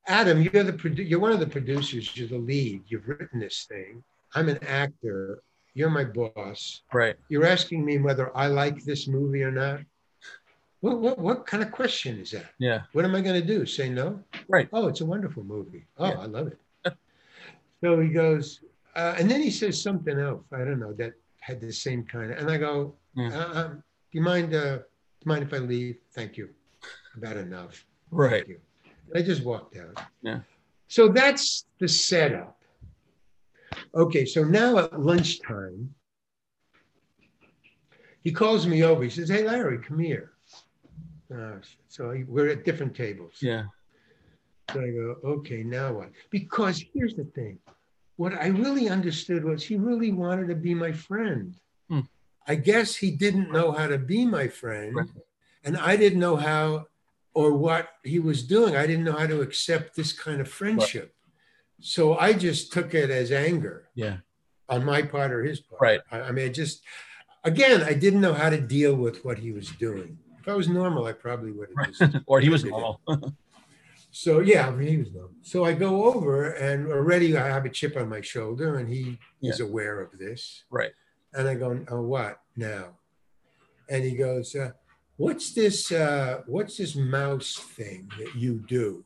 Adam, 0.07 0.41
you're 0.43 0.63
the 0.65 0.73
produ- 0.73 1.09
you're 1.09 1.21
one 1.21 1.33
of 1.33 1.41
the 1.41 1.47
producers. 1.47 2.17
You're 2.17 2.29
the 2.29 2.39
lead. 2.39 2.83
You've 2.87 3.07
written 3.09 3.41
this 3.41 3.65
thing. 3.69 4.03
I'm 4.35 4.49
an 4.49 4.63
actor. 4.65 5.43
You're 5.75 5.91
my 5.91 6.05
boss. 6.05 6.83
Right. 6.93 7.17
You're 7.29 7.47
asking 7.47 7.85
me 7.85 7.99
whether 7.99 8.37
I 8.37 8.47
like 8.47 8.83
this 8.85 9.07
movie 9.09 9.43
or 9.43 9.51
not. 9.51 9.81
What 10.81 11.01
what, 11.01 11.19
what 11.19 11.47
kind 11.47 11.63
of 11.63 11.71
question 11.73 12.19
is 12.19 12.31
that? 12.31 12.47
Yeah. 12.59 12.83
What 12.93 13.05
am 13.05 13.15
I 13.15 13.21
going 13.21 13.41
to 13.41 13.47
do? 13.47 13.67
Say 13.67 13.89
no? 13.89 14.23
Right. 14.49 14.69
Oh, 14.73 14.87
it's 14.89 15.01
a 15.01 15.07
wonderful 15.07 15.45
movie. 15.45 15.85
Oh, 15.99 16.09
Yeah. 16.09 16.21
I 16.21 16.27
love 16.27 16.47
it. 16.49 16.59
So 17.83 18.01
he 18.01 18.09
goes, 18.09 18.61
uh, 18.97 19.15
and 19.19 19.31
then 19.31 19.41
he 19.41 19.51
says 19.51 19.81
something 19.81 20.19
else. 20.19 20.45
I 20.53 20.59
don't 20.59 20.81
know 20.81 20.93
that 20.95 21.15
had 21.41 21.61
the 21.61 21.73
same 21.73 22.05
kind 22.05 22.33
of. 22.33 22.39
And 22.39 22.51
I 22.51 22.59
go, 22.59 22.95
uh, 23.19 23.51
um, 23.55 23.83
do 24.13 24.19
you 24.19 24.23
mind? 24.23 24.55
Uh, 24.55 24.77
do 24.79 25.25
you 25.25 25.29
mind 25.29 25.43
if 25.43 25.53
I 25.53 25.59
leave? 25.59 25.97
Thank 26.13 26.37
you. 26.37 26.51
About 27.17 27.37
enough. 27.37 27.85
Right. 28.11 28.47
Thank 28.47 28.49
you. 28.49 28.61
And 29.09 29.23
I 29.23 29.27
just 29.27 29.45
walked 29.45 29.77
out. 29.77 30.05
Yeah. 30.23 30.41
So 30.89 31.09
that's 31.09 31.67
the 31.79 31.89
setup. 31.89 32.57
Okay, 33.95 34.25
so 34.25 34.45
now 34.45 34.79
at 34.79 35.01
lunchtime, 35.01 35.95
he 38.23 38.33
calls 38.33 38.67
me 38.67 38.83
over. 38.83 39.03
He 39.03 39.11
says, 39.11 39.29
"Hey, 39.29 39.45
Larry, 39.45 39.79
come 39.79 39.99
here." 39.99 40.33
Uh, 41.35 41.57
so 41.89 42.15
we're 42.27 42.49
at 42.49 42.65
different 42.65 42.95
tables. 42.95 43.35
Yeah. 43.41 43.65
So 44.73 44.81
I 44.81 44.91
go, 44.91 45.17
"Okay, 45.25 45.63
now 45.63 45.93
what?" 45.93 46.11
Because 46.31 46.83
here's 46.93 47.15
the 47.15 47.25
thing: 47.25 47.59
what 48.17 48.35
I 48.35 48.47
really 48.49 48.89
understood 48.89 49.45
was 49.45 49.65
he 49.65 49.77
really 49.77 50.13
wanted 50.13 50.49
to 50.49 50.55
be 50.55 50.75
my 50.75 50.93
friend. 50.93 51.55
Hmm. 51.89 52.01
I 52.47 52.55
guess 52.57 52.97
he 52.97 53.11
didn't 53.11 53.51
know 53.53 53.73
how 53.73 53.87
to 53.87 53.99
be 53.99 54.25
my 54.27 54.49
friend, 54.49 54.95
Right. 54.97 55.09
and 55.65 55.77
I 55.77 55.97
didn't 55.97 56.21
know 56.21 56.37
how 56.37 56.87
or 57.33 57.53
what 57.53 57.89
he 58.03 58.19
was 58.19 58.43
doing. 58.43 58.75
I 58.77 58.87
didn't 58.87 59.05
know 59.05 59.13
how 59.17 59.27
to 59.27 59.41
accept 59.41 59.95
this 59.95 60.13
kind 60.13 60.41
of 60.41 60.49
friendship. 60.49 61.15
So 61.81 62.19
I 62.19 62.33
just 62.33 62.73
took 62.73 62.93
it 62.93 63.09
as 63.09 63.31
anger 63.31 63.89
Yeah. 63.95 64.19
on 64.69 64.85
my 64.85 65.03
part 65.03 65.31
or 65.33 65.45
his 65.45 65.61
part. 65.61 65.81
Right. 65.81 66.01
I, 66.11 66.21
I 66.23 66.33
mean, 66.33 66.47
I 66.47 66.49
just, 66.49 66.83
again, 67.45 67.83
I 67.85 67.95
didn't 67.95 68.21
know 68.21 68.35
how 68.35 68.51
to 68.51 68.61
deal 68.61 68.97
with 68.97 69.25
what 69.25 69.39
he 69.39 69.53
was 69.53 69.69
doing. 69.79 70.19
If 70.41 70.49
I 70.49 70.55
was 70.55 70.69
normal, 70.69 71.05
I 71.07 71.13
probably 71.13 71.53
would 71.53 71.69
have 71.77 71.87
just. 71.95 72.17
Or 72.27 72.41
he 72.41 72.49
was 72.49 72.65
normal. 72.65 73.01
So 74.11 74.41
yeah, 74.41 74.67
I 74.67 74.71
mean, 74.73 74.89
he 74.89 74.97
was 74.99 75.13
normal. 75.13 75.31
So 75.43 75.65
I 75.65 75.73
go 75.73 76.05
over 76.13 76.53
and 76.53 76.91
already 76.91 77.37
I 77.37 77.47
have 77.47 77.65
a 77.65 77.71
chip 77.71 77.97
on 77.97 78.09
my 78.09 78.21
shoulder 78.21 78.79
and 78.79 78.89
he 78.89 79.19
is 79.43 79.61
aware 79.61 80.01
of 80.01 80.19
this. 80.19 80.65
right. 80.71 80.91
And 81.33 81.47
I 81.47 81.55
go, 81.55 81.85
oh, 81.91 82.01
what 82.03 82.41
now? 82.57 82.99
And 83.89 84.03
he 84.05 84.17
goes, 84.17 84.55
uh, 84.57 84.73
what's 85.17 85.53
this? 85.55 85.93
Uh, 85.93 86.43
what's 86.47 86.77
this 86.77 86.97
mouse 86.97 87.55
thing 87.55 88.11
that 88.19 88.35
you 88.35 88.55
do? 88.67 89.05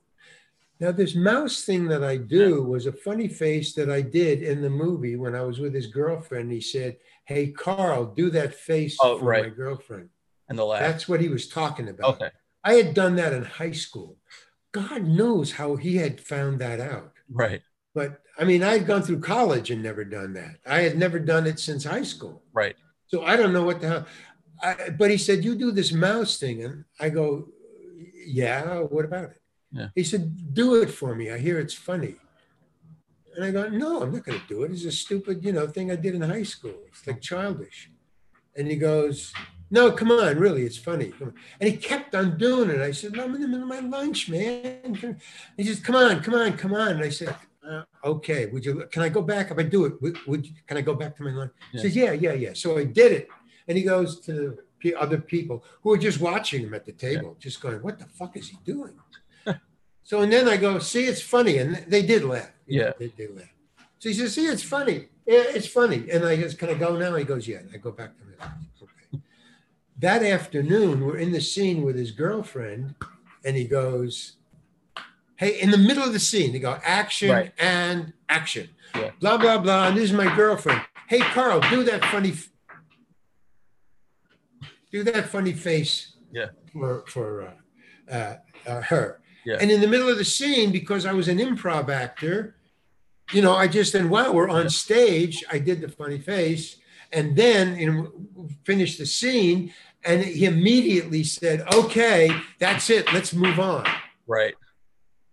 Now, 0.81 0.91
this 0.91 1.15
mouse 1.15 1.65
thing 1.65 1.87
that 1.89 2.03
I 2.03 2.17
do 2.17 2.63
was 2.63 2.87
a 2.87 2.93
funny 2.93 3.29
face 3.29 3.75
that 3.75 3.91
I 3.91 4.01
did 4.01 4.43
in 4.43 4.63
the 4.63 4.71
movie 4.71 5.17
when 5.17 5.35
I 5.35 5.43
was 5.43 5.59
with 5.61 5.75
his 5.75 5.87
girlfriend. 5.87 6.51
He 6.51 6.61
said, 6.63 6.97
"Hey, 7.27 7.49
Carl, 7.49 8.07
do 8.07 8.31
that 8.31 8.55
face 8.55 8.97
Oh, 9.03 9.19
for 9.19 9.25
right. 9.27 9.45
my 9.45 9.51
girlfriend." 9.51 10.09
And 10.49 10.59
the 10.59 10.65
laugh. 10.65 10.81
That's 10.81 11.09
what 11.09 11.21
he 11.21 11.29
was 11.29 11.47
talking 11.49 11.89
about. 11.89 12.15
Okay. 12.17 12.31
I 12.65 12.75
had 12.75 12.95
done 12.95 13.17
that 13.17 13.33
in 13.35 13.45
high 13.45 13.73
school. 13.73 14.17
God 14.75 15.07
knows 15.07 15.53
how 15.53 15.77
he 15.77 15.97
had 15.97 16.21
found 16.21 16.59
that 16.59 16.81
out. 16.81 17.13
Right. 17.31 17.63
But 17.95 18.21
I 18.37 18.43
mean, 18.43 18.65
I 18.65 18.73
had 18.73 18.87
gone 18.89 19.03
through 19.03 19.21
college 19.21 19.71
and 19.71 19.81
never 19.81 20.05
done 20.05 20.33
that. 20.35 20.57
I 20.67 20.81
had 20.81 20.99
never 20.99 21.21
done 21.21 21.47
it 21.47 21.61
since 21.61 21.85
high 21.85 22.03
school. 22.03 22.43
Right. 22.53 22.75
So 23.07 23.23
I 23.23 23.37
don't 23.37 23.53
know 23.53 23.63
what 23.63 23.81
the 23.81 23.89
hell. 23.89 24.07
I, 24.61 24.91
but 24.91 25.13
he 25.13 25.17
said, 25.17 25.45
You 25.45 25.55
do 25.55 25.71
this 25.71 25.93
mouse 25.93 26.39
thing. 26.39 26.65
And 26.65 26.85
I 26.99 27.09
go, 27.09 27.49
Yeah, 28.27 28.81
what 28.81 29.05
about 29.05 29.31
it? 29.31 29.41
Yeah. 29.71 29.89
He 29.95 30.03
said, 30.03 30.53
Do 30.53 30.83
it 30.83 30.91
for 30.91 31.15
me. 31.15 31.31
I 31.31 31.39
hear 31.39 31.61
it's 31.61 31.75
funny. 31.75 32.17
And 33.37 33.45
I 33.45 33.53
go, 33.53 33.69
No, 33.69 34.03
I'm 34.03 34.13
not 34.13 34.25
going 34.25 34.41
to 34.41 34.49
do 34.49 34.65
it. 34.65 34.73
It's 34.73 34.85
a 34.85 34.91
stupid, 34.93 35.45
you 35.45 35.53
know, 35.53 35.69
thing 35.69 35.93
I 35.93 35.97
did 35.97 36.17
in 36.17 36.23
high 36.23 36.43
school. 36.43 36.75
It's 36.89 37.07
like 37.07 37.21
childish. 37.21 37.91
And 38.57 38.67
he 38.67 38.75
goes, 38.75 39.33
No, 39.75 39.91
come 39.91 40.13
on, 40.13 40.39
really, 40.39 40.63
it's 40.63 40.79
funny. 40.79 41.13
And 41.61 41.69
he 41.69 41.77
kept 41.77 42.15
on 42.15 42.39
doing 42.39 42.71
it. 42.71 42.81
I 42.81 42.93
said, 42.93 43.11
No, 43.11 43.25
I'm 43.25 43.35
in 43.35 43.41
the 43.41 43.49
middle 43.49 43.65
of 43.65 43.69
my 43.69 43.81
lunch, 43.81 44.29
man. 44.29 45.19
He 45.57 45.65
says, 45.65 45.81
Come 45.81 45.97
on, 45.97 46.23
come 46.23 46.35
on, 46.35 46.57
come 46.57 46.75
on. 46.75 46.93
And 46.93 47.03
I 47.03 47.09
said, 47.09 47.35
uh, 47.69 47.83
Okay, 48.05 48.47
would 48.47 48.65
you? 48.65 48.87
Can 48.93 49.03
I 49.03 49.09
go 49.09 49.21
back 49.21 49.51
if 49.51 49.59
I 49.59 49.65
do 49.65 49.85
it? 49.87 50.01
Would, 50.01 50.17
would 50.29 50.47
can 50.69 50.77
I 50.77 50.81
go 50.81 50.95
back 50.95 51.17
to 51.17 51.25
my 51.25 51.33
lunch? 51.33 51.51
He 51.73 51.79
says, 51.79 51.97
Yeah, 51.97 52.13
yeah, 52.13 52.35
yeah. 52.35 52.53
So 52.55 52.79
I 52.79 52.85
did 52.85 53.11
it. 53.11 53.29
And 53.67 53.77
he 53.77 53.83
goes 53.83 54.21
to 54.27 54.57
the 54.81 54.95
other 54.95 55.19
people 55.19 55.65
who 55.83 55.93
are 55.93 55.99
just 55.99 56.21
watching 56.21 56.63
him 56.63 56.73
at 56.73 56.85
the 56.85 56.93
table, 56.93 57.37
just 57.41 57.61
going, 57.61 57.83
What 57.83 57.99
the 57.99 58.05
fuck 58.05 58.37
is 58.37 58.49
he 58.51 58.59
doing? 58.65 58.95
so 60.05 60.21
and 60.21 60.33
then 60.33 60.49
I 60.49 60.57
go, 60.57 60.79
See, 60.79 61.05
it's 61.05 61.21
funny. 61.21 61.59
And 61.59 61.85
they 61.89 62.03
did 62.03 62.23
laugh. 62.23 62.53
Yeah. 62.69 62.93
they 62.97 63.09
did 63.09 63.35
laugh. 63.35 63.53
So 63.99 64.09
he 64.09 64.15
says, 64.15 64.35
See, 64.35 64.47
it's 64.47 64.63
funny. 64.63 65.09
Yeah, 65.27 65.47
it's 65.49 65.67
funny. 65.67 66.09
And 66.13 66.25
I 66.25 66.37
goes, 66.37 66.55
Can 66.55 66.69
I 66.69 66.75
go 66.75 66.97
now? 66.97 67.17
He 67.17 67.25
goes, 67.25 67.49
Yeah. 67.49 67.63
I 67.73 67.79
go 67.79 67.91
back 67.91 68.17
to 68.19 68.25
my 68.25 68.47
lunch. 68.47 68.74
That 70.05 70.23
afternoon, 70.23 71.07
we're 71.07 71.17
in 71.17 71.33
the 71.33 71.41
scene 71.41 71.81
with 71.81 71.97
his 71.97 72.11
girlfriend, 72.11 72.95
and 73.43 73.57
he 73.57 73.65
goes, 73.65 74.33
Hey, 75.37 75.59
in 75.59 75.71
the 75.71 75.79
middle 75.79 76.03
of 76.03 76.13
the 76.13 76.21
scene, 76.21 76.53
they 76.53 76.59
go 76.59 76.79
action 76.85 77.31
Right. 77.31 77.53
and 77.59 78.13
action. 78.29 78.69
Yeah. 78.95 79.13
Blah, 79.19 79.39
blah, 79.39 79.57
blah. 79.57 79.89
And 79.89 79.97
this 79.97 80.05
is 80.05 80.13
my 80.13 80.37
girlfriend. 80.37 80.83
Hey, 81.09 81.21
Carl, 81.21 81.61
do 81.71 81.85
that 81.85 82.05
funny, 82.05 82.33
f- 82.33 82.51
do 84.93 85.03
that 85.05 85.31
funny 85.31 85.55
face 85.55 86.13
Yeah. 86.31 86.49
for, 86.71 87.05
for 87.07 87.55
uh, 88.11 88.13
uh, 88.13 88.37
uh, 88.67 88.83
her. 88.83 89.23
Yeah. 89.47 89.57
And 89.59 89.71
in 89.71 89.81
the 89.81 89.89
middle 89.89 90.11
of 90.11 90.19
the 90.19 90.25
scene, 90.27 90.71
because 90.71 91.07
I 91.07 91.15
was 91.15 91.29
an 91.29 91.39
improv 91.39 91.89
actor, 91.89 92.57
you 93.33 93.41
know, 93.41 93.55
I 93.55 93.69
just 93.69 93.95
then, 93.95 94.11
while 94.11 94.35
we're 94.35 94.51
on 94.51 94.69
stage. 94.69 95.43
I 95.51 95.59
did 95.59 95.81
the 95.81 95.89
funny 95.89 96.19
face. 96.19 96.77
And 97.13 97.37
then 97.37 97.79
you 97.79 97.93
know, 97.93 98.49
finished 98.65 98.99
the 98.99 99.07
scene. 99.07 99.73
And 100.05 100.23
he 100.23 100.45
immediately 100.45 101.25
said, 101.25 101.63
okay, 101.73 102.31
that's 102.59 102.91
it. 102.91 103.11
Let's 103.13 103.33
move 103.33 103.59
on 103.59 103.87
Right. 104.27 104.55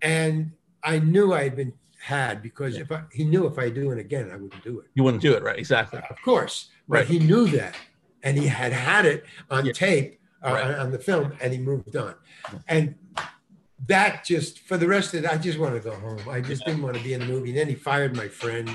and 0.01 0.51
I 0.83 0.99
knew 0.99 1.33
I 1.33 1.43
had 1.43 1.55
been 1.55 1.73
had 1.99 2.41
because 2.41 2.77
if 2.77 2.91
I, 2.91 3.03
he 3.11 3.23
knew 3.23 3.45
if 3.45 3.59
I 3.59 3.69
do 3.69 3.91
it 3.91 3.99
again, 3.99 4.31
I 4.31 4.35
wouldn't 4.37 4.63
do 4.63 4.79
it. 4.79 4.87
You 4.95 5.03
wouldn't 5.03 5.21
do 5.21 5.33
it. 5.33 5.43
Right. 5.43 5.59
Exactly. 5.59 5.99
Of 6.09 6.19
course, 6.23 6.69
but 6.87 6.99
Right. 6.99 7.07
he 7.07 7.19
knew 7.19 7.47
that, 7.49 7.75
and 8.23 8.35
he 8.37 8.47
had 8.47 8.73
had 8.73 9.05
it 9.05 9.23
on 9.51 9.65
Yeah. 9.67 9.73
tape 9.73 10.19
uh, 10.43 10.53
Right. 10.53 10.63
on, 10.63 10.73
on 10.73 10.91
the 10.91 10.97
film, 10.97 11.33
and 11.39 11.53
he 11.53 11.59
moved 11.59 11.95
on. 11.95 12.15
And 12.67 12.95
that 13.87 14.25
just 14.25 14.59
for 14.61 14.77
the 14.77 14.87
rest 14.87 15.13
of 15.13 15.23
it, 15.23 15.29
I 15.31 15.37
just 15.37 15.59
wanted 15.59 15.83
to 15.83 15.89
go 15.91 15.95
home. 15.95 16.27
I 16.29 16.41
just 16.41 16.65
didn't 16.65 16.81
want 16.81 16.97
to 16.97 17.03
be 17.03 17.13
in 17.13 17.19
the 17.19 17.27
movie. 17.27 17.49
And 17.49 17.57
then 17.59 17.67
he 17.67 17.75
fired 17.75 18.15
my 18.15 18.27
friend, 18.27 18.67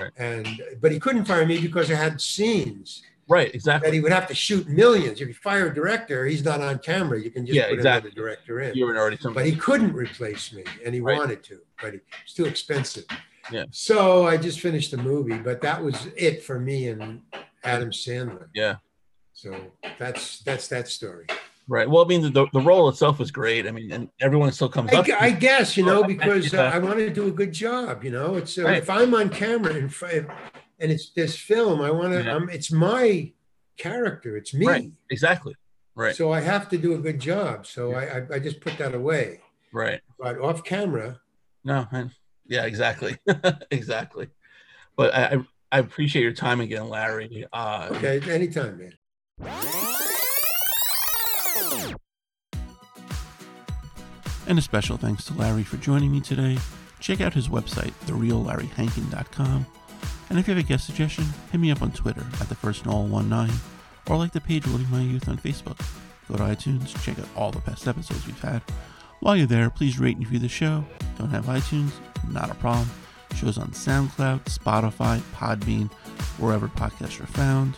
Right. 0.00 0.10
and 0.16 0.48
but 0.80 0.90
he 0.92 0.98
couldn't 0.98 1.26
fire 1.26 1.44
me 1.46 1.58
because 1.60 1.90
I 1.90 1.96
had 1.96 2.18
scenes 2.20 3.02
Right. 3.28 3.48
that 3.48 3.54
Exactly. 3.54 3.92
he 3.92 4.00
would 4.00 4.12
have 4.12 4.26
to 4.28 4.34
shoot 4.34 4.68
millions. 4.68 5.20
If 5.20 5.28
you 5.28 5.34
fire 5.34 5.68
a 5.68 5.74
director, 5.74 6.26
he's 6.26 6.44
not 6.44 6.60
on 6.60 6.78
camera. 6.80 7.20
You 7.20 7.30
can 7.30 7.46
just 7.46 7.56
Yeah, 7.56 7.68
put 7.68 7.74
exactly. 7.74 8.10
another 8.10 8.20
director 8.20 8.60
in 8.60 8.74
You 8.76 8.86
were 8.86 8.96
already 8.96 9.16
something. 9.16 9.34
but 9.34 9.46
he 9.46 9.54
couldn't 9.56 9.92
replace 9.94 10.52
me 10.52 10.64
and 10.84 10.94
he 10.94 11.00
Right. 11.00 11.16
wanted 11.18 11.42
to 11.44 11.60
but 11.80 11.94
he, 11.94 12.00
it's 12.24 12.34
too 12.34 12.44
expensive 12.46 13.04
Yeah. 13.50 13.64
so 13.70 14.26
i 14.26 14.36
just 14.36 14.60
finished 14.60 14.90
the 14.92 14.96
movie 14.98 15.36
but 15.38 15.60
that 15.62 15.82
was 15.82 16.06
it 16.16 16.42
for 16.44 16.60
me 16.60 16.88
and 16.88 17.22
adam 17.64 17.90
sandler 17.90 18.46
Yeah. 18.54 18.76
so 19.32 19.54
that's 19.98 20.40
that's 20.40 20.68
that 20.68 20.88
story 20.88 21.26
Right. 21.68 21.88
Well, 21.88 22.04
I 22.04 22.08
mean, 22.08 22.32
the, 22.32 22.46
the 22.52 22.60
role 22.60 22.88
itself 22.88 23.20
was 23.20 23.30
great. 23.30 23.68
I 23.68 23.70
mean, 23.70 23.92
and 23.92 24.08
everyone 24.20 24.50
still 24.50 24.68
comes 24.68 24.92
I, 24.92 24.96
up. 24.98 25.06
I 25.20 25.30
guess 25.30 25.76
you 25.76 25.84
know 25.86 26.02
because 26.14 26.52
uh, 26.52 26.70
i 26.74 26.78
want 26.78 26.98
to 26.98 27.08
do 27.08 27.28
a 27.28 27.30
good 27.30 27.52
job 27.52 28.02
you 28.02 28.10
know 28.10 28.34
it's 28.34 28.58
uh, 28.58 28.64
Right. 28.64 28.78
if 28.78 28.90
i'm 28.90 29.14
on 29.14 29.28
camera 29.28 29.72
in 29.74 29.88
front 29.88 30.26
and 30.82 30.90
it's 30.92 31.10
this 31.10 31.36
film 31.38 31.80
i 31.80 31.90
want 31.90 32.12
to 32.12 32.22
Yeah. 32.22 32.34
um, 32.36 32.50
it's 32.50 32.70
my 32.72 33.32
character 33.78 34.36
it's 34.36 34.52
me 34.52 34.66
Right. 34.66 34.90
exactly. 35.10 35.54
Right. 35.94 36.14
so 36.16 36.32
i 36.32 36.40
have 36.40 36.68
to 36.70 36.78
do 36.78 36.94
a 36.94 36.98
good 36.98 37.18
job 37.20 37.66
so 37.66 37.92
I, 37.94 38.02
I 38.18 38.26
i 38.34 38.38
just 38.38 38.60
put 38.60 38.76
that 38.78 38.94
away 38.94 39.40
Right. 39.72 40.00
but 40.18 40.38
off 40.38 40.62
camera 40.64 41.20
No. 41.64 41.86
I, 41.92 42.10
yeah. 42.46 42.64
Exactly. 42.66 43.16
exactly. 43.70 44.26
But 44.96 45.14
I, 45.14 45.22
I 45.24 45.44
I 45.74 45.78
appreciate 45.78 46.22
your 46.22 46.32
time 46.34 46.60
again, 46.60 46.88
Larry. 46.88 47.46
Uh, 47.52 47.88
okay 47.92 48.20
anytime 48.30 48.76
man 48.78 48.92
And 54.46 54.58
a 54.58 54.62
special 54.62 54.96
thanks 54.96 55.24
to 55.26 55.34
Larry 55.34 55.62
for 55.62 55.76
joining 55.78 56.10
me 56.12 56.20
today. 56.20 56.58
Check 57.00 57.20
out 57.20 57.32
his 57.32 57.48
website, 57.48 57.92
thereallarryhankin.com. 58.06 59.66
And 60.32 60.38
if 60.38 60.48
you 60.48 60.54
have 60.54 60.64
a 60.64 60.66
guest 60.66 60.86
suggestion, 60.86 61.26
hit 61.50 61.60
me 61.60 61.70
up 61.70 61.82
on 61.82 61.92
Twitter 61.92 62.24
at 62.40 62.48
the 62.48 62.54
first 62.54 62.84
Noel19 62.84 63.54
or 64.08 64.16
like 64.16 64.32
the 64.32 64.40
page 64.40 64.66
Living 64.66 64.90
My 64.90 65.02
Youth 65.02 65.28
on 65.28 65.36
Facebook. 65.36 65.78
Go 66.26 66.38
to 66.38 66.44
iTunes, 66.44 66.98
check 67.04 67.18
out 67.18 67.28
all 67.36 67.50
the 67.50 67.60
past 67.60 67.86
episodes 67.86 68.26
we've 68.26 68.40
had. 68.40 68.62
While 69.20 69.36
you're 69.36 69.46
there, 69.46 69.68
please 69.68 69.98
rate 69.98 70.16
and 70.16 70.24
review 70.24 70.38
the 70.38 70.48
show. 70.48 70.86
Don't 71.18 71.28
have 71.28 71.44
iTunes? 71.44 71.92
Not 72.30 72.50
a 72.50 72.54
problem. 72.54 72.88
Shows 73.34 73.58
on 73.58 73.72
SoundCloud, 73.72 74.44
Spotify, 74.44 75.20
Podbean, 75.34 75.92
wherever 76.38 76.66
podcasts 76.66 77.20
are 77.20 77.26
found. 77.26 77.74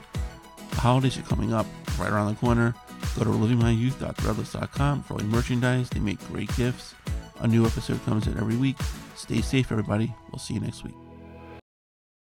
The 0.71 0.77
holidays 0.77 1.19
are 1.19 1.23
coming 1.23 1.53
up 1.53 1.67
right 1.99 2.13
around 2.13 2.29
the 2.29 2.39
corner. 2.39 2.73
Go 3.17 3.25
to 3.25 3.31
livingmyyouth.threadless.com 3.31 5.03
for 5.03 5.15
all 5.15 5.21
your 5.21 5.29
merchandise. 5.29 5.91
They 5.91 5.99
make 5.99 6.25
great 6.29 6.55
gifts. 6.55 6.95
A 7.41 7.49
new 7.49 7.67
episode 7.67 8.01
comes 8.05 8.29
in 8.29 8.39
every 8.39 8.57
week. 8.57 8.77
Stay 9.17 9.41
safe, 9.41 9.73
everybody. 9.73 10.15
We'll 10.31 10.39
see 10.39 10.55
you 10.55 10.61
next 10.61 10.85
week. 10.85 10.95